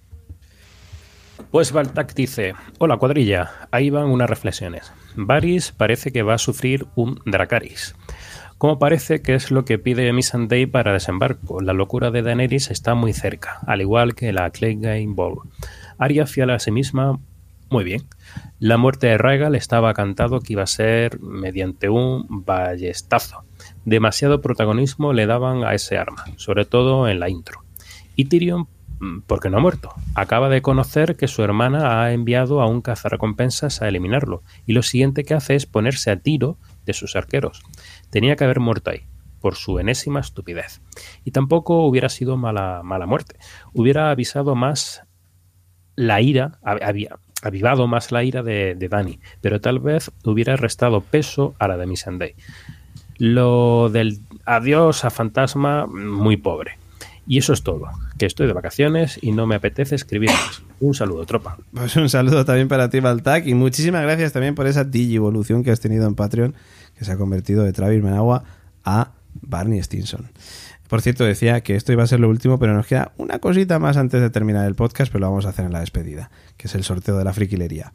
Pues 1.51 1.73
Baltac 1.73 2.13
dice, 2.13 2.53
hola 2.79 2.95
cuadrilla, 2.95 3.51
ahí 3.71 3.89
van 3.89 4.05
unas 4.05 4.29
reflexiones. 4.29 4.93
Varys 5.17 5.73
parece 5.73 6.13
que 6.13 6.23
va 6.23 6.35
a 6.35 6.37
sufrir 6.37 6.87
un 6.95 7.19
Dracaris. 7.25 7.93
Como 8.57 8.79
parece 8.79 9.21
que 9.21 9.35
es 9.35 9.51
lo 9.51 9.65
que 9.65 9.77
pide 9.77 10.13
Missandei 10.13 10.65
para 10.65 10.93
desembarco, 10.93 11.59
la 11.59 11.73
locura 11.73 12.09
de 12.09 12.21
Daenerys 12.21 12.71
está 12.71 12.95
muy 12.95 13.11
cerca, 13.11 13.59
al 13.67 13.81
igual 13.81 14.15
que 14.15 14.31
la 14.31 14.49
Clegane 14.49 15.07
Ball. 15.09 15.39
Arya 15.97 16.25
fiel 16.25 16.51
a 16.51 16.59
sí 16.59 16.71
misma, 16.71 17.19
muy 17.69 17.83
bien. 17.83 18.03
La 18.59 18.77
muerte 18.77 19.07
de 19.07 19.17
Rhaegal 19.17 19.55
estaba 19.55 19.93
cantado 19.93 20.39
que 20.39 20.53
iba 20.53 20.63
a 20.63 20.67
ser 20.67 21.19
mediante 21.19 21.89
un 21.89 22.27
ballestazo. 22.29 23.43
Demasiado 23.83 24.39
protagonismo 24.39 25.11
le 25.11 25.25
daban 25.25 25.65
a 25.65 25.73
ese 25.73 25.97
arma, 25.97 26.23
sobre 26.37 26.63
todo 26.63 27.09
en 27.09 27.19
la 27.19 27.29
intro. 27.29 27.65
Y 28.15 28.25
Tyrion 28.25 28.67
porque 29.27 29.49
no 29.49 29.57
ha 29.57 29.61
muerto. 29.61 29.93
Acaba 30.15 30.49
de 30.49 30.61
conocer 30.61 31.15
que 31.15 31.27
su 31.27 31.43
hermana 31.43 32.01
ha 32.01 32.13
enviado 32.13 32.61
a 32.61 32.67
un 32.67 32.81
cazarrecompensas 32.81 33.81
a 33.81 33.87
eliminarlo, 33.87 34.43
y 34.65 34.73
lo 34.73 34.83
siguiente 34.83 35.23
que 35.23 35.33
hace 35.33 35.55
es 35.55 35.65
ponerse 35.65 36.11
a 36.11 36.17
tiro 36.17 36.57
de 36.85 36.93
sus 36.93 37.15
arqueros. 37.15 37.63
Tenía 38.09 38.35
que 38.35 38.43
haber 38.43 38.59
muerto 38.59 38.91
ahí, 38.91 39.07
por 39.39 39.55
su 39.55 39.79
enésima 39.79 40.19
estupidez. 40.19 40.81
Y 41.23 41.31
tampoco 41.31 41.85
hubiera 41.85 42.09
sido 42.09 42.37
mala, 42.37 42.81
mala 42.83 43.05
muerte. 43.05 43.37
Hubiera 43.73 44.11
avisado 44.11 44.55
más 44.55 45.03
la 45.95 46.21
ira, 46.21 46.59
había 46.63 47.17
avivado 47.43 47.87
más 47.87 48.11
la 48.11 48.23
ira 48.23 48.43
de, 48.43 48.75
de 48.75 48.87
Dani, 48.87 49.19
pero 49.41 49.59
tal 49.59 49.79
vez 49.79 50.11
hubiera 50.23 50.55
restado 50.55 51.01
peso 51.01 51.55
a 51.57 51.67
la 51.67 51.77
de 51.77 51.87
Missandei. 51.87 52.35
Lo 53.17 53.89
del 53.89 54.19
adiós 54.45 55.05
a 55.05 55.09
fantasma, 55.09 55.87
muy 55.87 56.37
pobre. 56.37 56.77
Y 57.27 57.37
eso 57.37 57.53
es 57.53 57.63
todo, 57.63 57.87
que 58.21 58.27
estoy 58.27 58.45
de 58.45 58.53
vacaciones 58.53 59.17
y 59.19 59.31
no 59.31 59.47
me 59.47 59.55
apetece 59.55 59.95
escribir 59.95 60.29
más. 60.29 60.61
Un 60.79 60.93
saludo, 60.93 61.25
tropa. 61.25 61.57
Pues 61.73 61.95
un 61.95 62.07
saludo 62.07 62.45
también 62.45 62.67
para 62.67 62.87
ti, 62.87 62.99
Baltac, 62.99 63.47
y 63.47 63.55
muchísimas 63.55 64.03
gracias 64.03 64.31
también 64.31 64.53
por 64.53 64.67
esa 64.67 64.83
digivolución 64.83 65.63
que 65.63 65.71
has 65.71 65.79
tenido 65.79 66.07
en 66.07 66.13
Patreon, 66.13 66.53
que 66.95 67.03
se 67.03 67.11
ha 67.11 67.17
convertido 67.17 67.63
de 67.63 67.73
Travis 67.73 68.03
Menagua 68.03 68.43
a 68.85 69.13
Barney 69.33 69.81
Stinson. 69.81 70.29
Por 70.87 71.01
cierto, 71.01 71.23
decía 71.23 71.61
que 71.61 71.75
esto 71.75 71.93
iba 71.93 72.03
a 72.03 72.07
ser 72.07 72.19
lo 72.19 72.29
último, 72.29 72.59
pero 72.59 72.75
nos 72.75 72.85
queda 72.85 73.11
una 73.17 73.39
cosita 73.39 73.79
más 73.79 73.97
antes 73.97 74.21
de 74.21 74.29
terminar 74.29 74.67
el 74.67 74.75
podcast, 74.75 75.11
pero 75.11 75.21
lo 75.21 75.31
vamos 75.31 75.47
a 75.47 75.49
hacer 75.49 75.65
en 75.65 75.73
la 75.73 75.79
despedida, 75.79 76.29
que 76.57 76.67
es 76.67 76.75
el 76.75 76.83
sorteo 76.83 77.17
de 77.17 77.23
la 77.23 77.33
friquilería. 77.33 77.91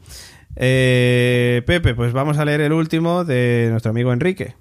Eh, 0.57 1.63
Pepe, 1.65 1.95
pues 1.95 2.11
vamos 2.11 2.37
a 2.37 2.43
leer 2.43 2.59
el 2.59 2.73
último 2.73 3.23
de 3.23 3.69
nuestro 3.71 3.91
amigo 3.91 4.11
Enrique. 4.11 4.55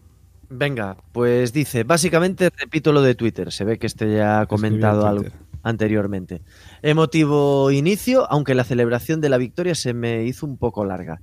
Venga, 0.48 0.96
pues 1.12 1.52
dice, 1.52 1.82
básicamente 1.82 2.50
repito 2.56 2.92
lo 2.92 3.02
de 3.02 3.14
Twitter, 3.14 3.50
se 3.50 3.64
ve 3.64 3.78
que 3.78 3.86
este 3.86 4.14
ya 4.14 4.40
ha 4.40 4.46
comentado 4.46 5.02
en 5.02 5.08
algo 5.08 5.22
Twitter. 5.22 5.40
Anteriormente. 5.66 6.42
Emotivo 6.82 7.72
inicio, 7.72 8.30
aunque 8.30 8.54
la 8.54 8.62
celebración 8.62 9.20
de 9.20 9.28
la 9.28 9.36
victoria 9.36 9.74
se 9.74 9.94
me 9.94 10.24
hizo 10.24 10.46
un 10.46 10.56
poco 10.56 10.84
larga. 10.84 11.20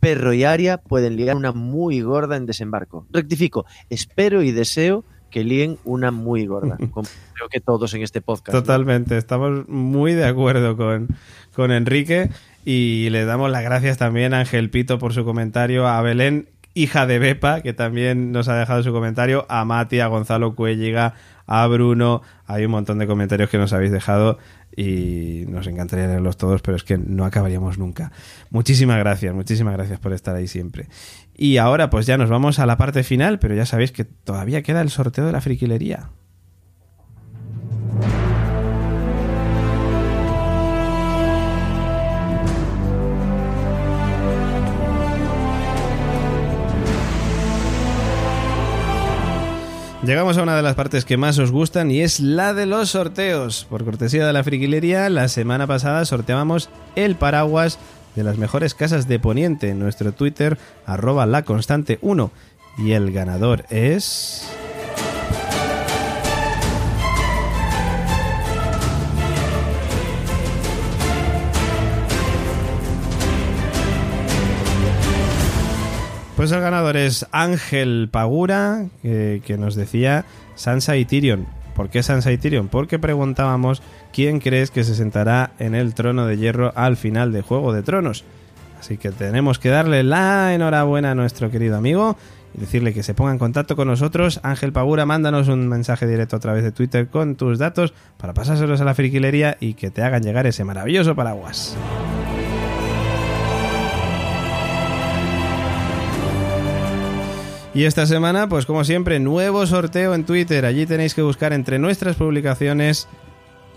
Perro 0.00 0.34
y 0.34 0.44
Aria 0.44 0.78
pueden 0.78 1.16
liar 1.16 1.36
una 1.36 1.52
muy 1.52 2.00
gorda 2.00 2.36
en 2.36 2.44
desembarco. 2.44 3.06
Rectifico, 3.10 3.66
espero 3.88 4.42
y 4.42 4.50
deseo 4.50 5.04
que 5.30 5.44
líen 5.44 5.78
una 5.84 6.10
muy 6.10 6.44
gorda. 6.44 6.76
como 6.90 7.08
creo 7.34 7.48
que 7.48 7.60
todos 7.60 7.94
en 7.94 8.02
este 8.02 8.20
podcast. 8.20 8.52
¿no? 8.54 8.62
Totalmente, 8.62 9.16
estamos 9.16 9.68
muy 9.68 10.12
de 10.12 10.26
acuerdo 10.26 10.76
con, 10.76 11.08
con 11.54 11.70
Enrique 11.70 12.30
y 12.64 13.08
le 13.10 13.24
damos 13.24 13.50
las 13.50 13.62
gracias 13.62 13.96
también 13.96 14.34
a 14.34 14.40
Ángel 14.40 14.70
Pito 14.70 14.98
por 14.98 15.14
su 15.14 15.24
comentario, 15.24 15.86
a 15.86 16.02
Belén, 16.02 16.48
hija 16.74 17.06
de 17.06 17.20
Bepa, 17.20 17.60
que 17.60 17.72
también 17.72 18.32
nos 18.32 18.48
ha 18.48 18.56
dejado 18.56 18.82
su 18.82 18.92
comentario, 18.92 19.46
a 19.48 19.64
Mati, 19.64 20.00
a 20.00 20.08
Gonzalo 20.08 20.56
Cuelliga, 20.56 21.14
a 21.46 21.66
Bruno, 21.66 22.22
hay 22.46 22.64
un 22.64 22.70
montón 22.70 22.98
de 22.98 23.06
comentarios 23.06 23.50
que 23.50 23.58
nos 23.58 23.72
habéis 23.72 23.90
dejado 23.92 24.38
y 24.76 25.44
nos 25.48 25.66
encantaría 25.66 26.06
leerlos 26.06 26.36
todos, 26.36 26.62
pero 26.62 26.76
es 26.76 26.84
que 26.84 26.98
no 26.98 27.24
acabaríamos 27.24 27.78
nunca. 27.78 28.12
Muchísimas 28.50 28.98
gracias, 28.98 29.34
muchísimas 29.34 29.74
gracias 29.74 30.00
por 30.00 30.12
estar 30.12 30.34
ahí 30.34 30.48
siempre. 30.48 30.88
Y 31.36 31.58
ahora 31.58 31.90
pues 31.90 32.06
ya 32.06 32.16
nos 32.16 32.30
vamos 32.30 32.58
a 32.58 32.66
la 32.66 32.76
parte 32.76 33.02
final, 33.02 33.38
pero 33.38 33.54
ya 33.54 33.66
sabéis 33.66 33.92
que 33.92 34.04
todavía 34.04 34.62
queda 34.62 34.80
el 34.80 34.90
sorteo 34.90 35.26
de 35.26 35.32
la 35.32 35.40
friquilería. 35.40 36.10
Llegamos 50.06 50.36
a 50.36 50.42
una 50.42 50.54
de 50.54 50.60
las 50.60 50.74
partes 50.74 51.06
que 51.06 51.16
más 51.16 51.38
os 51.38 51.50
gustan 51.50 51.90
y 51.90 52.02
es 52.02 52.20
la 52.20 52.52
de 52.52 52.66
los 52.66 52.90
sorteos. 52.90 53.66
Por 53.70 53.86
cortesía 53.86 54.26
de 54.26 54.34
la 54.34 54.44
friquilería, 54.44 55.08
la 55.08 55.28
semana 55.28 55.66
pasada 55.66 56.04
sorteábamos 56.04 56.68
el 56.94 57.16
paraguas 57.16 57.78
de 58.14 58.22
las 58.22 58.36
mejores 58.36 58.74
casas 58.74 59.08
de 59.08 59.18
Poniente 59.18 59.70
en 59.70 59.78
nuestro 59.78 60.12
Twitter, 60.12 60.58
arroba 60.84 61.24
la 61.24 61.42
constante 61.44 61.98
1. 62.02 62.30
Y 62.76 62.92
el 62.92 63.12
ganador 63.12 63.64
es... 63.70 64.46
Pues 76.36 76.50
el 76.50 76.60
ganador 76.60 76.96
es 76.96 77.26
Ángel 77.30 78.08
Pagura, 78.10 78.86
que, 79.02 79.40
que 79.44 79.56
nos 79.56 79.76
decía 79.76 80.24
Sansa 80.56 80.96
y 80.96 81.04
Tyrion. 81.04 81.46
¿Por 81.76 81.90
qué 81.90 82.02
Sansa 82.02 82.32
y 82.32 82.38
Tyrion? 82.38 82.68
Porque 82.68 82.98
preguntábamos 82.98 83.82
quién 84.12 84.40
crees 84.40 84.70
que 84.70 84.84
se 84.84 84.94
sentará 84.94 85.52
en 85.58 85.74
el 85.74 85.94
trono 85.94 86.26
de 86.26 86.36
hierro 86.36 86.72
al 86.74 86.96
final 86.96 87.32
de 87.32 87.42
Juego 87.42 87.72
de 87.72 87.82
Tronos. 87.82 88.24
Así 88.80 88.96
que 88.96 89.10
tenemos 89.10 89.58
que 89.58 89.70
darle 89.70 90.02
la 90.02 90.54
enhorabuena 90.54 91.12
a 91.12 91.14
nuestro 91.14 91.50
querido 91.50 91.76
amigo 91.76 92.16
y 92.54 92.60
decirle 92.60 92.92
que 92.92 93.02
se 93.02 93.14
ponga 93.14 93.32
en 93.32 93.38
contacto 93.38 93.76
con 93.76 93.88
nosotros. 93.88 94.40
Ángel 94.42 94.72
Pagura, 94.72 95.06
mándanos 95.06 95.48
un 95.48 95.68
mensaje 95.68 96.06
directo 96.06 96.36
a 96.36 96.40
través 96.40 96.64
de 96.64 96.72
Twitter 96.72 97.08
con 97.08 97.36
tus 97.36 97.58
datos 97.58 97.94
para 98.18 98.34
pasárselos 98.34 98.80
a 98.80 98.84
la 98.84 98.94
friquilería 98.94 99.56
y 99.58 99.74
que 99.74 99.90
te 99.90 100.02
hagan 100.02 100.22
llegar 100.22 100.46
ese 100.46 100.64
maravilloso 100.64 101.14
paraguas. 101.14 101.76
Y 107.74 107.86
esta 107.86 108.06
semana, 108.06 108.48
pues 108.48 108.66
como 108.66 108.84
siempre, 108.84 109.18
nuevo 109.18 109.66
sorteo 109.66 110.14
en 110.14 110.24
Twitter. 110.24 110.64
Allí 110.64 110.86
tenéis 110.86 111.12
que 111.12 111.22
buscar 111.22 111.52
entre 111.52 111.80
nuestras 111.80 112.14
publicaciones 112.14 113.08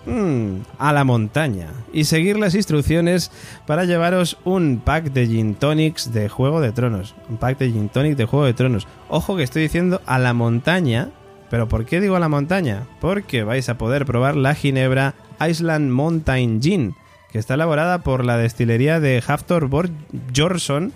mm, 0.05 0.57
a 0.77 0.93
la 0.93 1.03
montaña 1.03 1.69
y 1.91 2.03
seguir 2.03 2.37
las 2.37 2.53
instrucciones 2.53 3.31
para 3.65 3.85
llevaros 3.85 4.37
un 4.43 4.83
pack 4.85 5.05
de 5.05 5.25
gin 5.25 5.55
tonics 5.55 6.13
de 6.13 6.29
Juego 6.29 6.61
de 6.61 6.73
Tronos. 6.73 7.15
Un 7.27 7.37
pack 7.37 7.57
de 7.57 7.71
gin 7.71 7.89
tonic 7.89 8.15
de 8.15 8.25
Juego 8.25 8.45
de 8.45 8.53
Tronos. 8.53 8.87
Ojo 9.09 9.35
que 9.35 9.41
estoy 9.41 9.63
diciendo 9.63 9.99
a 10.05 10.19
la 10.19 10.35
montaña, 10.35 11.09
pero 11.49 11.67
¿por 11.67 11.85
qué 11.85 11.99
digo 11.99 12.15
a 12.15 12.19
la 12.19 12.29
montaña? 12.29 12.83
Porque 13.01 13.43
vais 13.43 13.67
a 13.67 13.79
poder 13.79 14.05
probar 14.05 14.35
la 14.35 14.53
ginebra 14.53 15.15
Island 15.39 15.89
Mountain 15.89 16.61
Gin, 16.61 16.95
que 17.31 17.39
está 17.39 17.55
elaborada 17.55 18.03
por 18.03 18.25
la 18.25 18.37
destilería 18.37 18.99
de 18.99 19.23
Haftor 19.27 19.69
Borg 19.69 19.89
Jorson 20.35 20.93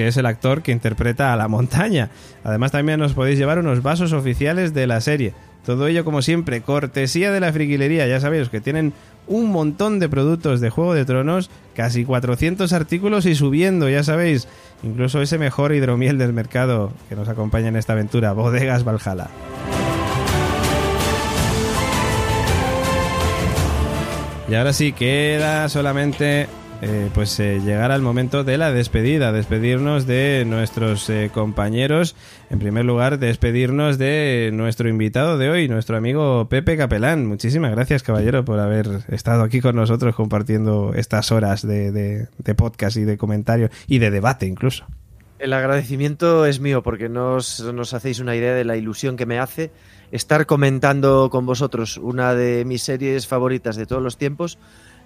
que 0.00 0.08
es 0.08 0.16
el 0.16 0.24
actor 0.24 0.62
que 0.62 0.72
interpreta 0.72 1.30
a 1.30 1.36
la 1.36 1.46
montaña. 1.46 2.08
Además 2.42 2.72
también 2.72 3.02
os 3.02 3.12
podéis 3.12 3.38
llevar 3.38 3.58
unos 3.58 3.82
vasos 3.82 4.14
oficiales 4.14 4.72
de 4.72 4.86
la 4.86 5.02
serie. 5.02 5.34
Todo 5.66 5.88
ello 5.88 6.06
como 6.06 6.22
siempre, 6.22 6.62
cortesía 6.62 7.30
de 7.30 7.38
la 7.38 7.52
friquilería, 7.52 8.06
ya 8.06 8.18
sabéis 8.18 8.48
que 8.48 8.62
tienen 8.62 8.94
un 9.26 9.50
montón 9.50 9.98
de 9.98 10.08
productos 10.08 10.62
de 10.62 10.70
Juego 10.70 10.94
de 10.94 11.04
Tronos, 11.04 11.50
casi 11.74 12.06
400 12.06 12.72
artículos 12.72 13.26
y 13.26 13.34
subiendo, 13.34 13.90
ya 13.90 14.02
sabéis, 14.02 14.48
incluso 14.82 15.20
ese 15.20 15.36
mejor 15.36 15.74
hidromiel 15.74 16.16
del 16.16 16.32
mercado 16.32 16.94
que 17.10 17.14
nos 17.14 17.28
acompaña 17.28 17.68
en 17.68 17.76
esta 17.76 17.92
aventura, 17.92 18.32
Bodegas 18.32 18.84
Valhalla. 18.84 19.28
Y 24.48 24.54
ahora 24.54 24.72
sí, 24.72 24.92
queda 24.92 25.68
solamente 25.68 26.48
eh, 26.82 27.10
pues 27.14 27.38
eh, 27.40 27.60
llegar 27.64 27.90
al 27.90 28.02
momento 28.02 28.42
de 28.44 28.56
la 28.58 28.72
despedida, 28.72 29.32
despedirnos 29.32 30.06
de 30.06 30.44
nuestros 30.46 31.08
eh, 31.10 31.30
compañeros. 31.32 32.16
En 32.50 32.58
primer 32.58 32.84
lugar, 32.84 33.18
despedirnos 33.18 33.98
de 33.98 34.50
nuestro 34.52 34.88
invitado 34.88 35.36
de 35.38 35.50
hoy, 35.50 35.68
nuestro 35.68 35.96
amigo 35.96 36.48
Pepe 36.48 36.76
Capelán. 36.76 37.26
Muchísimas 37.26 37.70
gracias, 37.72 38.02
caballero, 38.02 38.44
por 38.44 38.58
haber 38.58 38.86
estado 39.08 39.42
aquí 39.42 39.60
con 39.60 39.76
nosotros 39.76 40.14
compartiendo 40.14 40.92
estas 40.94 41.32
horas 41.32 41.66
de, 41.66 41.92
de- 41.92 42.54
podcast 42.54 42.96
y 42.96 43.04
de 43.04 43.16
comentario 43.16 43.70
y 43.86 43.98
de 43.98 44.10
debate 44.10 44.46
incluso. 44.46 44.84
El 45.38 45.52
agradecimiento 45.54 46.44
es 46.44 46.60
mío 46.60 46.82
porque 46.82 47.08
no 47.08 47.36
os, 47.36 47.60
no 47.60 47.82
os 47.82 47.94
hacéis 47.94 48.20
una 48.20 48.36
idea 48.36 48.52
de 48.52 48.64
la 48.64 48.76
ilusión 48.76 49.16
que 49.16 49.24
me 49.24 49.38
hace 49.38 49.70
estar 50.12 50.44
comentando 50.44 51.30
con 51.30 51.46
vosotros 51.46 51.96
una 51.96 52.34
de 52.34 52.64
mis 52.66 52.82
series 52.82 53.26
favoritas 53.26 53.76
de 53.76 53.86
todos 53.86 54.02
los 54.02 54.18
tiempos. 54.18 54.58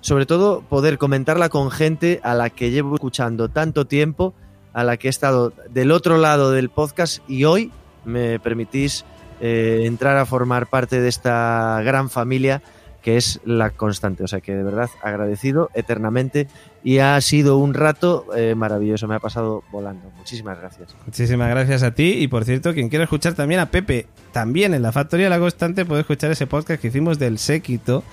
Sobre 0.05 0.27
todo 0.27 0.61
poder 0.61 0.99
comentarla 0.99 1.49
con 1.49 1.71
gente 1.71 2.21
a 2.23 2.35
la 2.35 2.51
que 2.51 2.71
llevo 2.71 2.97
escuchando 2.97 3.49
tanto 3.49 3.87
tiempo, 3.87 4.35
a 4.75 4.85
la 4.85 4.99
que 4.99 5.09
he 5.09 5.11
estado 5.11 5.55
del 5.71 5.91
otro 5.93 6.19
lado 6.19 6.51
del 6.51 6.69
podcast 6.69 7.27
y 7.27 7.45
hoy 7.45 7.73
me 8.05 8.39
permitís 8.39 9.07
eh, 9.41 9.85
entrar 9.85 10.19
a 10.19 10.27
formar 10.27 10.67
parte 10.67 11.01
de 11.01 11.09
esta 11.09 11.81
gran 11.83 12.11
familia 12.11 12.61
que 13.01 13.17
es 13.17 13.41
la 13.47 13.71
constante. 13.71 14.25
O 14.25 14.29
sea 14.29 14.43
que 14.43 14.55
de 14.55 14.63
verdad 14.63 14.91
agradecido 15.03 15.71
eternamente 15.73 16.49
y 16.83 16.99
ha 16.99 17.19
sido 17.23 17.57
un 17.57 17.73
rato 17.73 18.27
eh, 18.37 18.55
maravilloso, 18.55 19.09
me 19.09 19.15
ha 19.15 19.21
pasado 19.21 19.65
volando. 19.73 20.11
Muchísimas 20.19 20.61
gracias. 20.61 20.95
Muchísimas 21.07 21.49
gracias 21.49 21.83
a 21.83 21.95
ti 21.95 22.13
y 22.19 22.29
por 22.29 22.45
cierto, 22.45 22.75
quien 22.75 22.91
quiera 22.91 23.05
escuchar 23.05 23.33
también 23.33 23.61
a 23.61 23.71
Pepe, 23.71 24.07
también 24.33 24.75
en 24.75 24.83
la 24.83 24.93
Factoría 24.93 25.27
de 25.27 25.31
la 25.31 25.39
Constante 25.39 25.87
puede 25.87 26.03
escuchar 26.03 26.31
ese 26.31 26.47
podcast 26.47 26.79
que 26.79 26.89
hicimos 26.89 27.19
del 27.19 27.39
séquito, 27.39 28.05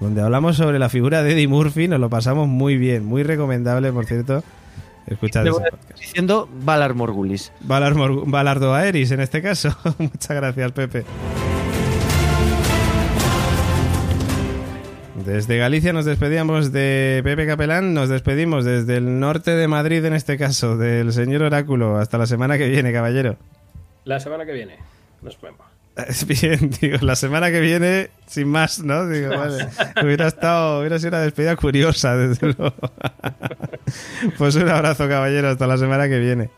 donde 0.00 0.22
hablamos 0.22 0.56
sobre 0.56 0.78
la 0.78 0.88
figura 0.88 1.22
de 1.22 1.32
Eddie 1.32 1.46
Murphy, 1.48 1.86
nos 1.88 2.00
lo 2.00 2.08
pasamos 2.10 2.48
muy 2.48 2.76
bien, 2.76 3.04
muy 3.04 3.22
recomendable, 3.22 3.92
por 3.92 4.06
cierto, 4.06 4.42
escuchar 5.06 5.44
Te 5.44 5.50
ese 5.50 5.60
podcast. 5.60 5.98
Diciendo 6.00 6.48
Valar 6.64 6.94
Morgulis. 6.94 7.52
Valar 7.60 7.94
Mor- 7.94 8.24
Valardo 8.28 8.74
Aeris 8.74 9.10
en 9.10 9.20
este 9.20 9.42
caso. 9.42 9.76
Muchas 9.98 10.30
gracias, 10.36 10.72
Pepe. 10.72 11.04
Desde 15.26 15.58
Galicia 15.58 15.92
nos 15.92 16.06
despedíamos 16.06 16.72
de 16.72 17.20
Pepe 17.22 17.46
Capelán, 17.46 17.92
nos 17.92 18.08
despedimos 18.08 18.64
desde 18.64 18.96
el 18.96 19.20
norte 19.20 19.50
de 19.50 19.68
Madrid 19.68 20.02
en 20.06 20.14
este 20.14 20.38
caso, 20.38 20.76
del 20.78 21.12
señor 21.12 21.42
Oráculo. 21.42 21.98
Hasta 21.98 22.16
la 22.16 22.26
semana 22.26 22.56
que 22.56 22.68
viene, 22.68 22.90
caballero. 22.92 23.36
La 24.04 24.18
semana 24.18 24.46
que 24.46 24.52
viene 24.52 24.76
nos 25.20 25.38
vemos. 25.40 25.60
Es 26.08 26.26
bien, 26.42 26.70
digo, 26.80 26.98
la 27.00 27.16
semana 27.16 27.50
que 27.50 27.60
viene, 27.60 28.10
sin 28.26 28.48
más, 28.48 28.80
¿no? 28.82 29.06
Digo, 29.08 29.30
vale. 29.30 29.68
Hubiera 30.02 30.28
estado, 30.28 30.80
hubiera 30.80 30.98
sido 30.98 31.10
una 31.10 31.20
despedida 31.20 31.56
curiosa, 31.56 32.16
desde 32.16 32.54
luego. 32.54 32.74
Pues 34.38 34.54
un 34.56 34.68
abrazo, 34.68 35.08
caballero, 35.08 35.48
hasta 35.48 35.66
la 35.66 35.78
semana 35.78 36.08
que 36.08 36.18
viene. 36.18 36.50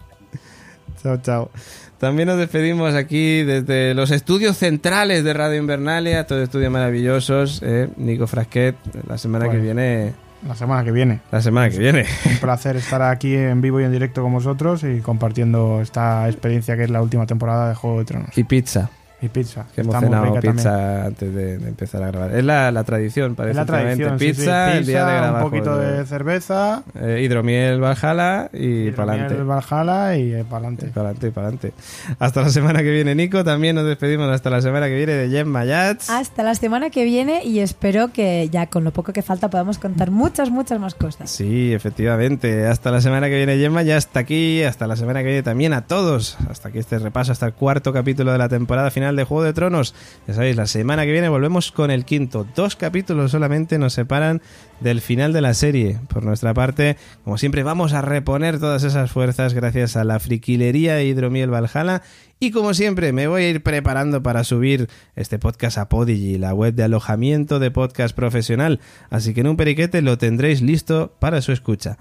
Chao, 1.03 1.17
chao. 1.19 1.51
También 1.99 2.27
nos 2.27 2.39
despedimos 2.39 2.95
aquí 2.95 3.45
desde 3.45 3.95
los 3.95 4.11
estudios 4.11 4.57
centrales 4.57 5.23
de 5.23 5.33
Radio 5.35 5.59
Invernalia, 5.59 6.27
todos 6.27 6.43
estudios 6.43 6.73
maravillosos. 6.73 7.63
¿eh? 7.65 7.89
Nico 7.97 8.27
Frasquet, 8.27 8.75
la 9.09 9.19
semana 9.19 9.49
que 9.49 9.59
viene. 9.59 10.13
La 10.47 10.57
semana 10.57 10.83
que 10.83 10.91
viene. 10.91 11.21
La 11.31 11.41
semana 11.41 11.71
que 11.71 11.79
viene. 11.79 12.05
Un 12.27 12.39
placer 12.39 12.75
estar 12.75 13.03
aquí 13.03 13.37
en 13.37 13.61
vivo 13.61 13.81
y 13.81 13.85
en 13.85 13.93
directo 13.93 14.21
con 14.21 14.33
vosotros 14.33 14.83
y 14.83 14.99
compartiendo 14.99 15.81
esta 15.81 16.29
experiencia 16.29 16.77
que 16.77 16.83
es 16.83 16.91
la 16.91 17.01
última 17.01 17.27
temporada 17.27 17.69
de 17.69 17.77
Juego 17.77 18.01
de 18.01 18.05
Tronos. 18.05 18.37
Y 18.37 18.43
pizza. 18.43 18.91
Y 19.23 19.29
pizza. 19.29 19.67
Que 19.75 19.83
hemos 19.83 19.97
cenado 20.01 20.35
pizza 20.41 20.71
también. 20.71 21.07
antes 21.07 21.35
de, 21.35 21.59
de 21.59 21.69
empezar 21.69 22.03
a 22.03 22.09
grabar. 22.09 22.35
Es 22.35 22.45
la, 22.45 22.73
la 22.73 22.83
tradición, 22.83 23.37
parece. 23.37 23.53
Es 23.53 23.57
la 23.57 23.67
tradición. 23.67 24.19
sí, 24.19 24.27
sí, 24.27 24.33
Pizza, 24.33 24.77
el 24.77 24.85
día 24.87 25.05
de 25.05 25.13
pizza, 25.13 25.21
grabar. 25.23 25.45
Un 25.45 25.51
poquito 25.51 25.79
de 25.79 26.07
cerveza. 26.07 26.83
Eh, 27.01 27.21
hidromiel 27.25 27.81
Valhalla 27.81 28.51
y 28.53 28.59
hidromiel, 28.67 28.95
para 28.95 29.13
adelante. 29.13 29.43
Valhalla 29.45 30.17
y 30.19 30.43
para 30.43 30.57
adelante. 30.57 30.87
Para 30.89 31.07
adelante 31.09 31.27
y 31.27 31.31
para 31.31 31.47
adelante. 31.47 31.73
Hasta 32.19 32.43
la 32.43 32.49
semana 32.51 32.83
que 32.83 32.91
viene, 32.91 33.15
Nico. 33.15 33.45
También 33.45 33.77
nos 33.77 33.87
despedimos 33.87 34.29
hasta 34.29 34.51
la 34.51 34.61
semana 34.61 34.87
que 34.89 34.97
viene 34.97 35.13
de 35.13 35.29
Jem 35.31 35.47
Mayats. 35.47 36.11
Hasta 36.11 36.43
la 36.43 36.55
semana 36.57 36.91
que 36.91 37.05
viene 37.05 37.45
y 37.45 37.61
espero 37.61 38.13
que 38.13 38.49
ya 38.51 38.67
con 38.67 38.83
lo 38.83 38.91
poco 38.93 39.13
que 39.13 39.23
falta 39.23 39.49
podamos 39.51 39.79
contar 39.79 40.11
muchas, 40.11 40.51
muchas 40.51 40.81
más 40.81 40.95
cosas. 40.97 41.31
Sí, 41.31 41.73
efectivamente. 41.73 42.67
Hasta 42.67 42.91
la 42.91 43.01
semana 43.01 43.29
que 43.29 43.37
viene, 43.37 43.57
Gemma. 43.57 43.83
Ya 43.83 43.97
hasta 43.97 44.19
aquí. 44.21 44.65
Hasta 44.65 44.89
la 44.89 44.97
semana 44.97 45.21
que 45.21 45.27
viene 45.27 45.43
también 45.45 45.73
a 45.75 45.83
todos. 45.83 46.37
Hasta 46.51 46.71
aquí 46.71 46.79
este 46.79 46.99
repaso, 46.99 47.31
hasta 47.31 47.47
el 47.47 47.53
cuarto 47.53 47.93
capítulo 47.93 48.33
de 48.33 48.39
la 48.39 48.49
temporada 48.49 48.91
final 48.91 49.12
de 49.17 49.25
Juego 49.25 49.45
de 49.45 49.53
Tronos. 49.53 49.95
Ya 50.27 50.35
sabéis, 50.35 50.57
la 50.57 50.67
semana 50.67 51.05
que 51.05 51.13
viene 51.13 51.29
volvemos 51.29 51.73
con 51.73 51.91
el 51.91 52.05
quinto. 52.05 52.47
Dos 52.55 52.77
capítulos 52.77 53.31
solamente 53.31 53.79
nos 53.79 53.93
separan 53.93 54.43
del 54.81 55.01
final 55.01 55.33
de 55.33 55.41
la 55.41 55.55
serie. 55.55 56.01
Por 56.09 56.25
nuestra 56.25 56.55
parte, 56.55 56.97
como 57.25 57.39
siempre, 57.39 57.63
vamos 57.63 57.93
a 57.93 58.03
reponer 58.03 58.59
todas 58.59 58.85
esas 58.85 59.11
fuerzas 59.11 59.55
gracias 59.55 59.97
a 59.97 60.05
la 60.05 60.19
friquilería 60.21 61.03
Hidromiel 61.03 61.51
Valhalla. 61.51 62.03
Y 62.41 62.51
como 62.51 62.75
siempre, 62.75 63.13
me 63.13 63.29
voy 63.29 63.43
a 63.43 63.51
ir 63.51 63.63
preparando 63.63 64.23
para 64.23 64.43
subir 64.43 64.89
este 65.15 65.39
podcast 65.39 65.79
a 65.79 65.89
Podigy, 65.89 66.39
la 66.39 66.55
web 66.55 66.75
de 66.75 66.83
alojamiento 66.83 67.61
de 67.61 67.71
podcast 67.71 68.17
profesional. 68.17 68.81
Así 69.11 69.33
que 69.33 69.43
en 69.43 69.49
un 69.49 69.57
periquete 69.57 70.03
lo 70.03 70.19
tendréis 70.19 70.61
listo 70.61 71.15
para 71.21 71.41
su 71.41 71.53
escucha. 71.53 71.99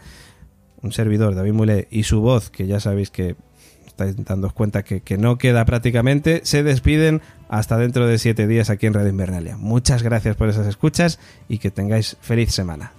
Un 0.81 0.91
servidor, 0.91 1.35
David 1.35 1.53
Mulé, 1.53 1.87
y 1.91 2.03
su 2.03 2.21
voz, 2.21 2.49
que 2.49 2.65
ya 2.65 2.79
sabéis 2.79 3.11
que 3.11 3.35
estáis 3.91 4.15
dándoos 4.17 4.53
cuenta 4.53 4.83
que, 4.83 5.01
que 5.01 5.17
no 5.17 5.37
queda 5.37 5.65
prácticamente, 5.65 6.41
se 6.43 6.63
despiden 6.63 7.21
hasta 7.49 7.77
dentro 7.77 8.07
de 8.07 8.17
siete 8.17 8.47
días 8.47 8.69
aquí 8.69 8.87
en 8.87 8.93
Radio 8.93 9.09
Invernalia. 9.09 9.57
Muchas 9.57 10.03
gracias 10.03 10.35
por 10.35 10.49
esas 10.49 10.67
escuchas 10.67 11.19
y 11.47 11.59
que 11.59 11.71
tengáis 11.71 12.17
feliz 12.21 12.53
semana. 12.53 12.93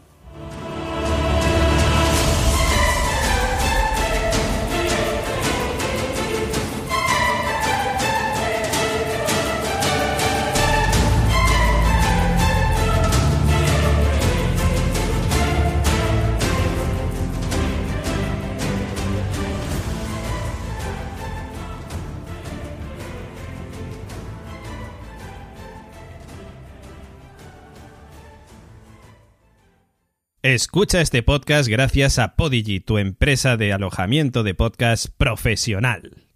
Escucha 30.45 31.01
este 31.01 31.23
podcast 31.23 31.69
gracias 31.69 32.19
a 32.19 32.35
Podigy, 32.35 32.81
tu 32.81 32.99
empresa 32.99 33.57
de 33.57 33.73
alojamiento 33.73 34.43
de 34.43 34.55
podcast 34.57 35.07
profesional. 35.17 36.27